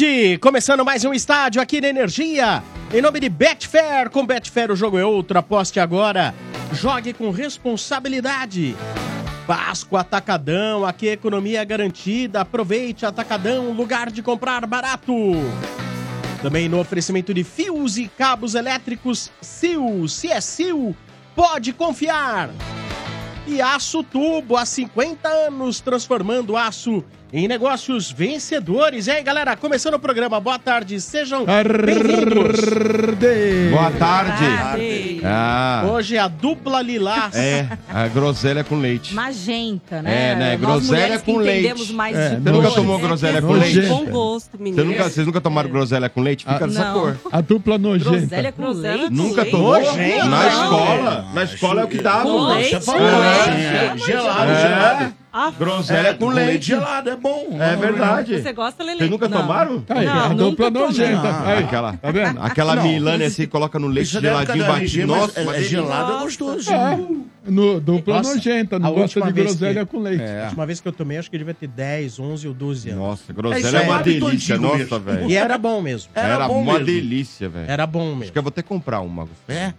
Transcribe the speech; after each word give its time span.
Tarde! 0.00 0.38
Começando 0.38 0.82
mais 0.82 1.04
um 1.04 1.12
estádio 1.12 1.60
aqui 1.60 1.78
na 1.78 1.88
Energia. 1.88 2.62
Em 2.90 3.02
nome 3.02 3.20
de 3.20 3.28
Betfair, 3.28 4.08
com 4.08 4.24
Betfair 4.24 4.70
o 4.70 4.76
jogo 4.76 4.98
é 4.98 5.04
outro. 5.04 5.38
Aposte 5.38 5.78
agora. 5.78 6.34
Jogue 6.72 7.12
com 7.12 7.30
responsabilidade. 7.30 8.74
Páscoa 9.46 10.00
Atacadão, 10.00 10.86
aqui 10.86 11.06
a 11.06 11.12
economia 11.12 11.60
é 11.60 11.64
garantida. 11.66 12.40
Aproveite 12.40 13.04
Atacadão, 13.04 13.72
lugar 13.72 14.10
de 14.10 14.22
comprar 14.22 14.66
barato. 14.66 15.12
Também 16.40 16.66
no 16.66 16.80
oferecimento 16.80 17.34
de 17.34 17.44
fios 17.44 17.98
e 17.98 18.08
cabos 18.08 18.54
elétricos 18.54 19.30
Sil. 19.44 20.08
Se 20.08 20.28
é 20.28 20.40
Sil, 20.40 20.96
pode 21.36 21.74
confiar. 21.74 22.48
E 23.46 23.60
Aço 23.60 24.02
Tubo, 24.02 24.56
há 24.56 24.64
50 24.64 25.28
anos, 25.28 25.78
transformando 25.80 26.56
aço 26.56 27.04
negócios 27.32 28.10
vencedores. 28.10 29.06
E 29.06 29.10
aí, 29.12 29.22
galera, 29.22 29.56
começando 29.56 29.94
o 29.94 29.98
programa. 30.00 30.40
Boa 30.40 30.58
tarde, 30.58 31.00
sejam 31.00 31.44
bem-vindos. 31.46 32.60
Boa 33.70 33.90
tarde. 33.92 34.44
Tarde. 34.56 35.20
Ah, 35.24 35.84
Hoje 35.92 36.16
é 36.16 36.18
a 36.18 36.28
dupla 36.28 36.82
lilás. 36.82 37.34
é, 37.36 37.68
a 37.88 38.08
groselha 38.08 38.64
com 38.64 38.76
leite. 38.78 39.14
Magenta, 39.14 40.02
né? 40.02 40.32
É, 40.32 40.34
né? 40.34 40.56
Nós 40.60 40.86
Groselha 40.88 41.18
com 41.20 41.40
entendemos 41.42 41.80
leite. 41.82 41.92
mais 41.94 42.16
É, 42.16 42.30
você 42.30 42.50
nunca 42.50 42.70
tomou 42.72 42.98
groselha 42.98 43.40
com 43.40 43.54
Nojenta. 43.54 43.78
leite? 43.78 43.88
Bom 43.88 44.04
gosto, 44.06 44.50
Você 44.56 44.62
menino. 44.62 44.84
nunca, 44.84 45.04
vocês 45.04 45.26
nunca 45.26 45.40
tomaram 45.40 45.70
groselha 45.70 46.08
com 46.08 46.20
leite? 46.20 46.44
Fica 46.44 46.66
dessa 46.66 46.84
Não. 46.84 46.94
cor. 46.94 47.16
A 47.30 47.40
dupla 47.40 47.78
nojenta. 47.78 48.10
Groselha 48.18 48.52
com 48.52 48.68
leite. 48.70 49.10
Nunca 49.10 49.44
tomou? 49.44 49.78
Nojento. 49.80 50.26
Na 50.26 50.48
escola. 50.48 51.26
Na 51.34 51.44
escola 51.44 51.80
é 51.82 51.84
o 51.84 51.88
que 51.88 51.98
dava. 51.98 52.24
Com 52.24 52.40
leite? 52.48 52.74
Você 52.76 52.90
É. 52.90 53.92
é, 53.94 53.98
gelado, 53.98 54.50
É. 54.50 54.60
gelado. 54.60 55.14
Ah, 55.32 55.52
Groselha 55.56 56.14
com 56.14 56.28
leite. 56.28 56.66
gelado, 56.66 57.08
é 57.08 57.14
bom. 57.16 57.56
É 57.60 57.76
verdade. 57.76 58.40
Você 58.42 58.52
gosta, 58.52 58.82
Lele? 58.82 58.98
Vocês 58.98 59.10
nunca 59.10 59.28
Não. 59.28 59.40
tomaram? 59.42 59.80
Tá 59.82 59.98
aí, 60.00 60.06
Não, 60.06 60.24
a 60.24 60.28
dupla 60.34 60.70
nojenta. 60.70 61.46
Aí, 61.46 61.62
Aquela, 61.64 61.92
tá 61.96 62.10
vendo? 62.10 62.40
aquela 62.42 62.74
Não, 62.74 63.00
mas 63.00 63.22
assim, 63.22 63.46
coloca 63.46 63.78
no 63.78 63.86
leite 63.86 64.08
Isso 64.08 64.18
é 64.18 64.20
geladinho, 64.22 64.66
batido. 64.66 65.06
Mas 65.06 65.20
Nossa, 65.20 65.38
é, 65.40 65.42
uma 65.44 65.52
é 65.52 65.54
delícia. 65.54 65.78
gelado, 65.78 66.12
é 66.12 66.18
gostoso. 66.24 66.70
É, 66.72 66.98
no, 67.48 67.80
dupla 67.80 68.16
Nossa, 68.16 68.34
nojenta, 68.34 68.78
não 68.78 68.88
a 68.88 68.92
gosta 68.92 69.20
de 69.22 69.32
groselha 69.32 69.86
que- 69.86 69.90
com 69.92 70.00
leite. 70.00 70.22
A 70.22 70.26
É. 70.26 70.44
última 70.46 70.66
vez 70.66 70.80
que 70.80 70.88
eu 70.88 70.92
tomei, 70.92 71.18
acho 71.18 71.30
que 71.30 71.38
devia 71.38 71.54
ter 71.54 71.68
10, 71.68 72.18
11 72.18 72.48
ou 72.48 72.54
12 72.54 72.90
anos. 72.90 73.00
Nossa, 73.00 73.22
É 73.30 73.32
groselha 73.32 73.76
é 73.76 73.80
aí, 73.82 73.88
uma 73.88 74.02
delícia. 74.02 74.58
Nossa, 74.58 74.98
velho. 74.98 75.30
E 75.30 75.36
era 75.36 75.56
bom 75.56 75.80
mesmo. 75.80 76.10
Era 76.14 76.34
Era 76.34 76.48
bom 76.48 76.60
uma 76.60 76.72
mesmo. 76.72 76.86
delícia, 76.86 77.48
velho. 77.48 77.70
Era 77.70 77.86
bom 77.86 78.08
Acho 78.08 78.16
mesmo. 78.16 78.32
que 78.32 78.38
eu 78.38 78.42
vou 78.42 78.50
ter 78.50 78.62
que 78.62 78.68
comprar 78.68 79.00
uma. 79.00 79.28
É? 79.48 79.72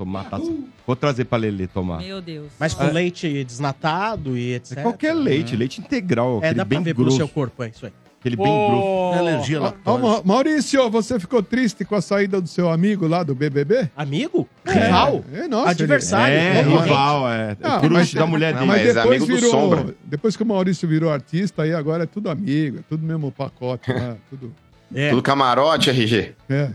Tomar 0.00 0.24
taça. 0.30 0.50
Vou 0.86 0.96
trazer 0.96 1.26
pra 1.26 1.36
Lelê 1.36 1.66
tomar. 1.66 1.98
Meu 1.98 2.22
Deus. 2.22 2.46
Mas 2.58 2.72
com 2.72 2.84
leite 2.90 3.44
desnatado 3.44 4.34
e 4.34 4.54
etc. 4.54 4.78
É 4.78 4.82
qualquer 4.82 5.12
leite, 5.12 5.54
leite 5.54 5.78
integral, 5.78 6.36
É, 6.36 6.46
aquele 6.46 6.54
dá 6.54 6.64
pra 6.64 6.76
bem 6.76 6.82
ver 6.82 6.94
pelo 6.94 7.04
grosso. 7.04 7.18
seu 7.18 7.28
corpo, 7.28 7.62
é 7.62 7.68
isso 7.68 7.84
aí. 7.84 7.92
Aquele 8.18 8.36
bem 8.36 8.46
grosso. 8.46 8.82
Ô, 8.82 9.12
É 9.14 9.18
alergia 9.18 9.60
lá. 9.60 9.74
Ma- 9.84 10.22
Maurício, 10.24 10.88
você 10.88 11.20
ficou 11.20 11.42
triste 11.42 11.84
com 11.84 11.94
a 11.94 12.00
saída 12.00 12.40
do 12.40 12.48
seu 12.48 12.70
amigo 12.70 13.06
lá 13.06 13.22
do 13.22 13.34
BBB? 13.34 13.90
Amigo? 13.94 14.48
Rival? 14.66 15.22
É, 15.34 15.46
nossa, 15.46 15.70
Adversário? 15.72 16.34
É, 16.34 16.64
concorrente. 16.64 16.82
rival, 16.88 17.28
é. 17.30 17.56
Ah, 17.62 17.78
Crush 17.80 17.92
mas- 17.92 18.14
da 18.14 18.26
mulher 18.26 18.48
ele- 18.50 18.58
dele. 18.60 18.66
Mas 18.70 18.80
é 18.80 18.94
depois 18.94 19.06
amigo 19.22 19.26
do 19.26 19.34
virou. 19.34 19.50
Sombra. 19.50 19.94
Depois 20.02 20.34
que 20.34 20.42
o 20.42 20.46
Maurício 20.46 20.88
virou 20.88 21.12
artista, 21.12 21.62
aí 21.62 21.74
agora 21.74 22.04
é 22.04 22.06
tudo 22.06 22.30
amigo, 22.30 22.78
é 22.78 22.82
tudo 22.88 23.04
mesmo 23.04 23.30
pacote, 23.30 23.92
né? 23.92 24.16
Tudo. 24.30 24.50
É. 24.94 25.10
Tudo 25.10 25.20
camarote, 25.20 25.90
RG. 25.90 26.32
É. 26.48 26.70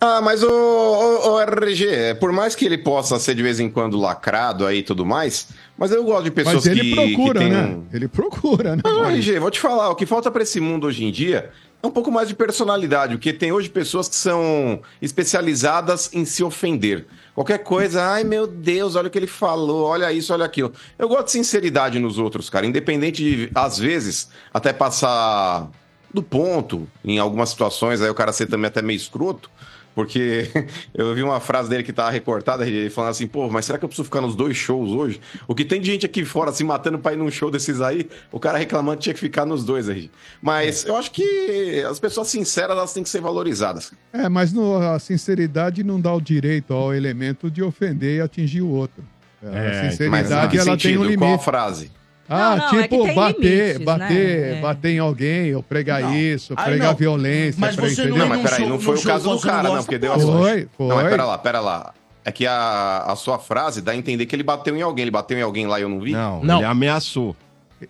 Ah, 0.00 0.20
mas 0.20 0.42
o, 0.44 0.48
o, 0.48 1.30
o 1.32 1.40
RG, 1.40 2.14
por 2.20 2.30
mais 2.30 2.54
que 2.54 2.64
ele 2.64 2.78
possa 2.78 3.18
ser 3.18 3.34
de 3.34 3.42
vez 3.42 3.58
em 3.58 3.68
quando 3.68 3.98
lacrado 3.98 4.64
aí 4.64 4.78
e 4.78 4.82
tudo 4.82 5.04
mais, 5.04 5.48
mas 5.76 5.90
eu 5.90 6.04
gosto 6.04 6.24
de 6.24 6.30
pessoas 6.30 6.64
Mas 6.64 6.66
ele 6.66 6.80
que, 6.82 6.94
procura, 6.94 7.40
que 7.40 7.48
né? 7.48 7.62
um- 7.64 7.84
Ele 7.92 8.06
procura, 8.08 8.76
né? 8.76 8.82
Não, 8.84 9.00
Maurício? 9.00 9.32
RG, 9.32 9.38
vou 9.40 9.50
te 9.50 9.58
falar, 9.58 9.90
o 9.90 9.96
que 9.96 10.06
falta 10.06 10.30
pra 10.30 10.42
esse 10.44 10.60
mundo 10.60 10.86
hoje 10.86 11.04
em 11.04 11.10
dia 11.10 11.50
é 11.82 11.86
um 11.86 11.90
pouco 11.90 12.12
mais 12.12 12.28
de 12.28 12.34
personalidade, 12.34 13.14
porque 13.16 13.32
tem 13.32 13.50
hoje 13.50 13.68
pessoas 13.68 14.08
que 14.08 14.14
são 14.16 14.80
especializadas 15.02 16.10
em 16.12 16.24
se 16.24 16.42
ofender. 16.44 17.06
Qualquer 17.34 17.58
coisa, 17.58 18.02
ai 18.04 18.24
meu 18.24 18.46
Deus, 18.46 18.96
olha 18.96 19.08
o 19.08 19.10
que 19.10 19.18
ele 19.18 19.26
falou, 19.28 19.84
olha 19.86 20.12
isso, 20.12 20.32
olha 20.32 20.44
aquilo. 20.44 20.72
Eu 20.98 21.08
gosto 21.08 21.26
de 21.26 21.32
sinceridade 21.32 21.98
nos 21.98 22.18
outros, 22.18 22.48
cara, 22.50 22.66
independente 22.66 23.22
de, 23.22 23.50
às 23.54 23.78
vezes, 23.78 24.28
até 24.54 24.72
passar 24.72 25.68
do 26.12 26.22
ponto, 26.22 26.88
em 27.04 27.18
algumas 27.18 27.50
situações, 27.50 28.00
aí 28.00 28.08
o 28.08 28.14
cara 28.14 28.32
ser 28.32 28.46
também 28.46 28.66
até 28.68 28.80
meio 28.80 28.96
escroto, 28.96 29.50
porque 29.98 30.48
eu 30.94 31.12
vi 31.12 31.24
uma 31.24 31.40
frase 31.40 31.68
dele 31.68 31.82
que 31.82 31.92
tava 31.92 32.08
recortada, 32.10 32.64
ele 32.64 32.88
falando 32.88 33.10
assim, 33.10 33.26
pô, 33.26 33.50
mas 33.50 33.64
será 33.64 33.76
que 33.78 33.84
eu 33.84 33.88
preciso 33.88 34.04
ficar 34.04 34.20
nos 34.20 34.36
dois 34.36 34.56
shows 34.56 34.90
hoje? 34.90 35.20
O 35.48 35.56
que 35.56 35.64
tem 35.64 35.80
de 35.80 35.90
gente 35.90 36.06
aqui 36.06 36.24
fora 36.24 36.52
se 36.52 36.62
matando 36.62 37.00
pra 37.00 37.14
ir 37.14 37.16
num 37.16 37.28
show 37.32 37.50
desses 37.50 37.80
aí, 37.80 38.08
o 38.30 38.38
cara 38.38 38.58
reclamando 38.58 38.98
que 38.98 39.02
tinha 39.02 39.14
que 39.14 39.18
ficar 39.18 39.44
nos 39.44 39.64
dois 39.64 39.88
aí. 39.88 40.08
Mas 40.40 40.84
eu 40.86 40.94
acho 40.96 41.10
que 41.10 41.82
as 41.90 41.98
pessoas 41.98 42.28
sinceras, 42.28 42.76
elas 42.76 42.92
têm 42.92 43.02
que 43.02 43.08
ser 43.08 43.20
valorizadas. 43.20 43.90
É, 44.12 44.28
mas 44.28 44.52
no- 44.52 44.76
a 44.76 45.00
sinceridade 45.00 45.82
não 45.82 46.00
dá 46.00 46.14
o 46.14 46.20
direito 46.20 46.72
ao 46.72 46.94
elemento 46.94 47.50
de 47.50 47.60
ofender 47.60 48.18
e 48.18 48.20
atingir 48.20 48.62
o 48.62 48.68
outro. 48.70 49.02
É, 49.42 49.46
a 49.48 49.50
Mas 49.52 49.76
em 49.86 49.90
sinceridade, 49.90 50.48
que 50.52 50.58
ela 50.58 50.76
tem 50.76 50.96
um 50.96 51.02
sentido? 51.02 51.18
Qual 51.18 51.28
a 51.30 51.32
limite. 51.32 51.44
frase? 51.44 51.90
Ah, 52.28 52.56
Não, 52.56 52.56
não, 52.56 52.78
é 52.78 52.82
tipo, 52.82 52.98
que 52.98 53.04
tem 53.06 53.14
bater, 53.14 53.66
limites, 53.72 53.84
bater, 53.84 54.40
né? 54.52 54.58
É. 54.58 54.60
bater 54.60 54.90
em 54.90 54.98
alguém, 54.98 55.54
ou 55.54 55.62
pregar 55.62 56.02
Não. 56.02 56.14
isso, 56.14 56.54
pregar 56.54 56.94
violência. 56.94 57.58
Mas 57.58 57.74
pra- 57.74 57.86
você 57.88 57.92
entendeu? 58.02 58.10
não 58.10 58.18
Não, 58.18 58.34
é 58.34 58.38
mas 58.42 58.50
peraí, 58.50 58.68
não 58.68 58.78
foi 58.78 58.96
o 58.96 59.02
caso 59.02 59.24
do 59.30 59.38
você 59.38 59.48
cara, 59.48 59.68
não, 59.70 59.76
porque 59.82 59.98
deu 59.98 60.12
as 60.12 60.22
Foi, 60.22 60.68
foi. 60.76 60.88
Não, 60.88 60.96
mas 60.96 61.08
pera 61.08 61.24
lá, 61.24 61.38
pera 61.38 61.60
lá. 61.60 61.94
É 62.24 62.30
que 62.30 62.46
a, 62.46 63.04
a 63.06 63.16
sua 63.16 63.38
frase 63.38 63.80
dá 63.80 63.92
a 63.92 63.96
entender 63.96 64.26
que 64.26 64.36
ele 64.36 64.42
bateu 64.42 64.76
em 64.76 64.82
alguém. 64.82 65.02
Ele 65.04 65.10
bateu 65.10 65.38
em 65.38 65.42
alguém 65.42 65.66
lá 65.66 65.78
e 65.78 65.82
eu 65.82 65.88
não 65.88 66.00
vi? 66.00 66.12
Não, 66.12 66.44
Não. 66.44 66.56
ele 66.58 66.66
ameaçou. 66.66 67.34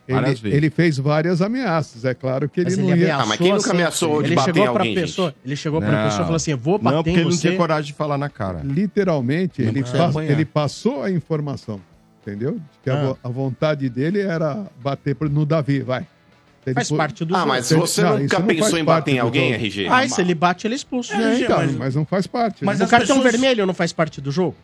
várias 0.09 0.31
Ele, 0.33 0.41
vezes. 0.43 0.57
ele 0.59 0.71
fez 0.71 0.99
várias 0.99 1.43
ameaças. 1.43 2.05
É 2.05 2.15
claro 2.15 2.49
que 2.49 2.61
ele 2.61 2.71
Mas 2.71 2.79
não 2.79 2.91
ele 2.93 3.01
ia. 3.07 3.17
Ah, 3.17 3.27
mas 3.27 3.39
quem 3.39 3.49
nunca 3.49 3.63
assim, 3.63 3.71
ameaçou 3.71 4.23
de 4.23 4.29
ele 4.29 4.35
bater 4.37 4.55
chegou 4.55 4.69
em 4.69 4.73
pra 4.73 4.83
alguém, 4.83 4.95
pessoa, 4.95 5.35
Ele 5.45 5.57
chegou 5.57 5.81
pra 5.81 5.91
Não. 5.91 6.05
pessoa 6.05 6.21
e 6.21 6.25
falou 6.25 6.37
assim, 6.37 6.51
eu 6.53 6.59
vou 6.59 6.79
bater 6.79 6.95
Não, 6.97 7.03
porque 7.03 7.19
ele 7.19 7.25
não 7.25 7.33
você. 7.33 7.41
tinha 7.49 7.57
coragem 7.57 7.87
de 7.91 7.93
falar 7.95 8.17
na 8.19 8.29
cara. 8.29 8.61
Literalmente, 8.63 9.61
ele, 9.63 9.83
ele 10.29 10.45
passou 10.45 11.03
a 11.03 11.11
informação. 11.11 11.81
Entendeu? 12.29 12.61
Que 12.83 12.91
a 12.91 12.95
Ah. 12.95 13.05
vo- 13.07 13.19
a, 13.25 13.29
vontade 13.29 13.89
dele 13.89 14.21
era 14.21 14.67
bater 14.83 15.15
pro- 15.15 15.29
no 15.31 15.47
Davi, 15.47 15.81
vai. 15.81 16.07
Ele 16.67 16.75
Faz 16.75 16.89
foi- 16.91 16.99
parte 16.99 17.25
do 17.25 17.35
Ah, 17.35 17.39
jogo. 17.39 17.49
mas 17.49 17.71
você 17.71 18.03
não, 18.03 18.19
nunca 18.19 18.39
não 18.39 18.47
pensou 18.47 18.79
em 18.79 18.85
bater 18.85 19.13
em 19.15 19.19
alguém. 19.19 19.53
RG? 19.55 19.87
Ah, 19.89 20.07
se 20.07 20.21
ele 20.21 20.35
bate, 20.35 20.67
ele 20.67 20.75
é 20.75 20.77
expulso. 20.77 21.15
É, 21.15 21.17
RG, 21.33 21.45
então, 21.45 21.57
mas- 21.57 21.75
mas 21.75 21.95
não 21.95 22.05
faz 22.05 22.27
parte. 22.27 22.63
Mas 22.65 22.79
né? 22.79 22.85
O 22.85 22.89
cartão 22.89 23.17
pessoas- 23.17 23.33
vermelho 23.33 23.65
não 23.65 23.73
faz 23.73 23.91
parte 23.93 24.21
do 24.21 24.31
jogo? 24.31 24.55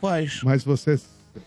Faz. 0.00 0.40
Mas 0.42 0.62
você. 0.62 1.00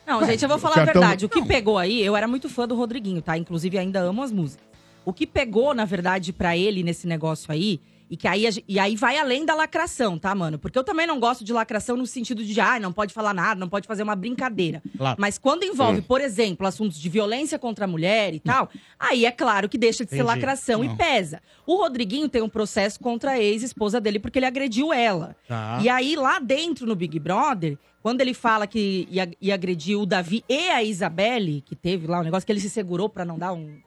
Não, 0.07 0.25
gente, 0.25 0.41
eu 0.41 0.49
vou 0.49 0.57
falar 0.57 0.75
cartão- 0.75 1.01
a 1.03 1.05
verdade. 1.05 1.25
O 1.25 1.29
que 1.29 1.43
pegou 1.45 1.77
aí, 1.77 2.03
eu 2.03 2.15
era 2.15 2.27
muito 2.27 2.49
fã 2.49 2.67
do 2.67 2.75
Rodriguinho, 2.75 3.21
tá? 3.21 3.37
Inclusive, 3.37 3.77
ainda 3.77 3.99
amo 3.99 4.23
as 4.23 4.31
músicas. 4.31 4.65
O 5.05 5.13
que 5.13 5.27
pegou, 5.27 5.73
na 5.75 5.85
verdade, 5.85 6.33
pra 6.33 6.57
ele 6.57 6.81
nesse 6.81 7.05
negócio 7.07 7.51
aí, 7.51 7.79
e 8.09 8.17
que 8.17 8.27
aí, 8.27 8.45
e 8.67 8.79
aí 8.79 8.95
vai 8.95 9.17
além 9.17 9.45
da 9.45 9.53
lacração, 9.53 10.17
tá, 10.17 10.33
mano? 10.33 10.57
Porque 10.57 10.77
eu 10.77 10.83
também 10.83 11.05
não 11.05 11.19
gosto 11.19 11.43
de 11.43 11.53
lacração 11.53 11.95
no 11.95 12.07
sentido 12.07 12.43
de, 12.43 12.59
ah, 12.59 12.79
não 12.79 12.91
pode 12.91 13.13
falar 13.13 13.33
nada, 13.33 13.59
não 13.59 13.69
pode 13.69 13.87
fazer 13.87 14.01
uma 14.01 14.15
brincadeira. 14.15 14.81
Claro. 14.97 15.17
Mas 15.19 15.37
quando 15.37 15.63
envolve, 15.63 16.01
por 16.01 16.19
exemplo, 16.19 16.65
assuntos 16.65 16.99
de 16.99 17.07
violência 17.07 17.59
contra 17.59 17.85
a 17.85 17.87
mulher 17.87 18.33
e 18.33 18.39
tal, 18.39 18.69
aí 18.97 19.25
é 19.25 19.31
claro 19.31 19.69
que 19.69 19.77
deixa 19.77 20.03
de 20.03 20.09
ser 20.09 20.17
Entendi. 20.17 20.27
lacração 20.27 20.83
e 20.83 20.95
pesa. 20.95 21.41
O 21.67 21.75
Rodriguinho 21.75 22.27
tem 22.27 22.41
um 22.41 22.49
processo 22.49 22.99
contra 22.99 23.31
a 23.31 23.39
ex-esposa 23.39 24.01
dele 24.01 24.19
porque 24.19 24.39
ele 24.39 24.47
agrediu 24.47 24.91
ela. 24.91 25.35
Tá. 25.47 25.79
E 25.81 25.87
aí, 25.87 26.15
lá 26.15 26.39
dentro 26.39 26.87
no 26.87 26.95
Big 26.95 27.19
Brother, 27.19 27.77
quando 28.01 28.21
ele 28.21 28.33
fala 28.33 28.65
que 28.65 29.07
ia, 29.11 29.29
ia 29.39 29.53
agredir 29.53 29.99
o 29.99 30.05
Davi 30.05 30.43
e 30.49 30.69
a 30.69 30.81
Isabelle, 30.81 31.61
que 31.61 31.75
teve 31.75 32.07
lá 32.07 32.21
um 32.21 32.23
negócio 32.23 32.45
que 32.45 32.51
ele 32.51 32.59
se 32.59 32.69
segurou 32.69 33.07
pra 33.07 33.23
não 33.23 33.37
dar 33.37 33.53
um, 33.53 33.77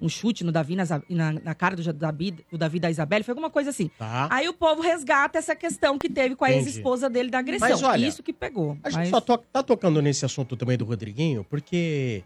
um 0.00 0.08
chute 0.08 0.42
no 0.44 0.50
Davi, 0.50 0.76
na, 0.76 0.84
na, 1.08 1.32
na 1.32 1.54
cara 1.54 1.76
do 1.76 1.92
Davi, 1.92 2.34
do 2.50 2.56
Davi 2.56 2.78
e 2.78 2.80
da 2.80 2.90
Isabelle, 2.90 3.22
foi 3.22 3.32
alguma 3.32 3.50
coisa 3.50 3.70
assim. 3.70 3.90
Tá. 3.98 4.28
Aí 4.30 4.48
o 4.48 4.52
povo 4.54 4.80
resgata 4.80 5.38
essa 5.38 5.54
questão 5.54 5.98
que 5.98 6.08
teve 6.08 6.34
com 6.34 6.44
a 6.44 6.50
ex-esposa 6.50 7.10
dele 7.10 7.30
da 7.30 7.38
agressão. 7.38 7.68
Mas 7.68 7.82
olha, 7.82 8.06
Isso 8.06 8.22
que 8.22 8.32
pegou. 8.32 8.78
A 8.82 8.88
gente 8.90 8.98
Mas- 9.00 9.08
só 9.10 9.20
to- 9.20 9.38
tá 9.52 9.62
tocando 9.62 10.00
nesse 10.00 10.24
assunto 10.24 10.56
também 10.56 10.78
do 10.78 10.84
Rodriguinho, 10.84 11.44
porque 11.50 12.22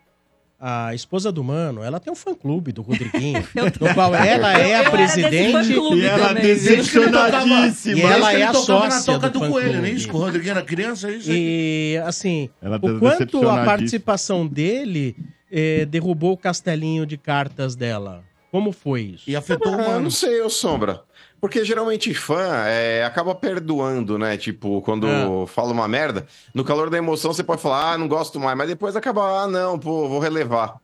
a 0.66 0.94
esposa 0.94 1.30
do 1.32 1.42
Mano, 1.44 1.82
ela 1.82 1.98
tem 2.00 2.10
um 2.12 2.16
fã-clube 2.16 2.70
do 2.72 2.80
Rodriguinho, 2.80 3.42
do 3.78 3.92
qual 3.92 4.14
ela 4.14 4.56
é 4.58 4.76
a 4.76 4.90
presidente 4.90 5.72
E 5.72 6.04
ela 6.06 6.28
também. 6.28 6.42
decepcionadíssima. 6.44 7.98
E 7.98 8.02
ela 8.02 8.32
é 8.32 8.42
a 8.44 8.52
na 8.52 8.54
sócia 8.58 9.12
toca 9.14 9.28
do 9.28 9.32
do, 9.32 9.38
fã-clube. 9.40 9.62
coelho, 9.64 9.78
não 9.80 9.84
é 9.86 9.90
isso? 9.90 10.08
Que 10.08 10.14
o 10.14 10.18
Rodriguinho 10.18 10.52
era 10.52 10.62
criança, 10.62 11.10
é 11.10 11.16
isso 11.16 11.30
aí. 11.30 11.36
E, 11.96 11.98
assim, 12.06 12.48
Ela 12.62 12.78
tá 12.78 12.86
o 12.86 12.98
quanto 12.98 13.48
a 13.48 13.64
participação 13.64 14.46
dele 14.46 15.16
eh, 15.56 15.84
derrubou 15.86 16.32
o 16.32 16.36
castelinho 16.36 17.06
de 17.06 17.16
cartas 17.16 17.76
dela? 17.76 18.24
Como 18.50 18.72
foi 18.72 19.02
isso? 19.02 19.24
E 19.30 19.36
afetou 19.36 19.72
o 19.72 19.74
Ah, 19.74 19.88
mano. 19.88 20.00
não 20.00 20.10
sei, 20.10 20.40
ô 20.40 20.50
Sombra. 20.50 21.02
Porque 21.40 21.64
geralmente 21.64 22.12
fã 22.14 22.64
é, 22.66 23.04
acaba 23.04 23.34
perdoando, 23.34 24.18
né? 24.18 24.36
Tipo, 24.36 24.80
quando 24.82 25.06
Ah. 25.06 25.46
fala 25.46 25.72
uma 25.72 25.86
merda, 25.86 26.26
no 26.54 26.64
calor 26.64 26.88
da 26.90 26.96
emoção 26.98 27.32
você 27.32 27.42
pode 27.44 27.60
falar, 27.62 27.92
ah, 27.92 27.98
não 27.98 28.08
gosto 28.08 28.40
mais, 28.40 28.56
mas 28.56 28.68
depois 28.68 28.96
acaba, 28.96 29.42
ah, 29.42 29.46
não, 29.46 29.78
pô, 29.78 30.08
vou 30.08 30.18
relevar. 30.18 30.76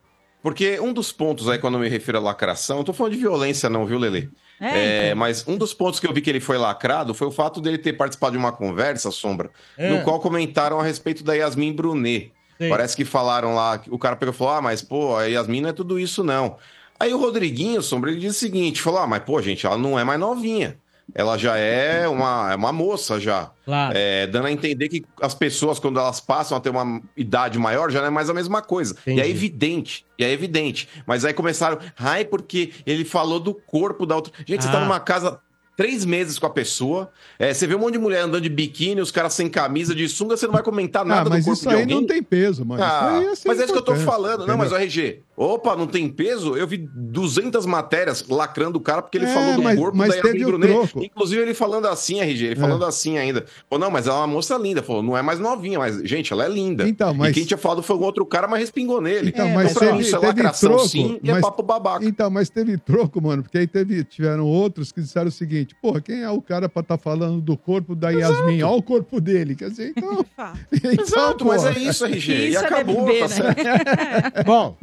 Porque 0.43 0.81
um 0.81 0.93
dos 0.93 1.13
pontos 1.13 1.49
aí, 1.49 1.59
quando 1.59 1.75
eu 1.75 1.81
me 1.81 1.89
refiro 1.89 2.19
à 2.19 2.21
lacração, 2.21 2.79
não 2.79 2.85
tô 2.85 2.93
falando 2.95 3.13
de 3.13 3.19
violência, 3.19 3.69
não, 3.69 3.85
viu, 3.85 3.99
Lele? 3.99 4.31
É, 4.61 5.09
É, 5.11 5.15
mas 5.15 5.47
um 5.47 5.57
dos 5.57 5.73
pontos 5.75 6.01
que 6.01 6.07
eu 6.07 6.13
vi 6.13 6.21
que 6.21 6.29
ele 6.31 6.41
foi 6.41 6.57
lacrado 6.59 7.13
foi 7.15 7.27
o 7.27 7.31
fato 7.31 7.61
dele 7.61 7.79
ter 7.79 7.93
participado 7.95 8.33
de 8.33 8.39
uma 8.39 8.53
conversa, 8.53 9.11
Sombra, 9.11 9.51
É. 9.77 9.91
no 9.91 10.03
qual 10.03 10.19
comentaram 10.21 10.81
a 10.81 10.83
respeito 10.83 11.23
da 11.25 11.35
Yasmin 11.35 11.73
Brunet. 11.75 12.33
Sei. 12.61 12.69
Parece 12.69 12.95
que 12.95 13.05
falaram 13.07 13.55
lá, 13.55 13.81
o 13.89 13.99
cara 13.99 14.17
pegou 14.17 14.35
e 14.35 14.37
falou: 14.37 14.53
Ah, 14.55 14.61
mas 14.61 14.83
pô, 14.83 15.17
a 15.17 15.25
Yasmin 15.25 15.63
não 15.63 15.71
é 15.71 15.73
tudo 15.73 15.99
isso, 15.99 16.23
não. 16.23 16.57
Aí 16.99 17.15
o 17.15 17.19
Rodriguinho, 17.19 17.81
Sombra, 17.81 18.11
ele 18.11 18.21
disse 18.21 18.37
o 18.37 18.41
seguinte: 18.41 18.83
falou, 18.83 19.01
ah, 19.01 19.07
mas 19.07 19.23
pô, 19.23 19.41
gente, 19.41 19.65
ela 19.65 19.79
não 19.79 19.99
é 19.99 20.05
mais 20.05 20.21
novinha. 20.21 20.77
Ela 21.13 21.37
já 21.37 21.57
é 21.57 22.07
uma, 22.07 22.53
é 22.53 22.55
uma 22.55 22.71
moça 22.73 23.19
já. 23.19 23.51
Claro. 23.65 23.95
É, 23.97 24.27
dando 24.29 24.47
a 24.47 24.53
entender 24.53 24.89
que 24.89 25.05
as 25.21 25.35
pessoas, 25.35 25.79
quando 25.81 25.99
elas 25.99 26.21
passam 26.21 26.57
a 26.57 26.61
ter 26.61 26.69
uma 26.71 27.01
idade 27.17 27.59
maior, 27.59 27.91
já 27.91 28.01
não 28.01 28.07
é 28.07 28.11
mais 28.11 28.31
a 28.31 28.35
mesma 28.35 28.63
coisa. 28.63 28.95
Entendi. 29.01 29.19
E 29.19 29.23
é 29.23 29.29
evidente, 29.29 30.05
e 30.19 30.25
é 30.25 30.31
evidente. 30.31 30.89
Mas 31.07 31.25
aí 31.25 31.33
começaram, 31.33 31.79
ai, 31.99 32.25
porque 32.25 32.73
ele 32.87 33.05
falou 33.05 33.41
do 33.41 33.53
corpo 33.55 34.07
da 34.07 34.15
outra. 34.15 34.33
Gente, 34.47 34.63
você 34.63 34.71
tá 34.71 34.79
Ah. 34.79 34.85
numa 34.85 35.01
casa 35.01 35.41
três 35.81 36.05
meses 36.05 36.39
com 36.39 36.45
a 36.45 36.51
pessoa, 36.51 37.11
é, 37.39 37.55
você 37.55 37.67
vê 37.67 37.75
um 37.75 37.79
monte 37.79 37.95
de 37.95 37.99
mulher 37.99 38.21
andando 38.21 38.43
de 38.43 38.51
biquíni, 38.51 39.01
os 39.01 39.11
caras 39.11 39.33
sem 39.33 39.49
camisa, 39.49 39.95
de 39.95 40.07
sunga, 40.11 40.37
você 40.37 40.45
não 40.45 40.53
vai 40.53 40.63
comentar 40.63 41.07
nada 41.07 41.23
Ah, 41.23 41.31
mas 41.31 41.45
do 41.45 41.47
corpo 41.47 41.59
isso 41.59 41.69
de 41.71 41.75
aí 41.75 41.81
alguém. 41.81 41.97
não 41.97 42.07
tem 42.07 42.23
peso, 42.23 42.67
mano. 42.67 42.83
Isso 42.83 42.93
Ah, 42.93 43.17
aí 43.17 43.25
é 43.25 43.29
mas 43.47 43.61
é 43.61 43.65
isso 43.65 43.73
que 43.73 43.79
eu 43.79 43.83
tô 43.83 43.95
falando. 43.97 44.47
Não, 44.47 44.59
mas 44.59 44.73
o 44.73 44.77
entendeu? 44.77 45.05
RG, 45.07 45.21
opa, 45.35 45.75
não 45.75 45.87
tem 45.87 46.07
peso? 46.11 46.55
Eu 46.55 46.67
vi 46.67 46.87
200 46.95 47.65
matérias 47.65 48.27
lacrando 48.29 48.77
o 48.79 48.81
cara 48.83 49.01
porque 49.01 49.17
ele 49.17 49.25
É, 49.25 49.33
falou 49.33 49.55
do 49.55 49.63
mas- 49.63 49.79
corpo 49.79 49.97
mas 49.97 50.11
da 50.11 50.17
Yasmin 50.17 50.45
Brunet. 50.45 50.71
troco. 50.71 51.03
Inclusive 51.03 51.41
ele 51.41 51.55
falando 51.55 51.87
assim, 51.89 52.21
RG, 52.21 52.45
ele 52.45 52.53
É. 52.53 52.57
falando 52.57 52.85
assim 52.85 53.17
ainda. 53.17 53.47
Falou, 53.71 53.87
não, 53.87 53.91
mas 53.91 54.07
ela 54.07 54.17
é 54.17 54.21
uma 54.21 54.27
moça 54.27 54.59
linda. 54.59 54.83
Falou, 54.83 55.03
não 55.03 55.17
é 55.17 55.23
mais 55.23 55.39
novinha, 55.39 55.79
mas, 55.79 55.97
gente, 56.03 56.31
ela 56.31 56.45
é 56.45 56.49
linda. 56.49 56.87
Então, 56.87 57.15
mas- 57.15 57.31
E 57.31 57.35
quem 57.35 57.45
tinha 57.47 57.57
falado 57.57 57.83
foi 57.83 57.97
um 57.97 58.03
outro 58.03 58.27
cara, 58.27 58.47
mas 58.47 58.61
respingou 58.61 59.01
nele. 59.01 59.31
Então, 59.31 59.47
É, 59.47 59.55
mas 59.55 59.65
mas 59.65 59.73
pra 59.73 59.87
teve, 59.89 60.01
isso 60.03 60.15
é 60.15 60.19
lacração 60.19 60.71
troco. 60.73 60.89
sim 60.89 61.19
e 61.23 61.31
é 61.31 61.33
mas- 61.33 61.41
papo 61.43 61.63
babaca. 61.63 62.05
Então, 62.05 62.29
mas 62.31 62.51
teve 62.51 62.77
troco, 62.77 63.19
mano, 63.23 63.43
porque 63.43 63.57
aí 63.57 63.67
teve, 63.67 64.05
tiveram 64.05 64.45
outros 64.45 64.93
que 64.93 65.01
disseram 65.01 65.29
o 65.29 65.31
seguinte: 65.33 65.70
porra, 65.75 66.01
quem 66.01 66.23
é 66.23 66.31
o 66.31 66.41
cara 66.41 66.69
pra 66.69 66.81
estar 66.81 66.99
falando 66.99 67.41
do 67.41 67.57
corpo 67.57 67.95
da 67.95 68.11
Yasmin? 68.11 68.63
Olha 68.63 68.77
o 68.77 68.83
corpo 68.83 69.21
dele. 69.21 69.55
Quer 69.55 69.71
dizer, 69.71 69.93
então. 69.97 70.25
então, 70.73 71.05
Exato, 71.05 71.45
mas 71.45 71.63
porra. 71.63 71.75
é 71.75 71.79
isso, 71.79 72.05
RG. 72.07 72.33
e 72.33 72.49
Isso 72.51 72.59
é 72.59 72.67
acabou, 72.67 73.05
BBB, 73.07 73.29
tá 73.29 73.45
né? 73.45 74.43
Bom, 74.47 74.77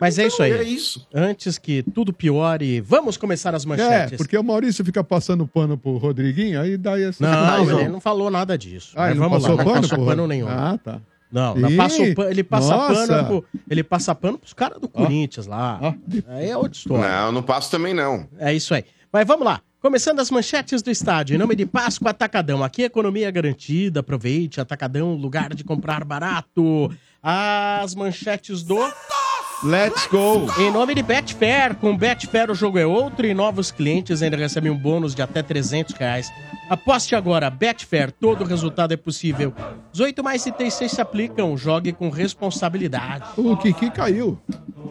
mas 0.00 0.18
é 0.18 0.26
isso 0.26 0.42
aí. 0.42 0.52
É 0.52 0.62
isso. 0.62 1.06
Antes 1.14 1.58
que 1.58 1.82
tudo 1.82 2.12
piore, 2.12 2.80
vamos 2.80 3.16
começar 3.16 3.54
as 3.54 3.64
É, 3.64 3.68
manchetes. 3.68 4.16
porque 4.18 4.36
o 4.36 4.42
Maurício 4.44 4.84
fica 4.84 5.02
passando 5.04 5.46
pano 5.46 5.76
pro 5.76 5.96
Rodriguinho, 5.96 6.60
aí 6.60 6.76
dá 6.76 6.98
essa 7.00 7.22
Não, 7.24 7.58
confusão. 7.58 7.80
ele 7.80 7.88
não 7.88 8.00
falou 8.00 8.30
nada 8.30 8.56
disso. 8.56 8.92
Ah, 8.96 9.00
Mas 9.02 9.10
ele 9.10 9.20
não 9.20 9.28
vamos 9.28 9.42
passou 9.44 9.56
lá, 9.56 9.64
pano, 9.64 9.80
não 9.82 9.88
passou 9.88 10.04
pano 10.06 10.26
nenhum. 10.26 10.48
Ah, 10.48 10.78
tá. 10.82 11.00
Não, 11.32 11.54
não 11.54 11.70
Ih, 11.70 11.74
o 11.74 12.14
pano- 12.16 12.28
ele 12.30 12.42
passa 12.42 12.76
nossa. 12.76 13.06
pano 13.06 13.24
pro, 13.26 13.44
ele 13.70 13.84
passa 13.84 14.14
pano 14.16 14.36
pros 14.36 14.52
caras 14.52 14.80
do 14.80 14.88
Corinthians 14.88 15.46
lá. 15.46 15.78
Ó. 15.80 15.94
Aí 16.26 16.50
é 16.50 16.56
outra 16.56 16.72
história. 16.76 17.08
Não, 17.08 17.30
não 17.32 17.42
passo 17.42 17.70
também 17.70 17.94
não. 17.94 18.26
É 18.36 18.52
isso 18.52 18.74
aí. 18.74 18.84
Mas 19.12 19.26
vamos 19.28 19.44
lá. 19.46 19.60
Começando 19.80 20.20
as 20.20 20.30
manchetes 20.30 20.82
do 20.82 20.90
estádio. 20.90 21.34
Em 21.34 21.38
nome 21.38 21.56
de 21.56 21.64
Páscoa 21.64 22.10
Atacadão. 22.10 22.62
Aqui 22.62 22.82
economia 22.82 23.28
é 23.28 23.32
garantida. 23.32 24.00
Aproveite. 24.00 24.60
Atacadão, 24.60 25.14
lugar 25.14 25.54
de 25.54 25.64
comprar 25.64 26.04
barato. 26.04 26.94
As 27.22 27.94
manchetes 27.94 28.62
do. 28.62 28.76
Let's 29.62 30.06
go! 30.06 30.46
Em 30.58 30.70
nome 30.70 30.94
de 30.94 31.02
Betfair. 31.02 31.74
Com 31.76 31.94
Betfair 31.94 32.50
o 32.50 32.54
jogo 32.54 32.78
é 32.78 32.86
outro 32.86 33.26
e 33.26 33.34
novos 33.34 33.70
clientes 33.70 34.22
ainda 34.22 34.36
recebem 34.36 34.70
um 34.72 34.76
bônus 34.76 35.14
de 35.14 35.20
até 35.20 35.42
300 35.42 35.94
reais. 35.94 36.32
Aposte 36.70 37.14
agora. 37.14 37.50
Betfair. 37.50 38.10
Todo 38.10 38.44
resultado 38.44 38.92
é 38.94 38.96
possível. 38.96 39.52
18 39.92 40.24
mais 40.24 40.46
itens 40.46 40.74
se 40.74 41.00
aplicam. 41.00 41.58
Jogue 41.58 41.92
com 41.92 42.08
responsabilidade. 42.08 43.24
O 43.36 43.54
Kiki 43.56 43.90
caiu. 43.90 44.38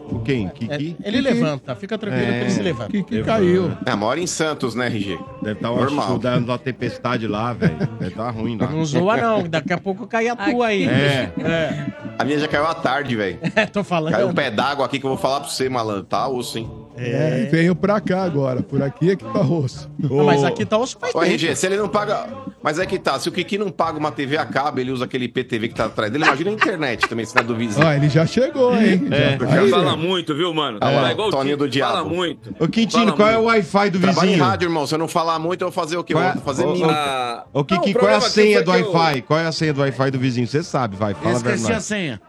O 0.08 0.20
quem? 0.20 0.46
É, 0.46 0.50
Kiki? 0.50 0.96
ele 1.02 1.20
levanta. 1.20 1.74
Fica 1.74 1.98
tranquilo 1.98 2.26
que 2.26 2.38
ele 2.38 2.50
se 2.50 2.60
O 2.60 2.62
levanta. 2.62 2.90
Kiki 2.92 3.24
caiu. 3.24 3.72
É, 3.84 3.94
mora 3.96 4.20
em 4.20 4.26
Santos, 4.26 4.74
né, 4.76 4.86
RG? 4.86 5.18
Deve 5.42 5.58
estar 5.58 5.68
Normal. 5.68 6.16
uma, 6.16 6.36
uma 6.36 6.58
tempestade 6.58 7.26
lá, 7.26 7.52
velho. 7.52 7.76
Deve 7.98 8.08
estar 8.12 8.30
ruim 8.30 8.56
lá. 8.56 8.68
Não 8.68 8.84
zoa, 8.84 9.16
não. 9.16 9.48
Daqui 9.48 9.72
a 9.72 9.78
pouco 9.78 10.06
cai 10.06 10.28
a 10.28 10.36
tua 10.36 10.68
aí. 10.68 10.84
É. 10.86 11.32
É. 11.38 11.86
A 12.18 12.24
minha 12.24 12.38
já 12.38 12.46
caiu 12.46 12.66
à 12.66 12.74
tarde, 12.74 13.16
velho. 13.16 13.38
É, 13.56 13.66
tô 13.66 13.82
falando. 13.82 14.12
Caiu 14.12 14.28
um 14.28 14.34
pé 14.34 14.50
d'água 14.62 14.84
aqui 14.86 14.98
que 14.98 15.06
eu 15.06 15.10
vou 15.10 15.18
falar 15.18 15.40
pra 15.40 15.48
você, 15.48 15.68
malandro. 15.68 16.04
Tá 16.04 16.28
osso, 16.28 16.58
hein? 16.58 16.70
É, 16.96 17.48
veio 17.50 17.74
pra 17.74 17.98
cá 18.00 18.24
agora. 18.24 18.62
Por 18.62 18.82
aqui 18.82 19.10
é 19.10 19.16
que 19.16 19.24
tá 19.24 19.40
osso. 19.40 19.88
Não, 19.98 20.24
mas 20.24 20.44
aqui 20.44 20.66
tá 20.66 20.76
osso 20.76 20.98
faz 21.00 21.14
Ô, 21.14 21.20
tempo. 21.20 21.32
RG, 21.32 21.56
se 21.56 21.66
ele 21.66 21.76
não 21.76 21.88
paga. 21.88 22.26
Mas 22.62 22.78
é 22.78 22.84
que 22.84 22.98
tá, 22.98 23.18
se 23.18 23.26
o 23.26 23.32
Kiki 23.32 23.56
não 23.56 23.70
paga 23.70 23.98
uma 23.98 24.12
TV 24.12 24.36
a 24.36 24.44
cabo, 24.44 24.80
ele 24.80 24.90
usa 24.90 25.06
aquele 25.06 25.26
PTV 25.28 25.68
que 25.68 25.74
tá 25.74 25.86
atrás 25.86 26.12
dele, 26.12 26.24
imagina 26.24 26.50
a 26.50 26.52
internet 26.52 27.08
também, 27.08 27.24
se 27.24 27.34
não 27.34 27.40
é 27.40 27.44
do 27.44 27.56
vizinho. 27.56 27.86
Ó, 27.86 27.90
ele 27.90 28.08
já 28.10 28.26
chegou, 28.26 28.74
hein? 28.76 29.08
É. 29.10 29.38
Já- 29.40 29.46
Já 29.46 29.60
aí, 29.62 29.70
fala 29.70 29.96
muito, 29.96 30.34
viu, 30.34 30.52
mano? 30.52 30.78
Lá, 30.82 30.90
Tá 31.04 31.12
igual 31.12 31.28
o 31.28 31.30
Toninho 31.30 31.56
do 31.56 31.66
Diabo. 31.68 31.92
Fala 31.94 32.08
muito. 32.08 32.54
Ô, 32.62 32.68
Quintino, 32.68 33.04
Fala 33.04 33.16
qual 33.16 33.28
é 33.30 33.32
o 33.38 33.42
muito. 33.44 33.48
Wi-Fi 33.48 33.90
do 33.90 34.00
Trabalha 34.00 34.26
em 34.26 34.30
vizinho? 34.32 34.44
rádio, 34.44 34.66
irmão. 34.66 34.86
Se 34.86 34.94
eu 34.94 34.98
não 34.98 35.08
falar 35.08 35.38
muito, 35.38 35.62
eu 35.62 35.70
vou 35.70 35.72
fazer 35.72 35.96
o 35.96 36.04
quê? 36.04 36.12
Qual 36.12 36.22
é- 36.24 36.32
vou 36.34 36.42
fazer 36.42 36.66
Ô, 36.66 36.70
ô, 36.70 36.72
mímica. 36.74 36.92
Ah, 36.94 37.44
Ô, 37.54 37.64
Kiki, 37.64 37.94
qual 37.94 38.10
é 38.10 38.14
a 38.14 38.18
aqui 38.18 38.28
senha 38.30 38.62
do 38.62 38.70
Wi-Fi? 38.72 39.22
Qual 39.22 39.38
é 39.40 39.46
a 39.46 39.52
senha 39.52 39.72
do 39.72 39.80
Wi-Fi 39.80 40.10
do 40.10 40.18
vizinho? 40.18 40.46
Você 40.46 40.62
sabe, 40.62 40.96
vai. 40.96 41.14
Fala 41.14 41.30
a 41.30 41.36
Esqueci 41.38 41.54
a 41.54 41.66
verdade. 41.66 41.84
senha. 41.84 42.20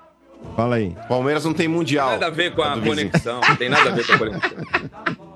Fala 0.55 0.75
aí. 0.75 0.95
Palmeiras 1.07 1.45
não 1.45 1.53
tem 1.53 1.67
mundial. 1.67 2.11
Nada 2.11 2.27
a 2.27 2.29
ver 2.29 2.53
com 2.53 2.61
a 2.61 2.75
vizinho. 2.75 2.85
conexão. 2.89 3.41
Não 3.47 3.55
tem 3.55 3.69
nada 3.69 3.89
a 3.89 3.93
ver 3.93 4.05
com 4.05 4.13
a 4.13 4.17
conexão. 4.17 4.57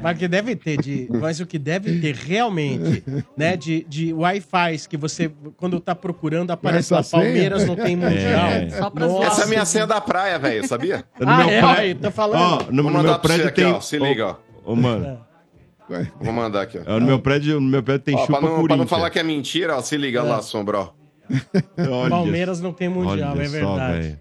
Mas 0.00 0.14
o 0.14 0.18
que 0.20 0.28
deve 0.28 0.54
ter 0.54 0.76
de. 0.80 1.08
Mas 1.10 1.40
o 1.40 1.46
que 1.46 1.58
deve 1.58 1.98
ter 2.00 2.14
realmente, 2.14 3.02
né? 3.36 3.56
De, 3.56 3.84
de 3.88 4.12
Wi-Fi 4.12 4.78
que 4.88 4.96
você, 4.96 5.28
quando 5.56 5.80
tá 5.80 5.92
procurando, 5.92 6.52
aparece 6.52 6.92
lá. 6.94 7.02
Palmeiras 7.02 7.66
não 7.66 7.74
tem 7.74 7.96
mundial. 7.96 8.46
É. 8.46 8.70
Só 8.70 8.90
pra 8.90 9.08
Nossa. 9.08 9.26
Essa 9.26 9.40
é 9.40 9.44
a 9.44 9.46
minha 9.48 9.64
senha 9.64 9.86
da 9.88 10.00
praia, 10.00 10.38
velho, 10.38 10.64
sabia? 10.68 11.04
No 11.18 11.28
Ah, 11.28 11.36
meu 11.38 11.48
é? 11.48 11.60
pré- 11.60 11.80
Aí, 11.80 11.94
tá 11.96 12.12
falando. 12.12 12.40
Ó, 12.40 12.58
no, 12.70 12.82
Vou 12.82 12.92
no 12.92 12.98
mandar 12.98 13.02
meu 13.10 13.18
pra 13.18 13.28
você 13.28 13.42
prédio 13.42 13.48
aqui, 13.48 13.60
tem. 13.62 13.72
ó. 13.72 13.80
Se 13.80 13.98
liga, 13.98 14.26
ó. 14.28 14.36
Ô, 14.72 14.76
mano. 14.76 15.18
Vou 16.20 16.32
mandar 16.32 16.62
aqui, 16.62 16.78
ó. 16.78 16.82
ó, 16.94 17.00
No 17.00 17.06
meu 17.06 17.18
prédio, 17.18 17.60
no 17.60 17.66
meu 17.68 17.82
prédio 17.82 18.04
tem 18.04 18.14
Ó, 18.14 18.18
chupa 18.24 18.38
pra, 18.38 18.48
não, 18.50 18.64
pra 18.66 18.76
não 18.76 18.86
falar 18.86 19.10
que 19.10 19.18
é 19.18 19.22
mentira, 19.24 19.74
ó, 19.78 19.80
se 19.80 19.96
liga 19.96 20.22
lá, 20.22 20.40
Sombra, 20.42 20.78
ó. 20.78 20.88
Palmeiras 22.08 22.60
não 22.60 22.72
tem 22.72 22.88
mundial, 22.88 23.32
olha 23.32 23.42
é 23.42 23.46
só, 23.46 23.50
verdade. 23.74 24.00
velho. 24.00 24.20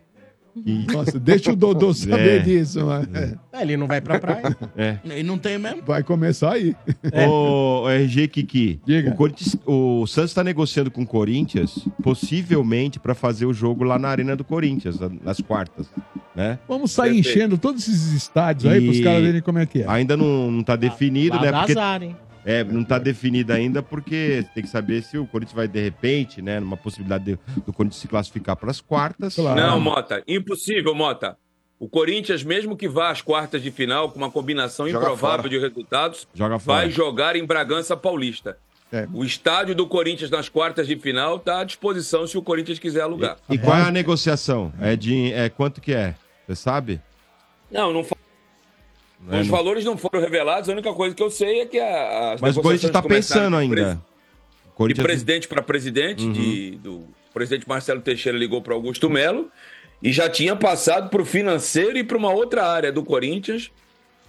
Que- 0.63 0.93
Nossa, 0.93 1.19
deixa 1.19 1.51
o 1.51 1.55
Dodô 1.55 1.93
saber 1.95 2.37
É. 2.37 2.39
disso, 2.39 2.85
mano. 2.85 3.07
É, 3.13 3.61
ele 3.61 3.77
não 3.77 3.87
vai 3.87 4.01
pra 4.01 4.19
praia. 4.19 4.55
É. 4.77 4.97
E 5.17 5.23
não 5.23 5.37
tem 5.37 5.57
mesmo. 5.57 5.81
Vai 5.85 6.03
começar 6.03 6.53
aí. 6.53 6.75
Ô, 7.27 7.83
ô, 7.83 7.89
RG 7.89 8.27
Kiki, 8.27 8.79
Diga. 8.85 9.11
o, 9.11 9.15
Corinthians- 9.15 9.57
o 9.65 10.05
Santos 10.07 10.31
está 10.31 10.43
negociando 10.43 10.91
com 10.91 11.01
o 11.01 11.07
Corinthians, 11.07 11.87
possivelmente 12.03 12.99
para 12.99 13.15
fazer 13.15 13.45
o 13.45 13.53
jogo 13.53 13.83
lá 13.83 13.97
na 13.97 14.07
Arena 14.09 14.35
do 14.35 14.43
Corinthians, 14.43 14.99
na- 14.99 15.09
nas 15.23 15.39
quartas, 15.41 15.87
né? 16.35 16.59
Vamos 16.67 16.91
sair 16.91 17.13
Perfeito. 17.15 17.29
enchendo 17.37 17.57
todos 17.57 17.87
esses 17.87 18.11
estádios 18.13 18.71
aí 18.71 18.81
E- 18.83 18.85
pros 18.85 18.99
caras 19.01 19.23
verem 19.23 19.41
como 19.41 19.59
é 19.59 19.65
que 19.65 19.81
é. 19.81 19.85
Ainda 19.87 20.15
não, 20.17 20.51
não 20.51 20.63
tá 20.63 20.75
definido, 20.75 21.35
Lá 21.37 21.41
né? 21.41 21.51
dá 21.51 21.57
Porque, 21.59 21.71
azar, 21.73 22.03
hein? 22.03 22.15
É, 22.49 22.63
não 22.63 22.83
tá 22.83 22.97
definido 22.97 23.51
ainda 23.51 23.83
porque 23.83 24.45
tem 24.53 24.63
que 24.63 24.69
saber 24.69 25.03
se 25.03 25.17
o 25.17 25.27
Corinthians 25.27 25.55
vai 25.55 25.67
de 25.67 25.81
repente, 25.83 26.41
né, 26.41 26.59
numa 26.61 26.77
possibilidade 26.77 27.25
de- 27.25 27.39
do 27.65 27.73
Corinthians 27.73 27.99
se 28.01 28.07
classificar 28.07 28.55
para 28.55 28.71
as 28.71 28.79
quartas. 28.79 29.35
Claro. 29.35 29.59
Não, 29.59 29.79
Mota. 29.81 30.23
Impossível, 30.25 30.95
Mota. 30.95 31.37
O 31.77 31.87
Corinthians, 31.89 32.43
mesmo 32.43 32.75
que 32.77 32.87
vá 32.87 33.11
às 33.11 33.21
quartas 33.21 33.61
de 33.61 33.69
final 33.69 34.09
com 34.09 34.17
uma 34.17 34.31
combinação 34.31 34.87
Joga 34.87 35.05
improvável 35.05 35.37
fora. 35.43 35.49
de 35.49 35.59
resultados, 35.59 36.27
Joga 36.33 36.57
vai 36.57 36.89
jogar 36.89 37.35
em 37.35 37.45
Bragança 37.45 37.95
Paulista. 37.97 38.57
É. 38.91 39.05
O 39.13 39.25
estádio 39.25 39.75
do 39.75 39.85
Corinthians 39.85 40.29
nas 40.31 40.47
quartas 40.47 40.87
de 40.87 40.95
final 40.95 41.35
está 41.35 41.59
à 41.59 41.63
disposição 41.65 42.25
se 42.25 42.37
o 42.37 42.41
Corinthians 42.41 42.79
quiser 42.79 43.01
alugar. 43.01 43.35
E 43.49 43.57
qual 43.57 43.75
é 43.77 43.81
a 43.81 43.91
negociação? 43.91 44.71
É 44.79 44.95
de 44.95 45.33
é 45.33 45.49
quanto 45.49 45.81
que 45.81 45.93
é? 45.93 46.15
Você 46.47 46.55
sabe? 46.55 47.01
Não, 47.69 47.91
não 47.91 48.03
fa- 48.05 48.15
Os 49.25 49.47
não- 49.47 49.55
valores 49.55 49.83
não 49.83 49.97
foram 49.97 50.19
revelados. 50.21 50.69
A 50.69 50.73
única 50.73 50.93
coisa 50.93 51.15
que 51.15 51.23
eu 51.23 51.29
sei 51.29 51.61
é 51.61 51.65
que 51.65 51.79
a, 51.79 52.33
as 52.33 52.41
Mas 52.41 52.55
o 52.55 52.61
Corinthians 52.61 52.89
está 52.89 53.01
pensando 53.01 53.55
ainda. 53.55 53.99
De 54.87 54.93
presidente 54.95 55.47
para 55.47 55.61
presidente, 55.61 56.31
de, 56.31 56.71
do 56.77 56.97
o 57.29 57.33
presidente 57.33 57.67
Marcelo 57.67 58.01
Teixeira 58.01 58.37
ligou 58.37 58.61
para 58.61 58.73
Augusto 58.73 59.09
Melo 59.09 59.51
e 60.01 60.11
já 60.11 60.29
tinha 60.29 60.55
passado 60.55 61.09
para 61.09 61.21
o 61.21 61.25
financeiro 61.25 61.97
e 61.97 62.03
para 62.03 62.17
uma 62.17 62.31
outra 62.31 62.65
área 62.65 62.91
do 62.91 63.03
Corinthians 63.03 63.71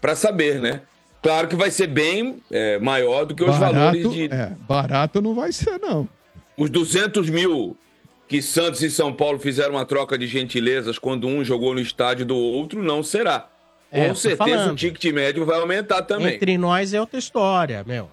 para 0.01 0.15
saber, 0.15 0.61
né? 0.61 0.83
Claro 1.23 1.49
que 1.49 1.57
vai 1.57 1.71
ser 1.71 1.89
bem 1.89 2.37
é, 2.51 2.79
maior 2.79 3.25
do 3.25 3.35
que 3.35 3.43
os 3.43 3.57
valores 3.57 4.03
Barato, 4.03 4.15
de 4.15 4.25
é, 4.27 4.53
barato 4.69 5.21
não 5.21 5.35
vai 5.35 5.53
ser, 5.53 5.79
não. 5.79 6.09
os 6.57 6.71
200 6.71 7.29
mil 7.29 7.77
que 8.29 8.41
Santos 8.43 8.83
e 8.83 8.91
São 8.91 9.13
Paulo 9.13 9.39
fizeram 9.39 9.73
uma 9.73 9.85
troca 9.85 10.17
de 10.17 10.27
gentilezas 10.27 10.99
quando 10.99 11.27
um 11.27 11.43
jogou 11.43 11.75
no 11.75 11.81
estádio 11.81 12.25
do 12.27 12.37
outro, 12.37 12.83
não 12.83 13.03
será. 13.03 13.49
É, 13.91 14.09
Com 14.09 14.15
certeza 14.15 14.37
falando. 14.51 14.73
o 14.73 14.77
ticket 14.77 15.13
médio 15.13 15.47
vai 15.47 15.59
aumentar 15.61 16.03
também. 16.03 16.35
Entre 16.35 16.59
nós 16.59 16.93
é 16.93 17.01
outra 17.01 17.19
história, 17.19 17.83
meu. 17.87 18.11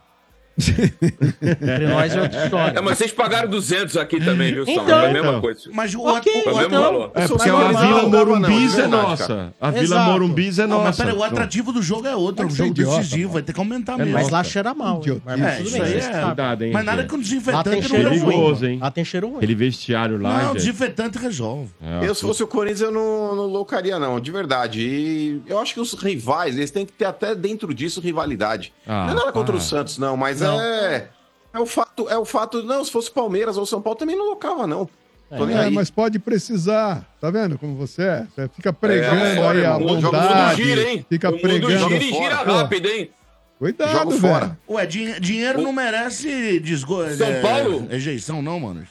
Entre 1.42 1.88
nós 1.88 2.16
é 2.16 2.22
outra 2.22 2.44
história. 2.46 2.78
É, 2.80 2.82
mas 2.82 2.98
vocês 2.98 3.12
pagaram 3.12 3.50
200 3.50 3.98
aqui 3.98 4.20
também, 4.24 4.54
viu, 4.54 4.66
São? 4.66 4.74
Então. 4.74 5.00
é 5.00 5.10
a 5.10 5.14
mesma 5.14 5.30
Então. 5.30 5.42
coa- 5.42 5.54
Mas 5.74 5.94
o, 5.96 6.02
Ok, 6.06 6.32
o, 6.34 6.38
É 6.38 6.42
o 6.42 6.46
mesmo 6.46 6.62
então. 6.68 6.82
valor. 6.84 7.12
É 7.14 7.28
porque 7.28 7.50
a 7.50 7.68
Vila 7.72 8.04
Morumbis 8.10 8.74
é 8.74 8.82
verdade, 8.82 9.04
nossa. 9.04 9.54
A 9.60 9.72
Vila. 9.72 10.00
Morumbis 10.06 10.60
é 10.60 10.68
Não, 10.68 10.78
mas 10.78 10.86
nossa. 10.88 11.04
peraí, 11.04 11.18
o 11.20 11.24
atrativo 11.24 11.72
do 11.72 11.82
jogo 11.82 12.08
é 12.08 12.16
outro. 12.16 12.46
O 12.46 12.50
você 12.50 12.56
é 12.56 12.66
jogo 12.68 12.72
idiota, 12.72 12.98
decisivo, 12.98 13.22
mano. 13.24 13.34
vai 13.34 13.42
ter 13.44 13.54
que 13.54 13.60
aumentar 13.60 13.94
É, 13.94 13.98
mesmo. 13.98 14.14
mas 14.14 14.30
lá 14.30 14.44
cheira 14.44 14.74
mal. 14.74 15.02
Mas 15.26 15.42
É, 15.42 15.56
tudo 15.58 15.68
isso 15.68 15.80
bem, 15.82 15.94
é. 15.98 16.22
Cuidado, 16.26 16.62
hein, 16.64 16.72
Mas 16.74 16.86
nada 16.86 17.02
Lá 17.02 17.08
tem 17.08 17.20
desinfetante 17.20 17.66
não 17.94 17.98
resolve. 18.10 18.20
Perigoso, 18.26 18.66
hein? 18.66 18.80
Lá 18.82 18.92
tem 18.92 19.06
cheiro 19.06 19.28
ruim. 19.28 19.38
Aquele 19.38 19.56
vestiário 19.56 20.22
lá, 20.22 20.44
Não, 20.44 20.54
desinfetante 20.54 21.18
resolve. 21.18 21.70
É, 21.82 22.08
Eu, 22.08 22.16
se 22.16 22.22
fosse 22.22 22.44
o 22.44 22.48
Corinthians, 22.48 22.82
eu 22.82 22.92
não, 22.92 23.36
não 23.36 23.46
loucaria, 23.46 24.00
não, 24.00 24.20
de 24.20 24.32
verdade. 24.32 24.80
E 24.82 25.42
eu 25.48 25.60
acho 25.60 25.74
que 25.74 25.80
os 25.80 25.94
rivais, 25.94 26.56
eles 26.58 26.72
têm 26.72 26.86
que 26.86 26.94
ter 26.94 27.06
até 27.06 27.36
dentro 27.36 27.74
disso 27.74 28.00
rivalidade. 28.02 28.74
Ah, 28.88 29.06
não 29.06 29.12
é 29.12 29.16
nada 29.16 29.32
contra 29.32 29.56
o 29.56 29.62
Santos, 29.62 29.98
não, 29.98 30.16
mas 30.18 30.42
Não. 30.46 30.62
é. 30.62 31.08
É 31.54 31.60
o 31.60 31.66
fato, 31.66 32.10
é 32.10 32.18
o 32.18 32.26
fato. 32.26 32.62
Não, 32.64 32.84
se 32.84 32.92
fosse 32.92 33.10
Palmeiras 33.10 33.56
ou 33.58 33.66
São 33.66 33.82
Paulo, 33.82 33.98
também 33.98 34.16
não 34.18 34.26
loucava, 34.26 34.68
não. 34.68 34.90
É, 35.32 35.42
aí. 35.64 35.72
mas 35.72 35.90
pode 35.90 36.20
precisar. 36.20 37.04
Tá 37.20 37.32
vendo 37.32 37.58
como 37.58 37.76
você 37.76 38.04
é? 38.04 38.28
Você 38.36 38.50
fica 38.50 38.72
pregando 38.74 39.24
É, 39.26 39.36
fora, 39.38 39.58
aí 39.60 39.66
a. 39.66 39.78
O 39.78 39.80
bondade. 39.80 40.64
gira, 40.64 40.82
hein? 40.90 41.06
Fica 41.10 41.30
o 41.30 41.32
mundo 41.32 41.42
pregando. 41.42 41.90
gira 41.90 41.96
e 42.04 42.14
gira 42.14 42.38
fora. 42.38 42.54
rápido, 42.58 42.88
hein? 42.90 43.10
Cuidado, 43.58 43.92
Jogo 43.92 44.12
velho. 44.12 44.22
fora. 44.34 44.60
Ué, 44.70 44.86
din- 44.86 45.20
dinheiro 45.22 45.62
não 45.62 45.72
merece 45.72 46.60
desgo... 46.60 47.08
São 47.16 47.28
é, 47.28 47.42
Paulo? 47.42 47.88
Rejeição, 47.90 48.42
não, 48.42 48.60
mano. 48.60 48.86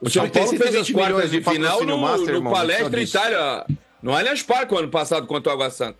O 0.00 0.10
São 0.10 0.28
Paulo 0.28 0.48
fez 0.48 0.60
as 0.74 0.86
120 0.88 0.92
quartas 0.92 1.30
de 1.30 1.40
final 1.42 1.84
no, 1.84 1.96
master, 1.96 2.26
no 2.26 2.34
irmão, 2.34 2.52
Palestra. 2.52 3.00
Itália, 3.00 3.64
no 4.02 4.12
Allianz 4.14 4.42
Parque, 4.42 4.74
o 4.74 4.78
ano 4.78 4.88
passado, 4.88 5.26
contra 5.28 5.50
o 5.50 5.54
Água 5.54 5.70
Santa. 5.70 5.96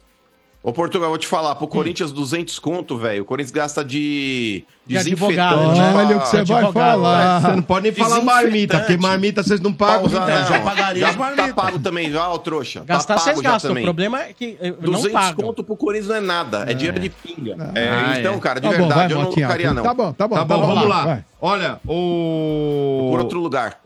Ô, 0.67 0.73
Portugal, 0.73 1.11
vou 1.11 1.19
te 1.19 1.27
falar, 1.27 1.55
pro 1.57 1.69
Corinthians 1.69 2.11
200 2.11 2.59
conto, 2.59 2.97
velho. 2.97 3.21
O 3.23 3.25
Corinthians 3.27 3.51
gasta 3.53 3.85
de 3.85 4.65
De 4.87 4.95
desinfetante. 4.95 5.37
né? 5.79 5.95
Olha 5.95 6.17
o 6.17 6.21
que 6.23 6.27
você 6.29 6.43
vai 6.43 6.73
falar. 6.73 7.41
Você 7.43 7.49
não 7.49 7.63
pode 7.63 7.83
nem 7.83 7.93
falar 7.93 8.23
marmita, 8.25 8.79
porque 8.79 8.97
marmita 8.97 9.43
vocês 9.43 9.61
não 9.61 9.75
pagam. 9.75 10.09
Pausa, 10.09 10.17
Então, 10.17 10.41
não. 10.41 10.47
já 10.49 10.61
pagaria 10.61 11.01
já 11.03 11.09
as 11.11 11.17
marmitas. 11.17 11.47
tá 11.49 11.55
pago 11.55 11.79
também, 11.81 12.11
já, 12.11 12.31
ô 12.33 12.39
trouxa. 12.39 12.83
Gastar 12.83 13.15
tá 13.17 13.21
vocês 13.21 13.35
pago 13.37 13.43
já 13.47 13.51
gastam. 13.53 13.71
O 13.71 13.75
também. 13.75 13.85
problema 13.85 14.23
é 14.23 14.33
que 14.33 14.57
eh, 14.59 14.71
não 14.81 14.93
200 14.93 15.13
pagam. 15.13 15.45
conto 15.47 15.63
pro 15.65 15.77
Corinthians 15.77 16.09
não 16.09 16.17
é 16.17 16.21
nada, 16.21 16.65
é, 16.67 16.73
dinheiro 16.73 16.99
de 16.99 17.11
pinga. 17.11 17.73
É, 17.75 17.89
Ah, 17.91 18.19
então, 18.19 18.35
é. 18.35 18.39
cara, 18.39 18.59
de 18.59 18.67
Tá 18.67 18.73
bom, 18.73 18.79
vai, 18.79 18.89
verdade, 18.89 19.13
eu 19.13 19.19
não 19.23 19.33
ficaria, 19.33 19.75
não. 19.75 19.83
Tá 19.83 19.93
bom, 19.93 20.13
tá 20.15 20.27
bom. 20.27 20.35
Tá 20.37 20.45
bom, 20.47 20.67
vamos 20.67 20.89
lá. 20.89 21.05
vai. 21.05 21.25
Olha, 21.43 21.79
o. 21.87 23.09
Por 23.11 23.21
outro 23.21 23.39
lugar. 23.39 23.79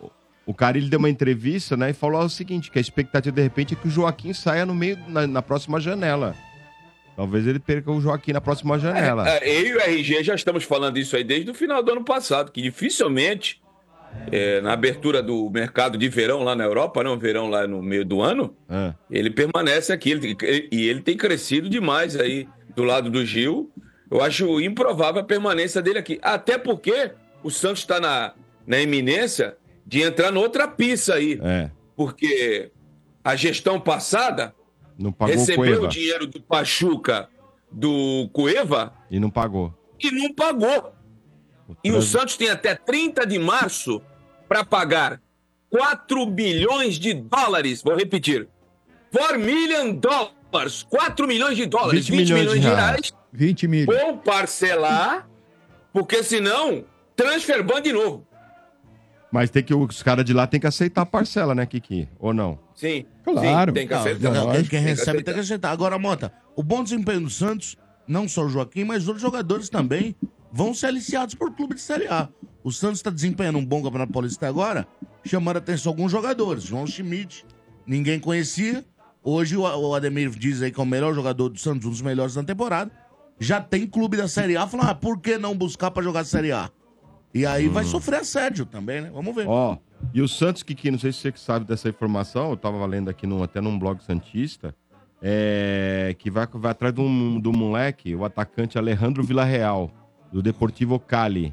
O 0.47 0.55
Carilli 0.55 0.89
deu 0.89 1.01
uma 1.01 1.11
entrevista, 1.11 1.77
né, 1.77 1.91
e 1.91 1.93
falou 1.93 2.23
o 2.23 2.31
seguinte, 2.31 2.71
que 2.71 2.79
a 2.79 2.81
expectativa 2.81 3.35
de 3.35 3.43
repente 3.43 3.75
é 3.75 3.77
que 3.77 3.87
o 3.89 3.91
Joaquim 3.91 4.33
saia 4.33 4.65
no 4.65 4.75
meio 4.77 4.97
na, 5.09 5.27
na 5.27 5.43
próxima 5.43 5.81
janela. 5.81 6.35
Talvez 7.19 7.45
ele 7.49 7.59
perca 7.59 7.91
o 7.91 8.01
Joaquim 8.01 8.33
na 8.33 8.41
próxima 8.41 8.79
janela. 8.79 9.29
É, 9.29 9.41
eu 9.61 9.67
e 9.67 9.75
o 9.75 9.81
RG 9.81 10.23
já 10.23 10.37
estamos 10.37 10.63
falando 10.63 10.99
isso 10.99 11.17
aí 11.17 11.25
desde 11.25 11.51
o 11.51 11.55
final 11.55 11.83
do 11.83 11.91
ano 11.91 12.05
passado, 12.05 12.53
que 12.53 12.63
dificilmente, 12.63 13.61
é, 14.31 14.61
na 14.61 14.73
abertura 14.73 15.21
do 15.21 15.51
mercado 15.51 15.99
de 15.99 16.09
verão 16.09 16.45
lá 16.45 16.55
na 16.55 16.63
Europa, 16.63 17.03
não, 17.03 17.19
verão 17.19 17.51
lá 17.51 17.67
no 17.67 17.83
meio 17.83 18.05
do 18.05 18.23
ano, 18.23 18.55
É. 18.71 18.95
ele 19.11 19.31
permanece 19.31 19.93
aqui. 19.93 20.13
Ele- 20.13 20.37
ele- 20.41 20.69
e 20.71 20.89
ele 20.89 21.01
tem 21.01 21.17
crescido 21.17 21.69
demais 21.69 22.15
aí 22.15 22.47
do 22.77 22.85
lado 22.85 23.11
do 23.11 23.27
Gil. 23.27 23.69
Eu 24.09 24.23
acho 24.23 24.61
improvável 24.61 25.21
a 25.21 25.25
permanência 25.25 25.83
dele 25.83 25.99
aqui. 25.99 26.21
Até 26.23 26.57
porque 26.57 27.11
o 27.43 27.51
Santos 27.51 27.81
está 27.81 27.99
na, 27.99 28.33
na 28.65 28.81
iminência 28.81 29.57
de 29.85 30.03
entrar 30.03 30.31
noutra 30.31 30.69
pista 30.69 31.15
aí. 31.15 31.37
É. 31.43 31.69
Porque 31.97 32.71
a 33.25 33.35
gestão 33.35 33.81
passada 33.81 34.55
Não 34.99 35.13
pagou 35.13 35.35
o 35.35 35.39
recebeu 35.39 35.85
o 35.85 35.89
dinheiro 35.89 36.27
do 36.27 36.41
Pachuca 36.41 37.29
do 37.71 38.29
Cueva 38.33 38.93
E 39.11 39.21
não 39.21 39.31
pagou. 39.31 39.73
e 40.03 40.11
não 40.11 40.35
pagou. 40.35 40.93
E 41.85 41.93
o 41.93 42.01
Santos 42.03 42.37
tem 42.37 42.49
até 42.49 42.75
30 42.75 43.27
de 43.27 43.39
março 43.39 44.03
para 44.49 44.65
pagar 44.65 45.21
4 45.71 46.25
bilhões 46.27 46.99
de 46.99 47.13
dólares. 47.15 47.83
Vou 47.83 47.95
repetir. 47.95 48.49
4 49.13 49.39
million 49.39 49.93
dólares. 49.95 50.83
4 50.89 51.27
milhões 51.29 51.57
de 51.57 51.67
dólares. 51.67 52.09
20 52.09 52.17
20, 52.19 52.33
milhões 52.33 52.41
milhões, 52.41 52.61
de 52.61 52.67
reais. 52.67 52.91
reais. 52.91 53.13
20 53.33 53.69
mil. 53.69 53.87
Ou 54.07 54.17
parcelar, 54.19 55.29
porque 55.93 56.23
senão, 56.23 56.85
transfer 57.15 57.63
ban 57.63 57.83
de 57.83 57.93
novo. 57.93 58.27
Mas 59.31 59.51
tem 59.51 59.63
que, 59.63 59.75
os 59.75 60.03
caras 60.03 60.25
de 60.25 60.33
lá 60.33 60.47
tem 60.47 60.59
que 60.59 60.67
aceitar 60.67 61.03
a 61.03 61.07
parcela, 61.07 61.55
né, 61.55 61.67
Kiki? 61.67 62.09
Ou 62.19 62.33
não? 62.33 62.59
Sim. 62.75 63.05
Claro. 63.23 63.71
Sim, 63.71 63.75
tem 63.75 63.87
que 63.87 63.95
aceitar. 63.95 64.33
não, 64.33 64.47
lógico. 64.47 64.71
quem 64.71 64.81
recebe 64.81 65.03
aceitar. 65.03 65.25
tem 65.25 65.35
que 65.35 65.41
aceitar. 65.41 65.71
Agora, 65.71 65.99
Mota, 65.99 66.33
o 66.57 66.63
bom 66.63 66.83
desempenho 66.83 67.21
do 67.21 67.31
Santos, 67.31 67.77
não 68.07 68.27
só 68.27 68.45
o 68.45 68.49
Joaquim, 68.49 68.85
mas 68.85 69.07
outros 69.07 69.23
jogadores 69.23 69.69
também, 69.69 70.17
vão 70.51 70.73
ser 70.73 70.87
aliciados 70.87 71.35
por 71.35 71.55
clube 71.55 71.75
de 71.75 71.81
Série 71.81 72.09
A. 72.09 72.29
O 72.65 72.73
Santos 72.73 72.99
está 72.99 73.11
desempenhando 73.11 73.59
um 73.59 73.65
bom 73.65 73.83
Campeonato 73.83 74.13
Paulista 74.13 74.47
até 74.47 74.49
agora, 74.49 74.87
chamando 75.25 75.57
a 75.57 75.59
atenção 75.59 75.93
alguns 75.93 76.11
jogadores. 76.11 76.63
João 76.63 76.87
Schmidt, 76.87 77.45
ninguém 77.87 78.19
conhecia. 78.19 78.85
Hoje 79.23 79.57
o 79.57 79.63
o 79.63 79.95
Ademir 79.95 80.31
diz 80.31 80.63
aí 80.63 80.71
que 80.71 80.81
é 80.81 80.83
o 80.83 80.87
melhor 80.87 81.15
jogador 81.15 81.51
do 81.51 81.59
Santos, 81.59 81.87
um 81.87 81.91
dos 81.91 82.01
melhores 82.01 82.35
da 82.35 82.43
temporada. 82.43 82.91
Já 83.39 83.61
tem 83.61 83.87
clube 83.87 84.17
da 84.17 84.27
Série 84.27 84.57
A 84.57 84.67
falando, 84.67 84.89
ah, 84.89 84.95
por 84.95 85.21
que 85.21 85.39
não 85.39 85.55
buscar 85.57 85.91
para 85.91 86.03
jogar 86.03 86.25
Série 86.25 86.51
A? 86.51 86.71
E 87.35 87.45
aí 87.45 87.69
vai 87.69 87.85
sofrer 87.85 88.21
assédio 88.21 88.65
também, 88.65 89.03
né? 89.03 89.11
Vamos 89.13 89.35
ver. 89.35 89.47
Ó, 89.47 89.77
e 90.15 90.23
o 90.23 90.29
Santos, 90.29 90.63
Kiki, 90.63 90.91
não 90.91 90.99
sei 90.99 91.13
se 91.13 91.19
você 91.19 91.33
que 91.33 91.41
sabe 91.41 91.65
dessa 91.67 91.89
informação, 91.89 92.51
eu 92.51 92.57
tava 92.57 92.85
lendo 92.87 93.11
aqui 93.11 93.27
num, 93.27 93.43
até 93.43 93.61
num 93.61 93.79
blog 93.79 94.03
Santista, 94.03 94.75
é, 95.23 96.15
que 96.19 96.31
vai, 96.31 96.47
vai 96.53 96.71
atrás 96.71 96.95
do, 96.95 97.39
do 97.41 97.53
moleque, 97.53 98.15
o 98.15 98.25
atacante 98.25 98.79
Alejandro 98.79 99.23
Villarreal, 99.23 99.91
do 100.33 100.43
Deportivo 100.43 100.99
Cali, 100.99 101.53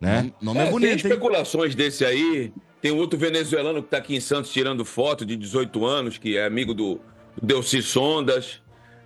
né? 0.00 0.32
O 0.40 0.44
nome 0.44 0.58
é, 0.58 0.62
É, 0.62 0.64
tem 0.64 0.72
bonito, 0.72 0.90
hein? 0.90 0.96
especulações 0.96 1.74
desse 1.74 2.04
aí. 2.04 2.52
Tem 2.80 2.90
outro 2.92 3.18
venezuelano 3.18 3.82
que 3.82 3.88
tá 3.88 3.96
aqui 3.96 4.14
em 4.14 4.20
Santos 4.20 4.52
tirando 4.52 4.84
foto 4.84 5.24
de 5.24 5.36
18 5.36 5.86
anos, 5.86 6.18
que 6.18 6.36
é 6.36 6.44
amigo 6.44 6.74
do, 6.74 7.00
do 7.40 7.46
Delci 7.46 7.80
Sondas. 7.80 8.60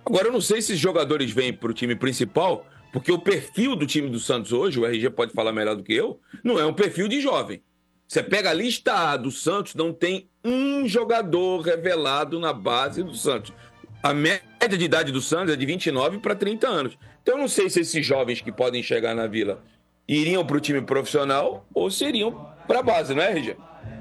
Agora, 0.05 0.27
eu 0.27 0.33
não 0.33 0.41
sei 0.41 0.61
se 0.61 0.73
esses 0.73 0.79
jogadores 0.79 1.31
vêm 1.31 1.53
pro 1.53 1.73
time 1.73 1.95
principal, 1.95 2.65
porque 2.91 3.11
o 3.11 3.19
perfil 3.19 3.75
do 3.75 3.85
time 3.85 4.09
do 4.09 4.19
Santos 4.19 4.51
hoje, 4.51 4.79
o 4.79 4.85
RG 4.85 5.09
pode 5.11 5.33
falar 5.33 5.51
melhor 5.51 5.75
do 5.75 5.83
que 5.83 5.93
eu, 5.93 6.19
não 6.43 6.59
é 6.59 6.65
um 6.65 6.73
perfil 6.73 7.07
de 7.07 7.21
jovem. 7.21 7.61
Você 8.07 8.23
pega 8.23 8.49
a 8.49 8.53
lista 8.53 9.11
A 9.11 9.17
do 9.17 9.29
Santos, 9.29 9.75
não 9.75 9.93
tem 9.93 10.27
um 10.43 10.87
jogador 10.87 11.61
revelado 11.61 12.39
na 12.39 12.51
base 12.51 13.03
do 13.03 13.13
Santos. 13.13 13.53
A 14.01 14.13
média 14.13 14.77
de 14.77 14.83
idade 14.83 15.11
do 15.11 15.21
Santos 15.21 15.53
é 15.53 15.57
de 15.57 15.65
29 15.65 16.17
para 16.17 16.33
30 16.33 16.67
anos. 16.67 16.97
Então, 17.21 17.35
eu 17.35 17.41
não 17.41 17.47
sei 17.47 17.69
se 17.69 17.81
esses 17.81 18.03
jovens 18.03 18.41
que 18.41 18.51
podem 18.51 18.81
chegar 18.81 19.13
na 19.13 19.27
Vila 19.27 19.61
iriam 20.07 20.43
para 20.43 20.57
o 20.57 20.59
time 20.59 20.81
profissional 20.81 21.67
ou 21.71 21.91
seriam 21.91 22.47
para 22.65 22.79
a 22.79 22.83
base, 22.83 23.13
não 23.13 23.21
é, 23.21 23.31
RG? 23.31 23.55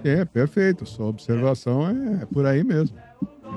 É, 0.05 0.25
perfeito. 0.25 0.87
Sua 0.87 1.07
observação 1.07 1.87
é, 1.89 2.23
é 2.23 2.27
por 2.27 2.47
aí 2.47 2.65
mesmo. 2.65 2.97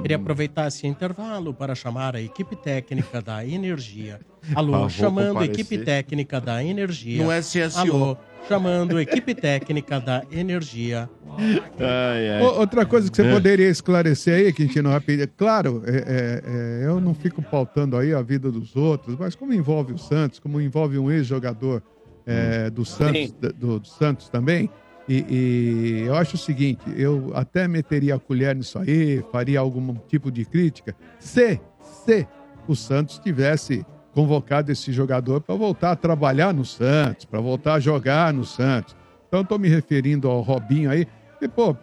Queria 0.01 0.18
aproveitar 0.18 0.68
esse 0.68 0.88
intervalo 0.88 1.53
para 1.53 1.75
chamar 1.75 2.15
a 2.15 2.22
equipe 2.22 2.56
técnica 2.56 3.22
da 3.22 3.46
Energia. 3.46 4.20
Alô, 4.56 4.89
chamando 4.89 5.38
a 5.39 5.46
equipe 5.46 5.77
técnica 5.77 6.41
da 6.41 6.63
Energia. 6.63 7.24
No 7.24 7.32
SSO. 7.32 7.80
Alô, 7.80 8.18
chamando 8.48 8.98
a 8.98 9.01
equipe 9.01 9.36
técnica 9.36 10.00
da 10.00 10.24
Energia. 10.32 11.08
Ai, 11.38 12.30
ai. 12.30 12.41
Outra 12.41 12.86
coisa 12.86 13.12
que 13.12 13.15
você 13.15 13.27
É. 13.27 13.32
poderia 13.32 13.70
esclarecer 13.70 14.34
aí, 14.46 14.53
Quintino, 14.53 14.89
rapidinho. 14.89 15.27
Claro, 15.38 15.84
é, 15.86 15.91
é, 15.91 16.84
é, 16.84 16.88
eu 16.88 17.00
não 17.00 17.13
fico 17.13 17.41
pautando 17.44 17.96
aí 17.96 18.12
a 18.13 18.22
vida 18.24 18.51
dos 18.51 18.75
outros, 18.75 19.15
mas 19.20 19.36
como 19.36 19.53
envolve 19.53 19.94
o 19.94 19.98
Santos, 20.00 20.39
como 20.39 20.60
envolve 20.60 20.98
um 20.98 21.12
ex-jogador 21.12 21.84
é, 22.25 22.70
do, 22.72 22.84
Santos, 22.84 23.32
do, 23.34 23.80
do 23.80 23.88
Santos 23.88 24.30
também, 24.30 24.70
e, 25.13 25.25
e 25.30 26.03
eu 26.08 26.15
acho 26.15 26.36
o 26.36 26.39
seguinte, 26.39 26.82
eu 26.96 27.32
até 27.36 27.68
meteria 27.68 28.15
a 28.15 28.20
colher 28.20 28.56
nisso 28.56 28.80
aí, 28.80 29.24
faria 29.32 29.60
algum 29.60 29.94
tipo 30.08 30.32
de 30.32 30.46
crítica, 30.46 30.96
se, 31.20 31.60
se 32.06 32.27
o 32.68 32.75
Santos 32.75 33.20
tivesse 33.20 33.86
convocado 34.13 34.72
esse 34.72 34.91
jogador 34.91 35.41
para 35.41 35.56
voltar 35.56 35.91
a 35.91 35.96
trabalhar 35.96 36.53
no 36.53 36.65
Santos, 36.65 37.25
para 37.25 37.39
voltar 37.39 37.75
a 37.75 37.80
jogar 37.80 38.34
no 38.34 38.44
Santos. 38.46 38.96
Então, 39.27 39.41
estou 39.41 39.58
me 39.58 39.70
referindo 39.70 40.27
ao 40.30 40.41
Robinho 40.41 40.89
aí, 40.91 41.08
e, 41.41 41.48
pô, 41.48 41.74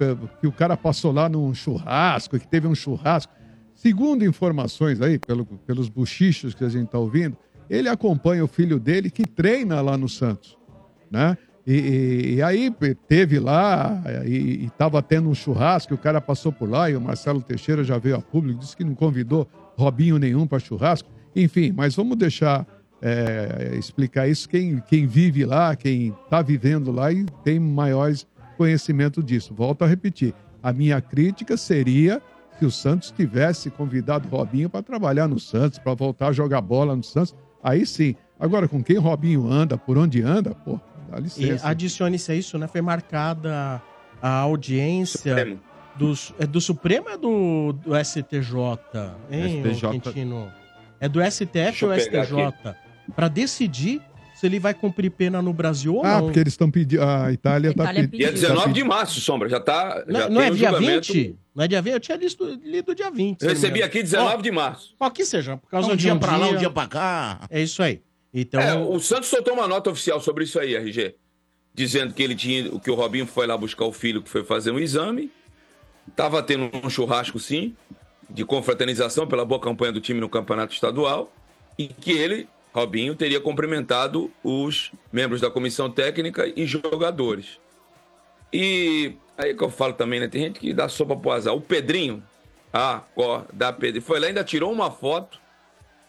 que 0.41 0.47
o 0.47 0.53
cara 0.53 0.77
passou 0.77 1.11
lá 1.11 1.29
num 1.29 1.53
churrasco, 1.55 2.39
que 2.39 2.47
teve 2.47 2.67
um 2.69 2.75
churrasco. 2.75 3.33
Segundo 3.75 4.25
informações 4.25 5.01
aí, 5.01 5.19
pelo- 5.19 5.47
pelos 5.47 5.89
buchichos 5.89 6.55
que 6.55 6.65
a 6.65 6.69
gente 6.69 6.87
está 6.87 6.99
ouvindo, 6.99 7.37
ele 7.69 7.89
acompanha 7.89 8.45
o 8.45 8.49
filho 8.49 8.79
dele 8.79 9.11
que 9.11 9.25
treina 9.27 9.81
lá 9.81 9.97
no 9.97 10.09
Santos, 10.09 10.57
né? 11.11 11.37
E, 11.71 11.73
e- 11.75 12.35
e 12.37 12.43
aí 12.43 12.75
teve 13.07 13.39
lá 13.39 14.03
e 14.25 14.65
estava 14.65 15.03
tendo 15.03 15.29
um 15.29 15.35
churrasco, 15.35 15.93
o 15.95 15.99
cara 15.99 16.19
passou 16.19 16.51
por 16.51 16.67
lá 16.69 16.89
e 16.91 16.97
o 16.97 17.01
Marcelo 17.01 17.43
Teixeira 17.43 17.85
já 17.85 17.99
veio 17.99 18.17
a 18.17 18.23
público, 18.23 18.59
disse 18.59 18.75
que 18.75 18.83
não 18.83 18.95
convidou 18.95 19.47
Robinho 19.77 20.17
nenhum 20.19 20.47
para 20.47 20.59
churrasco. 20.59 21.11
Enfim, 21.37 21.71
mas 21.77 21.95
vamos 21.95 22.17
deixar 22.17 22.67
é, 23.03 23.75
explicar 23.79 24.27
isso 24.27 24.49
quem, 24.49 24.83
quem 24.89 25.07
vive 25.07 25.45
lá, 25.45 25.77
quem 25.77 26.15
está 26.25 26.41
vivendo 26.41 26.91
lá 26.91 27.13
e 27.13 27.27
tem 27.45 27.61
maiores 27.61 28.27
conhecimento 28.57 29.23
disso. 29.23 29.53
Volto 29.55 29.83
a 29.85 29.87
repetir, 29.87 30.35
a 30.63 30.73
minha 30.73 31.01
crítica 31.03 31.55
seria 31.59 32.21
se 32.59 32.65
o 32.65 32.71
Santos 32.71 33.11
tivesse 33.13 33.69
convidado 33.71 34.27
Robinho 34.29 34.71
para 34.71 34.83
trabalhar 34.83 35.29
no 35.29 35.39
Santos, 35.39 35.79
para 35.79 35.93
voltar 35.95 36.29
a 36.29 36.33
jogar 36.33 36.63
bola 36.63 36.97
no 36.97 37.05
Santos, 37.05 37.35
aí 37.63 37.85
sim. 37.85 38.17
Agora, 38.41 38.67
com 38.67 38.83
quem 38.83 38.97
Robinho 38.97 39.47
anda, 39.47 39.77
por 39.77 39.99
onde 39.99 40.23
anda, 40.23 40.55
pô, 40.55 40.81
E 41.39 41.57
adicione-se 41.63 42.33
a 42.33 42.35
isso, 42.35 42.59
né? 42.59 42.67
Foi 42.69 42.81
marcada 42.81 43.83
a 44.21 44.29
audiência 44.41 45.37
Supremo. 45.37 45.61
dos, 45.97 46.35
é 46.39 46.47
do 46.47 46.61
Supremo 46.61 47.07
ou 47.07 47.13
é 47.13 47.19
do, 47.19 47.73
do 47.73 48.05
STJ? 48.05 48.53
Hein, 49.31 49.63
STJ. 49.73 49.91
Quintino? 50.01 50.53
É 51.01 51.09
do 51.09 51.21
STF 51.23 51.85
ou 51.85 51.95
STJ? 51.99 52.53
Para 53.15 53.29
decidir 53.29 54.03
se 54.35 54.47
ele 54.47 54.61
vai 54.61 54.73
cumprir 54.75 55.11
pena 55.11 55.43
no 55.43 55.53
Brasil 55.53 55.95
ou 55.97 56.05
Ah, 56.05 56.15
não. 56.17 56.25
porque 56.27 56.39
eles 56.39 56.53
estão 56.53 56.71
pedindo. 56.71 57.03
A 57.03 57.33
Itália 57.33 57.71
está 57.71 57.85
Itália 57.85 58.03
pedindo. 58.03 58.19
Dia 58.19 58.29
pediu. 58.33 58.49
19 58.49 58.73
de 58.73 58.85
março, 58.85 59.21
Sombra, 59.21 59.49
já 59.49 59.59
tá. 59.61 60.05
Não, 60.07 60.21
já 60.21 60.29
não 60.29 60.41
é 60.41 60.51
dia 60.51 60.71
julgamento. 60.71 61.13
20? 61.13 61.37
Não 61.55 61.65
é 61.65 61.69
dia 61.69 61.83
20? 61.83 61.93
Eu 61.95 62.01
tinha 62.01 62.17
lido, 62.17 62.61
lido 62.65 62.95
dia 62.95 63.11
20. 63.11 63.41
se 63.41 63.47
Eu 63.47 63.51
recebi 63.51 63.83
aqui 63.83 64.01
19 64.03 64.43
de 64.43 64.51
março. 64.53 64.95
Qual 64.97 65.11
que 65.11 65.25
seja, 65.25 65.57
por 65.57 65.69
causa 65.69 65.89
um 65.89 65.97
de 65.97 66.03
dia 66.03 66.15
um 66.15 66.19
pra 66.19 66.37
lá, 66.37 66.47
um 66.47 66.51
dia- 66.51 66.59
dia 66.59 66.71
pra 66.71 66.87
cá. 66.87 67.41
É 67.51 67.61
isso 67.61 67.83
aí. 67.83 68.01
Então, 68.33 68.61
É, 68.61 68.75
o 68.75 68.99
Santos 69.01 69.29
soltou 69.29 69.55
uma 69.55 69.67
nota 69.67 69.91
oficial 69.91 70.21
sobre 70.21 70.45
isso 70.45 70.59
aí, 70.59 70.75
RG. 70.75 71.15
dizendo 71.75 72.13
que 72.13 72.23
ele 72.23 72.35
tinha, 72.35 72.79
que 72.81 72.91
o 72.91 72.95
Robinho 72.95 73.27
foi 73.27 73.47
lá 73.47 73.57
buscar 73.57 73.85
o 73.85 73.93
filho 73.93 74.23
que 74.23 74.29
foi 74.29 74.43
fazer 74.45 74.71
um 74.71 74.79
exame. 74.79 75.31
Tava 76.17 76.43
tendo 76.43 76.71
um 76.85 76.91
churrasco, 76.91 77.39
sim, 77.39 77.77
de 78.29 78.45
confraternização 78.45 79.27
pela 79.27 79.45
boa 79.45 79.61
campanha 79.61 79.93
do 79.93 80.01
time 80.01 80.21
no 80.21 80.29
campeonato 80.29 80.75
estadual 80.75 81.33
e 81.79 81.87
que 81.87 82.11
ele, 82.13 82.49
Robinho, 82.73 83.15
teria 83.15 83.41
cumprimentado 83.41 84.31
os 84.43 84.91
membros 85.13 85.41
da 85.41 85.51
comissão 85.51 85.91
técnica 85.91 86.51
e 86.55 86.67
jogadores. 86.67 87.61
E 88.53 89.15
aí 89.37 89.55
que 89.55 89.63
eu 89.63 89.71
falo 89.71 89.93
também, 89.93 90.19
né? 90.21 90.29
Tem 90.29 90.43
gente 90.43 90.59
que 90.59 90.75
dá 90.75 90.89
sopa 90.89 91.15
pro 91.15 91.31
azar. 91.31 91.55
O 91.55 91.61
Pedrinho, 91.61 92.23
ah, 92.73 93.03
ó, 93.15 93.43
da 93.53 93.73
Pedro, 93.73 94.03
foi 94.03 94.19
lá 94.19 94.27
e 94.27 94.29
ainda 94.31 94.43
tirou 94.43 94.73
uma 94.73 94.91
foto 94.91 95.39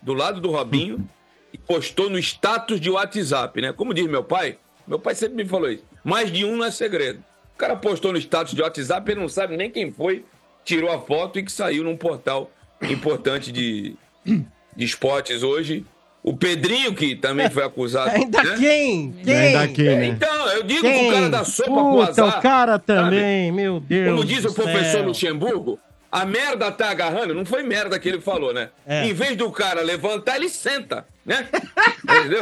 do 0.02 0.14
lado 0.14 0.42
do 0.42 0.50
Robinho 0.50 1.08
e 1.54 1.58
postou 1.58 2.10
no 2.10 2.18
status 2.20 2.80
de 2.80 2.90
WhatsApp, 2.90 3.62
né? 3.62 3.74
Como 3.74 3.94
diz 3.94 4.08
meu 4.08 4.24
pai, 4.24 4.58
meu 4.88 5.00
pai 5.00 5.16
sempre 5.16 5.44
me 5.44 5.46
falou 5.46 5.70
isso. 5.70 5.84
Mais 6.04 6.32
de 6.32 6.46
um 6.46 6.58
não 6.58 6.66
é 6.66 6.72
segredo. 6.72 7.24
O 7.56 7.58
cara 7.58 7.76
postou 7.76 8.12
no 8.12 8.18
status 8.18 8.54
de 8.54 8.62
WhatsApp, 8.62 9.12
ele 9.12 9.20
não 9.20 9.30
sabe 9.30 9.58
nem 9.58 9.70
quem 9.70 9.92
foi, 9.92 10.24
tirou 10.64 10.92
a 10.92 11.00
foto 11.00 11.40
e 11.40 11.44
que 11.44 11.52
saiu 11.52 11.84
num 11.84 11.98
portal 11.98 12.50
importante 12.82 13.52
de, 13.52 13.96
de 14.26 14.86
esportes 14.86 15.44
hoje. 15.44 15.86
O 16.22 16.36
Pedrinho, 16.36 16.94
que 16.94 17.16
também 17.16 17.50
foi 17.50 17.64
acusado. 17.64 18.12
Ainda 18.16 18.44
né? 18.44 18.56
quem? 18.58 19.12
Quem? 19.24 19.36
Ainda 19.36 19.68
quem, 19.70 19.86
né? 19.86 20.06
Então, 20.08 20.48
eu 20.50 20.64
digo 20.64 20.82
Quem? 20.82 21.00
que 21.00 21.10
o 21.10 21.14
cara 21.14 21.30
dá 21.30 21.46
sopa 21.46 21.70
Puta, 21.72 22.10
azar. 22.10 22.40
o 22.40 22.42
cara 22.42 22.80
também, 22.80 23.52
meu 23.52 23.80
Deus. 23.80 24.12
Como 24.12 24.26
diz 24.26 24.46
o 24.46 24.54
professor 24.54 24.92
céu. 24.92 25.06
Luxemburgo, 25.06 25.80
a 26.12 26.26
merda 26.26 26.72
tá 26.72 26.90
agarrando, 26.90 27.34
não 27.34 27.46
foi 27.46 27.64
merda 27.64 28.00
que 28.00 28.10
ele 28.10 28.20
falou, 28.22 28.54
né? 28.54 28.70
É. 28.86 29.06
Em 29.06 29.14
vez 29.14 29.36
do 29.38 29.52
cara 29.52 29.82
levantar, 29.82 30.38
ele 30.38 30.50
senta, 30.50 31.06
né? 31.26 31.48
Entendeu? 32.04 32.42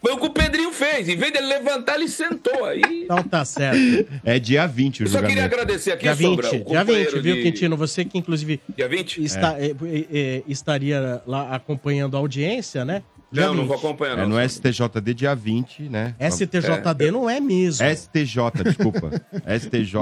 Foi 0.00 0.12
o 0.12 0.16
que 0.18 0.26
o 0.26 0.30
Pedrinho 0.30 0.72
fez. 0.72 1.08
Em 1.10 1.16
vez 1.16 1.30
dele 1.30 1.46
levantar, 1.46 1.96
ele 1.96 2.08
sentou. 2.08 2.64
Aí. 2.64 2.82
Então 3.04 3.22
tá 3.22 3.44
certo. 3.44 3.78
É 4.24 4.38
dia 4.38 4.66
20 4.66 5.02
o 5.02 5.04
Eu 5.04 5.08
só 5.10 5.20
queria 5.22 5.44
agradecer 5.44 5.92
aqui, 5.92 6.04
Dia 6.04 6.14
20, 6.14 6.26
Sombra, 6.26 6.46
o 6.46 6.50
dia 6.50 6.64
companheiro 6.64 7.10
20, 7.12 7.22
viu, 7.22 7.34
de- 7.36 7.42
Quintino? 7.42 7.76
Você 7.76 8.04
que 8.04 8.16
inclusive 8.16 8.60
Dia 8.74 8.88
20? 8.88 9.22
está, 9.22 9.56
é, 9.60 9.66
é, 9.66 10.06
é, 10.18 10.42
estaria 10.48 11.20
lá 11.26 11.54
acompanhando 11.54 12.16
a 12.16 12.20
audiência, 12.20 12.82
né? 12.84 13.02
Dia 13.32 13.46
Não, 13.46 13.54
não 13.54 13.60
20. 13.62 13.68
vou 13.68 13.76
acompanhar, 13.76 14.18
É 14.18 14.22
não. 14.22 14.28
no 14.30 14.40
STJD 14.48 15.14
dia 15.14 15.34
20, 15.36 15.82
né? 15.84 16.14
STJD 16.18 17.10
não 17.12 17.30
é 17.30 17.38
mesmo. 17.38 17.86
STJ, 17.86 18.64
desculpa. 18.64 19.10
STJ. 19.46 19.94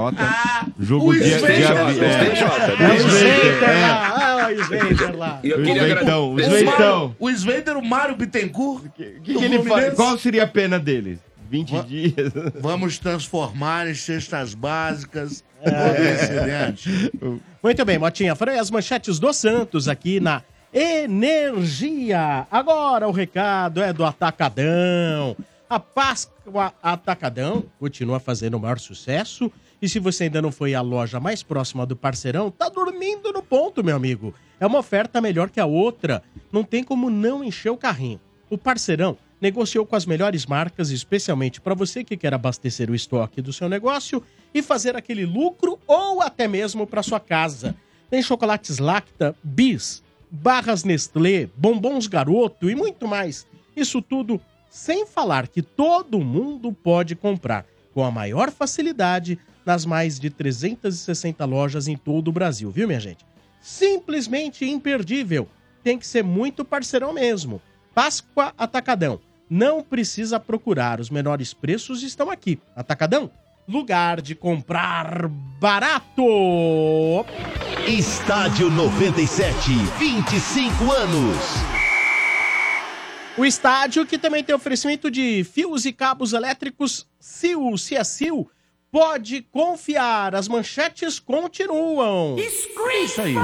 Julgo 0.79 1.11
o 1.11 1.13
dia, 1.13 1.37
STJ, 1.37 1.47
dia 1.47 1.67
STJ, 1.67 2.03
é. 2.03 2.35
STJ, 2.35 2.83
É 2.83 2.91
o 2.91 3.09
Sveiter 3.09 3.61
lá. 3.81 4.15
Ah, 4.15 4.47
o 4.49 4.63
Sveiter 4.63 5.15
lá. 5.15 5.39
E 5.43 5.49
eu 5.51 5.59
O 5.59 5.63
queria 5.63 5.81
Sveitão, 5.83 6.29
o 6.29 6.33
agradecer- 6.33 6.55
O 6.55 6.57
Sveitão. 6.59 6.99
Mário- 6.99 7.15
O 7.19 7.29
Sveiter, 7.29 7.77
o 7.77 7.85
Mário 7.85 8.15
Bittencourt. 8.15 8.85
O 8.85 8.89
que, 8.89 9.19
que 9.21 9.31
ele 9.45 9.59
faz? 9.63 9.93
Qual 9.93 10.17
seria 10.17 10.43
a 10.43 10.47
pena 10.47 10.79
dele? 10.79 11.19
20 11.51 11.81
dias? 11.83 12.31
Vamos 12.59 12.97
transformar 12.99 13.87
em 13.87 13.93
cestas 13.95 14.53
básicas. 14.55 15.43
Presidente. 15.63 17.11
Muito 17.61 17.85
bem, 17.85 17.97
Motinha. 17.99 18.35
Foram 18.35 18.53
aí 18.53 18.59
as 18.59 18.71
manchetes 18.71 19.19
do 19.19 19.31
Santos 19.33 19.87
aqui 19.87 20.19
na 20.19 20.41
Energia. 20.71 22.47
Agora 22.51 23.07
o 23.07 23.11
recado 23.11 23.81
é 23.81 23.91
do 23.91 24.05
Atacadão. 24.05 25.35
A 25.67 25.79
Páscoa 25.79 26.73
Atacadão 26.81 27.65
continua 27.79 28.19
fazendo 28.19 28.55
o 28.55 28.59
maior 28.59 28.77
sucesso. 28.77 29.51
E 29.81 29.89
se 29.89 29.97
você 29.97 30.25
ainda 30.25 30.41
não 30.41 30.51
foi 30.51 30.75
à 30.75 30.81
loja 30.81 31.19
mais 31.19 31.41
próxima 31.41 31.85
do 31.85 31.95
parceirão, 31.95 32.51
tá 32.51 32.69
dormindo 32.69 33.31
no 33.31 33.41
ponto, 33.41 33.83
meu 33.83 33.95
amigo. 33.95 34.33
É 34.59 34.67
uma 34.67 34.79
oferta 34.79 35.19
melhor 35.19 35.49
que 35.49 35.59
a 35.59 35.65
outra. 35.65 36.21
Não 36.51 36.63
tem 36.63 36.83
como 36.83 37.09
não 37.09 37.43
encher 37.43 37.71
o 37.71 37.77
carrinho. 37.77 38.19
O 38.47 38.57
parceirão 38.57 39.17
negociou 39.41 39.85
com 39.85 39.95
as 39.95 40.05
melhores 40.05 40.45
marcas, 40.45 40.91
especialmente 40.91 41.61
para 41.61 41.73
você 41.73 42.03
que 42.03 42.17
quer 42.17 42.33
abastecer 42.33 42.91
o 42.91 42.95
estoque 42.95 43.41
do 43.41 43.53
seu 43.53 43.69
negócio 43.69 44.21
e 44.53 44.61
fazer 44.61 44.95
aquele 44.95 45.25
lucro 45.25 45.79
ou 45.87 46.21
até 46.21 46.47
mesmo 46.47 46.85
para 46.85 47.01
sua 47.01 47.19
casa. 47.19 47.75
Tem 48.09 48.21
chocolates 48.21 48.79
Lacta, 48.79 49.35
Bis, 49.43 50.03
barras 50.29 50.83
Nestlé, 50.83 51.49
bombons 51.55 52.07
Garoto 52.07 52.69
e 52.69 52.75
muito 52.75 53.07
mais. 53.07 53.47
Isso 53.75 54.01
tudo 54.01 54.39
sem 54.69 55.05
falar 55.05 55.47
que 55.47 55.61
todo 55.61 56.19
mundo 56.19 56.71
pode 56.71 57.15
comprar 57.15 57.65
com 57.93 58.03
a 58.03 58.11
maior 58.11 58.51
facilidade 58.51 59.39
nas 59.65 59.85
mais 59.85 60.19
de 60.19 60.29
360 60.29 61.43
lojas 61.45 61.87
em 61.87 61.97
todo 61.97 62.29
o 62.29 62.31
Brasil, 62.31 62.71
viu, 62.71 62.87
minha 62.87 62.99
gente? 62.99 63.25
Simplesmente 63.61 64.65
imperdível. 64.65 65.47
Tem 65.83 65.97
que 65.97 66.07
ser 66.07 66.23
muito 66.23 66.63
parceirão 66.63 67.13
mesmo. 67.13 67.61
Páscoa 67.93 68.53
Atacadão. 68.57 69.19
Não 69.49 69.81
precisa 69.81 70.39
procurar, 70.39 70.99
os 70.99 71.09
menores 71.09 71.53
preços 71.53 72.03
estão 72.03 72.29
aqui. 72.29 72.59
Atacadão, 72.75 73.31
lugar 73.69 74.19
de 74.19 74.33
comprar 74.33 75.27
barato. 75.59 76.23
Estádio 77.87 78.69
97, 78.71 79.71
25 79.99 80.91
anos. 80.91 81.37
O 83.37 83.45
estádio 83.45 84.05
que 84.07 84.17
também 84.17 84.43
tem 84.43 84.55
oferecimento 84.55 85.11
de 85.11 85.43
fios 85.43 85.85
e 85.85 85.93
cabos 85.93 86.33
elétricos 86.33 87.07
Sil, 87.21 87.77
se 87.77 87.95
é 87.95 88.03
Sil, 88.03 88.49
pode 88.91 89.43
confiar, 89.51 90.33
as 90.33 90.47
manchetes 90.47 91.19
continuam. 91.19 92.37
Isso 92.39 93.21
aí. 93.21 93.35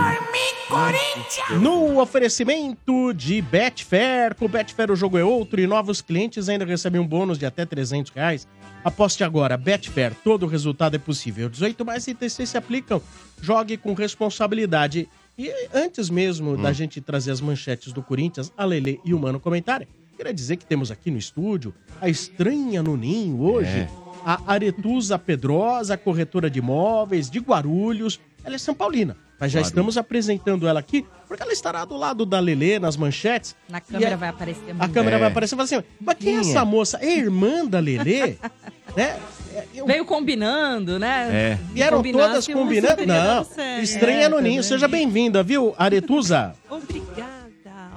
No 1.62 2.02
oferecimento 2.02 3.14
de 3.14 3.42
Betfair, 3.44 4.34
com 4.36 4.48
Betfair 4.48 4.90
o 4.92 4.96
jogo 4.96 5.20
é 5.20 5.24
outro 5.24 5.62
e 5.62 5.68
novos 5.68 6.02
clientes 6.02 6.50
ainda 6.50 6.66
recebem 6.66 7.00
um 7.00 7.08
bônus 7.08 7.38
de 7.38 7.46
até 7.46 7.64
300 7.64 8.12
reais. 8.12 8.48
Aposte 8.86 9.24
agora, 9.24 9.58
Betfair, 9.58 10.14
todo 10.24 10.46
resultado 10.46 10.96
é 10.96 11.00
possível. 11.00 11.50
18 11.50 11.84
mais 11.84 12.08
ITC 12.08 12.46
se 12.46 12.56
aplicam, 12.58 13.02
jogue 13.42 13.78
com 13.78 13.94
responsabilidade. 13.96 15.10
E 15.38 15.52
antes 15.74 16.08
mesmo 16.10 16.56
da 16.56 16.72
gente 16.72 17.02
trazer 17.02 17.32
as 17.32 17.42
manchetes 17.42 17.92
do 17.92 18.02
Corinthians, 18.04 18.54
a 18.56 18.64
Lele 18.64 19.02
e 19.04 19.12
o 19.14 19.20
Mano 19.20 19.40
comentarem, 19.40 19.88
queria 20.16 20.32
dizer 20.34 20.58
que 20.58 20.66
temos 20.66 20.92
aqui 20.92 21.10
no 21.12 21.18
estúdio 21.18 21.74
a 22.00 22.08
estranha 22.08 22.82
no 22.84 22.96
ninho 22.96 23.42
hoje, 23.42 23.90
a 24.24 24.40
Aretusa 24.54 25.18
Pedrosa, 25.20 25.98
corretora 25.98 26.48
de 26.50 26.60
imóveis 26.60 27.28
de 27.30 27.40
Guarulhos. 27.40 28.20
Ela 28.44 28.56
é 28.56 28.60
São 28.60 28.76
Paulina, 28.76 29.18
mas 29.40 29.52
já 29.52 29.60
estamos 29.60 29.98
apresentando 29.98 30.68
ela 30.68 30.80
aqui 30.80 31.04
porque 31.28 31.42
ela 31.42 31.52
estará 31.52 31.84
do 31.84 31.98
lado 31.98 32.24
da 32.26 32.40
Lele 32.40 32.78
nas 32.80 32.96
manchetes. 32.96 33.56
Na 33.68 33.80
E 33.80 33.82
câmera 33.82 34.14
a- 34.14 34.18
vai 34.18 34.30
aparecer 34.30 34.70
A 34.70 34.74
muito. 34.76 34.94
câmera 34.94 35.16
É. 35.16 35.20
vai 35.20 35.28
aparecer 35.30 35.56
e 35.56 35.58
fala 35.58 35.64
assim: 35.66 35.84
mas 36.00 36.18
quem 36.20 36.38
é 36.38 36.40
essa 36.40 36.60
é? 36.60 36.64
moça? 36.64 37.00
É 37.02 37.18
irmã 37.18 37.66
da 37.66 37.80
Lelê? 37.80 38.36
né? 38.96 39.20
É, 39.54 39.64
eu- 39.74 39.86
Veio 39.86 40.04
combinando, 40.06 41.00
né? 41.00 41.30
É. 41.32 41.60
E 41.74 41.82
eram 41.82 41.98
Combinasse, 41.98 42.28
todas 42.30 42.48
combinando? 42.48 43.06
Não. 43.06 43.46
Estranha 43.82 44.26
É, 44.26 44.30
no 44.30 44.40
ninho. 44.40 44.56
vendo? 44.62 44.64
Seja 44.64 44.88
bem-vinda, 44.88 45.42
viu, 45.44 45.74
Aretusa? 45.78 46.54
Obrigada. 46.70 47.36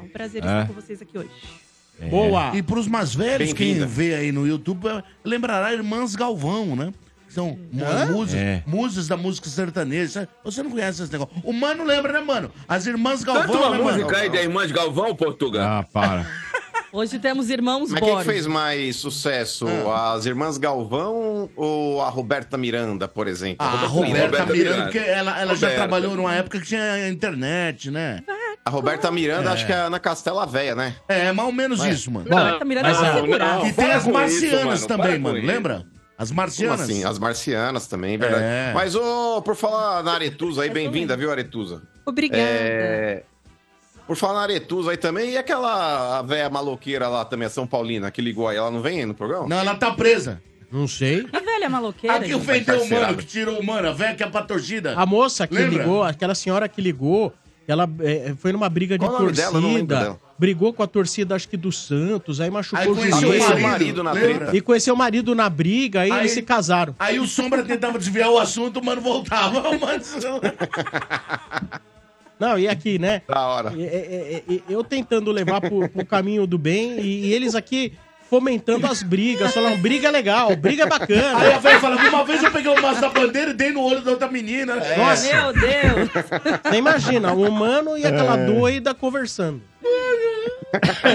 Um 0.03 0.09
prazer 0.09 0.43
É. 0.43 0.47
estar 0.47 0.67
com 0.69 0.73
vocês 0.75 1.03
aqui 1.03 1.19
hoje. 1.19 1.31
Boa. 2.11 2.53
E 2.57 2.63
pros 2.63 2.87
mais 2.87 3.13
velhos, 3.15 3.53
quem 3.53 3.85
vê 3.85 4.15
aí 4.15 4.31
no 4.33 4.47
YouTube, 4.47 4.87
eh, 4.89 5.03
lembrará 5.25 5.73
Irmãs 5.73 6.15
Galvão, 6.15 6.77
né? 6.77 6.93
São 7.29 7.59
musas, 7.71 8.35
É. 8.35 8.63
musas 8.67 9.07
da 9.07 9.17
música 9.17 9.49
sertaneja. 9.51 10.27
Você 10.45 10.63
não 10.63 10.71
conhece 10.71 11.03
esse 11.03 11.13
negócio. 11.13 11.35
O 11.45 11.53
Mano 11.53 11.85
lembra, 11.85 12.13
né, 12.13 12.21
Mano? 12.21 12.51
As 12.67 12.87
Irmãs 12.87 13.23
Galvão, 13.23 13.47
Canta 13.47 13.59
uma 13.59 13.71
né, 13.77 13.83
mano? 13.83 13.99
música 13.99 14.17
aí 14.17 14.31
da 14.31 14.41
Irmã 14.41 14.67
de 14.67 14.73
Galvão, 14.73 15.15
Portugal. 15.15 15.63
Ah, 15.81 15.85
para. 15.93 16.25
Hoje 16.93 17.19
temos 17.19 17.51
irmãos 17.51 17.91
Mas 17.91 18.01
quem 18.01 18.21
fez 18.23 18.47
mais 18.47 18.97
sucesso? 18.97 19.67
Ah. 19.87 20.15
As 20.15 20.25
irmãs 20.27 20.57
Galvão 20.57 21.51
ou 21.55 22.01
a 22.01 22.09
Roberta 22.09 22.57
Miranda, 22.57 23.07
por 23.07 23.29
exemplo? 23.29 23.57
Ah, 23.59 23.73
a 23.85 23.87
Roberta 23.87 24.25
Roberta 24.25 24.47
Miranda. 24.53 24.55
Miranda, 24.55 24.83
porque 24.85 24.99
ela, 24.99 25.41
ela 25.41 25.55
já 25.55 25.75
trabalhou 25.75 26.17
numa 26.17 26.35
época 26.35 26.61
que 26.61 26.67
tinha 26.67 27.09
internet, 27.09 27.91
né? 27.91 28.23
A 28.65 28.71
Roberta 28.71 29.11
Miranda, 29.11 29.53
acho 29.53 29.67
que 29.67 29.73
é 29.73 29.89
na 29.89 29.99
Castela 29.99 30.47
Véia, 30.47 30.75
né? 30.75 30.97
É, 31.09 31.31
mais 31.33 31.47
ou 31.47 31.53
menos 31.53 31.85
isso, 31.85 32.11
mano. 32.11 32.29
Roberta 32.29 32.65
Miranda 32.65 32.89
mas 32.89 32.99
vai 32.99 33.11
a- 33.11 33.15
segurar. 33.15 33.67
E 33.67 33.73
tem 33.73 33.93
as 33.93 34.07
marcianas 34.07 34.81
isso, 34.81 34.89
mano, 34.89 35.03
também, 35.03 35.19
mano. 35.19 35.39
Lembra? 35.41 35.87
As 36.17 36.31
Como 36.31 36.41
marcianas. 36.41 36.81
assim? 36.81 37.05
As 37.05 37.19
marcianas 37.19 37.87
também, 37.87 38.19
verdade. 38.19 38.43
É. 38.43 38.73
Mas, 38.75 38.97
ô, 38.97 39.41
por 39.43 39.55
falar 39.55 40.03
na 40.03 40.15
Aretusa 40.15 40.63
aí, 40.63 40.71
bem-vinda, 40.71 41.17
viu, 41.17 41.31
Aretusa? 41.31 41.83
Obrigada. 42.05 42.43
É... 42.43 43.23
Por 44.09 44.17
falar 44.17 44.33
na 44.35 44.41
Aretusa 44.41 44.91
aí 44.91 44.97
também, 44.97 45.33
e 45.33 45.37
aquela 45.37 46.23
velha 46.23 46.49
maloqueira 46.49 47.07
lá 47.09 47.27
também, 47.27 47.47
a 47.47 47.51
São 47.51 47.67
Paulina, 47.67 48.11
que 48.11 48.23
ligou 48.23 48.49
aí, 48.49 48.57
ela 48.57 48.71
não 48.71 48.81
vem 48.81 49.01
aí 49.01 49.07
no 49.07 49.13
programa? 49.15 49.47
Não, 49.47 49.59
ela 49.59 49.75
tá 49.75 49.91
presa. 49.93 50.41
Não 50.73 50.89
sei. 50.89 51.25
Que 51.25 51.41
velha 51.41 51.69
maloqueira. 51.69 52.17
Aqui 52.17 52.29
gente. 52.33 52.37
ofendeu 52.37 52.83
o 52.83 52.89
mano, 52.91 53.17
que 53.19 53.27
tirou 53.27 53.61
o 53.61 53.65
mano, 53.65 53.89
a 53.89 53.93
velha 53.93 54.15
que 54.15 54.23
é 54.23 54.27
pra 54.27 54.43
torcida. 54.43 54.95
A 54.97 55.05
moça 55.05 55.47
que 55.47 55.55
Lembra? 55.55 55.79
ligou, 55.83 56.03
aquela 56.03 56.35
senhora 56.35 56.67
que 56.69 56.81
ligou, 56.81 57.35
ela 57.67 57.87
é, 58.01 58.35
foi 58.39 58.51
numa 58.51 58.69
briga 58.71 58.97
de 58.99 59.05
Qual 59.05 59.11
o 59.19 59.23
nome 59.61 59.87
torcida. 59.87 60.17
Brigou 60.39 60.73
com 60.73 60.83
a 60.83 60.87
torcida, 60.87 61.35
acho 61.35 61.47
que 61.49 61.57
do 61.57 61.71
Santos, 61.71 62.41
aí 62.41 62.49
machucou 62.51 62.79
Aí 62.81 62.89
o 62.91 62.95
conheceu 62.95 63.29
o 63.29 63.33
marido, 63.33 63.59
o 63.59 63.61
marido 63.63 64.03
na 64.05 64.13
lembra? 64.13 64.37
treta. 64.37 64.57
E 64.57 64.61
conheceu 64.63 64.95
o 64.95 64.97
marido 64.97 65.35
na 65.35 65.51
briga, 65.51 66.01
aí, 66.01 66.11
Aí- 66.11 66.21
eles 66.21 66.33
se 66.33 66.41
casaram. 66.43 66.95
Aí 66.99 67.21
o 67.21 67.27
Sombra 67.27 67.63
tentava 67.63 67.99
desviar 67.99 68.31
o 68.31 68.39
assunto, 68.39 68.79
o 68.81 68.85
mano 68.85 69.03
voltava. 69.03 69.59
O 69.69 69.79
mano... 69.79 70.03
Não, 72.39 72.59
e 72.59 72.69
aqui, 72.69 72.99
né? 72.99 73.23
Da 73.29 73.47
hora. 73.47 73.73
É, 73.77 73.83
é, 73.83 74.43
é, 74.49 74.55
é, 74.55 74.61
eu 74.69 74.85
tentando 74.85 75.31
levar 75.33 75.61
pro, 75.61 75.89
pro 75.89 76.07
caminho 76.07 76.47
do 76.47 76.59
bem 76.59 77.01
e, 77.01 77.27
e 77.27 77.35
eles 77.35 77.55
aqui 77.55 77.93
fomentando 78.29 78.87
as 78.87 79.03
brigas, 79.03 79.55
falando 79.55 79.79
briga 79.79 80.09
é 80.09 80.11
legal, 80.11 80.55
briga 80.55 80.83
é 80.85 80.87
bacana. 80.87 81.39
Aí 81.39 81.53
a 81.55 81.59
velha 81.59 81.81
fala, 81.81 81.97
uma 81.97 82.25
vez 82.25 82.43
eu 82.43 82.51
peguei 82.51 82.71
o 82.71 82.81
maço 82.81 83.01
da 83.01 83.09
bandeira 83.09 83.51
e 83.51 83.55
dei 83.55 83.73
no 83.73 83.83
olho 83.83 84.03
da 84.03 84.11
outra 84.11 84.29
menina. 84.29 84.77
Nossa. 84.97 85.35
Meu 85.35 85.53
Deus. 85.53 86.11
Você 86.63 86.77
imagina, 86.77 87.33
um 87.33 87.49
humano 87.49 87.97
e 87.97 88.05
aquela 88.05 88.37
doida 88.37 88.95
conversando. 88.95 89.63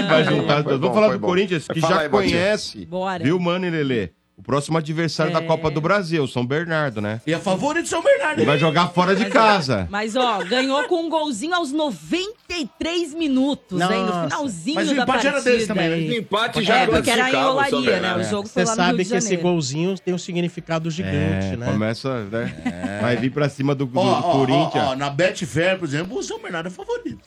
Vai 0.08 0.24
juntar 0.24 0.62
Vamos 0.62 0.88
falar 0.88 1.12
do 1.12 1.18
bom. 1.18 1.28
Corinthians, 1.28 1.68
que 1.68 1.80
Fala 1.80 1.94
já 1.94 2.00
aí, 2.02 2.08
conhece. 2.08 2.84
Bora. 2.86 3.22
Viu, 3.22 3.38
mano 3.38 3.66
e 3.66 3.70
Lelê? 3.70 4.10
O 4.36 4.42
próximo 4.42 4.76
adversário 4.78 5.32
da 5.32 5.38
É. 5.38 5.42
Copa 5.46 5.70
do 5.70 5.80
Brasil, 5.80 6.26
São 6.26 6.44
Bernardo, 6.44 7.00
né? 7.00 7.20
E 7.24 7.32
a 7.32 7.38
favorito 7.38 7.84
de 7.84 7.88
São 7.88 8.02
Bernardo. 8.02 8.38
Ele 8.40 8.46
vai 8.46 8.58
jogar 8.58 8.88
fora 8.88 9.14
de 9.14 9.26
casa. 9.26 9.86
Mas, 9.88 10.16
ó, 10.16 10.38
ganhou 10.42 10.82
com 10.88 11.04
um 11.06 11.08
golzinho 11.08 11.54
aos 11.54 11.70
93 11.70 13.14
minutos, 13.14 13.80
hein? 13.80 13.88
No 13.88 14.06
Nossa. 14.06 14.22
finalzinho 14.28 14.74
Mas 14.74 14.90
o 14.90 14.94
da 14.96 15.02
empate 15.04 15.08
partida. 15.22 15.36
era 15.36 15.40
desse 15.42 15.66
também, 15.68 15.88
né? 15.88 15.96
O 15.96 16.18
empate 16.18 16.62
já 16.64 16.76
É, 16.78 16.86
porque 16.86 17.10
era 17.10 17.28
em 17.28 17.30
classificava 17.32 17.44
o 17.44 17.64
São 17.70 17.78
Olaria, 17.78 17.80
né? 17.80 17.92
Bernardo. 18.00 18.20
O 18.20 18.24
jogo 18.30 18.48
Você 18.48 18.52
foi 18.54 18.64
lá 18.64 18.70
no 18.70 18.76
Rio 18.76 18.86
sabe 18.86 19.04
de 19.04 19.10
que 19.10 19.16
esse 19.16 19.26
Janeiro. 19.28 19.42
golzinho 19.42 19.98
tem 19.98 20.14
um 20.14 20.18
significado 20.18 20.90
gigante, 20.90 21.46
É, 21.52 21.56
né? 21.56 21.66
começa, 21.66 22.24
né? 22.24 22.98
Vai 23.00 23.16
vir 23.16 23.30
pra 23.30 23.48
cima 23.48 23.72
do, 23.74 23.86
do 23.86 23.98
Ó, 23.98 24.02
ó, 24.02 24.18
ó, 24.18 24.32
Corinthians. 24.32 24.84
ó, 24.84 24.96
na 24.96 25.10
Betfair, 25.10 25.78
por 25.78 25.86
exemplo, 25.86 26.18
o 26.18 26.22
São 26.24 26.40
Bernardo 26.40 26.66
é 26.66 26.70
favorito. 26.70 27.20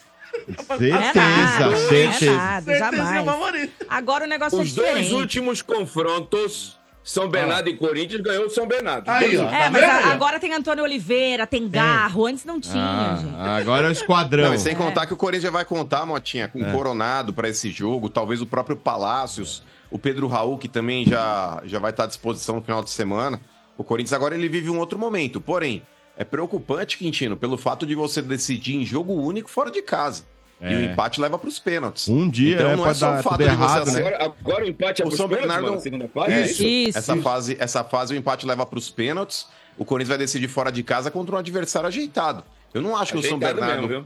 Certeza, 0.68 0.98
É 0.98 1.14
nada, 1.16 1.74
é 1.74 1.78
certeza. 1.78 2.36
nada, 2.36 2.62
Certeza 2.66 2.90
que 2.90 2.96
é 2.96 2.98
jamais. 3.00 3.26
favorito. 3.26 3.86
Agora 3.90 4.26
o 4.26 4.28
negócio 4.28 4.60
é 4.60 4.62
Os 4.62 4.74
dois 4.74 4.88
diferente. 4.90 5.14
últimos 5.14 5.62
confrontos, 5.62 6.78
São 7.10 7.30
Bernardo 7.30 7.70
e 7.70 7.74
Corinthians, 7.78 8.20
ganhou 8.22 8.48
o 8.48 8.50
São 8.50 8.68
Bernardo. 8.68 9.08
Aí, 9.10 9.38
ó. 9.38 9.44
últimos. 9.44 9.54
É, 9.54 9.64
Tá 9.64 9.70
mas 9.72 9.84
a- 9.84 10.12
agora 10.12 10.40
tem 10.42 10.54
Antônio 10.54 10.84
Oliveira, 10.84 11.48
tem 11.48 11.68
Garro. 11.70 12.26
Antes 12.26 12.44
não 12.44 12.60
tinha, 12.60 13.18
gente. 13.22 13.34
Ah, 13.38 13.56
agora 13.56 13.88
é 13.88 13.90
o 13.90 13.92
esquadrão. 13.94 14.44
Não, 14.50 14.54
e 14.54 14.60
sem 14.60 14.76
contar 14.76 15.06
que 15.06 15.14
o 15.14 15.18
Corinthians 15.18 15.54
vai 15.54 15.64
contar, 15.64 16.06
Motinha, 16.06 16.50
com 16.50 16.62
o 16.62 16.72
Coronado 16.72 17.34
para 17.34 17.48
esse 17.48 17.70
jogo, 17.72 18.10
talvez 18.10 18.42
o 18.42 18.46
próprio 18.46 18.76
Palácios, 18.76 19.64
o 19.90 19.98
Pedro 19.98 20.28
Raul, 20.28 20.58
que 20.58 20.68
também 20.68 21.06
já, 21.06 21.62
já 21.66 21.80
vai 21.80 21.92
estar 21.92 22.04
à 22.04 22.08
disposição 22.08 22.58
no 22.58 22.62
final 22.62 22.84
de 22.84 22.90
semana. 22.90 23.40
O 23.78 23.86
Corinthians 23.86 24.12
agora 24.14 24.36
ele 24.36 24.50
vive 24.50 24.70
um 24.70 24.78
outro 24.78 25.00
momento. 25.00 25.40
Porém, 25.40 25.84
é 26.18 26.26
preocupante, 26.26 26.98
Quintino, 26.98 27.38
pelo 27.38 27.58
fato 27.58 27.86
de 27.86 27.96
você 27.96 28.22
decidir 28.22 28.76
em 28.76 28.84
jogo 28.86 29.14
único 29.14 29.50
fora 29.50 29.72
de 29.72 29.82
casa. 29.82 30.24
E 30.60 30.66
o 30.66 30.68
É. 30.80 30.86
empate 30.86 31.22
leva 31.22 31.38
para 31.38 31.48
os 31.48 31.60
pênaltis. 31.60 32.08
Um 32.08 32.28
dia, 32.28 32.56
então 32.56 32.70
né, 32.70 32.76
não 32.76 32.88
é 32.88 32.94
só 32.94 33.12
dar 33.12 33.20
o 33.20 33.24
fato 33.24 33.38
de 33.38 33.44
você 33.44 33.50
errado, 33.52 33.86
né? 33.86 33.92
acertar- 33.92 34.14
Agora, 34.22 34.36
agora 34.42 34.66
o 34.66 34.68
empate 34.68 35.02
é 35.02 35.06
O 35.06 35.08
pros 35.08 35.18
São 35.18 35.28
pênaltis, 35.30 35.48
Bernardo- 35.48 35.70
mano, 35.70 35.82
segunda 35.82 36.08
fase? 36.08 36.32
é 36.34 36.42
Isso. 36.46 36.64
Isso. 36.64 36.98
Essa 36.98 37.16
fase, 37.18 37.58
essa 37.60 37.84
fase 37.84 38.14
o 38.16 38.18
empate 38.18 38.46
leva 38.46 38.66
para 38.66 38.80
os 38.80 38.90
pênaltis. 38.90 39.46
O 39.78 39.86
Corinthians 39.86 40.10
vai 40.10 40.18
decidir 40.18 40.48
fora 40.48 40.72
de 40.72 40.82
casa 40.82 41.12
contra 41.12 41.36
um 41.36 41.38
adversário 41.38 41.88
ajeitado. 41.88 42.44
Eu 42.74 42.82
não 42.82 42.98
acho 42.98 43.12
que 43.14 43.20
o 43.20 43.22
São 43.22 43.38
Ajeitado 43.38 43.56
Bernardo. 43.60 43.82
mesmo, 43.88 44.02
viu? 44.04 44.06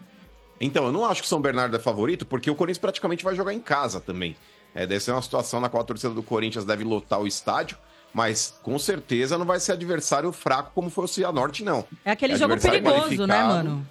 Então, 0.60 0.86
eu 0.86 0.92
não 0.92 1.06
acho 1.06 1.22
que 1.22 1.26
o 1.26 1.30
São 1.30 1.40
Bernardo 1.42 1.76
é 1.76 1.80
favorito, 1.80 2.26
porque 2.26 2.52
o 2.52 2.56
Corinthians 2.56 2.78
praticamente 2.80 3.24
vai 3.24 3.34
jogar 3.34 3.54
em 3.54 3.60
casa 3.60 4.00
também. 4.02 4.36
É, 4.76 4.86
deve 4.86 5.00
ser 5.02 5.12
uma 5.12 5.22
situação 5.22 5.60
na 5.62 5.70
qual 5.70 5.82
a 5.82 5.86
torcida 5.86 6.14
do 6.14 6.22
Corinthians 6.22 6.66
deve 6.66 6.84
lotar 6.84 7.20
o 7.22 7.26
estádio, 7.26 7.78
mas 8.14 8.54
com 8.62 8.78
certeza 8.78 9.38
não 9.38 9.46
vai 9.46 9.60
ser 9.60 9.72
adversário 9.72 10.32
fraco 10.34 10.72
como 10.76 10.90
foi 10.90 11.06
o 11.06 11.08
Cianorte, 11.08 11.64
não. 11.64 11.86
É 12.04 12.12
aquele 12.12 12.34
É 12.34 12.38
jogo 12.38 12.60
perigoso, 12.60 13.26
né, 13.26 13.42
mano? 13.42 13.88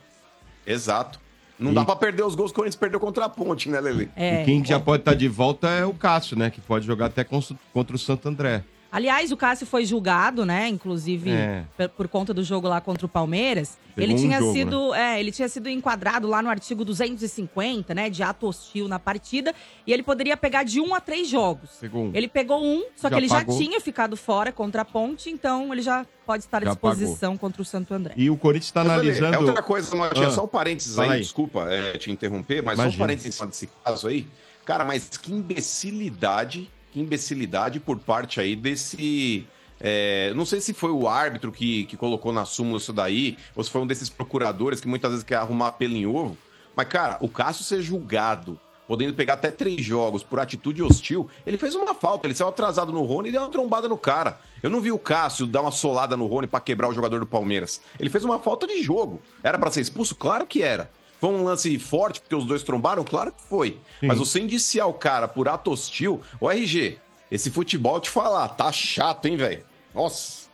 Exato. 0.66 1.18
Não 1.60 1.72
E- 1.72 1.74
dá 1.74 1.84
pra 1.84 1.94
perder 1.94 2.22
os 2.24 2.34
gols 2.34 2.50
que 2.50 2.54
o 2.54 2.62
Corinthians 2.62 2.76
perdeu 2.80 2.98
contra 2.98 3.26
a 3.26 3.28
Ponte, 3.28 3.68
né, 3.68 3.78
Lele? 3.80 4.10
É. 4.16 4.42
E 4.42 4.44
quem 4.46 4.64
já 4.64 4.80
pode 4.80 5.02
estar 5.02 5.14
de 5.14 5.28
volta 5.28 5.68
é 5.68 5.84
o 5.84 5.92
Cássio, 5.92 6.36
né? 6.36 6.48
Que 6.50 6.60
pode 6.60 6.86
jogar 6.86 7.06
até 7.06 7.22
contra 7.24 7.94
o 7.94 7.98
Santo 7.98 8.28
André. 8.28 8.64
Aliás, 8.92 9.30
o 9.30 9.36
Cássio 9.36 9.66
foi 9.66 9.84
julgado, 9.84 10.44
né? 10.44 10.66
Inclusive 10.68 11.30
É. 11.30 11.64
por, 11.76 11.88
por 11.90 12.08
conta 12.08 12.34
do 12.34 12.42
jogo 12.42 12.66
lá 12.66 12.80
contra 12.80 13.06
o 13.06 13.08
Palmeiras. 13.08 13.78
Pegou 13.94 14.02
ele 14.04 14.14
um 14.14 14.16
tinha 14.22 14.38
jogo, 14.40 14.52
sido, 14.52 14.94
é, 14.94 15.20
ele 15.20 15.30
tinha 15.32 15.48
sido 15.48 15.68
enquadrado 15.68 16.26
lá 16.26 16.40
no 16.42 16.48
artigo 16.48 16.84
250, 16.84 17.94
né, 17.94 18.08
de 18.08 18.22
ato 18.22 18.46
hostil 18.46 18.88
na 18.88 18.98
partida, 18.98 19.54
e 19.86 19.92
ele 19.92 20.02
poderia 20.02 20.36
pegar 20.36 20.62
de 20.62 20.80
um 20.80 20.94
a 20.94 21.00
três 21.00 21.28
jogos. 21.28 21.70
Pegou 21.80 22.04
um. 22.06 22.10
Ele 22.14 22.28
pegou 22.28 22.64
um, 22.64 22.84
só 22.96 23.08
Já 23.08 23.10
que 23.10 23.14
ele 23.20 23.28
pagou. 23.28 23.54
já 23.58 23.64
tinha 23.64 23.80
ficado 23.80 24.16
fora 24.16 24.52
contra 24.52 24.82
a 24.82 24.84
Ponte, 24.84 25.28
então 25.30 25.72
ele 25.72 25.82
já 25.82 26.06
pode 26.24 26.44
estar 26.44 26.58
à 26.58 26.64
Já 26.64 26.70
disposição 26.70 27.36
contra 27.36 27.60
o 27.60 27.64
Santo 27.64 27.92
André. 27.92 28.14
E 28.16 28.30
o 28.30 28.36
Corinthians 28.36 28.66
está 28.66 28.82
Lelê, 28.82 28.94
analisando. 28.94 29.34
É 29.34 29.38
outra 29.38 29.62
coisa, 29.62 29.90
Ah, 30.04 30.30
só 30.30 30.44
um 30.44 30.48
parênteses 30.48 30.98
aí, 30.98 31.10
aí. 31.10 31.20
desculpa 31.20 31.68
é, 31.70 31.98
te 31.98 32.10
interromper, 32.10 32.62
mas 32.62 32.76
só 32.76 32.82
Imagina. 32.82 33.04
um 33.04 33.06
parênteses 33.06 33.40
desse 33.40 33.68
caso 33.84 34.08
aí. 34.08 34.26
Cara, 34.64 34.84
mas 34.84 35.08
que 35.08 35.32
imbecilidade, 35.32 36.70
que 36.92 37.00
imbecilidade 37.00 37.80
por 37.80 37.98
parte 37.98 38.40
aí 38.40 38.56
desse. 38.56 39.46
é, 39.80 40.32
não 40.34 40.44
sei 40.44 40.60
se 40.60 40.72
foi 40.72 40.90
o 40.90 41.08
árbitro 41.08 41.52
que, 41.52 41.84
que 41.84 41.96
colocou 41.96 42.32
na 42.32 42.44
súmula 42.44 42.78
isso 42.78 42.92
daí, 42.92 43.36
ou 43.54 43.62
se 43.62 43.70
foi 43.70 43.80
um 43.80 43.86
desses 43.86 44.08
procuradores 44.08 44.80
que 44.80 44.88
muitas 44.88 45.10
vezes 45.10 45.24
quer 45.24 45.36
arrumar 45.36 45.72
pelo 45.72 45.94
em 45.94 46.06
ovo. 46.06 46.36
Mas, 46.74 46.88
cara, 46.88 47.18
o 47.20 47.28
Cássio 47.28 47.64
ser 47.64 47.82
julgado, 47.82 48.58
podendo 48.86 49.14
pegar 49.14 49.34
até 49.34 49.50
três 49.50 49.84
jogos 49.84 50.22
por 50.22 50.40
atitude 50.40 50.82
hostil, 50.82 51.28
ele 51.46 51.58
fez 51.58 51.74
uma 51.74 51.94
falta, 51.94 52.26
ele 52.26 52.34
saiu 52.34 52.48
atrasado 52.48 52.92
no 52.92 53.02
Rony 53.02 53.28
e 53.28 53.32
deu 53.32 53.42
uma 53.42 53.50
trombada 53.50 53.88
no 53.88 53.96
cara. 53.96 54.40
Eu 54.62 54.70
não 54.70 54.80
vi 54.80 54.90
o 54.90 54.98
Cássio 54.98 55.46
dar 55.46 55.62
uma 55.62 55.70
solada 55.70 56.16
no 56.16 56.26
Rony 56.26 56.46
pra 56.46 56.60
quebrar 56.60 56.88
o 56.88 56.94
jogador 56.94 57.20
do 57.20 57.26
Palmeiras. 57.26 57.80
Ele 57.98 58.10
fez 58.10 58.24
uma 58.24 58.38
falta 58.38 58.66
de 58.66 58.82
jogo. 58.82 59.20
Era 59.42 59.58
pra 59.58 59.70
ser 59.70 59.80
expulso? 59.80 60.14
Claro 60.14 60.46
que 60.46 60.62
era. 60.62 60.90
Foi 61.20 61.30
um 61.30 61.44
lance 61.44 61.78
forte 61.78 62.20
porque 62.20 62.34
os 62.34 62.46
dois 62.46 62.62
trombaram? 62.62 63.04
Claro 63.04 63.30
que 63.32 63.42
foi. 63.42 63.78
Mas 64.02 64.18
você 64.18 64.40
indiciar 64.40 64.88
o 64.88 64.94
cara 64.94 65.28
por 65.28 65.48
ato 65.48 65.70
hostil, 65.70 66.20
o 66.40 66.50
RG, 66.50 66.98
esse 67.30 67.50
futebol 67.50 68.00
te 68.00 68.08
falar, 68.08 68.48
tá 68.48 68.72
chato, 68.72 69.26
hein, 69.26 69.36
velho? 69.36 69.62
Nossa. 69.94 70.48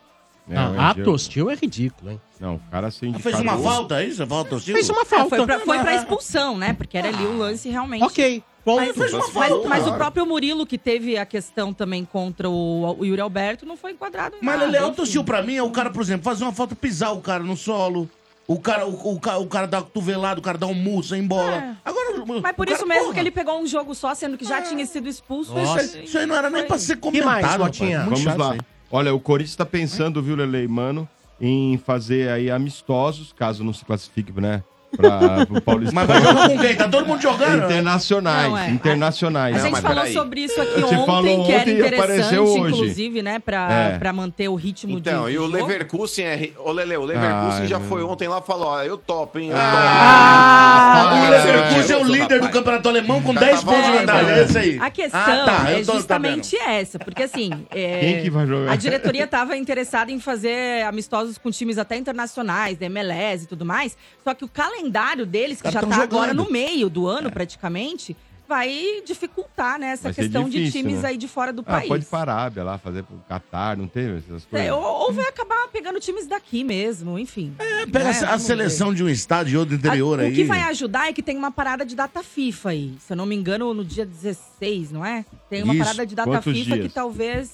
É, 0.48 0.55
Não, 0.55 0.76
o 0.76 0.81
ato 0.81 1.11
hostil 1.11 1.50
é 1.50 1.55
ridículo, 1.55 2.11
hein? 2.11 2.20
Não, 2.38 2.57
o 2.57 2.61
cara 2.70 2.90
sem 2.90 3.12
Fez 3.14 3.40
uma 3.40 3.57
falta, 3.59 4.02
é 4.02 4.07
isso? 4.07 4.26
Falta 4.26 4.57
hostil? 4.57 4.74
Fez 4.74 4.90
uma 4.90 5.02
É, 5.02 5.05
falta. 5.05 5.37
foi, 5.37 5.46
pra, 5.46 5.59
foi 5.61 5.79
pra 5.79 5.94
expulsão, 5.94 6.57
né? 6.57 6.72
Porque 6.72 6.98
era 6.98 7.09
ali 7.09 7.24
o 7.24 7.37
lance 7.38 7.68
realmente. 7.68 8.02
Ok. 8.05 8.42
Mas, 8.64 8.96
mas- 8.96 9.31
falta, 9.31 9.68
mas 9.68 9.87
o 9.87 9.92
próprio 9.94 10.26
Murilo, 10.26 10.66
que 10.66 10.76
teve 10.76 11.16
a 11.16 11.24
questão 11.24 11.72
também 11.72 12.05
contra 12.05 12.50
o, 12.50 12.96
o 12.98 13.05
Yuri 13.05 13.20
Alberto, 13.20 13.64
não 13.64 13.76
foi 13.76 13.92
enquadrado 13.92 14.37
Mas, 14.42 14.61
enfim. 14.61 14.76
alto 14.79 15.02
hostil 15.02 15.22
pra 15.22 15.40
mim 15.40 15.55
é 15.55 15.62
o 15.62 15.70
cara, 15.70 15.88
por 15.90 16.02
exemplo, 16.02 16.24
fazer 16.24 16.42
uma 16.42 16.52
falta, 16.52 16.74
pisar 16.74 17.12
o 17.12 17.20
cara 17.20 17.44
no 17.44 17.57
solo. 17.57 18.11
O 18.49 18.61
cara, 18.61 18.87
o, 18.87 19.15
o, 19.15 19.21
ca- 19.21 19.39
o 19.39 19.47
cara 19.49 19.67
dá 19.67 19.79
uma 19.79 19.85
cotovelada, 19.85 20.39
o 20.39 20.43
cara 20.43 20.57
dá 20.57 20.67
um 20.67 20.75
murro 20.75 21.03
sem 21.03 21.27
bola. 21.27 21.51
É. 21.57 21.77
Agora, 21.85 22.21
o- 22.23 22.41
Mas 22.43 22.55
por 22.55 22.69
isso 22.69 22.77
cara, 22.79 22.89
mesmo 22.89 23.03
porra, 23.05 23.15
que 23.15 23.21
ele 23.21 23.31
pegou 23.33 23.61
um 23.61 23.67
jogo 23.67 23.93
só, 23.95 24.15
sendo 24.15 24.39
que 24.39 24.45
já 24.45 24.63
tinha 24.63 24.87
sido 24.87 25.09
expulso. 25.09 25.53
Nossa. 25.53 25.83
Isso, 25.83 25.97
aí- 25.97 26.05
isso 26.05 26.19
aí 26.19 26.27
não 26.27 26.37
era 26.37 26.49
nem 26.49 26.65
pra 26.65 26.79
ser 26.79 26.95
Que 26.97 27.03
comentado. 27.03 27.25
mais. 27.43 27.57
Motinha? 27.59 27.99
Muito 28.05 28.09
Vamos 28.11 28.23
chato 28.23 28.39
lá. 28.39 28.57
Olha, 28.91 29.13
o 29.13 29.19
Corinthians 29.19 29.51
está 29.51 29.67
pensando, 29.67 30.23
viu, 30.23 30.37
Lele, 30.37 30.69
mano, 30.69 31.09
em 31.41 31.77
fazer 31.77 32.31
aí 32.31 32.49
amistosos, 32.51 33.33
caso 33.33 33.65
não 33.65 33.73
se 33.73 33.85
classifique, 33.85 34.33
né? 34.41 34.63
Para 34.97 35.47
o 35.51 35.61
Paulista. 35.61 35.95
Mas 35.95 36.07
vai 36.07 36.23
jogar 36.23 36.49
com 36.51 36.59
quem? 36.59 36.75
Tá 36.77 36.89
todo 36.89 37.07
mundo 37.07 37.21
jogando? 37.23 37.65
Internacionais, 37.65 38.49
Não, 38.51 38.59
é. 38.59 38.71
internacionais. 38.71 39.55
A 39.55 39.59
Não, 39.59 39.65
gente 39.65 39.73
mas 39.73 39.83
falou 39.83 39.97
peraí. 39.99 40.13
sobre 40.13 40.41
isso 40.41 40.61
aqui 40.61 40.81
falou 40.81 41.19
ontem, 41.19 41.45
que 41.45 41.53
era 41.53 41.61
ontem 41.63 41.73
interessante, 41.79 42.59
inclusive, 42.59 43.23
né? 43.23 43.39
Pra, 43.39 43.73
É. 43.73 43.99
pra 43.99 44.13
manter 44.13 44.49
o 44.49 44.55
ritmo 44.55 44.99
Então, 44.99 45.27
de 45.27 45.33
e 45.33 45.39
o 45.39 45.43
jogo. 45.45 45.57
Leverkusen 45.57 46.25
é. 46.27 46.51
Ô, 46.59 46.73
Lele, 46.73 46.97
o 46.97 47.05
Leverkusen 47.05 47.61
Ai, 47.63 47.67
já 47.67 47.79
meu. 47.79 47.89
foi 47.89 48.03
ontem 48.03 48.29
lá 48.29 48.39
e 48.43 48.47
falou: 48.47 48.69
ó, 48.69 48.83
eu 48.83 48.97
topo, 48.97 49.39
hein? 49.39 49.51
Eu 49.51 49.57
Ah, 49.59 51.03
o 51.05 51.09
topo. 51.21 51.31
Leverkusen 51.31 51.93
é 51.95 51.97
o 51.97 52.01
Eu 52.01 52.07
sou 52.07 52.15
líder 52.15 52.41
do 52.41 52.49
campeonato 52.51 52.89
alemão 52.89 53.23
com 53.23 53.33
Já 53.35 53.41
10 53.41 53.61
tava 53.61 53.73
pontos 53.73 53.85
de 53.87 53.93
lá, 53.93 54.01
vantagem. 54.01 54.33
É 54.33 54.45
isso 54.45 54.59
aí. 54.59 54.79
A 54.81 54.91
questão 54.91 55.21
Ah, 55.21 55.45
tá, 55.45 55.71
é 55.73 55.83
justamente 55.83 56.57
essa, 56.57 56.99
porque 56.99 57.23
assim. 57.23 57.51
é, 57.71 58.01
Quem 58.01 58.23
que 58.23 58.31
vai 58.31 58.47
jogar? 58.47 58.73
A 58.73 58.77
diretoria 58.77 59.25
estava 59.25 59.57
interessada 59.57 60.11
em 60.13 60.21
fazer 60.21 60.83
amistosos 60.85 61.39
com 61.39 61.51
times 61.51 61.79
até 61.79 61.97
internacionais, 61.97 62.77
da 62.79 62.87
MLS 62.87 63.45
e 63.45 63.47
tudo 63.49 63.65
mais. 63.65 63.97
Só 64.23 64.35
que 64.35 64.45
o 64.45 64.49
calendário 64.49 64.86
deles, 64.90 65.59
que 65.61 65.70
Caras 65.70 65.88
já 65.90 65.96
tá 65.96 66.03
agora 66.03 66.31
jogando. 66.33 66.44
no 66.46 66.51
meio 66.53 66.88
do 66.88 67.07
ano, 67.07 67.31
praticamente, 67.31 68.16
vai 68.49 69.03
dificultar, 69.05 69.77
né, 69.77 69.88
essa 69.88 70.12
questão 70.12 70.44
de 70.49 70.59
difícil, 70.59 70.83
times 70.83 71.03
né? 71.03 71.09
aí 71.09 71.16
de 71.16 71.27
fora 71.27 71.53
do 71.53 71.62
Ah, 71.62 71.72
país. 71.72 71.88
pode 71.88 72.05
ir 72.05 72.07
para 72.07 72.33
a 72.33 72.37
Arábia 72.37 72.62
lá, 72.62 72.79
fazer 72.79 73.03
pro 73.03 73.16
Catar, 73.29 73.77
não 73.77 73.88
teve 73.88 74.18
essas 74.18 74.44
coisas? 74.44 74.68
É, 74.68 74.72
ou, 74.72 74.81
ou 74.81 75.12
vai 75.12 75.25
acabar 75.27 75.66
pegando 75.72 75.99
times 75.99 76.29
daqui 76.29 76.62
mesmo, 76.62 77.18
enfim. 77.18 77.53
É, 77.59 77.87
Pega 77.87 78.09
a- 78.09 78.35
a 78.35 78.38
seleção 78.38 78.94
de 78.94 79.03
um 79.03 79.09
estado 79.09 79.49
e 79.49 79.57
outro 79.57 79.75
interior 79.75 80.20
a, 80.20 80.22
aí. 80.22 80.31
O 80.31 80.35
que 80.35 80.44
vai 80.44 80.62
ajudar 80.62 81.09
é 81.09 81.12
que 81.12 81.22
tem 81.25 81.37
uma 81.37 81.51
parada 81.51 81.85
de 81.85 81.96
data 81.96 82.22
FIFA 82.22 82.68
aí. 82.70 82.94
Se 83.01 83.12
eu 83.12 83.16
não 83.16 83.27
me 83.27 83.35
engano, 83.35 83.75
no 83.75 83.85
dia 83.85 84.07
16, 84.07 84.92
não 84.92 85.05
é? 85.05 85.25
Tem 85.51 85.64
uma 85.64 85.75
Isso. 85.75 85.83
parada 85.85 86.07
de 86.07 86.14
data 86.14 86.31
Quantos 86.31 86.53
FIFA 86.53 86.75
dias? 86.77 86.87
que 86.87 86.94
talvez. 86.94 87.51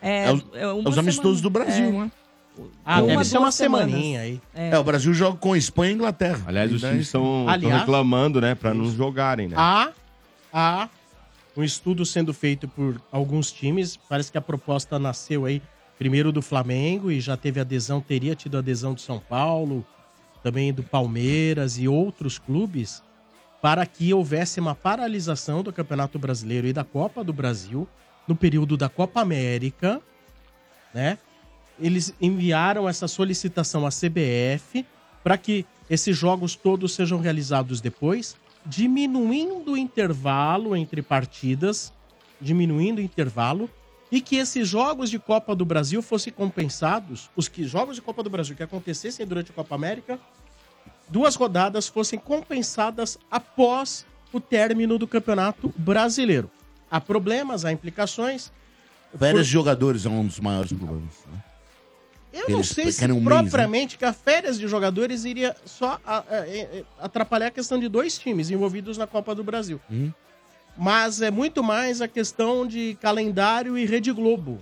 É, 0.00 0.26
É 0.28 0.32
os, 0.32 0.44
é 0.54 0.66
os 0.66 0.98
amistosos 0.98 1.38
semana. 1.38 1.42
do 1.42 1.50
Brasil, 1.50 1.84
É. 1.86 1.90
né? 1.92 2.12
Ah, 2.84 2.98
Uma, 2.98 3.06
deve 3.08 3.24
ser 3.24 3.38
uma 3.38 3.50
semaninha 3.50 4.20
aí. 4.20 4.40
É. 4.54 4.78
o 4.78 4.84
Brasil 4.84 5.12
joga 5.12 5.36
com 5.38 5.56
Espanha 5.56 5.92
e 5.92 5.94
Inglaterra. 5.94 6.44
Aliás, 6.46 6.70
os 6.72 6.78
Então, 6.78 6.90
times 6.90 7.06
estão 7.06 7.46
reclamando, 7.46 8.40
né, 8.40 8.54
para 8.54 8.72
não 8.72 8.88
jogarem, 8.90 9.48
né? 9.48 9.56
Há, 9.58 9.90
há 10.52 10.88
um 11.56 11.62
estudo 11.64 12.04
sendo 12.06 12.32
feito 12.32 12.68
por 12.68 13.00
alguns 13.10 13.50
times. 13.50 13.96
Parece 13.96 14.30
que 14.30 14.38
a 14.38 14.40
proposta 14.40 14.98
nasceu 14.98 15.44
aí 15.44 15.60
primeiro 15.98 16.32
do 16.32 16.42
Flamengo 16.42 17.10
e 17.10 17.20
já 17.20 17.36
teve 17.36 17.60
adesão, 17.60 18.00
teria 18.00 18.34
tido 18.34 18.58
adesão 18.58 18.94
do 18.94 19.00
São 19.00 19.18
Paulo, 19.18 19.84
também 20.42 20.72
do 20.72 20.82
Palmeiras 20.82 21.78
e 21.78 21.88
outros 21.88 22.38
clubes, 22.38 23.02
para 23.62 23.86
que 23.86 24.12
houvesse 24.12 24.60
uma 24.60 24.74
paralisação 24.74 25.62
do 25.62 25.72
Campeonato 25.72 26.18
Brasileiro 26.18 26.66
e 26.66 26.72
da 26.72 26.84
Copa 26.84 27.24
do 27.24 27.32
Brasil 27.32 27.88
no 28.28 28.34
período 28.36 28.76
da 28.76 28.88
Copa 28.88 29.20
América, 29.20 30.00
né? 30.92 31.18
Eles 31.78 32.14
enviaram 32.20 32.88
essa 32.88 33.08
solicitação 33.08 33.86
à 33.86 33.90
CBF 33.90 34.86
para 35.22 35.36
que 35.36 35.66
esses 35.90 36.16
jogos 36.16 36.54
todos 36.54 36.94
sejam 36.94 37.18
realizados 37.18 37.80
depois, 37.80 38.36
diminuindo 38.64 39.72
o 39.72 39.76
intervalo 39.76 40.74
entre 40.76 41.02
partidas 41.02 41.92
diminuindo 42.44 42.98
o 42.98 43.02
intervalo 43.02 43.70
e 44.12 44.20
que 44.20 44.36
esses 44.36 44.68
jogos 44.68 45.10
de 45.10 45.18
Copa 45.18 45.56
do 45.56 45.64
Brasil 45.64 46.02
fossem 46.02 46.32
compensados, 46.32 47.30
os 47.34 47.48
que 47.48 47.64
jogos 47.64 47.96
de 47.96 48.02
Copa 48.02 48.22
do 48.22 48.30
Brasil 48.30 48.54
que 48.54 48.62
acontecessem 48.62 49.26
durante 49.26 49.50
a 49.50 49.54
Copa 49.54 49.74
América, 49.74 50.20
duas 51.08 51.34
rodadas 51.34 51.88
fossem 51.88 52.18
compensadas 52.18 53.18
após 53.30 54.06
o 54.32 54.40
término 54.40 54.98
do 54.98 55.08
Campeonato 55.08 55.72
Brasileiro. 55.76 56.50
Há 56.90 57.00
problemas, 57.00 57.64
há 57.64 57.72
implicações. 57.72 58.52
Férias 59.18 59.46
de 59.46 59.52
jogadores 59.52 60.06
é 60.06 60.08
um 60.08 60.26
dos 60.26 60.38
maiores 60.38 60.72
problemas. 60.72 61.14
né? 61.32 61.42
Eu 62.34 62.48
não 62.56 62.64
sei 62.64 62.90
se 62.90 63.04
um 63.04 63.08
mês, 63.14 63.24
né? 63.24 63.42
propriamente 63.42 63.96
que 63.96 64.04
a 64.04 64.12
férias 64.12 64.58
de 64.58 64.66
jogadores 64.66 65.24
iria 65.24 65.54
só 65.64 65.98
a- 66.04 66.18
a- 66.18 66.22
a- 67.00 67.04
atrapalhar 67.06 67.46
a 67.46 67.50
questão 67.50 67.78
de 67.78 67.88
dois 67.88 68.18
times 68.18 68.50
envolvidos 68.50 68.98
na 68.98 69.06
Copa 69.06 69.34
do 69.34 69.44
Brasil. 69.44 69.80
Uhum. 69.90 70.12
Mas 70.76 71.22
é 71.22 71.30
muito 71.30 71.62
mais 71.62 72.00
a 72.02 72.08
questão 72.08 72.66
de 72.66 72.98
calendário 73.00 73.78
e 73.78 73.86
Rede 73.86 74.10
Globo. 74.12 74.60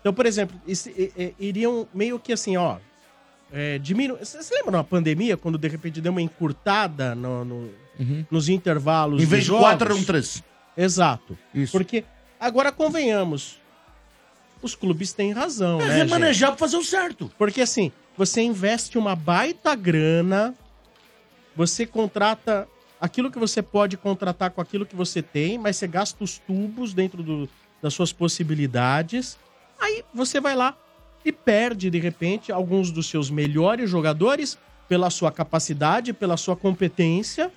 Então, 0.00 0.12
por 0.12 0.26
exemplo, 0.26 0.60
iriam 1.38 1.86
meio 1.94 2.18
que 2.18 2.32
assim, 2.32 2.56
ó. 2.56 2.78
É, 3.52 3.78
diminu... 3.78 4.16
Vocês 4.16 4.50
lembram 4.50 4.72
na 4.72 4.84
pandemia, 4.84 5.36
quando 5.36 5.56
de 5.56 5.68
repente 5.68 6.00
deu 6.00 6.10
uma 6.10 6.20
encurtada 6.22 7.14
no- 7.14 7.44
no- 7.44 7.70
nos 8.30 8.48
intervalos? 8.48 9.18
Uhum. 9.20 9.24
Em 9.24 9.28
vez 9.28 9.44
de 9.44 9.50
quatro, 9.50 9.92
eram 9.92 10.02
três. 10.04 10.42
Exato. 10.76 11.38
Isso. 11.54 11.72
Porque, 11.72 12.04
agora 12.40 12.70
convenhamos, 12.72 13.58
os 14.66 14.74
clubes 14.74 15.12
têm 15.14 15.32
razão, 15.32 15.80
É 15.80 15.86
né? 15.86 15.98
gente? 16.00 16.04
remanejar 16.10 16.50
pra 16.50 16.58
fazer 16.58 16.76
o 16.76 16.84
certo. 16.84 17.30
Porque 17.38 17.62
assim, 17.62 17.90
você 18.16 18.42
investe 18.42 18.98
uma 18.98 19.16
baita 19.16 19.74
grana, 19.74 20.54
você 21.54 21.86
contrata 21.86 22.68
aquilo 23.00 23.30
que 23.30 23.38
você 23.38 23.62
pode 23.62 23.96
contratar 23.96 24.50
com 24.50 24.60
aquilo 24.60 24.84
que 24.86 24.94
você 24.96 25.22
tem, 25.22 25.56
mas 25.58 25.76
você 25.76 25.86
gasta 25.86 26.22
os 26.22 26.38
tubos 26.38 26.92
dentro 26.92 27.22
do- 27.22 27.48
das 27.82 27.94
suas 27.94 28.12
possibilidades. 28.12 29.38
Aí 29.80 30.02
você 30.14 30.40
vai 30.40 30.54
lá 30.54 30.76
e 31.24 31.32
perde, 31.32 31.90
de 31.90 31.98
repente, 31.98 32.50
alguns 32.52 32.90
dos 32.90 33.08
seus 33.08 33.30
melhores 33.30 33.88
jogadores 33.90 34.58
pela 34.88 35.10
sua 35.10 35.30
capacidade, 35.32 36.12
pela 36.12 36.36
sua 36.36 36.56
competência. 36.56 37.50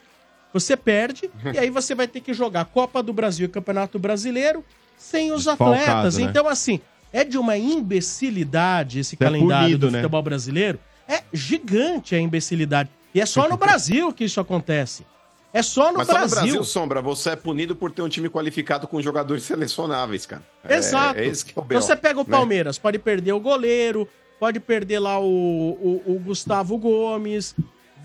Você 0.51 0.75
perde 0.75 1.29
e 1.53 1.59
aí 1.59 1.69
você 1.69 1.93
vai 1.93 2.07
ter 2.07 2.21
que 2.21 2.33
jogar 2.33 2.65
Copa 2.65 3.03
do 3.03 3.13
Brasil 3.13 3.45
e 3.45 3.49
Campeonato 3.49 3.99
Brasileiro 3.99 4.65
sem 4.97 5.31
os 5.31 5.47
atletas. 5.47 6.17
né? 6.17 6.23
Então, 6.23 6.47
assim, 6.47 6.81
é 7.11 7.23
de 7.23 7.37
uma 7.37 7.57
imbecilidade 7.57 8.99
esse 8.99 9.15
é 9.15 9.17
calendário 9.17 9.67
punido, 9.69 9.87
do 9.87 9.91
né? 9.91 9.99
futebol 9.99 10.21
brasileiro. 10.21 10.79
É 11.07 11.23
gigante 11.33 12.15
a 12.15 12.19
imbecilidade. 12.19 12.89
E 13.13 13.19
é 13.19 13.25
só 13.25 13.49
no 13.49 13.57
Brasil 13.57 14.13
que 14.13 14.23
isso 14.23 14.39
acontece. 14.39 15.05
É 15.51 15.63
só 15.63 15.91
no 15.91 15.97
Mas 15.97 16.07
só 16.07 16.13
no 16.13 16.19
Brasil. 16.19 16.41
Brasil, 16.41 16.63
Sombra, 16.63 17.01
você 17.01 17.31
é 17.31 17.35
punido 17.35 17.75
por 17.75 17.91
ter 17.91 18.03
um 18.03 18.09
time 18.09 18.29
qualificado 18.29 18.87
com 18.87 19.01
jogadores 19.01 19.43
selecionáveis, 19.43 20.25
cara. 20.27 20.43
É- 20.63 20.75
Exato. 20.75 21.19
É, 21.19 21.25
esse 21.25 21.43
que 21.43 21.51
é 21.57 21.59
o 21.59 21.65
Então 21.65 21.79
BO, 21.79 21.83
você 21.83 21.95
pega 21.95 22.19
o 22.19 22.23
né? 22.23 22.29
Palmeiras, 22.29 22.77
pode 22.77 22.99
perder 22.99 23.31
o 23.31 23.39
goleiro, 23.39 24.07
pode 24.39 24.59
perder 24.59 24.99
lá 24.99 25.19
o, 25.19 25.25
o, 25.25 26.03
o 26.05 26.19
Gustavo 26.19 26.77
Gomes, 26.77 27.55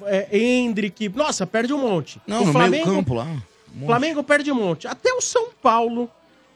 é, 0.05 0.39
Hendrick. 0.39 1.11
Nossa, 1.11 1.47
perde 1.47 1.75
um 1.75 1.79
monte. 1.79 2.19
Não, 2.27 2.45
o 2.45 2.47
no 2.47 2.69
meio 2.69 2.85
campo 2.85 3.13
lá. 3.13 3.25
um. 3.25 3.87
Flamengo 3.87 4.25
perde 4.25 4.51
um 4.51 4.55
monte. 4.55 4.89
Até 4.89 5.13
o 5.13 5.21
São 5.21 5.49
Paulo, 5.63 6.11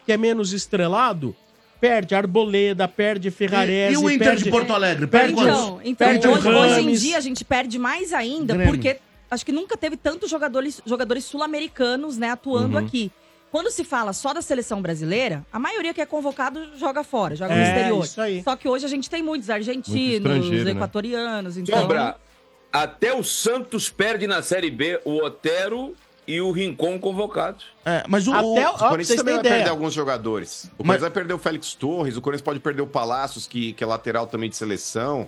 que 0.07 0.13
é 0.13 0.17
menos 0.17 0.55
estrelado, 0.55 1.37
perde 1.81 2.15
Arboleda, 2.15 2.87
perde 2.89 3.31
Ferrarese. 3.31 3.93
E- 3.93 3.95
e 3.95 3.97
o 3.97 4.11
Inter 4.11 4.29
perde, 4.29 4.45
de 4.45 4.51
Porto 4.51 4.73
Alegre? 4.73 5.07
Perde 5.07 5.33
Então, 5.33 5.81
então 5.85 6.09
perde 6.09 6.29
hoje, 6.29 6.49
hoje 6.49 6.81
em 6.81 6.93
dia 6.95 7.17
a 7.17 7.21
gente 7.21 7.45
perde 7.45 7.79
mais 7.79 8.13
ainda, 8.13 8.55
Grêmio. 8.55 8.73
porque 8.75 8.99
acho 9.31 9.45
que 9.45 9.53
nunca 9.53 9.77
teve 9.77 9.97
tantos 9.97 10.31
jogadores, 10.31 10.81
jogadores 10.87 11.25
sul-americanos, 11.25 12.17
né, 12.19 12.31
atuando 12.31 12.77
Uhum. 12.79 12.85
aqui. 12.85 13.11
Quando 13.51 13.71
se 13.71 13.83
fala 13.83 14.13
só 14.13 14.35
da 14.35 14.43
seleção 14.43 14.83
brasileira, 14.83 15.45
a 15.51 15.59
maioria 15.59 15.95
que 15.95 16.01
é 16.03 16.07
convocado 16.07 16.77
joga 16.77 17.03
fora, 17.03 17.35
joga 17.35 17.55
no 17.55 17.61
É, 17.61 17.69
exterior. 17.69 18.05
isso 18.05 18.21
aí. 18.21 18.43
Só 18.43 18.55
que 18.57 18.69
hoje 18.69 18.85
a 18.85 18.89
gente 18.89 19.09
tem 19.09 19.23
muitos 19.23 19.49
Muito 19.49 19.57
argentinos, 19.59 20.17
estrangeiro, 20.17 20.65
né? 20.65 20.71
equatorianos, 20.73 21.57
então. 21.57 21.81
Sombra, 21.81 22.17
até 22.71 23.15
o 23.15 23.25
Santos 23.25 23.89
perde 23.89 24.27
na 24.27 24.43
Série 24.43 24.71
B 24.71 25.01
o 25.05 25.25
Otero 25.25 25.95
e 26.29 26.41
o 26.41 26.51
Rincon 26.53 26.99
convocados. 26.99 27.65
É, 27.85 28.05
mas 28.07 28.29
o, 28.29 28.33
Até 28.35 28.45
o- 28.69 28.75
o- 28.75 28.79
Corinthians 28.79 29.17
também 29.17 29.35
vai 29.35 29.41
ideia. 29.41 29.55
perder 29.57 29.71
alguns 29.71 29.95
jogadores. 29.95 30.65
O 30.65 30.69
Mas- 30.69 30.77
Corinthians 30.77 31.01
vai 31.01 31.11
perder 31.11 31.35
o 31.35 31.39
Félix 31.39 31.75
Torres, 31.75 32.17
o 32.17 32.21
Corinthians 32.21 32.45
pode 32.45 32.61
perder 32.61 32.83
o 32.83 32.87
Palácios, 32.87 33.47
que, 33.47 33.73
que 33.73 33.83
é 33.83 33.87
lateral 33.87 34.27
também 34.27 34.49
de 34.51 34.57
seleção. 34.57 35.27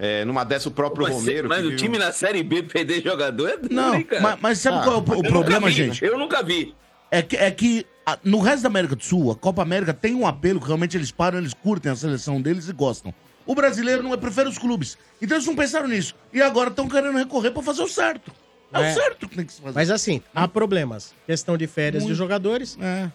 É, 0.00 0.24
numa 0.24 0.44
dessa, 0.44 0.68
o 0.68 0.72
próprio 0.72 1.06
Mas, 1.06 1.14
Romero. 1.14 1.48
mas 1.48 1.64
o 1.66 1.74
time 1.76 1.98
na 1.98 2.12
Série 2.12 2.42
B 2.42 2.62
perder 2.62 3.02
jogador 3.02 3.48
é 3.48 3.56
duro, 3.56 3.74
Não, 3.74 3.94
hein, 3.96 4.04
cara? 4.04 4.22
mas, 4.22 4.38
mas 4.40 4.58
sabe 4.58 4.78
Ah, 4.78 4.82
qual 4.84 4.94
é 4.94 4.98
o, 4.98 5.00
o 5.00 5.22
problema, 5.24 5.66
vi, 5.66 5.72
gente? 5.72 6.04
Eu 6.04 6.16
nunca 6.16 6.40
vi. 6.42 6.72
É 7.10 7.20
que, 7.20 7.36
é 7.36 7.50
que 7.50 7.84
a- 8.06 8.16
no 8.22 8.38
resto 8.38 8.62
da 8.62 8.68
América 8.68 8.94
do 8.94 9.02
Sul, 9.04 9.30
a 9.32 9.34
Copa 9.34 9.60
América 9.60 9.92
tem 9.92 10.14
um 10.14 10.24
apelo 10.26 10.60
que 10.60 10.66
realmente 10.66 10.96
eles 10.96 11.10
param, 11.10 11.38
eles 11.38 11.52
curtem 11.52 11.90
a 11.90 11.96
seleção 11.96 12.40
deles 12.40 12.68
e 12.68 12.72
gostam. 12.72 13.12
O 13.44 13.54
brasileiro 13.56 14.02
não 14.02 14.14
é, 14.14 14.16
prefere 14.16 14.48
os 14.48 14.56
clubes. 14.56 14.96
Então 15.20 15.36
eles 15.36 15.46
não 15.46 15.56
pensaram 15.56 15.88
nisso. 15.88 16.14
E 16.32 16.40
agora 16.40 16.70
estão 16.70 16.88
querendo 16.88 17.18
recorrer 17.18 17.50
pra 17.50 17.62
fazer 17.62 17.82
o 17.82 17.88
certo. 17.88 18.30
É, 18.72 18.90
É. 18.90 18.94
certo 18.94 19.28
que 19.28 19.36
tem 19.36 19.44
que 19.46 19.52
se 19.52 19.60
fazer. 19.60 19.74
Mas 19.74 19.90
assim, 19.90 20.20
há 20.34 20.46
problemas. 20.46 21.14
Questão 21.26 21.56
de 21.56 21.66
férias 21.66 22.02
de 22.02 22.08
Muito. 22.08 22.18
jogadores, 22.18 22.76
É. 22.80 23.10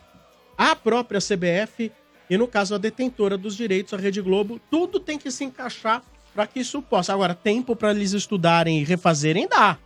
a 0.58 0.76
própria 0.76 1.20
CBF 1.22 1.92
e, 2.30 2.38
no 2.38 2.48
caso, 2.48 2.74
a 2.74 2.78
detentora 2.78 3.38
dos 3.38 3.56
direitos, 3.56 3.94
a 3.94 3.98
Rede 3.98 4.22
Globo, 4.22 4.60
tudo 4.72 5.00
tem 5.00 5.18
que 5.20 5.30
se 5.30 5.44
encaixar 5.44 6.02
para 6.34 6.48
que 6.48 6.60
isso 6.62 6.82
possa. 6.82 7.14
Agora, 7.14 7.36
tempo 7.36 7.76
para 7.76 7.92
eles 7.92 8.14
estudarem 8.14 8.80
e 8.82 8.84
refazerem 8.84 9.48
dá. 9.48 9.78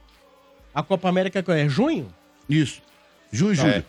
A 0.73 0.81
Copa 0.83 1.09
América 1.09 1.43
é 1.53 1.67
junho? 1.67 2.07
Isso. 2.49 2.81
Junho 3.31 3.53
julho. 3.55 3.69
É. 3.71 3.83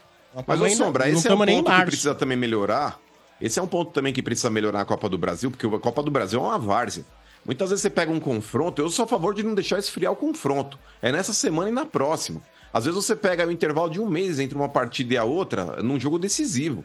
Mas, 0.46 0.62
ainda- 0.62 0.76
Sombra, 0.84 1.04
não 1.06 1.12
esse 1.12 1.28
é 1.28 1.34
um 1.34 1.38
ponto 1.38 1.70
que 1.70 1.84
precisa 1.86 2.14
também 2.14 2.36
melhorar. 2.36 2.98
Esse 3.40 3.58
é 3.60 3.62
um 3.62 3.66
ponto 3.68 3.92
também 3.92 4.12
que 4.12 4.20
precisa 4.22 4.50
melhorar 4.50 4.80
na 4.80 4.84
Copa 4.84 5.08
do 5.08 5.16
Brasil, 5.16 5.50
porque 5.50 5.64
a 5.66 5.78
Copa 5.78 6.02
do 6.02 6.10
Brasil 6.10 6.40
é 6.40 6.42
uma 6.42 6.58
várzea. 6.58 7.04
Muitas 7.48 7.70
vezes 7.70 7.80
você 7.80 7.88
pega 7.88 8.12
um 8.12 8.20
confronto, 8.20 8.82
eu 8.82 8.90
sou 8.90 9.06
a 9.06 9.08
favor 9.08 9.34
de 9.34 9.42
não 9.42 9.54
deixar 9.54 9.78
esfriar 9.78 10.12
o 10.12 10.16
confronto. 10.16 10.78
É 11.00 11.11
nessa 11.11 11.32
semana 11.32 11.70
e 11.70 11.72
na 11.72 11.87
próxima. 11.87 12.42
Às 12.70 12.84
vezes 12.84 13.02
você 13.02 13.16
pega 13.16 13.46
o 13.46 13.50
intervalo 13.50 13.88
de 13.88 13.98
um 13.98 14.06
mês 14.06 14.38
entre 14.38 14.54
uma 14.54 14.68
partida 14.68 15.14
e 15.14 15.16
a 15.16 15.24
outra 15.24 15.82
num 15.82 15.98
jogo 15.98 16.18
decisivo. 16.18 16.84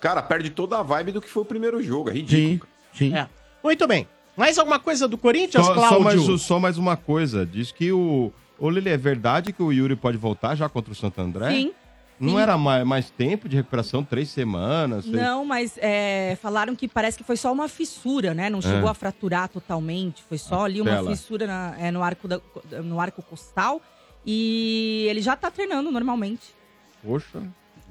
Cara, 0.00 0.22
perde 0.22 0.48
toda 0.48 0.78
a 0.78 0.82
vibe 0.82 1.12
do 1.12 1.20
que 1.20 1.28
foi 1.28 1.42
o 1.42 1.46
primeiro 1.46 1.82
jogo. 1.82 2.08
É 2.08 2.14
ridículo. 2.14 2.70
Sim, 2.90 3.10
sim. 3.10 3.14
É. 3.14 3.28
Muito 3.62 3.86
bem. 3.86 4.08
Mais 4.34 4.58
alguma 4.58 4.78
coisa 4.78 5.06
do 5.06 5.18
Corinthians, 5.18 5.66
Só, 5.66 5.74
Cláudio? 5.74 5.98
só, 5.98 6.28
mais, 6.30 6.42
só 6.42 6.58
mais 6.58 6.78
uma 6.78 6.96
coisa. 6.96 7.44
Diz 7.44 7.70
que 7.70 7.92
o. 7.92 8.32
Ô, 8.58 8.70
Lili, 8.70 8.88
é 8.88 8.96
verdade 8.96 9.52
que 9.52 9.62
o 9.62 9.70
Yuri 9.70 9.94
pode 9.94 10.16
voltar 10.16 10.54
já 10.54 10.70
contra 10.70 10.90
o 10.90 10.96
Santo 10.96 11.20
André? 11.20 11.50
Sim. 11.50 11.72
Não 12.20 12.34
sim. 12.34 12.40
era 12.40 12.58
mais, 12.58 12.84
mais 12.86 13.10
tempo 13.10 13.48
de 13.48 13.56
recuperação? 13.56 14.02
Três 14.02 14.28
semanas? 14.30 15.04
seis- 15.04 15.16
Não, 15.16 15.44
mas 15.44 15.78
é, 15.78 16.36
falaram 16.42 16.74
que 16.74 16.88
parece 16.88 17.16
que 17.16 17.24
foi 17.24 17.36
só 17.36 17.52
uma 17.52 17.68
fissura, 17.68 18.34
né? 18.34 18.50
Não 18.50 18.60
chegou 18.60 18.88
É. 18.88 18.90
a 18.90 18.94
fraturar 18.94 19.48
totalmente. 19.48 20.22
Foi 20.28 20.36
só 20.38 20.64
ali 20.64 20.80
uma 20.80 20.90
Tela. 20.90 21.10
fissura 21.10 21.46
na- 21.46 21.74
é, 21.78 21.90
no, 21.90 22.02
arco 22.02 22.26
da- 22.26 22.40
no 22.82 22.98
arco 23.00 23.22
costal. 23.22 23.80
E 24.26 25.06
ele 25.08 25.22
já 25.22 25.36
tá 25.36 25.50
treinando 25.50 25.90
normalmente. 25.90 26.54
Poxa. 27.02 27.40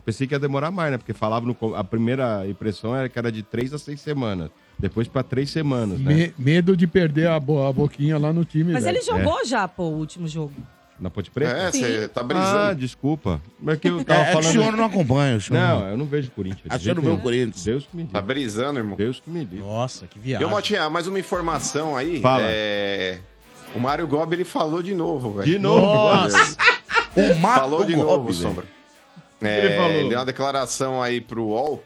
Pensei 0.06 0.28
que 0.28 0.34
ia 0.34 0.40
demorar 0.40 0.72
mais, 0.72 0.92
né? 0.92 0.98
Porque 0.98 1.14
falava 1.14 1.46
no. 1.46 1.76
A 1.76 1.84
primeira 1.84 2.48
impressão 2.48 2.96
era 2.96 3.10
que 3.10 3.18
era 3.20 3.32
de 3.32 3.44
três 3.44 3.74
a 3.74 3.80
seis 3.80 4.00
semanas. 4.00 4.50
Depois 4.80 5.08
pra 5.08 5.24
três 5.24 5.50
semanas, 5.50 6.00
né? 6.00 6.14
Me- 6.14 6.34
medo 6.38 6.78
de 6.78 6.86
perder 6.86 7.28
a, 7.30 7.40
bo- 7.40 7.66
a 7.66 7.74
boquinha 7.74 8.18
lá 8.18 8.32
no 8.32 8.46
time. 8.46 8.72
Mas 8.74 8.84
velho. 8.84 8.98
ele 8.98 9.04
jogou 9.06 9.44
já, 9.46 9.68
pô, 9.68 9.84
o 9.84 9.98
último 9.98 10.28
jogo. 10.28 10.54
Na 11.00 11.10
Ponte 11.12 11.30
Preta? 11.30 11.52
É, 11.52 11.72
você 11.72 12.08
tá 12.08 12.22
Ah, 12.22 12.24
brisando. 12.24 12.76
desculpa. 12.76 13.40
Mas 13.60 13.78
que 13.80 13.88
eu 13.88 14.04
tava 14.04 14.20
É, 14.20 14.24
é 14.24 14.26
que 14.26 14.30
o 14.32 14.34
falando. 14.42 14.52
senhor 14.52 14.76
não 14.78 14.86
acompanha. 14.86 15.38
O 15.38 15.42
senhor 15.42 15.60
Não, 15.60 15.88
eu 15.90 15.98
não 15.98 16.06
vejo 16.06 16.32
Corinthians. 16.32 16.66
Ah, 16.70 16.76
o 16.76 16.80
senhor 16.80 16.96
não 16.96 17.04
vê 17.04 17.10
o. 17.12 17.18
Corinthians. 17.20 17.64
Deus 17.64 17.86
que 17.86 17.96
me 17.96 18.04
Tá 18.06 18.20
livre. 18.20 18.34
brisando, 18.34 18.80
irmão. 18.80 18.98
Deus 18.98 19.20
que 19.20 19.30
me 19.30 19.40
livre. 19.42 19.60
Nossa, 19.60 20.08
que 20.08 20.18
viagem. 20.18 20.46
ô, 20.46 20.50
Motinha, 20.50 20.90
mais 20.90 21.06
uma 21.08 21.20
informação 21.20 21.96
aí. 21.96 22.20
Fala. 22.22 22.44
É... 22.46 23.20
O 23.76 23.80
Mário 23.80 24.08
Gobi, 24.08 24.36
ele 24.36 24.44
falou 24.46 24.82
de 24.82 24.96
novo, 24.96 25.34
velho. 25.34 25.46
De 25.46 25.60
novo. 25.60 25.86
Nossa. 25.86 26.58
O 27.16 27.36
Marco 27.36 27.60
Falou 27.60 27.84
de 27.86 27.94
Gobi, 27.94 28.06
novo, 28.08 28.24
velho. 28.32 28.36
Sombra. 28.36 28.66
ele 29.42 29.50
É, 29.74 29.76
falou? 29.78 29.92
ele 29.92 30.10
deu 30.10 30.18
uma 30.20 30.26
declaração 30.26 31.02
aí 31.04 31.22
pro 31.22 31.44
UOL, 31.44 31.84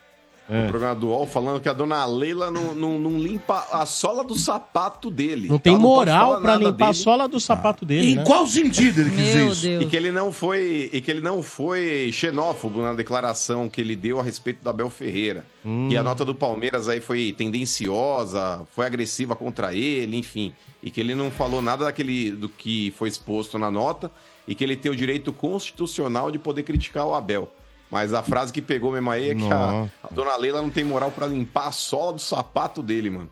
É. 0.52 0.64
no 0.64 0.68
programa 0.70 0.96
do 0.96 1.08
UOL, 1.08 1.26
falando 1.26 1.62
que 1.62 1.70
a 1.70 1.74
dona 1.74 2.06
Leila 2.06 2.52
não, 2.52 2.76
não, 2.76 3.00
não 3.00 3.18
limpa 3.18 3.66
a 3.72 3.86
sola 3.86 4.22
do 4.22 4.36
sapato 4.36 5.10
dele. 5.10 5.48
Não 5.48 5.58
tem 5.58 5.78
moral 5.78 6.42
nada 6.42 6.58
limpar 6.58 6.88
a 6.88 6.92
dele. 6.92 6.94
sola 6.94 7.28
do 7.28 7.40
sapato 7.40 7.86
dele, 7.86 8.12
Em 8.12 8.16
né? 8.16 8.24
qual 8.26 8.46
sentido 8.46 9.00
ele 9.00 9.12
quis 9.12 9.20
dizer 9.24 9.44
Meu 9.44 9.52
isso? 9.54 9.68
E 9.68 9.86
que 9.86 9.96
ele 9.96 10.12
não 10.12 10.30
foi, 10.32 10.90
e 10.92 11.00
que 11.00 11.10
ele 11.10 11.22
não 11.22 11.42
foi 11.42 12.10
xenófobo 12.12 12.82
na 12.82 12.94
declaração 12.94 13.70
que 13.70 13.80
ele 13.80 13.96
deu 13.96 14.20
a 14.20 14.24
respeito 14.24 14.62
do 14.62 14.70
Abel 14.70 14.90
Ferreira. 14.90 15.46
Hum. 15.66 15.88
E 15.90 15.96
a 15.96 16.04
nota 16.04 16.26
do 16.26 16.36
Palmeiras 16.36 16.90
aí 16.90 17.00
foi 17.00 17.34
tendenciosa, 17.38 18.62
foi 18.76 18.86
agressiva 18.86 19.36
contra 19.36 19.74
ele, 19.74 20.18
enfim. 20.18 20.54
E 20.84 20.92
que 20.92 21.00
ele 21.00 21.16
não 21.16 21.32
falou 21.32 21.62
nada 21.62 21.86
daquele 21.86 22.32
do 22.32 22.50
que 22.50 22.94
foi 22.98 23.08
exposto 23.08 23.58
na 23.58 23.72
nota 23.72 24.12
e 24.48 24.54
que 24.56 24.64
ele 24.64 24.76
tem 24.76 24.92
o 24.92 24.96
direito 24.96 25.32
constitucional 25.32 26.32
de 26.32 26.40
poder 26.40 26.64
criticar 26.64 27.06
o 27.06 27.14
Abel. 27.14 27.50
Mas 27.92 28.14
a 28.14 28.24
frase 28.24 28.54
que 28.54 28.62
pegou 28.62 28.92
mesmo 28.94 29.12
aí 29.12 29.32
é 29.32 29.36
que 29.36 29.52
a, 29.52 29.88
a 30.04 30.08
dona 30.12 30.36
Leila 30.38 30.62
não 30.62 30.70
tem 30.70 30.84
moral 30.84 31.12
pra 31.12 31.28
limpar 31.28 31.68
a 31.68 31.72
sola 31.74 32.14
do 32.14 32.20
sapato 32.22 32.82
dele, 32.82 33.10
mano. 33.10 33.30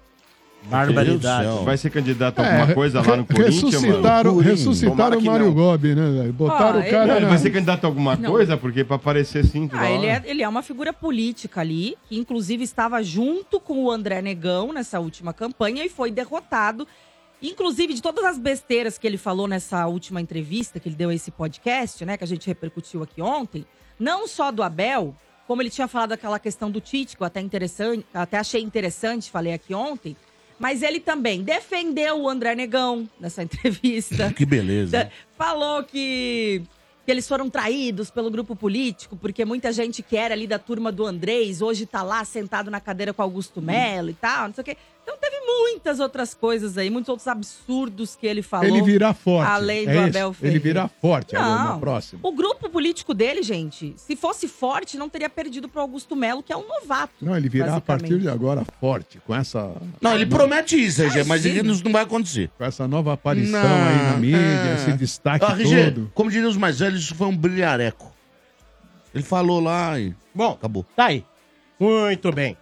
Barbaridade. 0.63 1.63
Vai 1.63 1.77
ser 1.77 1.89
candidato 1.89 2.39
a 2.39 2.45
É, 2.45 2.51
alguma 2.59 2.73
coisa 2.75 3.01
lá 3.01 3.15
no 3.15 3.25
Corinthians, 3.25 3.63
mano? 3.63 3.71
ressuscitaram, 3.71 4.33
Corinthians. 4.33 4.59
ressuscitaram 4.59 5.17
o 5.17 5.21
que 5.21 5.29
Mário. 5.29 5.53
Gobi, 5.53 5.95
né? 5.95 6.11
velho? 6.11 6.33
Botaram 6.33 6.79
Ó, 6.79 6.81
o 6.81 6.89
cara 6.89 7.15
ele 7.15 7.25
vai 7.25 7.37
ser 7.37 7.49
candidato 7.51 7.85
a 7.85 7.87
alguma 7.87 8.15
Não. 8.17 8.29
coisa? 8.29 8.57
Porque 8.57 8.83
pra 8.83 8.97
aparecer 8.97 9.45
assim... 9.45 9.67
toda 9.69 9.81
Ah, 9.81 9.89
ele 9.89 10.05
é, 10.07 10.21
ele 10.25 10.43
é 10.43 10.47
uma 10.49 10.61
figura 10.61 10.91
política 10.91 11.61
ali, 11.61 11.97
que 12.09 12.17
inclusive 12.17 12.61
estava 12.63 13.01
junto 13.01 13.59
com 13.59 13.85
o 13.85 13.89
André 13.91 14.21
Negão 14.21 14.73
nessa 14.73 14.99
última 14.99 15.33
campanha 15.33 15.85
e 15.85 15.89
foi 15.89 16.11
derrotado. 16.11 16.85
Inclusive, 17.41 17.93
de 17.93 18.01
todas 18.01 18.25
as 18.25 18.37
besteiras 18.37 18.97
que 18.97 19.07
ele 19.07 19.17
falou 19.17 19.47
nessa 19.47 19.87
última 19.87 20.19
entrevista 20.19 20.77
que 20.77 20.89
ele 20.89 20.95
deu 20.97 21.09
a 21.09 21.15
esse 21.15 21.31
podcast, 21.31 22.03
né, 22.03 22.17
que 22.17 22.23
a 22.25 22.27
gente 22.27 22.45
repercutiu 22.45 23.01
aqui 23.01 23.21
ontem, 23.21 23.65
não 23.99 24.27
só 24.27 24.51
do 24.51 24.63
Abel, 24.63 25.15
como 25.47 25.61
ele 25.61 25.69
tinha 25.69 25.87
falado 25.87 26.13
aquela 26.13 26.39
questão 26.39 26.71
do 26.71 26.79
Tite, 26.79 27.17
que 27.17 27.23
eu 27.23 27.27
até, 27.27 27.41
interessante, 27.41 28.05
até 28.13 28.37
achei 28.37 28.61
interessante, 28.61 29.29
falei 29.29 29.53
aqui 29.53 29.73
ontem, 29.73 30.15
mas 30.59 30.83
ele 30.83 30.99
também 30.99 31.41
defendeu 31.41 32.21
o 32.21 32.29
André 32.29 32.53
Negão 32.53 33.09
nessa 33.19 33.41
entrevista. 33.43 34.31
Que 34.33 34.45
beleza. 34.45 35.11
Falou 35.37 35.83
que, 35.83 36.61
que 37.05 37.11
eles 37.11 37.27
foram 37.27 37.49
traídos 37.49 38.11
pelo 38.11 38.29
grupo 38.29 38.55
político, 38.55 39.15
porque 39.15 39.43
muita 39.43 39.71
gente 39.71 40.03
que 40.03 40.15
era 40.15 40.33
ali 40.35 40.45
da 40.45 40.59
turma 40.59 40.91
do 40.91 41.05
Andrés 41.05 41.61
hoje 41.61 41.85
tá 41.85 42.03
lá 42.03 42.23
sentado 42.25 42.69
na 42.69 42.79
cadeira 42.79 43.13
com 43.13 43.21
Augusto 43.21 43.61
Melo 43.61 44.09
e 44.09 44.13
tal, 44.13 44.49
não 44.49 44.53
sei 44.53 44.61
o 44.61 44.65
quê. 44.65 44.77
Então 45.09 45.17
teve 45.19 45.39
muitas 45.43 45.99
outras 45.99 46.35
coisas 46.35 46.77
aí, 46.77 46.89
muitos 46.91 47.09
outros 47.09 47.27
absurdos 47.27 48.15
que 48.15 48.27
ele 48.27 48.43
falou. 48.43 48.67
Ele 48.67 48.81
virá 48.83 49.11
forte. 49.13 49.49
Além 49.49 49.85
do 49.85 49.91
é? 49.91 50.03
Abel 50.05 50.27
Ele 50.27 50.35
Ferreira. 50.35 50.59
virá 50.59 50.87
forte 50.87 51.35
agora 51.35 51.63
na 51.63 51.69
Não. 51.71 51.79
próxima. 51.79 52.19
O 52.23 52.31
grupo 52.31 52.69
político 52.69 53.13
dele, 53.15 53.41
gente, 53.41 53.93
se 53.97 54.15
fosse 54.15 54.47
forte, 54.47 54.97
não 54.97 55.09
teria 55.09 55.29
perdido 55.29 55.67
pro 55.67 55.81
Augusto 55.81 56.15
Melo, 56.15 56.43
que 56.43 56.53
é 56.53 56.57
um 56.57 56.67
novato. 56.67 57.13
Não, 57.21 57.35
ele 57.35 57.49
virá 57.49 57.75
a 57.77 57.81
partir 57.81 58.19
de 58.19 58.29
agora 58.29 58.63
forte, 58.79 59.19
com 59.25 59.33
essa, 59.35 59.71
Não, 59.99 60.13
ele 60.13 60.27
promete 60.27 60.75
isso, 60.75 61.01
RG, 61.01 61.23
mas 61.23 61.43
Imagina. 61.43 61.71
isso 61.73 61.83
não 61.83 61.91
vai 61.91 62.03
acontecer. 62.03 62.51
com 62.55 62.63
essa 62.63 62.87
nova 62.87 63.13
aparição 63.13 63.61
Não, 63.63 63.87
aí 63.87 64.11
na 64.11 64.17
mídia, 64.17 64.37
é. 64.37 64.75
esse 64.75 64.93
destaque 64.93 65.43
Ah, 65.43 65.53
RG, 65.53 65.85
todo. 65.85 66.11
como 66.13 66.29
diriam 66.29 66.49
os 66.49 66.57
mais 66.57 66.77
velhos, 66.79 67.01
isso 67.01 67.15
foi 67.15 67.25
um 67.27 67.35
brilhareco. 67.35 68.13
Ele 69.13 69.23
falou 69.23 69.59
lá 69.59 69.99
e 69.99 70.13
Bom, 70.35 70.51
acabou. 70.51 70.85
Tá 70.95 71.05
aí. 71.05 71.25
Muito 71.79 72.31
bem. 72.31 72.55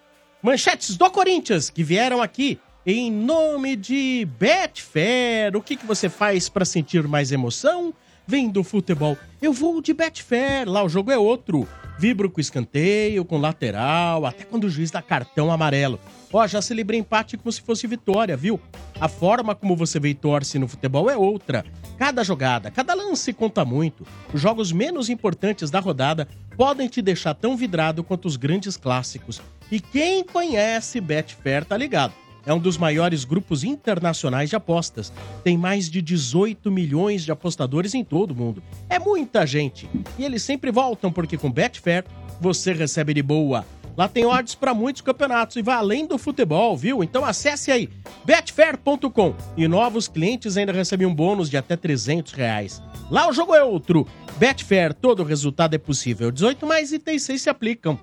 Manchetes 0.47 0.95
do 0.95 1.11
Corinthians 1.11 1.69
que 1.69 1.83
vieram 1.83 2.21
aqui 2.21 2.57
em 2.85 3.11
nome 3.11 3.75
de 3.75 4.25
Betfair. 4.39 5.53
O 5.57 5.61
que, 5.61 5.75
que 5.75 5.85
você 5.85 6.07
faz 6.07 6.47
para 6.47 6.63
sentir 6.63 7.05
mais 7.05 7.33
emoção? 7.33 7.93
Vem 8.25 8.49
do 8.49 8.63
futebol. 8.63 9.17
Eu 9.41 9.51
vou 9.51 9.81
de 9.81 9.93
Betfair. 9.93 10.65
Lá 10.65 10.81
o 10.85 10.87
jogo 10.87 11.11
é 11.11 11.17
outro. 11.17 11.67
Vibro 11.99 12.31
com 12.31 12.39
escanteio, 12.39 13.25
com 13.25 13.37
lateral, 13.37 14.25
até 14.25 14.45
quando 14.45 14.63
o 14.63 14.69
juiz 14.69 14.89
dá 14.89 15.01
cartão 15.01 15.51
amarelo. 15.51 15.99
Ó, 16.31 16.47
já 16.47 16.61
celebrei 16.61 16.97
empate 16.97 17.35
como 17.35 17.51
se 17.51 17.61
fosse 17.61 17.85
vitória, 17.85 18.37
viu? 18.37 18.57
A 19.01 19.09
forma 19.09 19.53
como 19.53 19.75
você 19.75 19.99
vê 19.99 20.09
e 20.09 20.13
torce 20.13 20.57
no 20.57 20.69
futebol 20.69 21.09
é 21.09 21.17
outra. 21.17 21.65
Cada 21.97 22.23
jogada, 22.23 22.71
cada 22.71 22.93
lance 22.93 23.33
conta 23.33 23.65
muito. 23.65 24.07
Os 24.33 24.39
jogos 24.39 24.71
menos 24.71 25.09
importantes 25.09 25.69
da 25.69 25.81
rodada 25.81 26.25
podem 26.55 26.87
te 26.87 27.01
deixar 27.01 27.33
tão 27.33 27.57
vidrado 27.57 28.01
quanto 28.01 28.29
os 28.29 28.37
grandes 28.37 28.77
clássicos. 28.77 29.41
E 29.71 29.79
quem 29.79 30.23
conhece 30.23 31.01
Betfair 31.01 31.65
tá 31.65 31.75
ligado. 31.75 32.13
É 32.45 32.53
um 32.53 32.59
dos 32.59 32.77
maiores 32.77 33.25
grupos 33.25 33.65
internacionais 33.65 34.49
de 34.49 34.55
apostas. 34.55 35.11
Tem 35.43 35.57
mais 35.57 35.89
de 35.89 36.01
18 36.01 36.71
milhões 36.71 37.25
de 37.25 37.31
apostadores 37.31 37.93
em 37.93 38.05
todo 38.05 38.31
o 38.31 38.35
mundo. 38.35 38.63
É 38.89 38.97
muita 38.97 39.45
gente. 39.45 39.89
E 40.17 40.23
eles 40.23 40.43
sempre 40.43 40.71
voltam 40.71 41.11
porque 41.11 41.37
com 41.37 41.51
Betfair 41.51 42.05
você 42.39 42.71
recebe 42.71 43.13
de 43.13 43.21
boa. 43.21 43.65
Lá 43.97 44.07
tem 44.07 44.25
odds 44.25 44.53
para 44.53 44.75
muitos 44.75 45.01
campeonatos 45.01 45.57
e 45.57 45.61
vai 45.63 45.75
além 45.75 46.05
do 46.05 46.19
futebol, 46.19 46.77
viu? 46.77 47.03
Então 47.03 47.25
acesse 47.25 47.71
aí 47.71 47.89
betfair.com 48.23 49.35
e 49.57 49.67
novos 49.67 50.07
clientes 50.07 50.55
ainda 50.55 50.71
recebem 50.71 51.07
um 51.07 51.13
bônus 51.13 51.49
de 51.49 51.57
até 51.57 51.75
300 51.75 52.31
reais. 52.31 52.81
Lá 53.09 53.27
o 53.27 53.33
jogo 53.33 53.55
é 53.55 53.63
outro. 53.63 54.07
Betfair, 54.37 54.93
todo 54.93 55.23
resultado 55.23 55.73
é 55.73 55.79
possível. 55.79 56.31
18 56.31 56.65
mais 56.65 56.91
itens 56.93 57.23
6 57.23 57.41
se 57.41 57.49
aplicam. 57.49 57.99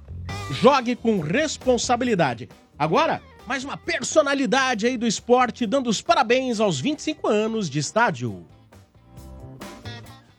Jogue 0.51 0.97
com 0.97 1.21
responsabilidade. 1.21 2.49
Agora, 2.79 3.23
mais 3.47 3.65
uma 3.65 3.77
personalidade 3.77 4.87
aí 4.87 4.97
do 4.97 5.07
esporte 5.07 5.67
dando 5.67 5.89
os 5.89 6.01
parabéns 6.01 6.61
aos 6.61 6.81
25 6.81 7.29
anos 7.29 7.69
de 7.69 7.79
estádio. 7.79 8.45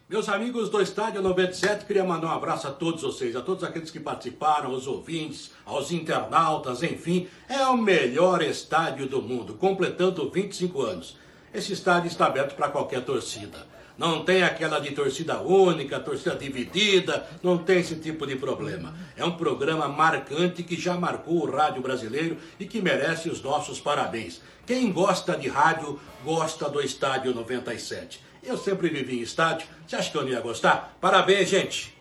Meus 0.07 0.29
amigos 0.29 0.69
do 0.69 0.79
Estádio 0.79 1.21
97, 1.23 1.85
queria 1.85 2.03
mandar 2.03 2.27
um 2.27 2.31
abraço 2.31 2.67
a 2.67 2.71
todos 2.71 3.01
vocês, 3.01 3.35
a 3.35 3.41
todos 3.41 3.63
aqueles 3.63 3.89
que 3.89 3.99
participaram, 3.99 4.69
aos 4.69 4.85
ouvintes, 4.85 5.51
aos 5.65 5.91
internautas, 5.91 6.83
enfim. 6.83 7.27
É 7.49 7.65
o 7.65 7.75
melhor 7.75 8.43
estádio 8.43 9.07
do 9.07 9.19
mundo, 9.19 9.55
completando 9.55 10.29
25 10.29 10.81
anos. 10.81 11.17
Esse 11.51 11.73
estádio 11.73 12.07
está 12.07 12.27
aberto 12.27 12.55
para 12.55 12.69
qualquer 12.69 13.03
torcida. 13.03 13.65
Não 13.97 14.25
tem 14.25 14.43
aquela 14.43 14.79
de 14.79 14.91
torcida 14.91 15.39
única, 15.41 15.99
torcida 15.99 16.35
dividida, 16.35 17.25
não 17.41 17.57
tem 17.57 17.79
esse 17.79 17.95
tipo 17.95 18.27
de 18.27 18.35
problema. 18.35 18.93
É 19.15 19.23
um 19.23 19.31
programa 19.31 19.87
marcante 19.87 20.63
que 20.63 20.75
já 20.79 20.95
marcou 20.95 21.43
o 21.43 21.49
rádio 21.51 21.81
brasileiro 21.81 22.37
e 22.59 22.65
que 22.65 22.81
merece 22.81 23.29
os 23.29 23.41
nossos 23.41 23.79
parabéns. 23.79 24.41
Quem 24.65 24.91
gosta 24.91 25.37
de 25.37 25.47
rádio, 25.47 25.99
gosta 26.23 26.69
do 26.69 26.81
Estádio 26.81 27.33
97. 27.33 28.19
Eu 28.43 28.57
sempre 28.57 28.89
vivi 28.89 29.19
em 29.19 29.21
estádio. 29.21 29.67
Você 29.87 29.95
acha 29.95 30.11
que 30.11 30.17
eu 30.17 30.23
não 30.23 30.29
ia 30.29 30.41
gostar? 30.41 30.95
Parabéns, 30.99 31.49
gente. 31.49 31.95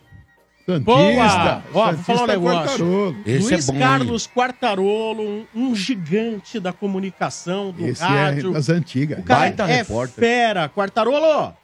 Boa! 0.83 1.63
Ó, 1.75 1.93
vou 1.93 1.93
falar 1.93 1.93
um 1.93 1.97
Santista 2.05 2.27
negócio. 2.27 2.69
Quartarolo. 2.87 3.17
Esse 3.27 3.51
Luiz 3.51 3.69
é 3.69 3.73
bom, 3.73 3.79
Carlos 3.79 4.27
Quartarolo, 4.27 5.23
um, 5.23 5.47
um 5.55 5.75
gigante 5.75 6.59
da 6.59 6.73
comunicação, 6.73 7.71
do 7.71 7.87
Esse 7.87 8.03
é 8.03 8.07
rádio. 8.07 8.53
das 8.53 8.71
antigas. 8.71 9.19
O 9.19 9.23
cara 9.23 9.41
Baita 9.41 9.63
é 9.65 9.77
repórter. 9.77 10.15
fera. 10.15 10.69
Quartarolo, 10.69 11.55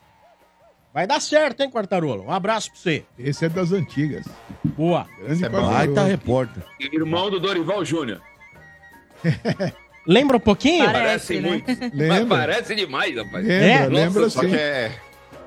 vai 0.92 1.06
dar 1.06 1.20
certo, 1.20 1.60
hein, 1.62 1.70
Quartarolo? 1.70 2.24
Um 2.24 2.30
abraço 2.32 2.70
pra 2.70 2.80
você. 2.80 3.04
Esse 3.18 3.44
é 3.44 3.48
das 3.48 3.72
antigas. 3.72 4.26
Boa. 4.64 5.06
Grande 5.18 5.44
é 5.44 5.48
bom. 5.48 5.58
Quartarolo. 5.58 5.94
Baita 5.94 6.04
repórter. 6.04 6.62
Irmão 6.92 7.30
do 7.30 7.38
Dorival 7.40 7.84
Júnior. 7.84 8.20
Lembra 10.06 10.36
um 10.38 10.40
pouquinho? 10.40 10.84
Parece, 10.86 11.34
Parece 11.34 11.40
né? 11.40 11.48
muito. 11.48 11.66
Mas 11.96 12.18
Lembra? 12.18 12.38
parece 12.38 12.74
demais, 12.74 13.14
rapaz. 13.16 13.46
Lembra, 13.46 13.64
É? 13.66 13.86
lembra 13.88 14.30
Só 14.30 14.40
sim. 14.40 14.48
que 14.50 14.56
é. 14.56 14.92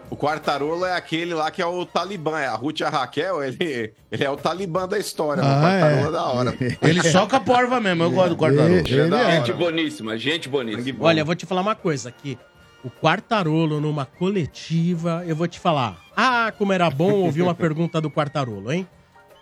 O 0.09 0.15
Quartarolo 0.15 0.85
é 0.85 0.95
aquele 0.95 1.33
lá 1.33 1.49
que 1.49 1.59
é 1.59 1.65
o 1.65 1.83
Talibã. 1.87 2.37
É 2.39 2.45
a 2.45 2.53
Ruth 2.53 2.81
e 2.81 2.83
a 2.83 2.89
Raquel, 2.89 3.43
ele, 3.43 3.93
ele 4.11 4.23
é 4.23 4.29
o 4.29 4.37
Talibã 4.37 4.87
da 4.87 4.99
história. 4.99 5.41
o 5.41 5.45
Ah, 5.45 5.59
Quartarolo 5.59 6.03
é. 6.05 6.07
é 6.07 6.11
da 6.11 6.23
hora. 6.25 6.55
Ele 6.83 7.01
soca 7.09 7.37
a 7.37 7.39
porva 7.39 7.79
mesmo, 7.79 8.03
eu 8.03 8.11
gosto 8.11 8.29
do 8.29 8.37
Quartarolo. 8.37 8.75
Ele 8.75 8.99
é 9.01 9.07
da 9.07 9.31
Gente 9.31 9.53
boníssima, 9.53 10.15
gente 10.15 10.47
boníssima. 10.47 11.03
Olha, 11.03 11.21
eu 11.21 11.25
vou 11.25 11.33
te 11.33 11.47
falar 11.47 11.61
uma 11.61 11.73
coisa 11.73 12.09
aqui. 12.09 12.37
O 12.83 12.89
Quartarolo 12.89 13.79
numa 13.79 14.05
coletiva, 14.05 15.23
eu 15.25 15.35
vou 15.35 15.47
te 15.47 15.59
falar. 15.59 15.97
Ah, 16.15 16.51
como 16.57 16.73
era 16.73 16.89
bom 16.89 17.11
ouvir 17.13 17.41
uma 17.41 17.55
pergunta 17.55 18.01
do 18.01 18.11
Quartarolo, 18.11 18.71
hein? 18.71 18.87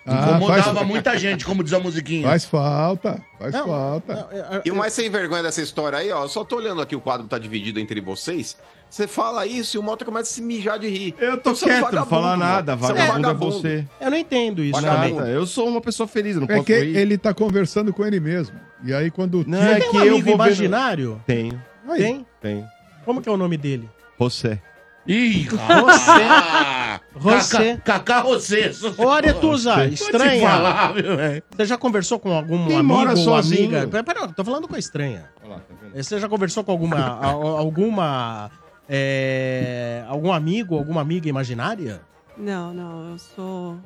Ah, 0.05 0.31
Incomodava 0.31 0.73
faz, 0.75 0.87
muita 0.87 1.17
gente, 1.17 1.45
como 1.45 1.63
diz 1.63 1.73
a 1.73 1.79
musiquinha. 1.79 2.27
faz 2.27 2.43
falta, 2.45 3.23
faz 3.37 3.53
Não, 3.53 3.67
falta. 3.67 4.61
E 4.65 4.71
o 4.71 4.75
mais 4.75 4.93
sem 4.93 5.09
vergonha 5.11 5.43
dessa 5.43 5.61
história 5.61 5.99
aí, 5.99 6.11
ó, 6.11 6.23
eu 6.23 6.27
só 6.27 6.43
tô 6.43 6.55
olhando 6.55 6.81
aqui, 6.81 6.95
o 6.95 7.01
quadro 7.01 7.27
tá 7.27 7.37
dividido 7.37 7.79
entre 7.79 8.01
vocês. 8.01 8.57
Você 8.89 9.07
fala 9.07 9.45
isso 9.45 9.77
e 9.77 9.79
o 9.79 9.83
Mota 9.83 10.03
começa 10.03 10.29
a 10.31 10.33
se 10.33 10.41
mijar 10.41 10.77
de 10.79 10.87
rir. 10.89 11.15
Eu 11.19 11.37
tô 11.37 11.51
Você 11.55 11.65
é 11.69 11.79
quieto, 11.79 11.93
não 11.93 12.05
falar 12.05 12.35
nada. 12.35 12.73
É 12.73 12.75
Vagabundo 12.75 13.01
é 13.03 13.11
vagabundo. 13.11 13.51
você. 13.53 13.85
Eu 14.01 14.09
não 14.11 14.17
entendo 14.17 14.63
isso. 14.63 14.81
Nada. 14.81 15.07
Eu 15.29 15.45
sou 15.45 15.67
uma 15.67 15.79
pessoa 15.79 16.07
feliz, 16.07 16.35
eu 16.35 16.41
não 16.41 16.47
É 16.49 16.55
posso 16.55 16.65
que 16.65 16.77
rir. 16.79 16.97
ele 16.97 17.17
tá 17.17 17.33
conversando 17.33 17.93
com 17.93 18.03
ele 18.05 18.19
mesmo. 18.19 18.59
E 18.83 18.93
aí 18.93 19.09
quando... 19.11 19.45
Não, 19.47 19.59
Você 19.59 19.67
é 19.69 19.79
tem 19.79 19.87
um 19.87 19.91
que 19.91 20.07
eu 20.07 20.19
vou 20.21 20.33
imaginário? 20.33 21.21
Tenho, 21.27 21.61
Aí, 21.87 21.99
Tem? 22.01 22.25
tenho. 22.41 22.65
Como 23.11 23.21
que 23.21 23.27
é 23.27 23.31
o 23.31 23.35
nome 23.35 23.57
dele? 23.57 23.89
Você. 24.17 24.57
Ih, 25.05 25.45
Você. 27.13 27.77
Cacá 27.83 28.21
você. 28.21 28.71
Ô, 28.97 29.89
te 29.89 29.93
estranha. 29.95 30.49
falar, 30.49 30.93
viu, 30.93 31.17
velho? 31.17 31.43
Você 31.57 31.65
já 31.65 31.77
conversou 31.77 32.19
com 32.19 32.31
algum 32.31 32.67
Quem 32.67 32.77
amigo 32.77 32.93
mora 32.93 33.09
ou 33.11 33.17
sozinho? 33.17 33.77
amiga? 33.77 33.87
Pera, 33.89 34.03
pera, 34.03 34.27
tô 34.29 34.45
falando 34.45 34.65
com 34.65 34.75
a 34.75 34.79
estranha. 34.79 35.25
Olha 35.43 35.55
lá, 35.55 35.59
tá 35.59 35.73
vendo? 35.81 36.01
Você 36.03 36.19
já 36.19 36.29
conversou 36.29 36.63
com 36.63 36.71
alguma. 36.71 36.97
a- 36.97 37.25
alguma. 37.25 38.49
é, 38.87 40.05
algum 40.07 40.31
amigo, 40.31 40.77
alguma 40.77 41.01
amiga 41.01 41.27
imaginária? 41.27 42.01
Não, 42.37 42.73
não, 42.73 43.11
eu 43.11 43.17
sou 43.17 43.77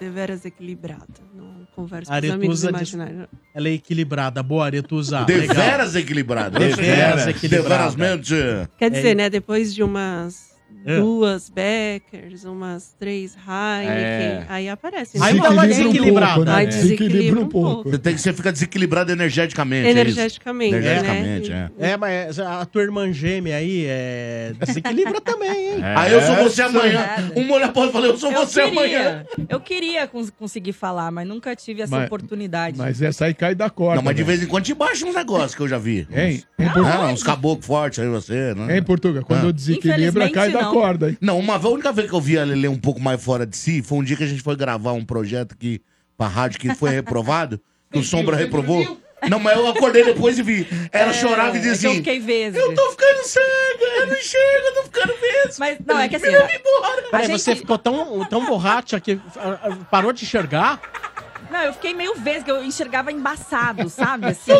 deveras 0.00 0.44
equilibrada. 0.44 1.04
Não 1.34 1.66
converso 1.74 2.10
com 2.10 2.16
os 2.16 2.24
Aretusa 2.24 2.68
amigos 2.68 2.88
diz-. 2.90 3.28
Ela 3.54 3.68
é 3.68 3.72
equilibrada. 3.72 4.42
Boa, 4.42 4.64
Aretusa. 4.66 5.24
De 5.24 5.34
Legal. 5.34 5.56
veras 5.56 5.94
equilibrado. 5.96 6.58
Deveras 6.58 7.26
equilibrada. 7.26 7.90
Deverasmente. 7.94 8.34
Quer 8.78 8.90
dizer, 8.90 9.08
É- 9.10 9.14
né, 9.14 9.30
depois 9.30 9.74
de 9.74 9.82
umas 9.82 10.53
É. 10.86 10.98
duas 10.98 11.48
Beckers, 11.48 12.44
umas 12.44 12.94
três 12.98 13.34
Heineken, 13.34 13.96
É. 13.96 14.46
aí 14.48 14.68
aparece. 14.68 15.16
Aí 15.20 15.40
dá 15.40 15.50
uma 15.50 15.66
desequilibrada. 15.66 16.54
Aí 16.54 16.66
né? 16.66 16.72
desequilibra 16.72 17.40
um 17.40 17.48
pouco. 17.48 17.90
Você, 17.90 17.98
tem, 17.98 18.14
que- 18.14 18.20
você 18.20 18.32
fica 18.32 18.52
desequilibrado 18.52 19.10
energeticamente. 19.12 19.86
é 19.86 19.90
isso? 19.90 20.00
Energeticamente, 20.00 20.72
né? 20.72 20.78
Energeticamente, 20.78 21.52
é. 21.52 21.70
É, 21.92 21.96
mas 21.96 22.38
a 22.38 22.64
tua 22.66 22.82
irmã 22.82 23.10
gêmea 23.12 23.56
aí 23.56 23.84
é... 23.86 24.52
desequilibra 24.64 25.20
também, 25.22 25.74
hein? 25.74 25.80
Aí 25.96 26.12
eu 26.12 26.20
sou 26.20 26.36
você 26.36 26.62
amanhã. 26.62 27.06
Um 27.36 27.50
olha 27.52 27.68
pra 27.68 27.82
outra 27.82 27.88
e 27.90 27.92
fala, 28.02 28.06
eu 28.06 28.16
sou 28.18 28.30
Eu 28.32 28.46
você 28.46 28.60
amanhã. 28.62 29.24
queria, 29.34 29.46
eu 29.48 29.60
queria 29.60 30.06
cons- 30.06 30.30
conseguir 30.30 30.72
falar, 30.72 31.10
mas 31.10 31.26
nunca 31.26 31.54
tive 31.56 31.82
essa 31.82 31.96
Mas- 31.96 32.06
oportunidade. 32.06 32.76
Mas 32.76 33.00
essa 33.00 33.24
aí 33.26 33.34
cai 33.34 33.54
da 33.54 33.70
corda. 33.70 33.96
Não, 33.96 34.02
mas 34.02 34.14
de 34.16 34.22
velho. 34.22 34.36
vez 34.38 34.46
em 34.46 34.50
quando 34.50 34.64
te 34.64 34.74
baixa 34.74 35.06
uns 35.06 35.14
negócios 35.14 35.54
que 35.54 35.62
eu 35.62 35.68
já 35.68 35.78
vi. 35.78 36.06
Hein? 36.12 36.42
Uns, 36.58 36.64
Em 36.66 36.70
Portugal. 36.70 37.02
ah, 37.04 37.12
uns 37.12 37.22
caboclos 37.22 37.66
fortes 37.66 37.98
aí 38.00 38.08
você, 38.08 38.54
né? 38.54 38.78
Em 38.78 38.82
Portugal, 38.82 39.24
quando 39.24 39.48
Ah. 39.48 39.52
desequilibra, 39.52 40.28
cai 40.30 40.50
da 40.50 40.62
não. 40.62 40.73
Corda. 40.74 41.10
hein? 41.10 41.18
Não, 41.20 41.38
uma 41.38 41.58
vez, 41.58 41.70
a 41.70 41.74
única 41.74 41.92
vez 41.92 42.08
que 42.08 42.14
eu 42.14 42.20
vi 42.20 42.38
a 42.38 42.44
Lele 42.44 42.68
um 42.68 42.78
pouco 42.78 43.00
mais 43.00 43.22
fora 43.22 43.46
de 43.46 43.56
si 43.56 43.82
foi 43.82 43.98
um 43.98 44.02
dia 44.04 44.16
que 44.16 44.24
a 44.24 44.26
gente 44.26 44.42
foi 44.42 44.56
gravar 44.56 44.92
um 44.92 45.04
projeto 45.04 45.52
aqui 45.52 45.80
pra 46.16 46.26
rádio 46.28 46.58
que 46.60 46.74
foi 46.74 46.90
reprovado, 46.90 47.60
que 47.92 47.98
o 47.98 48.02
Sombra 48.04 48.36
reprovou. 48.36 48.98
Não, 49.28 49.38
mas 49.38 49.56
eu 49.56 49.66
acordei 49.68 50.04
depois 50.04 50.38
e 50.38 50.42
vi. 50.42 50.66
Ela 50.92 51.12
chorava 51.14 51.56
e 51.56 51.60
É, 51.60 51.62
dizia 51.62 51.72
é 51.72 51.78
que 51.78 51.86
eu 51.86 51.90
assim: 51.90 51.96
fiquei 51.98 52.20
vezes. 52.20 52.60
Eu 52.60 52.74
tô 52.74 52.90
ficando 52.90 53.24
cega, 53.24 53.84
eu 54.00 54.06
não 54.08 54.14
enxergo, 54.14 54.66
eu 54.66 54.74
tô 54.74 54.82
ficando 54.82 55.14
vesgo. 55.18 55.54
Mas 55.58 55.78
não, 55.86 55.98
é 55.98 56.08
que 56.10 56.16
assim. 56.16 56.26
Me 56.26 56.32
leva 56.32 56.50
embora. 56.52 57.02
Peraí, 57.10 57.26
gente- 57.28 57.40
você 57.40 57.56
ficou 57.56 57.78
tão, 57.78 58.22
tão 58.26 58.44
borracha 58.44 59.00
que 59.00 59.18
ah, 59.36 59.58
ah, 59.62 59.76
parou 59.90 60.12
de 60.12 60.24
enxergar? 60.24 60.78
Não, 61.54 61.60
eu 61.62 61.72
fiquei 61.72 61.94
meio 61.94 62.16
vesga, 62.16 62.50
eu 62.50 62.64
enxergava 62.64 63.12
embaçado, 63.12 63.88
sabe? 63.90 64.26
Assim. 64.26 64.50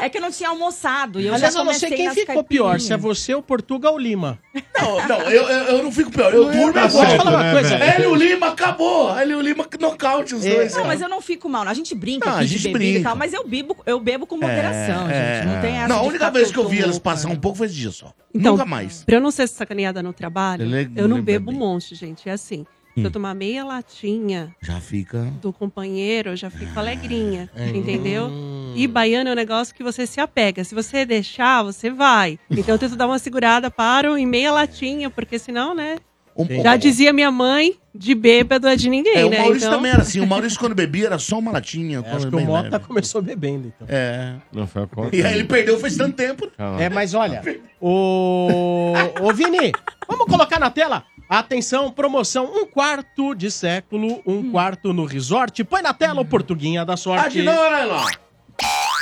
É 0.00 0.08
que 0.08 0.18
eu 0.18 0.20
não 0.22 0.32
tinha 0.32 0.48
almoçado 0.48 1.20
e 1.20 1.26
eu 1.28 1.34
Aliás, 1.34 1.54
já 1.54 1.60
eu 1.60 1.64
não 1.64 1.72
sei 1.72 1.90
quem 1.90 2.10
ficou 2.10 2.42
pior, 2.42 2.80
se 2.80 2.92
é 2.92 2.96
você 2.96 3.32
ou 3.32 3.40
Portugal 3.40 3.92
ou 3.92 3.98
Lima. 4.00 4.36
Não, 4.76 5.06
não, 5.06 5.20
eu, 5.30 5.48
eu, 5.48 5.64
eu 5.76 5.82
não 5.84 5.92
fico 5.92 6.10
pior. 6.10 6.34
Eu 6.34 6.50
durmo 6.50 6.72
tá 6.72 6.86
igual. 6.86 7.06
certo, 7.06 7.16
Fala 7.18 7.30
uma 7.30 7.42
né, 7.44 7.52
coisa. 7.52 7.74
Hélio 7.76 8.14
Lima 8.16 8.48
acabou. 8.48 9.16
Hélio 9.16 9.40
Lima 9.40 9.64
nocaute 9.78 10.34
os 10.34 10.44
É, 10.44 10.54
dois. 10.56 10.74
Não, 10.74 10.84
mas 10.84 11.00
eu 11.00 11.08
não 11.08 11.20
fico 11.20 11.48
mal. 11.48 11.62
A 11.68 11.74
gente 11.74 11.94
brinca 11.94 12.26
Não, 12.26 12.34
aqui 12.34 12.44
a 12.44 12.48
gente 12.48 12.62
bebida 12.64 12.84
e 12.84 12.92
brinca. 12.94 13.08
tal, 13.08 13.16
mas 13.16 13.32
eu 13.32 13.46
bebo, 13.46 13.76
eu 13.86 14.00
bebo 14.00 14.26
com 14.26 14.34
moderação, 14.36 15.08
É, 15.08 15.36
gente. 15.42 15.54
Não 15.54 15.60
tem 15.60 15.76
essa 15.76 15.88
Não, 15.88 15.98
a 15.98 16.02
única 16.02 16.30
vez 16.32 16.50
que 16.50 16.58
eu 16.58 16.68
vi 16.68 16.80
elas 16.80 16.98
passar 16.98 17.28
um 17.28 17.36
pouco 17.36 17.58
foi 17.58 17.66
esse 17.68 17.76
dia 17.76 17.92
só. 17.92 18.12
Então, 18.34 18.52
Nunca 18.54 18.64
mais. 18.66 19.04
Pra 19.04 19.16
eu 19.16 19.20
não 19.20 19.30
ser 19.30 19.46
sacaneada 19.46 20.02
no 20.02 20.12
trabalho, 20.12 20.64
Ele- 20.64 20.90
eu 20.96 21.06
não 21.06 21.22
bebo 21.22 21.52
um 21.52 21.54
monte, 21.54 21.94
gente. 21.94 22.28
É 22.28 22.32
assim. 22.32 22.66
Se 22.94 23.00
Hum. 23.00 23.04
eu 23.04 23.10
tomar 23.10 23.34
meia 23.34 23.64
latinha 23.64 24.54
Já 24.60 24.80
fica. 24.80 25.22
do 25.40 25.52
companheiro, 25.52 26.30
eu 26.30 26.36
já 26.36 26.50
fico 26.50 26.78
alegrinha, 26.78 27.48
é. 27.56 27.68
entendeu? 27.70 28.30
E 28.76 28.86
baiano 28.86 29.30
é 29.30 29.32
um 29.32 29.36
negócio 29.36 29.74
que 29.74 29.82
você 29.82 30.06
se 30.06 30.20
apega. 30.20 30.62
Se 30.64 30.74
você 30.74 31.04
deixar, 31.06 31.62
você 31.62 31.88
vai. 31.90 32.38
Então 32.50 32.74
eu 32.74 32.78
tento 32.78 32.94
dar 32.96 33.06
uma 33.06 33.18
segurada, 33.18 33.70
paro 33.70 34.16
em 34.18 34.26
meia 34.26 34.52
latinha, 34.52 35.08
porque 35.08 35.38
senão, 35.38 35.74
né? 35.74 35.96
O- 36.34 36.46
Já 36.62 36.74
o- 36.74 36.78
dizia 36.78 37.12
minha 37.12 37.30
mãe, 37.30 37.74
de 37.94 38.14
bêbado 38.14 38.66
é 38.66 38.74
de 38.74 38.88
ninguém, 38.88 39.16
É, 39.18 39.24
o 39.26 39.28
né? 39.28 39.38
Maurício 39.38 39.66
Então- 39.66 39.76
também 39.78 39.92
era 39.92 40.00
assim. 40.00 40.18
O 40.20 40.26
Maurício, 40.26 40.58
quando 40.58 40.74
bebia, 40.74 41.04
era 41.06 41.18
só 41.18 41.38
uma 41.38 41.52
latinha. 41.52 41.98
É, 41.98 42.02
quando 42.02 42.16
acho 42.16 42.28
que 42.30 42.36
o 42.36 42.40
Mota 42.40 42.70
leve. 42.70 42.84
começou 42.86 43.20
bebendo, 43.20 43.68
então. 43.74 43.86
É. 43.90 44.36
Não 44.50 44.66
foi 44.66 44.82
a 44.82 44.86
conta. 44.86 45.14
E 45.14 45.22
aí 45.22 45.34
ele 45.34 45.44
perdeu 45.44 45.78
faz 45.78 45.94
tanto 45.94 46.16
tempo. 46.16 46.50
É, 46.78 46.88
mas 46.88 47.12
olha, 47.12 47.42
o... 47.78 48.94
Ô, 49.20 49.32
Vini, 49.34 49.72
vamos 50.08 50.26
colocar 50.26 50.58
na 50.58 50.70
tela. 50.70 51.04
Atenção, 51.36 51.90
promoção, 51.90 52.44
um 52.54 52.66
quarto 52.66 53.34
de 53.34 53.50
século, 53.50 54.20
um 54.26 54.50
quarto 54.50 54.92
no 54.92 55.06
resort. 55.06 55.64
Põe 55.64 55.80
na 55.80 55.94
tela 55.94 56.20
o 56.20 56.26
Portuguinha 56.26 56.84
da 56.84 56.94
sorte. 56.94 57.40
olha 57.48 57.84
lá. 57.86 58.06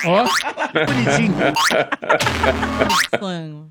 Ó, 0.06 0.24
Bonitinho. 0.86 1.34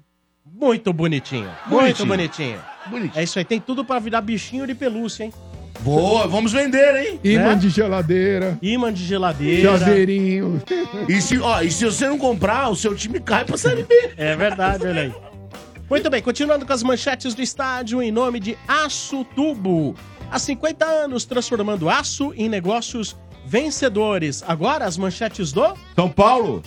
Muito 0.60 0.92
bonitinho, 0.92 1.50
muito 1.68 2.04
Bonitinho. 2.04 2.08
bonitinho. 2.08 2.60
Bonitinho. 2.88 3.14
É 3.20 3.24
isso 3.24 3.40
aí, 3.40 3.46
tem 3.46 3.62
tudo 3.62 3.86
pra 3.86 3.98
virar 3.98 4.20
bichinho 4.20 4.68
de 4.68 4.76
pelúcia, 4.76 5.24
hein? 5.24 5.34
Boa, 5.80 6.28
vamos 6.28 6.52
vender, 6.52 6.96
hein? 6.98 7.20
Imã 7.24 7.52
Né? 7.52 7.56
de 7.56 7.70
geladeira, 7.70 8.58
Imã 8.62 8.92
de 8.92 9.06
geladeira. 9.06 9.78
chaveirinho. 9.80 10.62
E 11.08 11.22
se, 11.22 11.40
ó, 11.40 11.62
e 11.62 11.72
se 11.72 11.86
você 11.86 12.10
não 12.10 12.18
comprar, 12.18 12.68
o 12.68 12.76
seu 12.76 12.94
time 12.94 13.22
cai 13.22 13.46
pra 13.46 13.58
Série 13.58 13.84
B. 13.84 14.12
É 14.18 14.36
verdade, 14.36 14.86
olha 14.86 15.04
aí. 15.04 15.14
Muito 15.90 16.08
bem, 16.08 16.22
continuando 16.22 16.68
com 16.68 16.74
as 16.74 16.84
manchetes 16.84 17.34
do 17.34 17.42
estádio 17.42 18.00
em 18.00 18.12
nome 18.12 18.40
de 18.40 18.56
Aço 18.68 19.26
Tubo. 19.36 19.96
Há 20.30 20.38
50 20.38 20.86
anos 20.86 21.26
transformando 21.26 21.90
aço 21.90 22.32
em 22.36 22.48
negócios 22.48 23.18
vencedores. 23.44 24.44
Agora 24.48 24.86
as 24.86 24.98
manchetes 24.98 25.52
do 25.52 25.74
São 25.96 26.08
Paulo? 26.08 26.62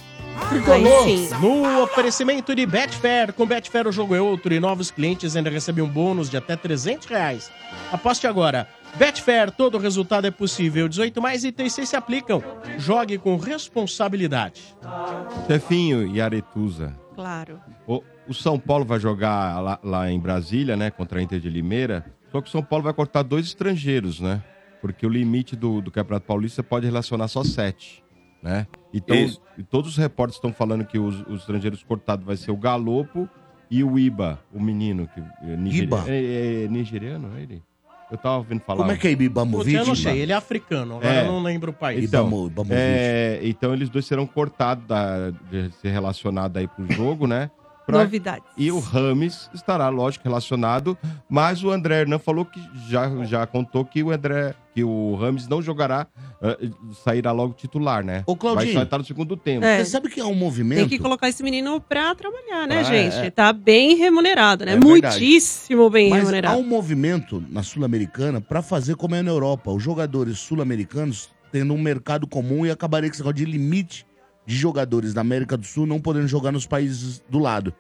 No 1.40 1.82
oferecimento 1.84 2.52
de 2.52 2.66
Betfair. 2.66 3.32
Com 3.32 3.46
Betfair 3.46 3.86
o 3.86 3.92
jogo 3.92 4.16
é 4.16 4.20
outro 4.20 4.52
e 4.52 4.58
novos 4.58 4.90
clientes 4.90 5.36
ainda 5.36 5.50
recebem 5.50 5.84
um 5.84 5.88
bônus 5.88 6.28
de 6.28 6.36
até 6.36 6.56
300 6.56 7.06
reais. 7.06 7.48
Aposte 7.92 8.26
agora. 8.26 8.66
Betfair, 8.96 9.52
todo 9.52 9.78
resultado 9.78 10.26
é 10.26 10.32
possível. 10.32 10.88
18 10.88 11.22
mais 11.22 11.44
itens 11.44 11.74
se 11.74 11.94
aplicam. 11.94 12.42
Jogue 12.76 13.18
com 13.18 13.36
responsabilidade. 13.36 14.74
Cefinho 15.46 16.08
e 16.08 16.20
Aretusa. 16.20 16.96
Claro. 17.14 17.60
O, 17.86 18.02
o 18.32 18.34
São 18.42 18.58
Paulo 18.58 18.84
vai 18.84 18.98
jogar 18.98 19.60
lá, 19.60 19.78
lá 19.82 20.10
em 20.10 20.18
Brasília, 20.18 20.76
né? 20.76 20.90
Contra 20.90 21.18
a 21.20 21.22
Inter 21.22 21.38
de 21.40 21.48
Limeira. 21.48 22.04
Só 22.30 22.40
que 22.40 22.48
o 22.48 22.50
São 22.50 22.62
Paulo 22.62 22.82
vai 22.84 22.92
cortar 22.92 23.22
dois 23.22 23.46
estrangeiros, 23.46 24.20
né? 24.20 24.42
Porque 24.80 25.06
o 25.06 25.08
limite 25.08 25.54
do, 25.54 25.80
do 25.80 25.90
Campeonato 25.90 26.26
Paulista 26.26 26.62
pode 26.62 26.86
relacionar 26.86 27.28
só 27.28 27.44
sete, 27.44 28.02
né? 28.42 28.66
Então, 28.92 29.16
Isso. 29.16 29.40
e 29.56 29.62
todos 29.62 29.90
os 29.92 29.96
repórteres 29.96 30.36
estão 30.36 30.52
falando 30.52 30.84
que 30.84 30.98
os, 30.98 31.20
os 31.28 31.40
estrangeiros 31.40 31.82
cortados 31.84 32.24
vai 32.26 32.36
ser 32.36 32.50
o 32.50 32.56
Galopo 32.56 33.28
e 33.70 33.84
o 33.84 33.98
Iba, 33.98 34.40
o 34.52 34.60
menino. 34.60 35.08
Que, 35.14 35.20
é, 35.46 35.56
nigeri- 35.56 35.84
Iba? 35.84 36.04
É, 36.08 36.64
é 36.64 36.68
nigeriano 36.68 37.38
ele? 37.38 37.62
Eu 38.10 38.18
tava 38.18 38.36
ouvindo 38.38 38.60
falar. 38.60 38.80
Como 38.80 38.90
é 38.92 38.96
que 38.98 39.08
é 39.08 39.12
Ibamovic? 39.12 39.74
eu 39.74 39.86
não 39.86 39.94
sei, 39.94 40.18
ele 40.18 40.32
é 40.32 40.34
africano, 40.34 40.96
agora 40.96 41.14
É. 41.14 41.22
eu 41.22 41.26
não 41.32 41.42
lembro 41.42 41.70
o 41.70 41.74
país. 41.74 42.04
Então, 42.04 42.26
Ibamo- 42.26 42.66
é, 42.70 43.40
então 43.42 43.72
eles 43.72 43.88
dois 43.88 44.04
serão 44.04 44.26
cortados 44.26 44.84
da, 44.86 45.30
de 45.50 45.70
ser 45.80 45.90
relacionado 45.90 46.58
aí 46.58 46.68
pro 46.68 46.90
jogo, 46.92 47.26
né? 47.26 47.50
Pra- 47.92 48.04
Novidades. 48.04 48.44
E 48.56 48.70
o 48.72 48.78
Rames 48.78 49.48
estará, 49.54 49.88
lógico, 49.88 50.24
relacionado, 50.24 50.96
mas 51.28 51.62
o 51.62 51.70
André 51.70 52.00
Hernan 52.02 52.18
falou 52.18 52.44
que 52.44 52.60
já, 52.88 53.08
já 53.24 53.46
contou 53.46 53.84
que 53.84 54.02
o 54.02 54.10
André, 54.10 54.54
que 54.74 54.82
o 54.82 55.14
Rames 55.16 55.46
não 55.48 55.60
jogará, 55.62 56.06
eh, 56.42 56.70
sairá 57.04 57.30
logo 57.32 57.54
titular, 57.54 58.04
né? 58.04 58.22
Ô, 58.26 58.34
Claudinho. 58.36 58.66
Vai 58.66 58.74
só 58.74 58.82
estar 58.82 58.98
no 58.98 59.04
segundo 59.04 59.36
tempo. 59.36 59.64
É. 59.64 59.78
Você 59.84 59.90
sabe 59.90 60.08
que 60.08 60.20
é 60.20 60.24
um 60.24 60.34
movimento? 60.34 60.78
Tem 60.80 60.88
que 60.88 60.98
colocar 60.98 61.28
esse 61.28 61.42
menino 61.42 61.80
pra 61.80 62.14
trabalhar, 62.14 62.66
né, 62.66 62.80
Ah, 62.80 62.82
gente? 62.82 63.16
é. 63.16 63.30
Tá 63.30 63.52
bem 63.52 63.96
remunerado, 63.96 64.64
né? 64.64 64.72
É. 64.74 64.76
Muitíssimo 64.76 65.88
bem 65.90 66.10
Mas 66.10 66.18
há 66.18 66.22
remunerado. 66.22 66.58
um 66.58 66.62
movimento 66.66 67.42
na 67.50 67.62
Sul-Americana 67.62 68.40
pra 68.40 68.62
fazer 68.62 68.96
como 68.96 69.14
é 69.14 69.22
na 69.22 69.30
Europa. 69.30 69.70
Os 69.70 69.82
jogadores 69.82 70.38
sul-americanos 70.38 71.28
tendo 71.50 71.74
um 71.74 71.78
mercado 71.80 72.26
comum 72.26 72.64
e 72.64 72.70
acabaria 72.70 73.08
com 73.10 73.14
esse 73.14 73.20
negócio 73.22 73.44
de 73.44 73.50
limite 73.50 74.06
de 74.46 74.56
jogadores 74.56 75.14
da 75.14 75.20
América 75.20 75.56
do 75.56 75.64
Sul 75.66 75.86
não 75.86 76.00
podendo 76.00 76.26
jogar 76.28 76.50
nos 76.52 76.66
países 76.66 77.22
do 77.28 77.38
lado. 77.38 77.72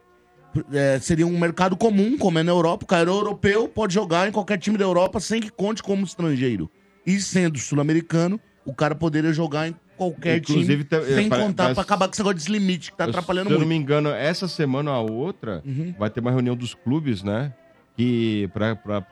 É, 0.72 0.98
seria 1.00 1.26
um 1.26 1.38
mercado 1.38 1.76
comum, 1.76 2.18
como 2.18 2.38
é 2.38 2.42
na 2.42 2.52
Europa. 2.52 2.84
O 2.84 2.86
cara 2.86 3.08
europeu 3.10 3.68
pode 3.68 3.94
jogar 3.94 4.28
em 4.28 4.32
qualquer 4.32 4.58
time 4.58 4.76
da 4.76 4.84
Europa 4.84 5.18
sem 5.18 5.40
que 5.40 5.50
conte 5.50 5.82
como 5.82 6.04
estrangeiro. 6.04 6.70
E 7.06 7.18
sendo 7.20 7.58
sul-americano, 7.58 8.38
o 8.64 8.74
cara 8.74 8.94
poderia 8.94 9.32
jogar 9.32 9.68
em 9.68 9.74
qualquer 9.96 10.38
Inclusive, 10.38 10.84
time 10.84 11.04
sem 11.06 11.26
é, 11.26 11.28
pa- 11.28 11.38
contar 11.38 11.72
pra 11.74 11.82
acabar 11.82 12.06
com 12.06 12.12
esse 12.12 12.20
negócio 12.20 12.36
desse 12.38 12.50
limite 12.52 12.90
que 12.92 12.96
tá 12.98 13.04
atrapalhando 13.04 13.48
Se 13.48 13.54
eu 13.54 13.58
não 13.60 13.66
muito. 13.66 13.78
me 13.78 13.82
engano, 13.82 14.10
essa 14.10 14.46
semana 14.46 14.90
ou 14.90 14.96
a 14.96 15.00
outra, 15.10 15.62
Uhum. 15.64 15.94
vai 15.98 16.10
ter 16.10 16.20
uma 16.20 16.30
reunião 16.30 16.54
dos 16.54 16.74
clubes, 16.74 17.22
né? 17.22 17.52
Que 17.94 18.48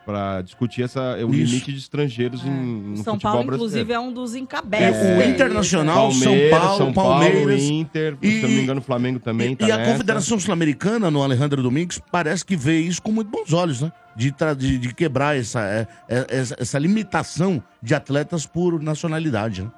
pra 0.05 0.41
discutir 0.41 0.81
essa, 0.81 1.15
o 1.17 1.29
Isso. 1.35 1.51
limite 1.53 1.71
de 1.71 1.77
estrangeiros 1.77 2.43
em, 2.43 2.49
no 2.49 2.93
O 2.93 2.97
São 2.97 3.13
futebol 3.13 3.19
Paulo, 3.33 3.45
brasileiro. 3.45 3.55
inclusive, 3.55 3.93
é 3.93 3.99
um 3.99 4.11
dos 4.11 4.33
É, 4.33 4.39
encabeças. 4.39 5.17
o? 5.19 5.29
Internacional, 5.29 6.11
São 6.11 6.21
Palmeiras, 6.31 6.59
Paulo, 6.59 6.77
São 6.77 6.93
Paulo, 6.93 7.11
Palmeiras. 7.25 7.61
Inter, 7.63 8.17
E- 8.21 8.31
se 8.31 8.41
não 8.41 8.49
me 8.49 8.61
engano, 8.63 8.79
o 8.79 8.83
Flamengo 8.83 9.19
também 9.19 9.51
E, 9.51 9.55
tá 9.55 9.67
e 9.67 9.71
a. 9.71 9.85
Confederação 9.85 10.39
Sul-Americana, 10.39 11.11
no 11.11 11.21
Alejandro 11.21 11.61
Domingues, 11.61 12.01
parece 12.11 12.43
que 12.43 12.55
vê 12.55 12.79
isso 12.79 12.99
com 13.03 13.11
muito 13.11 13.29
bons 13.29 13.53
olhos, 13.53 13.81
né? 13.81 13.91
De, 14.15 14.33
de, 14.57 14.77
de 14.79 14.93
quebrar 14.95 15.37
essa, 15.37 15.61
é, 15.61 15.87
é, 16.09 16.25
essa, 16.29 16.55
essa 16.59 16.79
limitação 16.79 17.61
de 17.83 17.93
atletas 17.93 18.47
por 18.47 18.81
nacionalidade, 18.81 19.61
né? 19.61 19.69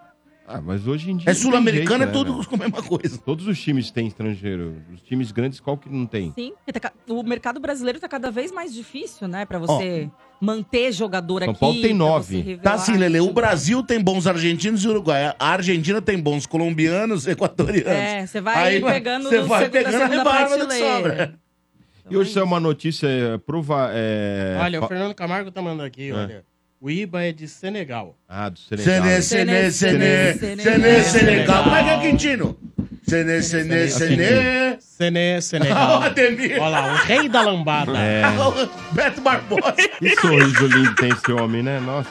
Ah, 0.46 0.60
mas 0.62 0.86
hoje 0.88 1.10
em 1.10 1.18
dia. 1.18 1.32
É 1.32 1.34
sul-americano, 1.34 2.04
é 2.04 2.08
né, 2.08 2.12
tudo 2.12 2.34
velho? 2.34 2.48
com 2.48 2.56
a 2.56 2.58
mesma 2.58 2.84
coisa. 2.84 3.18
Todos 3.18 3.48
os 3.48 3.60
times 3.62 3.90
têm 3.92 4.08
estrangeiro. 4.08 4.76
Os 4.94 5.02
times 5.02 5.32
grandes, 5.32 5.60
qual 5.60 5.78
que 5.78 5.90
não 5.90 6.06
tem? 6.06 6.34
Sim, 6.38 6.54
tá 6.74 6.92
o 7.08 7.24
mercado 7.24 7.60
brasileiro 7.60 8.00
tá 8.00 8.10
cada 8.10 8.30
vez 8.30 8.52
mais 8.52 8.74
difícil, 8.74 9.28
né? 9.28 9.46
Pra 9.46 9.58
você 9.58 10.10
manter 10.42 10.92
jogador 10.92 11.42
São 11.44 11.52
aqui. 11.52 11.60
Paulo 11.60 11.82
tem 11.82 11.94
nove. 11.94 12.58
Tá 12.58 12.74
assim, 12.74 12.98
Lele, 12.98 13.22
o 13.22 13.32
Brasil 13.32 13.82
tem 13.84 14.02
bons 14.02 14.28
argentinos 14.28 14.84
e 14.84 14.88
Uruguai. 14.90 15.34
A 15.40 15.50
Argentina 15.50 16.02
tem 16.02 16.20
bons 16.20 16.46
colombianos 16.46 17.26
e 17.26 17.32
equatorianos. 17.32 17.88
É, 17.88 18.28
você 18.28 18.42
vai 18.42 18.82
pegando 18.82 19.30
Você 19.30 19.40
vai 19.40 19.64
seg- 19.64 19.72
da 19.72 19.80
pegando 19.80 19.96
a 19.96 20.10
segunda 20.10 20.18
rebarba 20.18 20.58
do 20.58 20.68
que 20.68 20.74
sobra. 20.76 21.40
E 22.10 22.18
hoje 22.18 22.34
saiu 22.34 22.46
uma 22.46 22.60
notícia 22.60 23.08
é, 23.08 23.38
prova. 23.38 23.90
É, 23.94 24.58
olha, 24.62 24.84
o 24.84 24.88
Fernando 24.90 25.16
Camargo 25.16 25.52
tá 25.52 25.62
mandando 25.62 25.84
aqui, 25.84 26.12
É. 26.12 26.44
O 26.84 26.92
IBA 26.92 27.24
é 27.24 27.32
de 27.32 27.48
Senegal. 27.48 28.18
Ah, 28.28 28.50
do 28.50 28.60
Senegal. 28.60 28.94
Sené, 28.94 29.22
Sené, 29.22 29.72
Sené, 29.72 30.34
Sené, 30.34 31.02
Senegal. 31.02 31.64
Como 31.64 31.76
é 31.78 31.82
que 31.82 31.90
é, 31.90 32.12
Quintino? 32.12 32.58
Senê, 33.04 33.42
senê, 33.42 33.88
senê. 33.88 34.78
Senê, 34.82 35.42
Senegal. 35.42 36.02
Ah, 36.02 36.06
Ademir. 36.08 36.62
Olha 36.62 36.70
lá, 36.82 36.92
o 36.92 36.96
rei 36.98 37.30
da 37.30 37.42
lambada. 37.42 37.98
É. 37.98 38.24
Beto 38.92 39.22
Barbosa. 39.22 39.76
Que 39.98 40.14
sorriso 40.20 40.68
lindo 40.68 40.94
tem 40.96 41.08
esse 41.08 41.32
homem, 41.32 41.64
né? 41.64 41.80
Nossa. 41.80 42.10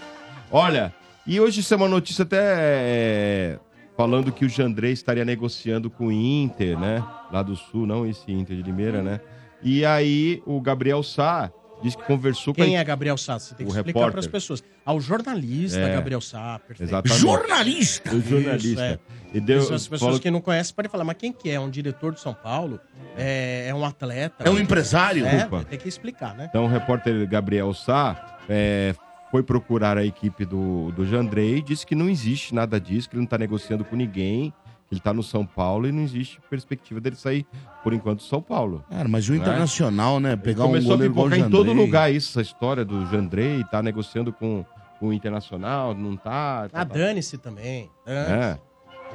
Olha, 0.51 0.91
e 1.27 1.39
hoje 1.39 1.61
isso 1.61 1.75
é 1.75 1.77
uma 1.77 1.89
notícia 1.89 2.23
até 2.23 2.41
é, 2.41 3.59
falando 3.95 4.33
que 4.33 4.47
o 4.47 4.49
Jandrei 4.49 4.93
estaria 4.93 5.23
negociando 5.27 5.91
com 5.91 6.07
o 6.07 6.13
Inter, 6.13 6.79
né? 6.79 7.05
Lá 7.31 7.43
do 7.43 7.55
Sul, 7.57 7.87
não 7.87 8.07
esse 8.07 8.33
Inter 8.33 8.57
de 8.57 8.63
Limeira, 8.63 9.03
né? 9.03 9.21
E 9.63 9.85
aí 9.85 10.43
o 10.47 10.59
Gabriel 10.63 11.03
Sá 11.03 11.53
disse 11.83 11.97
que 11.97 12.05
conversou 12.05 12.55
com 12.55 12.63
Quem 12.63 12.77
a... 12.77 12.81
é 12.81 12.85
Gabriel 12.85 13.17
Sá? 13.17 13.39
Você 13.39 13.55
tem 13.55 13.67
que 13.67 13.73
O 13.73 13.77
explicar 13.77 13.99
repórter. 14.01 14.11
para 14.13 14.21
as 14.21 14.27
pessoas. 14.27 14.63
Ah, 14.87 14.93
o 14.95 15.01
jornalista 15.01 15.79
É. 15.81 15.95
Gabriel 15.95 16.21
Sá, 16.21 16.59
perfeito. 16.67 16.89
Exatamente. 16.91 17.21
Jornalista. 17.21 18.15
O 18.15 18.21
jornalista. 18.21 18.83
é. 18.85 18.99
E 19.35 19.41
deu, 19.41 19.59
As 19.61 19.69
pessoas 19.89 20.01
falou- 20.01 20.21
que 20.21 20.31
não 20.31 20.41
conhecem 20.41 20.75
podem 20.75 20.91
falar, 20.91 21.05
mas 21.05 21.17
quem 21.17 21.33
que 21.33 21.49
é? 21.51 21.59
Um 21.59 21.71
diretor 21.71 22.13
de 22.15 22.21
São 22.21 22.35
Paulo? 22.35 22.79
É, 23.17 23.67
é 23.69 23.75
um 23.75 23.85
atleta? 23.85 24.45
É 24.45 24.51
um 24.51 24.59
empresário? 24.59 25.25
É, 25.27 25.37
Desculpa. 25.37 25.65
tem 25.65 25.79
que 25.79 25.89
explicar, 25.89 26.35
né? 26.35 26.47
Então 26.49 26.65
o 26.65 26.69
repórter 26.69 27.27
Gabriel 27.29 27.73
Sá 27.75 28.39
é, 28.49 28.95
foi 29.31 29.43
procurar 29.43 29.97
a 29.97 30.05
equipe 30.05 30.45
do, 30.45 30.93
do 30.93 31.07
Jandrei 31.07 31.57
e 31.59 31.63
disse 31.63 31.87
que 31.87 31.95
não 31.95 32.09
existe 32.09 32.55
nada 32.55 32.79
disso, 32.81 33.09
que 33.09 33.15
ele 33.17 33.21
não 33.21 33.25
está 33.25 33.39
negociando 33.39 33.85
com 33.85 33.97
ninguém, 33.97 34.53
ele 34.93 34.99
está 34.99 35.15
no 35.15 35.23
São 35.23 35.47
Paulo 35.47 35.89
e 35.89 35.93
não 35.93 36.03
existe 36.03 36.39
perspectiva 36.51 37.01
dele 37.01 37.17
sair, 37.17 37.47
por 37.83 37.95
enquanto, 37.95 38.19
do 38.19 38.25
São 38.25 38.43
Paulo. 38.43 38.85
Cara, 38.91 39.09
mas 39.09 39.27
o 39.27 39.35
Internacional, 39.35 40.21
né? 40.21 40.37
Pegar 40.37 40.65
um 40.65 40.69
Começou 40.69 40.93
a 40.93 40.97
goleiro 40.97 41.15
pipocar 41.15 41.39
em 41.39 41.51
todo 41.51 41.73
lugar 41.73 42.13
isso, 42.13 42.39
essa 42.39 42.43
história 42.43 42.85
do 42.85 43.07
Jandrei, 43.07 43.65
tá 43.65 43.83
negociando 43.83 44.35
com, 44.35 44.63
com 45.01 45.09
o 45.09 45.13
Internacional, 45.15 45.95
não 45.95 46.15
tá... 46.15 46.69
tá 46.69 46.83
Ah, 46.83 46.85
dane-se 46.85 47.39
também. 47.39 47.89
Dane-se. 48.05 48.33
É. 48.33 48.59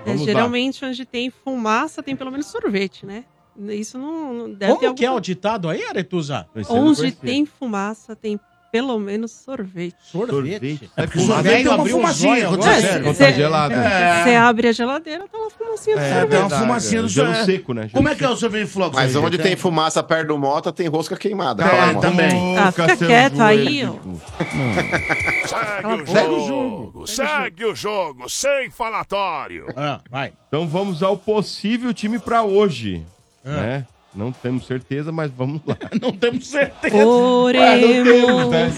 É, 0.05 0.17
geralmente, 0.17 0.83
onde 0.83 1.05
tem 1.05 1.29
fumaça, 1.29 2.01
tem 2.01 2.15
pelo 2.15 2.31
menos 2.31 2.47
sorvete, 2.47 3.05
né? 3.05 3.25
Isso 3.69 3.97
não, 3.97 4.33
não 4.33 4.53
deve 4.53 4.57
ter 4.59 4.67
Como 4.67 4.85
algum... 4.85 4.95
que 4.95 5.05
é 5.05 5.11
o 5.11 5.19
ditado 5.19 5.69
aí, 5.69 5.83
não 6.67 6.89
Onde 6.89 7.11
tem 7.11 7.45
fumaça, 7.45 8.15
tem 8.15 8.39
pelo 8.77 8.99
menos 8.99 9.31
sorvete. 9.31 9.95
Sorvete. 10.03 10.89
É 10.95 11.03
porque 11.07 11.17
O 11.17 11.21
o 11.23 11.25
sorvete 11.25 11.63
tem 11.63 11.67
uma 11.67 11.83
um 11.83 11.85
fumacinha 11.87 12.47
quando 12.47 12.61
você 12.63 12.69
É. 12.85 12.99
Quando 12.99 13.17
tá 13.17 13.31
gelado. 13.31 13.73
Você 13.73 14.35
abre 14.35 14.67
a 14.67 14.71
geladeira, 14.71 15.25
tá 15.31 15.37
uma 15.37 15.49
fumacinha 15.49 15.95
do 15.95 16.01
É, 16.01 16.05
É, 16.05 16.13
sorvete. 16.13 16.29
tem 16.29 16.39
uma 16.39 16.49
fumacinha 16.59 17.01
do 17.01 17.09
sorvete. 17.09 17.45
seco, 17.45 17.73
né? 17.73 17.89
Como 17.91 18.07
é 18.09 18.13
que 18.15 18.23
é 18.23 18.29
o 18.29 18.35
sorvete 18.35 18.67
flocos? 18.67 18.95
Mas 18.95 19.15
aí, 19.15 19.21
onde 19.23 19.37
tem 19.39 19.55
fumaça 19.55 20.03
perto 20.03 20.27
do 20.27 20.37
moto, 20.37 20.71
tem 20.71 20.87
rosca 20.87 21.17
queimada. 21.17 21.63
É, 21.65 21.69
Calma. 21.69 22.01
também. 22.01 22.57
Ah, 22.57 22.71
fica 22.71 22.95
quieto 22.97 23.41
aí. 23.41 23.81
Segue 25.47 25.87
o 26.03 26.07
Segue 26.07 26.29
o 26.33 26.47
jogo. 26.47 27.07
Segue 27.07 27.65
o 27.65 27.75
jogo, 27.75 28.29
sem 28.29 28.69
falatório. 28.69 29.65
Ah, 29.75 29.99
vai. 30.09 30.33
Então 30.47 30.67
vamos 30.67 31.01
ao 31.01 31.17
possível 31.17 31.93
time 31.93 32.19
pra 32.19 32.43
hoje, 32.43 33.03
Ah. 33.45 33.49
né? 33.49 33.85
Não 34.17 34.31
temos 34.31 34.65
certeza, 34.65 35.11
mas 35.11 35.29
vamos 35.29 35.61
lá. 35.65 35.77
Não 36.01 36.11
temos 36.11 36.47
certeza. 36.47 36.97
Não 36.97 37.51
temos, 37.51 38.15
Oremos. 38.25 38.49
né? 38.49 38.71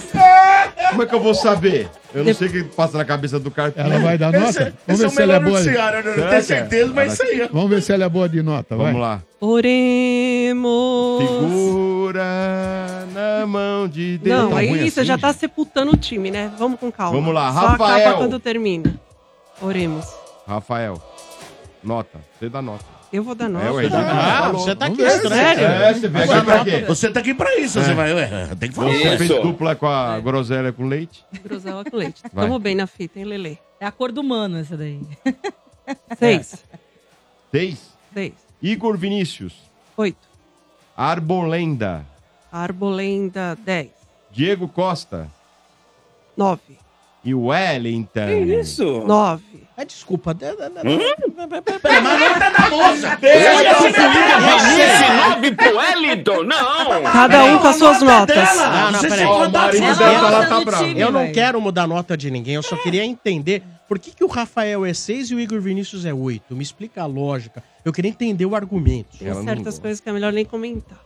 Como 0.90 1.04
é 1.04 1.06
que 1.06 1.16
eu 1.16 1.20
vou 1.22 1.34
saber? 1.34 1.90
Eu 2.14 2.26
não 2.26 2.34
sei 2.34 2.48
o 2.48 2.52
que 2.52 2.64
passa 2.64 2.98
na 2.98 3.06
cabeça 3.06 3.40
do 3.40 3.50
cartão. 3.52 3.86
Ela 3.86 4.00
vai 4.00 4.18
dar 4.18 4.34
Esse, 4.34 4.60
nota? 4.60 4.74
esse 4.88 5.02
Vamos 5.02 5.02
é 5.02 5.06
ver 5.06 5.06
o 5.06 5.10
se 5.12 5.22
ela 5.22 5.34
é 5.36 5.40
melhor 5.40 5.50
boa. 5.50 5.60
noticiário, 5.60 6.00
eu 6.00 6.04
não 6.06 6.14
Será 6.16 6.30
tenho 6.30 6.30
que 6.30 6.36
é? 6.36 6.42
certeza, 6.58 6.94
mas 6.94 7.14
isso 7.14 7.24
aí. 7.24 7.42
ó. 7.44 7.48
Vamos 7.54 7.70
ver 7.70 7.82
se 7.84 7.94
ela 7.94 8.04
é 8.06 8.10
boa 8.10 8.28
de 8.28 8.42
nota, 8.42 8.76
vai. 8.76 8.86
Vamos 8.88 9.02
lá. 9.02 9.22
Oremos. 9.40 11.20
Segura 11.30 13.06
na 13.14 13.46
mão 13.48 13.88
de 13.88 14.18
Deus. 14.18 14.38
Não, 14.40 14.50
Tá 14.52 14.58
aí 14.58 14.68
ruim 14.70 14.90
você 14.90 15.00
assim, 15.00 15.08
já 15.08 15.18
tá 15.18 15.28
gente? 15.30 15.40
sepultando 15.40 15.92
o 15.94 15.98
time, 15.98 16.32
né? 16.32 16.52
Vamos 16.58 16.80
com 16.80 16.92
calma. 16.92 17.18
Vamos 17.18 17.34
lá, 17.34 17.54
Só 17.54 17.60
Rafael. 17.60 17.98
acaba 18.08 18.18
quando 18.18 18.40
termina. 18.40 19.00
Oremos. 19.62 20.06
Rafael, 20.48 21.02
nota. 21.84 22.20
Você 22.40 22.50
dá 22.50 22.62
nota. 22.62 22.99
Eu 23.12 23.24
vou 23.24 23.34
dar 23.34 23.50
nota. 23.50 23.66
É, 23.66 23.88
Ah, 23.88 24.42
falou. 24.44 24.60
você 24.62 24.76
tá 24.76 24.86
aqui, 24.86 25.02
estranho. 25.02 25.30
Sério? 25.36 25.66
É, 25.66 25.94
você 25.94 26.08
veio 26.08 26.32
aqui 26.32 26.46
pra 26.46 26.64
quê? 26.64 26.82
Você 26.86 27.10
tá 27.12 27.20
aqui 27.20 27.34
pra 27.34 27.56
isso, 27.60 27.82
você 27.82 27.94
vai. 27.94 28.14
Ué, 28.14 28.30
tem 28.60 28.70
que 28.70 28.76
falar. 28.76 28.92
Você 28.92 29.18
fez 29.18 29.30
dupla 29.42 29.76
com 29.76 29.88
a 29.88 30.20
groselha 30.20 30.72
com 30.72 30.86
leite? 30.86 31.26
Grosela 31.44 31.84
com 31.84 31.98
leite. 31.98 32.22
Vai. 32.32 32.46
Tamo 32.46 32.60
bem 32.60 32.76
na 32.76 32.86
fita, 32.86 33.18
hein, 33.20 33.26
Lelê? 33.26 33.58
É 33.80 33.86
a 33.86 33.92
cor 33.92 34.12
do 34.12 34.24
mano 34.24 34.60
essa 34.60 34.78
daí. 34.78 35.00
Seis. 36.20 36.64
Seis. 37.52 37.80
Seis. 38.14 38.34
Igor 38.62 38.96
Vinícius. 38.98 39.54
Oito. 39.98 40.28
Arbolenda. 40.96 42.06
Arbolenda, 42.52 43.58
dez. 43.66 43.90
Diego 44.32 44.68
Costa. 44.68 45.28
Nove. 46.38 46.78
E 47.24 47.34
Wellington. 47.34 48.28
Que 48.28 48.60
isso? 48.60 49.04
Nove. 49.06 49.44
Ah, 49.80 49.86
desculpa. 49.86 50.36
É, 50.42 50.52
não 50.52 50.68
tá 52.38 52.50
na 52.52 52.70
moça. 52.70 53.18
Esse 54.76 55.14
nove 55.14 55.56
pro 55.56 55.78
Wellington? 55.78 56.44
Não! 56.44 57.04
Cada 57.04 57.46
um 57.46 57.60
com 57.60 57.68
as 57.68 57.78
suas 57.78 58.02
notas. 58.02 58.58
Não, 58.58 58.92
não, 58.92 59.00
peraí. 59.00 59.26
tá 60.68 60.84
Eu 60.98 61.14
não 61.14 61.32
quero 61.32 61.62
mudar 61.62 61.84
a 61.84 61.88
nota 61.88 62.18
de 62.18 62.30
ninguém, 62.30 62.56
eu 62.56 62.64
só 62.64 62.76
queria 62.76 63.06
entender 63.06 63.64
por 63.88 63.98
que, 63.98 64.12
que 64.12 64.24
o 64.26 64.28
Rafael 64.28 64.86
é 64.86 64.94
6 64.94 65.32
e 65.32 65.36
o 65.36 65.40
Igor 65.40 65.62
Vinícius 65.62 66.04
é 66.04 66.14
8. 66.14 66.54
Me 66.54 66.62
explica 66.62 67.04
a 67.04 67.06
lógica. 67.06 67.64
Eu 67.86 67.94
queria 67.94 68.10
entender 68.10 68.46
o 68.46 68.56
argumento. 68.56 69.18
Tem 69.18 69.34
certas 69.46 69.80
coisas 69.80 70.02
que 70.02 70.10
é 70.10 70.12
melhor 70.12 70.34
nem 70.34 70.44
comentar. 70.44 71.00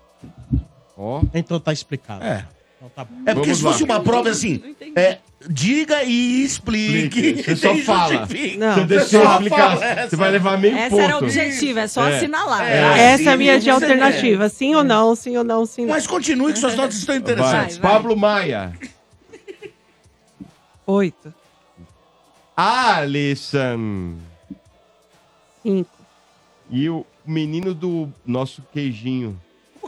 Ó. 0.98 1.22
Então 1.32 1.60
tá 1.60 1.72
explicado. 1.72 2.24
É. 2.26 2.44
Então 2.84 2.90
tá 2.94 3.06
bom. 3.06 3.16
É 3.26 3.34
porque 3.34 3.54
Vamos 3.54 3.58
se 3.58 3.64
fosse 3.64 3.86
lá. 3.86 3.96
uma 3.96 4.04
prova 4.04 4.30
assim, 4.30 4.76
é, 4.94 5.20
diga 5.50 6.04
e 6.04 6.44
explique. 6.44 7.20
Explique. 7.20 7.44
Você 7.44 7.56
só 7.56 7.72
E 7.76 7.82
fala. 7.82 8.18
justifique. 8.18 8.58
Não. 8.58 8.76
Você 8.88 8.94
eu 8.96 9.00
só 9.06 9.34
explicar. 9.36 9.58
fala 9.78 9.86
essa. 9.86 10.10
Você 10.10 10.16
vai 10.18 10.32
levar 10.32 10.58
meio 10.60 10.76
Essa 10.78 10.90
ponto. 10.90 11.02
era 11.02 11.14
a 11.14 11.18
objetiva, 11.20 11.80
é 11.82 11.88
só 11.88 12.06
É. 12.06 12.18
assinalar. 12.18 12.62
É. 12.64 13.14
Essa 13.14 13.30
é 13.30 13.34
a 13.34 13.38
minha 13.38 13.58
de 13.58 13.66
você 13.66 13.70
alternativa. 13.72 14.50
Sim 14.50 14.76
ou 14.76 14.84
não, 14.84 15.16
sim 15.16 15.38
ou 15.38 15.44
não, 15.46 15.66
sim 15.66 15.84
ou 15.84 15.88
não. 15.88 15.94
Mas 15.96 16.06
continue 16.06 16.52
que 16.52 16.60
suas 16.60 16.76
notas 16.76 16.96
estão 16.98 17.14
Vai. 17.16 17.22
interessantes. 17.22 17.78
vai. 17.78 17.92
Pablo 17.94 18.18
Maia. 18.18 18.74
Oito. 20.86 21.34
Alisson. 22.58 24.16
Cinco. 25.62 25.90
E 26.70 26.90
o 26.90 27.06
menino 27.26 27.74
do 27.74 28.10
nosso 28.26 28.62
queijinho. 28.74 29.40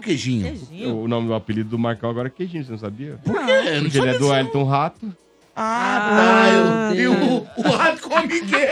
Queijinho. 0.05 0.43
Beijinho. 0.43 0.97
O 1.01 1.07
nome 1.07 1.27
do 1.27 1.33
apelido 1.33 1.69
do 1.71 1.79
Marcão 1.79 2.09
agora 2.09 2.27
é 2.27 2.31
queijinho, 2.31 2.63
você 2.63 2.71
não 2.71 2.77
sabia? 2.79 3.19
Por 3.23 3.33
quê? 3.45 3.51
Eu 3.51 3.75
não 3.75 3.81
Porque 3.83 3.97
ele 3.97 4.09
é 4.09 4.17
do. 4.19 4.27
Wellington 4.29 4.63
Rato. 4.63 5.17
Ah, 5.57 6.91
tá. 6.91 6.93
eu- 6.93 6.95
E 7.01 7.07
o, 7.07 7.47
o 7.57 7.71
rato 7.71 8.01
come 8.09 8.27
quê? 8.27 8.67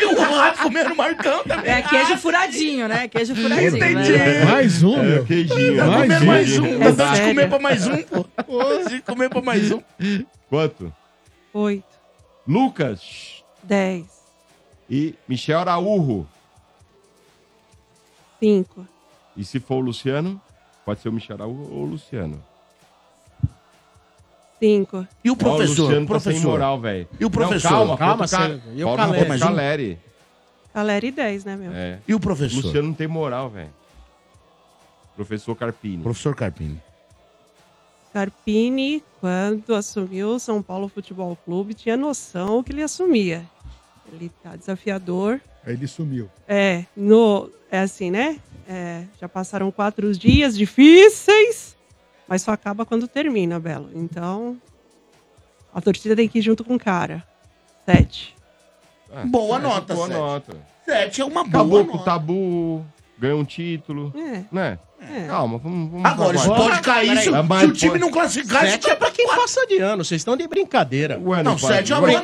E 0.00 0.04
o 0.06 0.18
rato 0.18 0.62
comendo 0.62 0.96
Marcão 0.96 1.44
também. 1.44 1.70
É 1.70 1.82
queijo 1.82 2.16
furadinho, 2.16 2.88
né? 2.88 3.06
Queijo 3.06 3.34
furadinho. 3.36 3.76
Entendi. 3.76 4.12
né? 4.12 4.44
Mais 4.46 4.82
um, 4.82 4.96
É, 4.98 5.02
meu. 5.02 5.24
queijinho. 5.26 5.76
Tá 5.76 5.86
Mais 5.86 6.02
comendo 6.08 6.24
um. 6.24 6.26
mais 6.26 6.58
um. 6.58 6.82
É 6.82 6.92
Dá 6.92 7.12
de 7.14 7.20
comer 7.20 7.48
pra 7.50 7.58
mais 7.58 7.86
um, 7.86 8.02
pô. 8.02 8.24
Pô, 8.24 8.88
de 8.88 9.02
comer 9.02 9.28
pra 9.28 9.42
mais 9.42 9.70
um. 9.70 9.82
Quanto? 10.48 10.92
Oito. 11.52 11.84
Lucas 12.48 13.42
Dez. 13.62 14.06
e 14.88 15.14
Michel 15.28 15.58
Araújo. 15.58 16.26
Cinco. 18.40 18.86
E 19.36 19.44
se 19.44 19.60
for 19.60 19.76
o 19.76 19.80
Luciano, 19.80 20.40
pode 20.86 21.00
ser 21.00 21.10
o 21.10 21.12
Michel 21.12 21.36
Araújo 21.36 21.70
ou 21.70 21.82
o 21.82 21.84
Luciano. 21.84 22.42
Cinco. 24.58 25.06
E 25.22 25.28
o 25.30 25.32
Ó, 25.32 25.34
o 25.34 25.36
professor? 25.36 25.82
Luciano 25.82 26.06
tá 26.06 26.20
sem 26.20 26.32
professor. 26.32 26.48
moral, 26.50 26.80
velho. 26.80 27.08
E 27.20 27.24
o 27.26 27.30
professor? 27.30 27.70
Não, 27.70 27.78
calma, 27.78 27.96
Calma, 27.98 28.28
falta 28.28 28.44
o 28.46 28.48
você- 28.48 28.58
Ca- 28.60 28.72
e 28.74 28.84
o 28.84 28.96
Caleri? 28.96 29.30
o 29.34 29.38
Caleri. 30.72 31.06
E 31.08 31.10
dez, 31.10 31.44
né, 31.44 31.56
meu? 31.56 31.72
É. 31.74 31.98
E 32.08 32.14
o 32.14 32.16
O 32.16 32.20
professor? 32.20 32.64
Luciano 32.64 32.88
não 32.88 32.94
tem 32.94 33.06
moral, 33.06 33.50
velho. 33.50 33.70
Professor 35.14 35.54
Carpini. 35.54 36.02
Professor 36.02 36.34
Carpini. 36.34 36.80
Carpini, 38.12 39.02
quando 39.20 39.74
assumiu 39.74 40.30
o 40.30 40.38
São 40.38 40.62
Paulo 40.62 40.88
Futebol 40.88 41.36
Clube, 41.44 41.74
tinha 41.74 41.96
noção 41.96 42.62
que 42.62 42.72
ele 42.72 42.82
assumia. 42.82 43.44
Ele 44.10 44.30
tá 44.42 44.56
desafiador. 44.56 45.40
Aí 45.66 45.72
ele 45.74 45.86
sumiu. 45.88 46.30
É, 46.46 46.84
no, 46.96 47.50
é 47.70 47.80
assim, 47.80 48.10
né? 48.10 48.38
É, 48.68 49.02
já 49.20 49.28
passaram 49.28 49.70
quatro 49.72 50.12
dias 50.12 50.56
difíceis, 50.56 51.76
mas 52.28 52.42
só 52.42 52.52
acaba 52.52 52.86
quando 52.86 53.06
termina, 53.08 53.58
Belo. 53.60 53.90
Então, 53.94 54.56
a 55.74 55.80
torcida 55.80 56.14
tem 56.16 56.28
que 56.28 56.38
ir 56.38 56.42
junto 56.42 56.64
com 56.64 56.76
o 56.76 56.78
cara. 56.78 57.22
Sete. 57.84 58.34
Ah, 59.12 59.24
Boa 59.26 59.58
é, 59.58 59.62
nota, 59.62 59.94
Boa 59.94 60.06
sete. 60.08 60.16
nota. 60.18 60.56
Sete 60.84 61.20
é 61.20 61.24
uma 61.24 61.42
boa 61.44 61.48
Acabou 61.48 61.84
com 61.84 61.90
o 61.90 61.96
nota. 61.98 62.04
tabu, 62.04 62.86
ganhou 63.18 63.40
um 63.40 63.44
título, 63.44 64.12
É, 64.16 64.42
né? 64.52 64.78
é. 65.00 65.26
Calma, 65.26 65.58
vamos... 65.58 65.90
vamos 65.90 66.04
Agora, 66.06 66.36
isso 66.36 66.48
pode 66.54 66.80
cair 66.80 67.08
Peraí. 67.08 67.24
se, 67.24 67.30
mas 67.30 67.60
se 67.60 67.66
o 67.66 67.72
time 67.72 67.90
pode- 67.92 68.00
não 68.02 68.10
classificar. 68.10 68.64
isso 68.64 68.72
Sete 68.72 68.90
é 68.90 68.94
pra 68.96 69.10
quem 69.10 69.26
passa 69.26 69.66
de 69.66 69.78
ano. 69.78 70.04
Vocês 70.04 70.20
estão 70.20 70.36
de 70.36 70.46
brincadeira. 70.46 71.18
Ué, 71.24 71.42
Não, 71.42 71.56
pode- 71.56 71.66
sete 71.74 71.92
é 71.92 71.96
uma 71.96 72.06
mas 72.06 72.16
Por 72.20 72.22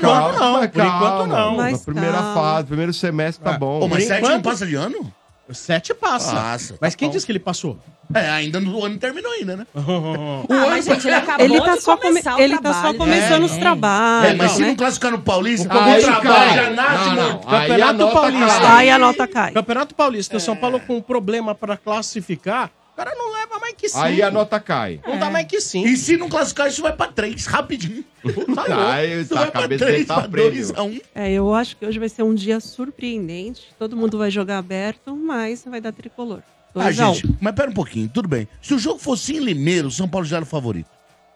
enquanto, 0.84 1.26
não. 1.26 1.56
Na 1.56 1.62
Mas 1.62 1.84
primeira 1.84 2.12
calma. 2.18 2.34
fase, 2.34 2.66
primeiro 2.66 2.92
semestre 2.92 3.44
tá 3.44 3.54
Ah. 3.54 3.58
bom. 3.58 3.80
Ô, 3.80 3.88
mas 3.88 4.04
sete 4.04 4.22
não 4.28 4.42
passa 4.42 4.66
de 4.66 4.74
ano? 4.74 5.12
Sete 5.54 5.94
passa. 5.94 6.32
Passa, 6.34 6.76
Mas 6.80 6.94
tá 6.94 6.98
quem 6.98 7.08
bom. 7.08 7.12
disse 7.14 7.26
que 7.26 7.32
ele 7.32 7.38
passou? 7.38 7.78
É, 8.14 8.28
ainda 8.30 8.60
no 8.60 8.76
o 8.78 8.84
ano 8.84 8.98
terminou 8.98 9.32
ainda, 9.32 9.56
né? 9.56 9.66
Ah, 9.74 10.66
mas, 10.70 10.84
gente, 10.84 11.06
ele 11.06 11.14
acabou 11.16 11.44
Ele 11.46 11.60
tá 11.60 11.76
de 11.76 11.82
só, 11.82 11.96
começar 11.96 12.30
come- 12.32 12.42
o 12.42 12.44
ele 12.44 12.58
tá 12.58 12.72
só 12.74 12.80
trabalho, 12.80 12.98
começando 12.98 13.40
né? 13.40 13.46
os 13.46 13.56
trabalhos. 13.56 14.30
É, 14.30 14.34
mas 14.34 14.52
se 14.52 14.60
né? 14.62 14.68
não 14.68 14.76
classificar 14.76 15.10
no 15.12 15.18
Paulista, 15.20 15.68
Aí, 15.72 16.00
o 16.00 16.04
trabalho 16.04 16.22
cara, 16.22 16.64
já 16.64 16.70
nasce 16.70 17.04
não, 17.08 17.14
não. 17.14 17.32
morto. 17.32 17.48
Aí 17.48 17.56
a 17.56 17.60
Campeonato 17.68 17.98
nota 17.98 18.12
Paulista. 18.20 18.60
cai. 18.60 18.76
Aí 18.76 18.90
a 18.90 18.98
nota 18.98 19.26
cai. 19.28 19.52
Campeonato 19.52 19.94
Paulista, 19.94 20.36
o 20.36 20.40
São 20.40 20.56
Paulo 20.56 20.80
com 20.80 20.96
um 20.96 21.00
problema 21.02 21.54
pra 21.54 21.76
classificar, 21.76 22.70
o 22.92 22.96
cara 22.96 23.14
não 23.14 23.32
leva 23.32 23.58
mais 23.58 23.74
que 23.74 23.88
cinco. 23.88 24.04
Aí 24.04 24.22
a 24.22 24.30
nota 24.30 24.60
cai. 24.60 25.00
Não 25.06 25.18
dá 25.18 25.30
mais 25.30 25.46
que 25.46 25.60
cinco. 25.60 25.88
E 25.88 25.96
se 25.96 26.16
não 26.16 26.28
classificar, 26.28 26.68
isso 26.68 26.82
vai 26.82 26.92
pra 26.94 27.08
três, 27.08 27.46
rapidinho. 27.46 28.04
Tá 28.22 28.66
louco. 28.66 28.72
Aí, 28.72 29.24
tá, 29.24 29.34
vai 29.34 29.48
a 29.48 29.50
cabeça 29.50 29.84
três, 29.84 29.94
dele 29.94 30.06
tá 30.06 30.28
prêmio. 30.28 30.50
dois 30.52 30.70
um. 30.70 31.00
É, 31.14 31.32
eu 31.32 31.52
acho 31.54 31.76
que 31.76 31.84
hoje 31.84 31.98
vai 31.98 32.08
ser 32.08 32.22
um 32.22 32.34
dia 32.34 32.60
surpreendente. 32.60 33.68
Todo 33.78 33.96
mundo 33.96 34.16
vai 34.18 34.30
jogar 34.30 34.58
aberto, 34.58 35.16
mas 35.16 35.64
vai 35.64 35.80
dar 35.80 35.92
tricolor. 35.92 36.40
Ah, 36.74 36.84
2 36.84 37.00
a 37.00 37.10
1. 37.10 37.14
gente, 37.14 37.36
mas 37.40 37.54
pera 37.54 37.70
um 37.70 37.74
pouquinho, 37.74 38.08
tudo 38.08 38.28
bem. 38.28 38.46
Se 38.62 38.72
o 38.74 38.78
jogo 38.78 38.98
fosse 38.98 39.34
em 39.36 39.40
Limeiro, 39.40 39.88
o 39.88 39.90
São 39.90 40.08
Paulo 40.08 40.26
já 40.26 40.36
era 40.36 40.44
o 40.44 40.48
favorito. 40.48 40.88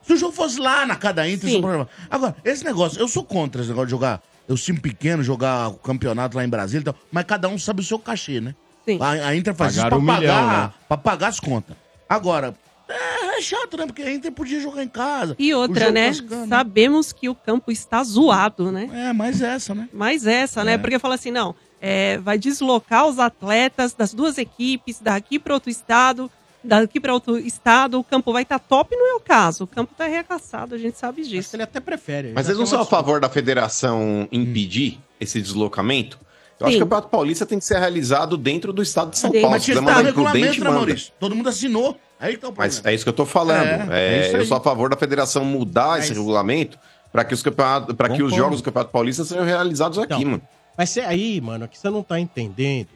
Se 0.03 0.13
o 0.13 0.17
jogo 0.17 0.33
fosse 0.33 0.59
lá 0.61 0.87
na 0.87 0.95
cada 0.97 1.29
Inter, 1.29 1.49
o 1.51 1.53
São. 1.53 1.61
Paulo 1.61 1.77
era... 1.77 1.89
Agora, 2.09 2.37
esse 2.45 2.65
negócio, 2.65 3.01
eu 3.01 3.09
sou 3.09 3.25
contra 3.25 3.61
esse 3.61 3.69
negócio 3.69 3.87
de 3.89 3.91
jogar, 3.91 4.23
eu 4.49 4.55
time 4.57 4.79
pequeno, 4.79 5.23
jogar 5.23 5.69
o 5.69 5.75
campeonato 5.75 6.37
lá 6.37 6.45
em 6.45 6.49
Brasília 6.49 6.83
e 6.83 6.85
tal, 6.85 6.95
mas 7.11 7.25
cada 7.25 7.49
um 7.49 7.59
sabe 7.59 7.81
o 7.81 7.85
seu 7.85 7.99
cachê, 7.99 8.41
né? 8.41 8.55
Sim. 8.87 8.99
A, 9.01 9.29
a 9.29 9.37
Inter 9.37 9.55
faz 9.55 9.77
Pagaram 9.77 9.99
isso 9.99 10.07
pra 10.07 10.15
um 10.15 10.19
milhão, 10.19 10.35
pagar, 10.35 10.69
né? 10.69 10.75
pra 10.89 10.97
pagar 10.97 11.29
as 11.29 11.41
contas. 11.41 11.77
Agora, 12.09 12.55
é, 12.89 13.39
é 13.39 13.43
chato, 13.43 13.77
né? 13.77 13.87
Porque 13.87 14.03
a 14.03 14.13
Inter 14.13 14.31
podia 14.31 14.61
jogar 14.61 14.83
em 14.83 14.89
casa. 14.89 15.35
E 15.39 15.53
outra, 15.53 15.91
né? 15.91 16.07
classificando. 16.07 16.49
Sabemos 16.49 17.13
que 17.13 17.29
o 17.29 17.35
campo 17.35 17.73
está 17.73 18.03
zoado, 18.05 18.71
né? 18.71 18.89
É, 18.93 19.13
mais 19.13 19.43
essa, 19.43 19.75
né? 19.75 19.89
Mais 19.93 20.27
essa, 20.27 20.63
né? 20.63 20.75
É. 20.75 20.79
Porque 20.79 20.99
fala 20.99 21.17
assim, 21.17 21.33
não, 21.33 21.55
é, 21.81 22.19
vai 22.19 22.39
deslocar 22.39 23.07
os 23.07 23.19
atletas 23.19 23.93
das 23.93 24.15
duas 24.15 24.39
equipes, 24.39 25.01
daqui 25.01 25.39
para 25.39 25.55
outro 25.55 25.69
estado, 25.69 26.31
daqui 26.63 27.01
para 27.01 27.13
outro 27.13 27.37
estado, 27.39 27.99
o 27.99 28.05
campo 28.05 28.33
vai 28.33 28.43
estar 28.43 28.59
top, 28.61 28.95
não 28.95 29.13
é 29.13 29.15
o 29.15 29.21
caso. 29.21 29.65
O 29.65 29.67
campo 29.67 29.93
está 29.93 30.05
arregaçado, 30.05 30.75
a 30.75 30.79
gente 30.79 30.97
sabe 30.97 31.23
Mas 31.23 31.29
disso. 31.29 31.57
ele 31.57 31.65
até 31.65 31.81
prefere. 31.81 32.33
Mas 32.33 32.47
eles 32.47 32.59
não 32.59 32.67
são 32.67 32.81
a 32.81 32.87
favor 32.87 33.21
da 33.21 33.29
federação 33.29 34.29
impedir 34.31 35.01
esse 35.21 35.41
deslocamento? 35.43 36.19
Eu 36.59 36.67
acho 36.67 36.73
Sim. 36.73 36.79
que 36.79 36.83
o 36.83 36.87
Campeonato 36.87 37.09
Paulista 37.09 37.45
tem 37.45 37.59
que 37.59 37.65
ser 37.65 37.79
realizado 37.79 38.37
dentro 38.37 38.73
do 38.73 38.83
estado 38.83 39.11
de 39.11 39.19
São 39.19 39.31
Sim. 39.31 39.41
Paulo. 39.41 39.51
Mas 39.57 39.65
tinha 39.65 39.77
quiser 39.77 39.85
que 39.85 39.91
estar 39.91 40.07
regulamento, 40.07 40.65
né. 40.65 40.71
Maurício? 40.71 41.13
Todo 41.21 41.35
mundo 41.37 41.49
assinou. 41.49 41.99
Aí 42.19 42.35
que 42.35 42.41
tá 42.41 42.49
o 42.49 42.55
Mas 42.57 42.75
problema. 42.77 42.93
é 42.93 42.95
isso 42.95 43.05
que 43.05 43.09
eu 43.11 43.13
tô 43.13 43.27
falando. 43.27 43.93
É, 43.93 44.27
É, 44.27 44.29
é 44.33 44.37
eu 44.41 44.47
sou 44.47 44.57
a 44.57 44.61
favor 44.61 44.89
da 44.89 44.97
federação 44.97 45.45
mudar 45.45 45.99
esse 45.99 46.09
Mas- 46.11 46.19
regulamento 46.19 46.79
para 47.13 47.25
que 47.25 47.35
os 47.35 47.43
campeonatos, 47.43 47.95
para 47.95 48.09
que 48.09 48.23
os 48.23 48.35
jogos 48.35 48.59
do 48.61 48.65
Campeonato 48.65 48.91
Paulista 48.91 49.25
sejam 49.25 49.45
realizados 49.45 49.99
aqui, 49.99 50.15
Então, 50.15 50.31
mano. 50.31 50.43
Mas 50.79 50.91
cê- 50.91 51.01
aí, 51.01 51.41
mano, 51.41 51.67
que 51.69 51.79
você 51.79 51.89
não 51.91 52.03
tá 52.03 52.19
entendendo 52.21 52.89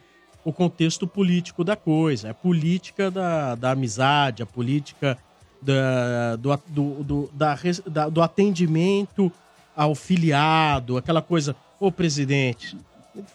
o 0.43 0.51
contexto 0.51 1.05
político 1.07 1.63
da 1.63 1.75
coisa. 1.75 2.31
A 2.31 2.33
política 2.33 3.11
da, 3.11 3.53
da 3.55 3.71
amizade, 3.71 4.41
a 4.41 4.45
política 4.45 5.17
da, 5.61 6.35
do, 6.37 6.59
do, 6.67 7.03
do, 7.03 7.29
da 7.33 7.57
da- 7.87 8.09
do 8.09 8.21
atendimento 8.23 9.31
ao 9.75 9.93
filiado, 9.95 10.97
aquela 10.97 11.21
coisa. 11.21 11.55
Ô, 11.79 11.91
presidente, 11.91 12.77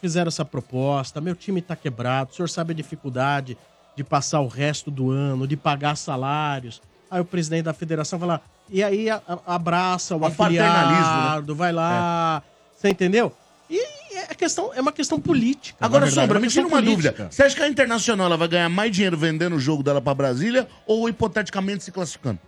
fizeram 0.00 0.28
essa 0.28 0.44
proposta, 0.44 1.20
meu 1.20 1.34
time 1.34 1.60
tá 1.60 1.76
quebrado, 1.76 2.30
o 2.30 2.34
senhor 2.34 2.48
sabe 2.48 2.72
a 2.72 2.74
dificuldade 2.76 3.56
de 3.96 4.04
passar 4.04 4.40
o 4.40 4.48
resto 4.48 4.90
do 4.90 5.10
ano, 5.10 5.46
de 5.46 5.56
pagar 5.56 5.96
salários. 5.96 6.80
Aí 7.10 7.20
o 7.20 7.24
presidente 7.24 7.64
da 7.64 7.72
federação 7.72 8.18
vai 8.18 8.28
lá, 8.28 8.40
e 8.68 8.82
aí 8.82 9.08
a- 9.08 9.22
a- 9.28 9.54
abraça 9.54 10.16
o 10.16 10.24
É 10.24 10.28
um 10.28 10.30
paternalismo, 10.30 10.94
né? 11.04 11.18
afiliado, 11.20 11.54
vai 11.54 11.72
lá. 11.72 12.42
Você 12.76 12.88
entendeu? 12.88 13.32
E 13.70 13.80
é, 14.16 14.34
questão, 14.34 14.72
é 14.74 14.80
uma 14.80 14.92
questão 14.92 15.20
política. 15.20 15.84
Agora, 15.84 16.10
Sombra, 16.10 16.38
é 16.38 16.40
me 16.40 16.48
tira 16.48 16.66
uma 16.66 16.78
política. 16.78 17.10
dúvida. 17.12 17.28
Você 17.30 17.42
acha 17.42 17.54
que 17.56 17.62
a 17.62 17.68
Internacional 17.68 18.26
ela 18.26 18.36
vai 18.36 18.48
ganhar 18.48 18.68
mais 18.68 18.90
dinheiro 18.92 19.16
vendendo 19.16 19.56
o 19.56 19.60
jogo 19.60 19.82
dela 19.82 20.00
pra 20.00 20.14
Brasília 20.14 20.68
ou 20.86 21.08
hipoteticamente 21.08 21.84
se 21.84 21.92
classificando? 21.92 22.38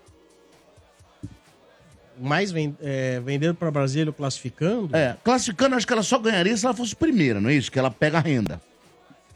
Mais 2.20 2.50
ven- 2.50 2.76
é, 2.80 3.20
vendendo 3.20 3.54
para 3.54 3.70
Brasília 3.70 4.12
classificando? 4.12 4.94
É, 4.96 5.16
classificando, 5.24 5.74
acho 5.76 5.86
que 5.86 5.92
ela 5.92 6.02
só 6.02 6.18
ganharia 6.18 6.56
se 6.56 6.64
ela 6.64 6.74
fosse 6.74 6.94
primeira, 6.96 7.40
não 7.40 7.50
é 7.50 7.54
isso? 7.54 7.70
Que 7.70 7.78
ela 7.78 7.90
pega 7.90 8.18
a 8.18 8.20
renda. 8.20 8.60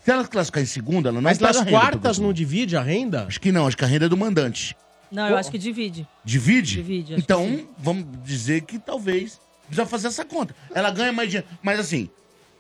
Se 0.05 0.11
ela 0.11 0.27
classificar 0.27 0.63
em 0.63 0.67
segunda, 0.67 1.09
ela 1.11 1.15
não 1.17 1.23
Mas 1.23 1.39
pega 1.39 1.49
nas 1.53 1.57
a 1.59 1.65
renda. 1.65 1.79
quartas 1.79 2.19
não 2.19 2.33
divide 2.33 2.77
a 2.77 2.83
renda? 2.83 3.25
Acho 3.27 3.41
que 3.41 3.53
não, 3.53 3.67
acho 3.67 3.77
que 3.77 3.85
a 3.85 3.87
renda 3.87 4.07
é 4.07 4.09
do 4.09 4.17
mandante. 4.17 4.77
Não, 5.11 5.29
eu 5.29 5.37
acho 5.37 5.51
que 5.51 5.59
divide. 5.59 6.09
Divide? 6.25 6.77
Divide, 6.77 7.15
Então, 7.15 7.67
vamos 7.79 8.07
dizer 8.25 8.63
que 8.63 8.79
talvez 8.79 9.39
precisa 9.67 9.87
fazer 9.87 10.09
essa 10.09 10.25
conta. 10.25 10.55
Ela 10.75 10.91
ganha 10.91 11.13
mais 11.13 11.29
dinheiro. 11.31 11.47
Mas 11.63 11.79
assim, 11.79 12.09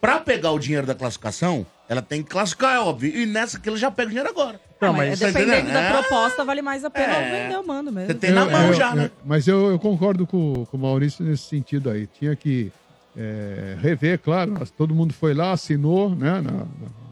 pra 0.00 0.20
pegar 0.20 0.52
o 0.52 0.58
dinheiro 0.58 0.86
da 0.86 0.94
classificação, 0.94 1.66
ela 1.88 2.00
tem 2.02 2.22
que 2.22 2.30
classificar, 2.30 2.74
é 2.76 2.78
óbvio. 2.80 3.14
E 3.16 3.26
nessa 3.26 3.58
que 3.58 3.68
ela 3.68 3.78
já 3.78 3.90
pega 3.90 4.06
o 4.06 4.10
dinheiro 4.10 4.28
agora. 4.30 4.60
Não, 4.80 4.88
Ah, 4.90 4.92
mas 4.92 5.08
mas 5.10 5.20
tá 5.20 5.26
dependendo 5.26 5.72
da 5.72 5.80
É. 5.80 5.92
proposta, 5.92 6.44
vale 6.44 6.60
mais 6.62 6.84
a 6.84 6.90
pena 6.90 7.12
É. 7.14 7.42
vender 7.44 7.58
o 7.58 7.66
mando 7.66 7.92
mesmo. 7.92 8.08
Você 8.08 8.14
tem 8.14 8.30
na 8.32 8.42
Eu- 8.42 8.50
mão 8.50 8.66
eu- 8.68 8.74
já, 8.74 8.94
né? 8.94 9.10
mas 9.24 9.46
eu, 9.46 9.70
eu 9.70 9.78
concordo 9.78 10.26
com, 10.26 10.64
com 10.66 10.76
o 10.76 10.80
Maurício 10.80 11.24
nesse 11.24 11.44
sentido 11.44 11.90
aí. 11.90 12.06
Tinha 12.06 12.34
que 12.34 12.72
é, 13.16 13.76
rever, 13.80 14.18
claro. 14.18 14.54
Todo 14.76 14.94
mundo 14.94 15.12
foi 15.12 15.34
lá, 15.34 15.52
assinou 15.52 16.10
né, 16.10 16.32
na, 16.40 16.40
na- 16.40 16.66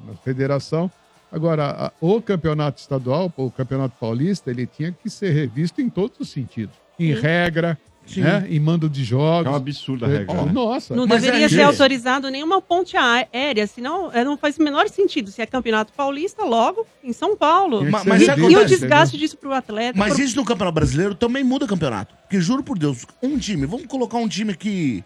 na 0.08 0.14
federação. 0.24 0.90
Agora, 1.30 1.70
a- 1.70 1.92
o 2.00 2.20
campeonato 2.22 2.80
estadual, 2.80 3.30
o 3.36 3.50
campeonato 3.50 3.94
paulista, 4.00 4.50
ele 4.50 4.66
tinha 4.66 4.90
que 4.92 5.10
ser 5.10 5.30
revisto 5.30 5.80
em 5.82 5.90
todos 5.90 6.18
os 6.18 6.30
sentidos. 6.30 6.74
Em 6.98 7.12
regra, 7.12 7.74
Sim. 7.74 7.89
Né, 8.16 8.46
em 8.50 8.58
mando 8.58 8.88
de 8.88 9.04
jogos. 9.04 9.46
É 9.46 9.50
um 9.50 9.54
absurdo 9.54 10.04
a 10.04 10.08
É, 10.08 10.18
regra, 10.18 10.40
oh, 10.40 10.46
né? 10.46 10.52
Nossa. 10.52 10.94
Não 10.96 11.06
Mas 11.06 11.22
deveria 11.22 11.46
é 11.46 11.48
ser 11.48 11.62
autorizado 11.62 12.28
nenhuma 12.28 12.60
ponte 12.60 12.96
aérea, 12.96 13.66
senão 13.66 14.10
é, 14.12 14.24
não 14.24 14.36
faz 14.36 14.58
o 14.58 14.62
menor 14.62 14.88
sentido. 14.88 15.30
Se 15.30 15.40
é 15.40 15.46
campeonato 15.46 15.92
paulista, 15.92 16.44
logo 16.44 16.86
em 17.04 17.12
São 17.12 17.36
Paulo. 17.36 17.84
Mas- 17.88 18.04
mas 18.04 18.22
E, 18.22 18.26
sabe 18.26 18.40
e 18.42 18.44
o 18.44 18.48
acontece, 18.48 18.78
desgaste 18.80 19.16
disso 19.16 19.36
pro 19.36 19.52
atleta. 19.52 19.98
Mas 19.98 20.14
pro- 20.14 20.22
isso 20.22 20.36
no 20.36 20.44
Campeonato 20.44 20.74
Brasileiro 20.74 21.14
também 21.14 21.44
muda 21.44 21.66
campeonato. 21.66 22.14
Porque 22.22 22.40
juro 22.40 22.62
por 22.62 22.78
Deus, 22.78 23.06
um 23.22 23.38
time, 23.38 23.66
vamos 23.66 23.86
colocar 23.86 24.18
um 24.18 24.28
time 24.28 24.56
que. 24.56 25.04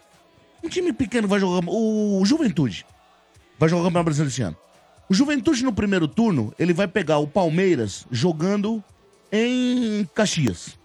Um 0.63 0.69
time 0.69 0.91
pequeno 0.91 1.27
vai 1.27 1.39
jogar. 1.39 1.63
O 1.67 2.23
Juventude 2.25 2.85
vai 3.59 3.69
jogar 3.69 3.81
o 3.83 3.85
Campeonato 3.85 4.05
Brasileiro 4.05 4.31
esse 4.31 4.41
ano. 4.41 4.57
O 5.07 5.13
Juventude 5.13 5.63
no 5.63 5.71
primeiro 5.71 6.07
turno, 6.07 6.51
ele 6.57 6.73
vai 6.73 6.87
pegar 6.87 7.19
o 7.19 7.27
Palmeiras 7.27 8.07
jogando 8.09 8.83
em 9.31 10.09
Caxias. 10.15 10.77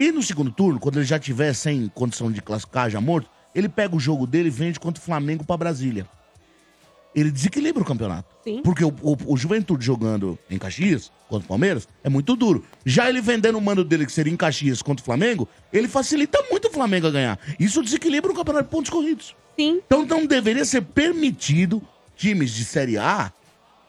E 0.00 0.12
no 0.12 0.22
segundo 0.22 0.50
turno, 0.50 0.78
quando 0.78 0.96
ele 0.98 1.04
já 1.06 1.18
tiver 1.18 1.52
sem 1.54 1.88
condição 1.94 2.30
de 2.30 2.40
classificar, 2.40 2.88
já 2.90 3.00
morto, 3.00 3.28
ele 3.54 3.68
pega 3.68 3.96
o 3.96 4.00
jogo 4.00 4.26
dele 4.26 4.48
e 4.48 4.50
vende 4.50 4.78
contra 4.78 5.00
o 5.00 5.04
Flamengo 5.04 5.44
pra 5.44 5.56
Brasília. 5.56 6.06
Ele 7.14 7.30
desequilibra 7.32 7.82
o 7.82 7.86
campeonato. 7.86 8.28
Sim. 8.44 8.60
Porque 8.62 8.84
o, 8.84 8.94
o- 9.02 9.16
o 9.32 9.36
Juventude 9.36 9.84
jogando 9.84 10.38
em 10.48 10.56
Caxias 10.58 11.10
contra 11.28 11.44
o 11.44 11.48
Palmeiras 11.48 11.88
é 12.04 12.08
muito 12.08 12.36
duro. 12.36 12.64
Já 12.84 13.08
ele 13.08 13.20
vendendo 13.20 13.58
o 13.58 13.60
mando 13.60 13.82
dele, 13.82 14.06
que 14.06 14.12
seria 14.12 14.32
em 14.32 14.36
Caxias 14.36 14.82
contra 14.82 15.02
o 15.02 15.04
Flamengo, 15.04 15.48
ele 15.72 15.88
facilita 15.88 16.38
muito 16.50 16.68
o 16.68 16.70
Flamengo 16.70 17.06
a 17.08 17.10
ganhar. 17.10 17.38
Isso 17.58 17.82
desequilibra 17.82 18.30
o 18.30 18.34
campeonato 18.34 18.66
de 18.66 18.70
pontos 18.70 18.90
corridos. 18.90 19.34
Sim. 19.58 19.80
Então 19.84 20.04
não 20.04 20.26
deveria 20.26 20.64
ser 20.64 20.82
permitido 20.82 21.82
times 22.16 22.52
de 22.52 22.64
Série 22.64 22.98
A 22.98 23.32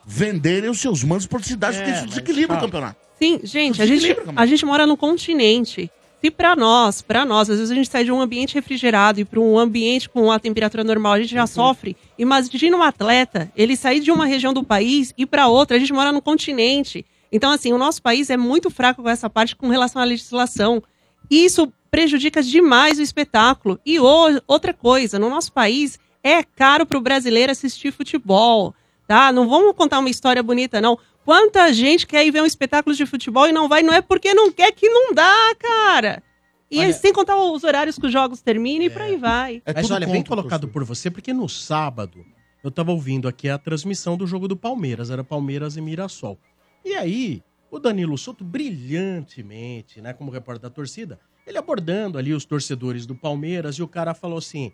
venderem 0.05 0.70
os 0.70 0.80
seus 0.80 1.03
mandos 1.03 1.28
por 1.28 1.43
cidades, 1.43 1.78
É, 1.78 1.82
porque 1.84 1.91
isso 1.93 2.01
mas, 2.05 2.10
desequilibra 2.16 2.55
cara, 2.55 2.60
o 2.60 2.68
campeonato. 2.68 2.99
Sim, 3.20 3.41
gente, 3.43 3.82
a 3.82 3.86
gente, 3.86 4.16
a 4.36 4.45
gente 4.45 4.66
mora 4.66 4.88
no 4.88 4.95
continente. 4.97 5.91
Se 6.22 6.30
pra 6.30 6.53
nós, 6.53 7.01
pra 7.01 7.26
nós, 7.26 7.49
às 7.49 7.57
vezes 7.57 7.72
a 7.72 7.76
gente 7.76 7.89
sai 7.89 8.03
de 8.03 8.11
um 8.11 8.20
ambiente 8.20 8.53
refrigerado 8.53 9.22
e 9.22 9.26
para 9.26 9.39
um 9.39 9.57
ambiente 9.57 10.09
com 10.09 10.30
a 10.32 10.38
temperatura 10.38 10.84
normal, 10.84 11.13
a 11.13 11.22
gente 11.22 11.34
já 11.34 11.47
sofre. 11.47 11.95
Imagina 12.17 12.76
um 12.76 12.84
atleta, 12.84 13.49
ele 13.55 13.78
sair 13.78 14.01
de 14.01 14.11
uma 14.11 14.26
região 14.26 14.53
do 14.53 14.63
país 14.63 15.13
e 15.17 15.26
para 15.26 15.47
outra, 15.47 15.78
a 15.78 15.80
gente 15.80 15.93
mora 15.93 16.11
no 16.11 16.22
continente. 16.22 17.05
Então, 17.32 17.51
assim, 17.51 17.72
o 17.72 17.78
nosso 17.78 18.01
país 18.01 18.30
é 18.30 18.36
muito 18.36 18.70
fraco 18.70 19.01
com 19.01 19.09
essa 19.09 19.30
parte 19.30 19.55
com 19.55 19.70
relação 19.70 20.01
à 20.01 20.05
legislação. 20.05 20.84
E 21.32 21.45
isso 21.45 21.72
prejudica 21.89 22.43
demais 22.43 22.99
o 22.99 23.01
espetáculo. 23.01 23.80
E 23.86 23.97
outra 23.99 24.74
coisa, 24.74 25.17
no 25.17 25.30
nosso 25.30 25.53
país 25.53 25.97
é 26.22 26.43
caro 26.43 26.86
para 26.86 26.97
o 26.97 27.01
brasileiro 27.01 27.51
assistir 27.51 27.93
futebol, 27.93 28.76
tá? 29.10 29.32
Não 29.32 29.49
vamos 29.49 29.76
contar 29.76 29.97
uma 29.97 30.10
história 30.10 30.43
bonita, 30.43 30.80
não. 30.80 30.95
Quanta 31.26 31.74
gente 31.74 32.05
quer 32.05 32.24
ir 32.24 32.30
ver 32.30 32.43
um 32.43 32.45
espetáculo 32.45 32.95
de 32.95 33.07
futebol 33.07 33.47
e 33.47 33.51
não 33.51 33.68
vai, 33.68 33.82
não 33.82 33.91
é 33.91 34.01
porque 34.03 34.36
não 34.36 34.51
quer 34.51 34.72
que 34.72 34.88
não 34.88 35.16
dá, 35.16 35.55
cara. 35.57 36.22
E 36.70 36.80
Olha- 36.80 36.93
sem 36.93 37.12
contar 37.12 37.36
os 37.36 37.64
horários 37.64 37.97
que 37.97 38.05
os 38.05 38.14
jogos 38.14 38.39
terminam 38.39 38.86
e 38.86 38.89
por 38.91 39.01
aí 39.01 39.18
vai. 39.18 39.64
É 39.66 39.74
Mas 39.74 39.89
olha, 39.89 40.05
bem 40.05 40.24
colocado 40.24 40.68
por 40.68 40.84
você, 40.84 41.10
porque 41.10 41.34
no 41.34 41.49
sábado 41.49 42.24
eu 42.64 42.70
tava 42.70 42.91
ouvindo 42.91 43.28
aqui 43.28 43.49
a 43.49 43.57
transmissão 43.57 44.16
do 44.16 44.28
jogo 44.28 44.47
do 44.47 44.55
Palmeiras, 44.55 45.10
era 45.10 45.24
Palmeiras 45.24 45.76
e 45.76 45.82
Mirassol. 45.82 46.38
E 46.86 46.93
aí, 46.93 47.41
o 47.72 47.80
Danilo 47.80 48.16
Souto, 48.16 48.43
brilhantemente, 48.43 50.01
né, 50.01 50.14
como 50.14 50.30
repórter 50.30 50.62
da 50.62 50.70
torcida, 50.70 51.20
ele 51.47 51.57
abordando 51.57 52.20
ali 52.20 52.32
os 52.32 52.45
torcedores 52.45 53.07
do 53.07 53.16
Palmeiras 53.16 53.76
e 53.76 53.82
o 53.82 53.88
cara 53.88 54.14
falou 54.14 54.38
assim: 54.38 54.72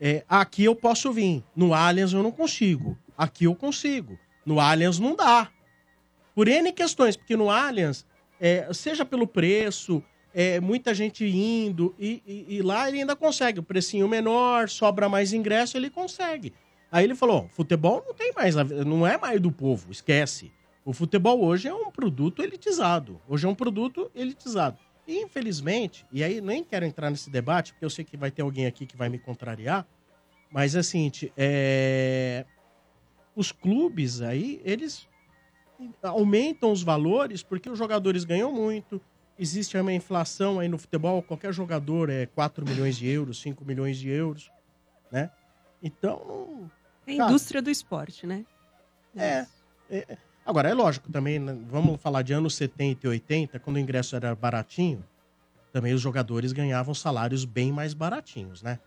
é, 0.00 0.24
aqui 0.28 0.64
eu 0.64 0.74
posso 0.74 1.12
vir, 1.12 1.44
no 1.54 1.72
Allianz 1.72 2.12
eu 2.12 2.22
não 2.22 2.32
consigo, 2.32 2.98
aqui 3.22 3.44
eu 3.44 3.54
consigo, 3.54 4.18
no 4.46 4.58
Allianz 4.58 4.98
não 4.98 5.14
dá. 5.14 5.50
Por 6.34 6.48
N 6.48 6.72
questões, 6.72 7.16
porque 7.16 7.36
no 7.36 7.50
Allianz, 7.50 8.06
é, 8.40 8.72
seja 8.72 9.04
pelo 9.04 9.26
preço, 9.26 10.02
é, 10.32 10.58
muita 10.60 10.94
gente 10.94 11.24
indo, 11.26 11.94
e, 11.98 12.22
e- 12.26 12.56
e 12.56 12.62
lá 12.62 12.88
ele 12.88 13.00
ainda 13.00 13.14
consegue. 13.14 13.60
O 13.60 13.62
precinho 13.62 14.08
menor, 14.08 14.68
sobra 14.68 15.08
mais 15.08 15.32
ingresso, 15.32 15.76
ele 15.76 15.90
consegue. 15.90 16.54
Aí 16.90 17.04
ele 17.04 17.14
falou: 17.14 17.48
futebol 17.50 18.02
não 18.06 18.14
tem 18.14 18.32
mais, 18.32 18.54
não 18.86 19.06
é 19.06 19.18
mais 19.18 19.40
do 19.40 19.52
povo, 19.52 19.90
esquece. 19.92 20.50
O 20.84 20.92
futebol 20.94 21.44
hoje 21.44 21.68
é 21.68 21.74
um 21.74 21.90
produto 21.90 22.42
elitizado. 22.42 23.20
Hoje 23.28 23.44
é 23.46 23.48
um 23.48 23.54
produto 23.54 24.10
elitizado. 24.14 24.78
E 25.06 25.18
infelizmente, 25.22 26.06
e 26.10 26.24
aí 26.24 26.40
nem 26.40 26.64
quero 26.64 26.86
entrar 26.86 27.10
nesse 27.10 27.28
debate, 27.28 27.72
porque 27.72 27.84
eu 27.84 27.90
sei 27.90 28.04
que 28.04 28.16
vai 28.16 28.30
ter 28.30 28.42
alguém 28.42 28.66
aqui 28.66 28.86
que 28.86 28.96
vai 28.96 29.08
me 29.08 29.18
contrariar, 29.18 29.86
mas 30.50 30.74
é 30.74 30.78
o 30.80 30.84
seguinte, 30.84 31.32
é... 31.36 32.44
os 33.40 33.50
clubes 33.52 34.20
aí, 34.20 34.60
eles 34.64 35.08
aumentam 36.02 36.70
os 36.70 36.82
valores 36.82 37.42
porque 37.42 37.70
os 37.70 37.78
jogadores 37.78 38.22
ganham 38.24 38.52
muito. 38.52 39.00
Existe 39.38 39.78
uma 39.78 39.92
inflação 39.92 40.60
aí 40.60 40.68
no 40.68 40.76
futebol, 40.76 41.22
qualquer 41.22 41.54
jogador 41.54 42.10
é 42.10 42.26
4 42.26 42.66
milhões 42.66 42.98
de 42.98 43.08
euros, 43.08 43.40
5 43.40 43.64
milhões 43.64 43.96
de 43.98 44.10
euros, 44.10 44.50
né? 45.10 45.30
Então, 45.82 46.70
É 47.06 47.14
a 47.14 47.16
Cara. 47.16 47.30
indústria 47.30 47.62
do 47.62 47.70
esporte, 47.70 48.26
né? 48.26 48.44
é, 49.16 49.46
é- 49.88 50.18
Agora, 50.44 50.68
é 50.68 50.74
lógico 50.74 51.10
também, 51.10 51.38
né, 51.38 51.56
vamos 51.68 52.00
falar 52.00 52.22
de 52.22 52.32
anos 52.32 52.54
70 52.56 53.06
e 53.06 53.08
80, 53.08 53.58
quando 53.60 53.76
o 53.76 53.78
ingresso 53.78 54.16
era 54.16 54.34
baratinho, 54.34 55.02
também 55.72 55.94
os 55.94 56.00
jogadores 56.00 56.52
ganhavam 56.52 56.92
salários 56.92 57.44
bem 57.44 57.72
mais 57.72 57.94
baratinhos, 57.94 58.62
né? 58.62 58.78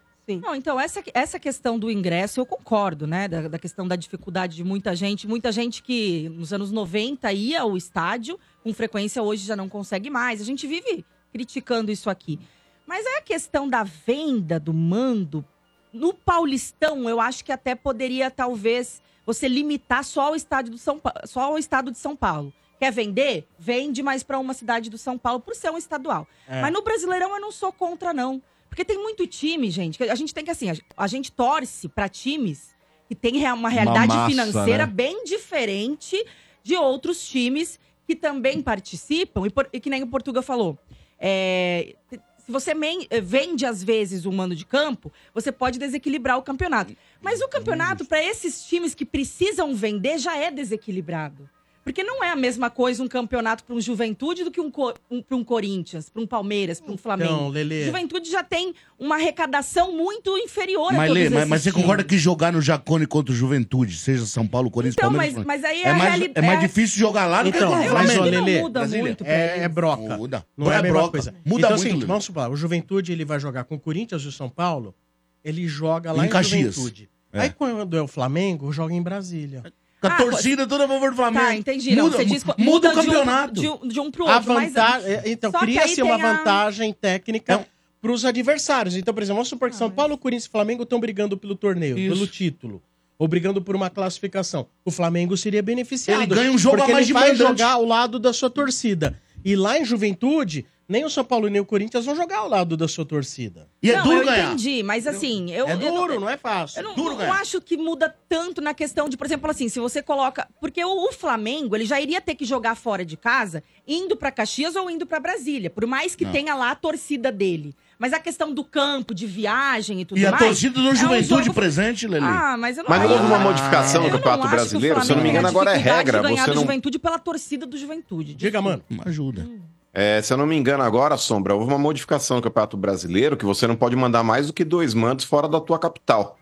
Não, 0.42 0.56
então, 0.56 0.80
essa, 0.80 1.04
essa 1.14 1.38
questão 1.38 1.78
do 1.78 1.92
ingresso, 1.92 2.40
eu 2.40 2.46
concordo, 2.46 3.06
né? 3.06 3.28
Da, 3.28 3.48
da 3.50 3.60
questão 3.60 3.86
da 3.88 3.96
dificuldade 3.96 4.56
de 4.56 4.64
muita 4.64 4.96
gente. 4.96 5.28
Muita 5.28 5.52
gente 5.52 5.84
que 5.84 6.30
nos 6.30 6.54
anos 6.54 6.72
90 6.72 7.32
ia 7.34 7.62
ao 7.62 7.76
estádio, 7.76 8.40
com 8.64 8.74
frequência 8.74 9.22
hoje 9.22 9.46
já 9.46 9.56
não 9.56 9.68
consegue 9.68 10.10
mais. 10.10 10.40
A 10.42 10.46
gente 10.46 10.66
vive 10.66 11.06
criticando 11.32 11.92
isso 11.92 12.10
aqui. 12.10 12.40
Mas 12.88 13.06
é 13.06 13.18
a 13.18 13.22
questão 13.22 13.68
da 13.68 13.84
venda 13.84 14.60
do 14.60 14.74
mando. 14.74 15.44
No 15.92 16.14
Paulistão, 16.14 17.10
eu 17.10 17.20
acho 17.20 17.44
que 17.46 17.52
até 17.52 17.76
poderia, 17.76 18.32
talvez, 18.32 19.02
você 19.26 19.48
limitar 19.48 20.04
só 20.04 20.28
ao 20.28 20.36
estádio 20.36 20.72
do 20.72 20.78
São 20.78 21.00
Pa- 21.00 21.22
só 21.26 21.42
ao 21.42 21.58
estado 21.58 21.92
de 21.92 21.98
São 21.98 22.16
Paulo. 22.16 22.54
Quer 22.80 22.92
vender? 22.92 23.48
Vende 23.60 24.02
mais 24.04 24.24
para 24.24 24.40
uma 24.40 24.54
cidade 24.54 24.90
do 24.90 24.98
São 24.98 25.18
Paulo 25.18 25.40
por 25.40 25.56
ser 25.56 25.70
um 25.72 25.78
estadual. 25.78 26.28
É. 26.48 26.62
Mas 26.62 26.74
no 26.74 26.82
Brasileirão 26.82 27.34
eu 27.36 27.42
não 27.42 27.52
sou 27.52 27.72
contra, 27.72 28.14
não. 28.14 28.42
Porque 28.74 28.84
tem 28.84 28.98
muito 28.98 29.28
time, 29.28 29.70
gente. 29.70 30.00
que 30.00 30.04
A 30.06 30.16
gente 30.16 30.34
tem 30.34 30.44
que, 30.44 30.50
assim, 30.50 30.68
a- 30.72 30.78
gente 31.08 31.32
torce 31.32 31.88
para 31.88 32.10
times 32.10 32.74
que 33.08 33.14
tem 33.14 33.36
uma 33.54 33.70
realidade 33.70 34.08
massa, 34.08 34.30
financeira 34.32 34.88
né? 34.88 34.92
bem 34.92 35.24
diferente 35.26 36.18
de 36.64 36.76
outros 36.76 37.24
times 37.24 37.80
que 38.08 38.16
também 38.16 38.64
participam. 38.64 39.46
E, 39.46 39.52
por- 39.52 39.70
e 39.72 39.80
que 39.80 39.92
nem 39.92 40.02
o 40.02 40.08
Portuga 40.08 40.42
falou. 40.42 40.78
é, 41.26 41.96
se 42.12 42.52
você 42.52 42.74
men- 42.74 43.08
eh, 43.10 43.22
vende, 43.22 43.66
às 43.66 43.82
vezes, 43.82 44.26
o 44.26 44.32
mando 44.32 44.54
de 44.56 44.66
campo, 44.66 45.10
você 45.34 45.52
pode 45.54 45.80
desequilibrar 45.80 46.38
o 46.38 46.42
campeonato. 46.42 46.94
Mas 47.22 47.40
o 47.42 47.48
campeonato, 47.48 48.04
para 48.04 48.22
esses 48.22 48.66
times 48.66 48.94
que 48.94 49.06
precisam 49.06 49.74
vender, 49.74 50.18
já 50.18 50.36
é 50.36 50.52
desequilibrado. 50.52 51.50
Porque 51.84 52.02
não 52.02 52.24
é 52.24 52.30
a 52.32 52.36
mesma 52.36 52.70
coisa 52.70 53.04
um 53.04 53.08
campeonato 53.10 53.64
para 53.66 53.76
um 53.76 53.82
Juventude 53.82 54.46
do 54.46 54.52
que 54.52 54.62
um, 54.62 54.72
um, 55.12 55.22
para 55.22 55.36
um 55.36 55.44
Corinthians, 55.44 56.10
para 56.10 56.22
um 56.22 56.26
Palmeiras, 56.26 56.80
para 56.80 56.94
um 56.94 56.98
Flamengo. 56.98 57.34
Então, 57.34 57.50
Lelê. 57.50 57.86
Juventude 57.86 58.32
já 58.32 58.42
tem 58.42 58.74
uma 58.98 59.16
arrecadação 59.16 59.92
muito 59.92 60.38
inferior 60.38 60.94
a 60.94 60.96
Mas, 60.96 61.08
todos 61.10 61.24
Lê, 61.24 61.30
mas, 61.30 61.38
esses 61.40 61.50
mas 61.50 61.62
você 61.64 61.72
concorda 61.74 62.02
que 62.04 62.18
jogar 62.18 62.54
no 62.54 62.62
Jacone 62.62 63.06
contra 63.06 63.34
o 63.34 63.36
Juventude, 63.36 63.98
seja 63.98 64.26
São 64.26 64.48
Paulo, 64.48 64.72
Corinthians, 64.72 64.96
Então, 64.98 65.10
Palmeiras... 65.12 65.36
mas- 65.36 65.46
mas 65.46 65.64
aí 65.66 65.82
é 65.84 65.88
é 65.88 65.90
a 65.90 65.94
mais, 65.96 66.22
é 66.36 66.42
mais 66.42 66.60
é- 66.60 66.62
difícil 66.68 66.98
jogar 67.00 67.26
lá 67.26 67.44
do 67.44 67.50
Então, 67.50 67.70
que 67.70 67.76
no 67.84 67.90
Flamengo. 67.90 68.22
ô, 68.22 68.24
Lelê, 68.24 68.70
Brasília. 68.70 69.18
é, 69.26 69.60
é 69.60 69.68
broca. 69.68 70.16
Muda. 70.18 70.46
Não 70.56 70.72
é 70.72 70.78
a 70.78 70.82
mesma 70.82 70.98
broca. 71.00 71.12
coisa. 71.12 71.36
Muda 71.46 71.66
então, 71.68 71.76
é 71.76 71.80
muito, 71.80 71.94
Lelê. 71.96 72.06
vamos 72.06 72.24
supor, 72.24 72.50
o 72.50 72.56
Juventude 72.56 73.12
ele 73.12 73.26
vai 73.26 73.40
jogar 73.42 73.66
com 73.66 73.76
o 73.76 73.80
Corinthians 73.80 74.22
e 74.24 74.28
o 74.28 74.32
São 74.32 74.50
Paulo, 74.50 74.96
ele 75.44 75.68
joga 75.68 76.14
lá 76.14 76.24
Em 76.24 76.28
em, 76.28 76.30
Caxias. 76.30 76.76
Juventude. 76.76 77.10
É. 77.34 77.42
Aí 77.42 77.50
quando 77.50 77.98
é 77.98 78.02
o 78.02 78.08
Flamengo, 78.08 78.72
joga 78.72 78.94
em 78.94 79.02
Brasília. 79.02 79.64
Com 80.10 80.14
a 80.14 80.18
torcida 80.18 80.68
toda 80.68 80.86
a 80.86 80.88
favor 80.88 81.10
do 81.12 81.16
Flamengo. 81.16 81.46
Tá, 81.46 81.56
entendi. 81.56 81.96
Não, 81.96 82.06
Muda, 82.06 82.18
você 82.18 82.26
diz, 82.26 82.44
muda, 82.44 82.56
muda 82.64 82.90
o 82.90 82.94
campeonato. 82.94 83.54
De 83.62 83.70
um, 83.70 83.88
de 83.88 84.00
um 84.00 84.12
pro 84.12 84.26
outro. 84.26 84.54
mas- 84.54 84.74
vantagem, 84.74 85.10
é, 85.12 85.22
então, 85.26 85.52
cria-se 85.52 86.02
uma 86.02 86.16
a- 86.16 86.18
vantagem 86.18 86.94
técnica 86.94 87.68
para 88.02 88.12
os 88.12 88.26
adversários. 88.26 88.96
Então, 88.96 89.14
por 89.14 89.24
exemplo, 89.24 89.38
vamos 89.38 89.50
supor 89.50 89.70
que 89.70 89.76
São 89.76 89.90
Paulo, 89.90 90.18
Corinthians 90.18 90.46
e 90.46 90.50
Flamengo 90.50 90.84
estão 90.84 91.00
brigando 91.00 91.38
pelo 91.38 91.56
torneio, 91.56 91.98
Isso. 91.98 92.14
pelo 92.16 92.28
título. 92.28 92.82
Ou 93.18 93.28
brigando 93.28 93.62
por 93.62 93.76
uma 93.76 93.90
classificação. 93.90 94.68
O 94.84 94.92
Flamengo 94.92 95.38
seria 95.38 95.62
beneficiado. 95.64 96.22
Ele 96.24 96.36
ganha 96.36 96.52
um 96.52 96.58
jogo 96.58 96.78
porque 96.78 96.92
a 96.92 96.96
mais 96.96 97.06
ele 97.06 97.08
de 97.08 97.14
vai 97.14 97.32
mandante. 97.32 97.60
jogar 97.60 97.72
ao 97.74 97.86
lado 97.86 98.20
da 98.20 98.34
sua 98.34 98.50
torcida. 98.50 99.18
E 99.46 99.56
lá 99.56 99.78
em 99.80 99.86
Juventude, 99.86 100.66
nem 100.88 101.06
o 101.06 101.10
São 101.10 101.24
Paulo 101.24 101.48
nem 101.48 101.62
o 101.62 101.66
Corinthians 101.66 102.06
vão 102.06 102.16
jogar 102.16 102.40
ao 102.40 102.50
lado 102.50 102.76
da 102.76 102.88
sua 102.88 103.06
torcida. 103.06 103.68
não, 103.82 104.12
eu 104.14 104.24
entendi, 104.24 104.84
mas 104.84 105.08
assim, 105.08 105.52
eu. 105.52 105.68
É 105.68 105.74
eu 105.74 105.78
duro, 105.78 106.14
não, 106.16 106.22
não 106.22 106.30
é 106.30 106.38
fácil. 106.38 106.80
Eu 106.80 106.84
não, 106.84 106.96
Duro 106.96 107.10
não 107.12 107.18
ganhar. 107.18 107.40
acho 107.40 107.62
que 107.62 107.78
muda 107.78 108.14
tanto 108.28 108.62
na 108.62 108.74
questão 108.74 109.08
de, 109.08 109.16
por 109.18 109.26
exemplo, 109.26 109.50
assim, 109.50 109.70
se 109.70 109.80
você 109.80 110.02
coloca. 110.04 110.48
Porque 110.60 110.84
o, 110.84 111.08
o 111.10 111.12
Flamengo, 111.14 111.76
ele 111.76 111.86
já 111.86 112.00
iria 112.02 112.20
ter 112.22 112.36
que 112.36 112.46
jogar 112.46 112.76
fora 112.76 113.06
de 113.06 113.16
casa, 113.18 113.64
indo 113.88 114.16
pra 114.18 114.32
Caxias 114.32 114.76
ou 114.76 114.90
indo 114.90 115.06
pra 115.06 115.20
Brasília. 115.20 115.70
Por 115.70 115.86
mais 115.88 116.16
que 116.16 116.26
Não. 116.26 116.32
tenha 116.32 116.54
lá 116.56 116.72
a 116.72 116.76
torcida 116.76 117.32
dele. 117.32 117.76
Mas 117.98 118.12
a 118.12 118.20
questão 118.20 118.54
do 118.54 118.64
campo, 118.66 119.14
de 119.14 119.26
viagem 119.26 120.02
e 120.02 120.06
tudo 120.06 120.18
E 120.20 120.26
a 120.26 120.32
mais. 120.32 120.44
torcida 120.44 120.82
do 120.82 120.88
é 120.88 120.92
um 120.92 120.96
Juventude 120.96 121.44
jogo- 121.46 121.54
presente, 121.54 122.06
Lelê. 122.08 122.26
Ah, 122.28 122.58
mas 122.58 122.78
eu 122.78 122.84
não 122.84 122.90
Mas 122.90 123.02
não 123.04 123.12
houve 123.12 123.26
uma 123.26 123.40
modificação 123.40 124.02
no 124.02 124.08
eu 124.10 124.12
Campeonato 124.14 124.50
Brasileiro? 124.50 125.02
Se 125.06 125.12
eu 125.12 125.16
não 125.16 125.24
me 125.24 125.30
engano, 125.30 125.48
agora 125.48 125.70
é 125.72 125.74
dificuldade 125.76 126.06
regra. 126.12 126.22
ganhar 126.22 126.44
Você 126.44 126.50
do 126.52 126.56
não... 126.56 126.62
Juventude 126.64 127.00
pela 127.00 127.18
torcida 127.20 127.66
do 127.66 127.78
Juventude. 127.78 128.34
Diga, 128.36 128.62
mano. 128.62 128.84
Ajuda. 129.06 129.48
É, 129.94 130.22
se 130.24 130.34
eu 130.34 130.38
não 130.38 130.48
me 130.48 130.56
engano 130.56 130.84
agora, 130.84 131.16
Sombra, 131.18 131.54
houve 131.54 131.68
uma 131.68 131.78
modificação 131.78 132.38
no 132.38 132.44
Campeonato 132.44 132.76
Brasileiro 132.76 133.38
que 133.38 133.46
você 133.46 133.68
não 133.68 133.76
pode 133.76 133.96
mandar 133.96 134.24
mais 134.24 134.48
do 134.48 134.54
que 134.54 134.64
dois 134.64 134.94
mandos 134.94 135.24
fora 135.26 135.48
da 135.48 135.60
tua 135.62 135.78
capital. 135.78 136.38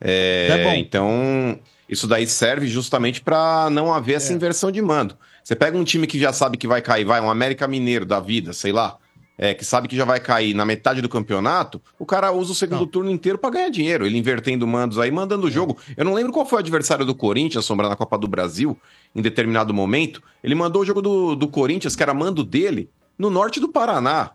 É, 0.00 0.48
É 0.50 0.64
bom. 0.64 0.72
Então, 0.74 1.58
isso 1.88 2.06
daí 2.06 2.26
serve 2.26 2.68
justamente 2.68 3.20
para 3.20 3.68
não 3.70 3.92
haver 3.92 4.12
É. 4.12 4.16
essa 4.16 4.32
inversão 4.32 4.70
de 4.70 4.80
mando. 4.80 5.16
Você 5.42 5.56
pega 5.56 5.76
um 5.76 5.82
time 5.84 6.06
que 6.06 6.18
já 6.18 6.32
sabe 6.32 6.56
que 6.56 6.68
vai 6.68 6.80
cair, 6.80 7.04
vai, 7.04 7.20
um 7.20 7.28
América 7.28 7.66
Mineiro 7.66 8.06
da 8.06 8.20
vida, 8.20 8.52
sei 8.52 8.70
lá, 8.70 8.96
é, 9.42 9.54
que 9.54 9.64
sabe 9.64 9.88
que 9.88 9.96
já 9.96 10.04
vai 10.04 10.20
cair 10.20 10.54
na 10.54 10.64
metade 10.64 11.02
do 11.02 11.08
campeonato, 11.08 11.82
o 11.98 12.06
cara 12.06 12.30
usa 12.30 12.52
o 12.52 12.54
segundo 12.54 12.86
turno 12.86 13.10
inteiro 13.10 13.36
para 13.36 13.50
ganhar 13.50 13.70
dinheiro, 13.70 14.06
ele 14.06 14.16
invertendo 14.16 14.64
mandos 14.68 15.00
aí, 15.00 15.10
mandando 15.10 15.48
o 15.48 15.50
jogo. 15.50 15.76
Eu 15.96 16.04
não 16.04 16.14
lembro 16.14 16.32
qual 16.32 16.46
foi 16.46 16.58
o 16.58 16.60
adversário 16.60 17.04
do 17.04 17.12
Corinthians, 17.12 17.64
Sombra, 17.64 17.88
na 17.88 17.96
Copa 17.96 18.16
do 18.16 18.28
Brasil, 18.28 18.78
em 19.12 19.20
determinado 19.20 19.74
momento. 19.74 20.22
Ele 20.44 20.54
mandou 20.54 20.82
o 20.82 20.84
jogo 20.84 21.02
do, 21.02 21.34
do 21.34 21.48
Corinthians, 21.48 21.96
que 21.96 22.02
era 22.04 22.14
mando 22.14 22.44
dele, 22.44 22.88
no 23.18 23.30
norte 23.30 23.58
do 23.58 23.68
Paraná. 23.68 24.30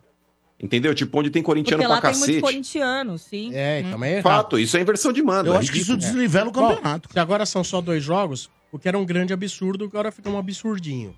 Entendeu? 0.61 0.93
Tipo, 0.93 1.19
onde 1.19 1.29
tem 1.29 1.41
corintiano 1.41 1.83
Porque 1.83 1.93
lá 1.93 2.01
pra 2.01 2.09
tem 2.09 2.19
cacete. 2.19 2.31
muitos 2.33 2.49
corintianos, 2.49 3.21
sim. 3.21 3.51
É, 3.53 3.79
então 3.79 4.03
é 4.03 4.17
errado. 4.17 4.23
Fato, 4.23 4.59
isso 4.59 4.75
é 4.75 4.81
inversão 4.81 5.13
de 5.13 5.23
mando. 5.23 5.51
Eu 5.51 5.53
é 5.53 5.59
acho 5.59 5.71
que 5.71 5.77
isso 5.77 5.95
desnivela 5.95 6.49
o 6.49 6.51
campeonato. 6.51 7.07
se 7.13 7.17
agora 7.17 7.45
são 7.45 7.63
só 7.63 7.79
dois 7.79 8.03
jogos, 8.03 8.49
o 8.73 8.77
que 8.77 8.89
era 8.89 8.99
um 8.99 9.05
grande 9.05 9.31
absurdo, 9.31 9.85
agora 9.85 10.11
fica 10.11 10.29
um 10.29 10.37
absurdinho. 10.37 11.15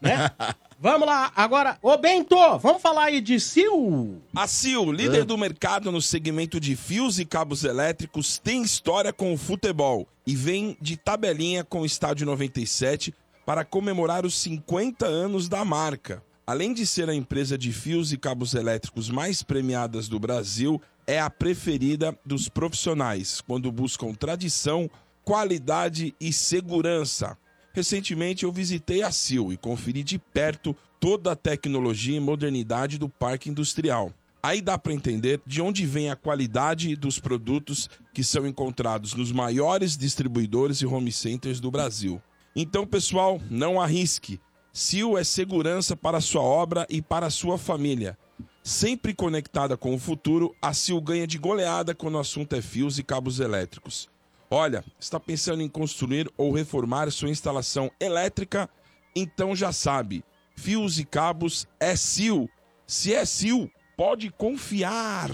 Né? 0.00 0.30
vamos 0.80 1.06
lá, 1.06 1.32
agora, 1.36 1.78
ô 1.82 1.96
Bento, 1.96 2.36
vamos 2.58 2.80
falar 2.80 3.04
aí 3.04 3.20
de 3.20 3.38
Sil. 3.38 4.22
A 4.34 4.46
Sil, 4.48 4.90
líder 4.90 5.24
do 5.24 5.36
mercado 5.36 5.92
no 5.92 6.00
segmento 6.00 6.58
de 6.58 6.74
fios 6.74 7.18
e 7.18 7.24
cabos 7.24 7.64
elétricos, 7.64 8.38
tem 8.38 8.62
história 8.62 9.12
com 9.12 9.32
o 9.32 9.38
futebol 9.38 10.08
e 10.26 10.34
vem 10.34 10.76
de 10.80 10.96
tabelinha 10.96 11.64
com 11.64 11.80
o 11.82 11.86
Estádio 11.86 12.26
97 12.26 13.14
para 13.44 13.64
comemorar 13.64 14.24
os 14.24 14.34
50 14.40 15.06
anos 15.06 15.48
da 15.48 15.64
marca. 15.64 16.22
Além 16.46 16.72
de 16.72 16.86
ser 16.86 17.08
a 17.08 17.14
empresa 17.14 17.56
de 17.56 17.72
fios 17.72 18.12
e 18.12 18.16
cabos 18.18 18.54
elétricos 18.54 19.08
mais 19.08 19.42
premiadas 19.42 20.08
do 20.08 20.18
Brasil, 20.18 20.80
é 21.06 21.20
a 21.20 21.30
preferida 21.30 22.16
dos 22.24 22.48
profissionais 22.48 23.40
quando 23.40 23.70
buscam 23.70 24.12
tradição, 24.14 24.90
qualidade 25.24 26.14
e 26.20 26.32
segurança. 26.32 27.36
Recentemente 27.72 28.44
eu 28.44 28.52
visitei 28.52 29.02
a 29.02 29.12
Sil 29.14 29.52
e 29.52 29.56
conferi 29.56 30.02
de 30.02 30.18
perto 30.18 30.74
toda 30.98 31.32
a 31.32 31.36
tecnologia 31.36 32.16
e 32.16 32.20
modernidade 32.20 32.98
do 32.98 33.08
parque 33.08 33.48
industrial. 33.48 34.12
Aí 34.42 34.60
dá 34.60 34.78
para 34.78 34.94
entender 34.94 35.40
de 35.46 35.60
onde 35.60 35.84
vem 35.84 36.10
a 36.10 36.16
qualidade 36.16 36.96
dos 36.96 37.18
produtos 37.18 37.88
que 38.12 38.24
são 38.24 38.46
encontrados 38.46 39.14
nos 39.14 39.30
maiores 39.30 39.96
distribuidores 39.96 40.78
e 40.78 40.86
home 40.86 41.12
centers 41.12 41.60
do 41.60 41.70
Brasil. 41.70 42.20
Então, 42.56 42.86
pessoal, 42.86 43.40
não 43.50 43.80
arrisque. 43.80 44.40
Sil 44.72 45.18
é 45.18 45.24
segurança 45.24 45.94
para 45.94 46.20
sua 46.20 46.42
obra 46.42 46.86
e 46.88 47.02
para 47.02 47.28
sua 47.28 47.58
família. 47.58 48.16
Sempre 48.62 49.14
conectada 49.14 49.76
com 49.76 49.94
o 49.94 49.98
futuro, 49.98 50.54
a 50.60 50.72
Sil 50.72 51.00
ganha 51.00 51.26
de 51.26 51.38
goleada 51.38 51.94
quando 51.94 52.14
o 52.14 52.20
assunto 52.20 52.54
é 52.54 52.62
fios 52.62 52.98
e 52.98 53.02
cabos 53.02 53.40
elétricos. 53.40 54.08
Olha, 54.50 54.82
está 54.98 55.20
pensando 55.20 55.62
em 55.62 55.68
construir 55.68 56.28
ou 56.36 56.52
reformar 56.52 57.10
sua 57.10 57.28
instalação 57.30 57.90
elétrica? 58.00 58.68
Então 59.14 59.54
já 59.54 59.72
sabe, 59.72 60.24
fios 60.56 60.98
e 60.98 61.04
cabos 61.04 61.68
é 61.78 61.94
Sil. 61.94 62.50
Se 62.86 63.14
é 63.14 63.24
Sil, 63.24 63.70
pode 63.96 64.28
confiar. 64.30 65.30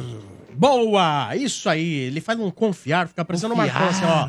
Boa! 0.52 1.34
Isso 1.36 1.68
aí, 1.68 1.94
ele 1.94 2.20
faz 2.20 2.38
um 2.38 2.50
confiar, 2.50 3.08
fica 3.08 3.24
parecendo 3.24 3.54
uma 3.54 3.64
Confiar. 3.64 3.88
assim, 3.88 4.04
ó. 4.04 4.28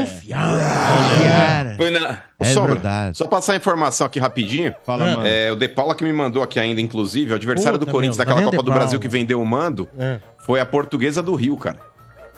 Confiar. 0.00 1.76
Foi 1.76 1.90
na... 1.90 2.22
É 2.40 2.54
verdade. 2.54 3.18
Só 3.18 3.26
passar 3.26 3.52
a 3.52 3.56
informação 3.56 4.06
aqui 4.06 4.18
rapidinho. 4.18 4.74
Fala, 4.84 5.04
mano. 5.04 5.26
É, 5.26 5.50
o 5.52 5.56
De 5.56 5.68
Paula 5.68 5.94
que 5.94 6.02
me 6.04 6.12
mandou 6.12 6.42
aqui 6.42 6.58
ainda, 6.58 6.80
inclusive, 6.80 7.32
o 7.32 7.34
adversário 7.36 7.78
Puta, 7.78 7.86
do 7.90 7.92
Corinthians 7.92 8.16
meu, 8.18 8.26
daquela 8.26 8.44
Copa 8.50 8.62
do 8.62 8.72
Brasil 8.72 8.98
que 8.98 9.08
vendeu 9.08 9.40
o 9.40 9.46
mando 9.46 9.88
É. 9.98 10.20
foi 10.38 10.60
a 10.60 10.66
portuguesa 10.66 11.22
do 11.22 11.34
Rio, 11.34 11.56
cara. 11.56 11.91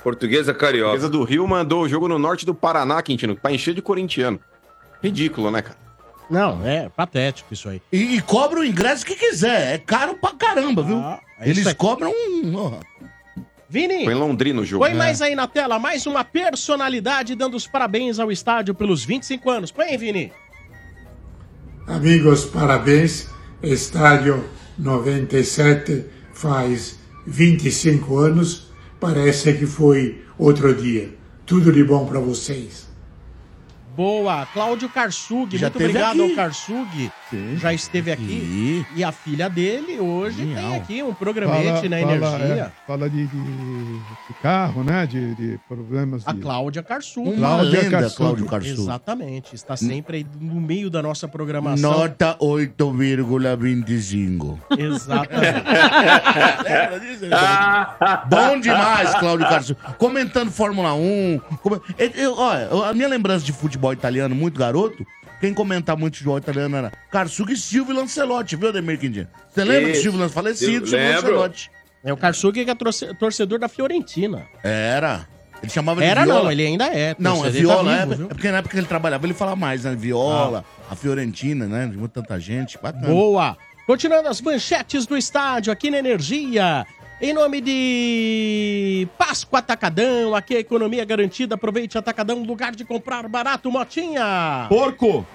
Portuguesa 0.04 0.54
Carioca. 0.54 0.90
Portuguesa 0.90 1.10
do 1.10 1.24
Rio 1.24 1.48
mandou 1.48 1.82
o 1.82 1.88
jogo 1.88 2.06
no 2.06 2.18
norte 2.18 2.44
do 2.46 2.54
Paraná, 2.54 3.02
Quintino, 3.02 3.34
pra 3.34 3.50
encher 3.50 3.74
de 3.74 3.82
corintiano. 3.82 4.38
Ridículo, 5.02 5.50
né, 5.50 5.62
cara? 5.62 5.78
Não, 6.30 6.64
é 6.64 6.88
patético 6.88 7.52
isso 7.52 7.68
aí. 7.68 7.82
E, 7.92 8.16
e 8.16 8.20
cobra 8.22 8.60
o 8.60 8.64
ingresso 8.64 9.04
que 9.04 9.16
quiser. 9.16 9.74
É 9.74 9.78
caro 9.78 10.14
pra 10.14 10.32
caramba, 10.32 10.82
viu? 10.82 11.02
Eles 11.40 11.58
isso 11.58 11.68
é- 11.70 11.74
cobram 11.74 12.10
um. 12.12 12.78
Vini, 13.68 14.04
Foi 14.04 14.12
em 14.12 14.16
Londrina 14.16 14.60
o 14.60 14.64
jogo. 14.64 14.84
põe 14.84 14.94
mais 14.94 15.20
aí 15.20 15.34
na 15.34 15.48
tela, 15.48 15.78
mais 15.80 16.06
uma 16.06 16.22
personalidade 16.22 17.34
dando 17.34 17.56
os 17.56 17.66
parabéns 17.66 18.18
ao 18.20 18.30
estádio 18.30 18.72
pelos 18.74 19.04
25 19.04 19.50
anos. 19.50 19.72
Põe 19.72 19.86
aí, 19.86 19.96
Vini. 19.96 20.30
Amigos, 21.86 22.44
parabéns. 22.44 23.28
Estádio 23.62 24.44
97 24.78 26.04
faz 26.32 26.98
25 27.26 28.16
anos. 28.18 28.68
Parece 29.04 29.52
que 29.52 29.66
foi 29.66 30.22
outro 30.38 30.74
dia. 30.74 31.10
Tudo 31.44 31.70
de 31.70 31.84
bom 31.84 32.06
para 32.06 32.18
vocês. 32.18 32.88
Boa, 33.96 34.46
Cláudio 34.52 34.88
Karsug, 34.88 35.56
Já 35.56 35.66
muito 35.66 35.76
obrigado 35.76 36.20
aqui. 36.22 36.30
ao 36.30 36.36
Karsug. 36.36 37.10
Já 37.56 37.72
esteve 37.72 38.10
aqui. 38.12 38.84
E 38.94 39.02
a 39.04 39.10
filha 39.12 39.48
dele 39.48 39.98
hoje 40.00 40.44
tem 40.54 40.76
aqui 40.76 41.02
um 41.02 41.12
programete 41.14 41.88
na 41.88 42.00
Energia. 42.00 42.72
é, 42.72 42.86
fala 42.86 43.08
de, 43.10 43.26
de- 43.26 43.44
de 43.44 44.34
carro, 44.42 44.82
né? 44.84 45.06
De, 45.06 45.34
de 45.34 45.58
problemas 45.68 46.24
de... 46.24 46.30
A 46.30 46.34
Cláudia 46.34 46.82
Karsug. 46.82 47.28
Uma 47.30 47.36
Cláudia 47.36 47.80
lenda, 47.82 47.90
Karsug. 48.00 48.16
Cláudio 48.16 48.46
Karsug. 48.46 48.80
Exatamente, 48.80 49.54
está 49.54 49.76
sempre 49.76 50.16
aí 50.18 50.26
no 50.40 50.60
meio 50.60 50.88
da 50.90 51.02
nossa 51.02 51.26
programação. 51.28 51.90
Nota 51.90 52.36
8,25. 52.40 54.58
Exatamente. 54.78 55.64
Lembra 56.64 57.00
disso? 57.00 57.24
Bom 58.28 58.60
demais, 58.60 59.14
Cláudio 59.14 59.48
Carlos. 59.48 59.74
Comentando 59.98 60.50
Fórmula 60.50 60.94
1. 60.94 61.40
come- 61.62 61.80
Eu- 61.98 62.10
eu- 62.10 62.38
olha, 62.38 62.68
a 62.90 62.94
minha 62.94 63.08
lembrança 63.08 63.44
de 63.44 63.52
futebol 63.52 63.83
italiano, 63.92 64.34
muito 64.34 64.58
garoto, 64.58 65.06
quem 65.40 65.52
comentava 65.52 65.98
muito 66.00 66.14
futebol 66.14 66.38
italiano 66.38 66.76
era 66.76 66.92
Karsug, 67.10 67.56
Silvio 67.56 67.92
e 67.94 67.96
Lancelotti, 67.96 68.56
viu, 68.56 68.68
Ademir 68.70 68.98
Quindinho? 68.98 69.28
Você 69.50 69.64
lembra 69.64 69.92
do. 69.92 69.94
Silvio 69.96 70.20
Lancelotti? 70.20 70.34
Falecido, 70.34 70.86
Silvio. 70.86 71.12
Lancelotti. 71.14 71.70
É 72.02 72.12
o 72.12 72.16
Karsug 72.16 72.64
que 72.64 72.70
é 72.70 72.74
torce- 72.74 73.14
torcedor 73.14 73.58
da 73.58 73.68
Fiorentina. 73.68 74.46
Era. 74.62 75.26
Ele 75.62 75.70
chamava 75.72 76.00
de 76.02 76.06
Era 76.06 76.24
Viola. 76.24 76.42
não, 76.42 76.52
ele 76.52 76.66
ainda 76.66 76.86
é. 76.86 77.16
Não, 77.18 77.36
é 77.36 77.44
torcedor, 77.44 77.60
Viola, 77.60 77.84
tá 77.84 77.96
é, 77.96 78.00
vivo, 78.06 78.16
viu? 78.16 78.26
é 78.26 78.28
porque 78.28 78.50
na 78.50 78.58
época 78.58 78.72
que 78.74 78.78
ele 78.80 78.86
trabalhava, 78.86 79.24
ele 79.26 79.32
falava 79.32 79.56
mais, 79.56 79.84
né? 79.84 79.94
Viola, 79.94 80.64
a 80.90 80.94
Fiorentina, 80.94 81.66
né? 81.66 81.86
De 81.86 81.96
muita 81.96 82.20
tanta 82.20 82.38
gente. 82.38 82.78
Bacana. 82.82 83.06
Boa! 83.06 83.56
Continuando 83.86 84.28
as 84.28 84.40
manchetes 84.40 85.06
do 85.06 85.16
estádio 85.16 85.72
aqui 85.72 85.90
na 85.90 85.98
Energia. 85.98 86.86
Em 87.24 87.32
nome 87.32 87.62
de 87.62 89.08
Páscoa 89.16 89.60
Atacadão, 89.60 90.34
aqui 90.34 90.56
a 90.56 90.60
economia 90.60 91.06
garantida. 91.06 91.54
Aproveite 91.54 91.96
Atacadão, 91.96 92.42
lugar 92.42 92.72
de 92.76 92.84
comprar 92.84 93.26
barato, 93.30 93.70
Motinha. 93.72 94.66
Porco! 94.68 95.26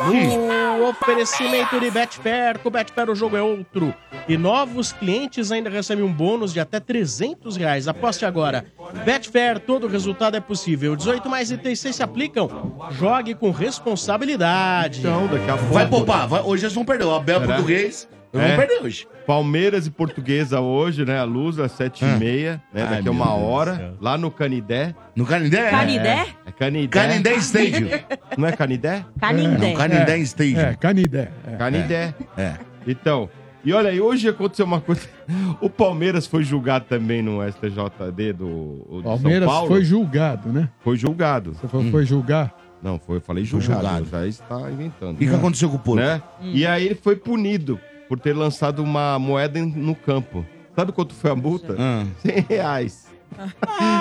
No 0.00 0.88
oferecimento 0.88 1.78
de 1.78 1.92
Betfair, 1.92 2.58
com 2.58 2.68
Betfair 2.70 3.08
o 3.08 3.14
jogo 3.14 3.36
é 3.36 3.42
outro. 3.42 3.94
E 4.28 4.36
novos 4.36 4.90
clientes 4.90 5.52
ainda 5.52 5.70
recebem 5.70 6.02
um 6.02 6.12
bônus 6.12 6.52
de 6.52 6.58
até 6.58 6.80
300 6.80 7.56
reais. 7.56 7.86
Aposte 7.86 8.24
agora. 8.24 8.66
Betfair, 9.04 9.60
todo 9.60 9.86
resultado 9.86 10.36
é 10.36 10.40
possível. 10.40 10.96
18 10.96 11.28
mais 11.28 11.52
itens 11.52 11.78
se 11.78 12.02
aplicam. 12.02 12.74
Jogue 12.98 13.36
com 13.36 13.52
responsabilidade. 13.52 14.98
Então, 14.98 15.28
daqui 15.28 15.48
a 15.48 15.56
pouco. 15.56 15.72
Vai 15.72 15.88
poupar. 15.88 16.26
vai- 16.26 16.42
hoje 16.42 16.64
eles 16.64 16.74
vão 16.74 16.84
perder. 16.84 17.04
O 17.04 17.14
Abel 17.14 17.38
Será? 17.42 17.54
português. 17.54 18.08
Eles 18.32 18.46
É. 18.50 18.56
perder 18.56 18.82
hoje. 18.82 19.06
Palmeiras 19.26 19.86
e 19.86 19.90
Portuguesa 19.90 20.60
hoje, 20.60 21.04
né? 21.04 21.18
A 21.18 21.24
luz 21.24 21.58
às 21.58 21.72
sete 21.72 22.04
e 22.04 22.08
meia, 22.18 22.62
né? 22.72 22.82
Ai, 22.82 22.96
Daqui 22.96 23.08
a 23.08 23.10
uma 23.12 23.32
hora, 23.34 23.94
lá 24.00 24.16
no 24.18 24.30
Canidé. 24.30 24.94
No 25.14 25.24
Canindé? 25.26 25.70
Canidé? 25.70 26.26
É 26.46 26.50
Canidé. 26.52 26.88
Canindé 26.88 27.34
Stadium. 27.36 27.88
Não 28.38 28.48
é 28.48 28.52
Canidé? 28.52 29.04
Canindé. 29.20 29.68
Não, 29.68 29.74
Canindé 29.76 30.18
Stadium. 30.18 30.60
É, 30.60 30.74
Canidé. 30.74 31.30
É. 31.46 31.56
Canidé. 31.56 32.14
É. 32.36 32.54
Então, 32.86 33.28
e 33.64 33.72
olha 33.72 33.90
aí, 33.90 34.00
hoje 34.00 34.28
aconteceu 34.28 34.64
uma 34.66 34.80
coisa. 34.80 35.02
O 35.60 35.70
Palmeiras 35.70 36.26
foi 36.26 36.42
julgado 36.42 36.86
também 36.88 37.22
no 37.22 37.38
STJD 37.48 38.32
do, 38.32 38.84
do 38.90 39.02
Palmeiras 39.04 39.44
São 39.44 39.54
Paulo. 39.54 39.68
foi 39.68 39.84
julgado, 39.84 40.48
né? 40.52 40.68
Foi 40.82 40.96
julgado. 40.96 41.54
Você 41.54 41.68
foi, 41.68 41.90
foi 41.90 42.04
julgar? 42.04 42.52
Não, 42.82 42.98
foi, 42.98 43.18
eu 43.18 43.20
falei 43.20 43.46
Foi 43.46 43.60
julgado. 43.60 43.86
julgado. 43.86 44.08
Já 44.10 44.26
está 44.26 44.70
inventando. 44.70 45.14
O 45.14 45.18
que, 45.18 45.28
que 45.28 45.34
aconteceu 45.34 45.68
com 45.70 45.76
o 45.76 45.78
Porto? 45.78 46.00
né? 46.00 46.20
E 46.42 46.66
aí 46.66 46.84
ele 46.86 46.96
foi 46.96 47.14
punido 47.14 47.78
por 48.12 48.20
ter 48.20 48.36
lançado 48.36 48.82
uma 48.82 49.18
moeda 49.18 49.58
no 49.64 49.94
campo. 49.94 50.44
Sabe 50.76 50.92
quanto 50.92 51.14
foi 51.14 51.30
a 51.30 51.34
multa? 51.34 51.74
Ah. 51.78 52.04
100 52.20 52.46
reais. 52.46 53.06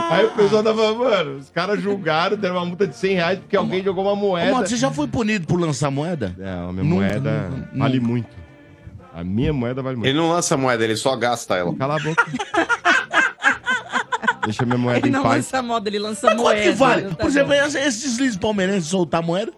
Aí 0.10 0.26
o 0.26 0.32
pessoal 0.32 0.62
tava, 0.62 0.94
mano, 0.94 1.38
os 1.38 1.50
caras 1.50 1.82
julgaram, 1.82 2.36
deram 2.36 2.58
uma 2.58 2.66
multa 2.66 2.86
de 2.86 2.94
100 2.94 3.16
reais 3.16 3.40
porque 3.40 3.56
alguém 3.56 3.82
jogou 3.82 4.04
uma 4.04 4.12
Ô, 4.12 4.16
moeda. 4.18 4.52
Mano, 4.52 4.68
você 4.68 4.76
já 4.76 4.92
foi 4.92 5.08
punido 5.08 5.48
por 5.48 5.58
lançar 5.58 5.90
moeda? 5.90 6.36
É, 6.38 6.50
a 6.52 6.74
minha 6.74 6.84
Nunca, 6.84 7.06
moeda 7.06 7.50
nunca, 7.50 7.70
vale 7.74 8.00
nunca. 8.02 8.12
muito. 8.12 8.30
A 9.14 9.24
minha 9.24 9.54
moeda 9.54 9.82
vale 9.82 9.96
muito. 9.96 10.10
Ele 10.10 10.18
não 10.18 10.30
lança 10.30 10.58
moeda, 10.58 10.84
ele 10.84 10.98
só 10.98 11.16
gasta 11.16 11.56
ela. 11.56 11.74
Cala 11.74 11.96
a 11.96 12.00
boca. 12.04 12.26
Deixa 14.46 14.66
minha 14.66 14.78
moeda 14.78 15.00
Ele 15.00 15.10
em 15.10 15.12
não 15.12 15.24
paz. 15.24 15.36
lança 15.36 15.62
moda, 15.62 15.90
ele 15.90 16.00
lança 16.00 16.28
Mas 16.28 16.36
quanto 16.36 16.44
moeda. 16.46 16.62
que 16.62 16.72
vale? 16.72 17.02
Tá 17.04 17.16
Por 17.16 17.28
exemplo, 17.28 17.50
bom. 17.50 17.54
esse- 17.66 17.80
esses 17.80 18.02
deslizes 18.04 18.38
palmeirenses 18.38 18.90
soltar 18.90 19.22
moeda, 19.22 19.52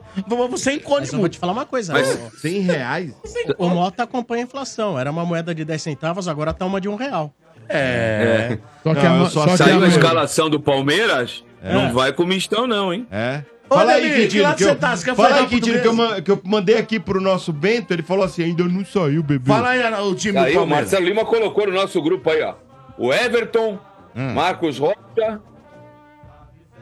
você 0.49 0.73
encontra 0.73 0.99
Mas 1.01 1.07
eu 1.09 1.11
vou 1.13 1.19
muito. 1.21 1.34
te 1.34 1.39
falar 1.39 1.53
uma 1.53 1.65
coisa. 1.65 1.93
Mas- 1.93 2.15
o- 2.15 2.38
100 2.39 2.61
reais? 2.61 3.13
O 3.57 3.69
Mota 3.69 4.03
acompanha 4.03 4.43
a 4.43 4.45
inflação. 4.45 4.99
Era 4.99 5.09
uma 5.11 5.25
moeda 5.25 5.53
de 5.55 5.63
10 5.63 5.81
centavos, 5.81 6.27
agora 6.27 6.53
tá 6.53 6.65
uma 6.65 6.81
de 6.81 6.89
um 6.89 6.95
real. 6.95 7.34
É. 7.69 8.57
Só 8.84 8.93
que 8.93 9.03
Não, 9.03 9.13
a, 9.15 9.17
mo- 9.19 9.29
só 9.29 9.45
que 9.47 9.57
Saiu 9.57 9.81
a 9.81 9.86
a, 9.86 9.88
escalação 9.88 10.49
do 10.49 10.59
Palmeiras, 10.59 11.43
não 11.63 11.93
vai 11.93 12.11
com 12.11 12.25
mistão 12.25 12.67
não, 12.67 12.93
hein? 12.93 13.07
É. 13.11 13.41
Ô, 13.69 13.75
Fala 13.75 13.93
aí, 13.93 14.01
Davi, 14.01 14.13
que 14.15 14.21
Quintino, 14.23 14.43
lado 14.43 14.57
que 14.57 14.63
você 14.65 14.69
eu, 14.69 14.75
tá? 14.75 14.95
Você 14.95 15.05
quer 15.05 15.15
fala 15.15 15.29
falar 15.29 15.41
aí, 15.41 15.47
Quintino, 15.47 15.81
que 15.81 15.88
eu, 15.88 15.93
ma- 15.93 16.21
que 16.21 16.29
eu 16.29 16.41
mandei 16.43 16.77
aqui 16.77 16.99
pro 16.99 17.19
nosso 17.21 17.51
Bento, 17.53 17.91
ele 17.93 18.03
falou 18.03 18.25
assim, 18.25 18.43
ainda 18.43 18.63
não 18.65 18.84
saiu, 18.86 19.23
bebê. 19.23 19.47
Fala 19.47 19.69
aí 19.69 19.81
Ana, 19.81 20.01
o 20.01 20.13
time 20.13 20.34
do 20.38 20.39
Aí 20.43 20.51
o 20.51 20.55
Palmeiras. 20.57 20.91
Marcelo 20.91 21.05
Lima 21.07 21.25
colocou 21.25 21.65
no 21.65 21.73
nosso 21.73 21.99
grupo 22.01 22.29
aí, 22.29 22.43
ó. 22.43 22.55
O 22.97 23.11
Everton, 23.11 23.79
Hum. 24.16 24.34
Marcos 24.34 24.78
Rocha. 24.80 25.41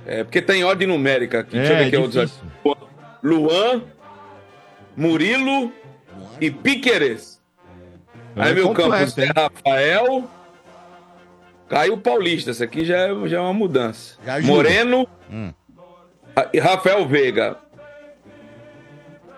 É, 0.06 0.24
porque 0.24 0.42
tá 0.42 0.56
em 0.56 0.64
ordem 0.64 0.88
numérica 0.88 1.40
aqui. 1.42 1.58
Deixa 1.58 1.74
eu 1.74 1.76
É, 1.76 1.80
ver 1.80 1.86
aqui 1.88 1.98
outros. 1.98 2.32
difícil. 2.32 2.78
Luan, 3.24 3.84
Murilo 4.98 5.72
e 6.40 6.50
Piqueires. 6.50 7.40
É 8.36 8.42
Aí 8.44 8.54
meu 8.56 8.68
completo, 8.70 8.92
campus 8.92 9.18
é? 9.18 9.26
Rafael. 9.28 10.24
Caiu 11.70 11.98
Paulista. 11.98 12.52
Esse 12.52 12.64
aqui 12.64 12.84
já 12.84 12.98
é, 12.98 13.28
já 13.28 13.38
é 13.38 13.40
uma 13.40 13.54
mudança. 13.54 14.18
Moreno 14.44 15.08
Hum. 15.32 15.54
e 16.54 16.60
Rafael 16.60 17.08
Veiga. 17.08 17.58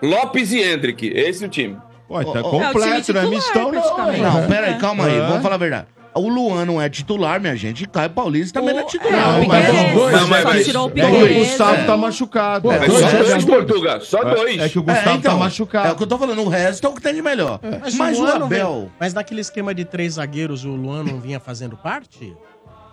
Lopes 0.02 0.52
e 0.52 0.60
Hendrick. 0.62 1.06
Esse 1.08 1.44
é 1.44 1.46
o 1.46 1.50
time. 1.50 1.76
Pô, 2.08 2.22
tá 2.24 2.38
É 2.38 2.42
completo, 2.42 2.78
é 2.94 3.00
titular, 3.00 3.26
mistão, 3.28 3.72
não. 3.72 4.12
Não, 4.42 4.46
pera 4.48 4.66
aí, 4.68 4.78
calma 4.78 5.06
aí, 5.06 5.16
É. 5.16 5.20
vamos 5.26 5.42
falar 5.42 5.54
a 5.54 5.58
verdade. 5.58 5.86
O 6.14 6.28
Luan 6.28 6.64
não 6.64 6.80
é 6.80 6.88
titular, 6.88 7.40
minha 7.40 7.56
gente, 7.56 7.84
e 7.84 7.86
Caio 7.86 8.10
Paulista 8.10 8.60
também 8.60 8.74
não 8.74 8.82
é 8.82 8.84
titular. 8.86 9.14
é, 9.14 9.40
Não, 9.40 9.46
mas 9.48 9.68
os 9.68 9.92
dois, 9.94 10.12
Não, 10.20 10.28
mas- 10.28 10.42
só 10.42 10.48
mas- 10.48 10.64
tirou 10.64 10.82
o 10.84 10.86
É 10.86 10.90
o 10.90 11.10
Piqueires. 11.10 11.48
Gustavo 11.48 11.86
tá 11.86 11.96
machucado. 11.96 12.70
É 12.72 12.76
É, 12.76 12.78
só 12.80 12.86
dois 12.86 13.10
dois, 13.30 13.44
Portugal. 13.44 14.00
Só 14.00 14.22
dois. 14.24 14.60
é 14.60 14.68
que 14.68 14.78
o 14.78 14.82
Gustavo 14.82 15.22
tá 15.22 15.34
machucado. 15.34 15.88
É 15.88 15.92
o 15.92 15.96
que 15.96 16.02
eu 16.02 16.06
tô 16.06 16.16
falando, 16.18 16.40
o 16.42 16.48
resto 16.48 16.86
é 16.86 16.90
o 16.90 16.94
que 16.94 17.02
tem 17.02 17.14
de 17.14 17.22
melhor. 17.22 17.58
Mas, 17.96 18.18
o 18.18 18.26
Abel... 18.26 18.80
vem- 18.80 18.90
Mas 19.00 19.12
naquele 19.12 19.40
esquema 19.40 19.74
de 19.74 19.84
três 19.84 20.14
zagueiros, 20.14 20.64
o 20.64 20.70
Luan 20.70 21.02
não 21.02 21.18
vinha 21.20 21.40
fazendo 21.40 21.76
parte? 21.76 22.34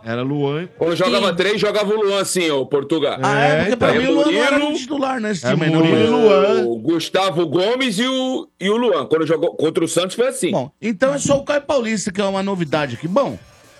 Era 0.04 0.22
Luan. 0.24 0.68
Quando 0.78 0.95
jogava 0.95 1.30
Sim. 1.30 1.36
três, 1.36 1.62
jogava 1.62 1.93
o 1.93 2.02
Luan 2.04 2.22
assim, 2.22 2.49
ó, 2.49 2.66
Portugal. 2.66 3.20
Ah, 3.22 3.39
é? 3.39 3.60
Porque 3.62 3.76
pra 3.76 3.89
então. 3.95 4.02
mim 4.02 4.08
o 4.10 4.14
Luan 4.16 4.32
não 4.32 4.43
era 4.43 4.58
Murilo- 4.60 4.78
titular 4.78 5.20
nesse 5.22 5.45
É 5.45 5.54
time, 5.54 5.68
não. 5.70 5.84
Murilo 5.86 6.22
Luan. 6.22 6.64
O 6.66 6.78
Gustavo 6.80 7.45
Gomes 7.47 7.99
e 7.99 8.08
o, 8.08 8.47
e 8.60 8.70
o 8.70 8.78
Luan. 8.78 9.06
Quando 9.06 9.28
jogou 9.28 9.56
contra 9.56 9.84
o 9.84 9.88
Santos 9.88 10.16
foi 10.16 10.28
assim. 10.28 10.52
Bom, 10.52 10.72
então 10.82 11.14
é 11.14 11.18
só 11.20 11.38
o 11.38 11.43
Caio 11.43 11.62
Paulista 11.62 12.12
que 12.12 12.20
é 12.20 12.26
uma 12.26 12.41
novidade 12.41 12.95
aqui. 12.95 13.08
Bom, 13.08 13.38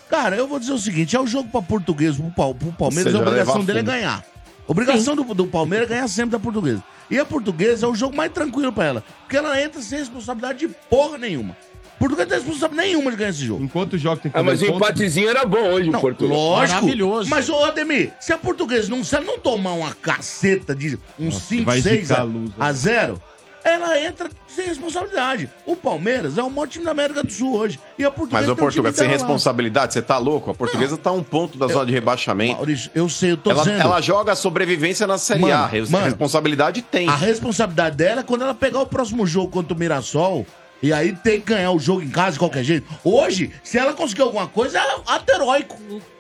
cara, 0.10 0.36
eu 0.36 0.48
vou 0.48 0.60
dizer 0.60 0.74
o 0.74 0.78
seguinte: 0.78 1.16
é 1.16 1.20
o 1.20 1.26
jogo 1.28 1.50
pra 1.50 1.62
português, 1.62 2.16
pro, 2.18 2.30
Pal- 2.32 2.54
pro 2.56 2.72
Palmeiras, 2.72 3.12
seja, 3.12 3.18
a 3.24 3.28
obrigação 3.28 3.64
dele 3.64 3.80
é 3.80 3.84
ganhar. 3.84 4.24
Obrigação 4.68 5.16
do, 5.16 5.24
do 5.34 5.48
Palmeiras 5.48 5.88
é 5.90 5.96
ganhar 5.96 6.08
sempre 6.08 6.32
da 6.32 6.40
portuguesa. 6.40 6.84
E 7.10 7.20
a 7.20 7.26
portuguesa 7.26 7.86
é 7.86 7.90
o 7.90 7.96
jogo 7.96 8.16
mais 8.16 8.32
tranquilo 8.32 8.72
pra 8.72 8.86
ela. 8.86 9.04
Porque 9.22 9.36
ela 9.36 9.62
entra 9.62 9.82
sem 9.82 10.00
responsabilidade 10.00 10.60
de 10.60 10.68
porra 10.90 11.18
nenhuma. 11.18 11.58
Portuguesa 12.02 12.26
não 12.26 12.30
tem 12.30 12.48
responsabilidade 12.48 12.88
nenhuma 12.90 13.12
de 13.12 13.18
ganhar 13.18 13.30
esse 13.30 13.46
jogo. 13.46 13.64
Enquanto 13.64 13.94
o 13.94 13.98
jogo 13.98 14.22
tem 14.22 14.32
que 14.32 14.38
Ah, 14.38 14.44
mas 14.44 14.56
o 14.56 14.60
fazer 14.60 14.72
ponto, 14.74 14.84
empatezinho 14.84 15.30
era 15.30 15.46
bom 15.46 15.64
hoje, 15.72 15.90
o 15.90 15.92
Não, 15.94 16.02
Portugal. 16.02 16.38
lógico. 16.38 16.76
Maravilhoso. 16.82 17.30
Mas, 17.30 17.48
ô 17.50 17.64
Ademir, 17.64 18.12
se 18.20 18.34
a 18.34 18.38
portuguesa 18.38 18.90
não, 18.90 19.04
se 19.04 19.16
ela 19.16 19.24
não 19.26 19.40
tomar 19.40 19.72
uma 19.74 19.94
caceta 19.94 20.76
de 20.76 20.98
uns 21.20 21.34
Nossa, 21.36 21.46
5, 21.46 21.64
vai 21.66 21.82
6 21.82 22.08
zicar 22.08 22.22
a, 22.22 22.26
né? 22.26 22.48
a 22.60 22.74
0, 22.74 23.22
ela 23.64 24.00
entra 24.02 24.28
sem 24.48 24.66
responsabilidade. 24.66 25.48
O 25.68 25.76
Palmeiras 25.76 26.36
é 26.38 26.42
o 26.42 26.50
maior 26.50 26.68
time 26.68 26.84
da 26.84 26.90
América 26.92 27.24
do 27.24 27.32
Sul 27.32 27.56
hoje. 27.56 27.80
E 27.98 28.04
a 28.04 28.10
portuguesa 28.10 28.42
Mas 28.42 28.50
o 28.50 28.56
Portugal, 28.56 28.92
sem 28.92 29.08
responsabilidade, 29.08 29.94
você 29.94 30.02
tá 30.02 30.18
louco? 30.18 30.50
A 30.50 30.54
portuguesa 30.56 30.98
tá 30.98 31.12
a 31.12 31.14
um 31.14 31.22
ponto 31.22 31.60
da 31.60 31.68
zona 31.68 31.86
de 31.86 31.92
rebaixamento. 31.94 32.56
Maurício, 32.56 32.90
eu 32.96 33.08
sei, 33.08 33.34
eu 33.34 33.38
tô 33.38 33.52
Ela, 33.52 33.64
dizendo. 33.64 33.82
ela 33.82 34.02
joga 34.02 34.32
a 34.32 34.36
sobrevivência 34.36 35.06
na 35.06 35.20
Série 35.20 35.42
Mano, 35.42 35.54
A. 35.54 35.68
Res- 35.68 35.90
mano, 35.92 36.06
responsabilidade 36.06 36.82
tem. 36.82 37.08
A 37.08 37.16
responsabilidade 37.16 37.96
dela 37.98 38.22
é 38.22 38.24
quando 38.24 38.42
ela 38.42 38.56
pegar 38.56 38.80
o 38.82 38.86
próximo 38.88 39.28
jogo 39.28 39.50
contra 39.50 39.76
o 39.76 39.78
Mirassol 39.78 40.44
e 40.82 40.92
aí 40.94 41.14
tem 41.16 41.40
que 41.40 41.48
ganhar 41.48 41.72
o 41.72 41.80
jogo 41.80 42.02
em 42.02 42.10
casa 42.10 42.34
de 42.34 42.40
qualquer 42.40 42.64
jeito. 42.64 42.88
Hoje, 43.04 43.52
se 43.64 43.78
ela 43.78 43.94
conseguir 43.94 44.22
alguma 44.22 44.48
coisa, 44.48 44.80
é 44.80 44.82
ato 45.08 45.32
heróico. 45.32 45.78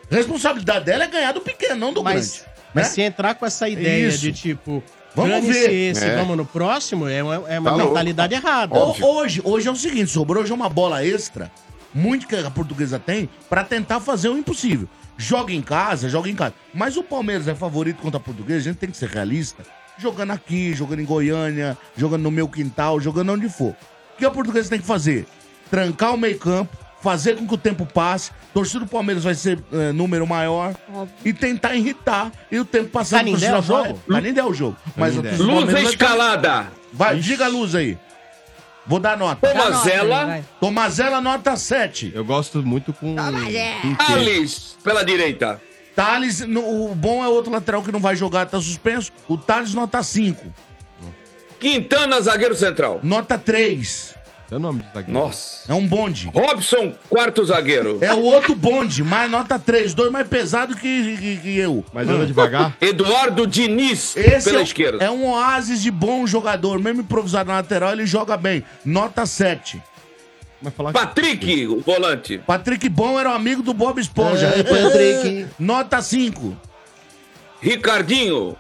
Responsabilidade 0.10 0.86
dela 0.86 1.04
é 1.06 1.08
ganhar 1.08 1.32
do 1.32 1.42
pequeno, 1.42 1.76
não 1.76 1.94
do 1.94 2.04
Mas, 2.04 2.14
grande. 2.42 2.52
mas 2.74 2.88
né? 2.88 2.94
se 2.94 3.02
entrar 3.02 3.36
com 3.36 3.46
essa 3.46 3.68
ideia 3.70 4.08
Isso. 4.08 4.20
de 4.20 4.32
tipo, 4.34 4.84
Vamos 5.16 5.46
ver. 5.46 5.72
esse, 5.92 6.04
É. 6.06 6.16
vamos 6.16 6.38
no 6.38 6.46
próximo, 6.46 7.08
é 7.08 7.22
uma, 7.24 7.36
é 7.50 7.60
uma 7.60 7.70
Tá 7.72 7.76
louco. 7.78 7.90
mentalidade 7.90 8.34
errada. 8.34 8.78
Ho- 8.78 8.96
Hoje, 9.02 9.42
hoje 9.44 9.68
é 9.68 9.72
o 9.72 9.76
seguinte, 9.76 10.12
sobrou 10.12 10.44
hoje 10.44 10.52
uma 10.54 10.70
bola 10.70 11.06
extra, 11.06 11.52
muito 11.94 12.28
que 12.28 12.36
a 12.36 12.50
portuguesa 12.52 12.98
tem, 13.00 13.30
pra 13.50 13.64
tentar 13.64 14.00
fazer 14.00 14.30
o 14.30 14.38
impossível. 14.38 14.88
Joga 15.18 15.54
em 15.54 15.62
casa, 15.62 16.10
joga 16.10 16.30
em 16.30 16.36
casa. 16.36 16.54
Mas 16.74 16.96
o 16.98 17.04
Palmeiras 17.04 17.48
é 17.48 17.54
favorito 17.56 18.02
contra 18.02 18.18
a 18.18 18.22
portuguesa, 18.24 18.60
a 18.60 18.72
gente 18.72 18.78
tem 18.78 18.90
que 18.90 18.98
ser 18.98 19.10
realista. 19.10 19.64
Jogando 19.98 20.32
aqui, 20.32 20.74
jogando 20.74 21.02
em 21.02 21.06
Goiânia, 21.06 21.78
jogando 21.96 22.24
no 22.24 22.32
meu 22.32 22.48
quintal, 22.48 23.00
jogando 23.00 23.34
onde 23.34 23.48
for. 23.50 23.76
O 24.22 24.24
que 24.24 24.26
a 24.28 24.30
portuguesa 24.30 24.70
tem 24.70 24.80
que 24.80 24.86
fazer? 24.86 25.26
Trancar 25.72 26.14
o 26.14 26.18
meio 26.18 26.38
campo, 26.38 26.78
fazer 27.02 27.36
com 27.38 27.48
que 27.48 27.56
o 27.56 27.58
tempo 27.58 27.88
passe, 27.88 28.30
torcida 28.54 28.82
do 28.82 28.86
Palmeiras 28.86 29.24
vai 29.24 29.34
ser 29.34 29.58
eh, 29.74 29.92
número 29.92 30.28
maior 30.28 30.76
e 31.26 31.34
tentar 31.34 31.74
irritar 31.74 32.32
e 32.52 32.60
o 32.60 32.64
tempo 32.64 32.90
passando. 32.92 33.22
Canindé 33.22 33.48
a 33.48 33.50
é 33.50 33.54
o 33.54 33.56
torcida 33.56 33.78
vai- 33.80 33.88
jogo? 33.88 34.00
Canindé 34.08 34.42
é 34.42 34.46
o 34.46 34.54
jogo. 34.54 34.78
Mas 34.96 35.16
Canindé. 35.16 35.44
o 35.44 35.48
Luz 35.48 35.72
vai- 35.72 35.84
escalada. 35.86 36.68
Vai, 36.94 37.18
diga 37.18 37.46
a 37.46 37.48
luz 37.48 37.74
aí. 37.74 37.98
Vou 38.86 39.00
dar 39.00 39.18
nota. 39.18 39.48
Tomazella. 39.52 40.44
Tomazella, 40.60 41.20
nota 41.20 41.56
7. 41.56 42.12
Eu 42.14 42.24
gosto 42.24 42.62
muito 42.62 42.94
com. 42.94 43.16
Thales, 43.98 44.78
pela 44.84 45.04
direita. 45.04 45.60
Thales, 45.96 46.42
no- 46.42 46.92
o 46.92 46.94
bom 46.94 47.24
é 47.24 47.28
outro 47.28 47.52
lateral 47.52 47.82
que 47.82 47.92
não 47.92 48.00
vai 48.00 48.16
jogar, 48.16 48.46
tá 48.46 48.62
suspenso. 48.62 49.12
O 49.28 49.36
Thales, 49.36 49.74
nota 49.74 50.04
5. 50.04 50.46
Quintana, 51.62 52.20
zagueiro 52.20 52.56
central. 52.56 53.00
Nota 53.04 53.38
3. 53.38 54.16
É 54.50 54.56
o 54.56 54.60
nome 54.60 54.80
de 54.82 54.88
zagueiro. 54.88 55.12
Nossa. 55.14 55.72
É 55.72 55.76
um 55.76 55.88
bonde. 55.88 56.30
Robson, 56.34 56.94
quarto 57.08 57.46
zagueiro. 57.46 58.00
É 58.02 58.12
o 58.14 58.22
outro 58.24 58.56
bonde, 58.56 59.04
mais 59.04 59.30
nota 59.30 59.60
3. 59.60 59.94
Dois 59.94 60.12
mais 60.12 60.28
pesado 60.28 60.76
que, 60.76 61.18
que, 61.18 61.38
que 61.38 61.58
eu. 61.58 61.86
Mas 61.94 62.10
anda 62.10 62.26
devagar? 62.26 62.76
Eduardo 62.82 63.46
Diniz, 63.46 64.18
Esse 64.18 64.50
pela 64.50 64.62
é, 64.62 64.64
esquerda. 64.64 65.06
é 65.06 65.12
um 65.12 65.30
oásis 65.30 65.82
de 65.84 65.92
bom 65.92 66.26
jogador. 66.26 66.80
Mesmo 66.80 67.02
improvisado 67.02 67.50
na 67.50 67.58
lateral, 67.58 67.94
ele 67.94 68.08
joga 68.08 68.36
bem. 68.36 68.64
Nota 68.84 69.26
7. 69.26 69.82
Patrick, 70.94 71.68
o 71.68 71.80
volante. 71.80 72.38
Patrick 72.40 72.88
Bom 72.90 73.20
era 73.20 73.30
um 73.30 73.34
amigo 73.34 73.64
do 73.64 73.74
Bob 73.74 74.00
Esponja. 74.00 74.48
É, 74.48 74.64
Patrick. 74.64 75.48
Nota 75.58 76.02
5. 76.02 76.56
Ricardinho, 77.62 78.56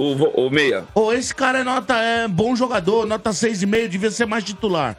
o, 0.00 0.46
o 0.46 0.50
meia. 0.50 0.84
Ô, 0.94 1.12
esse 1.12 1.34
cara 1.34 1.58
é 1.60 1.64
nota 1.64 1.94
é 1.96 2.26
bom 2.28 2.54
jogador, 2.56 3.06
nota 3.06 3.30
6,5, 3.30 3.88
devia 3.88 4.10
ser 4.10 4.26
mais 4.26 4.44
titular. 4.44 4.96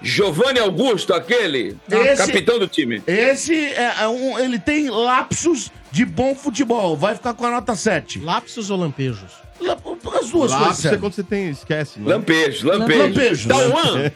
Giovanni 0.00 0.60
Augusto, 0.60 1.12
aquele, 1.12 1.76
Esse- 1.90 2.26
capitão 2.26 2.58
do 2.58 2.68
time. 2.68 3.02
Esse 3.06 3.54
é, 3.54 3.94
é 4.02 4.08
um, 4.08 4.38
ele 4.38 4.58
tem 4.58 4.88
lapsos 4.88 5.72
de 5.90 6.04
bom 6.04 6.34
futebol, 6.36 6.96
vai 6.96 7.14
ficar 7.16 7.34
com 7.34 7.44
a 7.46 7.50
nota 7.50 7.74
7. 7.74 8.20
Lapsos 8.20 8.70
ou 8.70 8.78
lampejos? 8.78 9.30
As 10.20 10.30
duas 10.30 10.52
Lápis 10.52 10.66
coisas. 10.66 10.92
é 10.92 10.96
quando 10.98 11.12
você 11.14 11.22
tem. 11.24 11.50
Esquece, 11.50 11.98
né? 11.98 12.10
Lampejo, 12.14 12.68
lampejo. 12.68 13.02
Lampejo. 13.02 13.48
Tauan, 13.48 14.12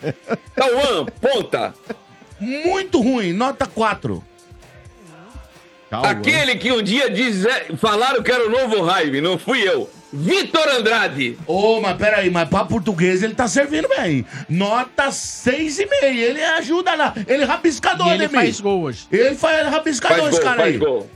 Tauan, 0.54 1.06
ponta. 1.20 1.74
Muito 2.38 3.00
ruim, 3.00 3.32
nota 3.32 3.66
4. 3.66 4.22
Aquele 5.93 6.57
que 6.57 6.72
um 6.72 6.82
dia 6.82 7.11
diz, 7.11 7.45
falaram 7.78 8.22
que 8.22 8.30
era 8.32 8.47
o 8.47 8.51
novo 8.51 8.86
Jaime, 8.86 9.20
não 9.20 9.38
fui 9.38 9.61
eu. 9.66 9.88
Vitor 10.12 10.68
Andrade. 10.68 11.38
Ô, 11.47 11.80
mas 11.80 11.97
peraí, 11.97 12.30
mas 12.30 12.49
pra 12.49 12.64
português 12.64 13.22
ele 13.22 13.34
tá 13.34 13.49
servindo 13.49 13.88
bem. 13.88 14.26
Nota 14.49 15.09
6,5. 15.09 15.88
Ele 16.03 16.43
ajuda 16.43 16.95
lá. 16.95 17.14
Ele 17.26 17.43
é 17.43 17.47
rabiscador, 17.47 18.09
E 18.09 18.11
ele 18.14 18.24
Ademir. 18.24 18.45
faz 18.45 18.61
gol 18.61 18.82
hoje. 18.82 19.07
Ele 19.11 19.34
faz 19.34 19.66
rabiscador, 19.68 20.18
Faz 20.18 20.28
esse 20.34 20.36
gol, 20.40 20.45
cara 20.51 20.62
faz 20.62 20.72
aí. 20.74 20.78
gol. 20.78 21.11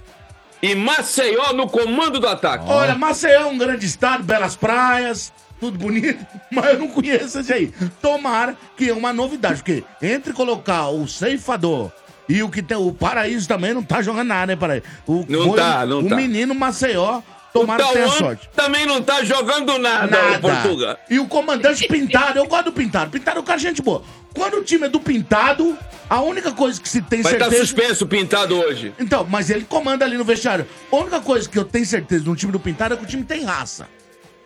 E 0.62 0.74
Maceió 0.74 1.52
no 1.52 1.68
comando 1.68 2.18
do 2.18 2.26
ataque. 2.26 2.64
Olha, 2.68 2.94
Maceió 2.94 3.42
é 3.42 3.44
um 3.44 3.58
grande 3.58 3.84
estado, 3.84 4.24
belas 4.24 4.56
praias, 4.56 5.30
tudo 5.60 5.78
bonito, 5.78 6.24
mas 6.50 6.72
eu 6.72 6.78
não 6.78 6.88
conheço 6.88 7.38
esse 7.40 7.52
aí. 7.52 7.66
Tomara 8.00 8.56
que 8.78 8.88
é 8.88 8.92
uma 8.94 9.12
novidade, 9.12 9.56
porque 9.56 9.84
entre 10.00 10.32
colocar 10.32 10.88
o 10.88 11.06
ceifador 11.06 11.92
e 12.28 12.42
o 12.42 12.48
que 12.50 12.62
tem 12.62 12.76
o 12.76 12.92
Paraíso 12.92 13.46
também 13.48 13.72
não 13.74 13.82
tá 13.82 14.02
jogando 14.02 14.28
nada, 14.28 14.46
né, 14.46 14.56
Paraíso? 14.56 14.84
O, 15.06 15.24
Não 15.28 15.54
tá, 15.54 15.84
não 15.86 16.00
o 16.00 16.08
tá. 16.08 16.16
menino 16.16 16.54
Maceió, 16.54 17.20
tomara 17.52 17.84
que 17.84 17.92
tenha 17.92 18.08
sorte. 18.08 18.48
também 18.54 18.84
não 18.86 19.00
tá 19.02 19.22
jogando 19.24 19.78
nada, 19.78 20.18
o 20.36 20.40
Portuga. 20.40 20.98
E 21.08 21.18
o 21.18 21.26
comandante 21.26 21.86
Pintado, 21.86 22.38
eu 22.38 22.46
gosto 22.46 22.66
do 22.66 22.72
Pintado. 22.72 23.10
Pintado 23.10 23.38
é 23.38 23.40
um 23.40 23.44
cara 23.44 23.58
gente 23.58 23.80
boa. 23.82 24.02
Quando 24.34 24.58
o 24.58 24.62
time 24.64 24.86
é 24.86 24.88
do 24.88 25.00
Pintado, 25.00 25.76
a 26.10 26.20
única 26.20 26.52
coisa 26.52 26.78
que 26.80 26.88
se 26.88 27.00
tem 27.00 27.22
Vai 27.22 27.32
estar 27.32 27.46
certeza... 27.46 27.66
suspenso 27.66 28.04
o 28.04 28.08
pintado 28.08 28.54
hoje. 28.54 28.92
Então, 28.98 29.26
mas 29.28 29.48
ele 29.48 29.64
comanda 29.64 30.04
ali 30.04 30.18
no 30.18 30.24
vestiário. 30.24 30.66
A 30.92 30.96
única 30.96 31.20
coisa 31.20 31.48
que 31.48 31.58
eu 31.58 31.64
tenho 31.64 31.86
certeza 31.86 32.24
no 32.24 32.36
time 32.36 32.52
do 32.52 32.60
Pintado 32.60 32.92
é 32.94 32.96
que 32.98 33.04
o 33.04 33.06
time 33.06 33.24
tem 33.24 33.42
raça. 33.44 33.88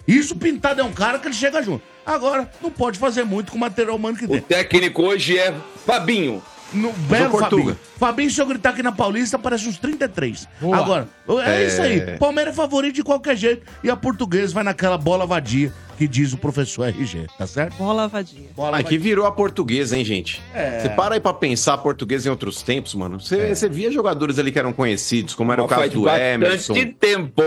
Isso, 0.07 0.35
o 0.35 0.37
Pintado 0.37 0.81
é 0.81 0.85
um 0.85 0.93
cara 0.93 1.19
que 1.19 1.27
ele 1.27 1.35
chega 1.35 1.61
junto. 1.63 1.83
Agora, 2.07 2.49
não 2.63 2.71
pode 2.71 2.99
fazer 3.01 3.25
muito 3.25 3.51
com 3.51 3.59
o 3.59 3.61
material 3.61 3.97
humano 3.97 4.17
que 4.17 4.25
O 4.25 4.29
tem. 4.29 4.41
técnico 4.41 5.03
hoje 5.03 5.37
é 5.39 5.53
Fabinho. 5.85 6.41
No 6.73 6.93
belo. 6.93 7.39
Fabinho. 7.39 7.79
Fabinho, 7.99 8.31
se 8.31 8.41
eu 8.41 8.47
gritar 8.47 8.71
aqui 8.71 8.83
na 8.83 8.93
Paulista, 8.93 9.39
parece 9.39 9.69
uns 9.69 9.79
33. 9.79 10.49
Boa. 10.61 10.77
Agora, 10.77 11.09
é, 11.45 11.63
É. 11.63 11.67
isso 11.67 11.83
aí. 11.83 12.19
Palmeiras 12.19 12.53
é 12.53 12.57
favorito 12.57 12.95
de 12.95 13.03
qualquer 13.03 13.37
jeito. 13.37 13.67
E 13.83 13.91
a 13.91 13.97
portuguesa 13.97 14.55
vai 14.55 14.63
naquela 14.65 14.97
bola 14.97 15.27
vadia 15.27 15.73
que 15.99 16.09
diz 16.09 16.33
o 16.33 16.39
professor 16.39 16.89
RG, 16.89 17.27
tá 17.37 17.47
certo? 17.47 17.75
Bola 17.77 18.09
vadia. 18.09 18.49
Bola 18.57 18.73
Mas 18.79 18.89
que 18.89 18.97
virou 18.97 19.27
a 19.27 19.33
portuguesa, 19.33 19.99
hein, 19.99 20.05
gente? 20.05 20.41
É. 20.55 20.81
Você 20.81 20.89
para 20.89 21.15
aí 21.17 21.21
pra 21.21 21.35
pensar 21.35 21.75
a 21.75 21.79
portuguesa 21.79 22.29
em 22.29 22.31
outros 22.31 22.63
tempos, 22.63 22.95
mano. 22.95 23.21
Você, 23.21 23.55
você 23.55 23.69
via 23.69 23.91
jogadores 23.93 24.39
ali 24.39 24.51
que 24.51 24.59
eram 24.59 24.73
conhecidos, 24.73 25.35
como 25.35 25.53
era 25.53 25.63
o 25.63 25.67
caso 25.69 25.91
do 25.91 26.09
Emerson. 26.09 26.75
tempo. 26.99 27.43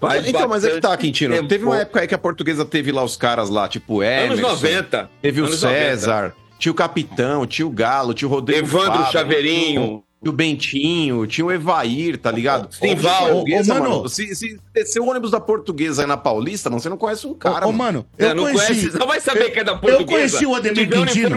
Faz 0.00 0.26
então, 0.26 0.48
mas 0.48 0.64
é 0.64 0.70
que 0.70 0.80
tá, 0.80 0.96
Quintino. 0.96 1.32
tempo. 1.36 1.46
Teve 1.48 1.64
uma 1.64 1.76
época 1.76 2.00
aí 2.00 2.08
que 2.08 2.14
a 2.14 2.18
portuguesa 2.18 2.64
teve 2.64 2.90
lá 2.90 3.04
os 3.04 3.16
caras 3.16 3.48
lá, 3.48 3.68
tipo 3.68 3.98
o 3.98 4.00
Anos 4.00 4.36
Emerson. 4.40 4.48
90. 4.48 5.10
Teve 5.22 5.40
o 5.40 5.46
César, 5.52 6.34
tinha 6.62 6.70
o 6.72 6.76
Capitão, 6.76 7.44
tinha 7.44 7.66
o 7.66 7.70
Galo, 7.70 8.14
tinha 8.14 8.28
o 8.28 8.30
Rodrigo 8.30 8.64
Evandro 8.64 8.92
Fábio, 8.98 9.12
Chaveirinho. 9.12 10.04
tinha 10.22 10.30
o 10.30 10.32
Bentinho, 10.32 11.26
tinha 11.26 11.44
o 11.44 11.50
Evair, 11.50 12.16
tá 12.16 12.30
ligado? 12.30 12.72
Simval. 12.72 13.38
Ô, 13.38 13.40
Ô, 13.42 13.64
mano. 13.66 14.08
se, 14.08 14.32
se 14.36 14.60
descer 14.72 15.00
o 15.00 15.06
ônibus 15.10 15.32
da 15.32 15.40
portuguesa 15.40 16.02
aí 16.02 16.06
na 16.08 16.16
Paulista, 16.16 16.70
não, 16.70 16.78
você 16.78 16.88
não 16.88 16.96
conhece 16.96 17.26
um 17.26 17.34
cara, 17.34 17.66
Ô, 17.66 17.72
mano, 17.72 18.06
É, 18.16 18.26
eu 18.26 18.34
não 18.36 18.44
conheci... 18.44 18.66
conhece, 18.68 18.92
só 18.92 19.04
vai 19.04 19.20
saber 19.20 19.50
que 19.50 19.58
é 19.58 19.64
da 19.64 19.72
Eu 19.72 19.78
portuguesa. 19.80 20.06
conheci 20.06 20.46
o 20.46 20.54
Ademir 20.54 20.88
Quintino. 20.88 21.36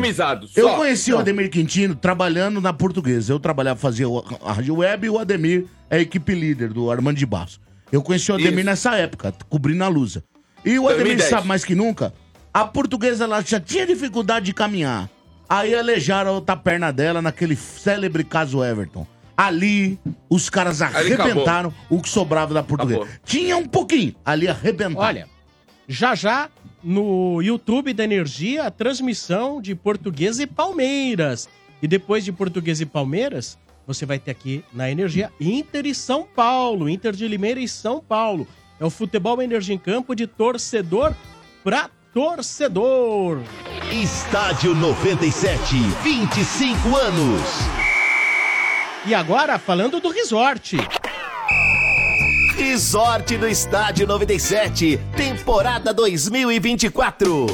Eu 0.56 0.70
conheci 0.76 1.12
o 1.12 1.18
Ademir 1.18 1.50
Quintino 1.50 1.96
trabalhando 1.96 2.62
na 2.62 2.72
portuguesa. 2.72 3.34
Eu 3.34 3.40
trabalhava, 3.40 3.80
fazia 3.80 4.06
a 4.44 4.54
Rádio 4.54 4.76
Web 4.76 5.08
e 5.08 5.10
o 5.10 5.18
Ademir 5.18 5.66
é 5.90 5.98
a 5.98 6.00
equipe 6.00 6.36
líder 6.36 6.72
do 6.72 6.92
Armando 6.92 7.18
de 7.18 7.26
Barros. 7.26 7.60
Eu 7.92 8.04
conheci 8.04 8.32
o 8.32 8.36
Ademir 8.36 8.60
Isso. 8.60 8.66
nessa 8.66 8.96
época, 8.96 9.34
cobrindo 9.50 9.84
a 9.84 9.88
Lusa. 9.88 10.24
E 10.64 10.78
o 10.78 10.86
Ademir 10.88 11.16
2010. 11.16 11.30
sabe 11.32 11.48
mais 11.48 11.66
que 11.66 11.74
nunca, 11.74 12.14
a 12.54 12.64
portuguesa 12.66 13.24
ela 13.24 13.42
já 13.42 13.60
tinha 13.60 13.88
dificuldade 13.88 14.46
de 14.46 14.54
caminhar. 14.54 15.10
Aí 15.48 15.76
alejaram 15.76 16.32
a 16.32 16.34
outra 16.34 16.56
perna 16.56 16.92
dela 16.92 17.22
naquele 17.22 17.56
célebre 17.56 18.24
caso 18.24 18.64
Everton. 18.64 19.06
Ali, 19.38 20.00
os 20.30 20.50
caras 20.50 20.82
Ali 20.82 21.14
arrebentaram 21.14 21.74
o 21.90 22.02
que 22.02 22.08
sobrava 22.08 22.54
da 22.54 22.64
portuguesa. 22.64 23.02
Acabou. 23.02 23.20
Tinha 23.26 23.58
um 23.58 23.68
pouquinho, 23.68 24.16
ali 24.24 24.48
arrebentaram. 24.48 25.06
Olha, 25.06 25.30
já 25.88 26.16
já 26.16 26.50
no 26.84 27.42
YouTube 27.42 27.94
da 27.94 28.04
Energia, 28.04 28.64
a 28.64 28.72
transmissão 28.72 29.62
de 29.62 29.76
Portuguesa 29.76 30.44
e 30.44 30.48
Palmeiras. 30.48 31.50
E 31.82 31.88
depois 31.88 32.24
de 32.24 32.32
Portuguesa 32.32 32.84
e 32.84 32.86
Palmeiras, 32.86 33.58
você 33.86 34.06
vai 34.06 34.18
ter 34.20 34.32
aqui 34.32 34.64
na 34.72 34.90
Energia 34.90 35.32
Inter 35.40 35.86
e 35.86 35.94
São 35.94 36.24
Paulo. 36.24 36.90
Inter 36.90 37.12
de 37.12 37.28
Limeira 37.28 37.60
e 37.60 37.68
São 37.68 38.00
Paulo. 38.00 38.48
É 38.80 38.86
o 38.86 38.90
futebol 38.90 39.42
Energia 39.42 39.76
em 39.76 39.80
Campo 39.80 40.16
de 40.16 40.28
torcedor 40.28 41.14
pra 41.64 41.90
torcedor. 42.16 43.42
Estádio 43.92 44.74
97, 44.74 45.76
25 46.02 46.96
anos. 46.96 47.42
E 49.06 49.14
agora, 49.14 49.60
falando 49.60 50.00
do 50.00 50.08
resort. 50.08 50.78
Resort 52.56 53.38
do 53.38 53.46
Estádio 53.46 54.08
97, 54.08 54.98
temporada 55.18 55.94
2024. 55.94 57.48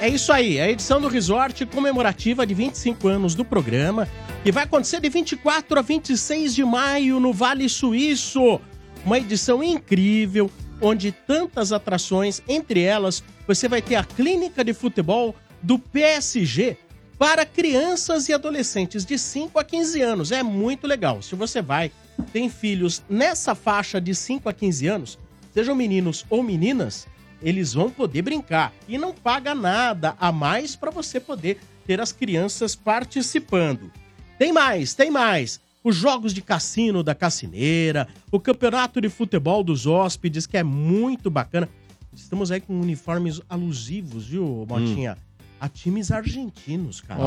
É 0.00 0.08
isso 0.08 0.32
aí, 0.32 0.60
a 0.60 0.70
edição 0.70 1.00
do 1.00 1.08
Resort 1.08 1.66
comemorativa 1.66 2.46
de 2.46 2.54
25 2.54 3.08
anos 3.08 3.34
do 3.34 3.44
programa, 3.44 4.08
que 4.44 4.52
vai 4.52 4.62
acontecer 4.62 5.00
de 5.00 5.08
24 5.08 5.76
a 5.80 5.82
26 5.82 6.54
de 6.54 6.64
maio 6.64 7.18
no 7.18 7.32
Vale 7.32 7.68
Suíço. 7.68 8.60
Uma 9.04 9.18
edição 9.18 9.60
incrível, 9.60 10.48
onde 10.82 11.12
tantas 11.12 11.72
atrações, 11.72 12.42
entre 12.48 12.82
elas, 12.82 13.22
você 13.46 13.68
vai 13.68 13.80
ter 13.80 13.94
a 13.94 14.04
clínica 14.04 14.64
de 14.64 14.74
futebol 14.74 15.34
do 15.62 15.78
PSG 15.78 16.76
para 17.16 17.46
crianças 17.46 18.28
e 18.28 18.32
adolescentes 18.32 19.04
de 19.04 19.16
5 19.16 19.58
a 19.58 19.64
15 19.64 20.02
anos. 20.02 20.32
É 20.32 20.42
muito 20.42 20.88
legal. 20.88 21.22
Se 21.22 21.36
você 21.36 21.62
vai, 21.62 21.92
tem 22.32 22.50
filhos 22.50 23.00
nessa 23.08 23.54
faixa 23.54 24.00
de 24.00 24.12
5 24.12 24.48
a 24.48 24.52
15 24.52 24.88
anos, 24.88 25.18
sejam 25.54 25.74
meninos 25.74 26.26
ou 26.28 26.42
meninas, 26.42 27.06
eles 27.40 27.74
vão 27.74 27.90
poder 27.90 28.22
brincar 28.22 28.72
e 28.88 28.98
não 28.98 29.12
paga 29.12 29.54
nada 29.54 30.16
a 30.18 30.32
mais 30.32 30.74
para 30.74 30.90
você 30.90 31.20
poder 31.20 31.60
ter 31.86 32.00
as 32.00 32.10
crianças 32.10 32.74
participando. 32.74 33.90
Tem 34.38 34.52
mais, 34.52 34.94
tem 34.94 35.10
mais. 35.10 35.60
Os 35.84 35.96
jogos 35.96 36.32
de 36.32 36.40
cassino 36.42 37.02
da 37.02 37.14
Cassineira, 37.14 38.06
o 38.30 38.38
campeonato 38.38 39.00
de 39.00 39.08
futebol 39.08 39.62
dos 39.64 39.86
hóspedes, 39.86 40.46
que 40.46 40.56
é 40.56 40.62
muito 40.62 41.30
bacana. 41.30 41.68
Estamos 42.14 42.50
aí 42.50 42.60
com 42.60 42.78
uniformes 42.80 43.40
alusivos, 43.48 44.26
viu, 44.26 44.66
Motinha? 44.68 45.16
A 45.60 45.68
times 45.68 46.10
argentinos, 46.10 47.00
cara. 47.00 47.20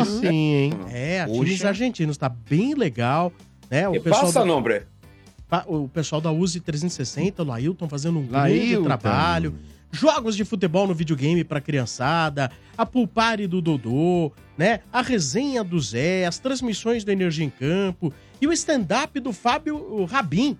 Aí 0.00 0.04
sim, 0.04 0.26
hein? 0.26 0.72
É, 0.90 1.22
a 1.22 1.26
Puxa. 1.26 1.44
times 1.44 1.64
argentinos, 1.64 2.16
tá 2.16 2.28
bem 2.28 2.74
legal. 2.74 3.32
Né? 3.70 3.88
O 3.88 3.94
E 3.94 4.00
pessoal 4.00 4.22
passa, 4.32 4.44
da-. 4.44 4.82
Pa- 5.48 5.64
O 5.66 5.88
pessoal 5.88 6.20
da 6.20 6.30
Uzi 6.30 6.60
360, 6.60 7.42
o 7.42 7.46
Lailton, 7.46 7.88
fazendo 7.88 8.18
um 8.18 8.26
grande 8.26 8.58
Lailton. 8.58 8.84
trabalho. 8.84 9.54
Jogos 9.90 10.36
de 10.36 10.44
futebol 10.44 10.86
no 10.86 10.94
videogame 10.94 11.42
pra 11.44 11.60
criançada, 11.60 12.50
a 12.76 12.84
pulpare 12.84 13.46
do 13.46 13.60
Dodô, 13.62 14.30
né? 14.56 14.80
A 14.92 15.00
resenha 15.00 15.64
do 15.64 15.80
Zé, 15.80 16.26
as 16.26 16.38
transmissões 16.38 17.04
do 17.04 17.10
Energia 17.10 17.44
em 17.44 17.50
Campo 17.50 18.12
e 18.40 18.46
o 18.46 18.52
stand-up 18.52 19.18
do 19.18 19.32
Fábio 19.32 20.04
Rabin. 20.04 20.58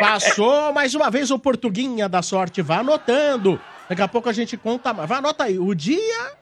Passou 0.00 0.72
mais 0.72 0.94
uma 0.94 1.10
vez 1.10 1.30
o 1.30 1.38
Portuguinha 1.38 2.08
da 2.08 2.22
sorte. 2.22 2.62
Vá 2.62 2.78
anotando. 2.78 3.60
Daqui 3.88 4.02
a 4.02 4.08
pouco 4.08 4.28
a 4.28 4.32
gente 4.32 4.56
conta 4.56 4.92
mais. 4.92 5.08
Vai, 5.08 5.18
anota 5.18 5.44
aí 5.44 5.58
o 5.58 5.74
dia 5.74 6.32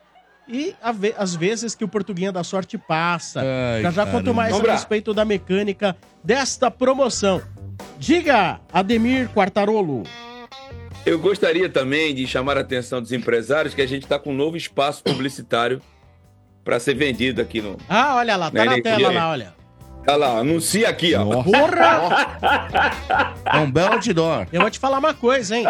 e 0.49 0.75
a 0.83 0.93
ve- 0.93 1.15
as 1.19 1.35
vezes 1.35 1.75
que 1.75 1.85
o 1.85 1.89
Portuguinha 1.89 2.33
da 2.33 2.43
sorte 2.45 2.79
passa. 2.79 3.41
Ai, 3.43 3.83
já 3.83 3.91
já 3.91 4.07
conto 4.07 4.33
mais 4.33 4.55
a 4.59 4.73
respeito 4.73 5.13
da 5.13 5.25
mecânica 5.25 5.97
desta 6.23 6.71
promoção. 6.71 7.43
Diga, 7.99 8.61
Ademir 8.73 9.29
Quartarolo. 9.31 10.03
Eu 11.05 11.19
gostaria 11.19 11.69
também 11.69 12.15
de 12.15 12.27
chamar 12.29 12.57
a 12.57 12.61
atenção 12.61 13.01
dos 13.01 13.11
empresários 13.13 13.75
que 13.75 13.83
a 13.83 13.87
gente 13.87 14.05
está 14.05 14.19
com 14.21 14.31
um 14.31 14.37
novo 14.37 14.57
espaço 14.57 15.03
publicitário 15.03 15.83
para 16.65 16.79
ser 16.79 16.95
vendido 16.95 17.43
aqui 17.43 17.61
no. 17.61 17.77
Ah, 17.89 18.15
olha 18.17 18.37
lá, 18.37 18.51
tá 18.53 18.65
na 18.65 18.71
Nico? 18.77 18.85
tela 18.85 19.11
lá, 19.11 19.31
olha. 19.31 19.62
Olha 20.07 20.17
lá, 20.17 20.39
anuncia 20.39 20.89
aqui, 20.89 21.15
ó. 21.15 21.43
Porra! 21.43 22.39
É 23.45 23.59
um 23.59 23.71
belo 23.71 23.95
outdoor. 23.95 24.47
Eu 24.53 24.61
vou 24.61 24.71
te 24.71 24.79
falar 24.79 24.99
uma 24.99 25.15
coisa, 25.15 25.57
hein? 25.57 25.65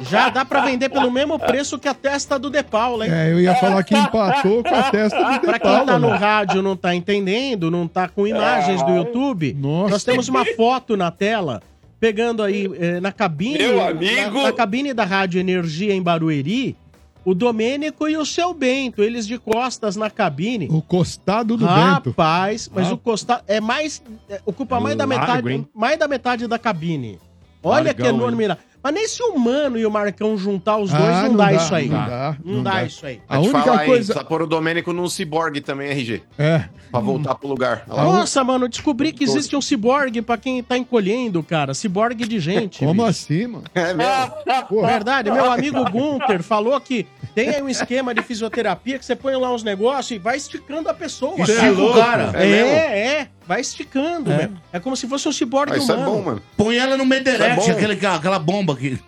Já 0.00 0.30
dá 0.30 0.44
pra 0.44 0.62
vender 0.62 0.88
pelo 0.88 1.10
mesmo 1.10 1.38
preço 1.38 1.78
que 1.78 1.88
a 1.88 1.94
testa 1.94 2.38
do 2.38 2.48
De 2.48 2.62
Paula, 2.62 3.06
hein? 3.06 3.12
É, 3.12 3.32
eu 3.32 3.40
ia 3.40 3.54
falar 3.56 3.82
que 3.82 3.94
empatou 3.94 4.62
com 4.62 4.74
a 4.74 4.84
testa 4.90 5.22
do 5.22 5.32
De 5.32 5.40
Pra 5.40 5.58
quem 5.58 5.70
Paula, 5.70 5.86
tá 5.86 5.98
no 5.98 6.08
rádio 6.08 6.60
e 6.60 6.62
não 6.62 6.76
tá 6.76 6.94
entendendo, 6.94 7.70
não 7.70 7.86
tá 7.86 8.08
com 8.08 8.26
imagens 8.26 8.82
do 8.82 8.92
YouTube, 8.92 9.54
Nossa. 9.58 9.90
nós 9.90 10.04
temos 10.04 10.28
uma 10.28 10.44
foto 10.56 10.96
na 10.96 11.10
tela 11.10 11.62
pegando 12.00 12.42
aí 12.42 12.68
eh, 12.80 13.00
na 13.00 13.12
cabine. 13.12 13.58
Meu 13.58 13.80
amigo! 13.80 14.38
Na, 14.38 14.44
na 14.44 14.52
cabine 14.52 14.92
da 14.92 15.04
Rádio 15.04 15.38
Energia 15.38 15.94
em 15.94 16.02
Barueri, 16.02 16.76
o 17.24 17.34
Domênico 17.34 18.08
e 18.08 18.16
o 18.16 18.24
seu 18.26 18.52
Bento, 18.52 19.02
eles 19.02 19.26
de 19.26 19.38
costas 19.38 19.96
na 19.96 20.10
cabine. 20.10 20.68
O 20.70 20.82
costado 20.82 21.56
do 21.56 21.66
Bento. 21.66 22.10
Rapaz, 22.10 22.70
mas 22.74 22.88
Ah. 22.88 22.94
o 22.94 22.98
costado 22.98 23.42
é 23.46 23.60
mais. 23.60 24.02
é, 24.28 24.40
ocupa 24.44 24.80
mais 24.80 24.96
da 24.96 25.04
Largo, 25.04 25.26
metade. 25.26 25.48
hein? 25.52 25.68
Mais 25.74 25.98
da 25.98 26.08
metade 26.08 26.46
da 26.46 26.58
cabine. 26.58 27.18
Olha 27.62 27.84
Largão, 27.86 27.94
que 27.94 28.08
enorme. 28.12 28.48
Mas 28.82 28.94
nem 28.94 29.06
se 29.06 29.22
o 29.22 29.38
Mano 29.38 29.78
e 29.78 29.86
o 29.86 29.90
Marcão 29.92 30.36
juntar 30.36 30.76
os 30.78 30.90
dois, 30.90 31.02
Ah, 31.04 31.28
não, 31.28 31.36
dá, 31.36 31.52
isso 31.52 31.72
aí. 31.72 31.88
Não 31.88 32.04
dá. 32.06 32.36
Não, 32.44 32.62
dá, 32.64 32.82
isso 32.84 33.06
aí. 33.06 33.20
A 33.28 33.38
única 33.38 33.62
falar, 33.62 33.82
hein, 33.84 33.86
coisa. 33.88 34.12
Precisa 34.12 34.24
pôr 34.28 34.42
o 34.42 34.46
Domênico 34.48 34.92
num 34.92 35.08
ciborgue 35.08 35.60
também, 35.60 35.90
RG. 35.90 36.20
É. 36.36 36.64
Pra 36.92 37.00
voltar 37.00 37.34
pro 37.34 37.48
lugar. 37.48 37.84
Olha 37.88 38.02
lá. 38.02 38.04
Nossa, 38.18 38.44
mano, 38.44 38.68
descobri 38.68 39.12
que 39.12 39.24
existe 39.24 39.56
um 39.56 39.60
ciborgue 39.62 40.20
pra 40.22 40.36
quem 40.36 40.62
tá 40.62 40.76
encolhendo, 40.78 41.42
cara. 41.42 41.72
Ciborgue 41.74 42.28
de 42.28 42.38
gente. 42.38 42.78
Como 42.80 42.92
bicho. 43.02 43.06
assim, 43.06 43.46
mano? 43.46 43.64
É 43.74 43.94
mesmo. 43.94 44.32
Pô, 44.68 44.82
Verdade, 44.86 45.30
meu 45.30 45.50
amigo 45.50 45.82
Gunter 45.90 46.42
falou 46.42 46.78
que 46.80 47.06
tem 47.34 47.48
aí 47.48 47.62
um 47.62 47.68
esquema 47.68 48.14
de 48.14 48.22
fisioterapia 48.22 48.98
que 48.98 49.04
você 49.04 49.16
põe 49.16 49.34
lá 49.34 49.52
uns 49.52 49.62
negócios 49.62 50.10
e 50.10 50.18
vai 50.18 50.36
esticando 50.36 50.88
a 50.88 50.94
pessoa. 50.94 51.34
Estica 51.40 51.60
cara. 51.60 51.82
o 51.82 51.94
cara. 51.94 52.32
É, 52.34 52.46
É 52.46 52.98
é, 53.22 53.28
vai 53.46 53.60
esticando, 53.60 54.30
é. 54.30 54.50
É 54.72 54.78
como 54.78 54.94
se 54.96 55.08
fosse 55.08 55.26
um 55.28 55.32
ciborgue 55.32 55.72
Ah, 55.74 55.78
isso 55.78 55.90
é 55.90 55.94
humano. 55.94 56.10
bom, 56.12 56.22
mano. 56.22 56.42
Põe 56.56 56.76
ela 56.76 56.96
no 56.96 57.04
Isso 57.04 57.70
é 57.70 57.72
bom. 57.74 57.76
aquele, 57.78 58.06
aquela 58.06 58.38
bomba 58.38 58.74
aqui. 58.74 58.98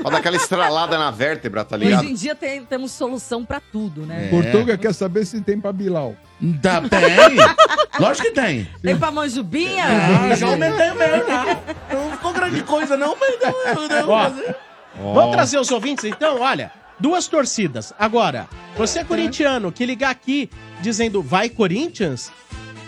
Pra 0.00 0.10
dar 0.10 0.18
aquela 0.18 0.36
estralada 0.36 0.98
na 0.98 1.10
vértebra, 1.10 1.64
tá 1.64 1.76
ligado? 1.76 2.00
Hoje 2.02 2.10
em 2.12 2.14
dia 2.14 2.34
tem- 2.34 2.64
temos 2.64 2.92
solução 2.92 3.44
pra 3.44 3.60
tudo, 3.60 4.04
né? 4.04 4.28
Portuga 4.28 4.76
quer 4.76 4.92
saber 4.94 5.24
se 5.24 5.40
tem 5.40 5.58
pra 5.60 5.72
Bilal. 5.72 6.14
Tá, 6.60 6.80
tem. 6.82 8.00
Lógico 8.00 8.26
que 8.28 8.34
tem. 8.34 8.68
Tem 8.82 8.96
pra 8.96 9.10
Manjubinha? 9.10 9.84
Ah, 10.30 10.34
já 10.34 10.46
aumentei 10.48 10.90
o 10.90 10.94
meu, 10.96 11.26
tá? 11.26 11.58
Não 11.92 12.10
ficou 12.12 12.32
grande 12.32 12.62
coisa, 12.62 12.96
não, 12.96 13.16
mas 13.18 13.38
não, 13.40 14.08
Ó, 14.10 14.24
fazer. 14.24 14.56
Vamos 14.96 15.32
trazer 15.32 15.58
os 15.58 15.70
ouvintes, 15.70 16.04
então? 16.04 16.40
Olha, 16.40 16.70
duas 16.98 17.26
torcidas. 17.26 17.92
Agora, 17.98 18.48
você 18.76 19.00
é 19.00 19.04
corintiano 19.04 19.72
que 19.72 19.86
ligar 19.86 20.10
aqui 20.10 20.50
dizendo 20.80 21.22
vai 21.22 21.48
Corinthians, 21.48 22.30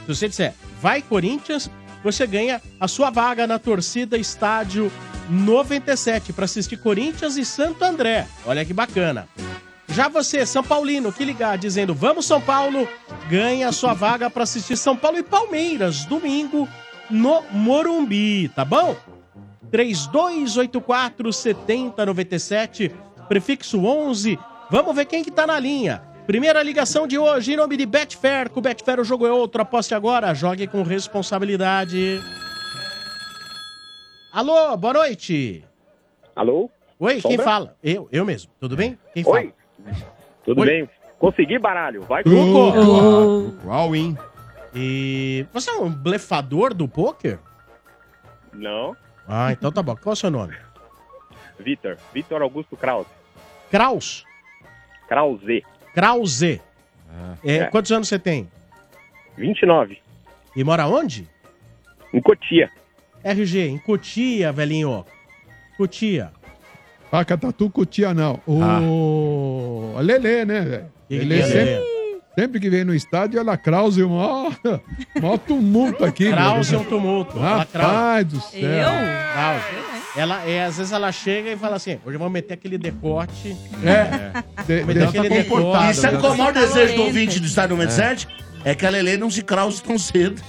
se 0.07 0.15
você 0.15 0.29
disser 0.29 0.53
vai 0.81 1.01
Corinthians, 1.03 1.71
você 2.05 2.27
ganha 2.27 2.61
a 2.79 2.87
sua 2.87 3.11
vaga 3.11 3.47
na 3.47 3.59
torcida 3.59 4.17
estádio 4.19 4.93
97 5.29 6.33
para 6.33 6.45
assistir 6.45 6.77
Corinthians 6.77 7.37
e 7.37 7.45
Santo 7.45 7.85
André. 7.85 8.27
Olha 8.45 8.65
que 8.65 8.73
bacana. 8.73 9.29
Já 9.89 10.09
você, 10.09 10.45
São 10.45 10.63
Paulino, 10.63 11.13
que 11.13 11.25
ligar 11.25 11.57
dizendo 11.57 11.95
vamos 11.95 12.27
São 12.27 12.41
Paulo, 12.41 12.89
ganha 13.29 13.73
sua 13.73 13.95
vaga 13.95 14.29
para 14.29 14.43
assistir 14.43 14.77
São 14.77 14.97
Paulo 14.97 15.19
e 15.19 15.23
Palmeiras, 15.23 16.05
domingo 16.05 16.69
no 17.09 17.43
Morumbi, 17.51 18.49
tá 18.49 18.65
bom? 18.65 18.97
3284 19.71 21.33
7097, 21.33 22.95
prefixo 23.29 23.85
11. 23.85 24.39
Vamos 24.71 24.95
ver 24.95 25.07
quem 25.07 25.23
que 25.23 25.31
tá 25.31 25.47
na 25.47 25.59
linha. 25.59 26.03
Primeira 26.27 26.63
ligação 26.63 27.07
de 27.07 27.17
hoje, 27.17 27.53
em 27.53 27.57
nome 27.57 27.77
de 27.77 27.87
Betfair. 27.87 28.51
Com 28.51 28.61
Betfair 28.61 28.99
o 28.99 29.05
jogo 29.05 29.27
é 29.27 29.31
outro. 29.31 29.63
Aposte 29.63 29.95
agora, 29.95 30.35
jogue 30.35 30.67
com 30.67 30.83
responsabilidade. 30.83 32.21
Alô, 34.37 34.77
boa 34.77 34.93
noite. 34.93 35.65
Alô? 36.37 36.71
Oi, 37.01 37.23
quem 37.23 37.23
Sombra? 37.23 37.43
fala? 37.43 37.77
Eu, 37.83 38.07
eu 38.13 38.23
mesmo. 38.23 38.53
Tudo 38.61 38.77
bem? 38.77 38.99
Quem 39.15 39.25
fala? 39.25 39.37
Oi? 39.39 39.55
Tudo 40.45 40.61
Oi. 40.61 40.67
bem? 40.67 40.91
Consegui 41.19 41.59
baralho. 41.59 42.03
Vai 42.03 42.23
com 42.23 42.29
Truco. 42.29 43.57
Qual, 43.63 43.97
hein? 43.97 44.15
E 44.75 45.47
você 45.55 45.71
é 45.71 45.79
um 45.79 45.89
blefador 45.89 46.75
do 46.75 46.87
poker? 46.87 47.39
Não. 48.53 48.95
Ah, 49.27 49.53
então 49.53 49.73
tá 49.73 49.83
bom. 49.83 49.97
Qual 49.97 50.13
é 50.13 50.13
o 50.13 50.17
seu 50.17 50.31
nome? 50.31 50.55
Vitor. 51.59 51.97
Vitor 52.13 52.43
Augusto 52.43 52.77
Krause. 52.77 53.09
Kraus? 53.71 54.27
Krause. 55.09 55.65
Krause. 55.95 56.61
É, 57.43 57.57
É. 57.57 57.65
Quantos 57.69 57.91
anos 57.91 58.07
você 58.07 58.19
tem? 58.19 58.51
29. 59.39 59.99
E 60.55 60.63
mora 60.63 60.87
onde? 60.87 61.27
Em 62.13 62.21
Cotia. 62.21 62.71
RG, 63.31 63.69
em 63.69 63.79
Cotia, 63.79 64.53
velhinho. 64.53 65.05
Cotia. 65.77 66.31
Paca 67.11 67.37
Tatu 67.37 67.69
Cutia, 67.71 68.15
não. 68.15 68.41
O 68.47 69.95
a 69.97 70.01
Lelê, 70.01 70.45
né, 70.45 70.61
velho? 70.61 70.85
Que 71.09 71.19
Lelê 71.19 71.41
é 71.41 71.45
sempre, 71.45 71.65
Lelê? 71.65 72.19
sempre 72.39 72.61
que 72.61 72.71
vem 72.71 72.85
no 72.85 72.95
estádio, 72.95 73.39
ela 73.39 73.57
Krause, 73.57 74.03
o 74.03 74.09
maior, 74.11 74.53
maior 75.21 75.39
tumulto 75.39 76.05
aqui. 76.05 76.31
Krause 76.31 76.75
é 76.75 76.79
um 76.79 76.85
tumulto. 76.85 77.39
Rapaz 77.39 78.27
do 78.27 78.41
céu. 78.41 78.61
Krause. 78.61 79.87
Ela, 80.19 80.45
é, 80.49 80.65
às 80.65 80.79
vezes 80.79 80.93
ela 80.93 81.13
chega 81.13 81.51
e 81.51 81.57
fala 81.57 81.77
assim: 81.77 81.99
hoje 82.05 82.15
eu 82.15 82.19
vou 82.19 82.31
meter 82.31 82.55
aquele 82.55 82.79
decote. 82.79 83.57
É. 83.85 84.43
De- 84.65 84.79
Vou 84.79 84.87
meter 84.95 85.09
aquele 85.09 85.29
decote. 85.29 85.91
E 85.91 85.95
sabe 85.95 86.19
qual 86.19 86.33
é 86.33 86.35
o 86.35 86.39
maior 86.39 86.53
desejo 86.55 86.95
do 86.95 87.03
ouvinte 87.03 87.39
do 87.41 87.47
Estádio 87.47 87.75
É. 87.75 87.79
97? 87.79 88.29
É 88.65 88.75
que 88.75 88.85
a 88.87 88.91
Lele 88.91 89.17
não 89.17 89.31
se 89.31 89.43
crause 89.43 89.81
tão 89.83 89.97
cedo. 89.99 90.41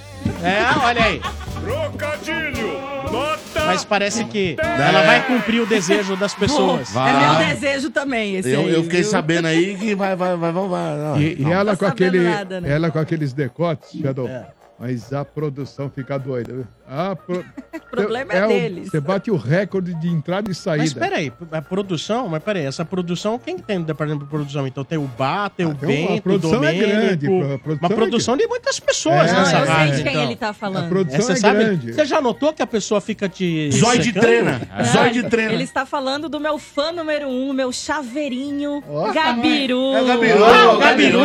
É, 0.42 0.84
olha 0.84 1.04
aí. 1.04 1.20
Trocadilho! 1.64 2.78
Nota! 3.12 3.64
Mas 3.66 3.84
parece 3.84 4.24
que 4.26 4.56
ela 4.60 5.02
vai 5.02 5.26
cumprir 5.26 5.60
o 5.60 5.66
desejo 5.66 6.16
das 6.16 6.34
pessoas. 6.34 6.94
É 6.94 7.12
meu 7.20 7.46
desejo 7.54 7.90
também, 7.90 8.36
esse 8.36 8.50
Eu, 8.50 8.60
aí, 8.60 8.72
eu 8.74 8.82
fiquei 8.84 9.02
viu? 9.02 9.10
sabendo 9.10 9.46
aí 9.46 9.76
que 9.76 9.94
vai, 9.94 10.14
vai, 10.16 10.36
vai, 10.36 10.52
vai. 10.52 10.68
vai. 10.68 11.20
E, 11.20 11.40
e 11.40 11.42
Não. 11.42 11.52
ela 11.52 11.72
Tá 11.76 11.76
com 11.76 11.86
sabendo 11.86 12.08
aquele, 12.08 12.24
nada, 12.30 12.60
né? 12.60 12.70
ela 12.70 12.90
com 12.90 12.98
aqueles 12.98 13.32
decotes, 13.32 14.00
Shadow. 14.00 14.28
É. 14.28 14.46
Mas 14.78 15.12
a 15.12 15.24
produção 15.24 15.90
fica 15.90 16.18
doida. 16.18 16.52
viu? 16.52 16.66
A 16.90 17.14
pro- 17.14 17.44
O 17.88 17.90
problema 17.90 18.32
é 18.32 18.44
o- 18.44 18.48
deles. 18.48 18.88
Você 18.90 19.00
bate 19.00 19.30
o 19.30 19.36
recorde 19.36 19.94
de 19.94 20.08
entrada 20.08 20.50
e 20.50 20.54
saída. 20.54 20.82
Mas 20.84 20.92
peraí, 20.94 21.32
a 21.52 21.60
produção, 21.62 22.28
mas 22.28 22.42
peraí, 22.42 22.64
essa 22.64 22.84
produção, 22.84 23.38
quem 23.38 23.56
que 23.56 23.62
tem 23.62 23.78
no 23.78 23.84
departamento 23.84 24.24
de 24.24 24.30
produção? 24.30 24.66
Então 24.66 24.84
tem 24.84 24.98
o 24.98 25.02
Bá, 25.18 25.48
tem 25.50 25.66
o 25.66 25.70
Ah, 25.70 25.72
a 25.72 25.86
Bento, 25.86 26.14
o 26.14 26.22
produção 26.22 26.64
é 26.64 26.72
Domênico. 26.72 26.86
grande, 26.88 27.26
a 27.26 27.58
produção 27.58 27.88
uma 27.88 27.92
é 27.92 27.96
produção 27.96 28.36
de 28.36 28.46
muitas 28.46 28.78
pessoas 28.80 29.30
É, 29.30 29.32
nessa 29.34 29.58
eu 29.58 29.64
sei 29.66 29.74
rádio. 29.74 29.96
de 29.96 30.02
quem 30.02 30.12
então. 30.12 30.22
ele 30.24 30.36
tá 30.36 30.52
falando. 30.52 30.84
A 30.84 30.88
produção 30.88 31.20
você 31.22 31.32
é 31.32 31.36
sabe, 31.36 31.64
grande. 31.64 31.92
Você 31.94 32.04
já 32.06 32.20
notou 32.20 32.52
que 32.52 32.62
a 32.62 32.66
pessoa 32.66 33.00
fica 33.00 33.28
te. 33.28 33.70
Zóio 33.72 34.00
de 34.00 34.12
treina. 34.12 34.60
É. 34.76 34.84
Zóio 34.84 35.12
de 35.12 35.22
treina. 35.24 35.52
Ele 35.52 35.64
está 35.64 35.84
falando 35.86 36.28
do 36.28 36.38
meu 36.38 36.58
fã 36.58 36.92
número 36.92 37.26
um, 37.28 37.52
meu 37.52 37.72
chaveirinho, 37.72 38.82
Ó, 38.88 39.12
Gabiru. 39.12 39.94
É 39.94 40.02
o 40.02 40.06
Gabiru, 40.06 40.44
Ah, 40.44 40.72
o 40.72 40.76
o 40.76 40.78
Gabiru! 40.78 41.18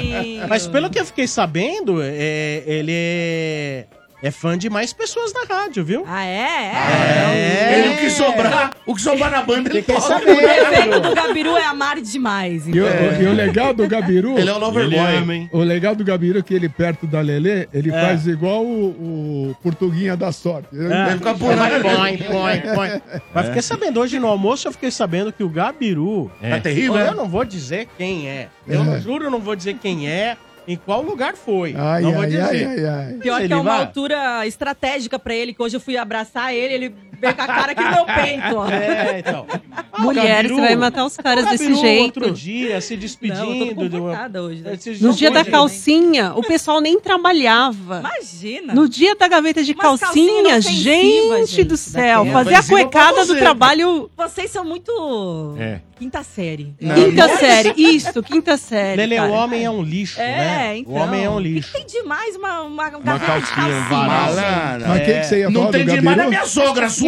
Sim. 0.00 0.40
Mas 0.48 0.66
pelo 0.66 0.88
que 0.90 0.98
eu 0.98 1.04
fiquei 1.04 1.26
sabendo, 1.26 1.98
é, 2.02 2.62
ele 2.66 2.92
é, 2.94 3.86
é 4.22 4.30
fã 4.30 4.56
de 4.58 4.68
mais 4.68 4.92
pessoas 4.92 5.32
na 5.32 5.44
rádio, 5.44 5.84
viu? 5.84 6.04
Ah, 6.06 6.24
é? 6.24 6.72
É. 6.72 7.78
Ele, 7.78 7.88
o 7.94 7.96
que 7.98 8.10
sobrar, 8.10 8.70
o 8.86 8.94
que 8.94 9.00
sobrar 9.02 9.30
na 9.30 9.42
banda, 9.42 9.70
ele 9.70 9.82
toca. 9.82 10.16
O 10.16 10.20
defeito 10.36 11.00
do 11.00 11.14
Gabiru 11.14 11.56
é 11.56 11.64
amar 11.64 12.00
demais. 12.00 12.66
E 12.66 12.70
o, 12.80 12.86
então. 12.86 13.22
e 13.22 13.26
o 13.26 13.32
legal 13.32 13.72
do 13.72 13.86
Gabiru. 13.86 14.38
Ele 14.38 14.48
é 14.48 14.52
o 14.52 14.58
Loverboy. 14.58 15.48
O 15.52 15.58
legal 15.60 15.94
do 15.94 16.04
Gabiru 16.04 16.38
é 16.38 16.42
que 16.42 16.54
ele, 16.54 16.68
perto 16.68 17.06
da 17.06 17.20
Lelê, 17.20 17.68
ele 17.72 17.90
É. 17.90 18.00
faz 18.00 18.26
igual 18.26 18.64
o, 18.64 19.50
o 19.50 19.56
Portuguinha 19.62 20.16
da 20.16 20.32
Sorte. 20.32 20.68
É. 20.72 20.76
Ele 21.10 21.18
fica 21.18 21.34
Põe, 21.34 21.56
pulando. 21.56 21.82
põe, 21.82 22.16
põe, 22.18 22.74
põe. 22.74 23.02
Mas 23.34 23.46
fiquei 23.46 23.62
sabendo, 23.62 24.00
hoje 24.00 24.18
no 24.18 24.26
almoço 24.26 24.66
eu 24.68 24.72
fiquei 24.72 24.90
sabendo 24.90 25.32
que 25.32 25.42
o 25.42 25.48
Gabiru. 25.48 26.30
Tá 26.40 26.60
terrível, 26.60 26.96
eu 26.96 27.06
é? 27.06 27.14
não 27.14 27.28
vou 27.28 27.44
dizer 27.44 27.88
quem 27.96 28.28
é. 28.28 28.48
Eu 28.66 28.82
É. 28.94 29.00
juro, 29.00 29.24
eu 29.24 29.30
não 29.30 29.40
vou 29.40 29.54
dizer 29.56 29.74
quem 29.80 30.08
é, 30.08 30.36
em 30.68 30.76
qual 30.76 31.02
lugar 31.02 31.34
foi. 31.34 31.74
Ai, 31.76 32.02
não 32.02 32.12
vou 32.12 32.20
ai, 32.22 32.26
dizer. 32.28 32.42
ai, 32.42 32.64
ai, 32.64 32.84
ai. 32.86 33.12
Pior 33.14 33.40
que 33.44 33.52
é 33.52 33.56
uma 33.56 33.64
vai- 33.64 33.80
altura 33.80 34.46
estratégica 34.46 35.18
pra 35.18 35.34
ele, 35.34 35.54
que 35.54 35.62
hoje 35.62 35.74
eu 35.76 35.80
fui 35.80 35.96
abraçar 35.96 36.54
ele, 36.54 36.74
ele 36.74 36.94
veio 37.20 37.34
com 37.34 37.42
a 37.42 37.46
cara 37.46 37.72
aqui 37.72 37.84
no 37.84 37.90
meu 37.90 38.04
peito, 38.06 38.56
ó. 38.56 38.68
É, 38.70 39.18
então. 39.20 39.46
Ah, 39.72 39.84
o 39.98 40.02
Mulher, 40.02 40.36
Gabiru- 40.42 40.54
você 40.56 40.60
vai 40.60 40.76
matar 40.76 41.04
os 41.04 41.16
caras 41.16 41.44
o 41.46 41.48
desse 41.50 41.74
jeito. 41.74 42.20
outro 42.20 42.30
dia, 42.32 42.80
se 42.80 42.94
Não, 42.94 42.96
eu 42.96 43.00
despedindo. 43.00 43.74
tô 43.74 43.88
de 43.88 43.96
uma- 43.96 44.30
hoje. 44.40 44.62
né? 44.62 44.78
No 45.00 45.12
dia 45.12 45.30
da 45.30 45.42
de- 45.42 45.50
calcinha, 45.50 46.32
o 46.34 46.42
pessoal 46.42 46.80
nem 46.80 46.98
trabalhava. 47.00 48.00
Imagina. 48.00 48.74
No 48.74 48.88
dia 48.88 49.14
da 49.14 49.28
gaveta 49.28 49.62
de 49.62 49.74
calcinha 49.74 49.98
calcinha, 50.08 50.40
inofensiva, 50.52 51.38
gente, 51.46 51.64
do 51.64 51.76
gente, 51.76 51.78
céu, 51.78 52.24
daquela. 52.24 52.44
fazer 52.44 52.54
a 52.54 52.62
cuecada 52.62 53.26
do 53.26 53.36
trabalho 53.36 54.10
Vocês 54.16 54.50
são 54.50 54.64
muito 54.64 55.54
É. 55.58 55.80
quinta 55.98 56.22
série. 56.22 56.74
quinta 56.78 57.28
série. 57.36 57.74
Isso, 57.76 58.22
quinta 58.22 58.56
série. 58.56 58.96
Lele, 58.96 59.16
cara. 59.16 59.28
o 59.30 59.32
homem 59.34 59.64
é 59.64 59.70
um 59.70 59.82
lixo, 59.82 60.20
É, 60.20 60.24
né? 60.36 60.76
então. 60.78 60.92
O 60.92 60.96
homem 60.96 61.24
é 61.24 61.30
um 61.30 61.34
O 61.38 61.42
que 61.42 61.48
lixo. 61.48 61.72
que 61.72 61.78
tem 61.78 61.86
demais 61.86 62.36
uma, 62.36 62.60
uma, 62.62 62.88
Uma 62.88 62.90
gaveta 62.90 63.18
de 63.18 63.26
calcinha, 63.26 63.46
calcinha? 63.56 63.80
varal. 63.88 64.08
Malandro. 64.34 64.88
Mas 64.88 65.06
quem 65.06 65.20
que 65.20 65.24
você 65.26 65.38
ia 65.40 65.50
Não 65.50 65.60
falar 65.60 65.72
tem 65.72 65.84
do 65.84 65.92
demais 65.92 66.16
na 66.16 66.26
minha 66.28 66.46
sogra, 66.46 66.88
sua 66.88 67.07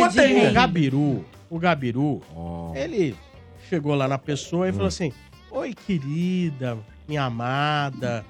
O 0.50 0.52
Gabiru, 0.52 1.24
o 1.50 1.58
Gabiru, 1.58 2.22
ele 2.74 3.14
chegou 3.68 3.94
lá 3.94 4.06
na 4.08 4.18
pessoa 4.18 4.68
e 4.68 4.72
falou 4.72 4.88
assim: 4.88 5.12
Oi, 5.50 5.74
querida, 5.74 6.78
minha 7.08 7.24
amada. 7.24 8.24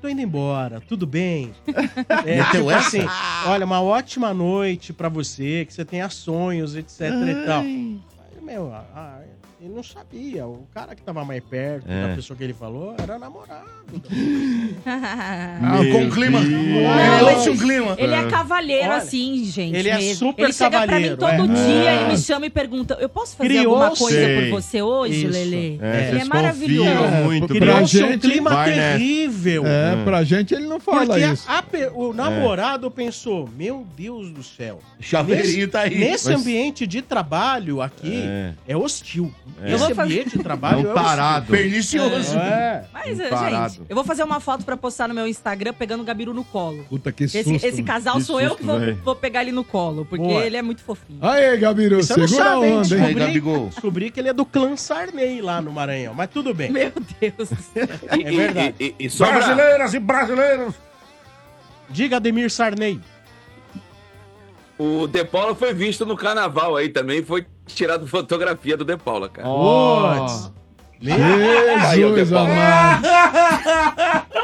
Tô 0.00 0.08
indo 0.08 0.20
embora, 0.20 0.80
tudo 0.80 1.06
bem? 1.06 1.52
É, 2.26 2.42
tipo 2.50 2.68
assim, 2.70 3.00
olha, 3.46 3.64
uma 3.64 3.80
ótima 3.82 4.32
noite 4.34 4.92
pra 4.92 5.08
você, 5.08 5.64
que 5.64 5.72
você 5.72 5.84
tenha 5.84 6.08
sonhos, 6.08 6.74
etc 6.76 7.00
e 7.00 7.46
tal. 7.46 7.62
Meu, 8.42 8.72
ah, 8.72 9.20
ele 9.62 9.72
não 9.74 9.82
sabia. 9.82 10.46
O 10.46 10.66
cara 10.74 10.94
que 10.94 11.02
tava 11.02 11.24
mais 11.24 11.42
perto 11.44 11.84
É. 11.88 12.08
da 12.08 12.14
pessoa 12.16 12.36
que 12.36 12.42
ele 12.42 12.52
falou 12.54 12.94
era 13.00 13.18
namorado. 13.18 13.66
Ah, 14.84 15.78
com 15.92 15.98
um 16.04 16.10
clima. 16.10 16.40
Ele 16.40 17.50
um 17.50 17.56
clima. 17.56 17.94
Ele 17.98 18.14
é 18.14 18.24
cavalheiro, 18.28 18.88
Olha, 18.88 18.96
assim, 18.96 19.44
gente. 19.44 19.76
ele 19.76 19.88
é 19.88 19.96
mesmo. 19.98 20.14
super 20.28 20.44
Ele 20.44 20.52
chega 20.52 20.70
cavalheiro, 20.80 21.16
pra 21.16 21.32
mim 21.32 21.36
todo 21.38 21.52
é. 21.52 21.54
dia, 21.54 21.90
É. 21.90 21.94
ele 22.02 22.12
me 22.12 22.18
chama 22.18 22.46
e 22.46 22.50
pergunta: 22.50 22.96
Eu 23.00 23.08
posso 23.08 23.36
fazer 23.36 23.48
Criou, 23.50 23.74
alguma 23.76 23.96
coisa 23.96 24.18
sei. 24.24 24.50
por 24.50 24.60
você 24.62 24.82
hoje, 24.82 25.24
Isso. 25.26 25.32
Lele? 25.32 25.78
É, 25.82 26.08
ele 26.10 26.20
é 26.20 26.24
maravilhoso. 26.24 26.90
muito 27.24 27.46
Criou-se 27.48 28.02
um 28.02 28.08
gente, 28.08 28.20
clima 28.20 28.50
vai 28.50 28.70
nessa. 28.70 28.98
terrível. 28.98 29.64
É, 29.66 30.04
pra 30.04 30.24
gente 30.24 30.54
ele 30.54 30.66
não 30.66 30.80
fala 30.80 31.06
Porque 31.06 31.20
isso. 31.24 31.48
a 31.48 31.62
o 31.94 32.12
namorado 32.12 32.90
pensou, 32.90 33.48
meu 33.56 33.86
Deus 33.96 34.30
do 34.30 34.42
céu. 34.42 34.80
Chaveirinho 35.00 35.68
tá 35.68 35.80
aí. 35.82 35.98
Nesse 35.98 36.30
Mas- 36.30 36.40
ambiente 36.40 36.86
de 36.86 37.02
trabalho 37.02 37.80
aqui, 37.80 38.22
é, 38.24 38.54
É. 38.68 38.76
hostil. 38.76 39.32
É. 39.60 39.64
Esse 39.66 39.72
Eu 39.74 39.78
vou 39.78 39.94
fazer- 39.94 40.12
ambiente 40.20 40.36
de 40.38 40.42
trabalho 40.42 40.86
É 40.86 40.88
um 40.88 40.90
é 40.90 40.94
tarado. 40.94 41.46
Pernicioso. 41.46 42.36
É. 42.38 42.84
Mas, 42.92 43.20
eh, 43.20 43.28
Parado. 43.28 43.74
gente, 43.74 43.82
eu 43.88 43.94
vou 43.94 44.04
fazer 44.04 44.22
uma 44.24 44.40
foto 44.40 44.64
pra 44.64 44.76
postar 44.76 45.08
no 45.08 45.14
meu 45.14 45.26
Instagram 45.26 45.72
pegando 45.72 46.00
o 46.00 46.04
Gabiru 46.04 46.32
no 46.34 46.42
colo. 46.44 46.84
Puta 46.88 47.12
que 47.12 47.28
susto. 47.28 47.52
Esse, 47.52 47.66
esse 47.66 47.82
casal 47.82 48.16
Que 48.16 48.22
sou 48.22 48.40
eu 48.40 48.50
susto, 48.50 48.60
que 48.60 48.66
vou, 48.66 48.94
vou 49.04 49.16
pegar 49.16 49.42
ele 49.42 49.52
no 49.52 49.62
colo, 49.62 50.04
porque 50.04 50.24
Boa. 50.24 50.44
ele 50.44 50.56
é 50.56 50.62
muito 50.62 50.82
fofinho. 50.82 51.18
Aí, 51.22 51.56
Gabiru, 51.58 52.02
Você 52.02 52.16
não 52.16 52.26
segura 52.26 52.44
a 52.50 52.54
sabe, 52.54 52.66
hein? 52.66 52.72
onda, 52.78 52.96
hein? 52.96 53.04
Aí, 53.04 53.14
Gabigol. 53.14 53.66
Descobri 53.68 54.10
que 54.10 54.18
ele 54.20 54.28
é 54.28 54.32
do 54.32 54.44
clã 54.44 54.76
Sarney 54.76 55.40
lá 55.40 55.60
no 55.60 55.70
Maranhão. 55.70 56.14
Mas 56.14 56.30
tudo 56.30 56.52
bem. 56.54 56.70
Meu 56.70 56.92
Deus 57.20 57.48
do 57.48 57.56
céu. 57.56 57.88
É 58.08 58.16
verdade. 58.30 58.74
E, 58.80 58.94
e, 58.98 59.06
e 59.06 59.10
só 59.10 59.26
Brasileiras 59.30 59.94
e 59.94 59.98
brasileiros. 59.98 60.74
Diga, 61.90 62.16
Ademir 62.16 62.50
Sarney. 62.50 63.00
O 64.78 65.06
De 65.06 65.24
Paula 65.24 65.54
foi 65.54 65.72
visto 65.72 66.04
no 66.04 66.16
carnaval 66.16 66.76
aí 66.76 66.88
também, 66.88 67.22
foi 67.22 67.46
tirado 67.66 68.06
fotografia 68.06 68.76
do 68.76 68.84
De 68.84 68.96
Paula, 68.96 69.28
cara. 69.28 69.48
Ó, 69.48 70.26
Jesus 71.94 72.32
amado. 72.32 73.02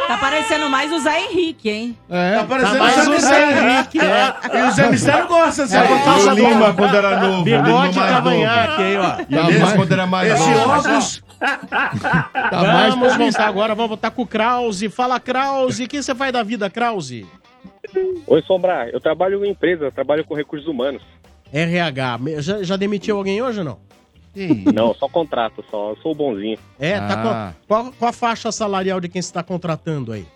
Tá 0.08 0.18
parecendo 0.20 0.68
mais 0.68 0.90
o 0.92 0.98
Zé 0.98 1.20
Henrique, 1.20 1.70
hein? 1.70 1.98
É, 2.10 2.36
Tá 2.38 2.44
parecendo 2.44 2.78
mais 2.78 3.08
o 3.08 3.18
Zé. 3.20 3.52
Henrique, 3.76 4.00
é. 4.00 4.34
E 4.58 4.62
o 4.62 4.70
Zé 4.72 4.90
Mistério 4.90 5.28
gosta, 5.28 5.66
Zé. 5.66 5.78
É, 5.78 5.86
por 5.86 6.04
causa 6.04 6.32
o 6.32 6.34
Lima 6.34 6.74
quando 6.74 6.96
era 6.96 7.20
novo. 7.20 7.44
Bigode 7.44 7.96
mais 7.96 7.96
cavanhaque 7.96 8.82
aí, 8.82 8.96
ó. 8.96 9.16
E 9.28 9.36
o 9.38 9.50
Lima 9.50 9.72
quando 9.76 9.92
era 9.92 10.06
mais 10.06 10.32
Esse 10.32 10.50
novo. 10.50 10.70
óculos. 10.70 11.22
tá 11.38 12.62
mais 12.62 12.94
Vamos 12.94 13.08
pra 13.14 13.18
voltar 13.24 13.46
agora, 13.46 13.74
vamos 13.74 13.88
voltar 13.90 14.10
com 14.10 14.22
o 14.22 14.26
Krause. 14.26 14.88
Fala, 14.88 15.20
Krause. 15.20 15.84
O 15.84 15.88
que 15.88 16.02
você 16.02 16.14
faz 16.14 16.32
da 16.32 16.42
vida, 16.42 16.68
Krause? 16.68 17.24
Oi, 18.26 18.42
Sombra. 18.42 18.90
Eu 18.92 19.00
trabalho 19.00 19.44
em 19.44 19.50
empresa, 19.50 19.92
trabalho 19.92 20.24
com 20.24 20.34
recursos 20.34 20.66
humanos. 20.66 21.02
RH. 21.52 22.18
Já, 22.38 22.62
já 22.62 22.76
demitiu 22.76 23.16
alguém 23.16 23.40
hoje 23.42 23.58
ou 23.60 23.64
não? 23.64 23.78
Não, 24.72 24.94
só 24.94 25.08
contrato, 25.08 25.64
só. 25.70 25.90
Eu 25.90 25.96
sou 25.96 26.12
o 26.12 26.14
bonzinho. 26.14 26.58
É, 26.78 26.98
tá 27.00 27.14
Ah. 27.14 27.52
com, 27.58 27.66
qual, 27.66 27.92
qual 27.98 28.08
a 28.10 28.12
faixa 28.12 28.52
salarial 28.52 29.00
de 29.00 29.08
quem 29.08 29.20
você 29.20 29.28
está 29.28 29.42
contratando 29.42 30.12
aí? 30.12 30.26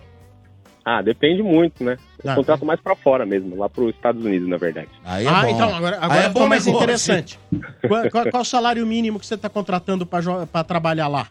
Ah, 0.84 1.00
depende 1.00 1.40
muito, 1.44 1.84
né? 1.84 1.96
Eu 2.24 2.32
Ah, 2.32 2.34
contrato 2.34 2.66
mais 2.66 2.80
pra 2.80 2.96
fora 2.96 3.24
mesmo, 3.24 3.56
lá 3.56 3.68
pros 3.68 3.94
Estados 3.94 4.24
Unidos, 4.24 4.48
na 4.48 4.56
verdade. 4.56 4.88
Aí 5.04 5.24
é 5.24 5.28
ah, 5.28 5.42
bom. 5.42 5.48
então, 5.48 5.74
agora, 5.76 5.96
Aí 5.98 6.02
agora 6.04 6.20
é 6.20 6.28
ficou 6.28 6.42
bom 6.42 6.48
mais 6.48 6.66
interessante. 6.66 7.38
qual, 7.86 8.10
qual- 8.10 8.30
qual 8.30 8.42
o 8.42 8.44
salário 8.44 8.84
mínimo 8.84 9.20
que 9.20 9.26
você 9.26 9.34
está 9.36 9.48
contratando 9.48 10.04
para 10.04 10.64
trabalhar 10.64 11.06
lá? 11.06 11.28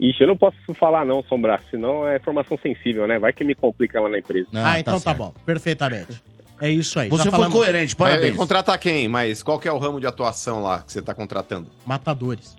Ixi, 0.00 0.22
eu 0.24 0.26
não 0.28 0.36
posso 0.36 0.56
falar 0.74 1.04
não, 1.04 1.22
Sombra, 1.22 1.60
senão 1.70 2.08
é 2.08 2.16
informação 2.16 2.58
sensível, 2.60 3.06
né? 3.06 3.20
Vai 3.20 3.32
que 3.32 3.44
me 3.44 3.54
complica 3.54 4.00
lá 4.00 4.08
na 4.08 4.18
empresa. 4.18 4.48
Ah, 4.54 4.80
então 4.80 4.98
tá, 5.00 5.14
bom. 5.14 5.32
Perfeitamente. 5.46 6.20
É 6.64 6.70
isso 6.70 6.96
aí. 7.00 7.08
Você 7.08 7.24
Já 7.24 7.30
foi 7.30 7.40
falamos- 7.40 7.54
coerente, 7.58 7.96
parabéns. 7.96 8.36
contratar 8.36 8.78
quem? 8.78 9.08
Mas 9.08 9.42
qual 9.42 9.58
que 9.58 9.66
é 9.66 9.72
o 9.72 9.78
ramo 9.78 9.98
de 9.98 10.06
atuação 10.06 10.62
lá 10.62 10.80
que 10.82 10.92
você 10.92 11.02
tá 11.02 11.12
contratando? 11.12 11.66
Matadores. 11.84 12.56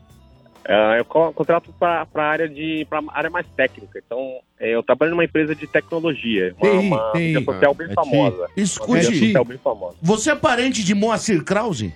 Ah, 0.67 0.95
eu 0.97 1.05
co- 1.05 1.31
contrato 1.31 1.73
para 1.79 2.05
a 2.13 2.21
área 2.21 2.49
de 2.49 2.85
pra 2.89 3.01
área 3.13 3.29
mais 3.29 3.45
técnica. 3.55 4.01
Então, 4.05 4.39
é, 4.59 4.75
eu 4.75 4.83
trabalho 4.83 5.11
numa 5.11 5.23
empresa 5.23 5.55
de 5.55 5.65
tecnologia, 5.67 6.53
uma, 6.61 6.69
TI, 6.71 6.77
uma 6.87 7.11
TI. 7.13 7.19
mídia 7.19 7.43
social 7.45 7.73
bem 7.73 7.87
É 7.89 7.93
famosa. 7.93 8.47
Escute. 8.57 8.91
Uma 8.91 9.03
social 9.03 9.45
bem 9.45 9.57
famosa. 9.57 9.95
Você 10.01 10.31
é 10.31 10.35
parente 10.35 10.83
de 10.83 10.93
Moacir 10.93 11.41
Krause? 11.43 11.93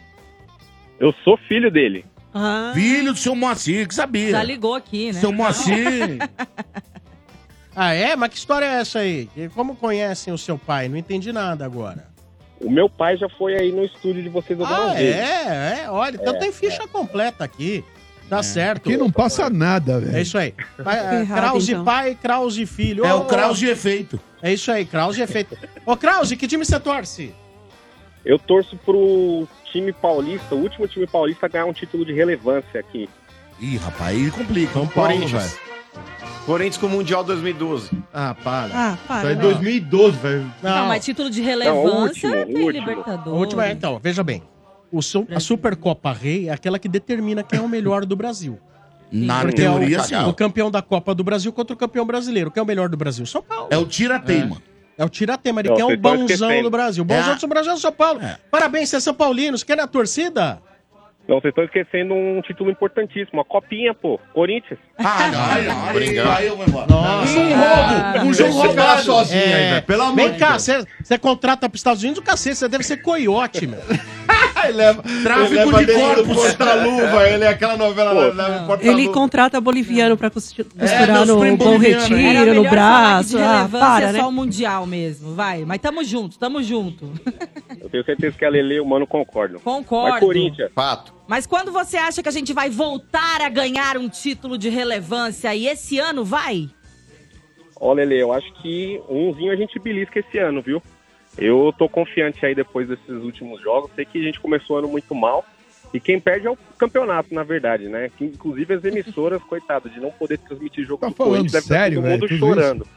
Eu 0.99 1.13
sou 1.25 1.37
filho 1.47 1.69
dele. 1.69 2.05
Filho 2.73 3.13
do 3.13 3.19
seu 3.19 3.35
Moacir, 3.35 3.87
que 3.87 3.95
sabia. 3.95 4.31
Já 4.31 4.43
ligou 4.43 4.75
aqui, 4.75 5.07
né? 5.11 5.19
Seu 5.19 5.31
Moacir. 5.33 6.19
Ah, 7.79 7.93
é? 7.93 8.15
Mas 8.15 8.31
que 8.31 8.37
história 8.37 8.65
é 8.65 8.79
essa 8.81 8.99
aí? 8.99 9.29
E 9.37 9.47
Como 9.49 9.75
conhecem 9.75 10.33
o 10.33 10.37
seu 10.37 10.57
pai? 10.57 10.89
Não 10.89 10.97
entendi 10.97 11.31
nada 11.31 11.63
agora. 11.63 12.07
O 12.59 12.71
meu 12.71 12.89
pai 12.89 13.15
já 13.17 13.29
foi 13.29 13.53
aí 13.55 13.71
no 13.71 13.85
estúdio 13.85 14.23
de 14.23 14.29
vocês 14.29 14.59
algumas 14.59 14.89
Ah, 14.89 14.93
vezes. 14.95 15.15
é, 15.15 15.81
é. 15.83 15.89
Olha, 15.91 16.15
então 16.15 16.35
É, 16.35 16.39
tem 16.39 16.51
ficha 16.51 16.87
completa 16.87 17.43
aqui. 17.43 17.85
Tá 18.27 18.41
certo. 18.41 18.89
Aqui 18.89 18.97
não 18.97 19.11
passa 19.11 19.47
nada, 19.49 19.99
velho. 19.99 20.17
É 20.17 20.21
isso 20.23 20.37
aí. 20.37 20.53
Pai- 20.83 20.97
é, 21.17 21.19
Errado, 21.21 21.39
Krause 21.51 21.71
então. 21.71 21.85
pai, 21.85 22.17
Krause 22.19 22.65
filho. 22.65 23.05
É 23.05 23.13
Ô, 23.13 23.19
o 23.19 23.25
Krause 23.25 23.67
ô, 23.67 23.69
efeito. 23.71 24.19
É 24.41 24.51
isso 24.51 24.71
aí, 24.71 24.83
Krause 24.83 25.21
efeito. 25.21 25.55
Ô, 25.85 25.95
Krause, 25.95 26.35
que 26.35 26.47
time 26.47 26.65
você 26.65 26.79
torce? 26.79 27.31
Eu 28.25 28.37
torço 28.39 28.75
pro 28.77 29.47
time 29.71 29.93
paulista, 29.93 30.55
o 30.55 30.59
último 30.61 30.87
time 30.87 31.05
paulista 31.07 31.45
a 31.45 31.49
ganhar 31.49 31.65
um 31.65 31.73
título 31.73 32.03
de 32.03 32.11
relevância 32.11 32.79
aqui. 32.79 33.07
Ih, 33.61 33.77
rapaz, 33.77 34.17
aí 34.17 34.31
complica. 34.31 34.73
São 34.73 34.87
Corinthians. 34.87 35.57
Corinthians 36.47 36.77
com 36.77 36.87
o 36.87 36.89
Mundial 36.89 37.23
2012. 37.25 37.91
Ah, 38.13 38.33
para. 38.33 38.69
Ah, 38.73 38.97
para, 39.07 39.17
Isso 39.17 39.27
é 39.27 39.35
né? 39.35 39.41
2012, 39.41 40.17
velho. 40.17 40.53
Não, 40.63 40.87
mas 40.87 41.03
título 41.05 41.29
de 41.29 41.41
relevância 41.41 42.29
Não, 42.29 42.41
o 42.41 42.45
tem 42.45 42.55
último, 42.63 42.71
Libertadores. 42.71 43.27
A 43.27 43.35
última 43.39 43.65
é, 43.67 43.71
então, 43.73 43.99
veja 44.01 44.23
bem. 44.23 44.41
O 44.89 44.99
a 45.35 45.39
Supercopa 45.41 46.13
Rei 46.13 46.47
é 46.47 46.53
aquela 46.53 46.79
que 46.79 46.87
determina 46.87 47.43
quem 47.43 47.59
é 47.59 47.61
o 47.61 47.67
melhor 47.67 48.05
do 48.05 48.15
Brasil. 48.15 48.57
Na 49.11 49.41
Porque 49.41 49.61
é 49.61 49.69
o- 49.69 49.73
teoria, 49.77 49.99
sim. 50.03 50.15
O 50.15 50.33
campeão 50.33 50.71
da 50.71 50.81
Copa 50.81 51.13
do 51.13 51.23
Brasil 51.23 51.51
contra 51.51 51.73
o 51.73 51.77
campeão 51.77 52.05
brasileiro. 52.05 52.49
Quem 52.49 52.61
é 52.61 52.63
o 52.63 52.67
melhor 52.67 52.87
do 52.89 52.95
Brasil? 52.97 53.25
São 53.25 53.41
Paulo. 53.43 53.67
É 53.69 53.77
o 53.77 53.85
tira-teima. 53.85 54.57
É, 54.97 55.03
o 55.05 55.09
tira-tema. 55.09 55.59
Ele 55.61 55.69
Não, 55.69 55.75
quer 55.75 55.83
o 55.85 55.97
bonzão 55.97 56.63
do 56.63 56.69
Brasil. 56.71 57.03
O 57.03 57.05
bonzão 57.05 57.33
É 57.33 57.37
do 57.37 57.47
Brasil 57.47 57.71
é 57.73 57.75
o 57.75 57.77
São 57.77 57.91
Paulo. 57.91 58.19
Parabéns, 58.49 58.89
você 58.89 58.95
é 58.95 58.99
São 59.01 59.13
Paulino. 59.13 59.57
Você 59.57 59.65
quer 59.65 59.75
na 59.77 59.85
torcida? 59.87 60.59
Não, 61.27 61.41
vocês 61.41 61.51
estão 61.51 61.65
esquecendo 61.65 62.13
um 62.13 62.41
título 62.41 62.71
importantíssimo, 62.71 63.41
a 63.41 63.45
copinha, 63.45 63.93
pô. 63.93 64.17
Corinthians. 64.33 64.79
Ah, 64.97 65.17
Ai, 65.51 65.67
aí 66.37 66.47
eu 66.47 66.55
vou 66.55 66.65
embora. 66.65 66.87
Nossa. 66.87 67.37
Um 67.37 67.49
roubo, 67.53 68.27
um 68.29 68.33
jogo 68.33 68.51
roubado. 68.53 69.01
sozinho 69.03 69.43
aí, 69.43 69.51
É. 69.51 69.69
velho. 69.71 69.83
Pelo 69.83 70.03
amor 70.03 70.15
Vem 70.15 70.31
de 70.31 70.39
cá, 70.39 70.51
Deus. 70.51 70.63
você 70.63 70.85
você 71.03 71.17
contrata 71.17 71.67
pros 71.67 71.79
Estados 71.81 72.01
Unidos 72.01 72.19
o 72.19 72.23
cacete. 72.23 72.55
Você 72.55 72.69
deve 72.69 72.83
ser 72.85 72.97
coiote, 73.01 73.67
meu. 73.67 73.79
Leva, 74.73 75.03
Tráfico 75.23 75.53
ele 75.53 75.65
leva 75.65 75.85
de 75.85 75.93
corpos. 75.93 76.35
porta-luva. 76.35 77.29
Ele 77.29 77.43
é 77.43 77.47
aquela 77.47 77.77
novela, 77.77 78.11
Pô. 78.13 78.19
leva 78.19 78.63
o 78.63 78.67
porta-luva. 78.67 78.99
Ele 79.01 79.09
contrata 79.09 79.59
boliviano 79.61 80.17
pra 80.17 80.29
costu- 80.29 80.65
costurar 80.65 81.25
meus 81.25 81.27
no 81.27 81.57
Bom 81.57 81.77
Retiro, 81.77 82.53
no 82.53 82.69
braço. 82.69 83.37
Ah, 83.39 83.67
para, 83.71 84.09
é 84.09 84.13
né? 84.13 84.19
só 84.19 84.27
o 84.29 84.31
Mundial 84.31 84.85
mesmo, 84.85 85.33
vai. 85.33 85.63
Mas 85.65 85.79
tamo 85.79 86.03
junto, 86.03 86.37
tamo 86.37 86.61
junto. 86.63 87.11
Eu 87.79 87.89
tenho 87.89 88.03
certeza 88.03 88.37
que 88.37 88.43
a 88.43 88.49
Lele 88.49 88.75
e 88.75 88.79
o 88.79 88.85
Mano 88.85 89.07
concordam. 89.07 89.59
Concordo. 89.59 90.11
Mas 90.11 90.19
Corinthians. 90.19 90.71
Fato. 90.75 91.13
Mas 91.27 91.45
quando 91.45 91.71
você 91.71 91.95
acha 91.97 92.21
que 92.23 92.29
a 92.29 92.31
gente 92.31 92.51
vai 92.53 92.69
voltar 92.69 93.41
a 93.41 93.49
ganhar 93.49 93.97
um 93.97 94.09
título 94.09 94.57
de 94.57 94.67
relevância 94.69 95.53
e 95.55 95.67
esse 95.67 95.99
ano 95.99 96.25
vai? 96.25 96.69
Ó, 97.79 97.93
Lele, 97.93 98.19
eu 98.19 98.33
acho 98.33 98.51
que 98.61 98.99
umzinho 99.07 99.51
a 99.51 99.55
gente 99.55 99.79
belisca 99.79 100.19
esse 100.19 100.37
ano, 100.37 100.61
viu? 100.61 100.81
Eu 101.37 101.73
tô 101.77 101.87
confiante 101.87 102.45
aí 102.45 102.55
depois 102.55 102.87
desses 102.87 103.09
últimos 103.09 103.61
jogos. 103.61 103.91
Sei 103.95 104.05
que 104.05 104.19
a 104.19 104.23
gente 104.23 104.39
começou 104.39 104.75
o 104.75 104.79
ano 104.79 104.87
muito 104.87 105.13
mal. 105.13 105.45
E 105.93 105.99
quem 105.99 106.19
perde 106.19 106.47
é 106.47 106.49
o 106.49 106.57
campeonato, 106.77 107.33
na 107.33 107.43
verdade, 107.43 107.87
né? 107.87 108.09
Que, 108.17 108.25
inclusive 108.25 108.73
as 108.73 108.83
emissoras, 108.83 109.41
coitado, 109.47 109.89
de 109.89 109.99
não 109.99 110.11
poder 110.11 110.37
transmitir 110.39 110.85
jogo 110.85 111.01
Tá 111.01 111.07
do 111.07 111.15
falando 111.15 111.31
Corinthians, 111.31 111.51
deve 111.53 111.65
estar 111.65 111.75
sério, 111.75 111.95
todo 111.95 112.09
mundo 112.09 112.27
velho, 112.27 112.39
tudo 112.39 112.39
chorando. 112.39 112.87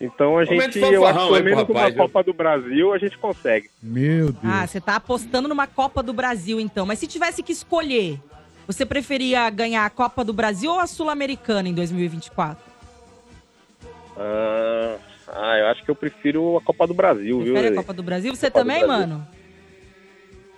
Então 0.00 0.38
a 0.38 0.44
gente, 0.44 0.78
eu 0.78 1.06
acho 1.06 1.18
que 1.18 1.32
pelo 1.32 1.44
menos 1.44 1.68
uma? 1.68 1.92
Copa 1.92 2.22
do 2.22 2.32
Brasil 2.32 2.92
a 2.92 2.98
gente 2.98 3.16
consegue. 3.16 3.70
Meu 3.80 4.32
Deus. 4.32 4.38
Ah, 4.42 4.66
você 4.66 4.80
tá 4.80 4.96
apostando 4.96 5.48
numa 5.48 5.66
Copa 5.66 6.02
do 6.02 6.12
Brasil, 6.12 6.58
então. 6.58 6.84
Mas 6.84 6.98
se 6.98 7.06
tivesse 7.06 7.42
que 7.42 7.52
escolher, 7.52 8.18
você 8.66 8.84
preferia 8.84 9.48
ganhar 9.50 9.86
a 9.86 9.90
Copa 9.90 10.24
do 10.24 10.32
Brasil 10.32 10.72
ou 10.72 10.80
a 10.80 10.86
Sul-Americana 10.86 11.68
em 11.68 11.74
2024? 11.74 12.62
Ah, 14.16 14.96
ah, 15.28 15.58
eu 15.58 15.66
acho 15.68 15.84
que 15.84 15.90
eu 15.90 15.94
prefiro 15.94 16.56
a 16.56 16.60
Copa 16.60 16.86
do 16.86 16.94
Brasil, 16.94 17.40
viu, 17.40 17.52
Prefere 17.52 17.74
a? 17.74 17.76
Copa 17.76 17.92
do 17.92 18.02
Brasil? 18.02 18.34
Você 18.34 18.50
Copa 18.50 18.60
também, 18.60 18.86
Brasil. 18.86 19.06
mano? 19.06 19.26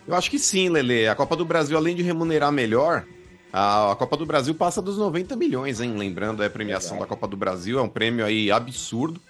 Eu 0.06 0.14
acho 0.14 0.30
que 0.30 0.38
sim, 0.38 0.68
Lele. 0.68 1.09
A 1.09 1.14
Copa 1.14 1.36
do 1.36 1.44
Brasil, 1.44 1.76
além 1.76 1.97
de 1.97 2.02
remunerar 2.02 2.52
melhor, 2.52 3.05
a, 3.52 3.93
a 3.93 3.97
Copa 3.97 4.16
do 4.16 4.24
Brasil 4.26 4.55
passa 4.55 4.80
dos 4.80 4.98
90 4.98 5.34
milhões, 5.36 5.80
hein? 5.80 5.94
Lembrando, 5.97 6.43
é 6.43 6.47
a 6.47 6.51
premiação 6.51 6.98
da 6.98 7.06
Copa 7.06 7.26
do 7.26 7.36
Brasil, 7.36 7.78
é 7.78 7.82
um 7.82 7.88
prêmio 7.88 8.24
aí 8.24 8.51
absurdo. 8.51 9.20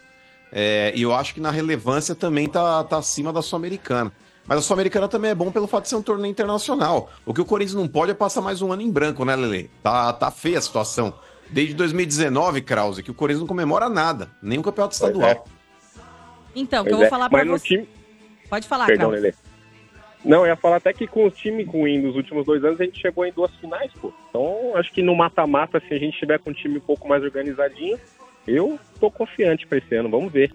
É, 0.52 0.92
e 0.94 1.02
eu 1.02 1.14
acho 1.14 1.34
que 1.34 1.40
na 1.40 1.50
relevância 1.50 2.14
também 2.14 2.48
tá, 2.48 2.84
tá 2.84 2.98
acima 2.98 3.32
da 3.32 3.42
Sul-Americana. 3.42 4.12
Mas 4.46 4.58
a 4.58 4.62
Sul-Americana 4.62 5.08
também 5.08 5.30
é 5.30 5.34
bom 5.34 5.50
pelo 5.50 5.66
fato 5.66 5.84
de 5.84 5.88
ser 5.88 5.96
um 5.96 6.02
torneio 6.02 6.30
internacional. 6.30 7.10
O 7.24 7.34
que 7.34 7.40
o 7.40 7.44
Corinthians 7.44 7.74
não 7.74 7.88
pode 7.88 8.12
é 8.12 8.14
passar 8.14 8.40
mais 8.40 8.62
um 8.62 8.72
ano 8.72 8.82
em 8.82 8.90
branco, 8.90 9.24
né, 9.24 9.34
Lele? 9.34 9.70
Tá, 9.82 10.12
tá 10.12 10.30
feia 10.30 10.58
a 10.58 10.62
situação. 10.62 11.14
Desde 11.50 11.74
2019, 11.74 12.60
Krause, 12.62 13.02
que 13.02 13.10
o 13.10 13.14
Corinthians 13.14 13.40
não 13.40 13.46
comemora 13.46 13.88
nada, 13.88 14.30
nem 14.42 14.58
o 14.58 14.62
campeonato 14.62 14.94
estadual. 14.94 15.46
Então, 16.54 16.84
que 16.84 16.90
Pois 16.90 16.92
eu 16.92 16.96
vou 16.98 17.06
é, 17.06 17.10
falar 17.10 17.28
no 17.44 17.58
você. 17.58 17.66
time- 17.68 17.88
Pode 18.48 18.66
falar, 18.68 18.86
Perdão, 18.86 19.10
Kraus. 19.10 19.22
Lele. 19.22 19.34
Não, 20.24 20.38
eu 20.40 20.46
ia 20.46 20.56
falar 20.56 20.76
até 20.76 20.92
que 20.92 21.06
com 21.06 21.24
o 21.26 21.30
time 21.30 21.62
ruim 21.62 22.00
dos 22.02 22.16
últimos 22.16 22.44
dois 22.46 22.64
anos, 22.64 22.80
a 22.80 22.84
gente 22.84 23.00
chegou 23.00 23.24
em 23.24 23.32
duas 23.32 23.50
finais, 23.56 23.92
pô. 24.00 24.12
Então, 24.30 24.76
acho 24.76 24.92
que 24.92 25.02
no 25.02 25.14
mata-mata, 25.14 25.80
se 25.86 25.94
a 25.94 25.98
gente 25.98 26.18
tiver 26.18 26.38
com 26.38 26.50
um 26.50 26.52
time 26.52 26.78
um 26.78 26.80
pouco 26.80 27.06
mais 27.08 27.22
organizadinho, 27.22 27.98
eu 28.46 28.78
tô 28.98 29.10
confiante 29.10 29.66
pra 29.66 29.78
esse 29.78 29.94
ano, 29.94 30.08
vamos 30.10 30.32
ver. 30.32 30.52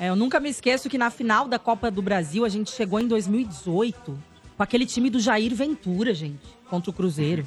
É, 0.00 0.08
eu 0.08 0.16
nunca 0.16 0.40
me 0.40 0.48
esqueço 0.48 0.88
que 0.90 0.98
na 0.98 1.08
final 1.10 1.46
da 1.46 1.58
Copa 1.58 1.88
do 1.90 2.02
Brasil 2.02 2.44
a 2.44 2.48
gente 2.48 2.70
chegou 2.72 2.98
em 2.98 3.06
2018 3.06 4.18
com 4.56 4.62
aquele 4.62 4.86
time 4.86 5.08
do 5.08 5.20
Jair 5.20 5.54
Ventura, 5.54 6.12
gente, 6.12 6.42
contra 6.68 6.90
o 6.90 6.92
Cruzeiro. 6.94 7.46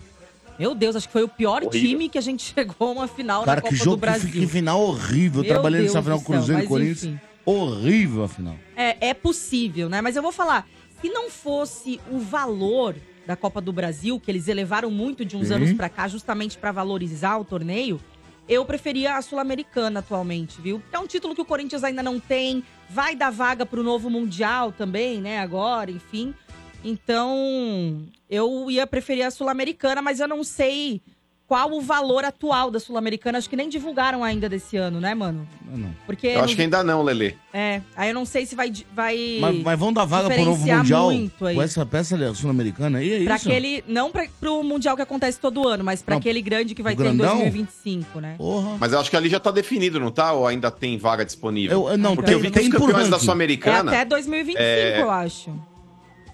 Meu 0.59 0.73
Deus, 0.73 0.95
acho 0.95 1.07
que 1.07 1.13
foi 1.13 1.23
o 1.23 1.27
pior 1.27 1.63
Horrível. 1.63 1.89
time 1.89 2.09
que 2.09 2.17
a 2.17 2.21
gente 2.21 2.43
chegou 2.53 2.89
a 2.89 2.91
uma 2.91 3.07
final 3.07 3.43
Cara, 3.43 3.57
da 3.57 3.61
Copa 3.61 3.73
que 3.73 3.79
do 3.79 3.83
jogo 3.83 3.97
que, 3.97 4.01
Brasil. 4.01 4.31
que 4.31 4.47
final 4.47 4.81
horrível. 4.81 5.41
Meu 5.43 5.51
Trabalhei 5.53 5.81
Deus 5.81 5.93
nessa 5.93 6.03
final 6.03 6.19
do 6.19 6.25
Cruzeiro 6.25 6.63
e 6.63 6.67
Corinthians. 6.67 7.03
enfim. 7.03 7.19
Horrível 7.45 8.23
a 8.23 8.27
final. 8.27 8.55
É, 8.75 9.09
é 9.09 9.13
possível, 9.13 9.87
né? 9.89 10.01
Mas 10.01 10.15
eu 10.15 10.21
vou 10.21 10.31
falar, 10.31 10.67
se 11.01 11.09
não 11.09 11.29
fosse 11.29 11.99
o 12.11 12.19
valor 12.19 12.95
da 13.25 13.35
Copa 13.35 13.61
do 13.61 13.71
Brasil, 13.71 14.19
que 14.19 14.29
eles 14.31 14.47
elevaram 14.47 14.89
muito 14.89 15.23
de 15.23 15.35
uns 15.37 15.47
Sim. 15.49 15.53
anos 15.55 15.73
pra 15.73 15.89
cá, 15.89 16.07
justamente 16.07 16.57
pra 16.57 16.71
valorizar 16.71 17.37
o 17.37 17.45
torneio, 17.45 17.99
eu 18.49 18.63
preferia 18.65 19.15
a 19.17 19.21
Sul-Americana 19.21 19.99
atualmente, 19.99 20.61
viu? 20.61 20.81
É 20.91 20.97
um 20.99 21.05
título 21.07 21.35
que 21.35 21.41
o 21.41 21.45
Corinthians 21.45 21.83
ainda 21.83 22.01
não 22.01 22.19
tem, 22.19 22.63
vai 22.89 23.15
dar 23.15 23.29
vaga 23.29 23.65
pro 23.65 23.83
novo 23.83 24.09
Mundial 24.09 24.71
também, 24.71 25.19
né? 25.19 25.39
Agora, 25.39 25.91
enfim. 25.91 26.33
Então, 26.83 28.03
eu 28.29 28.69
ia 28.69 28.85
preferir 28.87 29.25
a 29.25 29.31
Sul-Americana, 29.31 30.01
mas 30.01 30.19
eu 30.19 30.27
não 30.27 30.43
sei 30.43 31.01
qual 31.47 31.71
o 31.71 31.79
valor 31.79 32.25
atual 32.25 32.69
da 32.69 32.77
Sul-Americana. 32.77 33.37
Acho 33.37 33.49
que 33.49 33.55
nem 33.55 33.69
divulgaram 33.69 34.21
ainda 34.21 34.49
desse 34.49 34.75
ano, 34.75 34.99
né, 34.99 35.15
mano? 35.15 35.47
Não. 35.65 35.89
Porque 36.05 36.27
Eu 36.27 36.43
acho 36.43 36.53
que 36.57 36.61
ainda 36.61 36.83
não, 36.83 37.01
Lele. 37.01 37.37
é, 37.53 37.81
aí 37.95 38.09
eu 38.09 38.13
não 38.13 38.25
sei 38.25 38.45
se 38.45 38.53
vai. 38.53 38.69
vai 38.93 39.37
Mas, 39.39 39.63
mas 39.63 39.79
vão 39.79 39.93
dar 39.93 40.03
vaga 40.03 40.29
pro 40.29 40.43
novo 40.43 40.65
Mundial 40.67 41.05
muito 41.05 41.45
aí. 41.45 41.55
com 41.55 41.61
essa 41.61 41.85
peça 41.85 42.33
sul-americana 42.33 42.97
aí, 42.99 43.21
é 43.21 43.23
Pra 43.23 43.37
isso? 43.37 43.47
aquele. 43.47 43.81
Não 43.87 44.11
pra, 44.11 44.27
pro 44.41 44.61
Mundial 44.61 44.97
que 44.97 45.01
acontece 45.01 45.39
todo 45.39 45.65
ano, 45.65 45.85
mas 45.85 46.01
pra 46.01 46.15
Não, 46.15 46.19
aquele 46.19 46.41
grande 46.41 46.75
que 46.75 46.83
vai 46.83 46.93
ter 46.97 47.03
em 47.03 47.15
grandão? 47.15 47.37
2025, 47.37 48.19
né? 48.19 48.35
Mas 48.77 48.91
eu 48.91 48.99
acho 48.99 49.09
que 49.09 49.15
ali 49.15 49.29
já 49.29 49.39
tá 49.39 49.49
definido, 49.49 50.01
não 50.01 50.11
tá? 50.11 50.33
Ou 50.33 50.45
ainda 50.45 50.69
tem 50.69 50.97
vaga 50.97 51.23
disponível? 51.23 51.83
Eu- 51.85 51.91
eu 51.91 51.97
não, 51.97 52.13
Porque 52.13 52.33
eu 52.33 52.41
tem- 52.41 52.51
vi 52.51 52.51
que 52.51 52.59
os 52.59 52.63
tem 52.65 52.71
por 52.71 52.87
campeões 52.87 53.09
da. 53.09 53.15
É 53.15 53.19
Sul-Americana... 53.21 53.89
até 53.91 54.03
2025, 54.03 54.61
é, 54.61 55.01
eu 55.01 55.09
acho. 55.09 55.53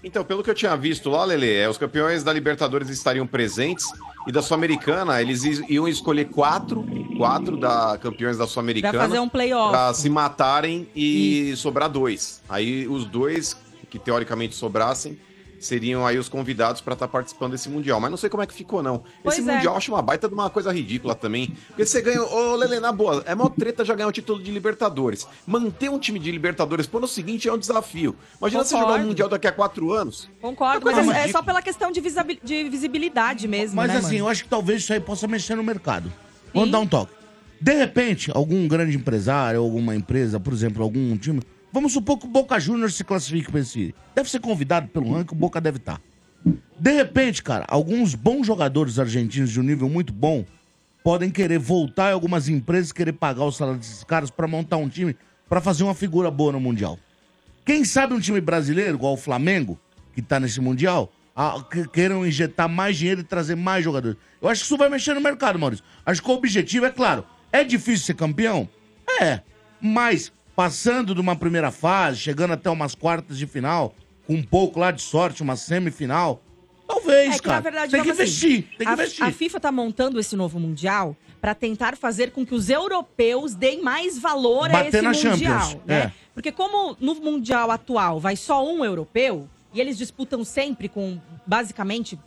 Então, 0.04 0.22
pelo 0.22 0.42
que 0.42 0.50
eu 0.50 0.54
tinha 0.54 0.76
visto 0.76 1.08
lá, 1.08 1.24
Lele, 1.24 1.50
é, 1.50 1.68
os 1.68 1.78
campeões 1.78 2.22
da 2.22 2.30
Libertadores 2.32 2.90
estariam 2.90 3.26
presentes 3.26 3.86
e 4.26 4.32
da 4.32 4.42
Sul-Americana 4.42 5.20
eles 5.22 5.42
iam 5.44 5.88
escolher 5.88 6.26
quatro, 6.26 6.84
quatro 7.16 7.56
da 7.56 7.96
campeões 7.98 8.36
da 8.36 8.46
Sul-Americana 8.46 8.92
Pra 8.92 9.02
fazer 9.02 9.18
um 9.18 9.28
playoff. 9.28 9.70
pra 9.70 9.94
se 9.94 10.10
matarem 10.10 10.86
e 10.94 11.54
sobrar 11.56 11.88
dois. 11.88 12.42
Aí 12.48 12.86
os 12.86 13.06
dois 13.06 13.56
que 13.88 13.98
teoricamente 13.98 14.54
sobrassem 14.54 15.18
seriam 15.64 16.06
aí 16.06 16.18
os 16.18 16.28
convidados 16.28 16.80
pra 16.80 16.94
estar 16.94 17.08
participando 17.08 17.52
desse 17.52 17.68
mundial. 17.68 18.00
Mas 18.00 18.10
não 18.10 18.16
sei 18.16 18.28
como 18.30 18.42
é 18.42 18.46
que 18.46 18.54
ficou 18.54 18.82
não. 18.82 19.02
Pois 19.22 19.38
Esse 19.38 19.48
é. 19.48 19.54
mundial 19.54 19.74
eu 19.74 19.78
acho 19.78 19.92
uma 19.92 20.02
baita 20.02 20.28
de 20.28 20.34
uma 20.34 20.50
coisa 20.50 20.72
ridícula 20.72 21.14
também, 21.14 21.56
porque 21.68 21.86
você 21.86 22.00
ganha, 22.00 22.22
ô 22.22 22.54
Lele, 22.56 22.80
na 22.80 22.92
boa, 22.92 23.22
é 23.26 23.34
mó 23.34 23.48
treta 23.48 23.84
já 23.84 23.94
ganhar 23.94 24.08
o 24.08 24.12
título 24.12 24.42
de 24.42 24.50
Libertadores. 24.50 25.26
Manter 25.46 25.90
um 25.90 25.98
time 25.98 26.18
de 26.18 26.30
Libertadores 26.30 26.86
pro 26.86 26.98
ano 26.98 27.08
seguinte 27.08 27.48
é 27.48 27.52
um 27.52 27.58
desafio. 27.58 28.16
Imagina 28.38 28.64
você 28.64 28.74
jogar 28.74 28.84
Concordo. 28.84 29.04
um 29.04 29.08
mundial 29.08 29.28
daqui 29.28 29.46
a 29.46 29.52
quatro 29.52 29.92
anos. 29.92 30.28
Concordo, 30.40 30.84
mas 30.84 31.08
é, 31.08 31.28
é 31.28 31.28
só 31.28 31.42
pela 31.42 31.62
questão 31.62 31.90
de, 31.90 32.00
de 32.00 32.68
visibilidade 32.68 33.48
mesmo. 33.48 33.76
Mas 33.76 33.88
né, 33.88 33.96
assim, 33.98 34.06
mano? 34.06 34.18
eu 34.18 34.28
acho 34.28 34.44
que 34.44 34.48
talvez 34.48 34.82
isso 34.82 34.92
aí 34.92 35.00
possa 35.00 35.26
mexer 35.26 35.54
no 35.54 35.62
mercado. 35.62 36.12
Vamos 36.52 36.70
dar 36.70 36.80
um 36.80 36.86
toque. 36.86 37.12
De 37.60 37.72
repente, 37.72 38.30
algum 38.34 38.68
grande 38.68 38.96
empresário, 38.96 39.60
alguma 39.60 39.96
empresa, 39.96 40.38
por 40.38 40.52
exemplo, 40.52 40.82
algum 40.82 41.16
time. 41.16 41.40
Vamos 41.74 41.92
supor 41.92 42.18
que 42.18 42.24
o 42.26 42.28
Boca 42.28 42.58
Juniors 42.60 42.94
se 42.94 43.02
classifique 43.02 43.50
para 43.50 43.58
esse. 43.58 43.92
Deve 44.14 44.30
ser 44.30 44.38
convidado 44.38 44.86
pelo 44.86 45.12
ranking, 45.12 45.34
o 45.34 45.36
Boca 45.36 45.60
deve 45.60 45.78
estar. 45.78 46.00
De 46.78 46.92
repente, 46.92 47.42
cara, 47.42 47.64
alguns 47.66 48.14
bons 48.14 48.46
jogadores 48.46 48.96
argentinos 49.00 49.50
de 49.50 49.58
um 49.58 49.64
nível 49.64 49.88
muito 49.88 50.12
bom 50.12 50.44
podem 51.02 51.30
querer 51.30 51.58
voltar 51.58 52.10
em 52.10 52.12
algumas 52.12 52.48
empresas 52.48 52.92
querer 52.92 53.12
pagar 53.14 53.42
o 53.42 53.50
salário 53.50 53.80
desses 53.80 54.04
caras 54.04 54.30
pra 54.30 54.46
montar 54.46 54.76
um 54.76 54.88
time 54.88 55.16
pra 55.48 55.60
fazer 55.60 55.82
uma 55.82 55.96
figura 55.96 56.30
boa 56.30 56.52
no 56.52 56.60
Mundial. 56.60 56.96
Quem 57.66 57.84
sabe 57.84 58.14
um 58.14 58.20
time 58.20 58.40
brasileiro, 58.40 58.94
igual 58.94 59.14
o 59.14 59.16
Flamengo, 59.16 59.76
que 60.14 60.22
tá 60.22 60.38
nesse 60.38 60.60
Mundial, 60.60 61.12
ah, 61.34 61.60
que- 61.68 61.88
queiram 61.88 62.24
injetar 62.24 62.68
mais 62.68 62.96
dinheiro 62.96 63.22
e 63.22 63.24
trazer 63.24 63.56
mais 63.56 63.82
jogadores. 63.82 64.16
Eu 64.40 64.48
acho 64.48 64.60
que 64.60 64.66
isso 64.66 64.76
vai 64.76 64.88
mexer 64.88 65.12
no 65.12 65.20
mercado, 65.20 65.58
Maurício. 65.58 65.84
Acho 66.06 66.22
que 66.22 66.30
o 66.30 66.34
objetivo 66.34 66.86
é 66.86 66.90
claro. 66.90 67.24
É 67.50 67.64
difícil 67.64 68.06
ser 68.06 68.14
campeão? 68.14 68.68
É. 69.20 69.40
Mas 69.80 70.32
passando 70.54 71.14
de 71.14 71.20
uma 71.20 71.36
primeira 71.36 71.70
fase, 71.70 72.18
chegando 72.18 72.52
até 72.52 72.70
umas 72.70 72.94
quartas 72.94 73.36
de 73.38 73.46
final, 73.46 73.94
com 74.26 74.34
um 74.34 74.42
pouco 74.42 74.78
lá 74.78 74.90
de 74.90 75.02
sorte, 75.02 75.42
uma 75.42 75.56
semifinal, 75.56 76.40
talvez, 76.86 77.34
É 77.34 77.38
que, 77.38 77.44
cara. 77.44 77.60
verdade, 77.60 77.92
tem 77.92 78.02
que 78.02 78.10
assim, 78.10 78.22
investir, 78.22 78.62
tem 78.78 78.86
que 78.86 78.88
a, 78.88 78.92
investir. 78.92 79.24
a 79.24 79.32
FIFA 79.32 79.60
tá 79.60 79.72
montando 79.72 80.20
esse 80.20 80.36
novo 80.36 80.58
Mundial 80.60 81.16
pra 81.40 81.54
tentar 81.54 81.96
fazer 81.96 82.30
com 82.30 82.44
que 82.46 82.54
os 82.54 82.70
europeus 82.70 83.54
deem 83.54 83.82
mais 83.82 84.18
valor 84.18 84.70
a 84.70 84.72
Bater 84.84 84.88
esse 84.88 85.02
na 85.02 85.12
Mundial. 85.12 85.60
Champions, 85.60 85.80
né? 85.84 85.94
é. 85.98 86.12
Porque 86.32 86.50
como 86.50 86.96
no 87.00 87.14
Mundial 87.16 87.70
atual 87.70 88.18
vai 88.18 88.34
só 88.36 88.66
um 88.66 88.84
europeu, 88.84 89.48
e 89.72 89.80
eles 89.80 89.98
disputam 89.98 90.44
sempre 90.44 90.88
com, 90.88 91.18
basicamente, 91.46 92.18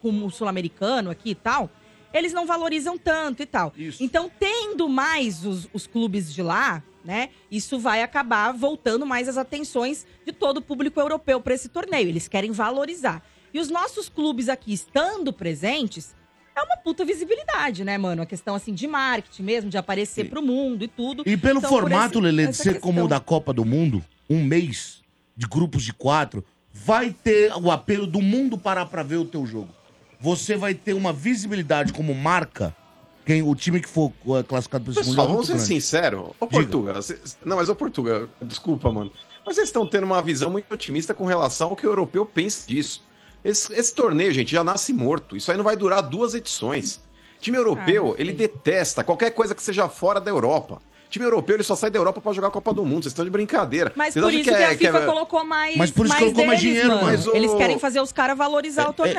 com 0.00 0.24
o 0.24 0.30
sul-americano 0.30 1.10
aqui 1.10 1.30
e 1.30 1.34
tal, 1.34 1.68
eles 2.12 2.32
não 2.32 2.46
valorizam 2.46 2.96
tanto 2.98 3.42
e 3.42 3.46
tal. 3.46 3.72
Então, 4.00 4.30
tendo 4.38 4.88
mais 4.88 5.44
os, 5.44 5.68
os 5.72 5.86
clubes 5.86 6.32
de 6.32 6.42
lá, 6.42 6.82
né, 7.04 7.28
isso 7.50 7.78
vai 7.78 8.02
acabar 8.02 8.52
voltando 8.52 9.06
mais 9.06 9.28
as 9.28 9.36
atenções 9.36 10.06
de 10.24 10.32
todo 10.32 10.58
o 10.58 10.62
público 10.62 10.98
europeu 11.00 11.40
para 11.40 11.54
esse 11.54 11.68
torneio. 11.68 12.08
Eles 12.08 12.26
querem 12.28 12.50
valorizar. 12.50 13.22
E 13.54 13.60
os 13.60 13.70
nossos 13.70 14.08
clubes 14.08 14.48
aqui 14.48 14.72
estando 14.72 15.32
presentes, 15.32 16.14
é 16.54 16.62
uma 16.62 16.76
puta 16.78 17.04
visibilidade, 17.04 17.84
né, 17.84 17.96
mano? 17.96 18.22
A 18.22 18.26
questão, 18.26 18.54
assim, 18.54 18.72
de 18.74 18.86
marketing 18.86 19.42
mesmo, 19.42 19.70
de 19.70 19.78
aparecer 19.78 20.28
pro 20.28 20.42
mundo 20.42 20.84
e 20.84 20.88
tudo. 20.88 21.22
E 21.26 21.36
pelo 21.36 21.58
Então, 21.58 21.70
formato, 21.70 22.14
esse- 22.18 22.20
Lelê, 22.20 22.46
de 22.48 22.56
ser 22.56 22.80
como 22.80 23.00
o 23.00 23.02
questão. 23.04 23.08
da 23.08 23.20
Copa 23.20 23.52
do 23.52 23.64
Mundo, 23.64 24.02
um 24.28 24.42
mês 24.42 25.02
de 25.36 25.46
grupos 25.46 25.82
de 25.84 25.92
quatro, 25.92 26.44
vai 26.72 27.10
ter 27.10 27.52
o 27.54 27.70
apelo 27.70 28.06
do 28.06 28.20
mundo 28.20 28.58
parar 28.58 28.86
pra 28.86 29.02
ver 29.02 29.16
o 29.16 29.24
teu 29.24 29.46
jogo. 29.46 29.68
Você 30.20 30.56
vai 30.56 30.74
ter 30.74 30.94
uma 30.94 31.12
visibilidade 31.12 31.92
como 31.92 32.14
marca, 32.14 32.74
quem 33.24 33.42
o 33.42 33.54
time 33.54 33.80
que 33.80 33.88
for 33.88 34.12
uh, 34.24 34.44
classificado 34.44 34.84
para 34.84 35.00
esse 35.00 35.08
mundial. 35.08 35.28
vamos 35.28 35.46
ser 35.48 35.58
sinceros. 35.58 36.30
Ô, 36.38 36.46
Portugal, 36.46 36.94
não, 37.44 37.56
mas 37.56 37.68
ô, 37.68 37.74
Portugal, 37.74 38.28
desculpa, 38.40 38.90
mano. 38.92 39.12
Mas 39.44 39.56
vocês 39.56 39.68
estão 39.68 39.86
tendo 39.86 40.04
uma 40.04 40.22
visão 40.22 40.50
muito 40.50 40.72
otimista 40.72 41.12
com 41.12 41.24
relação 41.24 41.70
ao 41.70 41.76
que 41.76 41.86
o 41.86 41.90
europeu 41.90 42.24
pensa 42.24 42.66
disso. 42.66 43.04
Esse, 43.44 43.72
esse 43.74 43.94
torneio, 43.94 44.32
gente, 44.32 44.50
já 44.50 44.64
nasce 44.64 44.92
morto. 44.92 45.36
Isso 45.36 45.50
aí 45.50 45.56
não 45.56 45.64
vai 45.64 45.76
durar 45.76 46.02
duas 46.02 46.34
edições. 46.34 47.00
Time 47.40 47.56
europeu, 47.56 48.14
ele 48.18 48.32
detesta 48.32 49.04
qualquer 49.04 49.30
coisa 49.30 49.54
que 49.54 49.62
seja 49.62 49.88
fora 49.88 50.20
da 50.20 50.30
Europa. 50.30 50.80
Time 51.08 51.24
europeu, 51.24 51.56
ele 51.56 51.62
só 51.62 51.76
sai 51.76 51.90
da 51.90 51.98
Europa 51.98 52.20
pra 52.20 52.32
jogar 52.32 52.48
a 52.48 52.50
Copa 52.50 52.72
do 52.74 52.84
Mundo. 52.84 53.02
Vocês 53.04 53.12
estão 53.12 53.24
de 53.24 53.30
brincadeira. 53.30 53.92
Mas 53.94 54.12
Vocês 54.14 54.24
por 54.24 54.32
isso 54.34 54.44
que, 54.44 54.50
é- 54.54 54.66
a 54.66 54.76
FIFA 54.76 54.98
é- 54.98 55.06
colocou 55.06 55.44
mais, 55.44 55.76
Mas 55.76 55.90
por 55.90 56.06
isso 56.06 56.14
mais 56.14 56.24
colocou 56.24 56.46
mais 56.46 56.60
deles, 56.60 56.74
dinheiro, 56.74 56.94
mano. 56.96 57.06
mas 57.06 57.26
o- 57.26 57.36
Eles 57.36 57.54
querem 57.54 57.78
fazer 57.78 58.00
os 58.00 58.12
caras 58.12 58.36
valorizar 58.36 58.88
o 58.88 58.92
torneio. 58.92 59.18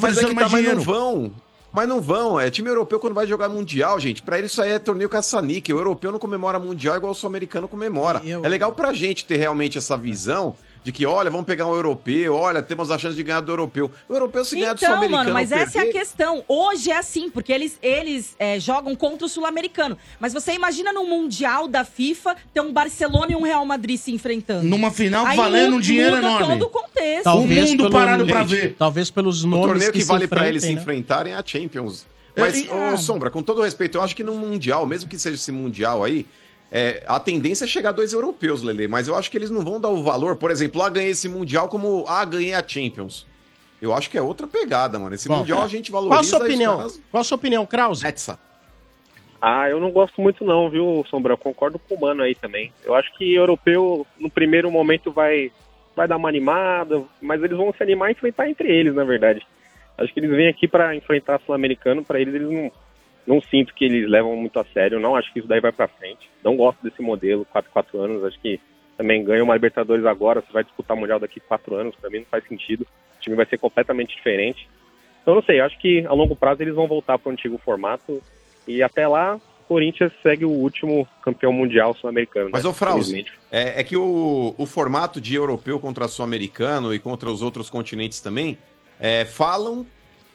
Mas 0.00 0.18
é 0.18 0.24
que 0.24 0.34
tá, 0.34 0.48
Mas 0.48 0.64
não 0.64 0.80
vão. 0.80 1.32
Mas 1.70 1.86
não 1.86 2.00
vão. 2.00 2.40
É 2.40 2.50
time 2.50 2.68
europeu 2.68 2.98
quando 2.98 3.12
vai 3.14 3.26
jogar 3.26 3.48
mundial, 3.48 4.00
gente. 4.00 4.22
Pra 4.22 4.38
eles 4.38 4.50
isso 4.52 4.62
aí 4.62 4.72
é 4.72 4.78
torneio 4.78 5.08
caça-níquel. 5.08 5.76
O 5.76 5.80
europeu 5.80 6.10
não 6.10 6.18
comemora 6.18 6.58
mundial 6.58 6.96
igual 6.96 7.12
o 7.12 7.14
sul-americano 7.14 7.68
comemora. 7.68 8.22
É 8.42 8.48
legal 8.48 8.72
pra 8.72 8.92
gente 8.94 9.24
ter 9.26 9.36
realmente 9.36 9.76
essa 9.78 9.96
visão 9.96 10.56
de 10.84 10.92
que, 10.92 11.04
olha, 11.04 11.30
vamos 11.30 11.46
pegar 11.46 11.66
um 11.66 11.74
europeu, 11.74 12.34
olha, 12.34 12.62
temos 12.62 12.90
a 12.90 12.98
chance 12.98 13.14
de 13.16 13.22
ganhar 13.22 13.40
do 13.40 13.52
europeu. 13.52 13.90
O 14.08 14.14
europeu 14.14 14.44
se 14.44 14.56
ganhar 14.56 14.72
do 14.74 14.78
Então, 14.78 14.88
sul-americano. 14.88 15.18
mano, 15.24 15.34
mas 15.34 15.52
essa 15.52 15.78
é 15.78 15.80
a 15.80 15.84
perder- 15.84 15.98
questão. 16.00 16.44
Hoje 16.48 16.90
é 16.90 16.96
assim, 16.96 17.28
porque 17.30 17.52
eles, 17.52 17.78
eles 17.82 18.34
é, 18.38 18.58
jogam 18.58 18.94
contra 18.94 19.26
o 19.26 19.28
sul-americano. 19.28 19.98
Mas 20.18 20.32
você 20.32 20.52
imagina 20.52 20.92
no 20.92 21.04
Mundial 21.04 21.68
da 21.68 21.84
FIFA 21.84 22.36
ter 22.54 22.60
um 22.60 22.72
Barcelona 22.72 23.32
e 23.32 23.36
um 23.36 23.42
Real 23.42 23.64
Madrid 23.66 23.98
se 23.98 24.12
enfrentando. 24.12 24.64
Numa 24.66 24.90
final 24.90 25.26
Aí 25.26 25.36
valendo 25.36 25.76
um 25.76 25.80
dinheiro 25.80 26.16
muda 26.16 26.26
enorme. 26.28 26.46
todo 26.46 26.62
o 26.62 26.70
contexto. 26.70 27.24
Talvez 27.24 27.70
pelo- 27.76 27.88
Gente, 28.26 28.48
Gente, 28.48 28.68
Talvez 28.78 29.10
pelos 29.10 29.44
O 29.44 29.48
nomes 29.48 29.66
torneio 29.66 29.92
que, 29.92 30.00
se 30.00 30.06
vale 30.08 30.26
pra 30.26 30.48
eles 30.48 30.62
se 30.62 30.72
né? 30.74 30.80
enfrentarem 30.80 31.32
é 31.32 31.36
a 31.36 31.42
Champions. 31.44 32.06
Mas, 32.36 32.54
É, 32.54 32.58
e- 32.60 32.70
ô, 32.70 32.96
Sombra, 32.96 33.30
com 33.30 33.42
todo 33.42 33.60
respeito, 33.62 33.98
eu 33.98 34.02
acho 34.02 34.14
que 34.14 34.22
no 34.22 34.34
Mundial, 34.34 34.86
mesmo 34.86 35.08
que 35.10 35.18
seja 35.18 35.34
esse 35.34 35.50
Mundial 35.50 36.04
aí, 36.04 36.24
é, 36.70 37.02
a 37.06 37.18
tendência 37.18 37.64
é 37.64 37.68
chegar 37.68 37.92
dois 37.92 38.12
europeus, 38.12 38.62
Lele. 38.62 38.88
Mas 38.88 39.08
eu 39.08 39.16
acho 39.16 39.30
que 39.30 39.36
eles 39.36 39.50
não 39.50 39.62
vão 39.62 39.80
dar 39.80 39.88
o 39.88 40.02
valor, 40.02 40.36
por 40.36 40.50
exemplo, 40.50 40.82
ah, 40.82 40.90
ganhei 40.90 41.10
esse 41.10 41.28
Mundial 41.28 41.68
como, 41.68 42.04
ah, 42.06 42.24
ganhei 42.24 42.54
a 42.54 42.66
Champions. 42.66 43.26
Eu 43.80 43.94
acho 43.94 44.10
que 44.10 44.18
é 44.18 44.22
outra 44.22 44.46
pegada, 44.46 44.98
mano. 44.98 45.14
Esse 45.14 45.28
Bom, 45.28 45.38
Mundial 45.38 45.62
a 45.62 45.68
gente 45.68 45.90
valoriza... 45.90 46.14
Qual 46.14 46.20
a 46.20 46.24
sua 46.24 46.38
opinião? 46.38 46.90
Qual 47.10 47.20
a 47.20 47.24
sua 47.24 47.36
opinião, 47.36 47.64
Krause? 47.64 48.04
Ah, 49.40 49.70
eu 49.70 49.78
não 49.78 49.90
gosto 49.92 50.20
muito 50.20 50.44
não, 50.44 50.68
viu, 50.68 51.04
Sombra? 51.08 51.34
Eu 51.34 51.38
concordo 51.38 51.78
com 51.78 51.94
o 51.94 52.00
Mano 52.00 52.22
aí 52.22 52.34
também. 52.34 52.72
Eu 52.84 52.94
acho 52.94 53.16
que 53.16 53.34
europeu, 53.34 54.04
no 54.18 54.28
primeiro 54.28 54.70
momento, 54.70 55.12
vai, 55.12 55.52
vai 55.94 56.08
dar 56.08 56.16
uma 56.16 56.28
animada, 56.28 57.04
mas 57.22 57.42
eles 57.42 57.56
vão 57.56 57.72
se 57.72 57.82
animar 57.82 58.08
e 58.08 58.12
enfrentar 58.12 58.50
entre 58.50 58.68
eles, 58.68 58.94
na 58.94 59.04
verdade. 59.04 59.46
Acho 59.96 60.12
que 60.12 60.20
eles 60.20 60.30
vêm 60.30 60.48
aqui 60.48 60.66
para 60.66 60.94
enfrentar 60.94 61.40
sul-americano, 61.46 62.04
para 62.04 62.20
eles 62.20 62.34
eles 62.34 62.50
não, 62.50 62.72
não 63.28 63.42
sinto 63.42 63.74
que 63.74 63.84
eles 63.84 64.08
levam 64.08 64.34
muito 64.34 64.58
a 64.58 64.64
sério, 64.64 64.98
não 64.98 65.14
acho 65.14 65.30
que 65.32 65.38
isso 65.38 65.46
daí 65.46 65.60
vai 65.60 65.70
para 65.70 65.86
frente. 65.86 66.30
Não 66.42 66.56
gosto 66.56 66.82
desse 66.82 67.02
modelo, 67.02 67.44
4 67.44 67.70
4 67.70 68.00
anos, 68.00 68.24
acho 68.24 68.40
que 68.40 68.58
também 68.96 69.22
ganha 69.22 69.44
uma 69.44 69.54
Libertadores 69.54 70.06
agora, 70.06 70.40
você 70.40 70.50
vai 70.50 70.64
disputar 70.64 70.96
o 70.96 71.00
Mundial 71.00 71.20
daqui 71.20 71.38
4 71.38 71.74
anos, 71.74 71.94
para 71.94 72.08
mim 72.08 72.20
não 72.20 72.24
faz 72.24 72.42
sentido. 72.48 72.82
O 72.82 73.20
time 73.20 73.36
vai 73.36 73.44
ser 73.44 73.58
completamente 73.58 74.16
diferente. 74.16 74.66
Então, 75.20 75.34
não 75.34 75.42
sei, 75.42 75.60
acho 75.60 75.78
que 75.78 76.06
a 76.06 76.12
longo 76.14 76.34
prazo 76.34 76.62
eles 76.62 76.74
vão 76.74 76.88
voltar 76.88 77.18
para 77.18 77.28
o 77.28 77.32
antigo 77.32 77.58
formato. 77.58 78.22
E 78.66 78.82
até 78.82 79.06
lá, 79.06 79.38
Corinthians 79.68 80.12
segue 80.22 80.46
o 80.46 80.50
último 80.50 81.06
campeão 81.22 81.52
mundial 81.52 81.94
sul-americano. 81.94 82.48
Mas, 82.50 82.64
né? 82.64 82.70
ô 82.70 82.72
Frauzi, 82.72 83.26
é, 83.52 83.80
é 83.80 83.84
que 83.84 83.96
o, 83.96 84.54
o 84.56 84.64
formato 84.64 85.20
de 85.20 85.34
europeu 85.34 85.78
contra 85.78 86.08
sul-americano 86.08 86.94
e 86.94 86.98
contra 86.98 87.28
os 87.28 87.42
outros 87.42 87.68
continentes 87.68 88.20
também 88.20 88.56
é, 88.98 89.26
falam 89.26 89.86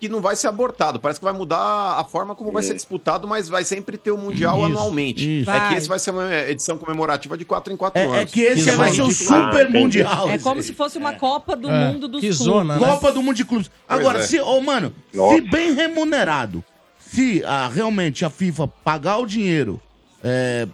que 0.03 0.09
não 0.09 0.19
vai 0.19 0.35
ser 0.35 0.47
abortado. 0.47 0.99
Parece 0.99 1.17
que 1.19 1.23
vai 1.23 1.31
mudar 1.33 1.97
a 1.97 2.03
forma 2.03 2.35
como 2.35 2.51
vai 2.51 2.61
ser 2.61 2.73
disputado, 2.73 3.25
mas 3.25 3.47
vai 3.47 3.63
sempre 3.63 3.97
ter 3.97 4.11
o 4.11 4.17
Mundial 4.17 4.57
Isso, 4.57 4.65
anualmente. 4.65 5.41
isso. 5.41 5.49
É 5.49 5.53
que 5.53 5.59
Vai. 5.67 5.77
esse 5.77 5.87
vai 5.87 5.97
ser 5.99 6.11
uma 6.11 6.35
edição 6.49 6.77
comemorativa 6.77 7.37
de 7.37 7.45
4 7.45 7.71
em 7.71 7.77
4 7.77 8.01
É- 8.01 8.05
anos. 8.05 8.17
é 8.17 8.25
que 8.25 8.41
esse 8.41 8.69
vai 8.71 8.91
ser 8.93 9.01
o 9.03 9.11
Super 9.11 9.69
Mundial. 9.69 10.29
É 10.29 10.37
como 10.37 10.61
se 10.61 10.73
fosse 10.73 10.97
uma 10.97 11.13
Copa 11.13 11.55
do 11.55 11.69
É. 11.69 11.87
Mundo 11.87 12.09
dos 12.09 12.19
Que 12.19 12.27
clubes. 12.27 12.43
zona, 12.45 12.77
né? 12.77 12.85
Copa 12.85 13.11
do 13.13 13.23
Mundo 13.23 13.35
de 13.37 13.45
Clubes. 13.45 13.71
Agora, 13.87 14.19
é. 14.19 14.23
se, 14.23 14.39
ô, 14.41 14.59
mano, 14.59 14.93
Nossa. 15.13 15.35
se 15.35 15.41
bem 15.41 15.73
remunerado, 15.73 16.61
se 16.99 17.41
ah, 17.45 17.69
realmente 17.73 18.25
a 18.25 18.29
FIFA 18.29 18.67
pagar 18.67 19.19
o 19.19 19.25
dinheiro 19.25 19.79
é, 20.21 20.67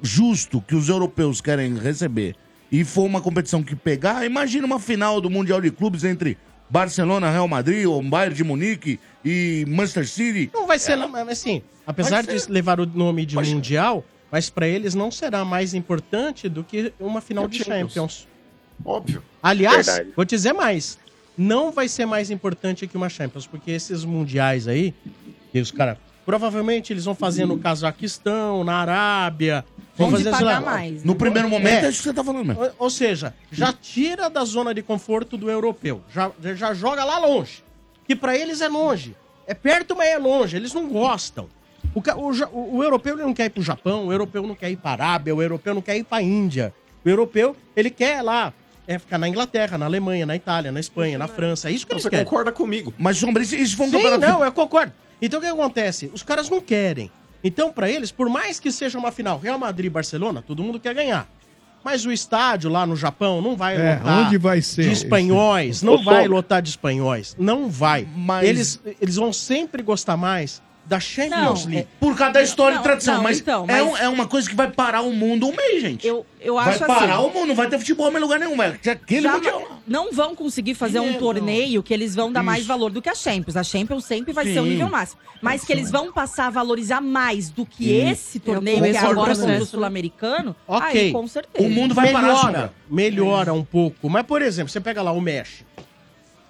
justo 0.00 0.60
que 0.60 0.74
os 0.76 0.88
europeus 0.88 1.40
querem 1.40 1.76
receber 1.76 2.36
e 2.70 2.84
for 2.84 3.02
uma 3.02 3.20
competição 3.20 3.62
que 3.62 3.74
pegar, 3.74 4.24
imagina 4.24 4.64
uma 4.66 4.78
final 4.78 5.20
do 5.20 5.28
Mundial 5.28 5.60
de 5.60 5.70
Clubes 5.72 6.04
entre 6.04 6.38
Barcelona, 6.70 7.30
Real 7.30 7.48
Madrid, 7.48 7.84
ou 7.86 8.00
Bayern 8.02 8.34
de 8.34 8.44
Munique 8.44 9.00
e 9.24 9.64
Manchester 9.68 10.08
City. 10.08 10.50
Não 10.54 10.66
vai 10.66 10.78
ser, 10.78 10.96
não, 10.96 11.08
mas 11.08 11.28
assim, 11.28 11.62
apesar 11.86 12.22
de 12.22 12.50
levar 12.50 12.78
o 12.80 12.86
nome 12.86 13.26
de 13.26 13.36
Mundial, 13.36 14.04
mas 14.30 14.48
pra 14.48 14.66
eles 14.66 14.94
não 14.94 15.10
será 15.10 15.44
mais 15.44 15.74
importante 15.74 16.48
do 16.48 16.62
que 16.62 16.92
uma 17.00 17.20
final 17.20 17.48
de 17.48 17.58
Champions. 17.58 17.92
Champions. 17.92 18.28
Óbvio. 18.84 19.22
Aliás, 19.42 19.86
Verdade. 19.86 20.12
vou 20.14 20.24
te 20.24 20.30
dizer 20.36 20.52
mais. 20.52 20.98
Não 21.36 21.72
vai 21.72 21.88
ser 21.88 22.06
mais 22.06 22.30
importante 22.30 22.86
que 22.86 22.96
uma 22.96 23.08
Champions, 23.08 23.46
porque 23.46 23.70
esses 23.70 24.04
mundiais 24.04 24.68
aí, 24.68 24.94
que 25.50 25.58
os 25.60 25.70
caras. 25.70 25.98
Provavelmente 26.24 26.92
eles 26.92 27.04
vão 27.04 27.14
fazer 27.14 27.46
no 27.46 27.58
Cazaquistão, 27.58 28.62
na 28.64 28.74
Arábia. 28.76 29.64
Vão 29.96 30.10
fazer 30.10 30.24
sei 30.24 30.32
pagar 30.32 30.60
lá, 30.62 30.70
mais, 30.72 31.04
No 31.04 31.14
primeiro 31.14 31.48
momento, 31.48 31.84
é, 31.84 31.86
É. 31.86 31.90
isso 31.90 31.98
que 31.98 32.04
você 32.08 32.14
tá 32.14 32.22
falando 32.24 32.46
mesmo. 32.46 32.62
Ou, 32.62 32.70
ou 32.78 32.90
seja, 32.90 33.34
já 33.50 33.72
tira 33.72 34.30
da 34.30 34.44
zona 34.44 34.72
de 34.72 34.82
conforto 34.82 35.36
do 35.36 35.50
europeu. 35.50 36.00
Já, 36.12 36.30
já 36.54 36.72
joga 36.72 37.04
lá 37.04 37.18
longe. 37.18 37.62
Que 38.06 38.14
pra 38.16 38.36
eles 38.36 38.60
é 38.60 38.68
longe. 38.68 39.14
É 39.46 39.54
perto, 39.54 39.96
mas 39.96 40.08
é 40.08 40.18
longe. 40.18 40.56
Eles 40.56 40.72
não 40.72 40.88
gostam. 40.88 41.48
O, 41.94 42.00
o 42.00 42.76
o- 42.78 42.84
europeu 42.84 43.14
ele 43.16 43.24
não 43.24 43.34
quer 43.34 43.46
ir 43.46 43.50
pro 43.50 43.62
Japão, 43.62 44.06
o 44.06 44.12
europeu 44.12 44.46
não 44.46 44.54
quer 44.54 44.70
ir 44.70 44.76
pra 44.76 44.92
Arábia, 44.92 45.34
o 45.34 45.42
europeu 45.42 45.74
não 45.74 45.82
quer 45.82 45.96
ir 45.96 46.04
pra 46.04 46.22
Índia. 46.22 46.72
O 47.04 47.08
europeu, 47.08 47.56
ele 47.74 47.90
quer 47.90 48.22
lá, 48.22 48.52
é 48.86 48.98
ficar 48.98 49.18
na 49.18 49.28
Inglaterra, 49.28 49.76
na 49.76 49.86
Alemanha, 49.86 50.24
na 50.24 50.36
Itália, 50.36 50.70
na 50.70 50.78
Espanha, 50.78 51.18
na 51.18 51.26
França. 51.26 51.68
É 51.68 51.72
isso 51.72 51.86
que 51.86 51.92
eles 51.92 52.02
Você 52.04 52.10
querem. 52.10 52.24
concorda 52.24 52.52
comigo? 52.52 52.94
Mas, 52.96 53.16
Sombra, 53.16 53.42
isso 53.42 53.76
foi 53.76 53.86
um 53.86 53.90
Sim, 53.90 53.96
campeonato... 53.96 54.20
não, 54.32 54.44
eu 54.44 54.52
concordo. 54.52 54.92
Então 55.20 55.38
o 55.38 55.42
que 55.42 55.48
acontece? 55.48 56.10
Os 56.14 56.22
caras 56.22 56.48
não 56.48 56.60
querem. 56.60 57.10
Então, 57.42 57.72
pra 57.72 57.88
eles, 57.90 58.10
por 58.12 58.28
mais 58.28 58.60
que 58.60 58.70
seja 58.70 58.98
uma 58.98 59.10
final 59.10 59.38
Real 59.38 59.58
Madrid 59.58 59.86
e 59.86 59.90
Barcelona, 59.90 60.42
todo 60.46 60.62
mundo 60.62 60.78
quer 60.78 60.94
ganhar. 60.94 61.26
Mas 61.82 62.04
o 62.04 62.12
estádio 62.12 62.68
lá 62.70 62.86
no 62.86 62.94
Japão 62.94 63.40
não 63.40 63.56
vai 63.56 63.74
É, 63.76 63.94
lotar 63.96 64.26
onde 64.26 64.36
vai 64.36 64.60
ser 64.60 64.82
de 64.82 64.88
esse- 64.92 65.04
espanhóis, 65.04 65.82
Ô, 65.82 65.86
não 65.86 66.04
vai 66.04 66.28
lotar 66.28 66.60
de 66.60 66.68
espanhóis, 66.68 67.34
não 67.38 67.70
vai. 67.70 68.06
Mas- 68.14 68.46
Eles, 68.46 68.80
eles 69.00 69.16
vão 69.16 69.32
sempre 69.32 69.82
gostar 69.82 70.16
mais 70.18 70.60
da 70.84 70.98
Champions 70.98 71.66
Não, 71.66 71.72
League. 71.72 71.88
Por 72.00 72.16
causa 72.16 72.32
da 72.34 72.42
história 72.42 72.74
Não, 72.74 72.80
e 72.80 72.84
tradição. 72.84 73.14
não, 73.16 73.22
mas, 73.22 73.38
então, 73.38 73.64
É, 73.68 73.80
mas- 73.80 73.82
um- 73.92 73.96
é 73.96 74.08
uma 74.08 74.26
coisa 74.26 74.48
que 74.50 74.56
vai 74.56 74.68
parar 74.68 75.02
o 75.02 75.12
mundo 75.12 75.46
um 75.46 75.54
mês, 75.54 75.80
gente. 75.80 76.04
Eu, 76.04 76.26
eu 76.40 76.54
vai 76.56 76.70
acho 76.70 76.84
parar 76.84 77.14
assim. 77.14 77.24
o 77.26 77.30
mundo, 77.32 77.46
não 77.46 77.54
vai 77.54 77.68
ter 77.68 77.78
futebol 77.78 78.10
em 78.10 78.18
lugar 78.18 78.40
nenhum. 78.40 78.56
Vai 78.56 78.70
aquele 78.90 79.22
Jama- 79.22 79.36
mundial 79.36 79.80
não 79.86 80.12
vão 80.12 80.34
conseguir 80.34 80.74
fazer 80.74 80.98
um 81.00 81.14
torneio 81.14 81.80
que 81.82 81.94
eles 81.94 82.14
vão 82.14 82.32
dar 82.32 82.42
mais 82.42 82.66
valor 82.66 82.90
do 82.90 83.00
que 83.00 83.08
a 83.08 83.14
Champions. 83.14 83.56
A 83.56 83.62
Champions 83.62 84.04
sempre 84.04 84.32
vai 84.32 84.44
ser 84.44 84.58
o 84.60 84.64
Sim. 84.64 84.70
nível 84.70 84.88
máximo. 84.88 85.20
Mas 85.40 85.64
que 85.64 85.72
eles 85.72 85.90
vão 85.90 86.12
passar 86.12 86.46
a 86.46 86.50
valorizar 86.50 87.00
mais 87.00 87.50
do 87.50 87.64
que 87.64 87.84
Sim. 87.84 88.10
esse 88.10 88.38
torneio, 88.40 88.82
que 88.82 88.88
é 88.88 88.98
agora 88.98 89.34
com 89.36 89.46
o 89.46 89.50
isso. 89.54 89.66
Sul-Americano, 89.66 90.56
Ok. 90.66 91.00
aí 91.00 91.12
com 91.12 91.26
certeza. 91.28 91.68
melhora, 91.68 92.72
melhora 92.90 93.52
um 93.54 93.64
pouco. 93.64 94.10
Mas, 94.10 94.24
por 94.26 94.42
exemplo, 94.42 94.70
você 94.72 94.80
pega 94.80 95.02
lá 95.02 95.12
o 95.12 95.20
México. 95.20 95.68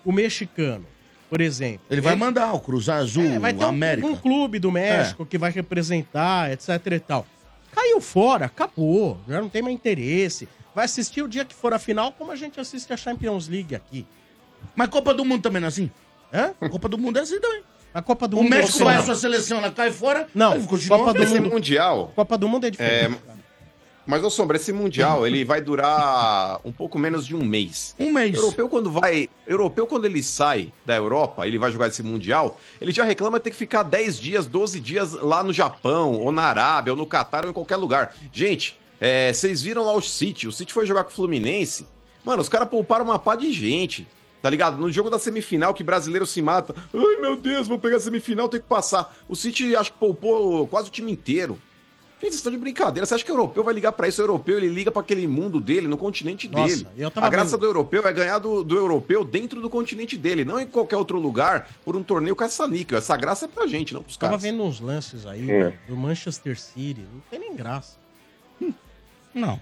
O 0.04 0.12
mexicano, 0.12 0.86
por 1.30 1.40
exemplo. 1.40 1.80
Ele 1.88 2.00
vai 2.00 2.16
mandar 2.16 2.52
o 2.52 2.60
Cruz 2.60 2.88
Azul, 2.88 3.24
É, 3.24 3.38
vai 3.38 3.54
ter 3.54 3.62
o 3.64 3.66
um, 3.66 3.70
América. 3.70 4.06
um 4.06 4.16
clube 4.16 4.58
do 4.58 4.70
México 4.70 5.24
que 5.24 5.38
vai 5.38 5.50
representar, 5.50 6.50
etc 6.52 6.68
e 6.92 6.98
tal. 7.00 7.26
Caiu 7.72 8.00
fora, 8.00 8.46
acabou. 8.46 9.16
Já 9.28 9.40
não 9.40 9.48
tem 9.48 9.62
mais 9.62 9.74
interesse. 9.74 10.48
Vai 10.74 10.84
assistir 10.84 11.22
o 11.22 11.28
dia 11.28 11.44
que 11.44 11.54
for 11.54 11.72
a 11.72 11.78
final, 11.78 12.12
como 12.12 12.32
a 12.32 12.36
gente 12.36 12.58
assiste 12.60 12.92
a 12.92 12.96
Champions 12.96 13.48
League 13.48 13.74
aqui. 13.74 14.04
Mas 14.74 14.88
Copa 14.88 15.14
do 15.14 15.24
Mundo 15.24 15.40
também 15.42 15.60
não 15.60 15.66
é 15.66 15.68
assim? 15.68 15.90
Hã? 16.32 16.52
A 16.60 16.68
Copa 16.68 16.88
do 16.88 16.98
Mundo 16.98 17.16
é 17.18 17.22
assim 17.22 17.40
também. 17.40 17.62
A 17.94 18.02
Copa 18.02 18.28
do 18.28 18.38
o 18.38 18.42
Mundo 18.42 18.52
é 18.54 18.58
México 18.58 18.76
assim, 18.76 18.84
vai, 18.84 18.96
a 18.96 19.02
sua 19.02 19.14
seleção, 19.16 19.58
ela 19.58 19.70
cai 19.72 19.90
fora. 19.90 20.28
Não, 20.34 20.60
Copa 20.88 21.12
do 21.14 21.26
Mundo. 21.26 21.50
Mundial. 21.50 22.12
Copa 22.14 22.38
do 22.38 22.48
Mundo 22.48 22.64
é 22.64 22.68
É, 22.68 22.70
diferente. 22.70 23.18
Mas, 24.06 24.24
ô 24.24 24.30
Sombra, 24.30 24.56
esse 24.56 24.72
Mundial, 24.72 25.26
ele 25.26 25.44
vai 25.44 25.60
durar 25.60 26.60
um 26.64 26.72
pouco 26.72 26.98
menos 26.98 27.26
de 27.26 27.36
um 27.36 27.44
mês. 27.44 27.94
Um 27.98 28.12
mês. 28.12 28.34
Europeu, 28.34 28.68
quando 28.68 28.90
vai. 28.90 29.28
Europeu, 29.46 29.86
quando 29.86 30.04
ele 30.04 30.22
sai 30.22 30.72
da 30.84 30.96
Europa, 30.96 31.46
ele 31.46 31.58
vai 31.58 31.70
jogar 31.70 31.88
esse 31.88 32.02
Mundial, 32.02 32.58
ele 32.80 32.92
já 32.92 33.04
reclama 33.04 33.38
ter 33.38 33.50
que 33.50 33.56
ficar 33.56 33.82
10 33.82 34.18
dias, 34.18 34.46
12 34.46 34.80
dias 34.80 35.12
lá 35.12 35.42
no 35.42 35.52
Japão, 35.52 36.14
ou 36.14 36.32
na 36.32 36.42
Arábia, 36.42 36.92
ou 36.92 36.96
no 36.96 37.06
Catar, 37.06 37.44
ou 37.44 37.50
em 37.50 37.54
qualquer 37.54 37.76
lugar. 37.76 38.14
Gente, 38.32 38.78
é, 39.00 39.32
vocês 39.32 39.62
viram 39.62 39.84
lá 39.84 39.92
o 39.92 40.02
City. 40.02 40.48
O 40.48 40.52
City 40.52 40.72
foi 40.72 40.86
jogar 40.86 41.04
com 41.04 41.10
o 41.10 41.14
Fluminense. 41.14 41.86
Mano, 42.24 42.42
os 42.42 42.48
caras 42.48 42.68
pouparam 42.68 43.04
uma 43.04 43.18
pá 43.18 43.36
de 43.36 43.52
gente. 43.52 44.06
Tá 44.42 44.48
ligado? 44.48 44.78
No 44.78 44.90
jogo 44.90 45.10
da 45.10 45.18
semifinal, 45.18 45.74
que 45.74 45.84
brasileiro 45.84 46.26
se 46.26 46.40
mata. 46.40 46.74
Ai, 46.94 47.16
meu 47.20 47.36
Deus, 47.36 47.68
vou 47.68 47.78
pegar 47.78 47.98
a 47.98 48.00
semifinal, 48.00 48.48
tem 48.48 48.60
que 48.60 48.66
passar. 48.66 49.14
O 49.28 49.36
City, 49.36 49.76
acho 49.76 49.92
que 49.92 49.98
poupou 49.98 50.66
quase 50.66 50.88
o 50.88 50.90
time 50.90 51.12
inteiro. 51.12 51.58
Gente, 52.20 52.32
vocês 52.32 52.34
estão 52.34 52.52
de 52.52 52.58
brincadeira. 52.58 53.06
Você 53.06 53.14
acha 53.14 53.24
que 53.24 53.32
o 53.32 53.34
europeu 53.34 53.64
vai 53.64 53.72
ligar 53.72 53.92
pra 53.92 54.06
isso? 54.06 54.20
O 54.20 54.24
europeu, 54.24 54.58
ele 54.58 54.68
liga 54.68 54.90
pra 54.90 55.00
aquele 55.00 55.26
mundo 55.26 55.58
dele, 55.58 55.88
no 55.88 55.96
continente 55.96 56.48
Nossa, 56.48 56.76
dele. 56.76 56.88
eu 56.98 57.10
tava 57.10 57.26
a 57.26 57.30
graça 57.30 57.52
vendo- 57.52 57.60
do 57.60 57.66
europeu 57.66 58.06
é 58.06 58.12
ganhar 58.12 58.38
do, 58.38 58.62
do 58.62 58.76
europeu 58.76 59.24
dentro 59.24 59.60
do 59.62 59.70
continente 59.70 60.18
dele, 60.18 60.44
não 60.44 60.60
em 60.60 60.66
qualquer 60.66 60.96
outro 60.96 61.18
lugar, 61.18 61.68
por 61.82 61.96
um 61.96 62.02
torneio 62.02 62.36
caça-níquel. 62.36 62.98
Essa 62.98 63.16
graça 63.16 63.46
é 63.46 63.48
pra 63.48 63.66
gente, 63.66 63.94
não 63.94 64.02
pros 64.02 64.18
Tava 64.18 64.32
caras. 64.32 64.42
vendo 64.42 64.62
uns 64.62 64.80
lances 64.80 65.24
aí 65.26 65.50
É. 65.50 65.72
do 65.88 65.96
Manchester 65.96 66.60
City. 66.60 67.00
Não 67.10 67.20
tem 67.30 67.38
nem 67.40 67.56
graça. 67.56 67.96
Não. 69.32 69.60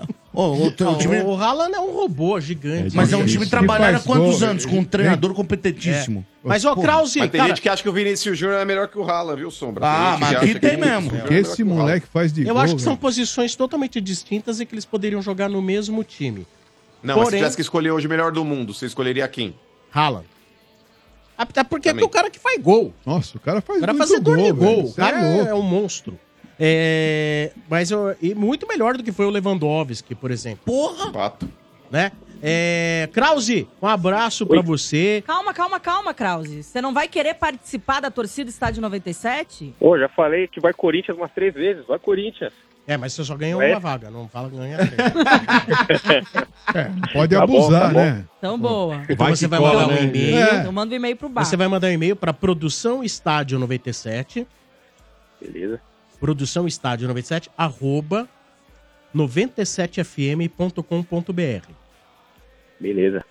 Ô, 0.00 0.04
o, 0.40 0.70
teu 0.70 0.86
Não, 0.86 0.98
time... 0.98 1.20
o 1.22 1.34
Haaland 1.34 1.74
é 1.74 1.80
um 1.80 1.92
robô 1.92 2.38
gigante. 2.40 2.94
Mas 2.94 3.12
é 3.12 3.16
um 3.16 3.26
time 3.26 3.44
trabalhado 3.46 3.96
há 3.96 4.00
quantos 4.00 4.38
gol, 4.40 4.48
anos? 4.48 4.64
Com 4.66 4.78
um 4.78 4.84
treinador 4.84 5.34
competentíssimo. 5.34 6.24
É. 6.44 6.48
Mas, 6.48 6.62
Pô, 6.62 6.76
Krause, 6.76 7.18
Mas 7.18 7.30
tem 7.30 7.38
cara- 7.40 7.48
gente 7.48 7.60
que 7.62 7.68
acha 7.68 7.82
que 7.82 7.88
o 7.88 7.92
Vinícius 7.92 8.38
Júnior 8.38 8.60
é 8.60 8.64
melhor 8.64 8.86
que 8.88 8.96
o 8.98 9.02
Haaland, 9.02 9.40
viu, 9.40 9.50
Sombra? 9.50 9.84
Ah, 9.86 10.16
mas 10.20 10.36
aqui 10.36 10.58
tem 10.58 10.76
o 10.76 10.80
mesmo. 10.80 11.08
É 11.16 11.20
Que 11.22 11.30
melhor 11.30 11.32
esse 11.50 11.62
o 11.62 11.66
moleque 11.66 12.06
faz 12.06 12.32
de 12.32 12.46
Eu 12.46 12.54
gol, 12.54 12.62
acho 12.62 12.76
que 12.76 12.82
são 12.82 12.92
velho. 12.92 13.00
posições 13.00 13.56
totalmente 13.56 14.00
distintas 14.00 14.60
e 14.60 14.64
que 14.66 14.74
eles 14.74 14.84
poderiam 14.84 15.20
jogar 15.20 15.48
no 15.48 15.60
mesmo 15.60 16.04
time. 16.04 16.46
Não, 17.02 17.14
mas 17.16 17.24
se 17.24 17.24
Porém- 17.24 17.38
tivesse 17.40 17.56
que 17.56 17.62
escolher 17.62 17.90
hoje 17.90 18.06
o 18.06 18.10
melhor 18.10 18.30
do 18.32 18.44
mundo, 18.44 18.72
você 18.72 18.86
escolheria 18.86 19.26
quem? 19.28 19.54
Haaland. 19.92 20.26
Até 21.36 21.62
porque 21.62 21.88
é 21.88 21.92
o 21.92 22.08
cara 22.08 22.30
que 22.30 22.38
faz 22.38 22.60
gol. 22.60 22.92
Nossa, 23.06 23.36
o 23.36 23.40
cara 23.40 23.60
faz 23.60 23.78
O 23.78 23.80
cara 23.80 23.92
é 23.92 23.94
muito 23.94 24.08
fazedor 24.08 24.36
de 24.36 24.42
velho. 24.42 24.56
gol. 24.56 24.84
O 24.86 24.94
cara 24.94 25.20
é 25.24 25.38
é, 25.38 25.40
é 25.50 25.54
um 25.54 25.62
monstro. 25.62 26.18
É, 26.60 27.52
mas 27.70 27.90
eu, 27.90 28.16
e 28.20 28.34
muito 28.34 28.66
melhor 28.66 28.96
do 28.96 29.02
que 29.04 29.12
foi 29.12 29.26
o 29.26 29.30
Lewandowski, 29.30 30.14
por 30.14 30.30
exemplo. 30.30 30.60
Porra! 30.64 31.12
Fato. 31.12 31.48
Né? 31.90 32.12
É, 32.42 33.08
Krause, 33.12 33.66
um 33.82 33.86
abraço 33.86 34.46
pra 34.46 34.60
você. 34.60 35.22
Calma, 35.26 35.52
calma, 35.54 35.80
calma, 35.80 36.14
Krause. 36.14 36.62
Você 36.62 36.80
não 36.80 36.92
vai 36.94 37.08
querer 37.08 37.34
participar 37.34 38.00
da 38.00 38.10
torcida 38.10 38.48
Estádio 38.50 38.80
97? 38.82 39.74
Pô, 39.78 39.98
já 39.98 40.08
falei 40.08 40.46
que 40.46 40.60
vai 40.60 40.72
Corinthians 40.72 41.16
umas 41.16 41.32
três 41.32 41.52
vezes. 41.54 41.84
Vai 41.86 41.98
Corinthians. 41.98 42.52
É, 42.86 42.96
mas 42.96 43.12
você 43.12 43.22
só 43.24 43.36
ganhou 43.36 43.60
É? 43.60 43.70
uma 43.72 43.80
vaga, 43.80 44.08
não 44.10 44.28
fala 44.28 44.48
ganha 44.48 44.78
três. 44.78 44.96
É, 46.74 46.84
pode 47.14 47.34
Tá 47.34 47.46
bom, 47.46 47.56
abusar, 47.56 47.80
tá 47.82 47.88
bom. 47.88 47.94
né? 48.00 48.24
Então, 48.38 48.58
boa. 48.58 49.02
Então 49.04 49.16
Vai 49.16 49.34
você 49.34 49.46
que 49.46 49.50
vai 49.50 49.58
cola, 49.58 49.82
mandar 49.82 49.92
um 49.92 49.96
né? 49.96 50.02
e-mail. 50.04 50.36
É. 50.36 50.54
Então 50.60 50.72
manda 50.72 50.92
um 50.92 50.96
e-mail 50.96 51.16
pro 51.16 51.28
bar. 51.28 51.44
Você 51.44 51.56
vai 51.56 51.66
mandar 51.68 51.88
um 51.88 51.92
e-mail 51.92 52.14
para 52.14 52.32
produção 52.32 53.02
estádio 53.02 53.58
97, 53.58 54.46
Beleza. 55.40 55.80
Produção 56.20 56.66
estádio 56.66 57.08
97, 57.08 57.50
arroba 57.56 58.28
97fm.com.br. 59.14 61.72
Beleza. 62.78 63.24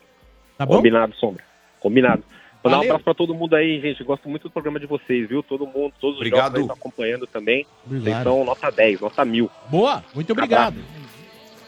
Tá 0.57 0.65
bom? 0.65 0.77
Combinado, 0.77 1.15
Sombra. 1.15 1.43
Combinado. 1.79 2.23
Mandar 2.63 2.79
um 2.79 2.81
abraço 2.81 3.03
pra 3.03 3.13
todo 3.13 3.33
mundo 3.33 3.55
aí, 3.55 3.79
gente. 3.79 4.03
Gosto 4.03 4.27
muito 4.27 4.43
do 4.43 4.51
programa 4.51 4.79
de 4.79 4.85
vocês, 4.85 5.29
viu? 5.29 5.41
Todo 5.43 5.65
mundo, 5.65 5.93
todos 5.99 6.15
os 6.15 6.21
Obrigado. 6.21 6.43
jogos 6.43 6.55
aí 6.55 6.61
estão 6.61 6.75
acompanhando 6.75 7.27
também. 7.27 7.65
Vocês 7.85 8.01
Obrigado. 8.01 8.23
são 8.23 8.43
nota 8.43 8.71
10, 8.71 9.01
nota 9.01 9.23
1000. 9.23 9.51
Boa, 9.69 10.03
muito 10.13 10.31
obrigado. 10.33 10.77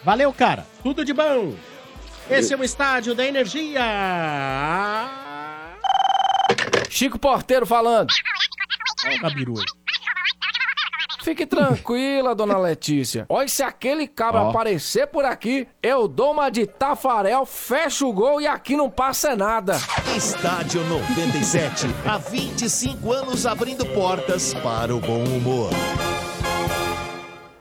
Valeu, 0.04 0.34
cara. 0.34 0.66
Tudo 0.84 1.06
de 1.06 1.14
bom. 1.14 1.54
Esse 2.30 2.54
é 2.54 2.58
o 2.58 2.64
estádio 2.64 3.16
da 3.16 3.26
energia. 3.26 3.82
Chico 6.90 7.18
Porteiro 7.18 7.66
falando. 7.66 8.10
Olha 9.06 9.24
o 9.24 9.28
aí. 9.28 9.64
Fique 11.30 11.46
tranquila, 11.46 12.34
dona 12.34 12.58
Letícia. 12.58 13.28
Olha, 13.30 13.48
se 13.48 13.62
aquele 13.62 14.08
cabra 14.08 14.42
Ó. 14.42 14.50
aparecer 14.50 15.06
por 15.06 15.24
aqui, 15.24 15.68
eu 15.82 16.08
dou 16.08 16.32
uma 16.32 16.50
de 16.50 16.66
Tafarel, 16.66 17.46
fecho 17.46 18.10
o 18.10 18.14
gol 18.14 18.42
e 18.42 18.48
aqui 18.48 18.76
não 18.76 18.90
passa 18.90 19.36
nada. 19.36 19.78
Estádio 20.18 20.84
97, 20.86 21.86
há 22.04 22.18
25 22.18 23.14
anos 23.14 23.46
abrindo 23.46 23.86
portas 23.86 24.56
para 24.56 24.96
o 24.96 25.00
bom 25.00 25.24
humor. 25.24 25.70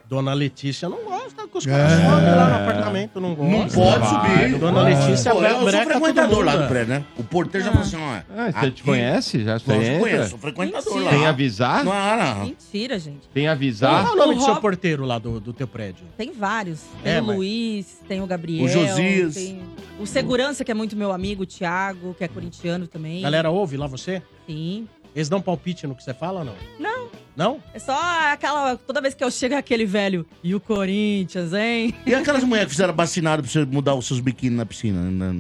Dona 0.09 0.33
Letícia 0.33 0.89
não 0.89 1.05
gosta 1.05 1.47
que 1.47 1.59
os 1.59 1.67
É. 1.67 1.71
caras 1.71 1.93
sobem 1.93 2.35
lá 2.35 2.49
no 2.49 2.55
apartamento, 2.57 3.21
não 3.21 3.35
gosta. 3.35 3.53
Não 3.53 3.69
pode 3.69 4.09
subir. 4.09 4.59
Dona 4.59 4.83
Letícia 4.83 5.33
Pô, 5.33 5.43
eu 5.43 5.51
sou 5.51 5.65
breca 5.65 5.79
todo 5.85 5.91
frequentador 6.01 6.45
lá 6.45 6.53
mundo. 6.53 6.63
do 6.63 6.69
prédio, 6.69 6.95
né? 6.95 7.05
O 7.19 7.25
porteiro 7.25 7.67
já 7.67 7.73
falou 7.73 7.87
assim, 7.87 7.97
ó. 7.97 8.21
Ah, 8.37 8.51
você 8.53 8.59
aqui- 8.59 8.71
te 8.71 8.83
conhece? 8.83 9.45
Já 9.45 9.53
Lógico 9.53 9.73
que 9.75 9.99
conheço, 9.99 10.31
sou 10.31 10.39
frequentador 10.39 10.95
Mentira. 10.95 11.05
lá. 11.05 11.11
Tem 11.19 11.27
avisar? 11.27 11.85
Não, 11.85 11.93
não. 11.93 12.45
Mentira, 12.47 12.99
gente. 12.99 13.29
Tem 13.35 13.45
Qual 13.45 13.53
avisar? 13.53 14.07
é 14.07 14.11
o 14.11 14.17
nome 14.17 14.35
O 14.35 14.39
do 14.39 14.45
seu 14.45 14.57
porteiro 14.57 15.05
lá 15.05 15.19
do, 15.19 15.39
do 15.41 15.53
teu 15.53 15.69
prédio? 15.69 16.07
Tem 16.17 16.33
vários. 16.33 16.81
Tem 17.03 17.13
É, 17.15 17.21
o 17.21 17.25
mas- 17.25 17.37
Luiz, 17.37 18.01
tem 18.09 18.23
o 18.23 18.27
Gabriel. 18.27 18.65
O 18.65 18.69
Josias. 18.69 19.35
tem 19.35 19.61
O 20.01 20.07
segurança, 20.07 20.65
que 20.65 20.71
é 20.71 20.75
muito 20.75 20.97
meu 20.97 21.13
amigo, 21.13 21.43
o 21.43 21.47
Thiago, 21.47 22.15
que 22.17 22.25
é 22.25 22.29
corintiano 22.29 22.87
também. 22.87 23.21
Galera, 23.23 23.51
ouve 23.51 23.77
lá 23.77 23.87
você? 23.87 24.23
Sim. 24.47 24.89
Eles 25.19 25.29
dão 25.29 25.41
palpite 25.41 25.87
no 25.87 25.95
que 25.97 26.03
você 26.05 26.15
fala 26.15 26.41
ou 26.41 26.45
não? 26.45 26.55
Não, 26.79 27.09
Não? 27.37 27.63
é 27.75 27.79
só 27.81 27.99
aquela. 28.33 28.77
Toda 28.77 29.01
vez 29.01 29.15
que 29.15 29.25
eu 29.25 29.31
chego 29.33 29.55
é 29.55 29.59
aquele 29.59 29.85
velho. 29.85 30.25
E 30.45 30.55
o 30.55 30.61
Corinthians, 30.61 31.53
hein? 31.53 31.93
E 32.07 32.15
aquelas 32.15 32.45
mulheres 32.45 32.69
que 32.69 32.75
fizeram 32.75 32.95
bacinado 32.95 33.43
pra 33.43 33.51
você 33.51 33.65
mudar 33.65 33.95
os 33.97 34.07
seus 34.07 34.21
biquíni 34.21 34.55
na 34.57 34.65
piscina? 34.65 35.01
né? 35.03 35.33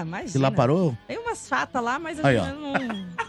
Não, 0.00 0.06
mas. 0.06 0.32
Que 0.32 0.38
lá 0.38 0.50
parou? 0.50 0.96
Tem 1.06 1.18
umas 1.18 1.46
fatas 1.48 1.82
lá, 1.84 1.98
mas 1.98 2.18
eu 2.18 2.24
Aí, 2.26 2.36
ó. 2.38 2.46
não. 2.46 3.28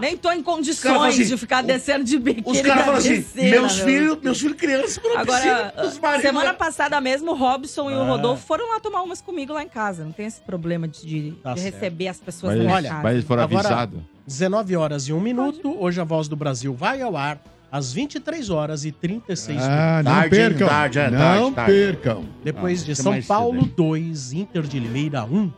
Nem 0.00 0.16
tô 0.16 0.30
em 0.30 0.40
condições 0.42 1.14
assim, 1.14 1.24
de 1.26 1.36
ficar 1.36 1.60
descendo 1.62 2.04
de 2.04 2.18
biquíni. 2.20 2.44
Os 2.46 2.60
caras 2.60 2.84
falam 2.84 2.98
assim, 3.00 3.24
meus 3.34 3.76
meu. 3.78 3.84
filhos, 3.84 4.18
meus 4.22 4.40
filhos 4.40 4.56
crianças 4.56 4.96
foram 4.96 5.18
Agora, 5.18 5.40
piscina, 5.40 5.86
os 5.88 5.98
maridos... 5.98 6.22
semana 6.22 6.54
passada 6.54 7.00
mesmo, 7.00 7.32
o 7.32 7.34
Robson 7.34 7.90
e 7.90 7.94
o 7.94 8.00
Ah. 8.02 8.06
Rodolfo 8.06 8.46
foram 8.46 8.68
lá 8.72 8.78
tomar 8.78 9.02
umas 9.02 9.20
comigo 9.20 9.52
lá 9.52 9.62
em 9.64 9.68
casa. 9.68 10.04
Não 10.04 10.12
tem 10.12 10.26
esse 10.26 10.40
problema 10.40 10.86
de, 10.86 11.04
de- 11.04 11.32
Tá 11.42 11.52
de 11.54 11.60
receber 11.62 12.06
as 12.06 12.20
pessoas 12.20 12.56
Mas, 12.56 12.66
na 12.66 12.74
olha, 12.74 12.88
casa. 12.90 13.02
mas 13.02 13.12
eles 13.14 13.24
foram 13.26 13.42
Agora- 13.42 13.58
avisados. 13.68 14.00
19 14.32 14.76
horas 14.76 15.08
e 15.08 15.12
1 15.14 15.20
minuto. 15.20 15.74
Hoje 15.80 15.98
a 16.00 16.04
Voz 16.04 16.28
do 16.28 16.36
Brasil 16.36 16.74
vai 16.74 17.00
ao 17.00 17.16
ar 17.16 17.40
às 17.72 17.94
23 17.94 18.50
horas 18.50 18.84
e 18.84 18.92
36 18.92 19.58
Ah, 19.62 20.02
não 20.04 20.12
Tarde, 20.12 20.28
percam. 20.36 20.68
Tarde, 20.68 20.98
é, 20.98 21.10
não 21.10 21.18
tarde, 21.18 21.54
tarde. 21.54 21.72
percam. 21.72 22.24
Depois 22.44 22.82
Ah, 22.82 22.84
de 22.84 22.94
São 22.94 23.22
Paulo 23.22 23.62
cedo, 23.62 23.74
2, 23.74 24.32
Inter 24.34 24.62
de 24.64 24.78
Limeira 24.78 25.24
1. 25.24 25.50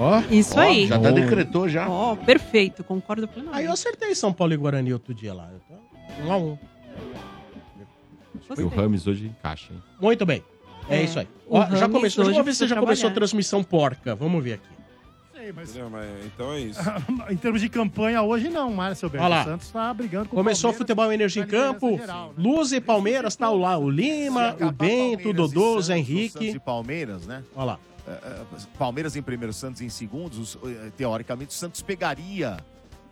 Ó, 0.00 0.22
Isso 0.30 0.58
aí. 0.58 0.86
Já 0.86 0.98
tá 0.98 1.10
decretou 1.10 1.68
já. 1.68 1.86
Ó, 1.90 2.16
perfeito, 2.16 2.82
concordo 2.82 3.24
Aí 3.24 3.28
eu 3.28 3.42
plenamente. 3.42 3.68
acertei 3.68 4.14
São 4.14 4.32
Paulo 4.32 4.54
e 4.54 4.56
Guarani 4.56 4.94
outro 4.94 5.12
dia 5.12 5.34
lá. 5.34 5.50
Eu 5.52 5.60
tô 5.60 6.26
1 6.26 6.32
a 6.32 6.36
1. 6.38 6.58
O 8.64 8.68
Rames 8.68 9.06
hoje 9.06 9.26
encaixa, 9.26 9.74
hein? 9.74 9.82
Muito 10.00 10.24
bem. 10.24 10.42
É, 10.88 10.98
É, 11.00 11.02
isso 11.02 11.18
aí. 11.18 11.28
Ó, 11.50 11.66
já 11.76 11.86
começou. 11.88 12.24
hoje 12.24 12.32
Vamos 12.32 12.46
ver 12.46 12.54
se 12.54 12.66
já 12.66 12.80
começou 12.80 13.10
a 13.10 13.12
transmissão 13.12 13.62
porca. 13.62 14.14
Vamos 14.14 14.42
ver 14.42 14.54
aqui. 14.54 14.75
Sei, 15.46 15.52
mas 15.52 15.70
Entendeu? 15.70 15.90
Mas, 15.90 16.26
então 16.26 16.52
é 16.52 16.60
isso. 16.60 16.80
em 17.30 17.36
termos 17.36 17.60
de 17.60 17.68
campanha 17.68 18.22
hoje 18.22 18.48
não, 18.48 18.72
Márcio 18.72 19.06
Alberto. 19.06 19.24
Olha 19.24 19.36
lá. 19.36 19.42
O 19.42 19.44
Santos 19.44 19.70
tá 19.70 19.94
brigando 19.94 20.28
com 20.28 20.36
Começou 20.36 20.70
o 20.70 20.74
futebol 20.74 21.12
energia 21.12 21.42
em 21.42 21.46
campo. 21.46 21.96
geral, 21.96 22.28
né? 22.28 22.34
Luz 22.38 22.72
e 22.72 22.80
Palmeiras, 22.80 23.36
tá 23.36 23.48
lá 23.50 23.78
o 23.78 23.88
Lima, 23.88 24.56
o 24.60 24.72
Bento, 24.72 25.28
o 25.30 25.32
Dodô, 25.32 25.76
o 25.76 25.82
Zé 25.82 25.94
Santos 25.96 26.10
Henrique. 26.10 26.48
e 26.48 26.58
Palmeiras, 26.58 27.26
né? 27.26 27.44
Olha 27.54 27.64
lá. 27.64 27.78
É, 28.08 28.10
é, 28.10 28.44
Palmeiras 28.78 29.16
em 29.16 29.22
primeiro, 29.22 29.52
Santos 29.52 29.80
em 29.80 29.88
segundo. 29.88 30.36
eh, 30.64 30.90
Teoricamente, 30.96 31.50
o 31.50 31.54
Santos 31.54 31.82
pegaria 31.82 32.56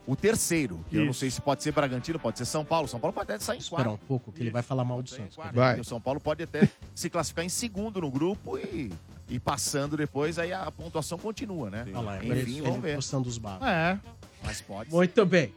o 0.07 0.15
terceiro. 0.15 0.85
que 0.89 0.97
Eu 0.97 1.05
não 1.05 1.11
Isso. 1.11 1.21
sei 1.21 1.31
se 1.31 1.41
pode 1.41 1.63
ser 1.63 1.73
Bragantino, 1.73 2.19
pode 2.19 2.39
ser 2.39 2.45
São 2.45 2.65
Paulo. 2.65 2.87
São 2.89 3.01
Paulo 3.01 3.13
pode 3.13 3.31
até 3.31 3.43
sair 3.43 3.57
em 3.57 3.61
Espera 3.61 3.85
quarto. 3.85 4.03
um 4.03 4.07
pouco 4.07 4.31
que 4.33 4.43
ele 4.43 4.51
vai 4.51 4.63
falar 4.63 4.85
mal 4.85 5.03
do 5.03 5.09
Santos. 5.09 5.37
Vai. 5.53 5.79
O 5.81 5.85
São 5.85 6.01
Paulo 6.01 6.21
pode 6.21 6.43
até 6.43 6.69
se 6.95 7.09
classificar 7.11 7.45
em 7.45 7.49
segundo 7.49 8.01
no 8.01 8.11
grupo 8.11 8.59
e 8.59 8.93
e 9.29 9.39
passando 9.41 9.97
depois, 9.97 10.39
aí 10.39 10.53
a 10.53 10.71
pontuação 10.71 11.19
continua, 11.19 11.71
né? 11.71 11.85
Olha 11.89 12.01
lá, 12.01 12.17
Enfim, 12.19 12.31
ele, 12.33 12.61
vamos 12.63 12.81
ver. 12.81 12.97
postando 12.97 13.29
os 13.29 13.39
babos. 13.39 13.67
É. 13.67 13.99
Mas 14.43 14.61
pode. 14.61 14.91
Muito 14.91 15.25
bem. 15.25 15.53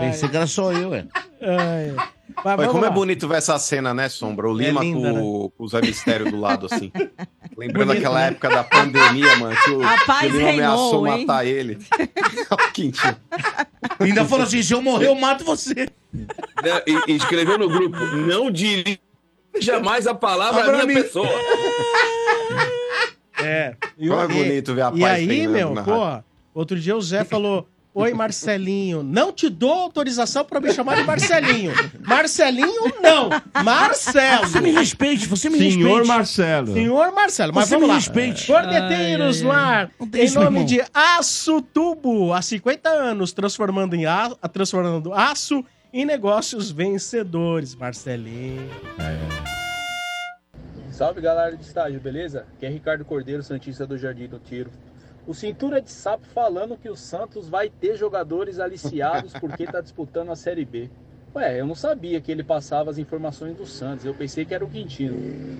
Pensei 0.00 0.28
que 0.28 0.36
era 0.36 0.46
só 0.46 0.72
eu, 0.72 0.94
é. 0.94 1.04
Ai. 1.42 1.94
Mas 2.36 2.44
Olha, 2.44 2.56
vamos 2.56 2.72
como 2.72 2.84
é 2.84 2.88
lá. 2.88 2.94
bonito 2.94 3.26
ver 3.26 3.38
essa 3.38 3.58
cena, 3.58 3.92
né, 3.92 4.08
Sombra? 4.08 4.48
O 4.48 4.52
Lima 4.52 4.80
linda, 4.82 5.12
com, 5.12 5.50
com 5.56 5.64
o 5.64 5.68
Zé 5.68 5.80
Mistério 5.80 6.30
do 6.30 6.38
lado, 6.38 6.66
assim. 6.66 6.92
Lembrando 7.56 7.88
Bonito, 7.88 7.98
aquela 7.98 8.20
né? 8.20 8.28
época 8.28 8.48
da 8.48 8.62
pandemia, 8.62 9.36
mano, 9.38 9.56
que 9.64 9.70
o, 9.70 9.80
que 9.80 10.26
o 10.26 10.30
Lima 10.38 10.50
ameaçou 10.50 11.02
reinou, 11.02 11.06
hein? 11.18 11.26
matar 11.26 11.44
ele. 11.46 11.78
O 12.50 12.72
Quintinho. 12.72 13.16
Ainda 13.98 14.24
falou 14.24 14.44
assim: 14.46 14.62
se 14.62 14.72
eu 14.72 14.80
morrer, 14.80 15.08
eu 15.08 15.14
mato 15.14 15.44
você. 15.44 15.88
Né, 16.12 16.82
E, 16.86 17.12
e 17.12 17.16
escreveu 17.16 17.58
no 17.58 17.68
grupo: 17.68 17.98
não 17.98 18.50
dirija 18.50 18.98
mais 19.84 20.06
a 20.06 20.14
palavra 20.14 20.60
Abra 20.62 20.82
à 20.82 20.86
minha 20.86 20.98
mim. 20.98 21.02
pessoa. 21.02 21.28
É. 23.42 23.74
Como 23.96 24.20
é 24.20 24.28
bonito 24.28 24.74
ver 24.74 24.82
a 24.82 24.92
E 24.94 25.00
paz 25.00 25.12
aí, 25.18 25.26
reinando 25.26 25.74
meu, 25.74 25.84
pô, 25.84 26.22
outro 26.54 26.78
dia 26.78 26.96
o 26.96 27.00
Zé 27.00 27.22
falou: 27.24 27.68
Oi, 27.94 28.12
Marcelinho, 28.12 29.02
não 29.02 29.32
te 29.32 29.48
dou 29.48 29.72
autorização 29.72 30.44
pra 30.44 30.60
me 30.60 30.72
chamar 30.72 30.96
de 30.96 31.04
Marcelinho. 31.04 31.72
Marcelinho, 32.06 32.92
não. 33.00 33.28
Marcelo. 33.64 34.46
Você 34.46 34.60
me 34.60 34.70
respeite, 34.72 35.26
você 35.26 35.48
me 35.48 35.58
Senhor 35.58 35.86
respeite. 35.88 36.06
Marcelo. 36.08 36.72
Senhor 36.74 37.12
Marcelo, 37.12 37.52
mas 37.54 37.68
Você 37.68 37.74
vamos 37.74 37.88
me 37.88 37.92
lá. 37.92 37.98
respeite. 37.98 38.46
Cordeteiros 38.46 39.42
lá, 39.42 39.88
em 40.14 40.30
nome 40.32 40.64
de 40.64 40.82
Aço 40.92 41.62
Tubo, 41.62 42.32
há 42.32 42.42
50 42.42 42.88
anos, 42.88 43.32
transformando, 43.32 43.94
em 43.94 44.04
a, 44.06 44.30
transformando 44.52 45.12
aço 45.12 45.64
em 45.92 46.04
negócios 46.04 46.70
vencedores, 46.70 47.74
Marcelinho. 47.74 48.68
Salve 50.90 51.20
galera 51.20 51.56
de 51.56 51.62
estágio, 51.62 52.00
beleza? 52.00 52.46
Aqui 52.56 52.66
é 52.66 52.68
Ricardo 52.68 53.04
Cordeiro, 53.04 53.42
Santista 53.42 53.86
do 53.86 53.96
Jardim 53.96 54.26
do 54.26 54.38
Tiro. 54.38 54.70
O 55.26 55.34
Cintura 55.34 55.80
de 55.80 55.90
Sapo 55.90 56.26
falando 56.26 56.76
que 56.76 56.88
o 56.88 56.96
Santos 56.96 57.48
vai 57.48 57.68
ter 57.68 57.96
jogadores 57.96 58.58
aliciados 58.58 59.32
porque 59.34 59.66
tá 59.66 59.80
disputando 59.80 60.30
a 60.32 60.36
Série 60.36 60.64
B. 60.64 60.90
Ué, 61.36 61.60
eu 61.60 61.66
não 61.66 61.74
sabia 61.74 62.20
que 62.20 62.32
ele 62.32 62.42
passava 62.42 62.90
as 62.90 62.96
informações 62.98 63.54
do 63.54 63.66
Santos, 63.66 64.06
eu 64.06 64.14
pensei 64.14 64.46
que 64.46 64.54
era 64.54 64.64
o 64.64 64.68
Quintino. 64.68 65.16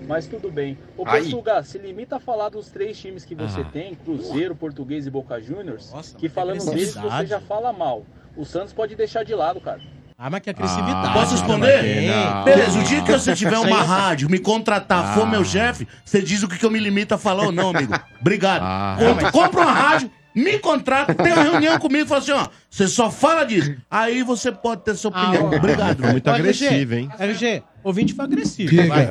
Mas 0.07 0.25
tudo 0.27 0.51
bem. 0.51 0.77
Ô. 0.97 1.05
Portugal, 1.05 1.63
se 1.63 1.77
limita 1.77 2.15
a 2.15 2.19
falar 2.19 2.49
dos 2.49 2.69
três 2.69 2.97
times 2.99 3.23
que 3.23 3.35
você 3.35 3.61
Ah. 3.61 3.69
tem, 3.71 3.93
Cruzeiro, 3.95 4.55
Português 4.55 5.05
e 5.05 5.11
Boca 5.11 5.39
Juniors, 5.39 5.91
Nossa, 5.93 6.17
que 6.17 6.25
mas 6.25 6.33
falando 6.33 6.65
deles 6.71 6.95
você 6.95 7.27
já 7.27 7.39
fala 7.39 7.71
mal. 7.71 8.03
O 8.35 8.43
Santos 8.43 8.73
pode 8.73 8.95
deixar 8.95 9.23
de 9.23 9.35
lado, 9.35 9.61
cara. 9.61 9.79
Ah, 10.21 10.29
mas 10.29 10.41
que 10.41 10.49
agressividade. 10.49 11.07
Ah, 11.07 11.13
Posso 11.13 11.31
responder? 11.31 12.01
Não. 12.11 12.43
Beleza, 12.43 12.77
o 12.77 12.83
dia 12.83 13.01
que 13.01 13.11
você 13.11 13.33
tiver 13.33 13.57
uma 13.57 13.69
é- 13.79 13.83
rádio, 13.85 14.29
me 14.29 14.37
contratar, 14.37 15.13
for 15.13 15.23
Ah. 15.23 15.25
meu 15.25 15.45
chefe, 15.45 15.87
você 16.03 16.21
diz 16.21 16.43
o 16.43 16.47
que 16.49 16.57
que 16.57 16.65
eu 16.65 16.69
me 16.69 16.77
limito 16.79 17.15
a 17.15 17.17
falar 17.17 17.45
ou 17.45 17.51
não, 17.53 17.69
amigo. 17.69 17.93
Obrigado. 18.19 18.61
Ah. 18.61 18.97
compra, 18.99 19.31
compra 19.31 19.61
uma 19.61 19.71
rádio, 19.71 20.11
me 20.35 20.59
contrata, 20.59 21.15
tem 21.15 21.31
uma 21.31 21.43
reunião 21.43 21.79
comigo 21.79 22.03
e 22.03 22.07
fala 22.07 22.19
assim, 22.21 22.31
ó, 22.33 22.47
você 22.69 22.85
só 22.89 23.09
fala 23.09 23.45
disso. 23.45 23.73
Aí 23.89 24.21
você 24.21 24.51
pode 24.51 24.83
ter 24.83 24.93
sua 24.95 25.09
opinião. 25.09 25.51
Ah, 25.53 25.55
Obrigado. 25.55 26.01
Foi 26.01 26.11
muito 26.11 26.29
agressivo, 26.29 26.95
hein? 26.95 27.09
RG, 27.17 27.63
ouvinte 27.81 28.13
foi 28.13 28.25
agressivo. 28.25 28.69
Diga. 28.71 28.87
vai. 28.87 29.09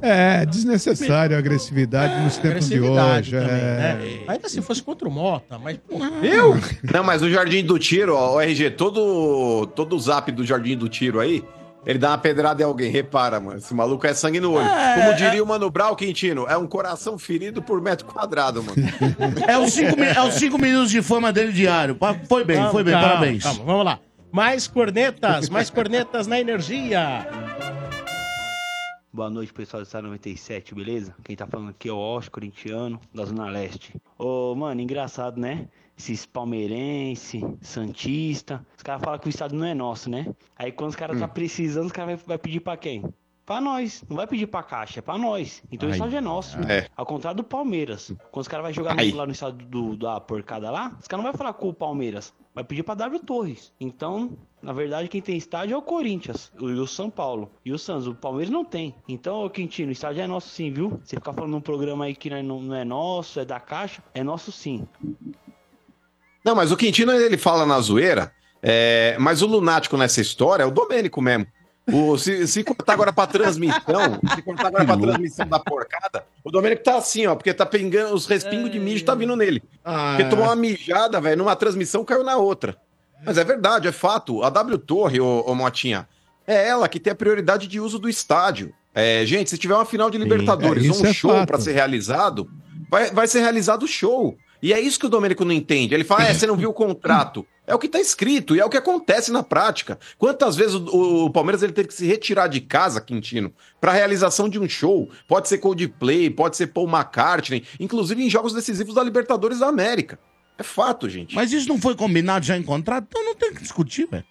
É, 0.00 0.46
desnecessário 0.46 1.36
a 1.36 1.38
agressividade 1.38 2.22
nos 2.22 2.36
tempos 2.36 2.68
de 2.68 2.76
Agressividade 2.76 3.36
hoje. 3.36 3.46
também, 3.46 3.62
é. 3.62 3.76
né? 3.76 4.24
Ainda 4.28 4.48
se 4.48 4.62
fosse 4.62 4.82
contra 4.82 5.08
o 5.08 5.10
Mota, 5.10 5.58
mas, 5.58 5.76
pô, 5.78 5.98
eu? 6.22 6.56
Não, 6.92 7.02
mas 7.04 7.22
o 7.22 7.30
Jardim 7.30 7.64
do 7.64 7.78
Tiro, 7.78 8.14
ó, 8.14 8.36
o 8.36 8.40
RG, 8.40 8.70
todo, 8.70 9.66
todo 9.74 9.96
o 9.96 10.00
zap 10.00 10.30
do 10.32 10.44
Jardim 10.44 10.76
do 10.76 10.88
Tiro 10.88 11.20
aí, 11.20 11.44
ele 11.86 11.98
dá 11.98 12.10
uma 12.10 12.18
pedrada 12.18 12.62
em 12.62 12.66
alguém. 12.66 12.90
Repara, 12.90 13.40
mano, 13.40 13.58
esse 13.58 13.72
maluco 13.72 14.06
é 14.06 14.12
sangue 14.12 14.40
no 14.40 14.52
olho. 14.52 14.68
Como 14.94 15.14
diria 15.14 15.42
o 15.42 15.46
Mano 15.46 15.70
Brau, 15.70 15.96
Quintino, 15.96 16.46
é 16.48 16.56
um 16.56 16.66
coração 16.66 17.18
ferido 17.18 17.62
por 17.62 17.80
metro 17.80 18.06
quadrado, 18.06 18.62
mano. 18.62 18.76
É 19.46 19.56
os, 19.56 19.72
cinco, 19.72 19.98
é 20.00 20.22
os 20.22 20.34
cinco 20.34 20.58
minutos 20.60 20.90
de 20.90 21.00
fama 21.00 21.32
dele 21.32 21.52
diário. 21.52 21.96
Foi 22.28 22.44
bem, 22.44 22.56
Calma, 22.56 22.72
foi 22.72 22.84
bem, 22.84 22.92
calma, 22.92 23.08
parabéns. 23.08 23.42
calma, 23.42 23.64
vamos 23.64 23.84
lá. 23.84 23.98
Mais 24.30 24.66
cornetas, 24.66 25.48
mais 25.48 25.70
cornetas 25.70 26.26
na 26.26 26.38
energia. 26.38 27.26
Boa 29.18 29.30
noite, 29.30 29.52
pessoal 29.52 29.82
do 29.82 29.86
Estado 29.86 30.04
97, 30.04 30.76
beleza? 30.76 31.12
Quem 31.24 31.34
tá 31.34 31.44
falando 31.44 31.70
aqui 31.70 31.88
é 31.88 31.92
o 31.92 31.98
Oscar, 31.98 32.34
corintiano, 32.34 33.00
da 33.12 33.24
Zona 33.24 33.50
Leste. 33.50 34.00
Ô, 34.16 34.54
mano, 34.54 34.80
engraçado, 34.80 35.40
né? 35.40 35.68
Esses 35.98 36.24
palmeirense, 36.24 37.42
santista, 37.60 38.64
os 38.76 38.82
caras 38.84 39.02
falam 39.02 39.18
que 39.18 39.26
o 39.26 39.28
estado 39.28 39.56
não 39.56 39.66
é 39.66 39.74
nosso, 39.74 40.08
né? 40.08 40.32
Aí 40.56 40.70
quando 40.70 40.90
os 40.90 40.94
caras 40.94 41.18
tá 41.18 41.26
precisando, 41.26 41.86
os 41.86 41.92
caras 41.92 42.14
vai, 42.20 42.26
vai 42.28 42.38
pedir 42.38 42.60
pra 42.60 42.76
quem? 42.76 43.02
Pra 43.44 43.60
nós. 43.60 44.04
Não 44.08 44.16
vai 44.16 44.28
pedir 44.28 44.46
pra 44.46 44.62
caixa, 44.62 45.00
é 45.00 45.02
pra 45.02 45.18
nós. 45.18 45.64
Então 45.72 45.88
o 45.88 45.90
Aí. 45.92 45.98
estado 45.98 46.14
é 46.14 46.20
nosso. 46.20 46.56
É. 46.60 46.86
Ao 46.94 47.04
contrário 47.04 47.38
do 47.38 47.44
Palmeiras. 47.44 48.14
Quando 48.30 48.42
os 48.42 48.48
caras 48.48 48.66
vão 48.66 48.72
jogar 48.72 49.00
Aí. 49.00 49.10
lá 49.10 49.26
no 49.26 49.32
estado 49.32 49.56
do, 49.64 49.96
da 49.96 50.20
porcada 50.20 50.70
lá, 50.70 50.96
os 51.00 51.08
caras 51.08 51.24
não 51.24 51.32
vai 51.32 51.36
falar 51.36 51.54
com 51.54 51.68
o 51.68 51.74
Palmeiras. 51.74 52.32
Vai 52.54 52.62
pedir 52.62 52.84
pra 52.84 52.94
W 52.94 53.18
Torres. 53.18 53.72
Então, 53.80 54.38
na 54.62 54.72
verdade, 54.72 55.08
quem 55.08 55.20
tem 55.22 55.36
estádio 55.36 55.74
é 55.74 55.76
o 55.76 55.82
Corinthians 55.82 56.50
o- 56.60 56.68
e 56.68 56.74
o 56.80 56.86
São 56.86 57.08
Paulo. 57.08 57.50
E 57.64 57.72
o 57.72 57.78
Santos. 57.78 58.06
O 58.06 58.14
Palmeiras 58.14 58.50
não 58.52 58.64
tem. 58.64 58.94
Então, 59.08 59.44
ô 59.44 59.50
Quintino, 59.50 59.88
o 59.88 59.92
estádio 59.92 60.22
é 60.22 60.26
nosso 60.26 60.48
sim, 60.48 60.72
viu? 60.72 61.00
Você 61.04 61.16
ficar 61.16 61.32
falando 61.32 61.52
num 61.52 61.60
programa 61.60 62.04
aí 62.06 62.14
que 62.14 62.28
não 62.28 62.36
é, 62.36 62.42
não 62.42 62.74
é 62.74 62.84
nosso, 62.84 63.38
é 63.40 63.44
da 63.44 63.60
caixa, 63.60 64.02
é 64.14 64.22
nosso 64.24 64.50
sim. 64.50 64.86
Não, 66.44 66.54
mas 66.54 66.72
o 66.72 66.76
Quintino 66.76 67.12
ele 67.12 67.36
fala 67.36 67.66
na 67.66 67.80
zoeira, 67.80 68.32
é, 68.62 69.16
mas 69.18 69.42
o 69.42 69.46
lunático 69.46 69.96
nessa 69.96 70.20
história 70.20 70.62
é 70.62 70.66
o 70.66 70.70
Domênico 70.70 71.20
mesmo. 71.20 71.46
O, 71.90 72.18
se, 72.18 72.46
se 72.46 72.62
cortar 72.62 72.92
agora 72.92 73.12
pra 73.12 73.26
transmissão, 73.26 74.20
se 74.34 74.42
cortar 74.42 74.66
agora 74.68 74.84
pra 74.84 74.96
transmissão 74.96 75.46
da 75.48 75.58
porcada, 75.58 76.26
o 76.44 76.50
Domênico 76.50 76.82
tá 76.82 76.96
assim, 76.98 77.26
ó, 77.26 77.34
porque 77.34 77.54
tá 77.54 77.64
pingando, 77.64 78.14
os 78.14 78.26
respingos 78.26 78.70
de 78.70 78.78
mijo 78.78 79.04
tá 79.06 79.14
vindo 79.14 79.34
nele. 79.34 79.62
Porque 79.82 80.24
tomou 80.28 80.44
uma 80.44 80.54
mijada, 80.56 81.18
velho, 81.18 81.38
numa 81.38 81.56
transmissão 81.56 82.04
caiu 82.04 82.22
na 82.22 82.36
outra. 82.36 82.76
Mas 83.24 83.38
é 83.38 83.44
verdade, 83.44 83.88
é 83.88 83.92
fato. 83.92 84.42
A 84.42 84.50
W 84.50 84.78
Torre, 84.78 85.20
ô, 85.20 85.44
ô 85.46 85.54
Motinha, 85.54 86.08
é 86.46 86.68
ela 86.68 86.88
que 86.88 87.00
tem 87.00 87.12
a 87.12 87.16
prioridade 87.16 87.66
de 87.66 87.80
uso 87.80 87.98
do 87.98 88.08
estádio. 88.08 88.72
É, 88.94 89.24
gente, 89.26 89.50
se 89.50 89.58
tiver 89.58 89.74
uma 89.74 89.84
final 89.84 90.10
de 90.10 90.18
Libertadores 90.18 90.84
é, 90.84 90.88
ou 90.88 90.92
isso 90.92 91.04
um 91.04 91.06
é 91.06 91.12
show 91.12 91.46
pra 91.46 91.60
ser 91.60 91.72
realizado, 91.72 92.50
vai, 92.90 93.10
vai 93.10 93.28
ser 93.28 93.40
realizado 93.40 93.84
o 93.84 93.88
show. 93.88 94.36
E 94.60 94.72
é 94.72 94.80
isso 94.80 94.98
que 94.98 95.06
o 95.06 95.08
Domênico 95.08 95.44
não 95.44 95.52
entende. 95.52 95.94
Ele 95.94 96.04
fala, 96.04 96.24
é, 96.24 96.34
você 96.34 96.46
não 96.46 96.56
viu 96.56 96.70
o 96.70 96.74
contrato. 96.74 97.46
É 97.66 97.74
o 97.74 97.78
que 97.78 97.86
tá 97.86 98.00
escrito 98.00 98.56
e 98.56 98.60
é 98.60 98.64
o 98.64 98.70
que 98.70 98.78
acontece 98.78 99.30
na 99.30 99.42
prática. 99.42 99.98
Quantas 100.16 100.56
vezes 100.56 100.74
o, 100.74 101.26
o 101.26 101.30
Palmeiras 101.30 101.62
ele 101.62 101.72
teve 101.72 101.88
que 101.88 101.94
se 101.94 102.06
retirar 102.06 102.48
de 102.48 102.62
casa, 102.62 103.00
Quintino, 103.00 103.52
pra 103.78 103.92
realização 103.92 104.48
de 104.48 104.58
um 104.58 104.68
show? 104.68 105.08
Pode 105.28 105.48
ser 105.48 105.58
Coldplay, 105.58 106.30
pode 106.30 106.56
ser 106.56 106.68
Paul 106.68 106.88
McCartney, 106.88 107.62
inclusive 107.78 108.24
em 108.24 108.30
jogos 108.30 108.54
decisivos 108.54 108.94
da 108.94 109.02
Libertadores 109.02 109.58
da 109.58 109.66
América. 109.66 110.18
É 110.58 110.62
fato, 110.62 111.08
gente. 111.08 111.34
Mas 111.34 111.52
isso 111.52 111.68
não 111.68 111.78
foi 111.78 111.94
combinado 111.94 112.44
já 112.44 112.56
em 112.56 112.62
contrato? 112.62 113.06
Então 113.08 113.24
não 113.24 113.34
tem 113.34 113.54
que 113.54 113.62
discutir, 113.62 114.06
velho. 114.10 114.24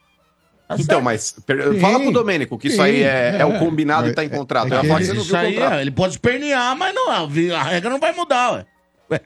Tá 0.67 0.75
Então, 0.75 0.85
certo. 0.85 1.03
mas 1.03 1.31
per- 1.45 1.71
Sim, 1.73 1.79
fala 1.79 1.99
pro 2.01 2.11
Domênico 2.11 2.57
que 2.57 2.67
isso 2.67 2.81
aí 2.81 2.97
sim, 2.97 3.03
é, 3.03 3.37
é 3.39 3.45
o 3.45 3.53
é. 3.53 3.59
combinado 3.59 4.09
e 4.09 4.13
tá 4.13 4.21
em 4.23 4.27
É- 4.27 4.29
contrato. 4.29 4.73
é 4.73 4.81
que 4.81 4.87
você 4.87 5.13
não 5.13 5.21
isso 5.21 5.37
aí, 5.37 5.55
é, 5.57 5.79
ele 5.81 5.91
pode 5.91 6.13
espernear, 6.15 6.75
mas 6.75 6.93
não, 6.93 7.09
a 7.09 7.63
regra 7.63 7.89
não 7.89 7.99
vai 7.99 8.11
mudar, 8.11 8.51
ué. 8.51 8.65
Ué. 9.09 9.21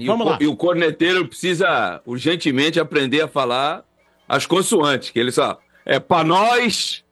E 0.00 0.08
o, 0.08 0.16
co- 0.18 0.36
e 0.40 0.46
o 0.46 0.56
corneteiro 0.56 1.28
precisa 1.28 2.00
urgentemente 2.06 2.80
aprender 2.80 3.20
a 3.20 3.28
falar 3.28 3.84
as 4.26 4.46
consoantes, 4.46 5.10
que 5.10 5.18
ele 5.18 5.30
só 5.32 5.58
é 5.84 6.00
pra 6.00 6.24
nós, 6.24 7.04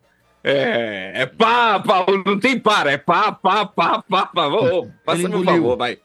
é, 0.43 1.13
é 1.15 1.27
pá, 1.27 1.79
pá, 1.79 2.07
não 2.25 2.39
tem 2.41 2.59
para, 2.59 2.91
é 2.93 2.97
pá, 2.97 3.33
pá, 3.33 3.67
pá, 3.67 4.03
pá, 4.03 4.27
pá. 4.27 4.47
Ô, 4.49 4.81
ô, 4.85 4.91
Faça 5.05 5.29
meu 5.29 5.45
favor, 5.45 5.77
vai. 5.77 5.99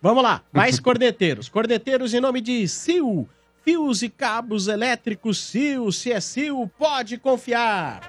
Vamos 0.00 0.22
lá, 0.22 0.42
mais 0.52 0.78
cordeteiros. 0.80 1.48
Cordeteiros 1.48 2.14
em 2.14 2.20
nome 2.20 2.40
de 2.40 2.66
Sil. 2.70 3.26
Fios 3.64 4.00
e 4.02 4.08
cabos 4.08 4.68
elétricos 4.68 5.38
Sil. 5.42 5.90
Se 5.90 6.12
é 6.12 6.20
Sil, 6.22 6.70
pode 6.78 7.18
confiar. 7.18 8.00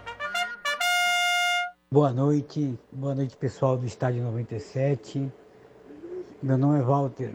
Boa 1.92 2.14
noite, 2.14 2.78
boa 2.92 3.16
noite 3.16 3.36
pessoal 3.36 3.76
do 3.76 3.88
Estádio 3.88 4.22
97. 4.24 5.28
Meu 6.44 6.58
nome 6.58 6.80
é 6.80 6.84
Walter, 6.84 7.34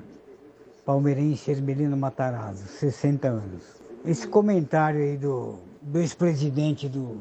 palmeirense 0.87 1.51
Hermelino 1.51 1.97
Matarazzo, 1.97 2.69
60 2.69 3.27
anos. 3.27 3.65
Esse 4.07 4.29
comentário 4.29 5.01
aí 5.01 5.17
do, 5.17 5.59
do 5.83 5.99
ex-presidente 5.99 6.89
do, 6.89 7.21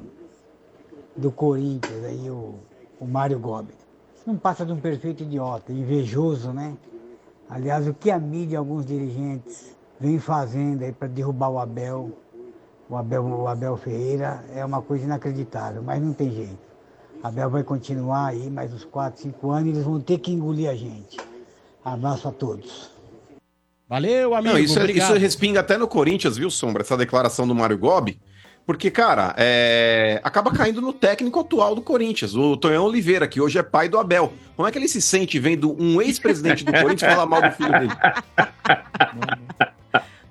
do 1.17 1.31
Corinthians, 1.31 2.05
aí, 2.05 2.29
o, 2.29 2.59
o 2.99 3.07
Mário 3.07 3.39
Gobi, 3.39 3.73
não 4.27 4.37
passa 4.37 4.63
de 4.63 4.71
um 4.71 4.79
perfeito 4.79 5.23
idiota, 5.23 5.73
invejoso, 5.73 6.53
né? 6.53 6.77
Aliás, 7.53 7.87
o 7.87 7.93
que 7.93 8.09
a 8.09 8.17
mídia 8.17 8.55
e 8.55 8.57
alguns 8.57 8.83
dirigentes 8.83 9.75
vêm 9.99 10.17
fazendo 10.17 10.81
aí 10.83 10.91
para 10.91 11.07
derrubar 11.07 11.49
o 11.49 11.59
Abel, 11.59 12.11
o 12.89 12.97
Abel, 12.97 13.23
o 13.23 13.47
Abel 13.47 13.77
Ferreira, 13.77 14.43
é 14.55 14.65
uma 14.65 14.81
coisa 14.81 15.05
inacreditável, 15.05 15.83
mas 15.83 16.01
não 16.01 16.13
tem 16.13 16.31
jeito. 16.31 16.57
Abel 17.21 17.51
vai 17.51 17.61
continuar 17.63 18.25
aí 18.29 18.49
mais 18.49 18.73
uns 18.73 18.83
4, 18.83 19.21
5 19.21 19.51
anos 19.51 19.67
e 19.67 19.69
eles 19.69 19.83
vão 19.83 19.99
ter 20.01 20.17
que 20.17 20.31
engolir 20.31 20.67
a 20.67 20.73
gente. 20.73 21.15
Abraço 21.85 22.27
a 22.27 22.31
todos. 22.31 22.89
Valeu, 23.87 24.33
amigo. 24.33 24.53
Não, 24.55 24.59
isso, 24.59 24.79
é- 24.79 24.91
isso 24.91 25.13
respinga 25.13 25.59
até 25.59 25.77
no 25.77 25.87
Corinthians, 25.87 26.35
viu, 26.35 26.49
Sombra? 26.49 26.81
Essa 26.81 26.97
declaração 26.97 27.47
do 27.47 27.53
Mário 27.53 27.77
Gobi. 27.77 28.19
Porque, 28.65 28.89
cara, 28.89 29.35
é, 29.37 30.21
acaba 30.23 30.49
caindo 30.51 30.81
no 30.81 30.93
técnico 30.93 31.39
atual 31.39 31.75
do 31.75 31.81
Corinthians, 31.81 32.33
o 32.33 32.55
Tonhão 32.55 32.85
Oliveira, 32.85 33.27
que 33.27 33.41
hoje 33.41 33.59
é 33.59 33.63
pai 33.63 33.89
do 33.89 33.99
Abel. 33.99 34.31
Como 34.55 34.65
é 34.67 34.71
que 34.71 34.77
ele 34.77 34.87
se 34.87 35.01
sente 35.01 35.37
vendo 35.37 35.75
um 35.77 36.01
ex-presidente 36.01 36.63
do 36.63 36.71
Corinthians 36.71 37.13
falar 37.13 37.25
mal 37.25 37.41
do 37.41 37.51
filho 37.51 37.71
dele? 37.71 37.91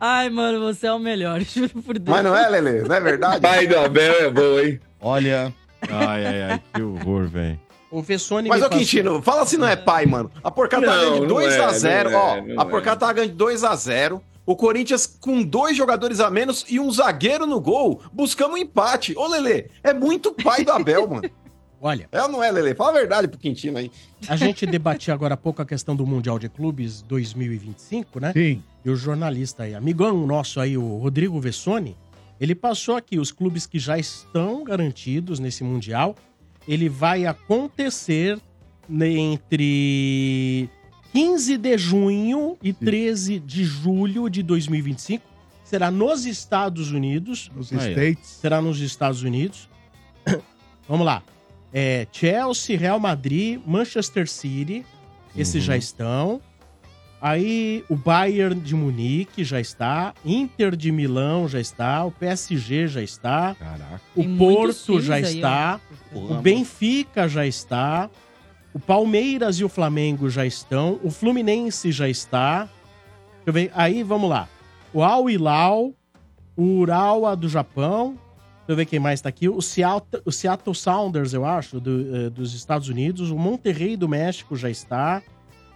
Ai, 0.00 0.30
mano, 0.30 0.58
você 0.60 0.88
é 0.88 0.92
o 0.92 0.98
melhor, 0.98 1.40
juro 1.46 1.80
por 1.82 1.96
Deus. 1.96 2.08
Mas 2.08 2.24
não 2.24 2.36
é, 2.36 2.48
Lele? 2.48 2.82
Não 2.82 2.96
é 2.96 3.00
verdade? 3.00 3.40
Pai 3.40 3.66
do 3.68 3.78
Abel 3.78 4.14
é 4.14 4.30
bom, 4.30 4.58
hein? 4.58 4.80
Olha. 5.00 5.54
Ai, 5.88 6.26
ai, 6.26 6.42
ai, 6.42 6.62
que 6.74 6.82
horror, 6.82 7.28
velho. 7.28 7.60
O 7.88 8.00
Vessone 8.00 8.48
Mas, 8.48 8.62
ô 8.62 8.70
Quintino, 8.70 9.20
fala 9.20 9.44
se 9.44 9.58
não 9.58 9.68
é 9.68 9.76
pai, 9.76 10.06
mano. 10.06 10.30
A 10.42 10.50
porcada 10.50 10.86
tá 10.86 10.96
ganhando 10.96 11.20
de 11.20 11.26
não 11.26 11.36
2x0, 11.36 12.10
é, 12.10 12.16
ó. 12.16 12.36
é, 12.36 12.40
não 12.40 12.62
a 12.62 12.66
é. 12.66 12.68
porcada 12.68 12.96
tá 12.96 13.12
ganhando 13.12 13.32
de 13.32 13.44
2x0. 13.44 14.20
O 14.44 14.56
Corinthians 14.56 15.06
com 15.06 15.42
dois 15.42 15.76
jogadores 15.76 16.18
a 16.18 16.30
menos 16.30 16.64
e 16.68 16.80
um 16.80 16.90
zagueiro 16.90 17.46
no 17.46 17.60
gol. 17.60 18.00
Buscamos 18.12 18.56
um 18.56 18.62
empate. 18.62 19.16
Ô, 19.16 19.26
Lele, 19.28 19.70
é 19.82 19.94
muito 19.94 20.32
pai 20.32 20.64
do 20.64 20.72
Abel, 20.72 21.08
mano. 21.08 21.30
Olha. 21.80 22.08
É 22.12 22.22
ou 22.22 22.28
não 22.28 22.42
é, 22.42 22.50
Lele? 22.50 22.74
Fala 22.76 22.90
a 22.90 22.94
verdade 22.94 23.26
pro 23.26 23.38
Quintino 23.38 23.78
aí. 23.78 23.90
A 24.28 24.36
gente 24.36 24.64
debatia 24.64 25.12
agora 25.12 25.34
há 25.34 25.36
pouco 25.36 25.60
a 25.60 25.66
questão 25.66 25.96
do 25.96 26.06
Mundial 26.06 26.38
de 26.38 26.48
Clubes 26.48 27.02
2025, 27.02 28.20
né? 28.20 28.32
Sim. 28.32 28.62
E 28.84 28.90
o 28.90 28.94
jornalista 28.94 29.64
aí, 29.64 29.74
amigão 29.74 30.24
nosso 30.24 30.60
aí, 30.60 30.76
o 30.76 30.98
Rodrigo 30.98 31.40
Vessone, 31.40 31.96
ele 32.40 32.54
passou 32.54 32.96
aqui 32.96 33.18
os 33.18 33.32
clubes 33.32 33.66
que 33.66 33.80
já 33.80 33.98
estão 33.98 34.62
garantidos 34.62 35.40
nesse 35.40 35.64
Mundial. 35.64 36.14
Ele 36.68 36.88
vai 36.88 37.26
acontecer 37.26 38.40
entre 38.88 40.68
15 41.12 41.58
de 41.58 41.76
junho 41.78 42.56
e 42.62 42.72
13 42.72 43.38
de 43.38 43.64
julho 43.64 44.28
de 44.30 44.42
2025. 44.42 45.24
Será 45.62 45.90
nos 45.90 46.24
Estados 46.26 46.90
Unidos. 46.90 47.50
Nos 47.54 47.72
Aí. 47.72 47.90
States. 47.90 48.28
Será 48.40 48.60
nos 48.60 48.80
Estados 48.80 49.22
Unidos. 49.22 49.68
Vamos 50.88 51.06
lá. 51.06 51.22
É, 51.72 52.06
Chelsea, 52.12 52.78
Real 52.78 52.98
Madrid, 52.98 53.60
Manchester 53.66 54.28
City. 54.28 54.84
Esses 55.36 55.62
já 55.64 55.76
estão. 55.76 56.40
Aí 57.20 57.84
o 57.88 57.94
Bayern 57.94 58.60
de 58.60 58.74
Munique 58.74 59.44
já 59.44 59.60
está. 59.60 60.12
Inter 60.24 60.74
de 60.74 60.90
Milão 60.90 61.46
já 61.46 61.60
está. 61.60 62.04
O 62.04 62.10
PSG 62.10 62.88
já 62.88 63.02
está. 63.02 63.54
Caraca. 63.54 64.00
O 64.16 64.22
Tem 64.22 64.36
Porto 64.36 65.00
já 65.00 65.14
aí, 65.14 65.22
está. 65.22 65.80
ó. 66.14 66.18
O 66.18 66.34
Benfica 66.42 67.28
já 67.28 67.46
está. 67.46 68.10
O 68.74 68.80
Palmeiras 68.80 69.56
e 69.56 69.64
o 69.64 69.68
Flamengo 69.68 70.30
já 70.30 70.46
estão. 70.46 70.98
O 71.02 71.10
Fluminense 71.10 71.92
já 71.92 72.08
está. 72.08 72.64
Deixa 72.64 73.42
eu 73.46 73.52
ver. 73.52 73.70
Aí, 73.74 74.02
vamos 74.02 74.30
lá. 74.30 74.48
O 74.94 75.02
Al 75.02 75.28
Hilal, 75.28 75.92
o 76.56 76.62
Urawa 76.78 77.36
do 77.36 77.48
Japão. 77.48 78.18
Deixa 78.58 78.70
eu 78.70 78.76
ver 78.76 78.86
quem 78.86 78.98
mais 78.98 79.18
está 79.18 79.28
aqui. 79.28 79.48
O 79.48 79.60
Seattle, 79.60 80.22
o 80.24 80.32
Seattle 80.32 80.74
Sounders, 80.74 81.34
eu 81.34 81.44
acho, 81.44 81.80
do, 81.80 82.16
eh, 82.16 82.30
dos 82.30 82.54
Estados 82.54 82.88
Unidos. 82.88 83.30
O 83.30 83.36
Monterrey 83.36 83.96
do 83.96 84.08
México 84.08 84.56
já 84.56 84.70
está. 84.70 85.22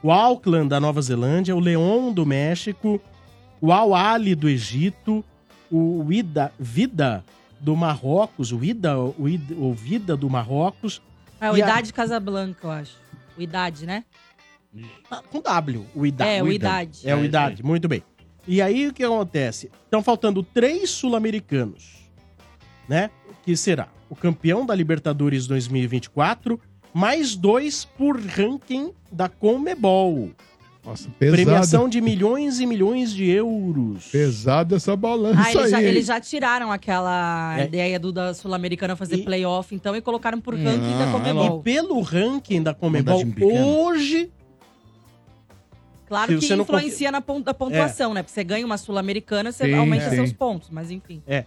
O 0.02 0.10
Auckland 0.10 0.68
da 0.68 0.80
Nova 0.80 1.02
Zelândia. 1.02 1.54
O 1.54 1.60
León 1.60 2.12
do 2.12 2.24
México. 2.24 3.00
O 3.60 3.72
Al 3.72 3.94
Ali 3.94 4.34
do 4.34 4.48
Egito. 4.48 5.22
O 5.70 6.02
Vida, 6.04 6.50
Vida 6.58 7.24
do 7.60 7.76
Marrocos. 7.76 8.52
O 8.52 8.64
Ida, 8.64 8.98
o, 8.98 9.28
Ida, 9.28 9.54
o 9.54 9.74
Vida 9.74 10.16
do 10.16 10.30
Marrocos. 10.30 11.02
É 11.40 11.50
o 11.50 11.56
E 11.56 11.62
a- 11.62 11.66
Idade 11.66 11.92
Casablanca, 11.92 12.66
eu 12.66 12.70
acho. 12.70 12.96
O 13.36 13.42
Idade, 13.42 13.86
né? 13.86 14.04
Ah, 15.10 15.22
Com 15.30 15.40
W, 15.40 15.86
o 15.94 16.04
Idade. 16.06 16.30
É, 16.30 16.42
o 16.42 16.52
Idade. 16.52 17.00
É, 17.08 17.14
o 17.16 17.24
Idade, 17.24 17.62
muito 17.62 17.88
bem. 17.88 18.02
E 18.46 18.60
aí 18.62 18.86
o 18.88 18.92
que 18.92 19.02
acontece? 19.04 19.70
Estão 19.84 20.02
faltando 20.02 20.42
três 20.42 20.90
sul-americanos, 20.90 22.08
né? 22.88 23.10
Que 23.42 23.56
será 23.56 23.88
o 24.08 24.14
campeão 24.14 24.64
da 24.64 24.74
Libertadores 24.74 25.46
2024, 25.46 26.60
mais 26.94 27.34
dois 27.34 27.84
por 27.84 28.18
ranking 28.20 28.92
da 29.10 29.28
Comebol. 29.28 30.30
Nossa, 30.86 31.08
pesado. 31.18 31.42
Premiação 31.42 31.88
de 31.88 32.00
milhões 32.00 32.60
e 32.60 32.66
milhões 32.66 33.12
de 33.12 33.28
euros. 33.28 34.06
Pesada 34.06 34.76
essa 34.76 34.94
balança 34.94 35.40
Ah, 35.44 35.50
eles 35.52 35.70
já, 35.70 35.76
aí. 35.78 35.84
hein? 35.84 35.90
eles 35.90 36.06
já 36.06 36.20
tiraram 36.20 36.70
aquela 36.70 37.56
É. 37.58 37.64
ideia 37.64 37.98
do 37.98 38.12
da 38.12 38.32
Sul-Americana 38.32 38.94
fazer 38.94 39.18
playoff, 39.18 39.74
então, 39.74 39.96
e 39.96 40.00
colocaram 40.00 40.40
por 40.40 40.54
ranking 40.54 40.94
Ah, 40.94 41.04
da 41.06 41.12
Comebol. 41.12 41.58
E 41.58 41.62
pelo 41.64 42.00
ranking 42.00 42.62
da 42.62 42.72
Comebol, 42.72 43.20
hoje 43.42 44.30
Claro 46.08 46.32
Se 46.34 46.38
que 46.38 46.46
você 46.46 46.54
não 46.54 46.62
influencia 46.62 47.10
na 47.10 47.20
pontuação, 47.20 48.14
né? 48.14 48.22
Porque 48.22 48.32
você 48.32 48.44
ganha 48.44 48.64
uma 48.64 48.78
Sul-Americana, 48.78 49.50
você 49.50 49.64
Sim, 49.64 49.74
aumenta 49.74 50.08
sim. 50.08 50.14
seus 50.14 50.32
pontos, 50.32 50.68
mas 50.70 50.88
enfim. 50.92 51.20
É. 51.26 51.44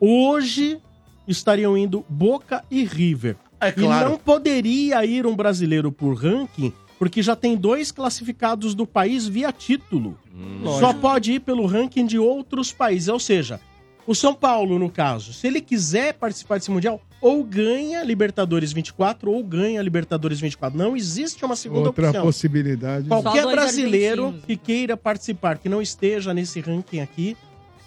Hoje 0.00 0.80
estariam 1.26 1.76
indo 1.76 2.02
Boca 2.08 2.64
e 2.70 2.84
River. 2.86 3.36
É 3.60 3.70
claro. 3.70 4.06
E 4.08 4.10
não 4.12 4.16
poderia 4.18 5.04
ir 5.04 5.26
um 5.26 5.36
brasileiro 5.36 5.92
por 5.92 6.14
ranking, 6.14 6.72
porque 6.98 7.22
já 7.22 7.36
tem 7.36 7.56
dois 7.56 7.92
classificados 7.92 8.74
do 8.74 8.86
país 8.86 9.26
via 9.26 9.52
título. 9.52 10.18
Só 10.64 10.70
lógico. 10.70 11.00
pode 11.00 11.32
ir 11.32 11.40
pelo 11.40 11.66
ranking 11.66 12.04
de 12.04 12.18
outros 12.18 12.72
países. 12.72 13.08
Ou 13.08 13.20
seja, 13.20 13.60
o 14.06 14.14
São 14.14 14.34
Paulo, 14.34 14.78
no 14.78 14.90
caso, 14.90 15.32
se 15.32 15.46
ele 15.46 15.60
quiser 15.60 16.14
participar 16.14 16.58
desse 16.58 16.70
Mundial, 16.70 17.00
ou 17.20 17.42
ganha 17.44 18.02
Libertadores 18.02 18.72
24 18.72 19.30
ou 19.30 19.42
ganha 19.42 19.82
Libertadores 19.82 20.40
24. 20.40 20.78
Não 20.78 20.96
existe 20.96 21.44
uma 21.44 21.56
segunda 21.56 21.88
Outra 21.88 22.08
opção. 22.08 22.24
possibilidade. 22.24 23.08
Qualquer 23.08 23.46
brasileiro 23.46 24.26
argentinos. 24.26 24.44
que 24.46 24.56
queira 24.56 24.96
participar, 24.96 25.58
que 25.58 25.68
não 25.68 25.82
esteja 25.82 26.32
nesse 26.32 26.60
ranking 26.60 27.00
aqui, 27.00 27.36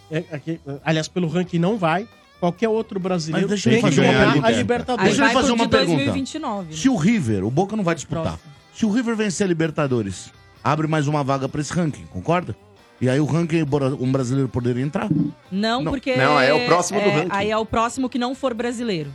é, 0.09 0.23
aqui, 0.31 0.59
aliás, 0.83 1.07
pelo 1.07 1.27
ranking 1.27 1.59
não 1.59 1.77
vai. 1.77 2.07
Qualquer 2.39 2.67
outro 2.69 2.99
brasileiro 2.99 3.47
Mas 3.47 3.61
deixa 3.61 3.69
eu 3.69 3.73
tem 3.73 3.81
que 3.83 3.89
fazer 3.89 4.01
uma 4.01 4.13
jogar 4.13 4.27
a 4.27 4.31
pergunta. 4.33 4.51
Libertadores. 4.51 5.15
Deixa 5.15 5.31
eu 5.31 5.33
fazer 5.33 5.51
uma 5.51 5.69
pergunta. 5.69 6.05
2029, 6.05 6.75
Se 6.75 6.89
o 6.89 6.95
River, 6.95 7.45
o 7.45 7.51
Boca 7.51 7.75
não 7.75 7.83
vai 7.83 7.93
disputar. 7.93 8.39
Se 8.81 8.85
o 8.87 8.89
River 8.89 9.15
vencer 9.15 9.45
a 9.45 9.47
Libertadores, 9.47 10.33
abre 10.63 10.87
mais 10.87 11.07
uma 11.07 11.23
vaga 11.23 11.47
pra 11.47 11.61
esse 11.61 11.71
ranking, 11.71 12.03
concorda? 12.07 12.55
E 12.99 13.07
aí 13.07 13.19
o 13.19 13.25
ranking, 13.25 13.63
um 13.99 14.11
brasileiro 14.11 14.49
poderia 14.49 14.83
entrar? 14.83 15.07
Não, 15.51 15.83
Não. 15.83 15.91
porque. 15.91 16.15
Não, 16.15 16.39
é 16.41 16.51
o 16.51 16.65
próximo 16.65 16.99
do 16.99 17.05
é, 17.05 17.11
ranking. 17.11 17.29
Aí 17.29 17.51
é 17.51 17.57
o 17.59 17.63
próximo 17.63 18.09
que 18.09 18.17
não 18.17 18.33
for 18.33 18.55
brasileiro. 18.55 19.13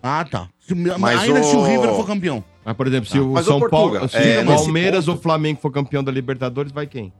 Ah, 0.00 0.24
tá. 0.24 0.48
Se- 0.60 0.76
Mas 0.76 1.22
ainda 1.22 1.40
o- 1.40 1.42
se 1.42 1.56
o 1.56 1.62
River 1.64 1.90
for 1.96 2.06
campeão. 2.06 2.44
Mas, 2.64 2.76
por 2.76 2.86
exemplo, 2.86 3.10
se 3.10 3.18
Ah, 3.18 3.22
o 3.22 3.42
São 3.42 3.58
Portuga, 3.58 3.98
Paulo, 3.98 4.08
se 4.08 4.16
é, 4.16 4.42
o 4.42 4.46
Palmeiras 4.46 5.06
ponto- 5.06 5.16
ou 5.16 5.20
Flamengo 5.20 5.58
for 5.60 5.72
campeão 5.72 6.04
da 6.04 6.12
Libertadores, 6.12 6.70
vai 6.70 6.86
quem? 6.86 7.12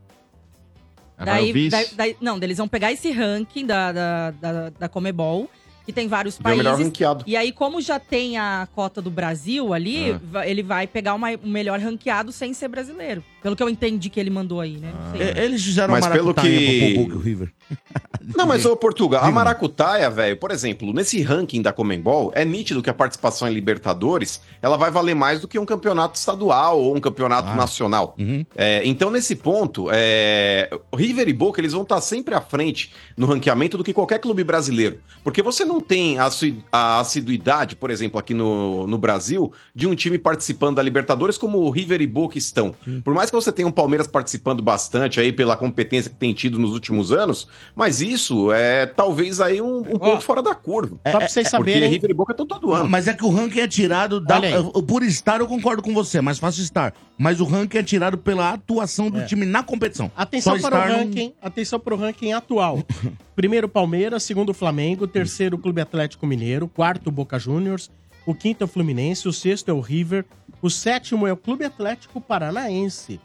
Vai 1.19 1.27
Daí, 1.27 1.51
o 1.51 1.55
vice? 1.55 1.71
daí- 1.71 1.89
daí- 1.97 2.17
não, 2.21 2.37
eles 2.41 2.57
vão 2.59 2.69
pegar 2.69 2.93
esse 2.93 3.11
ranking 3.11 3.67
da, 3.67 3.91
da, 3.91 4.31
da, 4.31 4.71
da 4.79 4.89
Comebol, 4.89 5.51
que 5.91 5.95
tem 5.95 6.09
vários 6.09 6.39
Ver 6.39 6.53
o 6.53 6.57
melhor 6.57 6.73
países. 6.73 6.87
ranqueado. 6.87 7.25
E 7.27 7.37
aí, 7.37 7.53
como 7.53 7.81
já 7.81 7.99
tem 7.99 8.39
a 8.39 8.69
cota 8.75 9.03
do 9.03 9.11
Brasil 9.11 9.75
ali, 9.75 10.13
va- 10.23 10.47
ele 10.47 10.63
vai 10.63 10.87
pegar 10.87 11.15
uma- 11.15 11.31
o 11.43 11.47
melhor 11.49 11.79
ranqueado 11.81 12.31
sem 12.33 12.55
ser 12.55 12.69
brasileiro. 12.69 13.23
Pelo 13.43 13.57
que 13.57 13.63
eu 13.63 13.69
entendi 13.69 14.11
que 14.11 14.21
ele 14.21 14.31
mandou 14.31 14.61
aí, 14.61 14.77
né? 14.77 14.93
Não 14.95 15.13
sei. 15.19 15.45
Eles 15.45 15.65
fizeram 15.65 15.93
Mas 15.93 16.05
uma 16.05 16.11
pelo 16.13 16.27
maracutaia 16.27 16.59
que- 16.59 17.05
pro 17.07 17.17
o 17.17 17.21
River. 17.21 17.53
Não, 18.37 18.47
mas 18.47 18.65
ô 18.65 18.77
Portugal, 18.77 19.25
a. 19.25 19.31
Maracutaia, 19.31 20.09
velho, 20.11 20.37
por 20.37 20.51
exemplo, 20.51 20.93
nesse 20.93 21.21
ranking 21.23 21.63
da 21.63 21.73
Comembol, 21.73 22.31
é 22.35 22.45
nítido 22.45 22.83
que 22.83 22.91
a 22.91 22.95
participação 22.95 23.49
em 23.49 23.53
Libertadores, 23.53 24.41
ela 24.63 24.77
vai 24.77 24.91
valer 24.91 25.15
mais 25.15 25.41
do 25.41 25.49
que 25.49 25.59
um 25.59 25.65
campeonato 25.65 26.17
estadual 26.19 26.79
ou 26.81 26.95
um 26.95 27.01
campeonato 27.01 27.49
nacional. 27.57 28.15
É, 28.55 28.83
então, 28.85 29.11
nesse 29.11 29.35
ponto, 29.35 29.89
é, 29.91 30.69
o 30.93 30.97
River 30.97 31.29
e 31.29 31.33
Boca, 31.33 31.61
eles 31.61 31.73
vão 31.73 31.83
estar 31.83 32.01
sempre 32.01 32.35
à 32.35 32.41
frente 32.41 32.93
no 33.17 33.27
ranqueamento 33.27 33.77
do 33.77 33.83
que 33.83 33.93
qualquer 33.93 34.19
clube 34.21 34.45
brasileiro. 34.45 34.99
Porque 35.25 35.43
você 35.43 35.65
não 35.65 35.81
tem 35.81 36.17
a 36.19 37.01
assiduidade, 37.01 37.75
por 37.75 37.91
exemplo, 37.91 38.19
aqui 38.21 38.35
no, 38.35 38.87
no 38.87 38.99
Brasil, 38.99 39.53
de 39.75 39.87
um 39.87 39.95
time 39.95 40.19
participando 40.19 40.77
da 40.77 40.83
Libertadores 40.83 41.37
como 41.39 41.59
o 41.59 41.71
River 41.71 42.01
e 42.01 42.07
Boca 42.07 42.39
estão. 42.39 42.75
Por 43.03 43.15
mais 43.15 43.30
que 43.31 43.37
você 43.37 43.51
tenha 43.53 43.67
um 43.69 43.73
Palmeiras 43.73 44.07
participando 44.07 44.63
bastante 44.63 45.21
aí 45.21 45.33
pela 45.33 45.57
competência 45.57 46.11
que 46.11 46.17
tem 46.17 46.35
tido 46.35 46.59
nos 46.59 46.73
últimos 46.73 47.13
anos, 47.13 47.47
mas 47.75 48.01
isso 48.01 48.53
é 48.53 48.87
talvez 48.87 49.41
aí 49.41 49.61
um, 49.63 49.79
um 49.79 49.99
pouco 49.99 50.21
fora 50.21 50.43
da 50.43 50.55
curva. 50.55 50.97
Só 51.07 51.19
pra 51.19 51.29
vocês 51.29 51.49
Porque 51.51 51.73
saberem- 51.73 51.89
River 51.91 52.11
e 52.11 52.15
Boca 52.15 52.33
estão 52.33 52.47
todo 52.47 52.73
ano. 52.73 52.89
Mas 52.89 53.09
é 53.09 53.15
que 53.15 53.25
o 53.25 53.31
ranking 53.31 53.61
é 53.61 53.69
tirado 53.69 54.21
da, 54.21 54.41
por 54.87 55.03
estar, 55.03 55.41
eu 55.41 55.47
concordo 55.47 55.83
com 55.83 55.95
você, 55.95 56.19
é 56.19 56.21
mais 56.21 56.39
fácil 56.39 56.63
estar. 56.63 56.93
Mas 57.19 57.41
o 57.41 57.45
ranking 57.45 57.79
é 57.79 57.83
tirado 57.83 58.17
pela 58.19 58.53
atuação 58.53 59.11
do 59.11 59.21
É. 59.21 59.25
time 59.25 59.45
na 59.47 59.63
competição. 59.63 60.11
Atenção 60.17 60.59
Só 60.59 60.69
para 60.71 60.79
o 60.79 60.89
ranking, 60.97 61.33
atenção 61.43 61.79
para 61.79 61.95
o 61.95 61.97
ranking 61.99 62.33
atual. 62.33 62.83
Primeiro 63.37 63.69
Palmeiras, 63.69 64.23
segundo 64.23 64.53
Flamengo, 64.53 65.07
terceiro 65.07 65.57
Clube 65.57 65.81
Atlético 65.81 66.27
Mineiro, 66.27 66.69
quarto 66.69 67.11
Boca 67.11 67.39
Juniors, 67.39 67.91
o 68.27 68.35
quinto 68.35 68.63
é 68.63 68.65
o 68.65 68.69
Fluminense, 68.69 69.29
o 69.29 69.33
sexto 69.33 69.69
é 69.69 69.73
o 69.73 69.81
River, 69.81 70.25
o 70.61 70.69
sétimo 70.71 71.27
é 71.27 71.33
o 71.33 71.37
Clube 71.37 71.65
Atlético 71.65 72.21
Paranaense, 72.21 73.21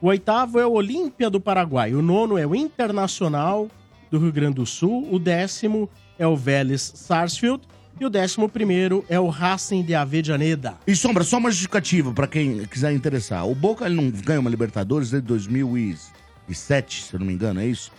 o 0.00 0.08
oitavo 0.08 0.58
é 0.58 0.66
o 0.66 0.72
Olímpia 0.72 1.28
do 1.28 1.40
Paraguai, 1.40 1.94
o 1.94 2.02
nono 2.02 2.38
é 2.38 2.46
o 2.46 2.54
Internacional 2.54 3.68
do 4.10 4.18
Rio 4.18 4.32
Grande 4.32 4.56
do 4.56 4.66
Sul, 4.66 5.08
o 5.12 5.18
décimo 5.18 5.88
é 6.18 6.26
o 6.26 6.36
Vélez 6.36 6.92
Sarsfield 6.94 7.62
e 8.00 8.06
o 8.06 8.10
décimo 8.10 8.48
primeiro 8.48 9.04
é 9.08 9.18
o 9.18 9.28
Racing 9.28 9.82
de 9.82 9.94
Avejaneda. 9.94 10.74
E 10.86 10.94
Sombra, 10.94 11.24
só 11.24 11.38
uma 11.38 11.50
justificativa 11.50 12.12
pra 12.12 12.26
quem 12.26 12.64
quiser 12.64 12.92
interessar. 12.92 13.46
O 13.46 13.54
Boca 13.54 13.86
ele 13.86 13.96
não 13.96 14.10
ganha 14.10 14.40
uma 14.40 14.50
Libertadores 14.50 15.10
desde 15.10 15.26
2007, 15.26 17.02
se 17.02 17.14
eu 17.14 17.20
não 17.20 17.26
me 17.26 17.32
engano, 17.32 17.60
é 17.60 17.66
isso? 17.66 17.90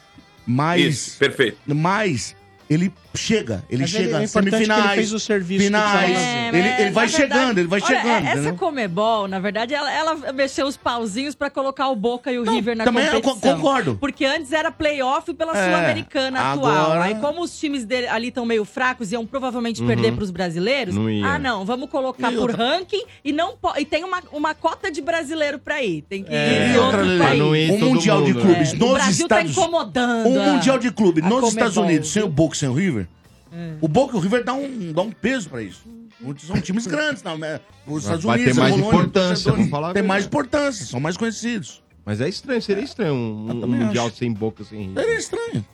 Mas. 0.47 0.81
Isso, 0.81 1.17
perfeito. 1.19 1.57
Mas 1.67 2.35
ele 2.69 2.93
chega, 3.15 3.63
ele 3.69 3.81
Mas 3.81 3.93
ele- 3.95 4.03
chega 4.03 4.15
é 4.17 4.19
ele 4.19 4.27
semifinais, 4.27 4.91
fez 4.93 5.11
o 5.13 5.19
serviço 5.19 5.63
finais, 5.65 5.91
fazer. 6.13 6.55
ele, 6.55 6.67
É, 6.67 6.81
ele 6.81 6.91
vai 6.91 7.07
verdade, 7.07 7.11
chegando, 7.11 7.57
ele 7.57 7.67
vai 7.67 7.79
olha, 7.81 7.87
chegando. 7.87 8.07
é- 8.07 8.29
Essa 8.29 8.31
entendeu? 8.39 8.55
Comebol, 8.55 9.27
na 9.27 9.39
verdade, 9.39 9.73
ela, 9.73 9.91
ela 9.91 10.15
mexeu 10.33 10.67
os 10.67 10.77
pauzinhos 10.77 11.33
pra 11.33 11.49
colocar 11.49 11.87
o 11.89 11.95
Boca 11.95 12.31
e 12.31 12.37
o 12.37 12.43
River 12.49 12.77
na 12.77 12.83
também 12.83 13.05
eu 13.05 13.21
competição. 13.21 13.39
co- 13.53 13.55
concordo. 13.57 13.97
Porque 13.99 14.23
antes 14.23 14.51
era 14.53 14.71
playoff 14.71 15.33
pela 15.33 15.57
É, 15.57 15.65
Sul-Americana 15.65 16.39
atual. 16.53 16.67
agora- 16.91 17.03
Aí 17.05 17.15
como 17.15 17.41
os 17.41 17.59
times 17.59 17.85
dele, 17.85 18.07
ali 18.07 18.27
estão 18.27 18.45
meio 18.45 18.63
fracos, 18.63 19.11
iam 19.11 19.25
provavelmente 19.25 19.81
Uhum. 19.81 19.87
perder 19.87 20.13
pros 20.13 20.29
brasileiros. 20.29 20.93
Não 20.93 21.07
ah, 21.25 21.39
não, 21.39 21.65
vamos 21.65 21.89
colocar 21.89 22.31
E 22.31 22.35
por 22.35 22.51
outra- 22.51 22.57
ranking 22.57 23.03
e 23.25 23.31
não 23.33 23.55
e 23.77 23.85
tem 23.85 24.03
uma, 24.03 24.21
uma 24.31 24.53
cota 24.53 24.91
de 24.91 25.01
brasileiro 25.01 25.57
pra 25.57 25.81
ir. 25.81 26.03
Tem 26.03 26.23
que 26.23 26.31
E 26.31 26.35
ir 26.35 26.77
outra, 26.77 26.99
outro 26.99 27.01
Lelê, 27.01 27.17
pra 27.25 27.35
ir. 27.35 27.39
não 27.39 27.55
ir 27.55 27.71
um 27.71 27.77
mundial 27.79 28.21
de 28.23 28.33
mundo, 28.33 28.41
clubes 28.45 28.73
É, 28.73 28.75
o 28.75 28.79
nos 28.79 28.91
Brasil 28.93 29.27
tá 29.27 29.41
Estados 29.41 29.57
incomodando 29.57 30.29
Um 30.29 30.53
mundial 30.53 30.77
de 30.77 30.91
clube 30.91 31.21
nos 31.21 31.29
Comebol, 31.31 31.49
Estados 31.49 31.77
Unidos, 31.77 32.09
sem 32.11 32.21
o 32.23 32.27
Boca, 32.29 32.58
sem 32.59 32.69
o 32.69 32.73
River. 32.73 33.07
É. 33.51 33.73
O 33.81 33.87
Boca 33.87 34.15
e 34.15 34.17
o 34.17 34.21
River 34.21 34.43
dá 34.43 34.53
um, 34.53 34.91
dá 34.93 35.01
um 35.01 35.11
peso 35.11 35.49
pra 35.49 35.61
isso. 35.61 35.81
Muitos 36.19 36.45
São 36.45 36.59
times 36.61 36.85
grandes, 36.87 37.23
não, 37.23 37.37
né? 37.37 37.59
Os 37.87 38.03
Estados 38.03 38.23
Vai 38.25 38.37
ter 38.37 38.43
Unidos, 38.43 38.57
a 38.57 38.61
mais 38.61 38.73
Colônia, 38.75 38.97
importância, 38.99 39.51
vamos 39.51 39.69
falar 39.69 39.93
Tem 39.93 40.03
mais 40.03 40.25
importância, 40.25 40.85
são 40.85 40.99
mais 40.99 41.17
conhecidos. 41.17 41.81
Mas 42.05 42.21
é 42.21 42.27
estranho, 42.29 42.61
seria 42.61 42.83
estranho 42.83 43.13
um, 43.13 43.49
um 43.63 43.67
mundial 43.67 44.07
acho. 44.07 44.17
sem 44.17 44.31
boca, 44.31 44.63
sem 44.63 44.83
rir. 44.87 44.93
Seria 44.95 45.17
estranho. 45.17 45.65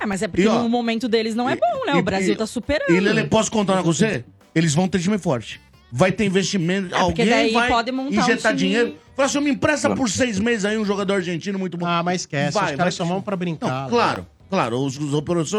É, 0.00 0.06
mas 0.06 0.22
é 0.22 0.28
porque 0.28 0.42
E, 0.42 0.48
ó, 0.48 0.62
no 0.62 0.68
momento 0.68 1.08
deles 1.08 1.34
não 1.34 1.48
é 1.48 1.54
bom, 1.56 1.86
né? 1.86 1.92
E- 1.94 1.98
O 1.98 2.02
Brasil 2.02 2.32
e- 2.34 2.36
tá 2.36 2.46
superando. 2.46 2.90
E 2.90 2.98
Lele, 3.00 3.24
posso 3.24 3.50
contar 3.50 3.74
uma 3.74 3.82
com 3.82 3.92
você? 3.92 4.24
Eles 4.54 4.74
vão 4.74 4.88
ter 4.88 4.98
time 5.00 5.16
forte. 5.18 5.60
Vai 5.90 6.10
ter 6.10 6.24
investimento, 6.24 6.86
É, 6.94 6.98
porque 6.98 7.22
alguém 7.22 7.28
daí 7.28 7.52
vai 7.52 7.68
pode 7.68 7.92
montar 7.92 8.08
um 8.08 8.20
injetar 8.20 8.52
time- 8.56 8.58
dinheiro. 8.58 8.94
Fala 9.14 9.26
assim, 9.26 9.40
me 9.40 9.50
empresta 9.50 9.94
por 9.94 10.08
seis 10.08 10.38
meses 10.38 10.64
aí 10.64 10.76
um 10.78 10.84
jogador 10.84 11.14
argentino 11.14 11.58
muito 11.58 11.76
bom. 11.76 11.86
Ah, 11.86 12.02
mas 12.02 12.22
esquece, 12.22 12.56
os 12.58 12.70
caras 12.72 12.94
só 12.94 13.04
vão 13.04 13.20
pra 13.20 13.36
brincar. 13.36 13.82
Não, 13.84 13.90
claro, 13.90 14.26
claro, 14.48 14.78
os, 14.80 14.96
os 14.98 15.12
operadores... 15.14 15.52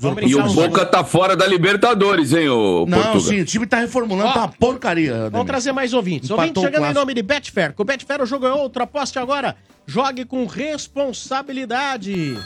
Vamos 0.00 0.30
E 0.30 0.34
o 0.36 0.42
Boca 0.52 0.86
tá 0.86 1.02
fora 1.02 1.34
da 1.36 1.44
Libertadores, 1.46 2.32
hein, 2.32 2.48
ô 2.48 2.86
Não, 2.86 2.98
Portugal? 2.98 3.20
sim, 3.20 3.40
o 3.40 3.44
time 3.44 3.66
tá 3.66 3.78
reformulando, 3.78 4.28
Ó, 4.28 4.32
tá 4.32 4.40
uma 4.42 4.48
porcaria. 4.48 5.12
Vamos 5.12 5.26
Ademir. 5.28 5.46
trazer 5.46 5.72
mais 5.72 5.92
ouvintes. 5.92 6.30
Empatou 6.30 6.42
Ouvintes 6.44 6.62
o 6.62 6.66
chegando 6.66 6.90
em 6.90 6.94
nome 6.94 7.14
de 7.14 7.22
Betfair. 7.22 7.72
Com 7.74 7.84
Betfair 7.84 8.22
o 8.22 8.26
jogo 8.26 8.46
é 8.46 8.52
outro. 8.52 8.82
Aposte 8.82 9.18
agora. 9.18 9.56
Jogue 9.86 10.24
com 10.24 10.46
responsabilidade. 10.46 12.36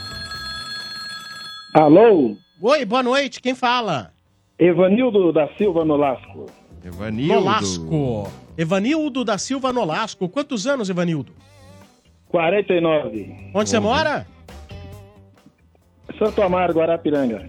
Alô? 1.74 2.36
Oi, 2.60 2.84
boa 2.84 3.02
noite. 3.02 3.40
Quem 3.40 3.54
fala? 3.54 4.12
Evanildo 4.58 5.32
da 5.32 5.48
Silva 5.58 5.84
Nolasco. 5.84 6.46
Evanildo. 6.84 7.34
Nolasco. 7.34 8.32
Evanildo 8.56 9.24
da 9.24 9.36
Silva 9.38 9.72
Nolasco. 9.72 10.28
Quantos 10.28 10.66
anos, 10.66 10.88
Evanildo? 10.88 11.32
49. 12.28 13.50
Onde 13.54 13.68
você 13.68 13.78
mora? 13.78 14.26
Santo 16.18 16.42
Amaro, 16.42 16.74
Guarapiranga. 16.74 17.46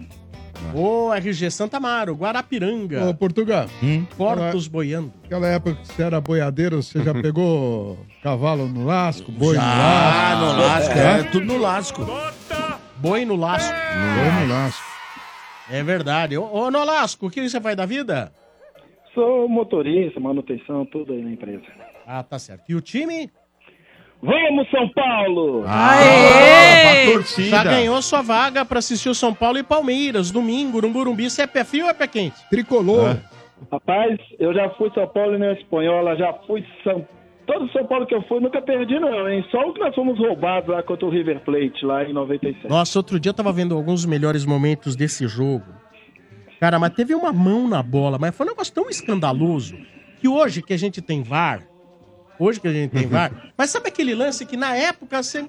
Ô, 0.74 1.12
RG 1.12 1.50
Santa 1.50 1.76
Amaro, 1.76 2.14
Guarapiranga. 2.14 3.04
Ô, 3.08 3.14
Portugal. 3.14 3.66
Portos 4.16 4.66
boiando. 4.68 5.12
Aquela 5.24 5.46
época 5.48 5.74
que 5.76 5.86
você 5.88 6.02
era 6.02 6.20
boiadeiro, 6.20 6.82
você 6.82 7.02
já 7.02 7.12
pegou 7.20 7.98
cavalo 8.22 8.66
no 8.66 8.84
lasco, 8.86 9.30
boi 9.30 9.54
Já, 9.56 9.62
no 9.62 10.46
lasco? 10.46 10.56
no 10.56 10.62
lasco, 10.66 10.98
É? 10.98 11.20
é, 11.20 11.22
tudo 11.24 11.46
no 11.46 11.58
lasco. 11.58 12.06
Boi 12.96 13.24
no 13.24 13.36
lasco. 13.36 13.74
Boi 13.74 14.46
no 14.46 14.52
lasco. 14.54 14.84
É 15.70 15.82
verdade. 15.82 16.36
Ô, 16.38 16.44
ô 16.44 16.70
Nolasco, 16.70 17.26
o 17.26 17.30
que 17.30 17.46
você 17.48 17.60
faz 17.60 17.76
da 17.76 17.84
vida? 17.86 18.32
Sou 19.14 19.48
motorista, 19.48 20.18
manutenção, 20.20 20.84
tudo 20.86 21.12
aí 21.12 21.22
na 21.22 21.30
empresa. 21.30 21.62
Ah, 22.06 22.22
tá 22.22 22.38
certo. 22.38 22.64
E 22.68 22.74
o 22.74 22.80
time? 22.80 23.30
Vamos, 24.24 24.70
São 24.70 24.88
Paulo! 24.88 25.64
Aê! 25.66 27.04
pra 27.04 27.12
torcida. 27.12 27.48
Já 27.48 27.64
ganhou 27.64 28.00
sua 28.00 28.22
vaga 28.22 28.64
pra 28.64 28.78
assistir 28.78 29.10
o 29.10 29.14
São 29.14 29.34
Paulo 29.34 29.58
e 29.58 29.62
Palmeiras, 29.62 30.30
domingo, 30.30 30.80
no 30.80 30.88
Burumbi. 30.88 31.28
Você 31.28 31.42
é 31.42 31.46
pé 31.46 31.62
frio 31.62 31.84
ou 31.84 31.90
é 31.90 31.94
pé 31.94 32.06
quente? 32.06 32.36
Tricolor. 32.48 33.18
Rapaz, 33.70 34.18
eu 34.38 34.54
já 34.54 34.70
fui 34.70 34.90
São 34.94 35.06
Paulo 35.08 35.34
e 35.34 35.38
não 35.38 35.52
Espanhola, 35.52 36.16
já 36.16 36.32
fui 36.46 36.64
São... 36.82 37.06
Todo 37.46 37.70
São 37.72 37.86
Paulo 37.86 38.06
que 38.06 38.14
eu 38.14 38.22
fui, 38.22 38.40
nunca 38.40 38.62
perdi 38.62 38.98
não, 38.98 39.28
hein? 39.28 39.44
Só 39.50 39.60
o 39.60 39.74
que 39.74 39.80
nós 39.80 39.94
fomos 39.94 40.18
roubados 40.18 40.70
lá 40.70 40.82
contra 40.82 41.04
o 41.04 41.10
River 41.10 41.40
Plate, 41.40 41.84
lá 41.84 42.02
em 42.02 42.14
97. 42.14 42.66
Nossa, 42.66 42.98
outro 42.98 43.20
dia 43.20 43.28
eu 43.28 43.34
tava 43.34 43.52
vendo 43.52 43.76
alguns 43.76 44.06
melhores 44.06 44.46
momentos 44.46 44.96
desse 44.96 45.28
jogo. 45.28 45.66
Cara, 46.58 46.78
mas 46.78 46.94
teve 46.94 47.14
uma 47.14 47.30
mão 47.30 47.68
na 47.68 47.82
bola, 47.82 48.18
mas 48.18 48.34
foi 48.34 48.46
um 48.46 48.48
negócio 48.48 48.72
tão 48.72 48.88
escandaloso 48.88 49.76
que 50.18 50.26
hoje 50.26 50.62
que 50.62 50.72
a 50.72 50.78
gente 50.78 51.02
tem 51.02 51.22
VAR, 51.22 51.60
hoje 52.38 52.60
que 52.60 52.68
a 52.68 52.72
gente 52.72 52.90
tem 52.90 53.06
VAR, 53.06 53.32
mas 53.56 53.70
sabe 53.70 53.88
aquele 53.88 54.14
lance 54.14 54.44
que 54.44 54.56
na 54.56 54.74
época 54.76 55.22
você, 55.22 55.42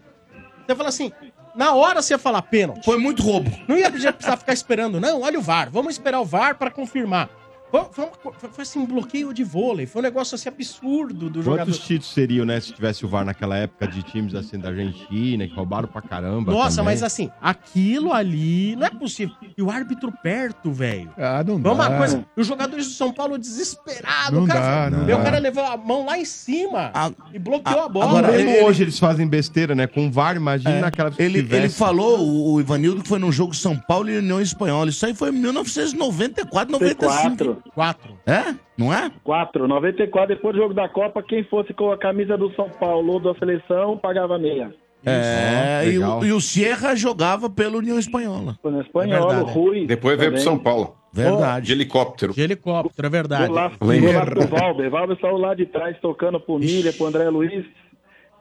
você 0.66 0.76
fala 0.76 0.90
assim, 0.90 1.12
na 1.56 1.74
hora 1.74 2.02
você 2.02 2.14
ia 2.14 2.18
falar 2.18 2.42
pênalti. 2.42 2.84
Foi 2.84 2.98
muito 2.98 3.24
roubo. 3.24 3.50
Não 3.68 3.78
ia 3.78 3.90
precisar 3.90 4.38
ficar 4.38 4.54
esperando, 4.54 5.00
não, 5.00 5.22
olha 5.22 5.40
o 5.40 5.42
VAR, 5.42 5.70
vamos 5.72 5.94
esperar 5.94 6.20
o 6.20 6.26
VAR 6.26 6.56
pra 6.56 6.70
confirmar. 6.70 7.30
Foi, 7.72 7.84
foi, 7.92 8.06
uma 8.06 8.14
foi- 8.34 8.50
foi 8.52 8.62
assim, 8.62 8.80
um 8.80 8.86
bloqueio 8.86 9.34
de 9.34 9.44
vôlei, 9.44 9.86
foi 9.86 10.02
um 10.02 10.04
negócio 10.04 10.36
assim 10.36 10.48
absurdo 10.48 11.30
do 11.30 11.42
jogador. 11.42 11.66
Quantos 11.66 11.80
títulos 11.86 12.14
seriam, 12.14 12.46
né, 12.46 12.60
se 12.60 12.72
tivesse 12.72 13.04
o 13.04 13.08
VAR 13.10 13.26
naquela 13.26 13.58
época 13.58 13.88
de 13.88 14.02
times 14.04 14.34
assim 14.36 14.58
da 14.58 14.70
Argentina, 14.70 15.46
que 15.48 15.54
roubaram 15.54 15.88
pra 15.88 16.02
caramba 16.02 16.52
Nossa, 16.54 16.78
também? 16.78 16.94
mas 16.94 17.04
assim, 17.04 17.30
aquilo 17.42 18.14
ali 18.14 18.76
não 18.78 18.86
é 18.88 18.90
possível. 18.90 19.36
E 19.58 19.62
o 19.62 19.70
árbitro 19.70 20.12
perto, 20.24 20.72
velho. 20.72 21.12
Ah, 21.18 21.44
não 21.46 21.58
Vamos 21.60 21.78
dá. 21.80 21.90
uma 21.90 21.98
coisa. 21.98 22.26
Os 22.38 22.48
jogadores 22.48 22.86
do 22.88 22.94
São 22.94 23.12
Paulo 23.12 23.38
desesperados. 23.38 24.32
Não 24.32 24.44
o 24.44 24.48
cara, 24.48 24.90
dá, 24.90 24.98
não 24.98 25.06
meu 25.06 25.18
dá. 25.18 25.24
cara 25.24 25.40
levou 25.40 25.64
a 25.66 25.76
mão 25.76 26.06
lá 26.06 26.18
em 26.18 26.26
cima 26.26 26.92
e 27.34 27.40
bloqueou 27.40 27.82
a 27.82 27.90
bola. 27.90 28.20
Agora, 28.20 28.32
mesmo 28.32 28.66
hoje 28.66 28.84
eles 28.84 28.98
fazem 29.00 29.28
besteira, 29.28 29.76
né? 29.76 29.86
Com 29.88 30.10
VAR, 30.10 30.36
imagina 30.38 30.76
É, 30.76 30.82
naquela 30.82 31.12
ele, 31.18 31.42
tivesse. 31.42 31.62
ele 31.64 31.70
falou, 31.70 32.20
o, 32.20 32.54
o 32.54 32.62
Ivanildo, 32.62 33.02
que 33.02 33.10
foi 33.10 33.20
num 33.20 33.32
jogo 33.32 33.54
São 33.54 33.76
Paulo 33.78 34.10
e 34.10 34.18
União 34.18 34.40
Espanhola. 34.40 34.90
Isso 34.90 35.06
aí 35.06 35.14
foi 35.14 35.30
em 35.30 35.34
1994, 35.34 36.72
95. 36.72 37.55
Quatro. 37.74 38.18
É? 38.26 38.56
Não 38.78 38.94
é? 38.94 39.12
4, 39.24 39.68
94, 39.68 40.36
depois 40.36 40.56
do 40.56 40.62
jogo 40.62 40.74
da 40.74 40.88
Copa, 40.90 41.24
quem 41.24 41.44
fosse 41.46 41.74
com 41.74 41.92
a 41.92 41.98
camisa 41.98 42.38
do 42.38 42.54
São 42.56 42.70
Paulo 42.70 43.14
ou 43.14 43.20
da 43.20 43.34
seleção, 43.40 43.98
pagava 43.98 44.38
meia. 44.38 44.74
É, 45.06 45.88
e 45.88 46.00
o, 46.00 46.26
e 46.26 46.32
o 46.32 46.42
Sierra 46.42 46.96
jogava 46.96 47.48
pela 47.48 47.78
União 47.78 48.00
Espanhola. 48.00 48.58
Foi 48.62 48.72
no 48.72 48.82
espanhol, 48.82 49.32
É 49.32 49.38
o 49.42 49.46
Rui. 49.46 49.86
Depois 49.86 50.18
veio 50.18 50.32
pro. 50.32 50.42
São 50.42 50.58
Paulo. 50.58 50.96
Verdade. 51.14 51.68
De 51.68 51.72
helicóptero. 51.72 52.34
De 52.34 52.42
helicóptero, 52.42 53.08
é 53.08 53.10
verdade. 53.10 53.48
Golaço, 53.48 53.78
Lembra? 53.82 54.12
golaço 54.12 54.34
do 54.36 54.48
Valber. 54.48 54.90
Valber 54.90 55.18
saiu 55.22 55.38
lá 55.38 55.54
de 55.54 55.66
trás 55.68 55.96
tocando 56.02 56.40
pro 56.40 56.58
Milha, 56.58 56.92
pro 56.92 57.06
André 57.06 57.30
Luiz. 57.30 57.66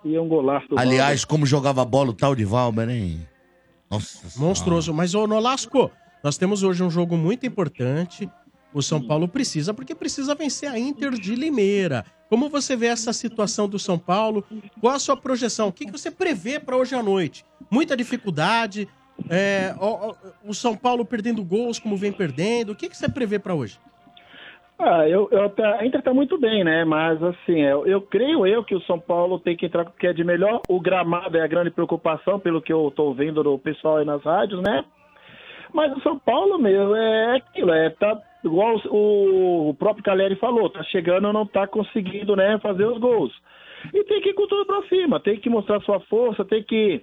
E 0.04 0.16
é 0.16 0.20
um 0.20 0.26
golaço 0.26 0.68
do 0.68 0.78
Aliás, 0.78 1.24
como 1.24 1.46
jogava 1.46 1.84
bola 1.84 2.10
o 2.10 2.14
tal 2.14 2.34
de 2.34 2.44
Valber, 2.44 2.88
hein? 2.88 3.20
Nossa 3.90 4.28
Senhora. 4.28 4.48
Monstruoso. 4.48 4.92
Mas, 4.92 5.14
ô 5.14 5.26
Nolasco, 5.26 5.90
nós 6.22 6.36
temos 6.36 6.62
hoje 6.62 6.82
um 6.82 6.90
jogo 6.90 7.16
muito 7.16 7.46
importante. 7.46 8.28
O 8.74 8.82
São 8.82 9.00
Paulo 9.00 9.28
precisa, 9.28 9.72
porque 9.72 9.94
precisa 9.94 10.34
vencer 10.34 10.68
a 10.68 10.76
Inter 10.76 11.12
de 11.12 11.36
Limeira. 11.36 12.04
Como 12.28 12.48
você 12.48 12.74
vê 12.74 12.86
essa 12.86 13.12
situação 13.12 13.68
do 13.68 13.78
São 13.78 13.96
Paulo? 13.96 14.44
Qual 14.80 14.92
a 14.92 14.98
sua 14.98 15.16
projeção? 15.16 15.68
O 15.68 15.72
que 15.72 15.88
você 15.88 16.10
prevê 16.10 16.58
para 16.58 16.76
hoje 16.76 16.92
à 16.96 17.02
noite? 17.02 17.44
Muita 17.70 17.96
dificuldade? 17.96 18.88
É, 19.30 19.72
o 20.44 20.52
São 20.52 20.76
Paulo 20.76 21.04
perdendo 21.04 21.44
gols 21.44 21.78
como 21.78 21.96
vem 21.96 22.10
perdendo? 22.10 22.72
O 22.72 22.74
que, 22.74 22.88
você 22.88 23.08
prevê 23.08 23.38
para 23.38 23.54
hoje? 23.54 23.78
Ah, 24.76 25.08
eu, 25.08 25.28
eu 25.30 25.52
a 25.64 25.86
Inter 25.86 26.02
tá 26.02 26.12
muito 26.12 26.36
bem, 26.36 26.64
né? 26.64 26.84
Mas 26.84 27.22
assim, 27.22 27.60
eu, 27.60 27.86
eu 27.86 28.02
creio 28.02 28.44
eu 28.44 28.64
que 28.64 28.74
o 28.74 28.80
São 28.82 28.98
Paulo 28.98 29.38
tem 29.38 29.56
que 29.56 29.66
entrar 29.66 29.84
com 29.84 29.92
o 29.92 29.94
que 29.94 30.08
é 30.08 30.12
de 30.12 30.24
melhor. 30.24 30.60
O 30.68 30.80
gramado 30.80 31.36
é 31.36 31.42
a 31.42 31.46
grande 31.46 31.70
preocupação, 31.70 32.40
pelo 32.40 32.60
que 32.60 32.72
eu 32.72 32.92
tô 32.94 33.14
vendo 33.14 33.40
do 33.40 33.56
pessoal 33.56 33.98
aí 33.98 34.04
nas 34.04 34.24
rádios, 34.24 34.60
né? 34.60 34.84
Mas 35.74 35.92
o 35.96 36.00
São 36.02 36.16
Paulo, 36.16 36.56
meu, 36.56 36.94
é 36.94 37.36
aquilo, 37.36 37.72
é 37.72 37.90
tá 37.90 38.16
igual 38.44 38.80
o, 38.86 39.70
o 39.70 39.74
próprio 39.74 40.04
Caleri 40.04 40.36
falou, 40.36 40.70
tá 40.70 40.84
chegando 40.84 41.32
não 41.32 41.44
tá 41.44 41.66
conseguindo, 41.66 42.36
né, 42.36 42.58
fazer 42.62 42.84
os 42.84 42.98
gols. 42.98 43.32
E 43.92 44.04
tem 44.04 44.20
que 44.20 44.30
ir 44.30 44.34
com 44.34 44.46
tudo 44.46 44.64
pra 44.64 44.86
cima, 44.88 45.18
tem 45.18 45.36
que 45.38 45.50
mostrar 45.50 45.80
sua 45.80 45.98
força, 46.00 46.44
tem 46.44 46.62
que 46.62 47.02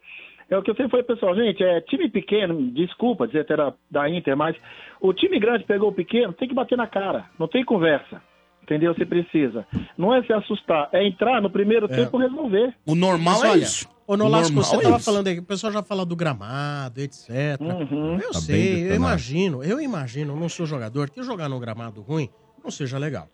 é 0.50 0.58
o 0.58 0.62
que 0.62 0.70
eu 0.70 0.76
sempre 0.76 0.92
falei, 0.92 1.06
pessoal, 1.06 1.36
gente, 1.36 1.64
é 1.64 1.80
time 1.82 2.10
pequeno, 2.10 2.62
desculpa 2.72 3.26
dizer 3.26 3.42
até 3.42 3.56
da, 3.56 3.74
da 3.90 4.10
Inter, 4.10 4.36
mas 4.36 4.56
o 5.00 5.14
time 5.14 5.40
grande 5.40 5.64
pegou 5.64 5.90
o 5.90 5.94
pequeno, 5.94 6.34
tem 6.34 6.48
que 6.48 6.54
bater 6.54 6.78
na 6.78 6.88
cara, 6.88 7.26
não 7.40 7.48
tem 7.48 7.64
conversa. 7.64 8.22
Entendeu? 8.64 8.94
Você 8.94 9.06
precisa. 9.06 9.66
Não 9.98 10.14
é 10.14 10.22
se 10.24 10.32
assustar, 10.32 10.88
é 10.94 11.06
entrar 11.06 11.42
no 11.42 11.50
primeiro 11.50 11.88
É. 11.88 11.96
tempo 11.96 12.20
e 12.20 12.24
resolver. 12.24 12.74
O 12.86 12.96
normal 12.96 13.40
Mas 13.40 13.44
é 13.44 13.50
olha, 13.50 13.64
isso. 13.64 13.90
Ô, 14.12 14.18
Nolasco, 14.18 14.54
normal 14.54 14.70
você 14.70 14.76
é 14.76 14.82
tava 14.82 14.96
isso. 14.98 15.06
falando 15.06 15.28
aí, 15.28 15.40
o 15.40 15.44
pessoal 15.44 15.72
já 15.72 15.82
fala 15.82 16.06
do 16.06 16.16
gramado, 16.18 17.00
etc. 17.00 17.30
Uhum. 17.62 18.20
Eu 18.20 18.32
Tá 18.32 18.42
sei, 18.42 18.90
eu 18.92 18.96
imagino, 18.96 19.64
eu 19.64 19.80
imagino, 19.80 20.34
eu 20.34 20.38
não 20.40 20.50
sou 20.50 20.66
jogador, 20.66 21.10
que 21.10 21.24
jogar 21.24 21.48
num 21.48 21.60
gramado 21.60 22.02
ruim 22.02 22.30
não 22.62 22.70
seja 22.70 22.98
legal. 22.98 23.30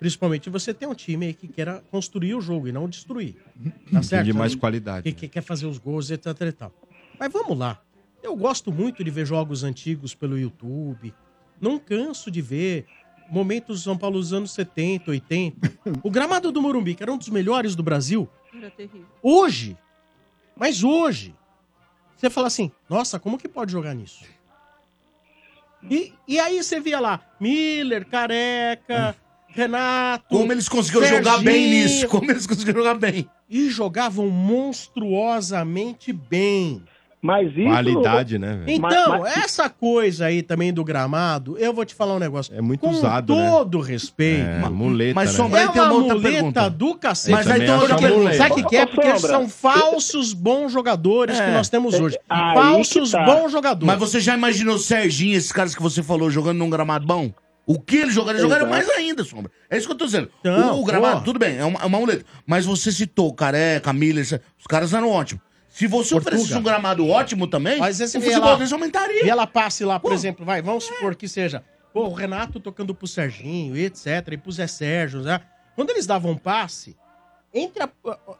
Principalmente 0.00 0.48
você 0.48 0.72
tem 0.72 0.88
um 0.88 0.94
time 0.94 1.26
aí 1.26 1.34
que 1.34 1.46
queira 1.46 1.84
construir 1.90 2.34
o 2.34 2.40
jogo 2.40 2.66
e 2.66 2.72
não 2.72 2.88
destruir. 2.88 3.36
Tá 3.92 4.02
certo? 4.02 4.24
de 4.24 4.32
mais 4.32 4.54
qualidade. 4.54 5.02
Que, 5.02 5.12
que 5.12 5.28
quer 5.28 5.42
fazer 5.42 5.66
os 5.66 5.76
gols, 5.78 6.10
etc 6.10 6.26
e 6.40 6.52
tal. 6.52 6.72
Mas 7.20 7.30
vamos 7.32 7.56
lá. 7.58 7.80
Eu 8.22 8.34
gosto 8.34 8.72
muito 8.72 9.04
de 9.04 9.10
ver 9.10 9.26
jogos 9.26 9.62
antigos 9.62 10.14
pelo 10.14 10.38
YouTube. 10.38 11.12
Não 11.60 11.78
canso 11.78 12.30
de 12.30 12.40
ver 12.40 12.86
momentos 13.30 13.80
do 13.80 13.84
São 13.84 13.98
Paulo 13.98 14.18
dos 14.18 14.32
anos 14.32 14.52
70, 14.52 15.10
80. 15.10 15.72
O 16.02 16.10
gramado 16.10 16.50
do 16.50 16.60
Morumbi, 16.62 16.94
que 16.94 17.02
era 17.02 17.12
um 17.12 17.18
dos 17.18 17.28
melhores 17.28 17.74
do 17.76 17.82
Brasil, 17.82 18.28
Era 18.56 18.70
terrível. 18.70 19.06
Hoje, 19.22 19.76
mas 20.56 20.82
hoje, 20.84 21.34
você 22.16 22.30
fala 22.30 22.46
assim, 22.46 22.70
nossa, 22.88 23.18
como 23.18 23.38
que 23.38 23.48
pode 23.48 23.72
jogar 23.72 23.94
nisso? 23.94 24.24
E, 25.90 26.12
e 26.28 26.38
aí 26.38 26.62
você 26.62 26.78
via 26.78 27.00
lá, 27.00 27.20
Miller, 27.40 28.06
Careca, 28.06 29.16
Renato. 29.48 30.24
Como 30.28 30.52
eles 30.52 30.68
conseguiram 30.68 31.06
jogar 31.06 31.38
bem 31.38 31.54
Serginho. 31.54 31.84
nisso? 31.84 32.08
Como 32.08 32.30
eles 32.30 32.46
conseguiram 32.46 32.78
jogar 32.80 32.94
bem? 32.94 33.28
E 33.50 33.68
jogavam 33.68 34.28
monstruosamente 34.30 36.12
bem. 36.12 36.82
Mas 37.24 37.52
isso. 37.56 37.68
Qualidade, 37.68 38.36
né, 38.36 38.56
velho? 38.64 38.70
Então, 38.78 39.10
Mas- 39.10 39.20
mas- 39.20 39.36
essa 39.44 39.70
coisa 39.70 40.26
aí 40.26 40.42
também 40.42 40.72
do 40.72 40.82
gramado, 40.82 41.56
eu 41.56 41.72
vou 41.72 41.84
te 41.84 41.94
falar 41.94 42.16
um 42.16 42.18
negócio. 42.18 42.52
É 42.52 42.60
muito 42.60 42.80
Com 42.80 42.90
usado, 42.90 43.36
né? 43.36 43.48
todo 43.48 43.80
respeito. 43.80 44.42
É, 44.44 44.68
muleta, 44.68 45.14
mas 45.14 45.30
né? 45.30 45.36
Sombra, 45.36 45.60
é 45.60 45.66
uma 45.66 45.72
uma 45.84 45.92
outra 45.92 46.14
muleta 46.16 46.30
pergunta. 46.32 46.70
do 46.70 46.94
cacete. 46.96 47.30
Mas 47.32 47.46
aí 47.48 47.60
pergunta. 47.60 48.08
muleta. 48.08 48.36
Sabe 48.36 48.50
o 48.50 48.54
que, 48.56 48.62
que 48.64 48.76
é? 48.76 48.86
Porque 48.86 49.06
eles 49.06 49.20
Sombra. 49.20 49.36
são 49.36 49.48
falsos 49.48 50.32
bons 50.32 50.72
jogadores 50.72 51.36
que 51.36 51.42
É. 51.46 51.54
nós 51.54 51.68
temos 51.68 51.94
hoje. 51.94 52.18
Aí 52.28 52.54
falsos 52.54 53.10
que 53.12 53.16
tá. 53.16 53.24
bons 53.24 53.52
jogadores. 53.52 53.86
Mas 53.86 53.98
você 54.00 54.18
já 54.20 54.34
imaginou 54.34 54.74
o 54.74 54.78
Serginho, 54.80 55.36
esses 55.36 55.52
caras 55.52 55.76
que 55.76 55.82
você 55.82 56.02
falou, 56.02 56.28
jogando 56.28 56.58
num 56.58 56.68
gramado 56.70 57.06
bom? 57.06 57.32
O 57.64 57.78
que 57.78 57.98
eles 57.98 58.14
jogaram? 58.14 58.40
Eles 58.40 58.42
jogaram 58.50 58.68
mais 58.68 58.88
ainda, 58.90 59.22
Sombra. 59.22 59.52
É 59.70 59.78
isso 59.78 59.86
que 59.86 59.92
eu 59.92 59.96
tô 59.96 60.06
dizendo. 60.06 60.28
Não, 60.42 60.78
o, 60.78 60.80
o 60.82 60.84
gramado, 60.84 61.12
porra. 61.12 61.24
tudo 61.24 61.38
bem, 61.38 61.56
é 61.56 61.64
uma, 61.64 61.78
é 61.80 61.86
uma 61.86 62.00
muleta. 62.00 62.24
Mas 62.44 62.66
você 62.66 62.90
citou 62.90 63.28
o 63.28 63.32
Careca, 63.32 63.92
Miller, 63.92 64.24
os 64.58 64.66
caras 64.68 64.92
eram 64.92 65.08
ótimos. 65.08 65.40
Se 65.72 65.86
você 65.86 66.10
Portuga. 66.14 66.36
oferecesse 66.36 66.58
um 66.58 66.62
gramado 66.62 67.08
ótimo 67.08 67.46
também, 67.46 67.78
Mas 67.78 67.98
esse 67.98 68.18
o 68.18 68.20
futebol 68.20 68.56
deles 68.56 68.72
aumentaria. 68.72 69.24
E 69.24 69.28
ela 69.30 69.46
passe 69.46 69.84
lá, 69.84 69.98
por 69.98 70.12
exemplo, 70.12 70.44
vai, 70.44 70.60
vamos 70.60 70.84
supor 70.84 71.14
que 71.16 71.26
seja 71.26 71.64
pô, 71.92 72.04
o 72.08 72.12
Renato 72.12 72.58
tocando 72.60 72.94
pro 72.94 73.06
Serginho 73.06 73.76
etc, 73.76 74.06
e 74.32 74.36
pro 74.38 74.50
Zé 74.52 74.66
Sérgio, 74.66 75.20
né? 75.22 75.40
Quando 75.74 75.90
eles 75.90 76.06
davam 76.06 76.32
um 76.32 76.36
passe, 76.36 76.96
entre, 77.54 77.82
a- 77.82 77.90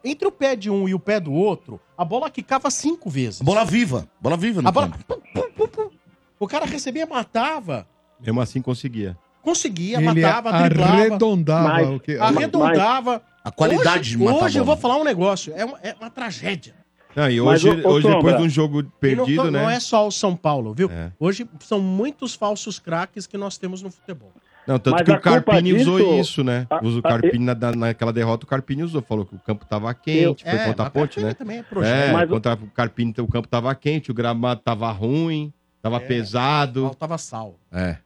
entre 0.05 0.27
o 0.29 0.33
pé 0.33 0.55
de 0.57 0.71
um 0.71 0.89
e 0.89 0.95
o 0.95 0.99
pé 0.99 1.19
do 1.21 1.33
outro, 1.33 1.81
a 1.97 2.05
bola 2.05 2.31
quicava 2.31 2.71
cinco 2.71 3.09
vezes. 3.11 3.41
Bola 3.43 3.65
viva. 3.65 4.07
Bola 4.21 4.37
viva 4.37 4.61
no 4.63 4.69
A 4.69 4.73
bola... 4.73 4.89
pum, 5.07 5.21
pum, 5.35 5.51
pum, 5.57 5.69
pum. 5.69 5.91
O 6.39 6.47
cara 6.49 6.65
recebia, 6.67 7.07
matava, 7.07 7.87
Mesmo 8.21 8.41
assim 8.41 8.61
conseguia. 8.63 9.17
conseguia, 9.43 9.97
Ele 9.99 10.07
matava, 10.07 10.53
driblava, 10.65 10.93
arredondava 10.93 11.69
Mas- 11.69 11.89
o 11.89 12.01
que. 12.01 12.17
arredondava. 12.17 13.23
A 13.45 13.51
qualidade 13.51 14.01
hoje, 14.01 14.11
de 14.11 14.19
matar 14.19 14.45
Hoje 14.47 14.59
eu 14.59 14.65
bola. 14.65 14.77
vou 14.77 14.81
falar 14.83 14.97
um 15.01 15.05
negócio, 15.05 15.53
é 15.57 15.65
uma, 15.65 15.79
é 15.83 15.95
uma 16.01 16.09
tragédia. 16.11 16.75
Não, 17.15 17.31
e 17.31 17.41
Mas, 17.41 17.65
hoje, 17.65 17.83
ô- 17.83 17.89
ô, 17.89 17.93
hoje 17.93 18.09
depois 18.09 18.37
de 18.37 18.43
um 18.43 18.49
jogo 18.49 18.83
não, 18.83 18.91
perdido, 19.01 19.51
não 19.51 19.67
né? 19.67 19.75
é 19.77 19.81
só 19.81 20.07
o 20.07 20.11
São 20.11 20.35
Paulo, 20.35 20.73
viu? 20.73 20.91
É. 20.91 21.13
Hoje 21.21 21.47
são 21.61 21.79
muitos 21.81 22.35
falsos 22.35 22.79
craques 22.79 23.27
que 23.27 23.37
nós 23.37 23.59
temos 23.59 23.83
no 23.83 23.91
futebol. 23.91 24.33
Não, 24.67 24.79
tanto 24.79 24.95
Mas 24.95 25.03
que 25.03 25.11
a 25.11 25.17
o 25.17 25.21
Carpini 25.21 25.71
culpa 25.75 25.83
usou 25.91 25.99
disso- 25.99 26.21
isso, 26.21 26.45
né? 26.45 26.67
a- 26.71 26.81
Usa 26.85 26.97
o 26.97 27.01
a- 27.01 27.03
Carpini 27.03 27.45
na, 27.45 27.53
da- 27.53 27.73
naquela 27.73 28.13
derrota, 28.13 28.45
o 28.45 28.49
Carpini 28.49 28.83
usou. 28.85 29.03
Falou 29.03 29.27
que 29.27 29.35
o 29.35 29.39
campo 29.41 29.67
tava 29.67 29.93
quente, 29.93 30.45
foi 30.45 30.53
É, 30.53 30.65
contra 30.67 30.87
a 30.87 30.91
ponte, 30.91 31.21
né? 31.21 31.35
também 31.35 31.59
é 31.59 31.63
projeto. 31.65 31.93
É, 32.11 32.13
Mas 32.13 32.31
contra 32.31 32.55
o 32.55 32.67
Carpini 32.69 33.13
o 33.19 33.27
campo 33.27 33.49
tava 33.49 33.75
quente, 33.75 34.11
o 34.11 34.15
gramado 34.15 34.61
tava 34.65 34.91
ruim, 34.93 35.53
tava 35.83 35.97
É. 35.97 36.01
pesado. 36.01 36.83
Faltava 36.85 37.19
sal. 37.19 37.59
É. 37.73 37.97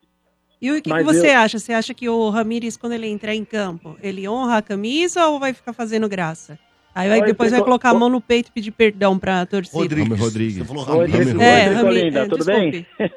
E 0.61 0.71
o 0.73 0.81
que, 0.81 0.91
que 0.91 1.03
você 1.05 1.29
eu- 1.33 1.39
acha? 1.39 1.59
Você 1.59 1.75
acha 1.75 1.93
que 1.93 2.09
o 2.09 2.31
Ramires, 2.31 2.79
quando 2.79 2.95
ele 2.95 3.07
entrar 3.07 3.35
em 3.35 3.45
campo, 3.45 3.95
ele 4.03 4.27
honra 4.27 4.57
a 4.57 4.63
camisa 4.63 5.27
ou 5.27 5.39
vai 5.39 5.53
ficar 5.53 5.75
fazendo 5.75 6.09
graça? 6.09 6.59
Aí 6.97 7.09
vai, 7.11 7.21
Oi, 7.21 7.27
depois 7.27 7.51
vai 7.51 7.59
Trico- 7.59 7.67
colocar 7.67 7.91
a 7.91 7.95
mão 7.95 8.09
no 8.09 8.21
peito 8.23 8.49
e 8.49 8.53
pedir 8.53 8.71
perdão 8.71 9.19
pra 9.19 9.45
torcida. 9.45 9.77
Rodrigues. 9.79 10.19
Rodrigues. 10.19 10.57
Você 10.57 10.65
falou 10.65 10.99
Oi, 11.01 11.07
Ramiro. 11.11 11.41
É, 11.43 11.65
é, 11.67 12.27
tudo 12.27 12.45
bem? 12.45 12.87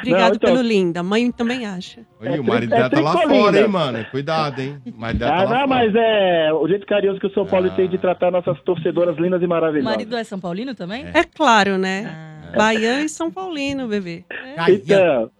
Obrigado 0.00 0.28
Não, 0.30 0.36
então- 0.36 0.50
pelo 0.54 0.62
linda. 0.62 1.02
Mãe 1.02 1.30
também 1.30 1.66
acha. 1.66 2.00
É 2.22 2.40
o 2.40 2.44
marido 2.44 2.72
é 2.72 2.76
dela 2.78 2.88
tá 2.90 3.00
lá 3.00 3.10
tricolinda. 3.16 3.42
fora, 3.44 3.60
hein, 3.60 3.68
mano? 3.68 4.06
Cuidado, 4.10 4.58
hein? 4.62 4.78
O 4.86 4.98
marido 4.98 5.18
dela 5.18 5.32
Ah, 5.34 5.36
tá 5.38 5.44
lá 5.44 5.50
não, 5.60 5.68
fora. 5.68 5.84
mas 5.84 5.94
é 5.94 6.52
o 6.54 6.66
jeito 6.68 6.86
carinhoso 6.86 7.20
que 7.20 7.26
o 7.26 7.34
São 7.34 7.44
Paulo 7.44 7.66
Ah. 7.66 7.74
tem 7.76 7.86
de 7.88 7.98
tratar 7.98 8.30
nossas 8.30 8.58
torcedoras 8.62 9.18
lindas 9.18 9.42
e 9.42 9.44
O 9.44 9.48
maravilhosas. 9.48 9.90
marido 9.96 10.16
é 10.16 10.24
São 10.24 10.40
Paulino 10.40 10.74
também? 10.74 11.04
É 11.12 11.24
claro, 11.24 11.76
né? 11.76 12.06
Ah. 12.52 12.56
Baiano 12.56 13.04
e 13.04 13.08
São 13.10 13.30
Paulino, 13.30 13.86
bebê. 13.86 14.24
Então, 14.68 15.30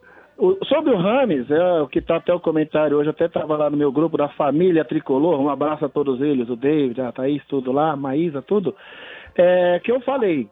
o- 0.40 0.64
sobre 0.66 0.92
o 0.92 0.96
Rames, 0.96 1.50
é 1.50 1.80
o 1.82 1.86
que 1.86 2.00
tá 2.00 2.16
até 2.16 2.32
o 2.32 2.40
comentário 2.40 2.96
hoje, 2.96 3.10
até 3.10 3.26
estava 3.26 3.56
lá 3.56 3.68
no 3.70 3.76
meu 3.76 3.92
grupo 3.92 4.16
da 4.16 4.28
família 4.30 4.84
Tricolor, 4.84 5.40
um 5.40 5.48
abraço 5.48 5.84
a 5.84 5.88
todos 5.88 6.20
eles, 6.20 6.48
o 6.48 6.56
David, 6.56 7.00
a 7.00 7.12
Thaís, 7.12 7.44
tudo 7.46 7.70
lá, 7.72 7.92
a 7.92 7.96
Maísa, 7.96 8.42
tudo. 8.42 8.74
É, 9.36 9.78
que 9.84 9.92
eu 9.92 10.00
falei 10.00 10.48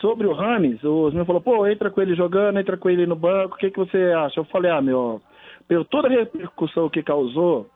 sobre 0.00 0.26
o 0.26 0.32
Rames, 0.32 0.82
o 0.84 1.10
meu 1.12 1.24
falou, 1.24 1.40
pô, 1.40 1.66
entra 1.66 1.90
com 1.90 2.00
ele 2.00 2.14
jogando, 2.14 2.58
entra 2.58 2.76
com 2.76 2.88
ele 2.90 3.06
no 3.06 3.16
banco, 3.16 3.54
o 3.54 3.58
que, 3.58 3.70
que 3.70 3.78
você 3.78 4.12
acha? 4.16 4.40
Eu 4.40 4.44
falei, 4.44 4.70
ah, 4.70 4.80
meu, 4.82 5.20
pelo 5.68 5.84
toda 5.84 6.08
a 6.08 6.10
repercussão 6.10 6.88
que 6.88 7.02
causou, 7.02 7.66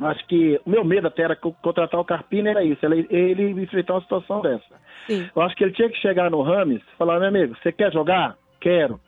acho 0.00 0.26
que 0.26 0.60
o 0.66 0.70
meu 0.70 0.84
medo 0.84 1.06
até 1.06 1.22
era 1.22 1.36
co- 1.36 1.54
contratar 1.62 2.00
o 2.00 2.04
Carpini, 2.04 2.48
era 2.48 2.64
isso, 2.64 2.84
ele, 2.84 3.06
ele 3.10 3.50
enfrentar 3.62 3.94
uma 3.94 4.00
situação 4.02 4.40
dessa. 4.40 4.74
Sim. 5.06 5.28
Eu 5.34 5.42
acho 5.42 5.54
que 5.56 5.64
ele 5.64 5.72
tinha 5.72 5.88
que 5.88 5.96
chegar 5.98 6.30
no 6.30 6.42
Rames 6.42 6.82
e 6.82 6.96
falar, 6.96 7.18
meu 7.18 7.28
amigo, 7.28 7.56
você 7.62 7.72
quer 7.72 7.92
jogar? 7.92 8.36
Quero. 8.60 9.00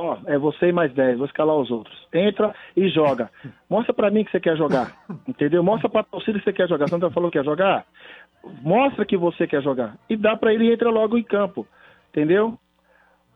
Ó, 0.00 0.16
é 0.24 0.38
você 0.38 0.68
e 0.68 0.72
mais 0.72 0.90
10, 0.94 1.18
vou 1.18 1.26
escalar 1.26 1.54
os 1.56 1.70
outros. 1.70 1.94
Entra 2.10 2.54
e 2.74 2.88
joga. 2.88 3.30
Mostra 3.68 3.92
pra 3.92 4.10
mim 4.10 4.24
que 4.24 4.30
você 4.30 4.40
quer 4.40 4.56
jogar. 4.56 4.96
Entendeu? 5.28 5.62
Mostra 5.62 5.90
pra 5.90 6.02
torcida 6.02 6.38
que 6.38 6.44
você 6.44 6.54
quer 6.54 6.68
jogar. 6.68 6.86
Não 6.90 7.10
falou 7.10 7.30
que 7.30 7.38
quer 7.38 7.44
jogar? 7.44 7.84
Mostra 8.62 9.04
que 9.04 9.16
você 9.16 9.46
quer 9.46 9.62
jogar. 9.62 9.98
E 10.08 10.16
dá 10.16 10.34
pra 10.36 10.54
ele 10.54 10.64
e 10.64 10.72
entra 10.72 10.88
logo 10.88 11.18
em 11.18 11.22
campo. 11.22 11.66
Entendeu? 12.08 12.58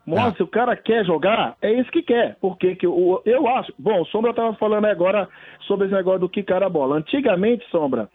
Mostra, 0.06 0.36
se 0.36 0.42
o 0.42 0.46
cara 0.46 0.74
quer 0.74 1.04
jogar, 1.04 1.54
é 1.60 1.70
isso 1.72 1.90
que 1.90 2.02
quer. 2.02 2.36
Porque 2.40 2.76
que 2.76 2.86
o, 2.86 3.20
eu 3.26 3.46
acho. 3.46 3.72
Bom, 3.78 4.00
o 4.00 4.06
Sombra 4.06 4.32
tava 4.32 4.54
falando 4.54 4.86
agora 4.86 5.28
sobre 5.66 5.86
esse 5.86 5.94
negócio 5.94 6.20
do 6.20 6.28
quicar 6.30 6.62
a 6.62 6.68
bola. 6.70 6.96
Antigamente, 6.96 7.68
Sombra, 7.70 8.08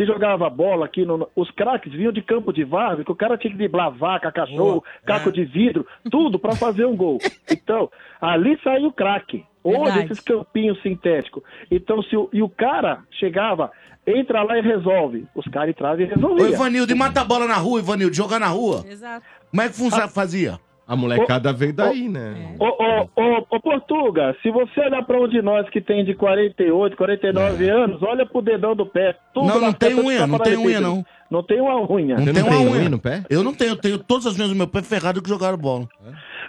se 0.00 0.06
jogava 0.06 0.48
bola 0.48 0.86
aqui, 0.86 1.04
no, 1.04 1.28
os 1.36 1.50
craques 1.50 1.92
vinham 1.92 2.10
de 2.10 2.22
campo 2.22 2.54
de 2.54 2.64
várzea, 2.64 3.04
que 3.04 3.12
o 3.12 3.14
cara 3.14 3.36
tinha 3.36 3.50
que 3.50 3.58
driblar 3.58 3.90
vaca, 3.90 4.32
cachorro, 4.32 4.82
caco 5.04 5.30
de 5.30 5.44
vidro, 5.44 5.86
tudo 6.10 6.38
pra 6.38 6.56
fazer 6.56 6.86
um 6.86 6.96
gol. 6.96 7.18
Então, 7.50 7.90
ali 8.20 8.58
saiu 8.64 8.88
o 8.88 8.92
craque. 8.92 9.44
Hoje, 9.62 9.78
Verdade. 9.78 10.04
esses 10.12 10.20
campinhos 10.20 10.80
sintéticos. 10.82 11.42
Então, 11.70 12.02
se 12.02 12.16
o, 12.16 12.28
e 12.32 12.42
o 12.42 12.48
cara 12.48 13.02
chegava, 13.10 13.70
entra 14.06 14.42
lá 14.42 14.58
e 14.58 14.62
resolve. 14.62 15.26
Os 15.34 15.46
caras 15.48 15.70
entravam 15.70 16.00
e 16.00 16.04
Ô, 16.04 16.08
resolviam. 16.08 16.48
Ivanildo, 16.48 16.92
e 16.92 16.94
mata 16.94 17.20
a 17.20 17.24
bola 17.24 17.46
na 17.46 17.56
rua, 17.56 17.80
Ivanildo, 17.80 18.16
jogar 18.16 18.40
na 18.40 18.48
rua. 18.48 18.84
Exato. 18.88 19.24
Como 19.50 19.62
é 19.62 19.68
que 19.68 19.74
funciona, 19.74 20.08
fazia? 20.08 20.58
A 20.90 20.96
molecada 20.96 21.52
veio 21.52 21.72
daí, 21.72 22.08
né? 22.08 22.56
Ô, 22.58 22.64
ô, 22.66 23.08
ô, 23.14 23.46
ô, 23.48 23.60
Portuga, 23.60 24.34
se 24.42 24.50
você 24.50 24.80
olhar 24.80 25.04
pra 25.04 25.20
um 25.20 25.28
de 25.28 25.40
nós 25.40 25.68
que 25.70 25.80
tem 25.80 26.04
de 26.04 26.14
48, 26.14 26.96
49 26.96 27.68
anos, 27.70 28.02
olha 28.02 28.26
pro 28.26 28.42
dedão 28.42 28.74
do 28.74 28.84
pé. 28.84 29.14
Tudo 29.32 29.46
Não, 29.46 29.60
não 29.60 29.72
tem 29.72 29.94
unha, 29.94 30.26
não 30.26 30.38
tem 30.40 30.56
unha, 30.56 30.80
não. 30.80 31.04
Não 31.30 31.44
tem 31.44 31.60
uma 31.60 31.76
unha. 31.88 32.16
Não 32.16 32.24
Você 32.24 32.32
tem 32.32 32.42
não 32.42 32.50
uma 32.50 32.60
unha 32.60 32.70
unha 32.80 32.88
no 32.88 32.98
pé? 32.98 33.22
Eu 33.30 33.44
não 33.44 33.54
tenho, 33.54 33.70
eu 33.70 33.76
tenho 33.76 33.98
todas 33.98 34.26
as 34.26 34.36
unhas 34.36 34.48
do 34.48 34.56
meu 34.56 34.66
pé 34.66 34.82
ferrado 34.82 35.22
que 35.22 35.28
jogaram 35.28 35.56
bola. 35.56 35.86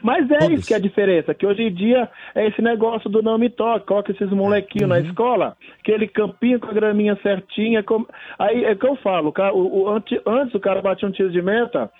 Mas 0.01 0.26
é 0.31 0.39
Todas. 0.39 0.57
isso 0.57 0.68
que 0.68 0.73
é 0.73 0.77
a 0.77 0.80
diferença, 0.80 1.35
que 1.35 1.45
hoje 1.45 1.61
em 1.61 1.72
dia 1.72 2.09
é 2.34 2.47
esse 2.47 2.59
negócio 2.63 3.07
do 3.07 3.22
não 3.22 3.38
me 3.38 3.47
toque, 3.51 3.85
coloca 3.85 4.11
esses 4.11 4.31
molequinhos 4.31 4.89
Uhum. 4.89 4.95
na 4.97 4.99
escola, 5.01 5.55
aquele 5.80 6.07
campinho 6.07 6.59
com 6.59 6.65
a 6.72 6.73
graminha 6.73 7.15
certinha, 7.22 7.84
com- 7.84 8.07
aí 8.39 8.65
é 8.65 8.73
que 8.73 8.88
eu 8.88 8.95
falo, 8.95 9.30
o 9.30 9.31
cara- 9.31 9.53
o- 9.53 9.84
o- 9.84 9.89
ante- 9.89 10.19
antes 10.26 10.55
o 10.55 10.59
cara 10.59 10.81
batia 10.81 11.07
um 11.07 11.11
tiro 11.11 11.30
de 11.31 11.43
meta, 11.43 11.91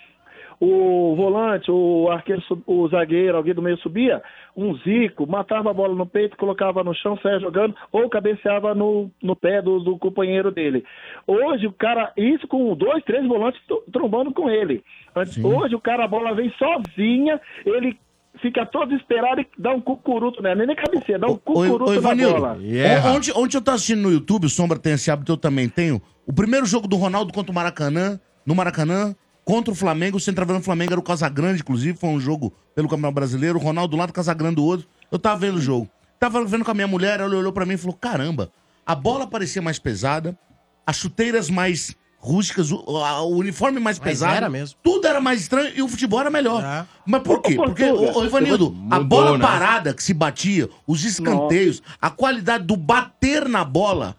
o 0.64 1.16
volante, 1.16 1.68
o 1.72 2.08
arqueiro, 2.08 2.40
o 2.68 2.88
zagueiro, 2.88 3.36
alguém 3.36 3.52
do 3.52 3.60
meio 3.60 3.76
subia, 3.78 4.22
um 4.56 4.76
zico, 4.78 5.26
matava 5.26 5.70
a 5.70 5.74
bola 5.74 5.92
no 5.92 6.06
peito, 6.06 6.36
colocava 6.36 6.84
no 6.84 6.94
chão, 6.94 7.18
saia 7.20 7.40
jogando, 7.40 7.74
ou 7.90 8.08
cabeceava 8.08 8.72
no, 8.72 9.10
no 9.20 9.34
pé 9.34 9.60
do, 9.60 9.80
do 9.80 9.98
companheiro 9.98 10.52
dele. 10.52 10.84
Hoje 11.26 11.66
o 11.66 11.72
cara, 11.72 12.12
isso 12.16 12.46
com 12.46 12.76
dois, 12.76 13.02
três 13.04 13.26
volantes 13.26 13.60
tro- 13.66 13.82
trombando 13.92 14.32
com 14.32 14.48
ele. 14.48 14.84
Antes- 15.16 15.42
Hoje 15.42 15.74
o 15.74 15.80
cara, 15.80 16.04
a 16.04 16.08
bola 16.08 16.32
vem 16.32 16.52
sozinha, 16.56 17.40
ele 17.66 17.98
fica 18.40 18.64
todo 18.64 18.90
desesperado 18.90 19.40
e 19.40 19.46
dá 19.58 19.72
um 19.72 19.80
cucuruto, 19.80 20.40
né? 20.42 20.54
Nem 20.54 20.66
nem 20.68 20.76
cabeceia, 20.76 21.18
dá 21.18 21.26
um 21.26 21.36
cucuruto 21.36 21.84
ô, 21.84 21.88
na 21.90 21.94
Ivanildo, 21.96 22.34
bola. 22.40 22.56
Yeah. 22.60 23.10
ontem, 23.10 23.32
ontem 23.34 23.56
eu 23.56 23.62
tava 23.62 23.74
assistindo 23.74 24.02
no 24.02 24.12
YouTube, 24.12 24.46
o 24.46 24.48
Sombra 24.48 24.78
tem 24.78 24.92
esse 24.92 25.10
hábito, 25.10 25.32
eu 25.32 25.36
também 25.36 25.68
tenho. 25.68 26.00
O 26.24 26.32
primeiro 26.32 26.66
jogo 26.66 26.86
do 26.86 26.94
Ronaldo 26.96 27.32
contra 27.32 27.50
o 27.50 27.54
Maracanã, 27.54 28.20
no 28.46 28.54
Maracanã, 28.54 29.14
contra 29.44 29.72
o 29.72 29.74
Flamengo, 29.76 30.16
o 30.16 30.20
centroavante 30.20 30.60
do 30.60 30.64
Flamengo 30.64 30.92
era 30.92 31.00
o 31.00 31.02
Casagrande, 31.04 31.60
inclusive, 31.60 31.98
foi 31.98 32.10
um 32.10 32.20
jogo 32.20 32.52
pelo 32.74 32.88
Campeonato 32.88 33.14
Brasileiro, 33.14 33.58
o 33.58 33.62
Ronaldo 33.62 33.92
do 33.92 33.96
lado, 33.98 34.10
o 34.10 34.12
Casagrande 34.14 34.56
do 34.56 34.64
outro. 34.64 34.86
Eu 35.10 35.18
tava 35.18 35.38
vendo 35.40 35.56
o 35.56 35.60
jogo. 35.60 35.88
Tava 36.18 36.44
vendo 36.44 36.64
com 36.64 36.70
a 36.70 36.74
minha 36.74 36.86
mulher, 36.86 37.18
ela 37.20 37.34
olhou 37.36 37.52
pra 37.52 37.66
mim 37.66 37.74
e 37.74 37.78
falou: 37.78 37.96
caramba, 37.96 38.50
a 38.86 38.94
bola 38.94 39.26
parecia 39.26 39.60
mais 39.60 39.78
pesada, 39.78 40.38
as 40.86 40.96
chuteiras 40.96 41.50
mais 41.50 41.94
rústicas, 42.18 42.70
o, 42.70 42.78
a- 43.04 43.22
o 43.22 43.36
uniforme 43.36 43.80
mais 43.80 43.98
Mas 43.98 44.08
pesado. 44.08 44.36
era 44.36 44.48
mesmo. 44.48 44.78
Tudo 44.80 45.08
era 45.08 45.20
mais 45.20 45.40
estranho 45.40 45.72
e 45.74 45.82
o 45.82 45.88
futebol 45.88 46.20
era 46.20 46.30
melhor. 46.30 46.62
É. 46.64 46.86
Mas 47.04 47.22
por 47.22 47.42
quê? 47.42 47.56
Porque, 47.56 47.84
Portuga, 47.84 48.12
ô, 48.16 48.20
ô, 48.20 48.24
Ivanildo, 48.24 48.76
a 48.88 49.00
bola 49.00 49.36
né? 49.36 49.44
parada 49.44 49.92
que 49.92 50.00
se 50.02 50.14
batia, 50.14 50.70
os 50.86 51.04
escanteios, 51.04 51.82
a 52.00 52.08
qualidade 52.10 52.64
do 52.64 52.76
bater 52.76 53.48
na 53.48 53.64
bola, 53.64 54.14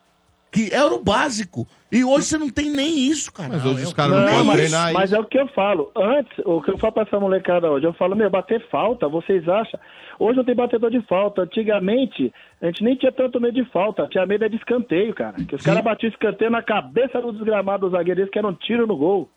que 0.53 0.69
era 0.73 0.93
o 0.93 1.03
básico. 1.03 1.67
E 1.91 2.03
hoje 2.03 2.27
você 2.27 2.37
não 2.37 2.49
tem 2.49 2.69
nem 2.69 2.97
isso, 3.07 3.31
cara. 3.33 3.49
Mas 3.49 3.65
hoje 3.65 3.83
os 3.85 3.93
caras 3.93 4.15
não, 4.15 4.21
Não, 4.21 4.29
podem 4.29 4.45
mas, 4.45 4.55
treinar 4.57 4.93
mas 4.93 5.11
é 5.11 5.19
o 5.19 5.25
que 5.25 5.37
eu 5.39 5.47
falo. 5.49 5.91
Antes, 5.95 6.31
o 6.45 6.61
que 6.61 6.71
eu 6.71 6.77
falo 6.77 6.93
pra 6.93 7.03
essa 7.03 7.19
molecada 7.19 7.69
hoje, 7.71 7.85
eu 7.85 7.93
falo, 7.93 8.15
meu, 8.15 8.29
bater 8.29 8.65
falta, 8.69 9.07
vocês 9.09 9.47
acham? 9.49 9.79
Hoje 10.19 10.37
não 10.37 10.45
tem 10.45 10.55
batedor 10.55 10.91
de 10.91 11.01
falta. 11.07 11.41
Antigamente, 11.41 12.31
a 12.61 12.67
gente 12.67 12.83
nem 12.83 12.95
tinha 12.95 13.11
tanto 13.11 13.41
medo 13.41 13.55
de 13.61 13.69
falta, 13.71 14.07
tinha 14.07 14.25
medo 14.25 14.45
é 14.45 14.49
de 14.49 14.55
escanteio, 14.57 15.13
cara. 15.13 15.33
Que 15.43 15.55
os 15.55 15.61
caras 15.63 15.83
batiam 15.83 16.09
escanteio 16.11 16.51
na 16.51 16.61
cabeça 16.61 17.19
do 17.19 17.33
desgramado 17.33 17.89
dos 17.89 17.91
zagueiros, 17.97 18.29
que 18.29 18.37
era 18.37 18.47
um 18.47 18.53
tiro 18.53 18.85
no 18.87 18.95
gol. 18.95 19.29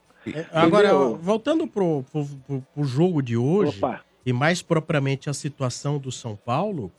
Agora, 0.52 0.88
Entendeu? 0.88 1.16
voltando 1.22 1.66
pro, 1.66 2.04
pro, 2.12 2.24
pro- 2.46 2.64
pro 2.74 2.84
jogo 2.84 3.22
de 3.22 3.36
hoje, 3.36 3.78
Opa. 3.78 4.00
e 4.24 4.32
mais 4.32 4.60
propriamente 4.60 5.30
a 5.30 5.32
situação 5.32 5.98
do 5.98 6.10
São 6.12 6.36
Paulo, 6.36 6.90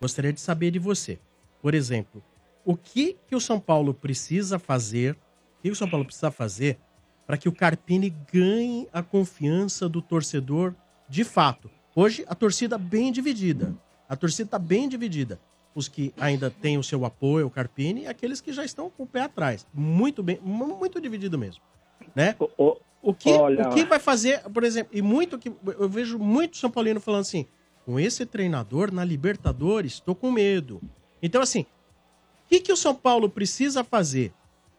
gostaria 0.00 0.32
de 0.32 0.40
saber 0.40 0.70
de 0.70 0.78
você. 0.78 1.18
Por 1.60 1.74
exemplo, 1.74 2.22
o 2.66 2.76
que, 2.76 3.16
que 3.26 3.34
o 3.36 3.40
São 3.40 3.58
Paulo 3.58 3.94
precisa 3.94 4.58
fazer, 4.58 5.12
o 5.58 5.62
que 5.62 5.70
o 5.70 5.74
São 5.76 5.88
Paulo 5.88 6.04
precisa 6.04 6.30
fazer 6.30 6.78
para 7.26 7.38
que 7.38 7.48
o 7.48 7.52
Carpini 7.52 8.10
ganhe 8.32 8.86
a 8.92 9.02
confiança 9.02 9.88
do 9.88 10.02
torcedor 10.02 10.74
de 11.08 11.24
fato? 11.24 11.70
Hoje, 11.94 12.24
a 12.28 12.34
torcida 12.34 12.76
bem 12.76 13.10
dividida. 13.12 13.74
A 14.08 14.14
torcida 14.16 14.48
está 14.48 14.58
bem 14.58 14.88
dividida. 14.88 15.40
Os 15.74 15.88
que 15.88 16.12
ainda 16.18 16.50
têm 16.50 16.76
o 16.78 16.82
seu 16.82 17.04
apoio 17.04 17.44
ao 17.44 17.50
Carpini 17.50 18.02
e 18.02 18.06
aqueles 18.06 18.40
que 18.40 18.52
já 18.52 18.64
estão 18.64 18.90
com 18.90 19.04
o 19.04 19.06
pé 19.06 19.22
atrás. 19.22 19.66
Muito 19.72 20.22
bem, 20.22 20.38
mu- 20.42 20.76
muito 20.76 21.00
dividido 21.00 21.38
mesmo. 21.38 21.62
Né? 22.14 22.34
O 23.02 23.14
que, 23.14 23.30
olha- 23.30 23.68
o 23.68 23.74
que 23.74 23.84
vai 23.84 23.98
fazer, 23.98 24.40
por 24.50 24.64
exemplo, 24.64 24.96
e 24.96 25.00
muito 25.00 25.38
que 25.38 25.52
eu 25.78 25.88
vejo 25.88 26.18
muito 26.18 26.56
São 26.56 26.70
Paulino 26.70 27.00
falando 27.00 27.20
assim, 27.20 27.46
com 27.84 28.00
esse 28.00 28.26
treinador 28.26 28.92
na 28.92 29.04
Libertadores, 29.04 29.92
estou 29.94 30.14
com 30.14 30.30
medo. 30.32 30.80
Então, 31.22 31.40
assim, 31.40 31.60
o 31.60 31.75
que, 32.48 32.60
que 32.60 32.72
o 32.72 32.76
São 32.76 32.94
Paulo 32.94 33.28
precisa 33.28 33.82
fazer 33.84 34.32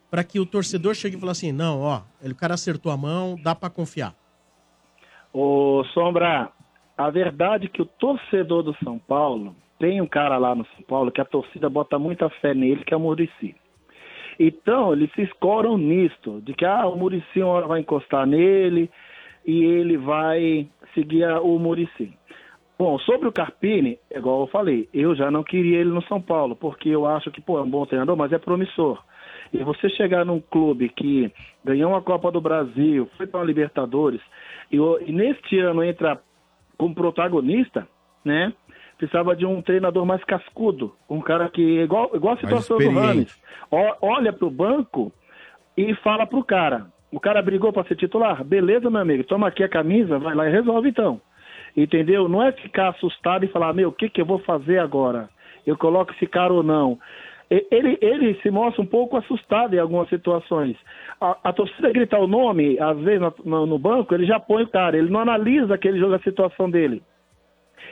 para 0.10 0.24
que 0.24 0.40
o 0.40 0.46
torcedor 0.46 0.96
chegue 0.96 1.18
e 1.18 1.20
fale 1.20 1.32
assim, 1.32 1.52
não, 1.52 1.82
ó, 1.82 2.02
o 2.24 2.36
cara 2.36 2.54
acertou 2.54 2.92
a 2.92 2.98
mão, 2.98 3.36
dá 3.42 3.54
para 3.54 3.70
confiar. 3.70 4.16
Ô, 5.34 5.84
Sombra, 5.94 6.50
a 6.98 7.10
verdade 7.10 7.66
é 7.66 7.70
que 7.70 7.82
o 7.82 7.86
torcedor 7.86 8.64
do 8.64 8.76
São 8.84 8.98
Paulo 8.98 9.56
tem 9.78 10.02
um 10.02 10.08
cara 10.08 10.38
lá 10.38 10.56
no 10.56 10.66
São 10.66 10.82
Paulo 10.88 11.12
que 11.12 11.22
a 11.22 11.26
torcida 11.26 11.70
bota 11.70 12.00
muita 12.00 12.30
fé 12.30 12.54
nele, 12.54 12.84
que 12.84 12.94
é 12.94 12.98
o 12.98 13.00
Murici. 13.00 13.56
Então, 14.40 14.94
eles 14.94 15.12
se 15.14 15.24
escoram 15.24 15.78
nisto, 15.78 16.42
de 16.42 16.54
que 16.54 16.66
ah, 16.66 16.88
o 16.88 16.96
Murici 16.96 17.42
uma 17.42 17.48
hora 17.50 17.68
vai 17.68 17.82
encostar 17.82 18.26
nele 18.26 18.90
e 19.46 19.64
ele 19.64 19.98
vai 19.98 20.68
seguir 20.94 21.26
o 21.42 21.60
Murici. 21.60 22.14
Bom, 22.80 23.00
sobre 23.00 23.28
o 23.28 23.32
Carpini, 23.32 23.98
igual 24.14 24.42
eu 24.42 24.48
falei, 24.48 24.88
eu 24.94 25.16
já 25.16 25.32
não 25.32 25.44
queria 25.44 25.80
ele 25.80 25.90
no 25.90 26.04
São 26.04 26.22
Paulo, 26.22 26.56
porque 26.56 26.90
eu 26.90 27.08
acho 27.08 27.32
que, 27.32 27.42
pô, 27.42 27.58
é 27.58 27.62
um 27.64 27.70
bom 27.70 27.86
treinador, 27.86 28.16
mas 28.16 28.32
é 28.32 28.38
promissor. 28.38 29.04
E 29.52 29.64
você 29.64 29.90
chegar 29.90 30.24
num 30.24 30.40
clube 30.40 30.90
que 30.90 31.32
ganhou 31.66 31.92
uma 31.92 32.02
Copa 32.04 32.32
do 32.32 32.40
Brasil, 32.40 33.10
foi 33.18 33.26
para 33.26 33.40
uma 33.40 33.46
Libertadores, 33.46 34.22
e, 34.72 34.80
o- 34.80 35.00
e 35.00 35.12
neste 35.12 35.58
ano 35.60 35.84
entra 35.84 36.22
como 36.78 36.94
protagonista, 36.94 37.88
né? 38.24 38.54
Precisava 38.98 39.36
de 39.36 39.46
um 39.46 39.62
treinador 39.62 40.06
mais 40.06 40.24
cascudo, 40.24 40.96
um 41.10 41.20
cara 41.22 41.50
que, 41.50 41.62
igual, 41.62 42.12
igual 42.14 42.36
a 42.36 42.38
situação 42.38 42.78
do. 42.78 43.00
Rames, 43.00 43.30
olha 44.02 44.34
para 44.34 44.48
o 44.48 44.52
banco 44.52 45.12
e 45.76 45.96
fala 45.96 46.28
pro 46.28 46.44
cara. 46.44 46.88
O 47.12 47.20
cara 47.20 47.42
brigou 47.42 47.72
para 47.72 47.88
ser 47.88 47.96
titular? 47.96 48.44
Beleza, 48.44 48.90
meu 48.90 49.00
amigo, 49.02 49.24
toma 49.24 49.48
aqui 49.48 49.64
a 49.64 49.70
camisa, 49.70 50.20
vai 50.20 50.36
lá 50.36 50.48
e 50.48 50.52
resolve 50.52 50.90
então. 50.90 51.22
Entendeu? 51.78 52.28
Não 52.28 52.42
é 52.42 52.52
ficar 52.52 52.90
assustado 52.90 53.46
e 53.46 53.50
falar, 53.50 53.72
meu, 53.72 53.90
o 53.90 53.94
que, 53.94 54.10
que 54.10 54.20
eu 54.20 54.26
vou 54.26 54.40
fazer 54.40 54.80
agora? 54.80 55.30
Eu 55.66 55.78
coloco 55.78 56.12
esse 56.12 56.26
cara 56.26 56.52
ou 56.52 56.64
não? 56.64 56.98
Ele, 57.50 57.98
ele 58.02 58.34
se 58.42 58.50
mostra 58.50 58.82
um 58.82 58.86
pouco 58.86 59.16
assustado 59.16 59.74
em 59.76 59.80
algumas 59.80 60.10
situações. 60.10 60.76
A, 61.22 61.38
a 61.46 61.54
torcida 61.54 61.92
grita 61.92 62.18
o 62.18 62.28
nome, 62.28 62.78
às 62.80 62.98
vezes 63.00 63.22
no, 63.22 63.34
no- 63.46 63.66
no 63.68 63.80
banco, 63.80 64.14
ele 64.14 64.26
já 64.26 64.40
põe 64.40 64.64
o 64.64 64.68
cara, 64.68 64.98
ele 64.98 65.10
não 65.10 65.20
analisa 65.22 65.76
aquele 65.76 66.00
jogo, 66.00 66.16
a 66.16 66.20
situação 66.20 66.70
dele. 66.70 67.02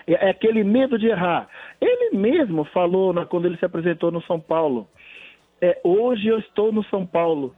É, 0.08 0.28
é 0.28 0.30
aquele 0.32 0.64
medo 0.64 0.98
de 1.00 1.08
errar. 1.08 1.48
Ele 1.80 2.18
mesmo 2.18 2.66
falou 2.66 3.14
na- 3.14 3.26
quando 3.26 3.46
ele 3.46 3.58
se 3.58 3.66
apresentou 3.66 4.12
no 4.12 4.22
São 4.24 4.40
Paulo. 4.40 4.88
É, 5.62 5.80
hoje 5.84 6.28
eu 6.28 6.40
estou 6.40 6.72
no 6.74 6.84
São 6.86 7.06
Paulo, 7.06 7.54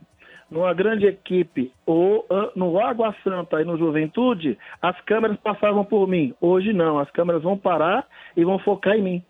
numa 0.50 0.74
grande 0.74 1.06
equipe, 1.06 1.72
ou 1.86 2.26
ah, 2.30 2.52
no 2.56 2.80
Água 2.80 3.14
Santa 3.24 3.62
e 3.62 3.66
no 3.66 3.78
Juventude, 3.78 4.58
as 4.82 5.00
câmeras 5.02 5.38
passavam 5.38 5.84
por 5.84 6.08
mim. 6.08 6.34
Hoje 6.40 6.72
não, 6.74 7.00
as 7.00 7.10
câmeras 7.12 7.44
vão 7.44 7.58
parar 7.58 8.06
e 8.36 8.44
vão 8.44 8.58
focar 8.60 8.96
em 8.96 9.02
mim. 9.02 9.24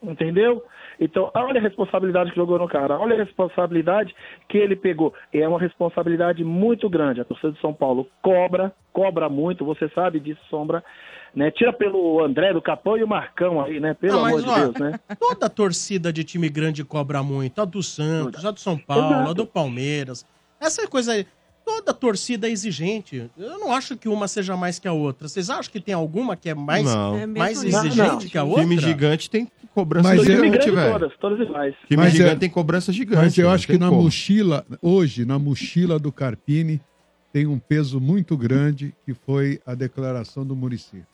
Entendeu? 0.00 0.62
Então, 1.00 1.30
olha 1.34 1.58
a 1.58 1.62
responsabilidade 1.62 2.30
que 2.30 2.36
jogou 2.36 2.58
no 2.58 2.68
cara, 2.68 2.98
olha 2.98 3.14
a 3.14 3.24
responsabilidade 3.24 4.14
que 4.48 4.56
ele 4.56 4.76
pegou. 4.76 5.12
É 5.32 5.46
uma 5.48 5.58
responsabilidade 5.58 6.44
muito 6.44 6.88
grande. 6.88 7.20
A 7.20 7.24
torcida 7.24 7.52
de 7.52 7.60
São 7.60 7.72
Paulo 7.74 8.08
cobra, 8.22 8.72
cobra 8.92 9.28
muito, 9.28 9.64
você 9.64 9.88
sabe 9.90 10.20
disso, 10.20 10.40
Sombra. 10.48 10.84
Né? 11.34 11.50
Tira 11.50 11.72
pelo 11.72 12.22
André 12.24 12.52
do 12.52 12.62
Capão 12.62 12.96
e 12.96 13.02
o 13.02 13.08
Marcão 13.08 13.60
aí, 13.60 13.78
né? 13.80 13.94
Pelo 13.94 14.18
Ah, 14.18 14.22
mas, 14.22 14.32
amor 14.32 14.42
de 14.42 14.48
ó, 14.48 14.54
Deus, 14.64 14.74
né? 14.76 15.00
Toda 15.18 15.48
torcida 15.50 16.12
de 16.12 16.24
time 16.24 16.48
grande 16.48 16.84
cobra 16.84 17.22
muito. 17.22 17.60
A 17.60 17.64
do 17.64 17.82
Santos, 17.82 18.44
a 18.44 18.50
do 18.50 18.58
São 18.60 18.78
Paulo, 18.78 19.14
Exato. 19.14 19.30
a 19.30 19.32
do 19.34 19.46
Palmeiras. 19.46 20.24
Essa 20.60 20.86
coisa 20.88 21.12
aí. 21.12 21.26
Toda 21.64 21.92
torcida 21.92 22.48
é 22.48 22.50
exigente. 22.50 23.30
Eu 23.36 23.58
não 23.58 23.72
acho 23.74 23.94
que 23.94 24.08
uma 24.08 24.26
seja 24.26 24.56
mais 24.56 24.78
que 24.78 24.88
a 24.88 24.92
outra. 24.92 25.28
Vocês 25.28 25.50
acham 25.50 25.70
que 25.70 25.78
tem 25.80 25.92
alguma 25.94 26.34
que 26.34 26.48
é 26.48 26.54
mais, 26.54 26.84
Não. 26.86 27.14
É 27.14 27.26
mais 27.26 27.62
exigente 27.62 27.96
Não, 27.98 28.06
não. 28.12 28.18
que 28.18 28.38
a 28.38 28.42
outra? 28.42 28.62
Time 28.62 28.78
gigante 28.78 29.28
tem 29.28 29.46
cobrança 29.74 30.08
Mas 30.08 30.22
gigante, 30.24 30.66
eu- 30.68 30.74
velho. 30.74 30.92
Todas, 30.98 31.16
todas 31.18 31.40
iguais. 31.46 31.74
Time 31.86 32.02
Mas 32.02 32.12
gigante 32.12 32.36
é- 32.36 32.38
tem 32.38 32.48
cobrança 32.48 32.90
gigante. 32.90 33.22
Mas 33.22 33.36
eu 33.36 33.50
acho 33.50 33.66
que 33.66 33.76
na 33.76 33.90
como. 33.90 34.02
mochila, 34.02 34.64
hoje, 34.80 35.26
na 35.26 35.38
mochila 35.38 35.98
do 35.98 36.10
Carpini, 36.10 36.80
tem 37.34 37.46
um 37.46 37.58
peso 37.58 38.00
muito 38.00 38.34
grande, 38.34 38.94
que 39.04 39.12
foi 39.12 39.60
a 39.66 39.74
declaração 39.74 40.46
do 40.46 40.56
Murici. 40.56 41.04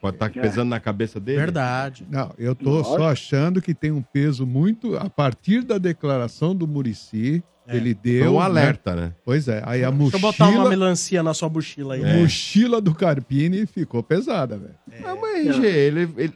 Pode 0.00 0.16
estar 0.16 0.30
pesando 0.30 0.68
na 0.68 0.78
cabeça 0.78 1.18
dele? 1.18 1.38
Verdade. 1.38 2.06
Não, 2.10 2.32
eu 2.38 2.54
tô 2.54 2.70
Lógico. 2.70 2.96
só 2.98 3.08
achando 3.08 3.60
que 3.62 3.74
tem 3.74 3.90
um 3.90 4.02
peso 4.02 4.46
muito. 4.46 4.96
A 4.98 5.08
partir 5.08 5.62
da 5.62 5.78
declaração 5.78 6.54
do 6.54 6.68
Murici, 6.68 7.42
ele 7.76 7.94
deu. 7.94 8.24
Foi 8.24 8.32
um 8.34 8.40
alerta, 8.40 8.94
né? 8.96 9.12
Pois 9.24 9.46
é. 9.48 9.62
Aí 9.66 9.84
a 9.84 9.90
Deixa 9.90 10.16
eu 10.16 10.20
botar 10.20 10.44
uma 10.44 10.52
mochila, 10.52 10.70
melancia 10.70 11.22
na 11.22 11.34
sua 11.34 11.48
mochila 11.48 11.94
aí. 11.94 12.04
a 12.04 12.16
mochila 12.18 12.80
do 12.80 12.94
Carpini 12.94 13.66
ficou 13.66 14.02
pesada, 14.02 14.56
velho. 14.58 14.74
Não, 15.02 15.20
mas 15.20 15.46
RG, 15.46 15.66
ele, 15.66 16.08
ele- 16.16 16.32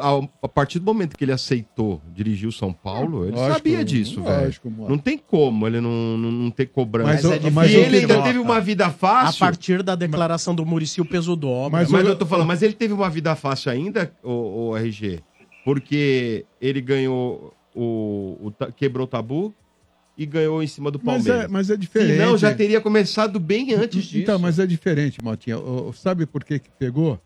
a- 0.00 0.28
a 0.42 0.48
partir 0.48 0.78
do 0.78 0.84
momento 0.84 1.16
que 1.16 1.24
ele 1.24 1.32
aceitou 1.32 2.00
dirigir 2.14 2.48
o 2.48 2.52
São 2.52 2.72
Paulo, 2.72 3.24
ele 3.24 3.32
Lógico, 3.36 3.54
sabia 3.54 3.84
disso, 3.84 4.22
velho. 4.22 4.44
lógico, 4.44 4.70
mano. 4.70 4.88
Não 4.90 4.98
tem 4.98 5.18
como 5.18 5.66
ele 5.66 5.80
não, 5.80 6.16
não, 6.16 6.30
não 6.30 6.50
ter 6.50 6.66
cobrança. 6.66 7.10
Mas 7.12 7.24
é 7.24 7.36
e 7.36 7.38
difícil, 7.40 7.80
ele 7.80 7.96
ainda 7.98 8.22
teve 8.22 8.38
uma 8.38 8.60
vida 8.60 8.86
A 8.86 8.90
fácil. 8.90 9.40
partir 9.40 9.82
da 9.82 9.94
declaração 9.94 10.54
do 10.54 10.64
Murici, 10.64 11.00
o 11.00 11.04
peso 11.04 11.34
dobra. 11.36 11.78
Mas, 11.90 11.90
eu 11.92 12.16
tô 12.16 12.24
falando, 12.26 12.46
mas 12.46 12.62
ele 12.62 12.74
teve 12.74 12.94
uma 12.94 13.10
vida 13.10 13.34
fácil 13.34 13.70
ainda, 13.72 14.12
o, 14.22 14.70
o 14.70 14.76
RG, 14.76 15.20
porque 15.64 16.44
ele 16.60 16.80
ganhou 16.80 17.54
o, 17.74 18.36
o 18.48 18.72
quebrou 18.72 19.04
o 19.04 19.08
tabu 19.08 19.54
e 20.20 20.26
ganhou 20.26 20.62
em 20.62 20.66
cima 20.66 20.90
do 20.90 21.00
Mas 21.02 21.24
Palmeiras. 21.24 21.44
é, 21.46 21.48
mas 21.48 21.70
é 21.70 21.76
diferente. 21.78 22.18
Senão 22.18 22.36
já 22.36 22.54
teria 22.54 22.78
começado 22.78 23.40
bem 23.40 23.72
antes 23.72 24.04
disso. 24.04 24.18
Então, 24.18 24.38
mas 24.38 24.58
é 24.58 24.66
diferente, 24.66 25.16
Motinha. 25.24 25.56
Sabe 25.94 26.26
por 26.26 26.44
que, 26.44 26.58
que 26.58 26.68
pegou? 26.78 27.18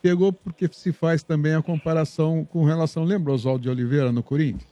Pegou 0.00 0.32
porque 0.32 0.66
se 0.72 0.90
faz 0.90 1.22
também 1.22 1.52
a 1.54 1.60
comparação 1.60 2.46
com 2.46 2.64
relação. 2.64 3.04
Lembra 3.04 3.32
o 3.32 3.34
Oswaldo 3.34 3.64
de 3.64 3.68
Oliveira 3.68 4.10
no 4.10 4.22
Corinthians? 4.22 4.64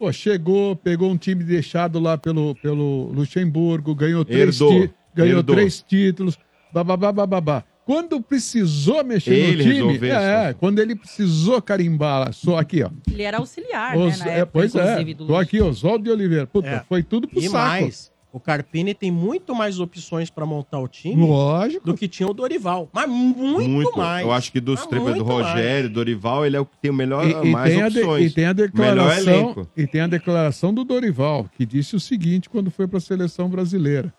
Pô, 0.00 0.12
chegou, 0.12 0.74
pegou 0.74 1.12
um 1.12 1.16
time 1.16 1.44
deixado 1.44 2.00
lá 2.00 2.18
pelo, 2.18 2.56
pelo 2.56 3.12
Luxemburgo, 3.12 3.94
ganhou 3.94 4.24
três, 4.24 4.60
Herdou, 4.60 4.90
ganhou 5.14 5.38
herdou. 5.38 5.54
três 5.54 5.80
títulos, 5.80 6.36
bababá, 6.74 7.12
bababá. 7.12 7.62
Quando 7.84 8.20
precisou 8.22 9.02
mexer 9.04 9.34
Ele 9.34 9.56
no 9.56 9.62
time, 9.62 9.74
resolveu 9.74 10.14
é, 10.16 10.54
quando 10.54 10.78
ele 10.78 10.94
precisou 10.94 11.60
carimbar, 11.60 12.32
só 12.32 12.56
aqui, 12.58 12.82
ó. 12.84 12.90
Ele 13.10 13.22
era 13.22 13.38
auxiliar, 13.38 13.96
Os- 13.96 14.18
né? 14.20 14.24
Na 14.26 14.30
é, 14.32 14.38
época, 14.38 14.50
pois 14.52 14.74
é, 14.76 15.04
tô 15.14 15.36
aqui, 15.36 15.60
Oswaldo 15.60 16.04
de 16.04 16.10
Oliveira. 16.10 16.46
Puta, 16.46 16.68
É. 16.68 16.84
foi 16.88 17.02
tudo 17.02 17.26
pro 17.26 17.40
E 17.40 17.48
saco. 17.48 17.54
mais, 17.54 18.12
o 18.32 18.38
Carpini 18.38 18.94
tem 18.94 19.10
muito 19.10 19.52
mais 19.52 19.80
opções 19.80 20.30
pra 20.30 20.46
montar 20.46 20.78
o 20.78 20.86
time 20.86 21.26
Lógico. 21.26 21.84
do 21.84 21.94
que 21.96 22.06
tinha 22.06 22.28
o 22.28 22.32
Dorival. 22.32 22.88
Mas 22.92 23.08
muito, 23.10 23.98
mais. 23.98 24.24
Eu 24.24 24.30
acho 24.32 24.52
que 24.52 24.60
dos 24.60 24.86
três, 24.86 25.04
do 25.04 25.10
muito 25.10 25.24
Rogério, 25.24 25.90
Dorival, 25.90 26.46
ele 26.46 26.56
é 26.56 26.60
o 26.60 26.64
que 26.64 26.78
tem 26.80 26.90
o 26.90 26.94
melhor, 26.94 27.26
E, 27.26 27.48
e 27.48 27.50
mais 27.50 27.74
tem 27.74 27.82
a 27.82 27.88
de- 27.88 27.98
opções. 27.98 28.30
e 28.30 28.34
tem 28.34 28.44
a 28.46 28.54
Melhor 28.54 28.68
declaração 28.70 29.32
elenco. 29.34 29.68
e 29.76 29.86
tem 29.88 30.00
a 30.02 30.06
declaração 30.06 30.72
do 30.72 30.84
Dorival 30.84 31.46
que 31.56 31.66
disse 31.66 31.96
o 31.96 32.00
seguinte 32.00 32.48
quando 32.48 32.70
foi 32.70 32.86
para 32.86 32.98
a 32.98 33.00
seleção 33.00 33.48
brasileira: 33.50 34.14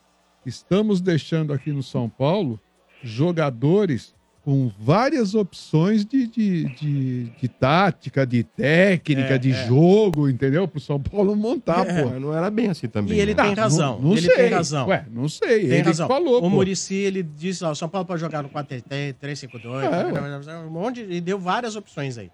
estamos 0.46 1.00
deixando 1.00 1.54
aqui 1.54 1.72
no 1.72 1.82
São 1.82 2.10
Paulo 2.10 2.60
jogadores 3.04 4.14
com 4.44 4.70
várias 4.78 5.36
opções 5.36 6.04
de, 6.04 6.28
de, 6.28 6.66
de, 6.76 7.24
de 7.30 7.48
tática, 7.48 8.28
de 8.28 8.44
técnica, 8.44 9.36
É, 9.36 9.38
de 9.38 9.52
é. 9.52 9.68
jogo, 9.68 10.28
entendeu? 10.28 10.68
Para 10.68 10.80
o 10.80 10.82
São 10.82 11.00
Paulo 11.00 11.34
montar, 11.34 11.88
É. 11.88 12.04
pô. 12.04 12.20
Não 12.20 12.34
era 12.38 12.50
bem 12.52 12.70
assim 12.70 12.90
também. 12.90 13.16
E 13.18 13.22
ele 13.22 13.34
né? 13.34 13.42
tem 13.42 13.54
razão. 13.54 13.94
Não, 14.02 14.10
não 14.10 14.12
ele 14.18 14.22
sei. 14.28 14.36
tem 14.36 14.50
razão. 14.50 14.88
Ué, 14.88 15.06
não 15.10 15.30
sei. 15.30 15.48
Tem 15.62 15.78
ele 15.78 15.82
razão. 15.84 16.08
falou, 16.10 16.40
o 16.40 16.42
pô. 16.42 16.50
Murici, 16.50 16.94
ele 16.94 17.24
disse, 17.24 17.64
ó, 17.64 17.72
o 17.72 17.76
São 17.76 17.88
Paulo 17.88 18.06
pode 18.06 18.20
jogar 18.20 18.44
no 18.44 18.50
4-3, 18.50 19.16
3-5-2, 19.22 20.48
É, 20.48 20.58
um 20.58 20.70
monte, 20.70 21.06
e 21.10 21.22
deu 21.22 21.40
várias 21.40 21.78
opções 21.78 22.18
aí. 22.18 22.30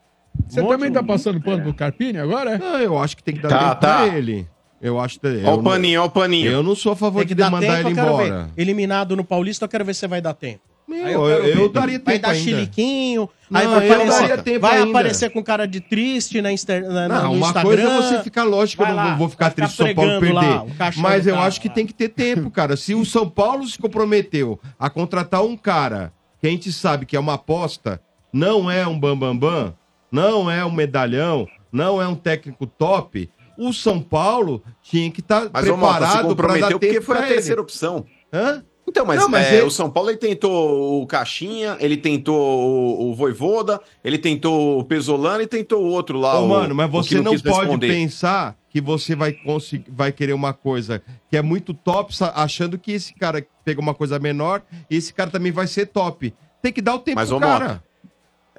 Você 0.47 0.61
Um 0.61 0.67
também 0.67 0.91
tá 0.91 1.03
passando 1.03 1.39
pano 1.39 1.61
pro 1.61 1.73
Carpini 1.75 2.17
agora? 2.17 2.55
É? 2.55 2.57
Não, 2.57 2.79
eu 2.79 2.97
acho 2.97 3.15
que 3.17 3.23
tem 3.23 3.35
que 3.35 3.41
dar 3.41 3.49
Tá, 3.49 3.59
tempo 3.69 3.81
tá. 3.81 3.97
pra 4.07 4.17
ele. 4.17 4.47
Eu 4.81 4.99
acho 4.99 5.19
que. 5.19 5.27
Eu 5.27 5.39
o 5.53 5.55
não- 5.57 5.63
paninho, 5.63 6.01
ó 6.01 6.05
o 6.05 6.09
paninho. 6.09 6.51
Eu 6.51 6.63
não 6.63 6.75
sou 6.75 6.93
a 6.93 6.95
favor 6.95 7.19
Tem 7.19 7.27
que 7.29 7.35
de 7.35 7.41
dar 7.41 7.49
mandar 7.51 7.67
tempo, 7.77 7.89
ele 7.89 7.91
eu 7.91 7.95
quero 7.95 8.07
embora. 8.07 8.43
ver. 8.55 8.61
Eliminado 8.61 9.15
no 9.15 9.23
Paulista, 9.23 9.65
eu 9.65 9.69
quero 9.69 9.83
ver 9.85 9.93
se 9.93 10.07
vai 10.07 10.21
dar 10.21 10.33
tempo. 10.33 10.61
Meu, 10.87 11.05
Aí 11.05 11.13
eu, 11.13 11.21
quero 11.21 11.45
eu 11.47 11.55
ver. 11.67 11.69
daria 11.69 11.99
Vai 11.99 12.13
tempo 12.15 12.21
dar 12.23 12.29
ainda. 12.33 12.43
chiliquinho, 12.43 13.29
Não, 13.47 13.59
aí 13.59 13.67
vai 13.67 13.75
eu 13.75 13.91
aparecer, 13.93 14.19
daria 14.27 14.37
tempo 14.43 14.59
vai 14.61 14.77
ainda. 14.79 14.89
aparecer 14.89 15.29
com 15.29 15.43
cara 15.43 15.67
de 15.67 15.79
triste 15.81 16.41
na, 16.41 16.51
Insta- 16.51 16.79
na- 16.79 17.07
Não, 17.07 17.23
no 17.25 17.31
uma 17.33 17.47
Instagram. 17.47 17.61
coisa 17.63 17.83
é 17.83 18.01
você 18.17 18.23
ficar, 18.23 18.43
lógico, 18.43 18.81
eu 18.81 18.87
Vai 18.87 18.95
não 18.95 19.03
lá, 19.03 19.15
vou 19.15 19.29
ficar 19.29 19.45
vai 19.45 19.53
triste 19.53 19.75
se 19.75 19.83
o 19.83 19.85
São 19.85 19.93
Paulo 19.95 20.19
pregando 20.19 20.39
perder. 20.39 20.55
lá, 20.55 20.63
o 20.63 20.75
caixão 20.75 21.03
mas 21.03 21.23
do 21.25 21.29
eu 21.29 21.35
cara 21.35 21.47
acho 21.47 21.61
que 21.61 21.67
lá. 21.67 21.73
tem 21.75 21.85
que 21.85 21.93
ter 21.93 22.09
tempo, 22.09 22.49
cara. 22.51 22.75
Se 22.75 22.95
o 22.95 23.05
São 23.05 23.29
Paulo 23.29 23.67
se 23.67 23.77
comprometeu 23.77 24.59
a 24.79 24.89
contratar 24.89 25.43
um 25.43 25.55
cara 25.55 26.11
que 26.41 26.47
a 26.47 26.49
gente 26.49 26.71
sabe 26.73 27.05
que 27.05 27.15
é 27.15 27.19
uma 27.19 27.35
aposta, 27.35 28.01
não 28.33 28.71
é 28.71 28.87
um 28.87 28.99
bambambam, 28.99 29.37
bam, 29.37 29.65
bam, 29.65 29.73
não 30.11 30.49
é 30.49 30.65
um 30.65 30.71
medalhão, 30.71 31.47
não 31.71 32.01
é 32.01 32.07
um 32.07 32.15
técnico 32.15 32.65
top, 32.65 33.29
o 33.67 33.73
São 33.73 33.99
Paulo 34.01 34.63
tinha 34.81 35.09
que 35.11 35.19
estar 35.19 35.49
Mas 35.51 35.65
se 35.65 35.71
preparado 35.71 36.01
para 36.01 36.07
dar 36.07 36.23
comprometeu 36.23 36.79
porque 36.79 37.01
foi 37.01 37.17
a 37.17 37.21
ele. 37.25 37.33
terceira 37.35 37.61
opção. 37.61 38.05
Hã? 38.33 38.63
Então, 38.87 39.05
mas, 39.05 39.19
Não, 39.21 39.29
mas 39.29 39.45
é, 39.45 39.57
ele- 39.57 39.65
o 39.67 39.69
São 39.69 39.87
Paulo 39.87 40.09
ele 40.09 40.17
tentou 40.17 41.03
o 41.03 41.05
Caixinha, 41.05 41.77
ele 41.79 41.95
tentou 41.95 42.35
o, 42.35 43.11
o 43.11 43.13
Voivoda, 43.15 43.79
ele 44.03 44.17
tentou 44.17 44.79
o 44.79 44.83
Pesolano 44.83 45.43
e 45.43 45.47
tentou 45.47 45.83
o 45.83 45.87
outro 45.89 46.17
lá. 46.17 46.39
Ô, 46.39 46.45
o- 46.45 46.49
mano, 46.49 46.73
mas 46.73 46.89
você 46.89 47.21
não 47.21 47.31
quis 47.33 47.41
pode 47.43 47.59
responder. 47.59 47.87
pensar 47.87 48.55
que 48.67 48.81
você 48.81 49.15
vai 49.15 49.31
conseguir, 49.31 49.91
vai 49.91 50.11
querer 50.11 50.33
uma 50.33 50.53
coisa 50.53 51.03
que 51.29 51.37
é 51.37 51.41
muito 51.41 51.71
top, 51.71 52.11
achando 52.33 52.79
que 52.79 52.91
esse 52.91 53.13
cara 53.13 53.45
pega 53.63 53.79
uma 53.79 53.93
coisa 53.93 54.17
menor 54.17 54.63
e 54.89 54.95
esse 54.95 55.13
cara 55.13 55.29
também 55.29 55.51
vai 55.51 55.67
ser 55.67 55.85
top. 55.87 56.33
Tem 56.61 56.73
que 56.73 56.81
dar 56.81 56.95
o 56.95 56.99
tempo 56.99 57.15
Mas, 57.19 57.29
pro 57.29 57.39
cara. 57.39 57.65
Mota, 57.67 57.83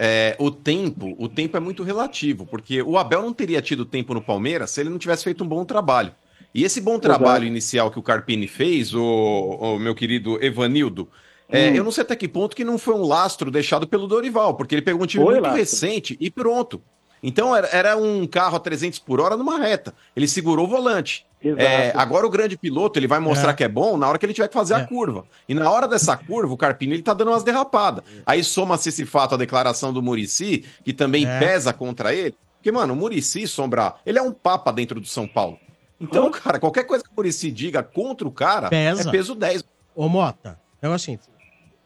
é, 0.03 0.35
o 0.39 0.51
tempo, 0.51 1.15
o 1.19 1.29
tempo 1.29 1.59
é 1.59 1.61
muito 1.61 1.83
relativo, 1.83 2.47
porque 2.47 2.81
o 2.81 2.97
Abel 2.97 3.21
não 3.21 3.35
teria 3.35 3.61
tido 3.61 3.85
tempo 3.85 4.15
no 4.15 4.23
Palmeiras 4.23 4.71
se 4.71 4.81
ele 4.81 4.89
não 4.89 4.97
tivesse 4.97 5.23
feito 5.25 5.45
um 5.45 5.47
bom 5.47 5.63
trabalho. 5.63 6.15
E 6.55 6.65
esse 6.65 6.81
bom 6.81 6.99
trabalho 6.99 7.45
inicial 7.45 7.91
que 7.91 7.99
o 7.99 8.03
Carpini 8.03 8.49
fez, 8.49 8.95
o, 8.95 9.03
o 9.05 9.79
meu 9.79 9.95
querido 9.95 10.43
Evanildo, 10.43 11.07
é, 11.51 11.69
Hum. 11.71 11.75
eu 11.75 11.85
não 11.85 11.91
sei 11.91 12.03
até 12.03 12.17
que 12.17 12.27
ponto 12.27 12.57
que 12.57 12.65
não 12.65 12.79
foi 12.79 12.95
um 12.95 13.03
lastro 13.05 13.51
deixado 13.51 13.87
pelo 13.87 14.07
Dorival, 14.07 14.55
porque 14.55 14.75
ele 14.75 14.83
pegou 14.83 15.03
um 15.03 15.07
time 15.07 15.23
Foi 15.23 15.35
muito 15.35 15.43
lastro. 15.45 15.61
recente 15.61 16.17
e 16.19 16.31
pronto. 16.31 16.81
Então 17.23 17.55
era, 17.55 17.67
era 17.69 17.97
um 17.97 18.27
carro 18.27 18.57
a 18.57 18.61
300 18.61 18.99
por 19.01 19.21
hora 19.21 19.37
numa 19.37 19.59
reta. 19.59 19.93
Ele 20.17 20.27
segurou 20.27 20.65
o 20.65 20.69
volante. 20.69 21.27
É, 21.43 21.93
agora 21.97 22.27
o 22.27 22.31
grande 22.31 22.57
piloto 22.59 22.99
ele 22.99 23.07
vai 23.07 23.19
mostrar 23.19 23.51
É. 23.51 23.55
que 23.55 23.65
é 23.65 23.69
bom 23.69 23.97
na 23.97 24.07
hora 24.09 24.19
que 24.19 24.27
ele 24.27 24.35
tiver 24.35 24.49
que 24.49 24.55
fazer 24.55 24.75
a 24.75 24.87
curva. 24.87 25.25
E 25.49 25.55
na 25.55 25.71
hora 25.71 25.89
dessa 25.89 26.17
curva, 26.17 26.53
o 26.53 26.57
Carpini 26.57 26.95
ele 26.95 27.03
tá 27.03 27.15
dando 27.15 27.29
umas 27.31 27.43
derrapadas. 27.43 28.05
Aí 28.27 28.45
soma-se 28.45 28.91
esse 28.91 29.07
fato 29.07 29.35
a 29.35 29.39
declaração 29.39 29.93
do 29.93 30.03
Murici, 30.03 30.65
que 30.85 30.93
também 30.93 31.25
É. 31.27 31.39
pesa 31.39 31.73
contra 31.73 32.15
ele. 32.15 32.35
Porque, 32.57 32.71
mano, 32.71 32.93
o 32.93 32.97
Murici, 32.97 33.47
Sombra, 33.49 33.95
ele 34.05 34.19
é 34.19 34.23
um 34.23 34.33
papa 34.33 34.71
dentro 34.71 35.01
do 35.01 35.07
São 35.07 35.27
Paulo. 35.27 35.59
Então, 35.99 36.31
cara, 36.31 36.59
qualquer 36.59 36.85
coisa 36.85 37.03
que 37.03 37.11
o 37.11 37.13
Murici 37.17 37.51
diga 37.51 37.83
contra 37.83 38.29
o 38.29 38.31
cara 38.31 38.69
Pesa. 38.69 39.09
é 39.09 39.11
peso 39.13 39.35
10. 39.35 39.65
Ô, 39.95 40.09
Mota, 40.09 40.59
é 40.83 40.89
o 40.89 40.99
seguinte. 40.99 41.23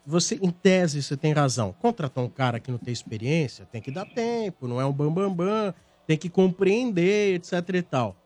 Você, 0.06 0.38
em 0.42 0.50
tese, 0.50 1.02
você 1.02 1.16
tem 1.16 1.32
razão. 1.32 1.74
Contratar 1.80 2.22
um 2.22 2.28
cara 2.28 2.60
que 2.60 2.70
não 2.70 2.78
tem 2.78 2.92
experiência, 2.92 3.66
tem 3.72 3.80
que 3.80 3.90
dar 3.90 4.04
tempo, 4.04 4.68
não 4.68 4.80
é 4.80 4.84
um 4.84 4.92
bambambam, 4.92 5.32
bam, 5.32 5.46
bam, 5.46 5.74
tem 6.06 6.18
que 6.18 6.28
compreender, 6.28 7.36
etc 7.36 7.52
e 7.74 7.82
tal. 7.82 8.16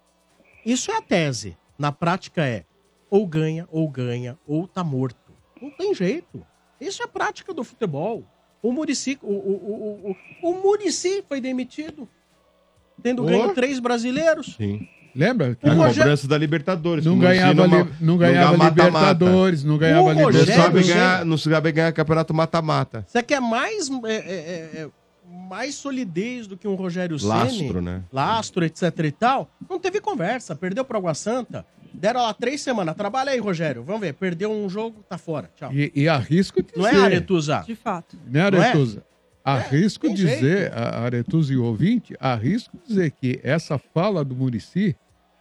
Isso 0.68 0.90
é 0.90 0.96
a 0.98 1.00
tese. 1.00 1.56
Na 1.78 1.90
prática 1.90 2.44
é 2.44 2.64
ou 3.10 3.26
ganha, 3.26 3.66
ou 3.72 3.88
ganha, 3.88 4.36
ou 4.46 4.68
tá 4.68 4.84
morto. 4.84 5.32
Não 5.62 5.70
tem 5.70 5.94
jeito. 5.94 6.44
Isso 6.78 7.00
é 7.02 7.06
a 7.06 7.08
prática 7.08 7.54
do 7.54 7.64
futebol. 7.64 8.22
O 8.62 8.70
Murici, 8.70 9.18
o, 9.22 9.32
o, 9.32 9.32
o, 9.32 10.16
o, 10.42 10.50
o 10.50 10.62
Murici 10.62 11.24
foi 11.26 11.40
demitido, 11.40 12.06
tendo 13.02 13.24
ganho 13.24 13.54
três 13.54 13.78
brasileiros. 13.78 14.56
Sim. 14.58 14.86
Lembra? 15.14 15.56
A 15.62 15.68
O 15.68 15.70
Rogério- 15.74 15.94
cobrança 16.02 16.28
da 16.28 16.36
Libertadores. 16.36 17.04
Não 17.04 17.14
que 17.14 17.22
ganhava, 17.22 17.54
não 17.98 18.18
ganhava. 18.18 18.64
Libertadores, 18.64 19.64
não 19.64 19.78
ganhava 19.78 20.02
O 20.02 20.14
Não 20.14 20.24
Rogério 20.24 20.54
sabe, 20.54 20.82
ganhar, 20.82 21.24
não 21.24 21.38
sabe 21.38 21.72
ganhar 21.72 21.92
campeonato 21.92 22.34
mata-mata. 22.34 23.04
Você 23.08 23.22
quer 23.22 23.40
mais, 23.40 23.88
é, 24.04 24.12
é, 24.12 24.12
é, 24.12 24.82
é, 24.82 24.88
mais 25.48 25.74
solidez 25.74 26.46
do 26.46 26.56
que 26.56 26.66
um 26.68 26.74
Rogério 26.74 27.18
Ceni? 27.18 27.30
Lastro, 27.32 27.80
né? 27.82 28.02
Lastro, 28.12 28.64
etc 28.64 28.82
e 29.04 29.12
tal. 29.12 29.50
Não 29.68 29.78
teve 29.78 30.00
conversa, 30.00 30.54
perdeu 30.56 30.84
pro 30.84 30.98
Água 30.98 31.14
Santa. 31.14 31.64
Deram 31.92 32.20
lá 32.22 32.34
três 32.34 32.60
semanas. 32.60 32.94
Trabalha 32.94 33.32
aí, 33.32 33.38
Rogério. 33.40 33.82
Vamos 33.82 34.02
ver. 34.02 34.12
Perdeu 34.14 34.52
um 34.52 34.68
jogo, 34.68 35.02
tá 35.08 35.16
fora. 35.18 35.50
Tchau. 35.56 35.72
E, 35.72 35.90
e 35.94 36.08
arrisco 36.08 36.62
dizer... 36.62 36.76
Não 36.78 36.86
é, 36.86 36.96
Aretusa? 37.04 37.64
De 37.66 37.74
fato. 37.74 38.16
Né, 38.26 38.50
Não 38.50 38.58
é? 38.62 38.68
Aretusa? 38.68 39.02
Arrisco 39.44 40.06
tem 40.06 40.14
dizer, 40.14 40.70
a- 40.74 41.00
Aretusa 41.00 41.52
e 41.52 41.56
o 41.56 41.64
ouvinte, 41.64 42.14
arrisco 42.20 42.76
dizer 42.86 43.10
que 43.12 43.40
essa 43.42 43.78
fala 43.78 44.22
do 44.22 44.36
Murici 44.36 44.94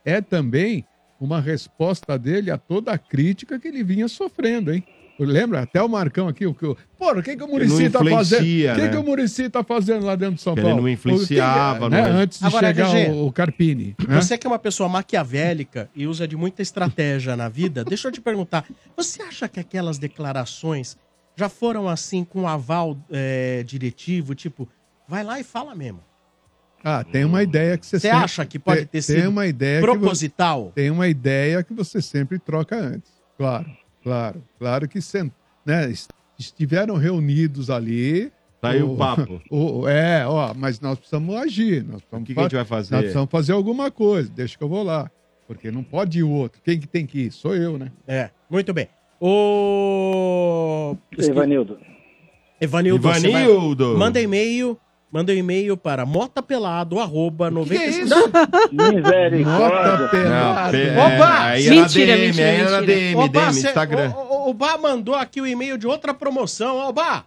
é 0.05 0.21
também 0.21 0.85
uma 1.19 1.41
resposta 1.41 2.17
dele 2.17 2.49
a 2.49 2.57
toda 2.57 2.93
a 2.93 2.97
crítica 2.97 3.59
que 3.59 3.67
ele 3.67 3.83
vinha 3.83 4.07
sofrendo, 4.07 4.73
hein? 4.73 4.83
Lembra? 5.19 5.61
Até 5.61 5.81
o 5.81 5.89
Marcão 5.89 6.27
aqui, 6.27 6.45
o 6.45 6.53
que 6.53 6.65
o. 6.65 6.77
Pô, 6.97 7.11
o 7.11 7.23
que, 7.23 7.35
que 7.35 7.43
o 7.43 7.47
Murici 7.47 7.89
tá 7.89 8.03
fazendo? 8.03 8.41
O 8.41 8.43
que, 8.45 8.67
né? 8.67 8.89
que 8.89 8.97
o 8.97 9.03
Murici 9.03 9.49
tá 9.49 9.63
fazendo 9.63 10.05
lá 10.05 10.15
dentro 10.15 10.35
de 10.35 10.41
São 10.41 10.53
Que 10.53 10.59
ele 10.59 10.67
Paulo? 10.69 10.81
não 10.83 10.89
influenciava, 10.89 11.85
que- 11.85 11.95
né? 11.95 12.01
não 12.01 12.07
é? 12.07 12.11
Antes 12.11 12.39
de 12.39 12.45
Agora, 12.45 12.67
chegar 12.67 12.89
o, 13.11 13.27
o 13.27 13.31
Carpini. 13.31 13.95
né? 14.07 14.15
Você 14.21 14.37
que 14.37 14.45
é 14.45 14.49
uma 14.49 14.59
pessoa 14.59 14.87
maquiavélica 14.87 15.89
e 15.95 16.05
usa 16.07 16.27
de 16.27 16.35
muita 16.35 16.61
estratégia 16.61 17.35
na 17.35 17.49
vida, 17.49 17.83
deixa 17.83 18.07
eu 18.07 18.11
te 18.11 18.21
perguntar. 18.21 18.65
Você 18.95 19.21
acha 19.21 19.47
que 19.47 19.59
aquelas 19.59 19.97
declarações 19.97 20.97
já 21.35 21.49
foram 21.49 21.87
assim 21.89 22.23
com 22.23 22.47
aval 22.47 22.97
é, 23.11 23.63
diretivo? 23.63 24.35
Tipo, 24.35 24.67
vai 25.07 25.23
lá 25.23 25.39
e 25.39 25.43
fala 25.43 25.73
mesmo. 25.73 25.99
Ah, 26.83 27.03
tem 27.03 27.25
uma 27.25 27.41
ideia 27.41 27.77
que 27.77 27.85
você 27.85 27.99
Você 27.99 28.07
acha 28.09 28.45
que 28.45 28.59
pode 28.59 28.81
ter 28.81 28.87
tem 28.87 29.01
sido 29.01 29.29
uma 29.29 29.47
ideia 29.47 29.81
proposital? 29.81 30.67
Que, 30.67 30.75
tem 30.75 30.91
uma 30.91 31.07
ideia 31.07 31.63
que 31.63 31.73
você 31.73 32.01
sempre 32.01 32.37
troca 32.37 32.75
antes. 32.77 33.11
Claro, 33.35 33.65
claro, 34.07 34.43
claro 34.57 34.87
que 34.87 34.99
né, 35.65 35.89
est- 35.91 36.09
estiveram 36.39 36.95
reunidos 36.95 37.69
ali. 37.69 38.31
Tá 38.61 38.69
aí 38.69 38.81
o 38.81 38.95
papo. 38.95 39.41
o- 39.51 39.87
é, 39.87 40.25
ó, 40.25 40.53
mas 40.53 40.79
nós 40.79 40.97
precisamos 40.97 41.35
agir. 41.35 41.83
Nós 41.83 42.01
precisamos 42.01 42.23
O 42.23 42.25
que 42.25 42.33
que 42.33 42.39
a 42.39 42.43
gente 42.43 42.55
vai 42.55 42.65
fazer? 42.65 42.91
Nós 42.95 43.01
precisamos 43.01 43.29
fazer 43.29 43.51
alguma 43.53 43.91
coisa. 43.91 44.29
Deixa 44.29 44.57
que 44.57 44.63
eu 44.63 44.69
vou 44.69 44.83
lá. 44.83 45.11
Porque 45.45 45.69
não 45.71 45.83
pode 45.83 46.19
ir 46.19 46.23
o 46.23 46.29
outro. 46.29 46.61
Quem 46.63 46.79
que 46.79 46.87
tem 46.87 47.05
que 47.05 47.19
ir? 47.23 47.31
Sou 47.31 47.55
eu, 47.55 47.77
né? 47.77 47.91
É, 48.07 48.29
muito 48.49 48.73
bem. 48.73 48.87
O. 49.19 50.95
Evanildo. 51.17 51.77
Evanildo. 52.59 53.01
você 53.01 53.29
vai- 53.31 53.43
Evanildo. 53.43 53.97
Manda 53.97 54.21
e-mail. 54.21 54.77
Manda 55.09 55.31
um 55.31 55.35
e-mail 55.35 55.77
para 55.77 56.05
motapelado, 56.05 56.99
arroba, 56.99 57.49
95... 57.49 58.13
Misericórdia. 58.73 60.07
Pelado. 60.09 60.71
pe- 60.71 60.83
é, 60.83 61.23
aí 61.23 61.65
era 61.67 61.75
Mentira, 61.75 62.15
DM, 62.17 62.25
mentira, 62.27 62.47
aí 62.49 62.55
era 62.59 62.81
mentira. 62.81 62.85
DM, 62.85 63.15
Oba, 63.15 63.39
DM, 63.41 63.53
cê- 63.53 63.67
Instagram. 63.69 64.09
O, 64.11 64.19
o, 64.19 64.49
o 64.49 64.53
Bá 64.53 64.77
mandou 64.77 65.15
aqui 65.15 65.39
o 65.39 65.47
e-mail 65.47 65.77
de 65.77 65.87
outra 65.87 66.13
promoção. 66.13 66.75
Oba! 66.77 67.23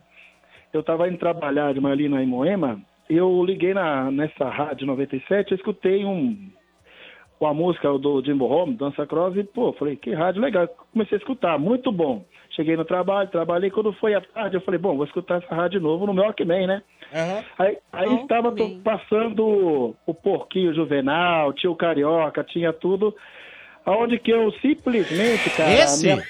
eu 0.73 0.81
estava 0.81 1.07
indo 1.07 1.19
trabalhar 1.19 1.75
de 1.75 1.81
manhã 1.81 1.93
ali 1.93 2.09
na 2.09 2.25
Moema, 2.25 2.81
eu 3.11 3.45
liguei 3.45 3.75
na, 3.75 4.11
nessa 4.11 4.49
rádio 4.49 4.87
97, 4.87 5.53
eu 5.53 5.57
escutei 5.57 6.07
um, 6.07 6.49
uma 7.39 7.53
música 7.53 7.93
do 7.99 8.25
Jimbo 8.25 8.47
Home, 8.47 8.77
Dança 8.77 9.07
Cross, 9.07 9.37
e, 9.37 9.45
pô, 9.45 9.75
falei, 9.75 9.97
que 9.97 10.15
rádio 10.15 10.41
legal. 10.41 10.67
Comecei 10.91 11.19
a 11.19 11.21
escutar, 11.21 11.59
muito 11.59 11.93
bom. 11.93 12.25
Cheguei 12.57 12.75
no 12.77 12.85
trabalho, 12.87 13.29
trabalhei, 13.29 13.71
quando 13.71 13.93
foi 13.93 14.15
à 14.15 14.21
tarde, 14.23 14.57
eu 14.57 14.63
falei, 14.63 14.81
bom, 14.81 14.97
vou 14.97 15.05
escutar 15.05 15.43
essa 15.43 15.55
rádio 15.55 15.79
de 15.79 15.85
novo 15.85 16.07
no 16.07 16.15
meu 16.15 16.25
Walkman, 16.25 16.67
né? 16.67 16.83
Aí, 17.59 17.77
aí 17.93 18.15
estava 18.23 18.51
to- 18.51 18.81
passando 18.83 19.95
o 20.07 20.15
porquinho 20.15 20.75
juvenal, 20.75 21.53
tinha 21.53 21.71
o 21.71 21.77
carioca, 21.77 22.43
tinha 22.43 22.73
tudo. 22.73 23.15
Aonde 23.85 24.19
que 24.19 24.31
eu 24.33 24.51
simplesmente, 24.63 25.51
cara. 25.51 25.71
Esse? 25.71 26.05
minha- 26.07 26.23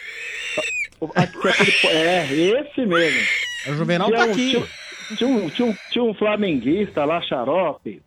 o- 1.01 1.11
aquele- 1.15 1.48
aquele- 1.48 1.93
é, 1.97 2.24
esse 2.61 2.85
mesmo. 2.85 3.20
O 3.69 3.74
Juvenal 3.74 4.09
Tinha 4.09 4.19
tá 4.19 4.27
um- 4.27 4.31
aqui. 4.32 4.51
Tinha, 4.51 5.16
tinha 5.16 5.31
um, 5.31 5.48
tinha, 5.51 5.69
um, 5.69 5.74
tinha 5.93 6.05
um 6.05 6.15
flamenguista 6.15 7.05
lá, 7.05 7.20
xarope, 7.23 8.03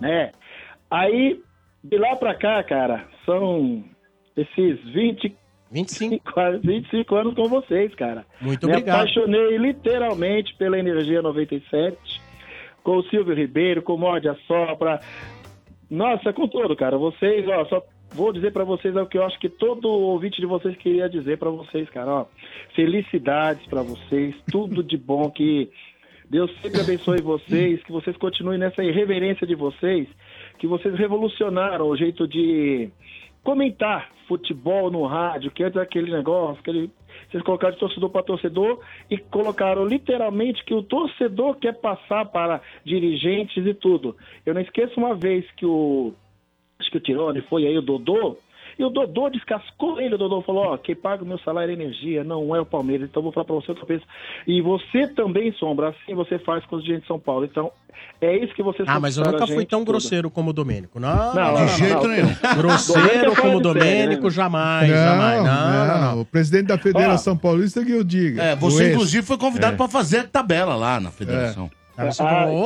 né? 0.00 0.32
Aí, 0.90 1.40
de 1.82 1.96
lá 1.96 2.14
pra 2.16 2.34
cá, 2.34 2.62
cara, 2.62 3.04
são 3.24 3.82
esses 4.36 4.78
20... 4.92 5.34
25. 5.70 6.24
25 6.62 7.14
anos 7.16 7.34
com 7.34 7.48
vocês, 7.48 7.94
cara. 7.94 8.24
Muito 8.40 8.66
Me 8.66 8.72
obrigado. 8.72 8.96
apaixonei 8.96 9.58
literalmente 9.58 10.54
pela 10.54 10.78
Energia 10.78 11.22
97, 11.22 11.96
com 12.82 12.96
o 12.98 13.02
Silvio 13.04 13.34
Ribeiro, 13.34 13.82
com 13.82 13.94
o 13.94 13.98
Morde 13.98 14.28
Sopra. 14.46 15.00
Nossa, 15.90 16.32
com 16.32 16.48
tudo, 16.48 16.76
cara. 16.76 16.96
Vocês, 16.96 17.46
ó, 17.48 17.64
só 17.66 17.82
vou 18.14 18.32
dizer 18.32 18.52
pra 18.52 18.64
vocês 18.64 18.96
é 18.96 19.02
o 19.02 19.06
que 19.06 19.18
eu 19.18 19.24
acho 19.24 19.38
que 19.38 19.48
todo 19.48 19.88
ouvinte 19.88 20.40
de 20.40 20.46
vocês 20.46 20.76
queria 20.76 21.08
dizer 21.08 21.38
pra 21.38 21.50
vocês, 21.50 21.88
cara, 21.90 22.10
ó. 22.10 22.26
Felicidades 22.74 23.66
pra 23.66 23.82
vocês, 23.82 24.34
tudo 24.50 24.82
de 24.82 24.96
bom 24.96 25.30
que 25.30 25.70
Deus 26.30 26.50
sempre 26.60 26.80
abençoe 26.80 27.20
vocês, 27.22 27.82
que 27.82 27.92
vocês 27.92 28.16
continuem 28.16 28.58
nessa 28.58 28.84
irreverência 28.84 29.46
de 29.46 29.54
vocês, 29.54 30.06
que 30.58 30.66
vocês 30.66 30.94
revolucionaram 30.94 31.86
o 31.86 31.96
jeito 31.96 32.26
de 32.28 32.90
comentar 33.42 34.10
futebol 34.28 34.90
no 34.90 35.06
rádio, 35.06 35.50
que 35.50 35.64
antes 35.64 35.74
era 35.74 35.84
aquele 35.84 36.12
negócio, 36.12 36.60
aquele, 36.60 36.90
vocês 37.28 37.42
colocaram 37.42 37.72
de 37.72 37.80
torcedor 37.80 38.10
para 38.10 38.22
torcedor 38.22 38.80
e 39.10 39.16
colocaram 39.16 39.84
literalmente 39.84 40.64
que 40.64 40.74
o 40.74 40.82
torcedor 40.82 41.56
quer 41.56 41.80
passar 41.80 42.26
para 42.26 42.60
dirigentes 42.84 43.66
e 43.66 43.74
tudo. 43.74 44.14
Eu 44.44 44.54
não 44.54 44.60
esqueço 44.60 45.00
uma 45.00 45.14
vez 45.14 45.50
que 45.52 45.64
o 45.64 46.12
acho 46.78 46.90
que 46.90 46.98
o 46.98 47.00
Tirone 47.00 47.40
foi 47.42 47.66
aí 47.66 47.76
o 47.76 47.82
Dodô, 47.82 48.36
e 48.78 48.84
o 48.84 48.90
Dodô 48.90 49.28
descascou 49.28 50.00
ele, 50.00 50.14
o 50.14 50.18
Dodô 50.18 50.40
falou, 50.42 50.66
ó, 50.72 50.76
quem 50.78 50.94
paga 50.94 51.24
o 51.24 51.26
meu 51.26 51.38
salário 51.40 51.70
é 51.70 51.74
energia, 51.74 52.22
não 52.22 52.54
é 52.54 52.60
o 52.60 52.66
Palmeiras, 52.66 53.08
então 53.10 53.20
eu 53.20 53.24
vou 53.24 53.32
falar 53.32 53.44
pra 53.46 53.54
você 53.56 53.70
outra 53.72 53.84
vez. 53.86 54.00
E 54.46 54.60
você 54.62 55.06
também, 55.08 55.52
Sombra, 55.52 55.88
assim 55.88 56.14
você 56.14 56.38
faz 56.38 56.64
com 56.66 56.76
os 56.76 56.82
dirigentes 56.82 57.04
de 57.04 57.08
São 57.08 57.18
Paulo. 57.18 57.44
Então, 57.44 57.70
é 58.20 58.36
isso 58.36 58.54
que 58.54 58.62
vocês 58.62 58.88
Ah, 58.88 59.00
mas 59.00 59.16
eu 59.16 59.24
nunca 59.24 59.46
fui 59.46 59.66
tão 59.66 59.80
tudo. 59.80 59.88
grosseiro 59.92 60.30
como 60.30 60.50
o 60.50 60.52
Domênico. 60.52 61.00
Não, 61.00 61.08
Não, 61.08 61.34
não, 61.34 61.34
não, 61.34 61.58
não, 61.60 61.66
de 61.66 61.72
jeito 61.76 61.94
não. 62.02 62.08
nenhum. 62.08 62.34
Grosseiro 62.56 63.00
Domênico 63.02 63.32
é 63.32 63.34
como 63.42 63.58
o 63.58 63.62
série, 63.62 63.62
Domênico, 63.80 64.24
né? 64.24 64.30
jamais, 64.30 64.88
não, 64.90 64.96
jamais. 64.96 65.44
Não, 65.44 65.86
não, 65.86 66.00
não. 66.14 66.20
O 66.20 66.24
presidente 66.24 66.66
da 66.66 66.78
Federação 66.78 67.36
Paulista 67.36 67.84
que 67.84 67.90
eu 67.92 68.04
diga. 68.04 68.42
É, 68.42 68.56
você 68.56 68.92
inclusive 68.92 69.26
foi 69.26 69.36
convidado 69.38 69.74
É. 69.74 69.76
pra 69.76 69.88
fazer 69.88 70.18
a 70.20 70.24
tabela 70.24 70.76
lá 70.76 71.00
na 71.00 71.10
federação. 71.10 71.68
Ah, 71.96 72.04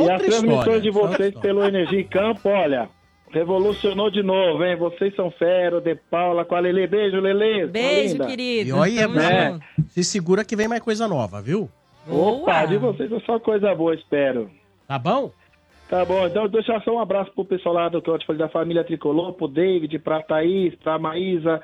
e 0.06 0.10
as 0.10 0.22
transmissões 0.22 0.82
de 0.82 0.90
vocês 0.90 1.34
pelo 1.40 1.64
Energia 1.64 2.00
em 2.00 2.04
Campo, 2.04 2.50
olha, 2.50 2.88
revolucionou 3.32 4.10
de 4.10 4.22
novo, 4.22 4.64
hein? 4.64 4.76
Vocês 4.76 5.14
são 5.16 5.30
fera, 5.30 5.80
De 5.80 5.94
Paula, 5.94 6.44
com 6.44 6.54
a 6.54 6.60
Lele. 6.60 6.86
Beijo, 6.86 7.18
Lele. 7.18 7.66
Beijo, 7.66 8.18
querido. 8.18 8.70
E 8.70 8.72
olha, 8.72 9.00
é, 9.00 9.50
junto. 9.50 9.64
se 9.88 10.04
segura 10.04 10.44
que 10.44 10.54
vem 10.54 10.68
mais 10.68 10.82
coisa 10.82 11.08
nova, 11.08 11.40
viu? 11.40 11.68
Opa, 12.08 12.66
de 12.66 12.76
vocês 12.76 13.10
é 13.10 13.20
só 13.20 13.38
coisa 13.38 13.74
boa, 13.74 13.94
espero. 13.94 14.50
Tá 14.86 14.98
bom? 14.98 15.30
Tá 15.88 16.04
bom, 16.04 16.26
então 16.26 16.48
deixa 16.48 16.80
só 16.80 16.94
um 16.94 17.00
abraço 17.00 17.30
pro 17.32 17.44
pessoal 17.44 17.74
lá 17.74 17.88
do 17.88 18.00
que 18.00 18.08
eu 18.08 18.18
te 18.18 18.26
falei 18.26 18.40
da 18.40 18.48
família 18.48 18.82
Tricolor, 18.82 19.34
pro 19.34 19.46
David, 19.46 19.98
pra 19.98 20.22
Thaís, 20.22 20.74
pra 20.76 20.98
Maísa, 20.98 21.60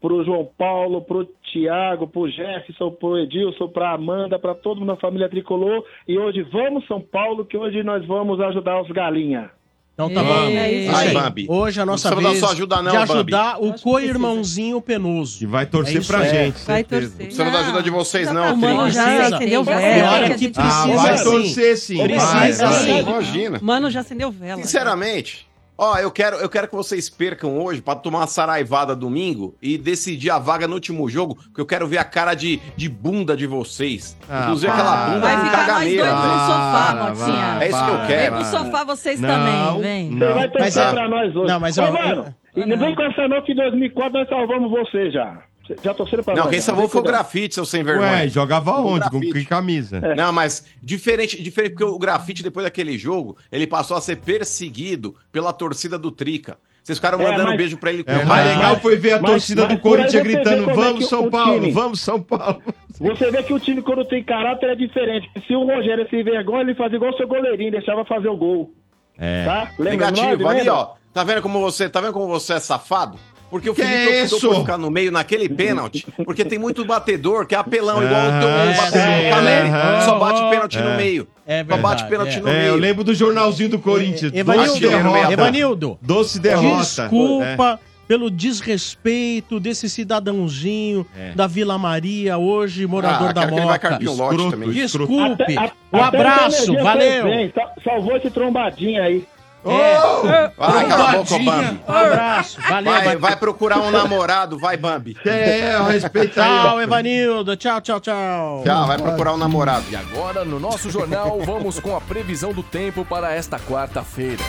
pro 0.00 0.24
João 0.24 0.48
Paulo, 0.56 1.02
pro 1.02 1.28
Tiago, 1.42 2.06
pro 2.06 2.30
Jefferson, 2.30 2.92
pro 2.92 3.18
Edilson, 3.18 3.68
pra 3.68 3.90
Amanda, 3.90 4.38
pra 4.38 4.54
todo 4.54 4.78
mundo 4.78 4.94
da 4.94 4.96
família 4.96 5.28
Tricolor. 5.28 5.84
E 6.06 6.16
hoje 6.16 6.42
vamos 6.42 6.86
São 6.86 7.00
Paulo, 7.00 7.44
que 7.44 7.56
hoje 7.56 7.82
nós 7.82 8.06
vamos 8.06 8.40
ajudar 8.40 8.80
os 8.80 8.88
galinha. 8.90 9.50
Então 9.98 10.08
tá 10.10 10.22
bom. 10.22 10.44
É 10.50 10.70
Isso 10.72 10.90
isso 10.90 10.96
aí. 10.96 11.08
aí. 11.08 11.14
Bambi. 11.14 11.46
Hoje 11.48 11.80
a 11.80 11.84
nossa 11.84 12.14
vez 12.14 12.38
só 12.38 12.52
ajuda 12.52 12.76
não, 12.80 12.92
de 12.92 12.98
Bambi. 12.98 13.12
ajudar 13.14 13.60
o 13.60 13.72
co-irmãozinho 13.72 14.80
penoso. 14.80 15.38
Que 15.40 15.46
vai 15.46 15.66
torcer 15.66 16.06
pra 16.06 16.22
gente, 16.24 16.54
Vai 16.64 16.84
certeza. 16.84 16.84
torcer. 16.86 17.10
Não 17.18 17.26
precisa 17.26 17.44
da 17.50 17.58
ajuda 17.58 17.82
de 17.82 17.90
vocês, 17.90 18.30
não, 18.32 18.54
O 18.54 18.56
mano 18.56 18.80
filho. 18.82 18.92
já 18.92 19.26
acendeu 19.26 19.64
vela. 19.64 20.12
Olha 20.12 20.34
que 20.36 20.52
Ah, 20.54 20.84
precisa 20.84 21.02
vai 21.02 21.18
sim. 21.18 21.24
torcer 21.24 21.76
sim. 21.78 21.98
Precisa 22.04 22.66
Vai, 22.68 22.84
sim. 22.84 22.98
Imagina. 23.00 23.58
Mano, 23.60 23.90
já 23.90 23.98
acendeu 24.00 24.30
vela. 24.30 24.62
Sinceramente, 24.62 25.47
ó, 25.78 25.96
eu 25.98 26.10
quero, 26.10 26.36
eu 26.36 26.48
quero 26.48 26.66
que 26.68 26.74
vocês 26.74 27.08
percam 27.08 27.56
hoje 27.58 27.80
pra 27.80 27.94
tomar 27.94 28.18
uma 28.18 28.26
saraivada 28.26 28.94
domingo 28.96 29.54
e 29.62 29.78
decidir 29.78 30.30
a 30.30 30.38
vaga 30.38 30.66
no 30.68 30.74
último 30.74 31.08
jogo, 31.08 31.36
porque 31.36 31.60
eu 31.60 31.66
quero 31.66 31.86
ver 31.86 31.98
a 31.98 32.04
cara 32.04 32.34
de, 32.34 32.60
de 32.76 32.88
bunda 32.88 33.36
de 33.36 33.46
vocês. 33.46 34.16
Ah, 34.28 34.42
Inclusive 34.44 34.72
para. 34.72 34.80
aquela 34.82 35.06
bunda 35.06 35.20
Vai 35.20 35.36
ficar 35.44 35.56
nós 35.56 35.66
caganeira. 35.66 36.02
dois 36.04 36.14
no 36.16 36.22
velho. 36.22 36.38
sofá, 36.40 36.86
Para, 36.88 37.14
Motinha. 37.14 37.54
vai, 37.54 37.64
É 37.64 37.68
isso 37.70 37.84
que 37.84 37.90
eu 37.90 37.98
Vem 37.98 38.06
quero. 38.08 38.34
pro 38.36 38.44
sofá 38.44 38.84
vocês 38.84 39.20
Não, 39.20 39.28
também, 39.28 39.80
vem. 39.80 40.18
Você 40.18 40.32
vai 40.34 40.48
torcer 40.50 40.60
Mas, 40.60 40.76
é- 40.76 40.92
pra 40.92 41.08
nós 41.08 41.36
hoje. 41.36 41.52
não, 41.52 41.60
mas, 41.60 41.78
Ô, 41.78 41.82
mano, 41.92 42.34
e 42.56 42.66
não 42.66 42.76
vem 42.78 42.94
com 42.94 43.02
essa 43.02 43.28
não 43.28 43.42
que 43.42 43.52
em 43.52 43.56
2004 43.56 44.12
nós 44.18 44.28
salvamos 44.28 44.70
você 44.70 45.10
já. 45.12 45.42
Já 45.82 45.92
torceram 45.94 46.22
pra 46.24 46.34
Não, 46.34 46.48
quem 46.48 46.60
salvou 46.60 46.88
foi 46.88 47.00
o 47.00 47.04
grafite, 47.04 47.54
seu 47.54 47.64
sem 47.64 47.82
vergonha. 47.82 48.10
Ué, 48.12 48.28
jogava 48.28 48.72
O 48.80 48.86
onde? 48.94 49.08
Com 49.10 49.20
que 49.20 49.44
camisa? 49.44 50.00
Não, 50.16 50.32
mas 50.32 50.64
diferente, 50.82 51.40
diferente 51.42 51.72
porque 51.72 51.84
o 51.84 51.98
grafite, 51.98 52.42
depois 52.42 52.64
daquele 52.64 52.96
jogo, 52.98 53.36
ele 53.52 53.66
passou 53.66 53.96
a 53.96 54.00
ser 54.00 54.16
perseguido 54.16 55.14
pela 55.30 55.52
torcida 55.52 55.98
do 55.98 56.10
Trica. 56.10 56.56
Vocês 56.82 56.96
ficaram 56.98 57.20
É, 57.20 57.24
mandando 57.24 57.48
mas- 57.48 57.56
beijo 57.58 57.76
pra 57.76 57.92
ele. 57.92 58.02
É, 58.06 58.16
o 58.18 58.26
mais 58.26 58.46
legal 58.46 58.80
foi 58.80 58.96
ver 58.96 59.12
a 59.12 59.20
Mas- 59.20 59.30
torcida 59.30 59.66
mas 59.66 59.74
do 59.76 59.80
Corinthians 59.82 60.22
gritando: 60.22 60.70
é 60.70 60.74
Vamos, 60.74 61.06
São 61.08 61.28
Paulo, 61.30 61.60
time- 61.60 61.70
vamos, 61.72 62.00
São 62.00 62.22
Paulo. 62.22 62.62
Você 62.98 63.30
vê 63.30 63.42
que 63.42 63.52
o 63.52 63.60
time, 63.60 63.82
quando 63.82 64.04
tem 64.06 64.24
caráter, 64.24 64.70
é 64.70 64.74
diferente. 64.74 65.30
Se 65.46 65.54
o 65.54 65.64
Rogério 65.66 66.08
se 66.08 66.22
vergonha, 66.22 66.62
ele 66.62 66.74
fazia 66.74 66.96
igual 66.96 67.12
o 67.12 67.16
seu 67.18 67.28
goleirinho, 67.28 67.70
deixava 67.70 68.04
fazer 68.06 68.28
o 68.28 68.36
gol. 68.36 68.72
É. 69.18 69.44
Tá? 69.44 69.70
Lembra 69.78 69.90
Negativo, 69.90 70.42
nós, 70.42 70.50
ali, 70.50 70.58
lembra? 70.60 70.74
ó. 70.74 70.94
Tá 71.12 71.24
vendo 71.24 71.42
como 71.42 71.60
você, 71.60 71.88
tá 71.90 72.00
vendo 72.00 72.12
como 72.14 72.26
você 72.26 72.54
é 72.54 72.60
safado? 72.60 73.18
Porque 73.50 73.70
o 73.70 73.74
Que 73.74 73.82
Felipe 73.82 73.96
é 74.12 74.22
optou 74.22 74.38
isso? 74.38 74.48
por 74.50 74.60
ficar 74.60 74.76
no 74.78 74.90
meio 74.90 75.10
naquele 75.10 75.48
pênalti. 75.48 76.06
Porque 76.24 76.44
tem 76.44 76.58
muito 76.58 76.84
batedor 76.84 77.46
que 77.46 77.54
é 77.54 77.58
apelão, 77.58 78.02
igual 78.02 78.20
o 78.20 78.40
teu 78.40 78.48
Ah, 78.48 78.74
batedor 78.76 79.16
do 79.24 79.30
Caleri. 79.30 80.04
Só 80.04 80.18
bate 80.18 80.50
pênalti 80.50 80.78
no 80.78 80.88
É. 80.90 80.96
meio. 80.96 81.28
É 81.46 81.58
Só 81.64 81.76
bate 81.78 82.02
verdade, 82.02 82.08
pênalti 82.10 82.36
é. 82.36 82.40
no 82.40 82.48
É, 82.48 82.52
meio. 82.52 82.66
eu 82.68 82.76
lembro 82.76 83.02
do 83.04 83.14
jornalzinho 83.14 83.70
do 83.70 83.78
Corinthians. 83.78 84.32
Evanildo, 84.34 84.68
Doce 84.72 84.80
derrota. 84.80 85.32
Evanildo, 85.32 85.98
Doce 86.02 86.38
derrota. 86.40 86.78
Desculpa 86.84 87.80
pelo 88.06 88.30
desrespeito 88.30 89.58
desse 89.60 89.88
cidadãozinho 89.88 91.06
É. 91.16 91.32
da 91.32 91.46
Vila 91.46 91.78
Maria, 91.78 92.38
hoje 92.38 92.86
morador 92.86 93.28
Ah, 93.28 93.32
da 93.32 93.44
Escroto, 93.44 94.50
também. 94.50 94.70
Desculpe. 94.70 95.18
Até- 95.42 95.56
a- 95.58 95.72
um 95.92 96.02
abraço, 96.02 96.74
valeu. 96.82 97.24
bem, 97.24 97.52
sa- 97.54 97.72
Salvou 97.84 98.16
esse 98.16 98.30
trombadinho 98.30 99.02
aí. 99.02 99.24
É. 99.64 100.50
Vai, 100.56 100.88
cala 100.88 101.10
a 101.10 101.12
boca, 101.12 101.38
Bambi. 101.38 101.80
Um 101.86 101.92
abraço, 101.92 102.60
valeu. 102.60 102.92
Vai, 102.92 103.16
vai 103.16 103.36
procurar 103.36 103.78
um 103.80 103.90
namorado, 103.90 104.58
vai, 104.58 104.76
Bambi. 104.76 105.16
É, 105.24 105.78
respeita 105.88 106.42
Tchau, 106.42 106.80
Evanildo. 106.80 107.56
Tchau, 107.56 107.80
tchau, 107.80 108.00
tchau. 108.00 108.62
Tchau, 108.64 108.86
vai 108.86 108.98
procurar 108.98 109.34
um 109.34 109.36
namorado. 109.38 109.84
E 109.90 109.96
agora, 109.96 110.44
no 110.44 110.60
nosso 110.60 110.90
jornal, 110.90 111.40
vamos 111.44 111.80
com 111.80 111.96
a 111.96 112.00
previsão 112.00 112.52
do 112.52 112.62
tempo 112.62 113.04
para 113.04 113.34
esta 113.34 113.58
quarta-feira. 113.58 114.44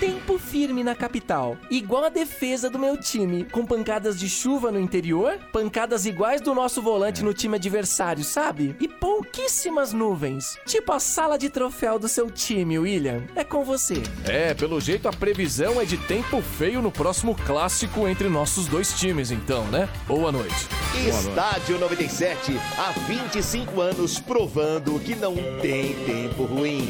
Tempo 0.00 0.38
firme 0.38 0.84
na 0.84 0.94
capital, 0.94 1.56
igual 1.68 2.04
a 2.04 2.08
defesa 2.08 2.70
do 2.70 2.78
meu 2.78 2.96
time, 2.96 3.44
com 3.44 3.66
pancadas 3.66 4.16
de 4.16 4.28
chuva 4.28 4.70
no 4.70 4.78
interior, 4.78 5.36
pancadas 5.52 6.06
iguais 6.06 6.40
do 6.40 6.54
nosso 6.54 6.80
volante 6.80 7.24
no 7.24 7.34
time 7.34 7.56
adversário, 7.56 8.22
sabe? 8.22 8.76
E 8.78 8.86
pouquíssimas 8.86 9.92
nuvens, 9.92 10.56
tipo 10.64 10.92
a 10.92 11.00
sala 11.00 11.36
de 11.36 11.50
troféu 11.50 11.98
do 11.98 12.06
seu 12.06 12.30
time, 12.30 12.78
William. 12.78 13.24
É 13.34 13.42
com 13.42 13.64
você. 13.64 14.00
É, 14.24 14.54
pelo 14.54 14.80
jeito 14.80 15.08
a 15.08 15.12
previsão 15.12 15.80
é 15.80 15.84
de 15.84 15.96
tempo 15.96 16.40
feio 16.40 16.80
no 16.80 16.92
próximo 16.92 17.34
clássico 17.34 18.06
entre 18.06 18.28
nossos 18.28 18.68
dois 18.68 18.92
times, 18.92 19.32
então, 19.32 19.64
né? 19.64 19.88
Boa 20.06 20.30
noite. 20.30 20.68
Estádio 21.08 21.76
97, 21.76 22.52
há 22.78 22.92
25 23.08 23.80
anos 23.80 24.20
provando 24.20 25.00
que 25.00 25.16
não 25.16 25.34
tem 25.60 25.94
tempo 26.04 26.44
ruim. 26.44 26.88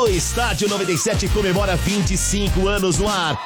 O 0.00 0.08
Estádio 0.08 0.66
97 0.66 1.28
comemora 1.28 1.76
25 1.76 2.66
anos 2.66 2.96
no 2.96 3.06
ar. 3.06 3.38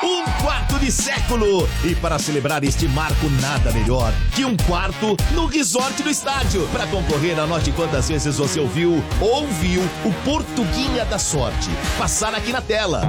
Um 0.00 0.22
quarto 0.40 0.78
de 0.78 0.92
século! 0.92 1.68
E 1.82 1.92
para 1.96 2.20
celebrar 2.20 2.62
este 2.62 2.86
marco, 2.86 3.28
nada 3.42 3.72
melhor 3.72 4.12
que 4.36 4.44
um 4.44 4.56
quarto 4.56 5.16
no 5.32 5.46
resort 5.46 6.00
do 6.04 6.08
estádio. 6.08 6.68
Para 6.68 6.86
concorrer, 6.86 7.36
anote 7.36 7.72
quantas 7.72 8.08
vezes 8.08 8.38
você 8.38 8.60
ouviu, 8.60 9.02
ouviu 9.20 9.82
o 10.04 10.12
Portuguinha 10.24 11.04
da 11.04 11.18
Sorte. 11.18 11.68
Passar 11.98 12.32
aqui 12.32 12.52
na 12.52 12.60
tela. 12.60 13.02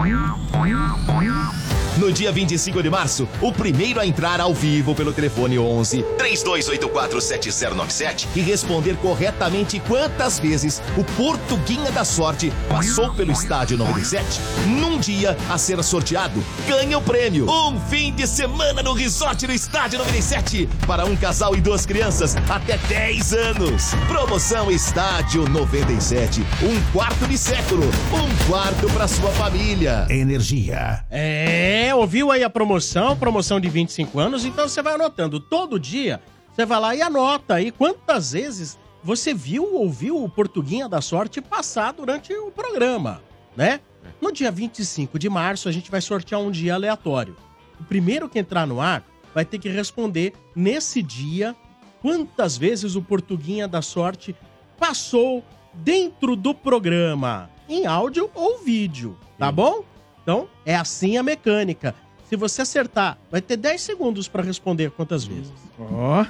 No 2.00 2.12
dia 2.14 2.32
25 2.32 2.82
de 2.82 2.90
março, 2.90 3.28
o 3.42 3.52
primeiro 3.52 4.00
a 4.00 4.08
entrar 4.08 4.40
ao 4.40 4.54
vivo 4.54 4.96
pelo 4.96 5.12
telefone 5.12 5.60
11 5.60 6.06
32847097 6.18 8.26
e 8.38 8.40
responder 8.40 8.96
corretamente 8.96 9.82
quantas 9.86 10.40
vezes 10.40 10.82
o 10.96 11.04
Portuguinha 11.04 11.92
da 11.92 12.06
Sorte 12.06 12.54
passou 12.70 13.14
pelo 13.14 13.34
estádio 13.34 13.78
97, 13.78 14.40
num 14.66 14.98
dia 14.98 15.36
a 15.50 15.58
ser 15.58 15.84
sorteado, 15.84 16.42
ganha 16.66 16.98
o 16.98 17.02
prêmio. 17.02 17.50
Um 17.50 17.78
fim 17.90 18.14
de 18.14 18.26
semana 18.26 18.82
no 18.82 18.94
resort 18.94 19.46
no 19.46 19.52
estádio 19.52 20.00
97 20.00 20.70
para 20.88 21.06
um 21.06 21.18
casal 21.18 21.54
e 21.54 21.60
duas 21.60 21.86
crianças 21.86 22.38
até 22.50 22.78
10 22.78 23.34
anos. 23.34 23.94
Promoção 24.08 24.72
Estádio 24.72 25.44
97, 25.50 26.46
um 26.64 26.80
quarto 26.94 27.28
de 27.28 27.38
século, 27.38 27.84
um 28.14 28.30
quarto 28.50 28.88
para 28.94 29.06
sua 29.06 29.32
família. 29.32 30.08
Energia. 30.10 31.04
É, 31.10 31.89
ouviu 31.94 32.32
aí 32.32 32.44
a 32.44 32.50
promoção, 32.50 33.18
promoção 33.18 33.60
de 33.60 33.70
25 33.70 34.20
anos, 34.20 34.46
então 34.46 34.68
você 34.68 34.82
vai 34.82 34.94
anotando 34.96 35.40
todo 35.40 35.80
dia, 35.80 36.22
você 36.52 36.66
vai 36.66 36.80
lá 36.80 36.96
e 36.96 37.02
anota 37.02 37.56
aí 37.56 37.72
quantas 37.72 38.34
vezes 38.34 38.78
você 39.04 39.34
viu 39.34 39.64
ou 39.64 39.84
ouviu 39.84 40.24
o 40.24 40.30
Portuguinha 40.30 40.90
da 40.90 41.02
Sorte 41.02 41.42
passar 41.42 41.94
durante 41.94 42.34
o 42.34 42.52
programa, 42.52 43.22
né? 43.56 43.80
No 44.22 44.32
dia 44.32 44.52
25 44.52 45.18
de 45.18 45.30
março, 45.30 45.70
a 45.70 45.72
gente 45.72 45.90
vai 45.90 46.02
sortear 46.02 46.42
um 46.42 46.52
dia 46.52 46.74
aleatório. 46.74 47.36
O 47.80 47.84
primeiro 47.84 48.28
que 48.28 48.40
entrar 48.40 48.68
no 48.68 48.82
ar 48.82 49.04
vai 49.34 49.46
ter 49.46 49.60
que 49.60 49.70
responder 49.70 50.34
nesse 50.56 51.02
dia 51.02 51.56
quantas 52.02 52.58
vezes 52.58 52.96
o 52.96 53.02
Portuguinha 53.02 53.68
da 53.68 53.82
Sorte 53.82 54.36
passou 54.78 55.44
dentro 55.74 56.36
do 56.36 56.54
programa, 56.54 57.50
em 57.68 57.86
áudio 57.86 58.30
ou 58.34 58.58
vídeo, 58.58 59.18
tá 59.38 59.52
bom? 59.52 59.84
Então, 60.30 60.48
é 60.64 60.76
assim 60.76 61.18
a 61.18 61.24
mecânica. 61.24 61.96
Se 62.30 62.36
você 62.36 62.62
acertar, 62.62 63.18
vai 63.32 63.42
ter 63.42 63.58
10 63.58 63.82
segundos 63.82 64.28
para 64.28 64.44
responder 64.44 64.92
quantas 64.92 65.26
vezes. 65.26 65.52
Ó. 65.80 66.24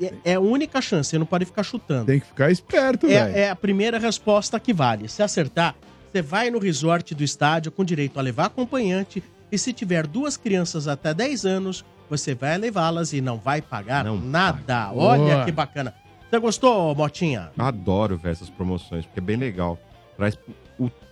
É, 0.00 0.14
é 0.24 0.34
a 0.36 0.40
única 0.40 0.80
chance, 0.80 1.10
você 1.10 1.18
não 1.18 1.26
pode 1.26 1.44
ficar 1.44 1.62
chutando. 1.62 2.06
Tem 2.06 2.18
que 2.18 2.24
ficar 2.24 2.50
esperto, 2.50 3.06
velho. 3.06 3.36
É, 3.36 3.50
a 3.50 3.54
primeira 3.54 3.98
resposta 3.98 4.58
que 4.58 4.72
vale. 4.72 5.06
Se 5.06 5.22
acertar, 5.22 5.74
você 6.10 6.22
vai 6.22 6.48
no 6.48 6.58
resort 6.58 7.14
do 7.14 7.22
estádio 7.22 7.70
com 7.70 7.84
direito 7.84 8.18
a 8.18 8.22
levar 8.22 8.46
acompanhante 8.46 9.22
e 9.52 9.58
se 9.58 9.74
tiver 9.74 10.06
duas 10.06 10.38
crianças 10.38 10.88
até 10.88 11.12
10 11.12 11.44
anos, 11.44 11.84
você 12.08 12.34
vai 12.34 12.56
levá-las 12.56 13.12
e 13.12 13.20
não 13.20 13.36
vai 13.36 13.60
pagar 13.60 14.06
nada. 14.06 14.90
Olha 14.94 15.34
Boa. 15.34 15.44
que 15.44 15.52
bacana. 15.52 15.94
Você 16.30 16.38
gostou, 16.38 16.94
Motinha? 16.94 17.50
Adoro 17.58 18.16
ver 18.16 18.32
essas 18.32 18.48
promoções, 18.48 19.04
porque 19.04 19.20
é 19.20 19.22
bem 19.22 19.36
legal. 19.36 19.78
Traz 20.16 20.38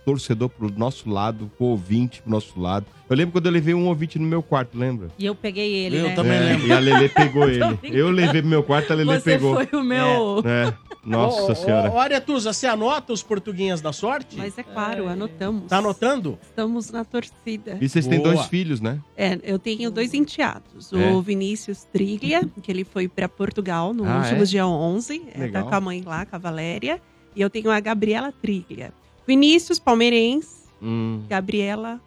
torcedor 0.09 0.49
pro 0.49 0.71
nosso 0.75 1.09
lado, 1.09 1.51
o 1.59 1.65
ouvinte 1.65 2.21
pro 2.21 2.31
nosso 2.31 2.59
lado. 2.59 2.85
Eu 3.09 3.15
lembro 3.15 3.31
quando 3.33 3.45
eu 3.47 3.51
levei 3.51 3.73
um 3.73 3.87
ouvinte 3.87 4.19
no 4.19 4.25
meu 4.25 4.41
quarto, 4.43 4.77
lembra? 4.77 5.09
E 5.17 5.25
eu 5.25 5.33
peguei 5.35 5.73
ele, 5.73 5.97
eu 5.97 6.09
né? 6.09 6.15
também 6.15 6.39
lembro. 6.39 6.67
E 6.67 6.71
a 6.71 6.79
Lelê 6.79 7.09
pegou 7.09 7.43
ele. 7.49 7.79
Eu 7.83 8.09
levei 8.11 8.41
pro 8.41 8.49
meu 8.49 8.61
quarto, 8.63 8.91
a 8.91 8.95
Lelê 8.95 9.19
Você 9.19 9.31
pegou. 9.31 9.55
foi 9.55 9.79
o 9.79 9.83
meu- 9.83 10.41
É. 10.45 10.73
Nossa 11.03 11.53
Ô, 11.53 11.55
senhora. 11.55 11.89
Ô, 11.91 11.97
Aretusa, 11.97 12.51
você 12.53 12.67
anota 12.67 13.13
os 13.13 13.23
portuguinhas 13.23 13.79
da 13.81 13.91
sorte? 13.93 14.35
Mas 14.37 14.57
é 14.57 14.63
claro, 14.63 15.07
anotamos. 15.07 15.63
Tá 15.67 15.77
anotando? 15.77 16.37
Estamos 16.41 16.91
na 16.91 17.03
torcida. 17.05 17.77
E 17.81 17.87
vocês 17.87 18.05
têm 18.05 18.19
Boa. 18.19 18.33
dois 18.35 18.45
filhos, 18.47 18.81
né? 18.81 18.99
É, 19.15 19.39
eu 19.43 19.57
tenho 19.57 19.89
dois 19.89 20.13
enteados. 20.13 20.91
É. 20.93 21.11
O 21.11 21.21
Vinícius 21.21 21.85
Triglia, 21.85 22.41
que 22.61 22.69
ele 22.71 22.83
foi 22.83 23.07
para 23.07 23.29
Portugal 23.29 23.93
no 23.93 24.03
Ah, 24.05 24.17
último 24.19 24.41
é? 24.41 24.45
dia 24.45 24.67
11. 24.67 25.23
É, 25.29 25.31
tá 25.31 25.39
Legal. 25.39 25.63
com 25.67 25.75
a 25.75 25.81
mãe 25.81 26.03
lá, 26.05 26.25
com 26.25 26.35
a 26.35 26.39
Valéria. 26.39 27.01
E 27.35 27.41
eu 27.41 27.49
tenho 27.49 27.71
a 27.71 27.79
Gabriela 27.79 28.31
Triglia. 28.33 28.91
Vinícius, 29.29 29.77
palmeirense. 29.77 30.65
Hum. 30.81 31.21
Gabriela. 31.29 32.01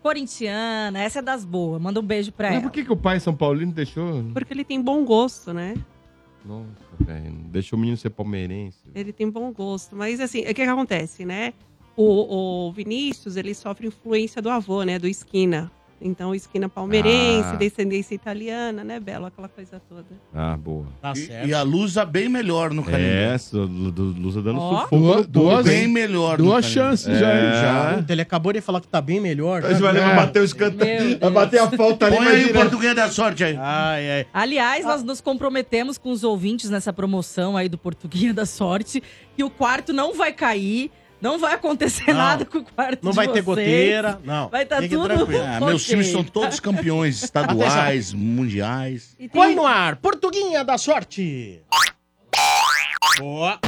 Corintiana, 0.00 1.02
essa 1.02 1.18
é 1.18 1.22
das 1.22 1.44
boas. 1.44 1.82
Manda 1.82 1.98
um 1.98 2.02
beijo 2.02 2.30
pra 2.30 2.48
Mas 2.48 2.58
ela. 2.58 2.62
por 2.62 2.70
que, 2.70 2.84
que 2.84 2.92
o 2.92 2.96
pai 2.96 3.18
São 3.18 3.34
Paulino 3.34 3.72
deixou? 3.72 4.22
Porque 4.32 4.52
ele 4.52 4.62
tem 4.62 4.80
bom 4.80 5.04
gosto, 5.04 5.52
né? 5.52 5.74
Nossa, 6.44 6.68
velho. 7.00 7.32
Deixou 7.50 7.76
o 7.76 7.80
menino 7.80 7.96
ser 7.96 8.10
palmeirense. 8.10 8.78
Ele 8.94 9.12
tem 9.12 9.28
bom 9.28 9.50
gosto. 9.52 9.96
Mas 9.96 10.20
assim, 10.20 10.42
o 10.42 10.44
que, 10.44 10.54
que 10.54 10.62
acontece, 10.62 11.24
né? 11.24 11.52
O, 11.96 12.68
o 12.68 12.72
Vinícius, 12.72 13.36
ele 13.36 13.52
sofre 13.52 13.88
influência 13.88 14.40
do 14.40 14.48
avô, 14.48 14.84
né? 14.84 14.96
Do 14.96 15.08
Esquina. 15.08 15.72
Então, 16.06 16.34
Esquina 16.34 16.68
palmeirense, 16.68 17.48
Ah. 17.52 17.56
descendência 17.56 18.14
italiana, 18.14 18.84
né, 18.84 19.00
Belo? 19.00 19.24
Aquela 19.24 19.48
coisa 19.48 19.80
toda. 19.88 20.04
Ah, 20.34 20.54
boa. 20.54 20.84
Tá 21.00 21.14
E, 21.16 21.48
e 21.48 21.54
a 21.54 21.62
Lusa 21.62 22.04
bem 22.04 22.28
melhor 22.28 22.74
no 22.74 22.84
Canindé. 22.84 23.34
É, 23.34 23.36
Lu- 23.54 23.66
Lu- 23.66 24.14
Lusa 24.20 24.42
dando 24.42 24.60
Ó. 24.60 24.82
sufoco. 24.82 25.26
Duas-? 25.26 25.64
Bem 25.64 25.88
melhor. 25.88 26.38
no 26.38 26.44
Duas 26.44 26.66
chances 26.66 27.18
já, 27.18 27.34
hein? 27.34 27.94
É. 27.94 27.96
Puta, 27.96 28.12
ele 28.12 28.20
acabou 28.20 28.52
de 28.52 28.60
falar 28.60 28.82
que 28.82 28.88
tá 28.88 29.00
bem 29.00 29.18
melhor. 29.18 29.62
Mas 29.62 29.80
vai 29.80 29.92
levar 29.94 30.14
bater 30.14 30.42
o 30.42 30.44
escanteio. 30.44 31.18
Vai 31.18 31.30
bater 31.30 31.60
a 31.60 31.70
falta 31.70 32.04
ali, 32.06 32.16
Põe 32.16 32.26
aí 32.26 32.44
o 32.44 32.52
português 32.52 32.94
da 32.94 33.08
sorte 33.10 33.42
aí. 33.42 33.56
Ai, 33.58 34.10
ai. 34.10 34.26
Aliás, 34.32 34.84
nós 34.84 35.02
nos 35.02 35.22
comprometemos 35.22 35.96
com 35.96 36.10
os 36.10 36.22
ouvintes 36.22 36.68
nessa 36.68 36.92
promoção 36.92 37.56
aí 37.56 37.68
do 37.68 37.78
Portuguinha 37.78 38.34
da 38.34 38.44
Sorte 38.44 39.02
que 39.34 39.42
o 39.42 39.48
quarto 39.48 39.92
não 39.92 40.12
vai 40.14 40.32
cair, 40.34 40.90
não 41.24 41.38
vai 41.38 41.54
acontecer 41.54 42.08
Não. 42.12 42.18
nada 42.18 42.44
com 42.44 42.58
o 42.58 42.64
quarto 42.64 43.02
Não 43.02 43.10
de 43.10 43.16
vai 43.16 43.26
ter 43.28 43.40
goteira, 43.40 44.20
não. 44.22 44.50
Vai 44.50 44.64
estar 44.64 44.82
Fique 44.82 44.94
tudo 44.94 45.08
tranquilo. 45.08 45.42
Ah, 45.42 45.58
meus 45.58 45.82
times 45.86 46.08
são 46.08 46.22
todos 46.22 46.60
campeões 46.60 47.22
estaduais, 47.24 48.12
mundiais. 48.12 49.14
E 49.18 49.26
tem 49.26 49.30
Põe 49.30 49.54
no 49.54 49.64
ar, 49.64 49.96
Portuguinha 49.96 50.62
da 50.62 50.76
Sorte. 50.76 51.62
Boa. 53.18 53.58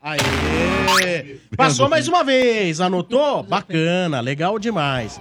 Aê! 0.00 1.40
Passou 1.56 1.88
mais 1.88 2.06
uma 2.06 2.22
vez, 2.22 2.80
anotou? 2.80 3.42
Bacana, 3.42 4.20
legal 4.20 4.56
demais. 4.56 5.20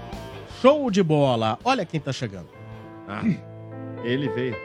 Show 0.62 0.92
de 0.92 1.02
bola. 1.02 1.58
Olha 1.64 1.84
quem 1.88 2.00
tá 2.00 2.14
chegando. 2.14 2.50
Ah, 3.08 3.24
ele 4.04 4.30
veio. 4.30 4.56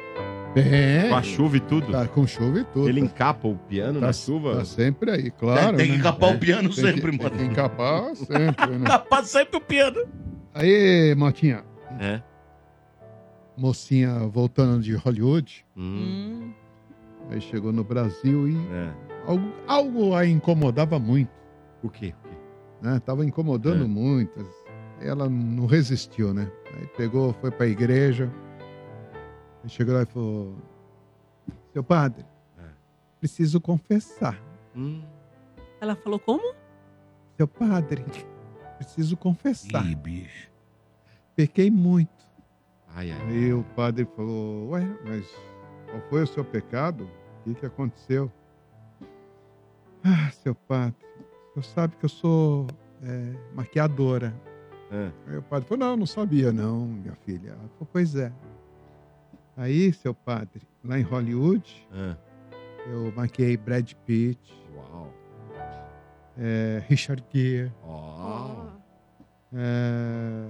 É. 0.56 1.08
Com 1.08 1.14
a 1.14 1.22
chuva 1.22 1.56
e 1.56 1.60
tudo. 1.60 1.92
Tá 1.92 2.06
com 2.08 2.26
chuva 2.26 2.60
e 2.60 2.64
tudo. 2.64 2.88
Ele 2.88 3.00
encapa 3.00 3.46
o 3.46 3.56
piano 3.56 4.00
tá, 4.00 4.06
na 4.06 4.12
chuva. 4.12 4.56
Tá 4.56 4.64
sempre 4.64 5.10
aí, 5.10 5.30
claro. 5.30 5.76
tem 5.76 5.86
que 5.86 5.92
né? 5.92 5.98
encapar 5.98 6.34
o 6.34 6.38
piano 6.38 6.68
tem 6.68 6.84
sempre, 6.84 7.10
que, 7.12 7.22
mano. 7.22 7.30
Tem 7.36 7.46
que 7.46 7.52
encapar 7.52 8.16
sempre, 8.16 8.78
né? 8.78 8.84
Capa 8.90 9.22
sempre 9.22 9.56
o 9.56 9.60
piano. 9.60 10.00
Aí, 10.52 11.14
Motinha, 11.16 11.62
É. 12.00 12.20
mocinha 13.56 14.18
voltando 14.26 14.82
de 14.82 14.94
Hollywood, 14.94 15.64
Hum, 15.76 16.50
aí 17.30 17.40
chegou 17.40 17.72
no 17.72 17.84
Brasil 17.84 18.48
e 18.48 18.56
é. 18.56 18.92
algo, 19.26 19.52
algo 19.68 20.14
a 20.14 20.26
incomodava 20.26 20.98
muito, 20.98 21.30
O 21.82 21.88
quê? 21.88 22.12
O 22.24 22.28
quê? 22.28 22.34
né? 22.82 22.98
Tava 23.04 23.24
incomodando 23.24 23.84
É. 23.84 23.88
muito. 23.88 24.40
Aí 25.00 25.06
Ela 25.08 25.28
não 25.28 25.66
resistiu, 25.66 26.34
né? 26.34 26.50
Aí 26.76 26.86
pegou, 26.96 27.32
foi 27.40 27.50
pra 27.50 27.66
igreja, 27.66 28.30
aí 29.62 29.68
chegou 29.70 29.94
lá 29.94 30.02
e 30.02 30.06
falou, 30.06 30.56
seu 31.72 31.82
padre, 31.84 32.24
É. 32.58 32.68
preciso 33.18 33.60
confessar. 33.60 34.40
Hum. 34.74 35.02
Ela 35.80 35.96
falou 35.96 36.18
como? 36.18 36.54
Seu 37.36 37.48
padre, 37.48 38.04
preciso 38.76 39.16
confessar. 39.16 39.84
Ih, 39.86 39.94
bicho. 39.94 40.50
Pequei 41.34 41.70
muito. 41.70 42.10
Ai, 42.88 43.10
ai. 43.10 43.20
Aí 43.28 43.52
o 43.52 43.62
padre 43.76 44.04
falou, 44.16 44.70
ué, 44.70 44.84
mas 45.06 45.26
qual 45.90 46.02
foi 46.10 46.22
o 46.22 46.26
seu 46.26 46.44
pecado? 46.44 47.04
O 47.40 47.44
que, 47.44 47.54
que 47.60 47.66
aconteceu? 47.66 48.30
Ah, 50.04 50.30
seu 50.30 50.54
padre, 50.54 50.96
o 51.50 51.62
senhor 51.62 51.64
sabe 51.64 51.96
que 51.96 52.04
eu 52.04 52.08
sou 52.08 52.66
é, 53.02 53.34
maquiadora. 53.54 54.34
É. 54.90 55.10
Aí 55.28 55.36
o 55.38 55.42
padre 55.42 55.68
falou, 55.68 55.86
não, 55.86 55.96
não 55.98 56.06
sabia 56.06 56.52
não, 56.52 56.86
minha 56.86 57.14
filha. 57.14 57.50
Ela 57.50 57.68
falou, 57.68 57.88
pois 57.92 58.14
é. 58.16 58.32
Aí, 59.60 59.92
seu 59.92 60.14
padre, 60.14 60.62
lá 60.82 60.98
em 60.98 61.02
Hollywood, 61.02 61.86
É. 61.92 62.16
eu 62.90 63.12
maquiei 63.14 63.58
Brad 63.58 63.92
Pitt, 64.06 64.40
Uau. 64.74 65.12
é, 66.38 66.82
Richard 66.88 67.22
Gere, 67.30 67.70
Ó. 67.84 68.68
é, 69.52 70.46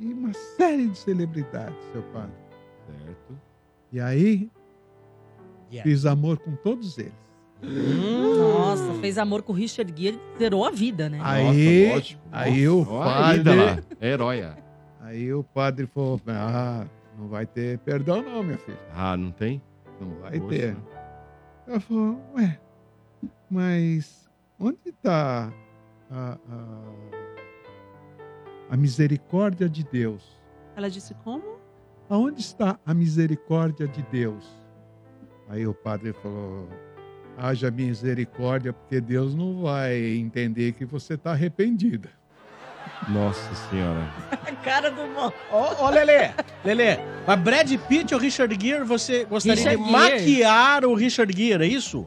e 0.00 0.12
uma 0.12 0.32
série 0.32 0.88
de 0.88 0.98
celebridades, 0.98 1.78
seu 1.92 2.02
padre. 2.12 2.34
Certo. 3.04 3.38
E 3.92 4.00
aí, 4.00 4.50
Yeah. 5.70 5.88
fiz 5.88 6.04
amor 6.04 6.38
com 6.38 6.56
todos 6.56 6.98
eles. 6.98 7.12
Nossa, 7.62 8.94
fez 9.00 9.16
amor 9.16 9.42
com 9.42 9.52
o 9.52 9.54
Richard 9.56 9.92
Gere, 9.96 10.18
zerou 10.38 10.64
a 10.64 10.70
vida, 10.72 11.08
né? 11.08 11.18
Aí, 11.22 11.92
lógico. 11.92 12.22
aí 12.32 12.68
o 12.68 12.84
Ó, 12.88 13.02
ainda 13.02 13.54
lá. 13.54 13.66
padre, 13.76 13.84
Heróia. 14.00 14.56
aí 15.00 15.32
o 15.32 15.44
padre 15.44 15.86
falou, 15.86 16.20
ah, 16.26 16.84
não 17.18 17.28
vai 17.28 17.44
ter 17.46 17.78
perdão 17.80 18.22
não, 18.22 18.42
minha 18.42 18.58
filha, 18.58 18.78
Ah, 18.94 19.16
não 19.16 19.30
tem? 19.32 19.60
não 20.00 20.14
vai 20.20 20.38
Poxa. 20.38 20.48
ter. 20.56 20.76
Ela 21.66 21.80
falou, 21.80 22.20
ué, 22.36 22.58
mas 23.50 24.28
onde 24.58 24.78
está 24.86 25.52
a, 26.10 26.38
a, 26.48 26.92
a 28.70 28.76
misericórdia 28.76 29.68
de 29.68 29.82
Deus? 29.84 30.40
Ela 30.76 30.88
disse 30.88 31.14
como? 31.24 31.58
Aonde 32.08 32.40
está 32.40 32.78
a 32.86 32.94
misericórdia 32.94 33.86
de 33.88 34.02
Deus? 34.04 34.46
Aí 35.48 35.66
o 35.66 35.74
padre 35.74 36.12
falou, 36.14 36.68
haja 37.36 37.70
misericórdia, 37.70 38.72
porque 38.72 39.00
Deus 39.00 39.34
não 39.34 39.60
vai 39.62 39.96
entender 40.16 40.72
que 40.72 40.84
você 40.84 41.14
está 41.14 41.32
arrependida. 41.32 42.08
Nossa 43.08 43.54
senhora. 43.70 44.06
A 44.30 44.52
cara 44.52 44.90
do 44.90 45.06
mal. 45.08 45.32
Ô, 45.50 45.84
ô, 45.84 45.88
Lelê, 45.90 46.30
Lelê, 46.64 46.98
mas 47.26 47.40
Brad 47.40 47.72
Pitt 47.88 48.14
ou 48.14 48.20
Richard 48.20 48.56
Gere, 48.60 48.84
você 48.84 49.24
gostaria 49.24 49.56
Richard 49.56 49.82
de 49.82 49.90
Gere. 49.90 50.10
maquiar 50.14 50.84
o 50.84 50.94
Richard 50.94 51.34
Gere, 51.36 51.64
é 51.64 51.68
isso? 51.68 52.06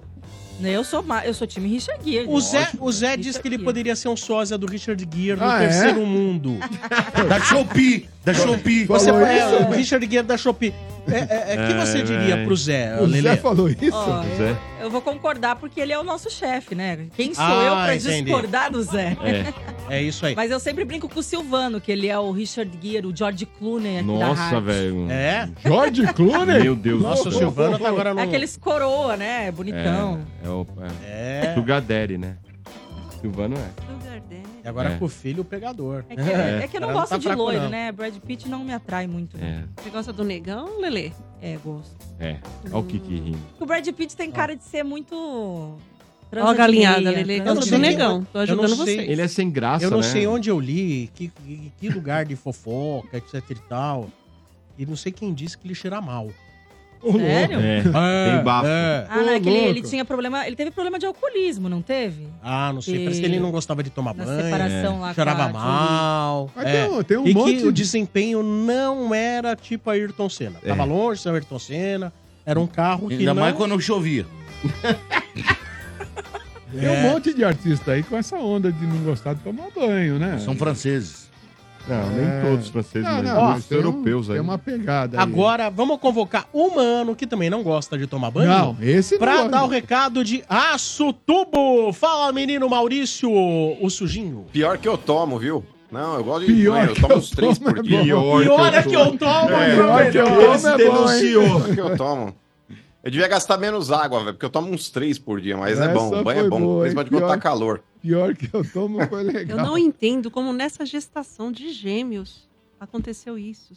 Eu 0.64 0.84
sou, 0.84 1.02
ma- 1.02 1.26
eu 1.26 1.34
sou 1.34 1.48
time 1.48 1.68
Richard 1.68 2.04
Gere. 2.08 2.28
O 2.30 2.40
Zé, 2.40 2.60
lógico. 2.60 2.86
o 2.86 2.92
Zé 2.92 3.18
disse 3.18 3.42
que 3.42 3.48
ele 3.48 3.58
poderia 3.58 3.96
ser 3.96 4.10
um 4.10 4.16
sósia 4.16 4.60
do 4.60 4.68
Richard 4.68 5.08
Gere 5.12 5.40
no 5.40 5.44
Ah, 5.44 5.56
é? 5.64 5.68
terceiro 5.68 6.06
mundo. 6.06 6.58
Da 7.28 7.40
Shopee, 7.40 8.08
da 8.24 8.32
Shopee. 8.34 8.86
Você 8.86 9.12
Falou 9.12 9.26
é, 9.26 9.38
isso? 9.40 9.56
o 9.64 9.72
Richard 9.72 10.08
Gere 10.12 10.28
da 10.28 10.38
Shopee. 10.38 10.72
É, 11.10 11.18
é, 11.18 11.54
é, 11.56 11.68
que 11.68 11.74
você 11.74 11.98
É, 12.00 12.04
diria 12.04 12.36
velho. 12.36 12.46
pro 12.46 12.56
Zé, 12.56 12.96
O 13.02 13.06
Lelê? 13.06 13.30
Zé 13.30 13.38
falou 13.38 13.68
isso? 13.70 13.90
Ó, 13.92 14.24
eu, 14.24 14.38
Zé. 14.38 14.56
eu 14.82 14.92
vou 14.92 15.02
concordar 15.02 15.56
porque 15.56 15.82
ele 15.82 15.94
é 15.94 15.98
o 15.98 16.04
nosso 16.04 16.30
chefe, 16.30 16.76
né? 16.76 17.08
Quem 17.18 17.34
sou 17.34 17.44
Ah, 17.44 17.64
eu 17.66 17.76
pra 17.86 17.96
entendi. 17.96 18.22
discordar 18.26 18.72
do 18.72 18.84
Zé? 18.84 19.18
É. 19.24 19.52
É 19.92 20.02
isso 20.02 20.26
aí. 20.26 20.36
Mas 20.36 20.50
eu 20.50 20.60
sempre 20.60 20.86
brinco 20.86 21.10
com 21.10 21.20
o 21.20 21.24
Silvano, 21.24 21.82
que 21.82 21.92
ele 21.92 22.08
é 22.08 22.18
o 22.18 22.32
Richard 22.32 22.72
Gere, 22.82 23.06
o 23.06 23.16
George 23.16 23.46
Clooney 23.46 23.98
aqui 23.98 24.08
da 24.08 24.14
Nossa, 24.14 24.42
rádio. 24.42 24.62
velho. 24.62 25.12
É? 25.12 25.50
George 25.64 26.14
Clooney? 26.14 26.64
Meu 26.64 26.76
Deus 26.76 27.02
Nossa, 27.02 27.28
o. 27.28 27.32
Silvano 27.32 27.78
tá 27.78 27.90
agora 27.90 28.14
no... 28.14 28.20
É 28.22 28.24
aqueles 28.24 28.56
coroa, 28.56 29.18
né? 29.18 29.52
Bonitão. 29.52 30.26
É, 30.42 30.48
é 30.48 30.50
o 30.50 30.66
é. 31.04 31.46
É. 31.48 31.54
Sugar 31.54 31.82
Daddy, 31.82 32.18
né? 32.18 32.38
Silvano 33.20 33.56
é. 33.58 33.92
E 34.64 34.68
agora 34.68 34.92
É. 34.92 34.98
com 34.98 35.06
o 35.06 35.10
filho, 35.10 35.42
o 35.42 35.46
pegador. 35.46 36.06
É 36.10 36.16
que, 36.16 36.22
é 36.22 36.68
que 36.68 36.78
eu 36.78 36.82
não 36.82 36.94
gosto 36.94 37.10
tá 37.10 37.18
de 37.18 37.28
loiro, 37.34 37.64
não. 37.64 37.70
né? 37.70 37.92
Brad 37.92 38.16
Pitt 38.20 38.48
não 38.48 38.64
me 38.64 38.74
atrai 38.74 39.08
muito. 39.08 39.36
É. 39.38 39.64
Você 39.82 39.90
gosta 39.90 40.14
do 40.14 40.24
negão, 40.24 40.80
Lelê? 40.80 41.12
É, 41.42 41.58
gosto. 41.64 41.96
É. 42.20 42.38
Olha 42.66 42.78
o 42.78 42.84
Kiki 42.84 43.16
rindo. 43.16 43.40
O 43.60 43.66
Brad 43.66 43.88
Pitt 43.90 44.16
tem 44.16 44.30
cara 44.32 44.56
de 44.56 44.64
ser 44.64 44.84
muito... 44.84 45.76
Ó 46.34 46.48
a 46.48 46.54
galinhada, 46.54 47.12
Gosta 47.12 47.44
transa 47.44 47.60
do 47.62 47.66
de 47.66 47.78
negão. 47.78 48.26
Tô 48.32 48.40
ajudando 48.40 48.76
vocês. 48.76 49.10
Ele 49.10 49.22
é 49.22 49.28
sem 49.28 49.50
graça, 49.50 49.84
Eu 49.86 49.92
não 49.92 49.98
né? 49.98 50.04
sei 50.04 50.26
onde 50.28 50.50
eu 50.50 50.60
li, 50.60 51.10
que, 51.14 51.32
que, 51.80 51.90
lugar 51.90 52.24
de 52.26 52.36
fofoca, 52.36 53.18
etc 53.18 53.42
e 53.50 53.56
tal. 53.68 54.10
E 54.80 54.86
não 54.86 54.96
sei 54.96 55.12
quem 55.12 55.34
disse 55.34 55.58
que 55.58 55.68
ele 55.68 55.76
cheira 55.76 56.00
mal. 56.00 56.30
Sério? 57.04 57.60
É, 57.60 57.82
tem 58.36 58.44
bafo. 58.44 58.68
é. 58.68 59.08
Ah, 59.10 59.16
não, 59.24 59.30
é 59.30 59.40
que 59.40 59.50
ele, 59.50 59.58
ele 59.70 59.82
tinha 59.82 60.06
problema... 60.06 60.46
Ele 60.46 60.56
teve 60.56 60.70
problema 60.70 61.00
de 61.00 61.06
alcoolismo, 61.08 61.68
não 61.68 61.82
teve? 61.82 62.28
Ah, 62.44 62.72
não 62.72 62.80
sei. 62.80 62.94
Que- 63.00 63.04
Parece 63.06 63.20
que 63.22 63.26
ele 63.26 63.40
não 63.40 63.50
gostava 63.50 63.82
de 63.82 63.90
tomar 63.90 64.14
Na 64.14 64.24
banho. 64.24 64.44
separação 64.44 65.00
lá 65.02 65.08
com 65.10 65.14
Cheirava 65.16 65.44
a 65.46 65.50
mal. 65.50 66.52
Mas 66.56 66.66
é. 66.68 66.72
tem 66.88 66.92
um- 66.96 67.04
tem 67.04 67.18
um 67.18 67.28
e 67.28 67.34
monte 67.34 67.56
que 67.58 67.66
o 67.68 67.72
de- 67.74 67.82
desempenho 67.82 68.44
não 68.44 69.16
era 69.16 69.56
tipo 69.56 69.90
Ayrton 69.90 70.30
Senna. 70.30 70.60
É. 70.64 70.68
Tava 70.70 70.84
longe 70.84 71.18
de 71.18 71.24
ser 71.24 71.30
Ayrton 71.30 71.58
Senna. 71.60 72.14
Era 72.46 72.60
um 72.60 72.68
carro 72.68 73.08
que 73.08 73.16
Ainda 73.16 73.34
não... 73.34 73.42
mais 73.42 73.56
quando 73.56 73.80
chovia. 73.82 74.26
Tem 76.80 76.90
um 76.90 77.02
monte 77.12 77.34
de 77.34 77.44
artista 77.44 77.92
aí 77.92 78.04
com 78.04 78.16
essa 78.18 78.38
onda 78.38 78.72
de 78.72 78.86
não 78.86 78.98
gostar 79.04 79.34
de 79.34 79.42
tomar 79.42 79.68
banho, 79.76 80.18
né? 80.20 80.40
São 80.40 80.56
franceses. 80.56 81.30
Não, 81.88 82.10
nem 82.12 82.26
É. 82.28 82.42
todos 82.42 82.66
os 82.66 82.72
franceses, 82.72 83.08
Não, 83.08 83.16
mas 83.18 83.24
não, 83.24 83.34
muitos 83.36 83.54
mas 83.56 83.66
tem 83.66 83.78
um- 83.78 83.82
europeus 83.82 84.30
aí. 84.30 84.34
Tem 84.36 84.42
uma 84.44 84.58
pegada 84.60 85.18
aí. 85.18 85.24
Agora, 85.24 85.70
vamos 85.72 85.98
convocar 86.00 86.46
um 86.54 86.76
mano 86.76 87.16
que 87.16 87.26
também 87.26 87.50
não 87.50 87.64
gosta 87.64 87.98
de 87.98 88.06
tomar 88.06 88.30
banho? 88.30 88.48
Não, 88.50 88.78
esse 88.80 89.14
não 89.16 89.20
Pra 89.20 89.34
gosta. 89.38 89.50
dar 89.50 89.64
o 89.64 89.68
recado 89.68 90.24
de 90.24 90.44
Aço 90.48 91.12
Tubo. 91.12 91.92
Fala, 91.92 92.32
menino 92.32 92.70
Maurício, 92.70 93.32
o 93.32 93.90
sujinho. 93.90 94.46
Pior 94.54 94.78
que 94.78 94.88
eu 94.88 94.96
tomo, 94.98 95.40
viu? 95.40 95.66
Não, 95.92 96.16
eu 96.16 96.24
gosto 96.24 96.46
de 96.46 96.54
Pior 96.54 96.74
banho, 96.76 96.90
eu 96.90 96.94
que 96.94 97.02
tomo 97.02 97.14
eu 97.14 97.18
uns 97.18 97.30
três 97.32 97.58
tomo 97.58 97.72
por 97.74 97.80
é 97.80 97.82
dia. 97.82 98.16
bom. 98.16 98.40
Pior 98.42 98.74
é 98.76 98.84
que 98.84 98.96
eu 98.96 99.18
tomo, 99.18 99.52
É, 99.52 99.76
pior 99.76 100.12
que 100.12 100.18
eu 100.20 100.26
tomo 100.26 100.68
é 100.68 100.86
bom, 100.86 101.12
hein? 101.12 101.22
Pior 101.32 101.74
que 101.74 101.82
eu 101.82 101.98
tomo. 101.98 102.36
Eu 103.04 103.10
devia 103.12 103.28
gastar 103.28 103.58
menos 103.58 103.92
água, 103.92 104.20
velho, 104.20 104.34
porque 104.34 104.46
eu 104.46 104.50
tomo 104.50 104.72
uns 104.72 104.90
três 104.90 105.18
por 105.18 105.42
dia, 105.42 105.58
mas 105.58 105.80
é 105.80 105.86
Essa 105.86 105.94
bom, 105.94 106.24
banho 106.24 106.38
é 106.38 106.42
foi 106.42 106.50
bom, 106.50 106.60
boa, 106.62 106.82
principalmente 106.82 107.10
quando 107.12 107.22
tá 107.24 107.28
Pior- 107.30 107.40
calor. 107.42 107.84
Pior 108.02 108.36
que 108.36 108.50
eu 108.54 108.64
tomo 108.72 109.08
foi 109.08 109.24
legal. 109.24 109.58
Eu 109.60 109.64
não 109.66 109.78
entendo 109.78 110.30
como 110.30 110.54
nessa 110.54 110.86
gestação 110.86 111.52
de 111.52 111.72
gêmeos 111.74 112.48
aconteceu 112.80 113.38
isso. 113.38 113.74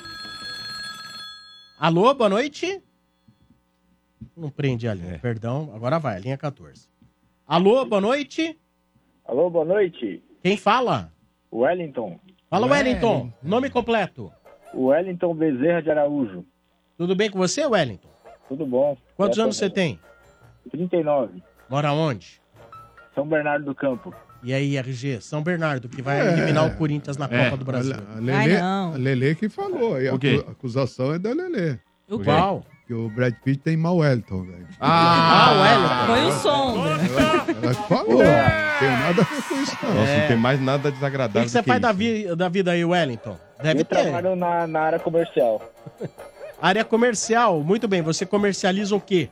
Alô, 1.79 2.15
boa 2.15 2.31
noite. 2.31 2.83
Não 4.37 4.51
prende 4.51 4.87
a 4.89 4.95
linha, 4.95 5.19
perdão. 5.21 5.71
Agora 5.75 5.99
vai, 5.99 6.21
linha 6.21 6.39
14. 6.39 6.89
Alô, 7.47 7.85
boa 7.85 8.01
noite. 8.01 8.59
Alô, 9.25 9.51
boa 9.51 9.65
noite. 9.65 10.23
Quem 10.43 10.57
fala? 10.57 11.13
Wellington. 11.53 12.19
Fala, 12.49 12.67
Wellington. 12.67 13.33
Nome 13.43 13.69
completo. 13.69 14.33
Wellington 14.75 15.35
Bezerra 15.35 15.83
de 15.83 15.91
Araújo. 15.91 16.47
Tudo 16.97 17.15
bem 17.15 17.31
com 17.31 17.37
você, 17.39 17.67
Wellington? 17.67 18.12
Tudo 18.49 18.67
bom? 18.67 18.97
Quantos 19.17 19.39
É, 19.39 19.43
anos 19.43 19.57
você 19.57 19.71
tem? 19.71 19.99
39. 20.71 21.43
Mora 21.69 21.93
onde? 21.93 22.41
São 23.15 23.27
Bernardo 23.27 23.65
do 23.67 23.75
Campo. 23.75 24.15
E 24.43 24.53
aí, 24.53 24.77
RG? 24.77 25.21
São 25.21 25.43
Bernardo, 25.43 25.89
que 25.89 26.03
vai 26.03 26.21
É. 26.21 26.33
eliminar 26.33 26.67
o 26.67 26.75
Corinthians 26.77 27.17
na 27.17 27.27
É, 27.27 27.45
Copa 27.45 27.57
do 27.59 27.65
Brasil. 27.65 27.95
A 27.95 28.19
Lelê, 28.21 28.57
a 28.57 28.93
Lelê 28.97 29.35
que 29.35 29.49
falou. 29.49 29.95
aí, 29.95 30.09
a 30.09 30.15
O 30.15 30.19
quê? 30.19 30.39
acu- 30.41 30.51
acusação 30.51 31.15
é 31.15 31.19
da 31.19 31.31
Lelê. 31.31 31.79
O 32.09 32.19
quê? 32.19 32.25
Qual? 32.25 32.65
Que 32.87 32.93
o 32.95 33.09
Brad 33.09 33.33
Pitt 33.45 33.63
tem 33.63 33.77
mal 33.77 33.97
Wellington, 33.99 34.43
velho. 34.43 34.67
Ah, 34.81 35.53
Wellington. 35.63 36.07
Foi 36.07 36.25
o 36.27 36.33
som. 36.33 36.87
Ela 37.63 37.75
que 37.75 37.89
falou. 37.89 38.19
Não 38.19 38.79
tem 38.81 38.91
nada 38.91 39.23
a 39.23 39.25
ver 39.25 39.43
com 39.49 39.55
isso, 39.63 39.79
não. 39.83 39.95
Nossa, 39.95 40.11
É. 40.11 40.21
não 40.21 40.29
tem 40.29 40.37
mais 40.37 40.61
nada 40.61 40.89
O 40.89 40.93
que, 40.93 40.99
desagradável 40.99 41.43
que 41.45 41.49
você 41.51 41.63
faz 41.63 41.81
da, 41.81 41.93
vi- 41.93 42.35
da 42.35 42.49
vida 42.49 42.73
aí, 42.73 42.85
Wellington? 42.85 43.39
Deve 43.63 43.81
Eu 43.81 43.85
ter. 43.85 44.03
trabalho 44.03 44.35
na, 44.35 44.67
na 44.67 44.81
área 44.81 44.99
comercial. 44.99 45.63
Área 46.63 46.85
comercial, 46.85 47.61
muito 47.61 47.89
bem. 47.89 48.01
Você 48.03 48.25
comercializa 48.25 48.95
o 48.95 49.01
quê? 49.01 49.29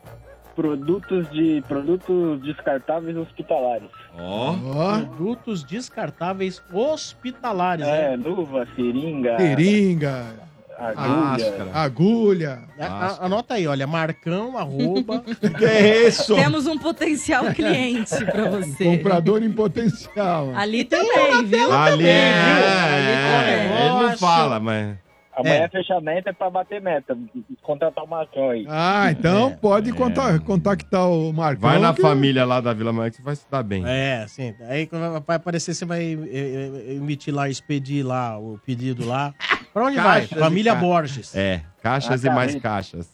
Produtos 0.57 1.31
de 1.31 1.62
produtos 1.69 2.43
descartáveis 2.43 3.16
hospitalares. 3.16 3.89
Ó. 4.19 4.55
Produtos 4.98 5.62
descartáveis 5.65 6.61
hospitalares, 6.73 7.86
É, 7.86 8.16
né? 8.16 8.23
luva, 8.28 8.66
seringa. 8.74 9.39
Seringa. 9.39 10.24
Agulha. 10.77 11.69
Agulha. 11.74 12.59
A- 12.81 12.85
a- 12.86 13.27
anota 13.27 13.55
aí, 13.55 13.66
olha, 13.66 13.86
Marcão, 13.86 14.59
arroba. 14.59 15.23
que 15.59 15.65
é 15.65 16.09
isso? 16.09 16.35
Temos 16.35 16.66
um 16.66 16.78
potencial 16.78 17.44
cliente 17.55 18.16
pra 18.24 18.48
você. 18.51 18.85
Comprador 18.85 19.43
em 19.43 19.52
potencial. 19.52 20.52
Ali 20.57 20.85
também, 20.85 21.44
viu? 21.44 21.70
Ali 21.73 21.90
Também, 21.93 22.11
é, 22.11 22.32
viu? 23.05 23.85
é, 23.85 23.86
ele 23.86 24.09
não 24.09 24.19
fala, 24.19 24.59
mas... 24.59 24.97
Amanhã 25.41 25.62
É. 25.62 25.65
é. 25.65 25.69
fechamento 25.69 26.29
é 26.29 26.33
pra 26.33 26.49
bater 26.51 26.81
meta. 26.81 27.17
Contratar 27.62 28.05
o 28.05 28.07
Marcão 28.09 28.51
aí. 28.51 28.67
Ah, 28.69 29.11
então 29.11 29.53
pode 29.61 29.93
conta- 29.93 30.39
contactar 30.41 31.09
o 31.09 31.33
Marcão. 31.33 31.69
Vai 31.69 31.79
na 31.79 31.93
que- 31.95 32.03
família 32.03 32.45
lá 32.45 32.61
da 32.61 32.73
Vila 32.73 32.93
Maria 32.93 33.11
que 33.11 33.17
você 33.17 33.23
vai 33.23 33.37
se 33.37 33.47
dar 33.51 33.62
bem. 33.62 33.83
É, 33.87 34.25
sim. 34.29 34.55
Aí 34.69 34.87
quando 34.87 35.23
vai 35.25 35.37
aparecer, 35.37 35.75
você 35.75 35.85
vai 35.85 36.03
eh, 36.15 36.29
eh, 36.33 36.95
emitir 36.95 37.35
lá, 37.35 37.49
expedir 37.49 38.05
lá 38.05 38.39
o 38.39 38.59
pedido 38.65 39.07
lá. 39.07 39.35
Pra 39.73 39.85
onde 39.85 39.97
Caixas 39.97 40.31
vai? 40.31 40.39
Família 40.41 40.75
ca- 40.75 40.81
Borges. 40.81 41.35
É, 41.35 41.62
caixas 41.83 42.25
Ah, 42.25 42.29
e 42.29 42.35
mais 42.35 42.55
caixas. 42.57 43.11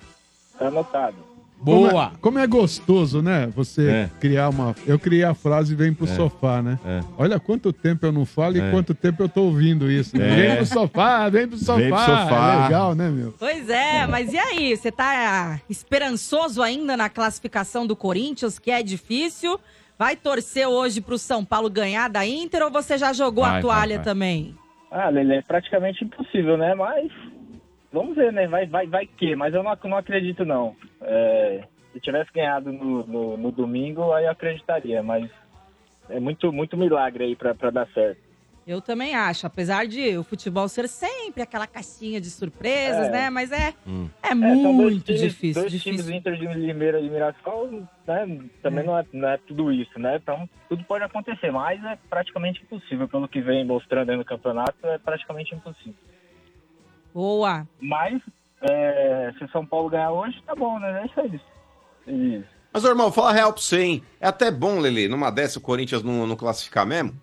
Tá 0.57 0.67
anotado. 0.67 1.34
Boa. 1.57 1.89
Como 1.89 1.99
é, 1.99 2.11
como 2.21 2.39
é 2.39 2.47
gostoso, 2.47 3.21
né? 3.21 3.47
Você 3.55 3.87
É. 3.89 4.09
criar 4.19 4.49
uma. 4.49 4.75
Eu 4.85 4.99
criei 4.99 5.23
a 5.23 5.33
frase 5.33 5.73
vem 5.73 5.93
pro 5.93 6.05
É. 6.05 6.09
sofá, 6.09 6.61
né? 6.61 6.77
É. 6.85 6.99
Olha 7.17 7.39
quanto 7.39 7.73
tempo 7.73 8.05
eu 8.05 8.11
não 8.11 8.25
falo 8.25 8.57
É. 8.57 8.59
e 8.67 8.71
quanto 8.71 8.93
tempo 8.93 9.23
eu 9.23 9.29
tô 9.29 9.43
ouvindo 9.43 9.89
isso. 9.89 10.15
né? 10.17 10.27
É. 10.27 10.35
Vem 10.47 10.55
pro 10.57 10.65
sofá, 10.67 11.29
vem 11.29 11.47
pro 11.47 11.57
sofá. 11.57 11.75
Vem 11.79 11.89
pro 11.89 11.99
sofá. 11.99 12.53
É 12.59 12.63
legal, 12.65 12.93
né, 12.95 13.09
meu? 13.09 13.33
Pois 13.39 13.69
é, 13.69 14.05
mas 14.05 14.31
e 14.33 14.37
aí? 14.37 14.75
Você 14.77 14.91
tá 14.91 15.59
esperançoso 15.69 16.61
ainda 16.61 16.95
na 16.95 17.09
classificação 17.09 17.87
do 17.87 17.95
Corinthians, 17.95 18.59
que 18.59 18.69
é 18.69 18.83
difícil? 18.83 19.59
Vai 19.97 20.15
torcer 20.15 20.67
hoje 20.67 20.99
pro 20.99 21.17
São 21.17 21.43
Paulo 21.45 21.69
ganhar 21.69 22.09
da 22.09 22.25
Inter 22.27 22.63
ou 22.63 22.69
você 22.71 22.97
já 22.97 23.13
jogou 23.13 23.43
Vai, 23.43 23.49
a 23.51 23.53
vai, 23.53 23.61
toalha 23.61 23.95
vai. 23.95 24.03
também? 24.05 24.55
Ah, 24.91 25.09
Lele, 25.09 25.35
é 25.35 25.41
praticamente 25.41 26.03
impossível, 26.03 26.57
né? 26.57 26.75
Mas 26.75 27.11
vamos 27.91 28.15
ver, 28.15 28.31
né? 28.33 28.47
Vai, 28.47 28.65
vai, 28.65 28.87
vai 28.87 29.05
que, 29.05 29.35
mas 29.35 29.53
eu 29.53 29.63
não, 29.63 29.77
não 29.85 29.97
acredito, 29.97 30.43
não. 30.45 30.75
É, 31.01 31.63
se 31.93 31.99
tivesse 31.99 32.31
ganhado 32.33 32.71
no, 32.71 33.05
no, 33.05 33.37
no 33.37 33.51
domingo, 33.51 34.11
aí 34.13 34.25
eu 34.25 34.31
acreditaria, 34.31 35.01
mas 35.01 35.29
é 36.09 36.19
muito, 36.19 36.51
muito 36.51 36.75
milagre 36.77 37.23
aí 37.25 37.35
pra, 37.35 37.53
pra 37.55 37.69
dar 37.69 37.87
certo. 37.93 38.23
Eu 38.67 38.81
também 38.81 39.13
acho, 39.13 39.45
apesar 39.45 39.85
de 39.85 40.17
o 40.17 40.23
futebol 40.23 40.67
ser 40.67 40.87
sempre 40.89 41.43
aquela 41.43 41.67
caixinha 41.67 42.19
de 42.19 42.31
surpresas, 42.31 43.09
É. 43.09 43.11
né? 43.11 43.29
Mas 43.29 43.51
é, 43.51 43.75
Hum. 43.85 44.09
é, 44.23 44.33
dois 44.33 44.41
muito 44.63 45.03
times- 45.03 45.21
difícil, 45.21 45.61
Dois 45.61 45.71
difícil. 45.71 46.03
times 46.03 46.09
Inter 46.09 46.35
de 46.35 46.47
Limeira 46.47 46.99
e 46.99 47.07
Mirassol, 47.07 47.69
né? 48.07 48.39
Também 48.63 48.83
Não, 48.83 48.97
é, 48.97 49.05
não 49.13 49.29
é 49.29 49.37
tudo 49.37 49.71
isso, 49.71 49.99
né? 49.99 50.15
Então, 50.15 50.49
tudo 50.67 50.83
pode 50.85 51.03
acontecer, 51.03 51.51
mas 51.51 51.79
é 51.85 51.95
praticamente 52.09 52.59
impossível. 52.63 53.07
Pelo 53.07 53.27
que 53.27 53.39
vem 53.39 53.63
mostrando 53.63 54.09
aí 54.09 54.17
no 54.17 54.25
campeonato, 54.25 54.75
é 54.87 54.97
praticamente 54.97 55.53
impossível. 55.53 55.93
Boa. 57.15 57.65
Mas, 57.79 58.21
é, 58.61 59.31
se 59.37 59.45
o 59.45 59.49
São 59.49 59.65
Paulo 59.65 59.89
ganhar 59.89 60.11
hoje, 60.11 60.35
tá 60.45 60.53
bom, 60.53 60.77
né? 60.77 61.01
É 61.01 61.05
isso 61.05 61.21
aí. 61.21 62.35
Isso. 62.37 62.55
Mas, 62.73 62.83
ô, 62.83 62.89
irmão, 62.89 63.09
fala 63.09 63.29
a 63.29 63.33
real 63.33 63.53
pra 63.53 63.61
você, 63.61 63.81
hein? 63.81 64.03
É 64.19 64.27
até 64.27 64.51
bom, 64.51 64.79
Lele, 64.79 65.07
numa 65.07 65.31
dessa 65.31 65.59
o 65.59 65.61
Corinthians 65.61 66.03
não, 66.03 66.27
não 66.27 66.35
classificar 66.35 66.85
mesmo. 66.85 67.13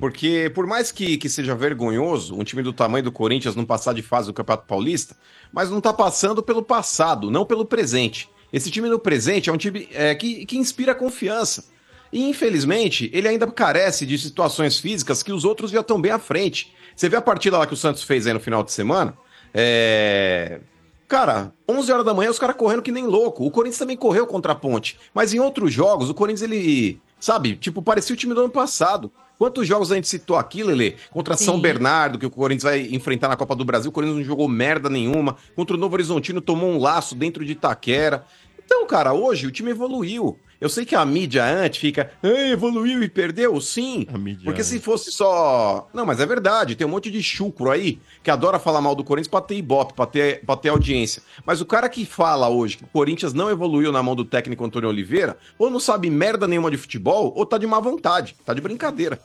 Porque, 0.00 0.50
por 0.54 0.66
mais 0.66 0.90
que, 0.90 1.18
que 1.18 1.28
seja 1.28 1.54
vergonhoso 1.54 2.34
um 2.34 2.44
time 2.44 2.62
do 2.62 2.72
tamanho 2.72 3.04
do 3.04 3.12
Corinthians 3.12 3.54
não 3.54 3.64
passar 3.64 3.92
de 3.92 4.02
fase 4.02 4.26
do 4.28 4.34
Campeonato 4.34 4.66
Paulista, 4.66 5.16
mas 5.52 5.70
não 5.70 5.82
tá 5.82 5.92
passando 5.92 6.42
pelo 6.42 6.62
passado, 6.62 7.30
não 7.30 7.44
pelo 7.44 7.66
presente. 7.66 8.30
Esse 8.50 8.70
time 8.70 8.88
no 8.88 8.98
presente 8.98 9.50
é 9.50 9.52
um 9.52 9.56
time 9.58 9.88
é, 9.92 10.14
que, 10.14 10.46
que 10.46 10.56
inspira 10.56 10.94
confiança. 10.94 11.64
E, 12.10 12.28
infelizmente, 12.28 13.10
ele 13.12 13.28
ainda 13.28 13.46
carece 13.46 14.06
de 14.06 14.18
situações 14.18 14.78
físicas 14.78 15.22
que 15.22 15.32
os 15.32 15.44
outros 15.44 15.70
já 15.70 15.80
estão 15.80 16.00
bem 16.00 16.12
à 16.12 16.18
frente. 16.18 16.74
Você 16.94 17.08
vê 17.08 17.16
a 17.16 17.22
partida 17.22 17.58
lá 17.58 17.66
que 17.66 17.74
o 17.74 17.76
Santos 17.76 18.02
fez 18.02 18.26
aí 18.26 18.34
no 18.34 18.40
final 18.40 18.62
de 18.62 18.72
semana? 18.72 19.16
É. 19.54 20.60
Cara, 21.08 21.52
11 21.68 21.92
horas 21.92 22.06
da 22.06 22.14
manhã 22.14 22.30
os 22.30 22.38
caras 22.38 22.56
correndo 22.56 22.80
que 22.80 22.90
nem 22.90 23.06
louco. 23.06 23.44
O 23.44 23.50
Corinthians 23.50 23.78
também 23.78 23.96
correu 23.96 24.26
contra 24.26 24.52
a 24.52 24.54
Ponte. 24.54 24.98
Mas 25.12 25.34
em 25.34 25.40
outros 25.40 25.72
jogos, 25.72 26.08
o 26.08 26.14
Corinthians, 26.14 26.42
ele. 26.42 27.00
Sabe? 27.20 27.54
Tipo, 27.56 27.82
parecia 27.82 28.14
o 28.14 28.16
time 28.16 28.34
do 28.34 28.40
ano 28.40 28.50
passado. 28.50 29.12
Quantos 29.38 29.66
jogos 29.66 29.92
a 29.92 29.96
gente 29.96 30.08
citou 30.08 30.36
aqui, 30.36 30.62
Lele? 30.62 30.96
Contra 31.10 31.36
São 31.36 31.56
Sim. 31.56 31.60
Bernardo, 31.60 32.18
que 32.18 32.24
o 32.24 32.30
Corinthians 32.30 32.62
vai 32.62 32.80
enfrentar 32.94 33.28
na 33.28 33.36
Copa 33.36 33.54
do 33.54 33.64
Brasil. 33.64 33.90
O 33.90 33.92
Corinthians 33.92 34.18
não 34.18 34.24
jogou 34.24 34.48
merda 34.48 34.88
nenhuma. 34.88 35.36
Contra 35.54 35.76
o 35.76 35.78
Novo 35.78 35.94
Horizontino, 35.94 36.40
tomou 36.40 36.70
um 36.70 36.78
laço 36.78 37.14
dentro 37.14 37.44
de 37.44 37.52
Itaquera. 37.52 38.24
Então, 38.64 38.86
cara, 38.86 39.12
hoje 39.12 39.46
o 39.46 39.50
time 39.50 39.70
evoluiu. 39.70 40.38
Eu 40.62 40.68
sei 40.68 40.84
que 40.84 40.94
a 40.94 41.04
mídia 41.04 41.44
antes 41.44 41.80
fica, 41.80 42.12
"Ah, 42.22 42.28
evoluiu 42.50 43.02
e 43.02 43.08
perdeu? 43.08 43.60
Sim. 43.60 44.06
Porque 44.44 44.62
se 44.62 44.78
fosse 44.78 45.10
só. 45.10 45.88
Não, 45.92 46.06
mas 46.06 46.20
é 46.20 46.24
verdade. 46.26 46.76
Tem 46.76 46.86
um 46.86 46.90
monte 46.90 47.10
de 47.10 47.20
chucro 47.20 47.68
aí 47.68 47.98
que 48.22 48.30
adora 48.30 48.60
falar 48.60 48.80
mal 48.80 48.94
do 48.94 49.02
Corinthians 49.02 49.26
pra 49.28 49.40
ter 49.40 49.56
ibope, 49.56 49.92
pra 49.92 50.06
ter, 50.06 50.44
pra 50.46 50.56
ter 50.56 50.68
audiência. 50.68 51.20
Mas 51.44 51.60
o 51.60 51.66
cara 51.66 51.88
que 51.88 52.06
fala 52.06 52.48
hoje 52.48 52.76
que 52.76 52.84
o 52.84 52.86
Corinthians 52.86 53.34
não 53.34 53.50
evoluiu 53.50 53.90
na 53.90 54.02
mão 54.04 54.14
do 54.14 54.24
técnico 54.24 54.64
Antônio 54.64 54.88
Oliveira, 54.88 55.36
ou 55.58 55.68
não 55.68 55.80
sabe 55.80 56.08
merda 56.08 56.46
nenhuma 56.46 56.70
de 56.70 56.76
futebol, 56.76 57.32
ou 57.36 57.44
tá 57.44 57.58
de 57.58 57.66
má 57.66 57.80
vontade, 57.80 58.36
tá 58.44 58.54
de 58.54 58.60
brincadeira. 58.60 59.18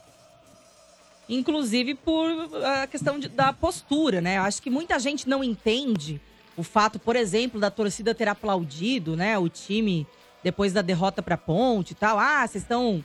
Inclusive 1.28 1.94
por 1.94 2.30
a 2.64 2.86
questão 2.86 3.18
de- 3.18 3.28
da 3.28 3.52
postura, 3.52 4.20
né? 4.20 4.38
Acho 4.38 4.62
que 4.62 4.70
muita 4.70 4.98
gente 4.98 5.28
não 5.28 5.44
entende 5.44 6.20
o 6.56 6.62
fato, 6.62 6.98
por 6.98 7.14
exemplo, 7.14 7.60
da 7.60 7.70
torcida 7.70 8.14
ter 8.14 8.26
aplaudido, 8.28 9.14
né, 9.14 9.38
o 9.38 9.48
time 9.48 10.04
depois 10.42 10.72
da 10.72 10.82
derrota 10.82 11.22
pra 11.22 11.36
Ponte 11.36 11.92
e 11.92 11.94
tal. 11.94 12.18
Ah, 12.18 12.46
vocês 12.46 12.62
estão 12.62 13.04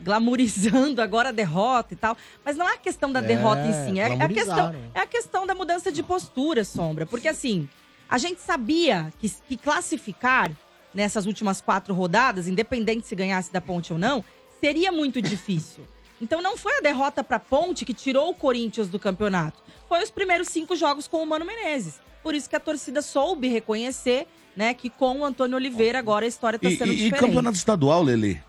glamorizando 0.00 1.00
agora 1.00 1.28
a 1.28 1.32
derrota 1.32 1.94
e 1.94 1.96
tal. 1.96 2.16
Mas 2.44 2.56
não 2.56 2.68
é 2.68 2.74
a 2.74 2.78
questão 2.78 3.10
da 3.12 3.20
É, 3.20 3.22
derrota 3.22 3.62
em 3.66 3.72
si, 3.72 4.00
é, 4.00 4.08
é 4.08 4.22
a 4.22 4.28
questão, 4.28 4.74
é 4.94 5.00
a 5.00 5.06
questão 5.06 5.46
da 5.46 5.54
mudança 5.54 5.90
de 5.90 6.02
postura, 6.02 6.64
Sombra. 6.64 7.06
Porque 7.06 7.28
assim, 7.28 7.68
a 8.08 8.18
gente 8.18 8.40
sabia 8.40 9.12
que, 9.18 9.28
que 9.30 9.56
classificar 9.56 10.50
nessas 10.92 11.26
últimas 11.26 11.60
quatro 11.60 11.94
rodadas, 11.94 12.46
independente 12.46 13.06
se 13.06 13.14
ganhasse 13.14 13.52
da 13.52 13.60
Ponte 13.60 13.92
ou 13.92 13.98
não, 13.98 14.24
seria 14.60 14.92
muito 14.92 15.20
difícil. 15.20 15.84
Então 16.20 16.40
não 16.40 16.56
foi 16.56 16.78
a 16.78 16.80
derrota 16.80 17.24
pra 17.24 17.40
Ponte 17.40 17.84
que 17.84 17.92
tirou 17.92 18.30
o 18.30 18.34
Corinthians 18.34 18.88
do 18.88 18.98
campeonato. 18.98 19.62
Foi 19.88 20.02
os 20.02 20.10
primeiros 20.10 20.48
cinco 20.48 20.76
jogos 20.76 21.08
com 21.08 21.22
o 21.22 21.26
Mano 21.26 21.44
Menezes. 21.44 22.00
Por 22.22 22.34
isso 22.34 22.48
que 22.48 22.56
a 22.56 22.60
torcida 22.60 23.02
soube 23.02 23.48
reconhecer, 23.48 24.26
né, 24.56 24.72
que 24.74 24.88
com 24.90 25.20
o 25.20 25.24
Antônio 25.24 25.56
Oliveira 25.56 25.98
agora 25.98 26.24
a 26.24 26.28
história 26.28 26.58
tá 26.58 26.68
E, 26.68 26.76
sendo 26.76 26.92
e- 26.92 26.94
e 26.94 26.96
diferente. 27.04 27.20
campeonato 27.20 27.56
estadual, 27.56 28.02
Lele? 28.02 28.40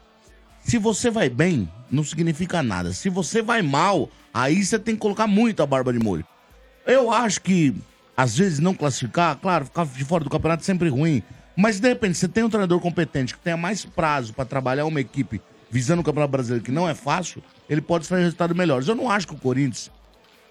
Se 0.63 0.77
você 0.77 1.09
vai 1.11 1.29
bem, 1.29 1.69
não 1.91 2.03
significa 2.03 2.63
nada. 2.63 2.91
Se 2.93 3.09
você 3.09 3.41
vai 3.41 3.61
mal, 3.61 4.09
aí 4.33 4.63
você 4.65 4.79
tem 4.79 4.95
que 4.95 5.01
colocar 5.01 5.27
muito 5.27 5.61
a 5.61 5.65
barba 5.65 5.93
de 5.93 5.99
molho. 5.99 6.25
Eu 6.85 7.11
acho 7.11 7.41
que, 7.41 7.75
às 8.17 8.35
vezes, 8.37 8.59
não 8.59 8.73
classificar, 8.73 9.35
claro, 9.37 9.65
ficar 9.65 9.85
de 9.85 10.03
fora 10.05 10.23
do 10.23 10.29
campeonato 10.29 10.61
é 10.61 10.65
sempre 10.65 10.89
ruim. 10.89 11.21
Mas, 11.55 11.79
de 11.79 11.87
repente, 11.87 12.17
você 12.17 12.27
tem 12.27 12.43
um 12.43 12.49
treinador 12.49 12.79
competente 12.79 13.33
que 13.33 13.39
tenha 13.39 13.55
mais 13.57 13.85
prazo 13.85 14.33
pra 14.33 14.43
trabalhar 14.43 14.85
uma 14.85 14.99
equipe 14.99 15.39
visando 15.71 16.01
o 16.01 16.03
Campeonato 16.05 16.31
Brasileiro, 16.31 16.63
que 16.63 16.71
não 16.71 16.87
é 16.87 16.93
fácil, 16.93 17.41
ele 17.69 17.81
pode 17.81 18.07
fazer 18.07 18.21
resultados 18.23 18.55
melhores. 18.55 18.87
Eu 18.87 18.95
não 18.95 19.09
acho 19.09 19.27
que 19.27 19.33
o 19.33 19.37
Corinthians, 19.37 19.91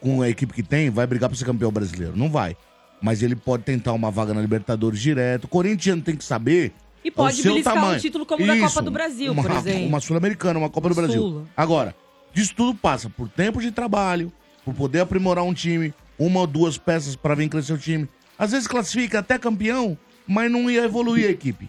com 0.01 0.23
a 0.23 0.29
equipe 0.29 0.53
que 0.53 0.63
tem, 0.63 0.91
vai 0.91 1.07
brigar 1.07 1.29
pra 1.31 1.39
ser 1.39 1.45
campeão 1.45 1.71
brasileiro. 1.73 2.15
Não 2.17 2.29
vai. 2.31 2.57
Mas 3.05 3.23
ele 3.23 3.37
pode 3.37 3.65
tentar 3.65 3.93
uma 3.93 4.11
vaga 4.11 4.33
na 4.33 4.41
Libertadores 4.41 4.99
direto. 4.99 5.45
O 5.45 5.49
Corinthians 5.49 6.03
tem 6.03 6.17
que 6.17 6.25
saber. 6.25 6.73
E 7.05 7.11
pode 7.11 7.43
beliscar 7.43 7.75
um 7.75 7.81
tamanho. 7.81 8.01
título 8.01 8.25
como 8.25 8.47
da 8.47 8.59
Copa 8.59 8.81
do 8.81 8.91
Brasil, 8.91 9.31
uma, 9.31 9.43
por 9.43 9.53
exemplo. 9.53 9.87
Uma 9.89 10.01
Sul-Americana, 10.01 10.59
uma 10.59 10.71
Copa 10.71 10.89
do 10.89 10.95
Brasil. 10.95 11.47
Agora, 11.55 11.95
disso 12.33 12.55
tudo 12.57 12.75
passa 12.75 13.11
por 13.11 13.29
tempo 13.29 13.61
de 13.61 13.71
trabalho, 13.71 14.33
por 14.65 14.73
poder 14.73 15.01
aprimorar 15.01 15.45
um 15.45 15.53
time, 15.53 15.93
uma 16.19 16.41
ou 16.41 16.47
duas 16.47 16.79
peças 16.79 17.15
para 17.15 17.35
vir 17.35 17.51
crescer 17.51 17.75
o 17.75 17.79
time. 17.79 18.09
Às 18.39 18.53
vezes 18.53 18.67
classifica 18.67 19.19
até 19.19 19.39
campeão, 19.39 19.99
mas 20.27 20.51
não 20.51 20.71
ia 20.71 20.83
evoluir 20.85 21.27
a 21.29 21.31
equipe. 21.31 21.69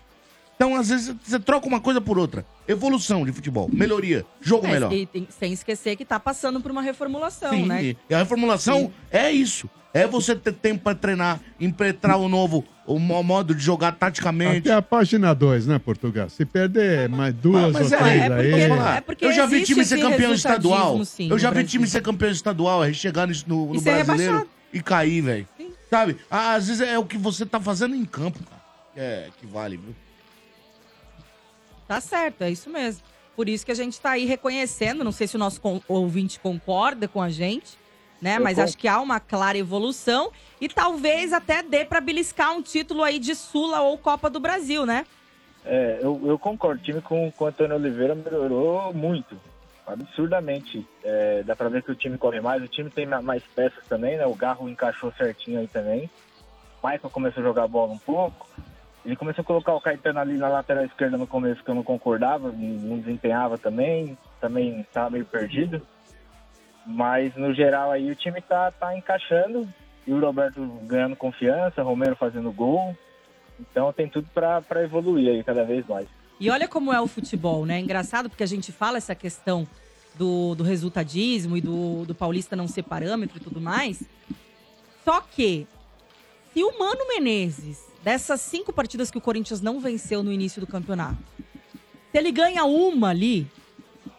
Então, 0.55 0.73
às 0.73 0.87
vezes, 0.87 1.13
você 1.21 1.37
troca 1.37 1.67
uma 1.67 1.81
coisa 1.81 1.99
por 1.99 2.17
outra. 2.17 2.45
Evolução 2.65 3.25
de 3.25 3.33
futebol, 3.33 3.69
melhoria, 3.73 4.25
jogo 4.39 4.65
É, 4.67 4.71
melhor. 4.71 4.93
e 4.93 5.05
tem- 5.05 5.27
sem 5.37 5.51
esquecer 5.51 5.97
que 5.97 6.05
tá 6.05 6.17
passando 6.17 6.61
por 6.61 6.71
uma 6.71 6.81
reformulação, 6.81 7.49
Sim, 7.49 7.65
né? 7.65 7.83
E 8.09 8.15
a 8.15 8.19
reformulação 8.19 8.89
é 9.11 9.29
isso. 9.29 9.69
É 9.97 10.05
você 10.05 10.35
ter 10.35 10.51
tempo 10.51 10.83
para 10.83 10.93
treinar, 10.93 11.39
impetrar 11.57 12.17
o 12.19 12.27
novo, 12.27 12.65
o 12.85 12.99
mo- 12.99 13.23
modo 13.23 13.55
de 13.55 13.63
jogar 13.63 13.93
taticamente. 13.93 14.67
Até 14.69 14.73
a 14.73 14.81
página 14.81 15.33
2, 15.33 15.65
né, 15.67 15.79
Portugal? 15.79 16.29
Se 16.29 16.45
perder 16.45 17.07
mais 17.07 17.33
duas 17.33 17.71
Mas 17.71 17.91
ou 17.93 17.97
é, 17.99 18.29
três 18.29 18.55
é 18.57 18.71
aí. 18.71 19.01
porque- 19.01 19.25
eu 19.25 19.31
já 19.31 19.45
vi 19.45 19.63
time 19.63 19.85
ser 19.85 20.01
campeão 20.01 20.33
estadual. 20.33 21.05
sim, 21.05 21.29
eu 21.29 21.39
já 21.39 21.49
vi 21.49 21.53
Brasil. 21.55 21.69
time 21.69 21.87
ser 21.87 22.01
campeão 22.01 22.29
estadual, 22.29 22.81
aí 22.81 22.93
chegar 22.93 23.25
nisso 23.25 23.45
no, 23.47 23.67
no 23.67 23.75
E 23.75 23.79
ser 23.79 24.03
brasileiro 24.03 24.49
e 24.73 24.81
cair, 24.81 25.21
velho. 25.21 25.47
Sabe? 25.89 26.17
Ah, 26.29 26.55
Às 26.55 26.67
vezes 26.67 26.81
é 26.85 26.99
o 26.99 27.05
que 27.05 27.17
você 27.17 27.45
tá 27.45 27.59
fazendo 27.61 27.95
em 27.95 28.03
campo, 28.03 28.39
cara. 28.43 28.61
É, 28.97 29.29
que 29.39 29.45
vale, 29.47 29.77
viu? 29.77 29.95
Tá 31.87 32.01
certo, 32.01 32.41
é 32.41 32.51
isso 32.51 32.69
mesmo. 32.69 33.01
Por 33.35 33.47
isso 33.47 33.65
que 33.65 33.71
a 33.71 33.75
gente 33.75 33.99
tá 33.99 34.11
aí 34.11 34.25
reconhecendo, 34.25 35.03
não 35.03 35.11
sei 35.11 35.27
se 35.27 35.35
o 35.35 35.39
nosso 35.39 35.61
ouvinte 35.87 36.39
concorda 36.39 37.07
com 37.07 37.21
a 37.21 37.29
gente, 37.29 37.77
né? 38.25 38.37
Eu 38.37 38.41
Mas 38.43 38.57
acho 38.57 38.75
que 38.75 38.87
há 38.87 38.99
uma 38.99 39.19
clara 39.19 39.55
evolução 39.55 40.31
e 40.59 40.67
talvez 40.67 41.31
até 41.31 41.61
dê 41.61 41.85
pra 41.85 42.01
beliscar 42.01 42.51
um 42.53 42.61
título 42.61 43.03
aí 43.03 43.19
de 43.19 43.35
Sula 43.35 43.81
ou 43.81 43.99
Copa 43.99 44.31
do 44.31 44.39
Brasil, 44.39 44.83
né? 44.83 45.05
É, 45.63 45.99
eu, 46.01 46.19
eu 46.25 46.39
concordo. 46.39 46.81
O 46.81 46.83
time 46.83 47.01
com, 47.01 47.31
com 47.31 47.43
o 47.43 47.47
Antônio 47.47 47.75
Oliveira 47.75 48.15
melhorou 48.15 48.91
muito. 48.93 49.39
Absurdamente. 49.85 50.83
É, 51.03 51.43
dá 51.43 51.55
pra 51.55 51.69
ver 51.69 51.83
que 51.83 51.91
o 51.91 51.95
time 51.95 52.17
corre 52.17 52.41
mais. 52.41 52.63
O 52.63 52.67
time 52.67 52.89
tem 52.89 53.05
ma- 53.05 53.21
mais 53.21 53.43
peças 53.55 53.83
também, 53.87 54.17
né? 54.17 54.25
O 54.25 54.33
Garro 54.33 54.67
encaixou 54.67 55.11
certinho 55.15 55.59
aí 55.59 55.67
também. 55.67 56.09
O 56.81 56.87
Michael 56.87 57.11
começou 57.11 57.41
a 57.41 57.45
jogar 57.45 57.67
bola 57.67 57.93
um 57.93 57.97
pouco. 57.99 58.47
Ele 59.05 59.15
começou 59.15 59.43
a 59.43 59.45
colocar 59.45 59.75
o 59.75 59.81
Caetano 59.81 60.19
ali 60.19 60.35
na 60.35 60.47
lateral 60.49 60.83
esquerda 60.83 61.15
no 61.15 61.27
começo, 61.27 61.63
que 61.63 61.69
eu 61.69 61.75
não 61.75 61.83
concordava, 61.83 62.51
não 62.51 62.97
desempenhava 62.97 63.55
também. 63.55 64.17
Também 64.41 64.81
estava 64.81 65.11
meio 65.11 65.25
perdido. 65.25 65.85
Mas 66.85 67.35
no 67.35 67.53
geral 67.53 67.91
aí 67.91 68.11
o 68.11 68.15
time 68.15 68.41
tá, 68.41 68.71
tá 68.71 68.95
encaixando. 68.95 69.67
E 70.05 70.13
o 70.13 70.19
Roberto 70.19 70.61
ganhando 70.83 71.15
confiança, 71.15 71.81
Romero 71.81 72.15
fazendo 72.15 72.51
gol. 72.51 72.95
Então 73.59 73.91
tem 73.91 74.07
tudo 74.07 74.27
pra 74.33 74.83
evoluir 74.83 75.29
aí 75.29 75.43
cada 75.43 75.63
vez 75.63 75.85
mais. 75.87 76.07
E 76.39 76.49
olha 76.49 76.67
como 76.67 76.91
é 76.91 76.99
o 76.99 77.07
futebol, 77.07 77.65
né? 77.65 77.79
Engraçado 77.79 78.29
porque 78.29 78.43
a 78.43 78.47
gente 78.47 78.71
fala 78.71 78.97
essa 78.97 79.15
questão 79.15 79.65
do, 80.15 80.53
do 80.55 80.63
resultadismo 80.63 81.55
e 81.55 81.61
do, 81.61 82.05
do 82.05 82.13
paulista 82.13 82.55
não 82.55 82.67
ser 82.67 82.83
parâmetro 82.83 83.37
e 83.37 83.41
tudo 83.41 83.61
mais. 83.61 84.03
Só 85.03 85.21
que, 85.21 85.65
se 86.53 86.63
o 86.63 86.77
Mano 86.77 87.07
Menezes, 87.07 87.85
dessas 88.03 88.41
cinco 88.41 88.73
partidas 88.73 89.09
que 89.09 89.17
o 89.17 89.21
Corinthians 89.21 89.61
não 89.61 89.79
venceu 89.79 90.23
no 90.23 90.31
início 90.31 90.59
do 90.59 90.67
campeonato, 90.67 91.17
se 92.11 92.17
ele 92.17 92.31
ganha 92.31 92.65
uma 92.65 93.09
ali, 93.09 93.47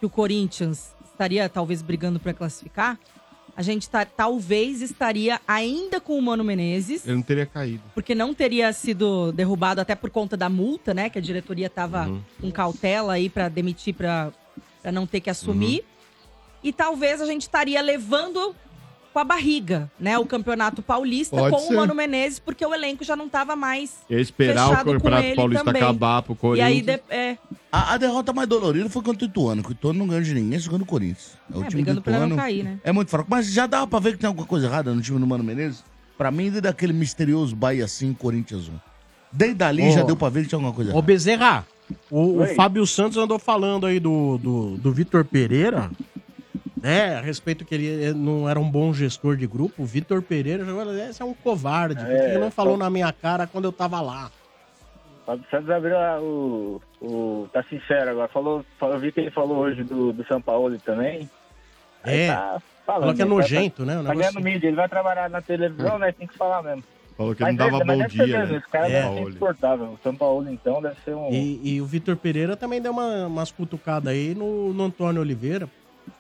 que 0.01 0.07
o 0.07 0.11
Corinthians 0.11 0.95
estaria 1.17 1.49
talvez 1.49 1.81
brigando 1.83 2.21
para 2.21 2.35
classificar, 2.35 2.99
a 3.57 3.63
gente 3.63 3.89
tá- 3.89 4.05
talvez 4.05 4.83
estaria 4.83 5.41
ainda 5.49 5.99
com 5.99 6.19
o 6.19 6.23
Mano 6.23 6.45
Menezes 6.45 7.07
Ele 7.07 7.17
não 7.17 7.23
teria 7.23 7.47
caído. 7.47 7.83
porque 7.95 8.15
não 8.15 8.35
teria 8.35 8.71
sido 8.73 9.33
derrubado 9.33 9.81
até 9.81 9.95
por 9.95 10.11
conta 10.11 10.37
da 10.37 10.49
multa, 10.51 10.93
né? 10.93 11.09
Que 11.09 11.19
a 11.19 11.23
diretoria 11.23 11.71
tava 11.71 12.07
Uhum. 12.07 12.21
com 12.41 12.51
cautela 12.53 13.15
aí 13.15 13.31
pra 13.31 13.49
demitir, 13.49 13.95
pra 13.95 14.31
não 14.93 15.07
ter 15.07 15.21
que 15.21 15.31
assumir. 15.31 15.79
Uhum. 15.81 15.85
E 16.65 16.73
talvez 16.73 17.21
a 17.23 17.27
gente 17.27 17.43
estaria 17.43 17.81
levando 17.81 18.55
com 19.17 19.21
a 19.21 19.25
barriga, 19.25 19.91
né? 19.99 20.19
O 20.19 20.27
Campeonato 20.27 20.83
Paulista 20.83 21.39
Pode 21.39 21.51
com 21.57 21.59
ser. 21.63 21.73
o 21.73 21.77
Mano 21.79 21.95
Menezes, 21.95 22.39
porque 22.39 22.67
o 22.67 22.75
elenco 22.75 23.03
já 23.03 23.17
não 23.17 23.31
tava 23.31 23.57
mais 23.57 23.95
Ia 24.11 24.21
esperar 24.21 24.67
o 24.67 24.69
fechado 24.69 24.85
com 24.85 24.93
Campeonato 24.93 25.25
ele 25.25 25.37
Paulista 25.37 25.65
também. 25.65 25.83
acabar 25.83 26.21
pro 26.23 26.35
E 26.55 26.61
aí, 26.61 26.75
Corinthians. 26.83 27.01
de- 27.09 27.15
é, 27.17 27.39
A, 27.73 27.95
a 27.95 27.97
derrota 27.97 28.35
mais 28.35 28.47
dolorida 28.47 28.91
foi 28.91 29.01
contra 29.03 29.25
o 29.25 29.29
Ituano, 29.31 29.63
que 29.63 29.71
o 29.71 29.73
Ituano 29.73 29.99
não 30.01 30.07
ganhou 30.07 30.23
de 30.23 30.35
ninguém, 30.35 30.59
só 30.59 30.67
ganhou 30.67 30.81
do 30.81 30.85
Corinthians. 30.85 31.31
É, 31.51 31.57
o 31.57 31.65
É, 31.65 31.67
time 31.69 31.83
do 31.83 32.03
pra 32.03 32.13
não 32.13 32.19
Ituano 32.27 32.37
cair, 32.37 32.63
né? 32.63 32.79
é 32.85 32.93
muito 32.93 33.11
fraco. 33.11 33.27
Mas 33.31 33.51
já 33.51 33.67
dava 33.67 33.87
pra 33.87 33.99
ver 34.01 34.13
que 34.13 34.19
tem 34.19 34.29
alguma 34.29 34.47
coisa 34.47 34.67
errada 34.67 34.93
no 34.95 35.01
time 35.01 35.19
do 35.19 35.27
Mano 35.27 35.43
Menezes. 35.43 35.83
Pra 36.19 36.31
mim, 36.31 36.51
desde 36.51 36.69
aquele 36.69 36.93
misterioso 36.93 37.57
Bahia 37.57 37.89
5, 37.89 38.19
Corinthians 38.21 38.69
1. 38.69 38.73
Desde 39.33 39.65
ali 39.65 39.89
Ô, 39.89 39.93
já 39.93 40.03
deu 40.03 40.15
pra 40.17 40.29
ver 40.29 40.43
que 40.43 40.49
tinha 40.51 40.59
alguma 40.59 40.75
coisa 40.75 40.91
Ô, 40.91 40.93
errada. 40.93 41.07
Bezerra, 41.07 41.67
o, 42.11 42.43
o. 42.43 42.47
Fábio 42.55 42.87
Santos 42.87 43.17
andou 43.17 43.39
falando 43.39 43.87
aí 43.87 43.99
do, 43.99 44.37
do, 44.37 44.77
do 44.77 44.93
Vitor 44.93 45.25
Pereira, 45.25 45.91
né? 46.81 47.17
A 47.17 47.21
respeito 47.21 47.65
que 47.65 47.75
ele 47.75 48.13
não 48.15 48.49
era 48.49 48.59
um 48.61 48.71
bom 48.71 48.93
gestor 48.93 49.37
de 49.37 49.47
grupo. 49.47 49.83
O 49.83 49.87
Vitor 49.87 50.23
Pereira 50.23 50.65
jogou, 50.65 50.95
esse 50.97 51.23
é 51.23 51.25
um 51.25 51.35
covarde. 51.35 52.05
É, 52.05 52.31
ele 52.31 52.39
não 52.39 52.51
falou 52.51 52.75
só- 52.75 52.79
na 52.85 52.91
minha 52.91 53.13
cara 53.13 53.47
quando 53.47 53.65
eu 53.67 53.73
tava 53.73 54.01
lá? 54.01 54.31
Fábio 55.25 55.45
Santos 55.51 55.71
abriu 55.71 55.99
a- 55.99 56.21
o, 56.21 56.81
o. 57.01 57.49
Tá 57.53 57.63
sincero 57.65 58.11
agora. 58.11 58.29
Falou, 58.29 58.65
falou- 58.79 58.95
eu 58.97 59.01
vi 59.01 59.11
que 59.11 59.21
ele 59.21 59.31
falou 59.31 59.57
hoje 59.59 59.83
do, 59.83 60.13
do 60.13 60.25
São 60.27 60.41
Paulo 60.41 60.79
também. 60.79 61.29
Aí 62.05 62.21
É. 62.21 62.29
tá 62.33 62.63
falando, 62.87 63.01
Falou 63.01 63.15
que 63.17 63.23
é 63.23 63.25
né? 63.25 63.31
Tá- 63.31 63.37
nojento, 63.37 63.85
né, 63.85 63.99
o 64.01 64.05
Tá 64.05 64.15
ganhando 64.15 64.41
mídia, 64.41 64.69
ele 64.69 64.77
vai 64.77 64.89
trabalhar 64.89 65.29
na 65.29 65.41
televisão, 65.43 65.99
né? 65.99 66.13
Tem 66.13 66.27
que 66.29 66.37
falar 66.37 66.63
mesmo. 66.63 66.85
Falou 67.17 67.35
que 67.35 67.43
Mas 67.43 67.57
não 67.57 67.67
dava 67.71 67.83
é- 67.83 67.85
bom 67.85 68.07
dia, 68.07 68.27
mesmo, 68.27 68.53
né? 68.53 68.59
Esse 68.59 68.69
cara 68.69 68.89
É. 68.89 69.03
deve 69.03 69.15
ser 69.15 69.21
insuportável. 69.31 69.87
O 69.87 69.99
São 70.05 70.15
Paulo, 70.15 70.49
então, 70.49 70.81
deve 70.83 70.95
ser 71.05 71.15
um. 71.17 71.31
E, 71.33 71.61
e 71.75 71.81
o 71.81 71.87
Vitor 71.87 72.15
Pereira 72.17 72.57
também 72.57 72.81
deu 72.81 72.93
uma, 72.93 73.27
umas 73.27 73.51
cutucadas 73.51 74.13
aí 74.13 74.33
no, 74.35 74.73
no 74.73 74.85
Antônio 74.85 75.21
Oliveira, 75.23 75.69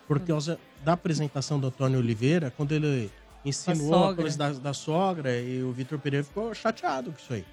por 0.06 0.20
causa 0.20 0.58
da 0.84 0.92
apresentação 0.92 1.58
do 1.58 1.66
Antônio 1.68 1.98
Oliveira, 1.98 2.52
quando 2.56 2.72
ele 2.72 3.10
insinuou 3.44 3.90
Da 4.06 4.10
a 4.10 4.14
coisa 4.14 4.38
da, 4.38 4.52
da 4.52 4.72
sogra, 4.74 5.38
e 5.40 5.62
o 5.62 5.72
Vitor 5.72 5.98
Pereira 5.98 6.24
ficou 6.24 6.52
chateado 6.54 7.10
com 7.12 7.18
isso 7.18 7.32
aí. 7.32 7.44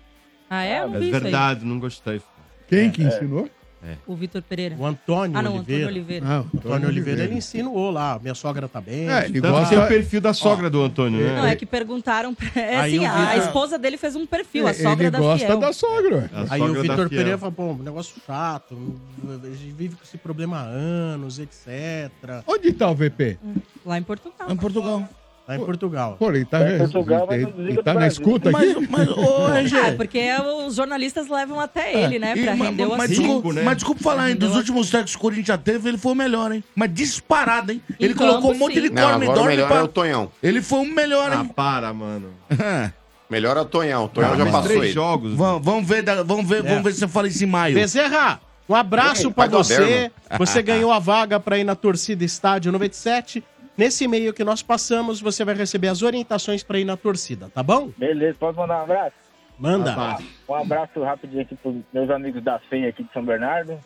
Ah, 0.49 0.63
é? 0.63 0.77
É 0.79 0.87
isso 0.87 0.97
aí. 0.97 1.11
verdade, 1.11 1.65
não 1.65 1.79
gostei. 1.79 2.21
Quem 2.67 2.91
que 2.91 3.03
É. 3.03 3.07
ensinou? 3.07 3.49
É. 3.85 3.95
O 4.07 4.15
Vitor 4.15 4.41
Pereira. 4.41 4.75
O 4.79 4.85
Antônio 4.85 5.37
Ah, 5.37 5.41
não, 5.41 5.55
Oliveira. 5.57 5.83
Antônio 5.83 6.01
Oliveira. 6.01 6.25
Ah, 6.27 6.39
O 6.53 6.57
Antônio 6.57 6.87
Oliveira, 6.87 7.23
ele 7.25 7.35
insinuou 7.35 7.91
lá, 7.91 8.17
minha 8.21 8.33
sogra 8.33 8.67
tá 8.67 8.79
bem. 8.79 9.09
É, 9.09 9.25
ele 9.25 9.41
gosta- 9.41 9.69
tem 9.75 9.77
o 9.83 9.87
perfil 9.87 10.21
da 10.21 10.33
sogra 10.33 10.69
do 10.69 10.81
Antônio, 10.81 11.19
né? 11.19 11.35
Não, 11.35 11.45
é 11.45 11.55
que 11.55 11.65
perguntaram 11.65 12.33
pra... 12.33 12.47
É 12.55 12.77
Aí 12.79 12.95
assim, 12.97 13.05
eu 13.05 13.11
a, 13.11 13.37
esposa 13.37 13.77
dele 13.77 13.97
fez 13.97 14.15
um 14.15 14.25
perfil, 14.25 14.65
a 14.67 14.71
Ele 14.71 14.81
sogra 14.83 15.11
da 15.11 15.19
gosta 15.19 15.45
Fiel. 15.45 15.59
da 15.59 15.73
sogra. 15.73 16.29
A 16.33 16.53
Aí 16.53 16.61
o 16.61 16.65
sogra 16.67 16.83
da 16.83 16.93
Vitor. 16.93 17.09
Pereira 17.09 17.37
falou, 17.37 17.51
pô, 17.53 17.63
um 17.71 17.77
negócio 17.83 18.15
chato, 18.25 18.95
a 19.27 19.47
gente 19.49 19.71
vive 19.73 19.95
com 19.95 20.03
esse 20.03 20.17
problema 20.17 20.59
há 20.59 20.63
anos, 20.63 21.39
etc. 21.39 22.11
Onde 22.47 22.71
tá 22.73 22.89
o 22.89 22.95
VP? 22.95 23.37
Lá 23.85 23.97
em 23.97 24.03
Portugal. 24.03 24.49
Em 24.49 24.55
Portugal. 24.55 25.09
Lá 25.45 25.57
em 25.57 25.59
Portugal. 25.65 26.15
Pô, 26.17 26.29
ele 26.29 26.45
tá, 26.45 26.59
Tá 26.59 26.69
em 26.71 26.77
Portugal, 26.77 27.25
mas 27.29 27.41
ele, 27.41 27.53
não 27.57 27.65
ele 27.67 27.83
tá 27.83 27.93
na 27.93 27.99
Brasil. 27.99 28.21
escuta 28.21 28.49
aqui? 28.49 28.75
Mas, 28.75 28.89
mas 28.89 29.09
ô, 29.09 29.47
RG. 29.53 29.77
Ah, 29.77 29.93
porque 29.97 30.29
os 30.65 30.75
jornalistas 30.75 31.27
levam 31.27 31.59
até 31.59 32.01
ele, 32.01 32.17
né? 32.17 32.33
E- 32.37 32.43
Pra 32.43 32.55
mas- 32.55 32.69
render 32.69 32.85
o 32.85 32.97
mas, 32.97 33.11
assunto. 33.11 33.25
desculpa, 33.27 33.61
mas 33.61 33.75
desculpa 33.75 34.01
falar, 34.01 34.29
hein? 34.29 34.35
Dos 34.37 34.53
o 34.53 34.57
últimos 34.57 34.89
técnicos 34.89 35.11
que 35.11 35.17
o 35.17 35.21
Corinthians 35.21 35.47
já 35.47 35.57
teve, 35.57 35.89
ele 35.89 35.97
foi 35.97 36.13
o 36.13 36.15
melhor, 36.15 36.51
hein? 36.53 36.63
Mas 36.73 36.93
disparado, 36.93 37.73
hein? 37.73 37.81
Em 37.99 38.05
Ele 38.05 38.13
campo, 38.13 38.25
colocou 38.29 38.51
um 38.53 38.57
monte 38.57 38.79
de 38.79 38.87
sim. 38.87 38.93
Não, 38.93 39.01
corme 39.09 39.25
agora 39.25 39.31
o 39.31 39.35
dorme 39.35 39.49
melhor 39.55 39.67
pra- 39.67 39.77
é 39.79 39.81
o 39.83 39.87
Tonhão. 39.89 40.31
Ele 40.41 40.61
foi 40.61 40.79
o 40.79 40.85
melhor, 40.85 41.29
Ah, 41.33 41.41
hein? 41.41 41.51
para, 41.53 41.93
mano. 41.93 42.29
Melhor 43.29 43.57
é 43.57 43.61
o 43.61 43.65
Tonhão. 43.65 44.05
O 44.05 44.09
Tonhão 44.09 44.33
Ah, 44.33 44.37
já 44.37 44.45
passou 44.45 44.61
três 44.63 44.83
ele. 44.83 44.91
jogos. 44.91 45.33
Vamos, 45.33 45.65
vamos 45.65 45.87
ver, 45.87 46.03
da- 46.03 46.21
vamos 46.23 46.47
ver, 46.47 46.59
É. 46.63 46.69
vamos 46.69 46.83
ver 46.83 46.93
se 46.93 46.99
você 46.99 47.07
fala 47.07 47.27
isso 47.27 47.43
em 47.43 47.47
maio. 47.47 47.73
Bezerra, 47.73 48.39
um 48.69 48.75
abraço 48.75 49.27
Ei, 49.27 49.33
pra 49.33 49.33
pai 49.33 49.49
do 49.49 49.57
você. 49.57 50.11
Você 50.37 50.61
ganhou 50.63 50.91
a 50.91 50.99
vaga 50.99 51.39
pra 51.39 51.57
ir 51.57 51.63
na 51.63 51.73
torcida 51.75 52.23
Estádio 52.23 52.71
97. 52.71 53.43
Nesse 53.77 54.03
e-mail 54.03 54.33
que 54.33 54.43
nós 54.43 54.61
passamos, 54.61 55.19
você 55.19 55.43
vai 55.43 55.55
receber 55.55 55.87
as 55.87 56.01
orientações 56.03 56.61
pra 56.63 56.77
ir 56.79 56.85
na 56.85 56.95
torcida, 56.95 57.49
tá 57.53 57.63
bom? 57.63 57.91
Beleza, 57.97 58.37
pode 58.39 58.55
mandar 58.57 58.79
um 58.79 58.83
abraço? 58.83 59.15
Manda. 59.57 60.17
Um 60.47 60.55
abraço 60.55 61.01
rapidinho 61.03 61.41
aqui 61.41 61.55
pros 61.55 61.75
meus 61.91 62.09
amigos 62.09 62.43
da 62.43 62.59
FEI 62.59 62.87
aqui 62.87 63.03
de 63.03 63.11
São 63.13 63.23
Bernardo. 63.23 63.79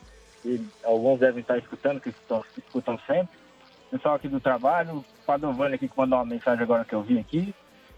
E 0.45 0.61
alguns 0.83 1.19
devem 1.19 1.41
estar 1.41 1.57
escutando, 1.57 1.99
que 1.99 2.09
estão, 2.09 2.43
escutam 2.57 2.97
sempre. 3.07 3.29
Pessoal 3.91 4.15
aqui 4.15 4.27
do 4.27 4.39
trabalho, 4.39 4.97
o 4.97 5.05
Padovani 5.25 5.75
aqui 5.75 5.87
que 5.87 5.97
mandou 5.97 6.19
uma 6.19 6.25
mensagem 6.25 6.61
agora 6.63 6.83
que 6.83 6.93
eu 6.93 7.01
vi 7.01 7.19
aqui. 7.19 7.53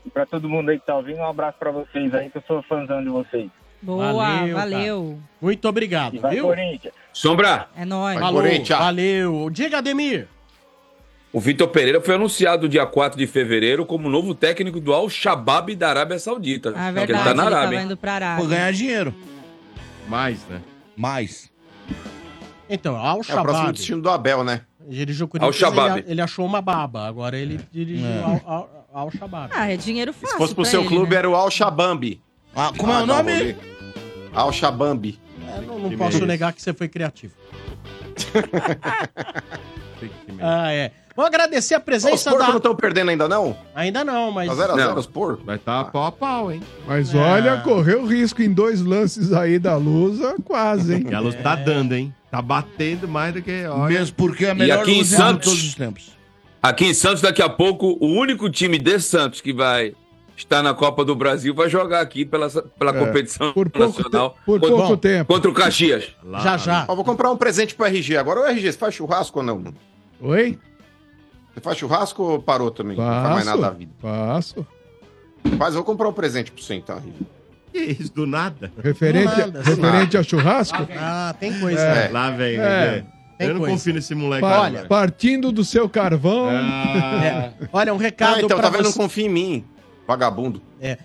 E 0.06 0.10
pra 0.10 0.26
todo 0.26 0.48
mundo 0.48 0.70
aí 0.70 0.80
que 0.80 0.86
tá 0.86 0.96
ouvindo, 0.96 1.20
um 1.20 1.26
abraço 1.28 1.58
pra 1.58 1.72
vocês 1.72 2.14
aí, 2.14 2.30
que 2.30 2.38
eu 2.38 2.44
sou 2.48 2.62
fãzão 2.64 3.04
de 3.04 3.10
vocês. 3.10 3.50
Boa, 3.82 4.12
Valeu, 4.14 4.56
valeu. 4.56 5.20
Muito 5.42 5.68
obrigado, 5.68 6.16
E 6.16 6.20
vai 6.20 6.36
viu? 6.36 6.46
Corinthians. 6.46 6.94
Sombra, 7.14 7.68
É 7.76 7.86
nóis. 7.86 8.20
Falou, 8.20 8.42
Corinthians. 8.42 8.78
valeu. 8.80 9.50
Diga, 9.50 9.78
Ademir. 9.80 10.28
O 11.32 11.40
Vitor 11.40 11.68
Pereira 11.68 12.02
foi 12.02 12.16
anunciado 12.16 12.68
dia 12.68 12.86
4 12.86 13.18
de 13.18 13.28
fevereiro 13.28 13.86
como 13.86 14.10
novo 14.10 14.34
técnico 14.34 14.80
do 14.80 14.94
Al-Shabaab 14.94 15.76
da 15.76 15.90
Arábia 15.90 16.18
Saudita. 16.20 16.74
Ah, 16.76 16.90
é 16.90 16.92
verdade, 16.92 17.12
ele 17.12 17.24
tá 17.24 17.34
na 17.36 17.46
ele 17.46 17.56
Arábia. 17.56 17.82
indo 17.84 17.98
pra 17.98 18.14
Arábia. 18.14 18.44
Por 18.44 18.50
ganhar 18.50 18.72
dinheiro. 18.74 19.14
Mais, 20.08 20.40
né? 20.48 20.62
Mais. 20.98 21.50
Então, 22.70 22.96
ao 22.96 23.18
É 23.28 23.36
o 23.36 23.42
próximo 23.42 23.72
destino 23.72 24.02
do 24.02 24.10
Abel, 24.10 24.44
né? 24.44 24.62
Dirigiu 24.88 25.30
o 25.32 25.44
Al-Shabaab. 25.46 26.00
ele, 26.00 26.12
ele 26.12 26.22
achou 26.22 26.46
uma 26.46 26.62
baba. 26.62 27.08
Agora 27.08 27.38
ele 27.38 27.60
dirigiu 27.72 28.08
É. 28.08 28.24
ao, 28.46 28.88
ao 28.92 29.12
Shabab. 29.12 29.52
Ah, 29.56 29.72
é 29.72 29.78
dinheiro 29.78 30.12
fácil 30.14 30.30
Se 30.30 30.38
fosse 30.38 30.56
pro 30.56 30.66
seu 30.66 30.82
ele, 30.82 30.90
clube, 30.90 31.12
né? 31.12 31.18
era 31.18 31.30
o 31.30 31.36
Al-Shabambi. 31.36 32.20
Ah, 32.56 32.72
como 32.76 32.92
é 32.92 33.04
o 33.04 33.06
nome? 33.06 33.56
Al-Shabambi. 34.34 35.20
É, 35.48 35.62
não 35.62 35.78
não 35.78 35.96
posso 35.96 36.26
negar 36.26 36.54
que 36.54 36.62
você 36.62 36.74
foi 36.74 36.88
criativo. 36.88 37.34
Ah, 40.42 40.72
é. 40.72 40.92
Vou 41.20 41.26
agradecer 41.26 41.76
a 41.76 41.80
Os 41.80 41.84
presença 41.84 42.30
porcos 42.30 42.46
não 42.48 42.54
da... 42.54 42.58
estão 42.60 42.76
perdendo 42.78 43.10
ainda, 43.10 43.28
não? 43.28 43.58
Ainda 43.76 44.06
não, 44.06 44.32
mas... 44.32 44.48
Tá 44.48 44.56
0x0 44.70 44.76
Não. 44.78 44.98
os 44.98 45.06
porcos? 45.06 45.46
Vai 45.46 45.58
estar 45.58 45.84
pau 45.92 46.06
a 46.06 46.12
pau, 46.14 46.50
hein? 46.50 46.62
Mas 46.88 47.14
É. 47.14 47.18
olha, 47.18 47.58
correu 47.58 48.06
risco 48.06 48.42
em 48.42 48.50
dois 48.54 48.80
lances 48.82 49.34
aí 49.34 49.60
da 49.60 49.76
Lusa, 49.76 50.38
quase, 50.46 50.94
hein? 50.96 51.08
E 51.12 51.14
a 51.14 51.20
luz 51.20 51.36
tá 51.36 51.56
dando, 51.56 51.94
hein? 51.94 52.16
Tá 52.32 52.42
batendo 52.42 53.06
mais 53.06 53.34
do 53.34 53.42
que. 53.42 53.66
Olha, 53.66 54.00
Mesmo 54.00 54.16
porque 54.16 54.46
é 54.46 54.52
a 54.52 54.56
melhor 54.56 54.80
aqui 54.80 54.98
em 54.98 55.04
Santos? 55.04 55.46
todos 55.50 55.62
os 55.68 55.76
tempos. 55.76 56.18
Aqui 56.64 56.86
em 56.86 56.94
Santos, 56.94 57.22
daqui 57.22 57.42
a 57.42 57.50
pouco, 57.50 57.98
o 58.00 58.08
único 58.08 58.50
time 58.50 58.78
de 58.80 58.98
Santos 59.02 59.42
que 59.42 59.52
vai 59.52 59.94
está 60.38 60.64
na 60.64 60.74
Copa 60.74 61.04
do 61.04 61.14
Brasil, 61.18 61.54
vai 61.54 61.68
jogar 61.68 62.00
aqui 62.00 62.24
pela, 62.24 62.50
pela 62.50 62.92
É, 62.96 63.00
competição 63.06 63.52
por 63.52 63.70
nacional. 63.78 64.30
te- 64.30 64.46
por 64.46 64.60
contra, 64.62 64.76
pouco 64.78 64.96
tempo. 64.96 65.34
Contra 65.34 65.52
o 65.52 65.54
Caxias. 65.54 66.16
Já, 66.42 66.56
já. 66.56 66.86
Ó, 66.88 66.96
vou 66.96 67.04
comprar 67.04 67.30
um 67.30 67.36
presente 67.36 67.76
pro 67.76 67.86
RG. 67.86 68.16
Agora 68.16 68.40
o 68.40 68.46
RG, 68.46 68.72
você 68.72 68.78
faz 68.78 68.96
churrasco 68.96 69.40
ou 69.40 69.44
não? 69.46 69.62
Oi? 70.22 70.58
Você 71.60 71.64
faz 71.64 71.78
churrasco 71.78 72.24
ou 72.24 72.42
parou 72.42 72.72
também? 72.72 72.96
Não 72.96 73.04
faz 73.06 73.30
mais 73.34 73.46
nada 73.46 73.62
da 73.62 73.70
vida. 73.72 73.92
Faço. 74.02 74.66
Mas 75.58 75.70
eu 75.70 75.74
vou 75.76 75.84
comprar 75.84 76.08
um 76.08 76.14
presente 76.14 76.52
pro 76.52 76.64
você 76.64 76.76
então. 76.76 77.02
Que 77.74 77.80
isso, 77.80 78.14
do 78.14 78.26
nada? 78.26 78.72
Referente, 78.82 79.30
Do 79.36 79.38
nada, 79.38 79.62
referente 79.62 80.18
ao 80.18 80.24
churrasco? 80.24 80.88
Ah, 80.98 81.36
tem 81.40 81.60
coisa. 81.60 81.80
É. 81.82 82.10
Lá 82.10 82.32
vem, 82.32 82.58
É. 82.58 83.04
Eu 83.40 83.50
não 83.54 83.60
coisa. 83.60 83.74
confio 83.76 83.94
nesse 83.94 84.14
moleque. 84.16 84.44
Olha, 84.44 84.78
velho. 84.80 84.88
partindo 84.90 85.52
do 85.52 85.64
seu 85.64 85.88
carvão. 85.90 86.48
É. 87.24 87.54
Olha, 87.72 87.94
um 87.94 87.98
recado 87.98 88.36
Ah, 88.36 88.42
então 88.42 88.58
pra 88.58 88.70
tá 88.70 88.70
vendo? 88.70 88.84
Não 88.86 88.92
você. 88.92 89.00
confia 89.00 89.26
em 89.26 89.30
mim, 89.30 89.66
vagabundo. 90.08 90.62
É. 90.82 90.98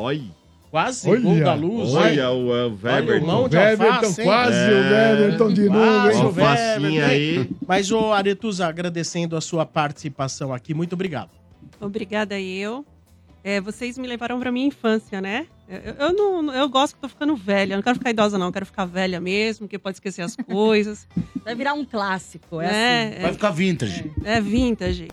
Quase 0.70 1.08
Olha, 1.08 1.20
gol 1.20 1.38
da 1.40 1.54
luz. 1.54 1.94
Olha 1.94 2.30
o, 2.30 2.54
é, 2.54 2.66
o 2.66 2.66
Olha 2.66 2.66
o 2.66 2.84
Weberton. 2.84 3.26
mão 3.26 3.48
de 3.48 3.56
Weberton, 3.56 3.94
alface, 3.94 4.20
hein? 4.20 4.26
quase 4.26 4.56
É. 4.56 4.68
o 4.68 4.74
Weberton 4.74 5.52
de 5.52 5.68
novo, 5.70 6.10
hein? 6.10 6.16
o 6.22 6.26
Weberton. 6.26 7.04
aí. 7.06 7.50
Mas, 7.66 7.90
ô 7.92 8.12
Aretusa, 8.12 8.66
agradecendo 8.66 9.36
a 9.36 9.40
sua 9.40 9.64
participação 9.64 10.52
aqui, 10.52 10.74
muito 10.74 10.92
obrigado. 10.92 11.30
Obrigada 11.80 12.38
eu. 12.38 12.84
É, 13.46 13.60
vocês 13.60 13.96
me 13.96 14.08
levaram 14.08 14.40
pra 14.40 14.50
minha 14.50 14.66
infância, 14.66 15.20
né? 15.20 15.46
Eu, 15.68 16.08
eu 16.08 16.12
não, 16.12 16.52
eu 16.52 16.68
gosto 16.68 16.96
que 16.96 17.00
tô 17.00 17.08
ficando 17.08 17.36
velha. 17.36 17.74
Eu 17.74 17.76
não 17.76 17.82
quero 17.82 17.96
ficar 17.96 18.10
idosa, 18.10 18.36
não. 18.36 18.46
Eu 18.46 18.52
quero 18.52 18.66
ficar 18.66 18.86
velha 18.86 19.20
mesmo, 19.20 19.68
que 19.68 19.78
pode 19.78 19.98
esquecer 19.98 20.22
as 20.22 20.34
coisas. 20.44 21.06
Vai 21.44 21.54
virar 21.54 21.74
um 21.74 21.84
clássico, 21.84 22.60
é 22.60 22.66
É, 22.66 23.08
assim. 23.12 23.22
Vai 23.22 23.32
ficar 23.34 23.50
vintage. 23.50 24.12
É 24.24 24.40
vintage. 24.40 25.08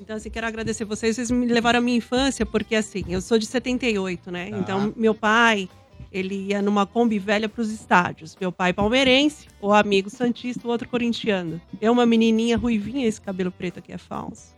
Então, 0.00 0.16
assim, 0.16 0.30
quero 0.30 0.46
agradecer 0.46 0.86
vocês. 0.86 1.14
Vocês 1.16 1.30
me 1.30 1.44
levaram 1.44 1.78
à 1.78 1.82
minha 1.82 1.98
infância, 1.98 2.46
porque, 2.46 2.74
assim, 2.74 3.04
eu 3.06 3.20
sou 3.20 3.38
de 3.38 3.44
78, 3.44 4.30
né? 4.30 4.48
Então, 4.54 4.94
meu 4.96 5.14
pai, 5.14 5.68
ele 6.10 6.36
ia 6.36 6.62
numa 6.62 6.86
Kombi 6.86 7.18
velha 7.18 7.50
para 7.50 7.60
os 7.60 7.70
estádios. 7.70 8.34
Meu 8.40 8.50
pai 8.50 8.72
palmeirense, 8.72 9.46
o 9.60 9.74
amigo 9.74 10.08
santista, 10.08 10.66
o 10.66 10.70
outro 10.70 10.88
corintiano. 10.88 11.60
Eu, 11.82 11.92
uma 11.92 12.06
menininha 12.06 12.56
ruivinha, 12.56 13.06
esse 13.06 13.20
cabelo 13.20 13.52
preto 13.52 13.80
aqui 13.80 13.92
é 13.92 13.98
falso. 13.98 14.53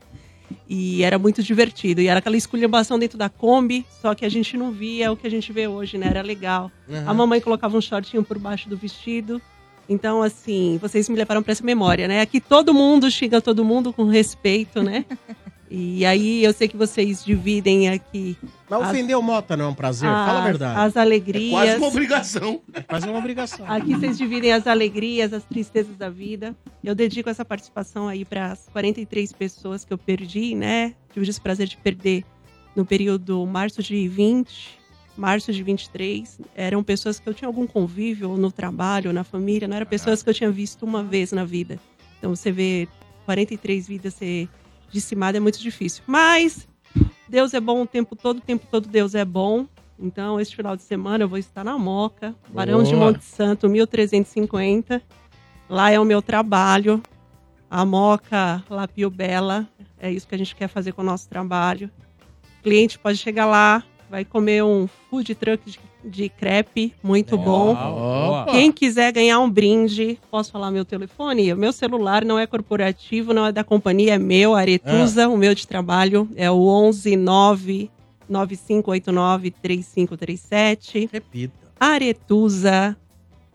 E 0.68 1.02
era 1.02 1.18
muito 1.18 1.42
divertido. 1.42 2.00
E 2.00 2.08
era 2.08 2.18
aquela 2.18 2.36
esculhambação 2.36 2.98
dentro 2.98 3.16
da 3.18 3.28
Kombi, 3.28 3.84
só 4.00 4.14
que 4.14 4.24
a 4.24 4.28
gente 4.28 4.56
não 4.56 4.72
via 4.72 5.12
o 5.12 5.16
que 5.16 5.26
a 5.26 5.30
gente 5.30 5.52
vê 5.52 5.66
hoje, 5.68 5.98
né? 5.98 6.08
Era 6.08 6.22
legal. 6.22 6.70
Uhum. 6.88 7.08
A 7.08 7.14
mamãe 7.14 7.40
colocava 7.40 7.76
um 7.76 7.80
shortinho 7.80 8.24
por 8.24 8.38
baixo 8.38 8.68
do 8.68 8.76
vestido. 8.76 9.40
Então, 9.88 10.22
assim, 10.22 10.78
vocês 10.80 11.08
me 11.08 11.16
levaram 11.16 11.42
para 11.42 11.52
essa 11.52 11.64
memória, 11.64 12.08
né? 12.08 12.20
Aqui 12.20 12.40
todo 12.40 12.74
mundo 12.74 13.10
xinga 13.10 13.40
todo 13.40 13.64
mundo 13.64 13.92
com 13.92 14.04
respeito, 14.04 14.82
né? 14.82 15.04
E 15.70 16.06
aí 16.06 16.44
eu 16.44 16.52
sei 16.52 16.68
que 16.68 16.76
vocês 16.76 17.24
dividem 17.24 17.88
aqui. 17.88 18.36
Mas 18.70 18.82
as- 18.82 18.90
ofender 18.90 19.16
o 19.18 19.22
Mota 19.22 19.56
não 19.56 19.64
é 19.64 19.68
um 19.68 19.74
prazer? 19.74 20.08
Fala 20.08 20.32
a 20.32 20.38
as- 20.38 20.44
verdade. 20.44 20.80
As 20.80 20.96
alegrias. 20.96 21.50
Quase 21.50 21.76
uma 21.76 21.86
obrigação. 21.88 22.60
É 22.72 22.80
quase 22.82 23.08
uma 23.08 23.18
obrigação. 23.18 23.66
Aqui 23.70 23.94
vocês 23.94 24.16
dividem 24.16 24.52
as 24.52 24.66
alegrias, 24.66 25.32
as 25.32 25.44
tristezas 25.44 25.96
da 25.96 26.08
vida. 26.08 26.54
Eu 26.84 26.94
dedico 26.94 27.28
essa 27.28 27.44
participação 27.44 28.06
aí 28.08 28.24
para 28.24 28.52
as 28.52 28.68
43 28.72 29.32
pessoas 29.32 29.84
que 29.84 29.92
eu 29.92 29.98
perdi, 29.98 30.54
né? 30.54 30.94
Tive 31.12 31.28
esse 31.28 31.40
prazer 31.40 31.66
de 31.66 31.76
perder 31.76 32.24
no 32.76 32.84
período 32.84 33.44
março 33.46 33.82
de 33.82 34.06
20, 34.06 34.78
março 35.16 35.52
de 35.52 35.62
23. 35.62 36.38
Eram 36.54 36.84
pessoas 36.84 37.18
que 37.18 37.28
eu 37.28 37.34
tinha 37.34 37.48
algum 37.48 37.66
convívio 37.66 38.30
ou 38.30 38.36
no 38.36 38.52
trabalho, 38.52 39.08
ou 39.08 39.14
na 39.14 39.24
família. 39.24 39.66
Não 39.66 39.76
eram 39.76 39.86
pessoas 39.86 40.22
que 40.22 40.30
eu 40.30 40.34
tinha 40.34 40.50
visto 40.50 40.84
uma 40.84 41.02
vez 41.02 41.32
na 41.32 41.44
vida. 41.44 41.78
Então 42.18 42.34
você 42.34 42.52
vê 42.52 42.86
43 43.24 43.88
vidas 43.88 44.14
ser 44.14 44.48
dizimadas 44.90 45.36
é 45.36 45.40
muito 45.40 45.60
difícil. 45.60 46.02
Mas 46.06 46.68
Deus 47.28 47.54
é 47.54 47.60
bom 47.60 47.82
o 47.82 47.86
tempo 47.86 48.14
todo, 48.14 48.38
o 48.38 48.40
tempo 48.40 48.66
todo 48.70 48.88
Deus 48.88 49.14
é 49.14 49.24
bom. 49.24 49.66
Então, 49.98 50.38
este 50.38 50.54
final 50.54 50.76
de 50.76 50.82
semana 50.82 51.24
eu 51.24 51.28
vou 51.28 51.38
estar 51.38 51.64
na 51.64 51.78
Moca, 51.78 52.34
Barão 52.50 52.82
de. 52.82 52.94
Monte 52.94 53.24
Santo, 53.24 53.68
1350. 53.68 55.02
Lá 55.68 55.90
é 55.90 55.98
o 55.98 56.04
meu 56.04 56.20
trabalho. 56.20 57.02
A 57.70 57.84
Moca 57.84 58.62
Lapio 58.68 59.10
Bela. 59.10 59.66
É 59.98 60.10
isso 60.10 60.28
que 60.28 60.34
a 60.34 60.38
gente 60.38 60.54
quer 60.54 60.68
fazer 60.68 60.92
com 60.92 61.02
o 61.02 61.04
nosso 61.04 61.28
trabalho. 61.28 61.90
O 62.60 62.62
cliente 62.62 62.98
pode 62.98 63.18
chegar 63.18 63.46
lá, 63.46 63.82
vai 64.10 64.24
comer 64.24 64.62
um 64.62 64.88
food 65.10 65.34
truck 65.34 65.68
de, 65.68 65.80
de 66.04 66.28
crepe, 66.28 66.94
muito 67.02 67.36
bom. 67.36 67.72
Opa. 67.72 68.52
Quem 68.52 68.70
quiser 68.70 69.10
ganhar 69.12 69.40
um 69.40 69.50
brinde, 69.50 70.20
posso 70.30 70.52
falar 70.52 70.70
meu 70.70 70.84
telefone? 70.84 71.52
O 71.52 71.56
meu 71.56 71.72
celular 71.72 72.24
não 72.24 72.38
é 72.38 72.46
corporativo, 72.46 73.34
não 73.34 73.46
é 73.46 73.52
da 73.52 73.64
companhia, 73.64 74.14
é 74.14 74.18
meu, 74.18 74.54
Aretusa. 74.54 75.28
O 75.28 75.36
meu 75.36 75.52
de 75.54 75.66
trabalho 75.66 76.28
é 76.36 76.50
o 76.50 76.66
11 76.66 77.16
9 77.16 77.90
9589 78.28 79.50
3537. 79.50 81.08
Repita. 81.12 81.66
Aretusa, 81.78 82.96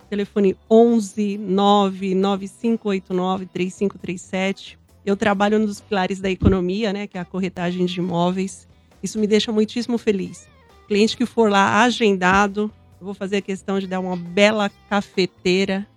telefone 0.10 0.56
11 0.70 1.38
99589 1.38 3.46
3537. 3.48 4.80
Eu 5.04 5.18
trabalho 5.18 5.66
dos 5.66 5.82
pilares 5.82 6.20
da 6.20 6.30
economia, 6.30 6.94
né, 6.94 7.08
que 7.08 7.18
é 7.18 7.22
a 7.22 7.26
corretagem 7.26 7.86
de 7.86 8.00
imóveis. 8.00 8.68
Isso 9.02 9.20
me 9.20 9.28
deixa 9.28 9.52
muitíssimo 9.52 9.98
feliz. 9.98 10.48
Cliente 10.88 11.18
que 11.18 11.26
for 11.26 11.50
lá 11.50 11.84
agendado, 11.84 12.72
eu 13.00 13.06
vou 13.06 13.14
fazer 13.14 13.38
a 13.38 13.42
questão 13.42 13.80
de 13.80 13.88
dar 13.88 14.00
uma 14.00 14.16
bela 14.16 14.70
cafeteira, 14.90 15.88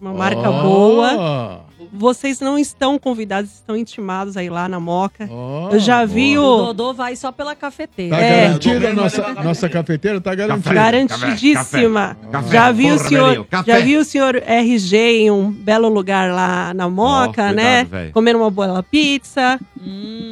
uma 0.00 0.12
marca 0.12 0.50
Ó. 0.50 0.62
boa. 0.62 1.66
Vocês 1.92 2.40
não 2.40 2.58
estão 2.58 2.98
convidados, 2.98 3.52
estão 3.54 3.76
intimados 3.76 4.36
aí 4.36 4.50
lá 4.50 4.68
na 4.68 4.80
Moca. 4.80 5.28
Ó, 5.30 5.70
eu 5.70 5.78
já 5.78 6.04
vi 6.04 6.36
O 6.38 6.42
o 6.42 6.56
Dodô 6.66 6.92
vai 6.94 7.14
só 7.16 7.30
pela 7.30 7.54
cafeteira. 7.54 8.16
Tá 8.16 8.22
É. 8.22 8.40
garantido 8.46 8.86
a 8.86 8.92
nossa, 8.92 9.32
nossa 9.34 9.68
cafeteira? 9.68 10.20
Tá 10.20 10.34
garantida. 10.34 10.74
Garantidíssima. 10.74 12.16
Café, 12.30 12.52
já 12.52 12.72
vi 12.72 12.90
o 12.90 12.98
senhor, 12.98 13.44
café. 13.46 13.72
já 13.72 13.78
vi 13.84 13.96
o 13.96 14.04
senhor 14.04 14.36
RG 14.36 14.96
em 14.96 15.30
um 15.30 15.50
belo 15.50 15.88
lugar 15.88 16.32
lá 16.32 16.72
na 16.74 16.88
Moca, 16.88 17.52
né? 17.52 17.86
Comendo 18.12 18.38
uma 18.38 18.50
boa 18.50 18.82
pizza. 18.82 19.58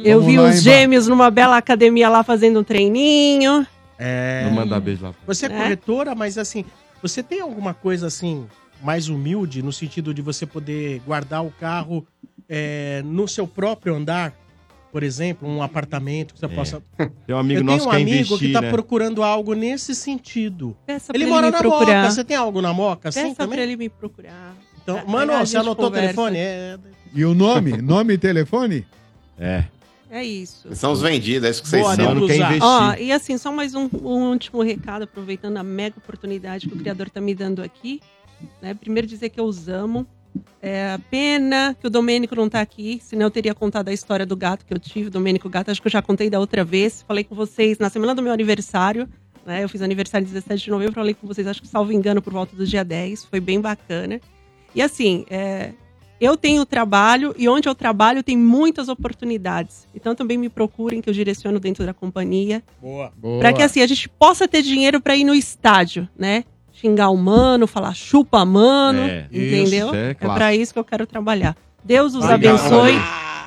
Eu 0.03 0.19
Vamos 0.21 0.25
vi 0.33 0.39
os 0.39 0.61
gêmeos 0.61 1.07
numa 1.07 1.29
bela 1.31 1.57
academia 1.57 2.09
lá 2.09 2.23
fazendo 2.23 2.59
um 2.59 2.63
treininho. 2.63 3.65
É... 3.97 4.43
Vou 4.45 4.53
mandar 4.53 4.79
beijo 4.79 5.03
lá. 5.03 5.13
Você 5.25 5.45
é 5.45 5.49
Né? 5.49 5.61
corretora, 5.61 6.13
mas 6.15 6.37
assim, 6.37 6.65
você 7.01 7.23
tem 7.23 7.39
alguma 7.39 7.73
coisa 7.73 8.07
assim 8.07 8.45
mais 8.85 9.09
humilde 9.09 9.63
no 9.63 9.73
sentido 9.73 10.13
de 10.13 10.21
você 10.21 10.45
poder 10.45 11.01
guardar 11.05 11.43
o 11.43 11.49
carro 11.51 12.05
é, 12.47 13.01
no 13.03 13.27
seu 13.27 13.47
próprio 13.47 13.95
andar? 13.95 14.33
Por 14.91 15.03
exemplo, 15.03 15.45
um 15.49 15.61
apartamento 15.61 16.33
que 16.33 16.39
você 16.39 16.47
possa. 16.47 16.81
Tem 17.27 17.35
um 17.35 17.39
amigo 17.39 17.59
Eu 17.59 17.63
nosso 17.65 17.79
tenho 17.79 17.89
um 17.89 17.91
que 17.91 17.97
quer 17.97 18.01
amigo 18.03 18.27
investir, 18.27 18.47
que 18.47 18.53
tá 18.53 18.61
né? 18.61 18.69
procurando 18.69 19.23
algo 19.23 19.53
nesse 19.53 19.93
sentido. 19.93 20.77
Peça 20.85 21.11
Ele 21.13 21.25
mora 21.25 21.47
me 21.47 21.51
na 21.51 21.57
procurar. 21.57 22.01
Moca. 22.03 22.11
Você 22.11 22.23
tem 22.23 22.37
algo 22.37 22.61
na 22.61 22.73
Moca 22.73 23.09
assim 23.09 23.33
Peça 23.33 23.59
ele 23.59 23.75
me 23.75 23.89
procurar. 23.89 24.55
Então, 24.81 24.99
Aí 24.99 25.05
mano, 25.05 25.33
você 25.33 25.57
anotou 25.57 25.85
conversa. 25.87 26.07
o 26.07 26.13
telefone? 26.13 26.37
É. 26.37 26.77
E 27.13 27.25
o 27.25 27.33
nome? 27.33 27.75
nome 27.81 28.13
e 28.13 28.17
telefone? 28.17 28.85
É. 29.37 29.65
É 30.09 30.23
isso. 30.23 30.73
São 30.73 30.93
os 30.93 31.01
vendidos, 31.01 31.45
é 31.45 31.51
isso 31.51 31.61
que 31.61 31.67
vocês 31.67 31.81
Boa, 31.81 31.95
são. 31.95 32.27
Quer 32.27 32.37
investir. 32.37 32.63
Ó, 32.63 32.93
e 32.93 33.11
assim, 33.11 33.37
só 33.37 33.51
mais 33.51 33.75
um, 33.75 33.89
um 34.01 34.29
último 34.29 34.61
recado, 34.61 35.03
aproveitando 35.03 35.57
a 35.57 35.63
mega 35.63 35.97
oportunidade 35.97 36.69
que 36.69 36.73
o 36.73 36.77
Criador 36.77 37.09
tá 37.09 37.19
me 37.19 37.35
dando 37.35 37.61
aqui. 37.61 37.99
Né? 38.61 38.73
Primeiro 38.73 39.07
dizer 39.07 39.29
que 39.29 39.39
eu 39.39 39.45
os 39.45 39.67
amo. 39.67 40.05
É 40.61 40.93
a 40.93 40.99
pena 40.99 41.75
que 41.79 41.87
o 41.87 41.89
Domênico 41.89 42.35
não 42.35 42.49
tá 42.49 42.59
aqui, 42.59 42.99
senão 43.01 43.27
eu 43.27 43.31
teria 43.31 43.53
contado 43.53 43.87
a 43.87 43.93
história 43.93 44.25
do 44.25 44.35
gato 44.35 44.65
que 44.65 44.73
eu 44.73 44.79
tive, 44.79 45.07
o 45.07 45.11
Domênico 45.11 45.47
Gato, 45.47 45.71
acho 45.71 45.81
que 45.81 45.87
eu 45.87 45.91
já 45.91 46.01
contei 46.01 46.29
da 46.29 46.39
outra 46.39 46.63
vez. 46.63 47.03
Falei 47.07 47.23
com 47.23 47.35
vocês 47.35 47.77
na 47.77 47.89
semana 47.89 48.13
do 48.13 48.21
meu 48.21 48.33
aniversário, 48.33 49.07
né? 49.45 49.63
Eu 49.63 49.69
fiz 49.69 49.81
aniversário 49.81 50.27
17 50.27 50.65
de 50.65 50.71
novembro, 50.71 50.93
falei 50.93 51.13
com 51.13 51.25
vocês, 51.25 51.47
acho 51.47 51.61
que 51.61 51.67
salvo 51.67 51.93
engano, 51.93 52.21
por 52.21 52.33
volta 52.33 52.55
do 52.55 52.65
dia 52.65 52.83
10, 52.83 53.25
foi 53.25 53.39
bem 53.39 53.61
bacana. 53.61 54.19
E 54.73 54.81
assim, 54.81 55.25
é, 55.29 55.71
eu 56.19 56.37
tenho 56.37 56.65
trabalho 56.65 57.35
e 57.37 57.47
onde 57.47 57.67
eu 57.67 57.75
trabalho 57.75 58.23
tem 58.23 58.37
muitas 58.37 58.89
oportunidades. 58.89 59.87
Então 59.93 60.15
também 60.15 60.37
me 60.37 60.49
procurem 60.49 61.01
que 61.01 61.09
eu 61.09 61.13
direciono 61.13 61.59
dentro 61.59 61.85
da 61.85 61.93
companhia. 61.93 62.63
Boa. 62.81 63.13
Para 63.39 63.53
que 63.53 63.61
assim 63.61 63.81
a 63.81 63.87
gente 63.87 64.09
possa 64.09 64.47
ter 64.47 64.61
dinheiro 64.61 64.99
para 65.01 65.15
ir 65.15 65.23
no 65.23 65.35
estádio, 65.35 66.07
né? 66.17 66.43
Xingar 66.75 67.09
o 67.09 67.17
mano, 67.17 67.65
falar 67.67 67.93
chupa 67.95 68.43
mano, 68.45 68.99
É, 68.99 69.27
entendeu? 69.31 69.87
isso, 69.87 69.95
é 69.95 70.09
é 70.11 70.13
para 70.13 70.53
isso 70.53 70.73
que 70.73 70.79
eu 70.79 70.83
quero 70.83 71.07
trabalhar. 71.07 71.55
Deus 71.83 72.13
os 72.15 72.23
Obrigado, 72.25 72.57
abençoe. 72.57 72.93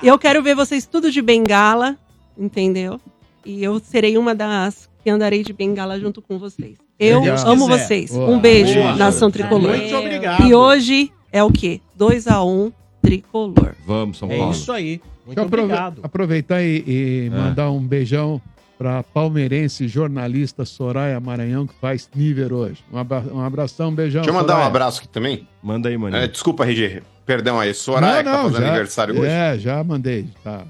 Eu 0.02 0.18
quero 0.18 0.42
ver 0.42 0.54
vocês 0.56 0.86
tudo 0.86 1.10
de 1.10 1.20
bengala, 1.20 1.96
entendeu? 2.38 3.00
E 3.44 3.62
eu 3.62 3.78
serei 3.80 4.16
uma 4.16 4.34
das 4.34 4.88
que 5.02 5.10
andarei 5.10 5.42
de 5.42 5.52
bengala 5.52 5.98
junto 6.00 6.22
com 6.22 6.38
vocês. 6.38 6.76
Eu 6.98 7.20
Deus 7.20 7.44
amo 7.44 7.66
quiser. 7.68 7.84
vocês. 7.86 8.10
Boa. 8.12 8.30
Um 8.30 8.40
beijo, 8.40 8.74
Boa. 8.80 8.96
nação 8.96 9.30
tricolor. 9.30 9.76
Muito 9.76 9.94
obrigado. 9.96 10.42
E 10.44 10.54
hoje 10.54 11.12
é 11.32 11.42
o 11.42 11.50
quê? 11.52 11.80
2 11.96 12.26
a 12.28 12.42
1 12.42 12.48
um, 12.66 12.72
tricolor. 13.02 13.74
Vvamos, 13.86 14.18
São 14.18 14.30
É 14.30 14.36
Paulo. 14.38 14.52
isso 14.52 14.72
aí. 14.72 15.00
Muito 15.26 15.40
obrigado. 15.42 16.00
aproveitar 16.02 16.62
e, 16.62 16.82
e 16.86 17.26
É. 17.26 17.30
mandar 17.30 17.70
um 17.70 17.80
beijão 17.80 18.40
para 18.78 19.02
palmeirense 19.02 19.88
jornalista 19.88 20.64
Soraya 20.64 21.18
Maranhão, 21.18 21.66
que 21.66 21.74
faz 21.80 22.08
nível 22.14 22.54
hoje. 22.54 22.84
Um, 22.92 22.98
abra- 22.98 23.24
um 23.32 23.40
abração, 23.44 23.88
um 23.88 23.94
beijão. 23.94 24.22
Deixa 24.22 24.30
eu 24.30 24.34
mandar 24.34 24.52
um 24.52 24.56
Soraya. 24.56 24.66
abraço 24.68 24.98
aqui 25.00 25.08
também. 25.08 25.48
Manda 25.62 25.88
aí, 25.88 25.98
mano. 25.98 26.16
É, 26.16 26.28
desculpa, 26.28 26.64
RG. 26.64 27.02
Perdão 27.26 27.58
aí. 27.58 27.74
Soraya 27.74 28.22
que 28.22 28.30
tá 28.30 28.36
fazendo 28.42 28.60
já- 28.62 28.68
aniversário 28.68 29.18
hoje. 29.20 29.30
É, 29.30 29.58
já 29.58 29.82
mandei. 29.84 30.28
Tá. 30.44 30.62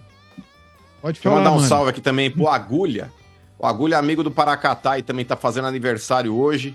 Pode 1.00 1.14
Deixa 1.14 1.28
eu 1.28 1.32
falar, 1.32 1.36
mandar 1.36 1.50
um 1.52 1.56
mano. 1.56 1.68
salve 1.68 1.90
aqui 1.90 2.00
também 2.00 2.30
pro 2.30 2.48
Agulha. 2.48 3.10
O 3.58 3.66
Agulha 3.66 3.96
é 3.96 3.98
amigo 3.98 4.22
do 4.24 4.30
Paracatá 4.30 4.98
e 4.98 5.02
também 5.02 5.24
tá 5.24 5.36
fazendo 5.36 5.66
aniversário 5.68 6.34
hoje. 6.34 6.74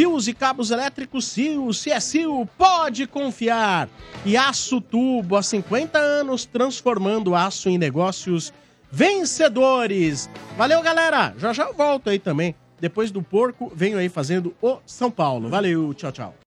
Fios 0.00 0.26
e 0.26 0.32
cabos 0.32 0.70
elétricos 0.70 1.26
Sil, 1.28 1.68
se 1.74 1.90
é 1.90 2.00
Sil, 2.00 2.48
pode 2.56 3.06
confiar. 3.06 3.86
E 4.24 4.34
Aço 4.34 4.80
Tubo, 4.80 5.36
há 5.36 5.42
50 5.42 5.98
anos, 5.98 6.46
transformando 6.46 7.34
aço 7.34 7.68
em 7.68 7.76
negócios 7.76 8.50
vencedores. 8.90 10.30
Valeu, 10.56 10.80
galera. 10.80 11.34
Já 11.36 11.52
já 11.52 11.64
eu 11.64 11.74
volto 11.74 12.08
aí 12.08 12.18
também. 12.18 12.54
Depois 12.80 13.10
do 13.10 13.22
porco, 13.22 13.70
venho 13.76 13.98
aí 13.98 14.08
fazendo 14.08 14.54
o 14.62 14.78
São 14.86 15.10
Paulo. 15.10 15.50
Valeu, 15.50 15.92
tchau, 15.92 16.10
tchau. 16.10 16.34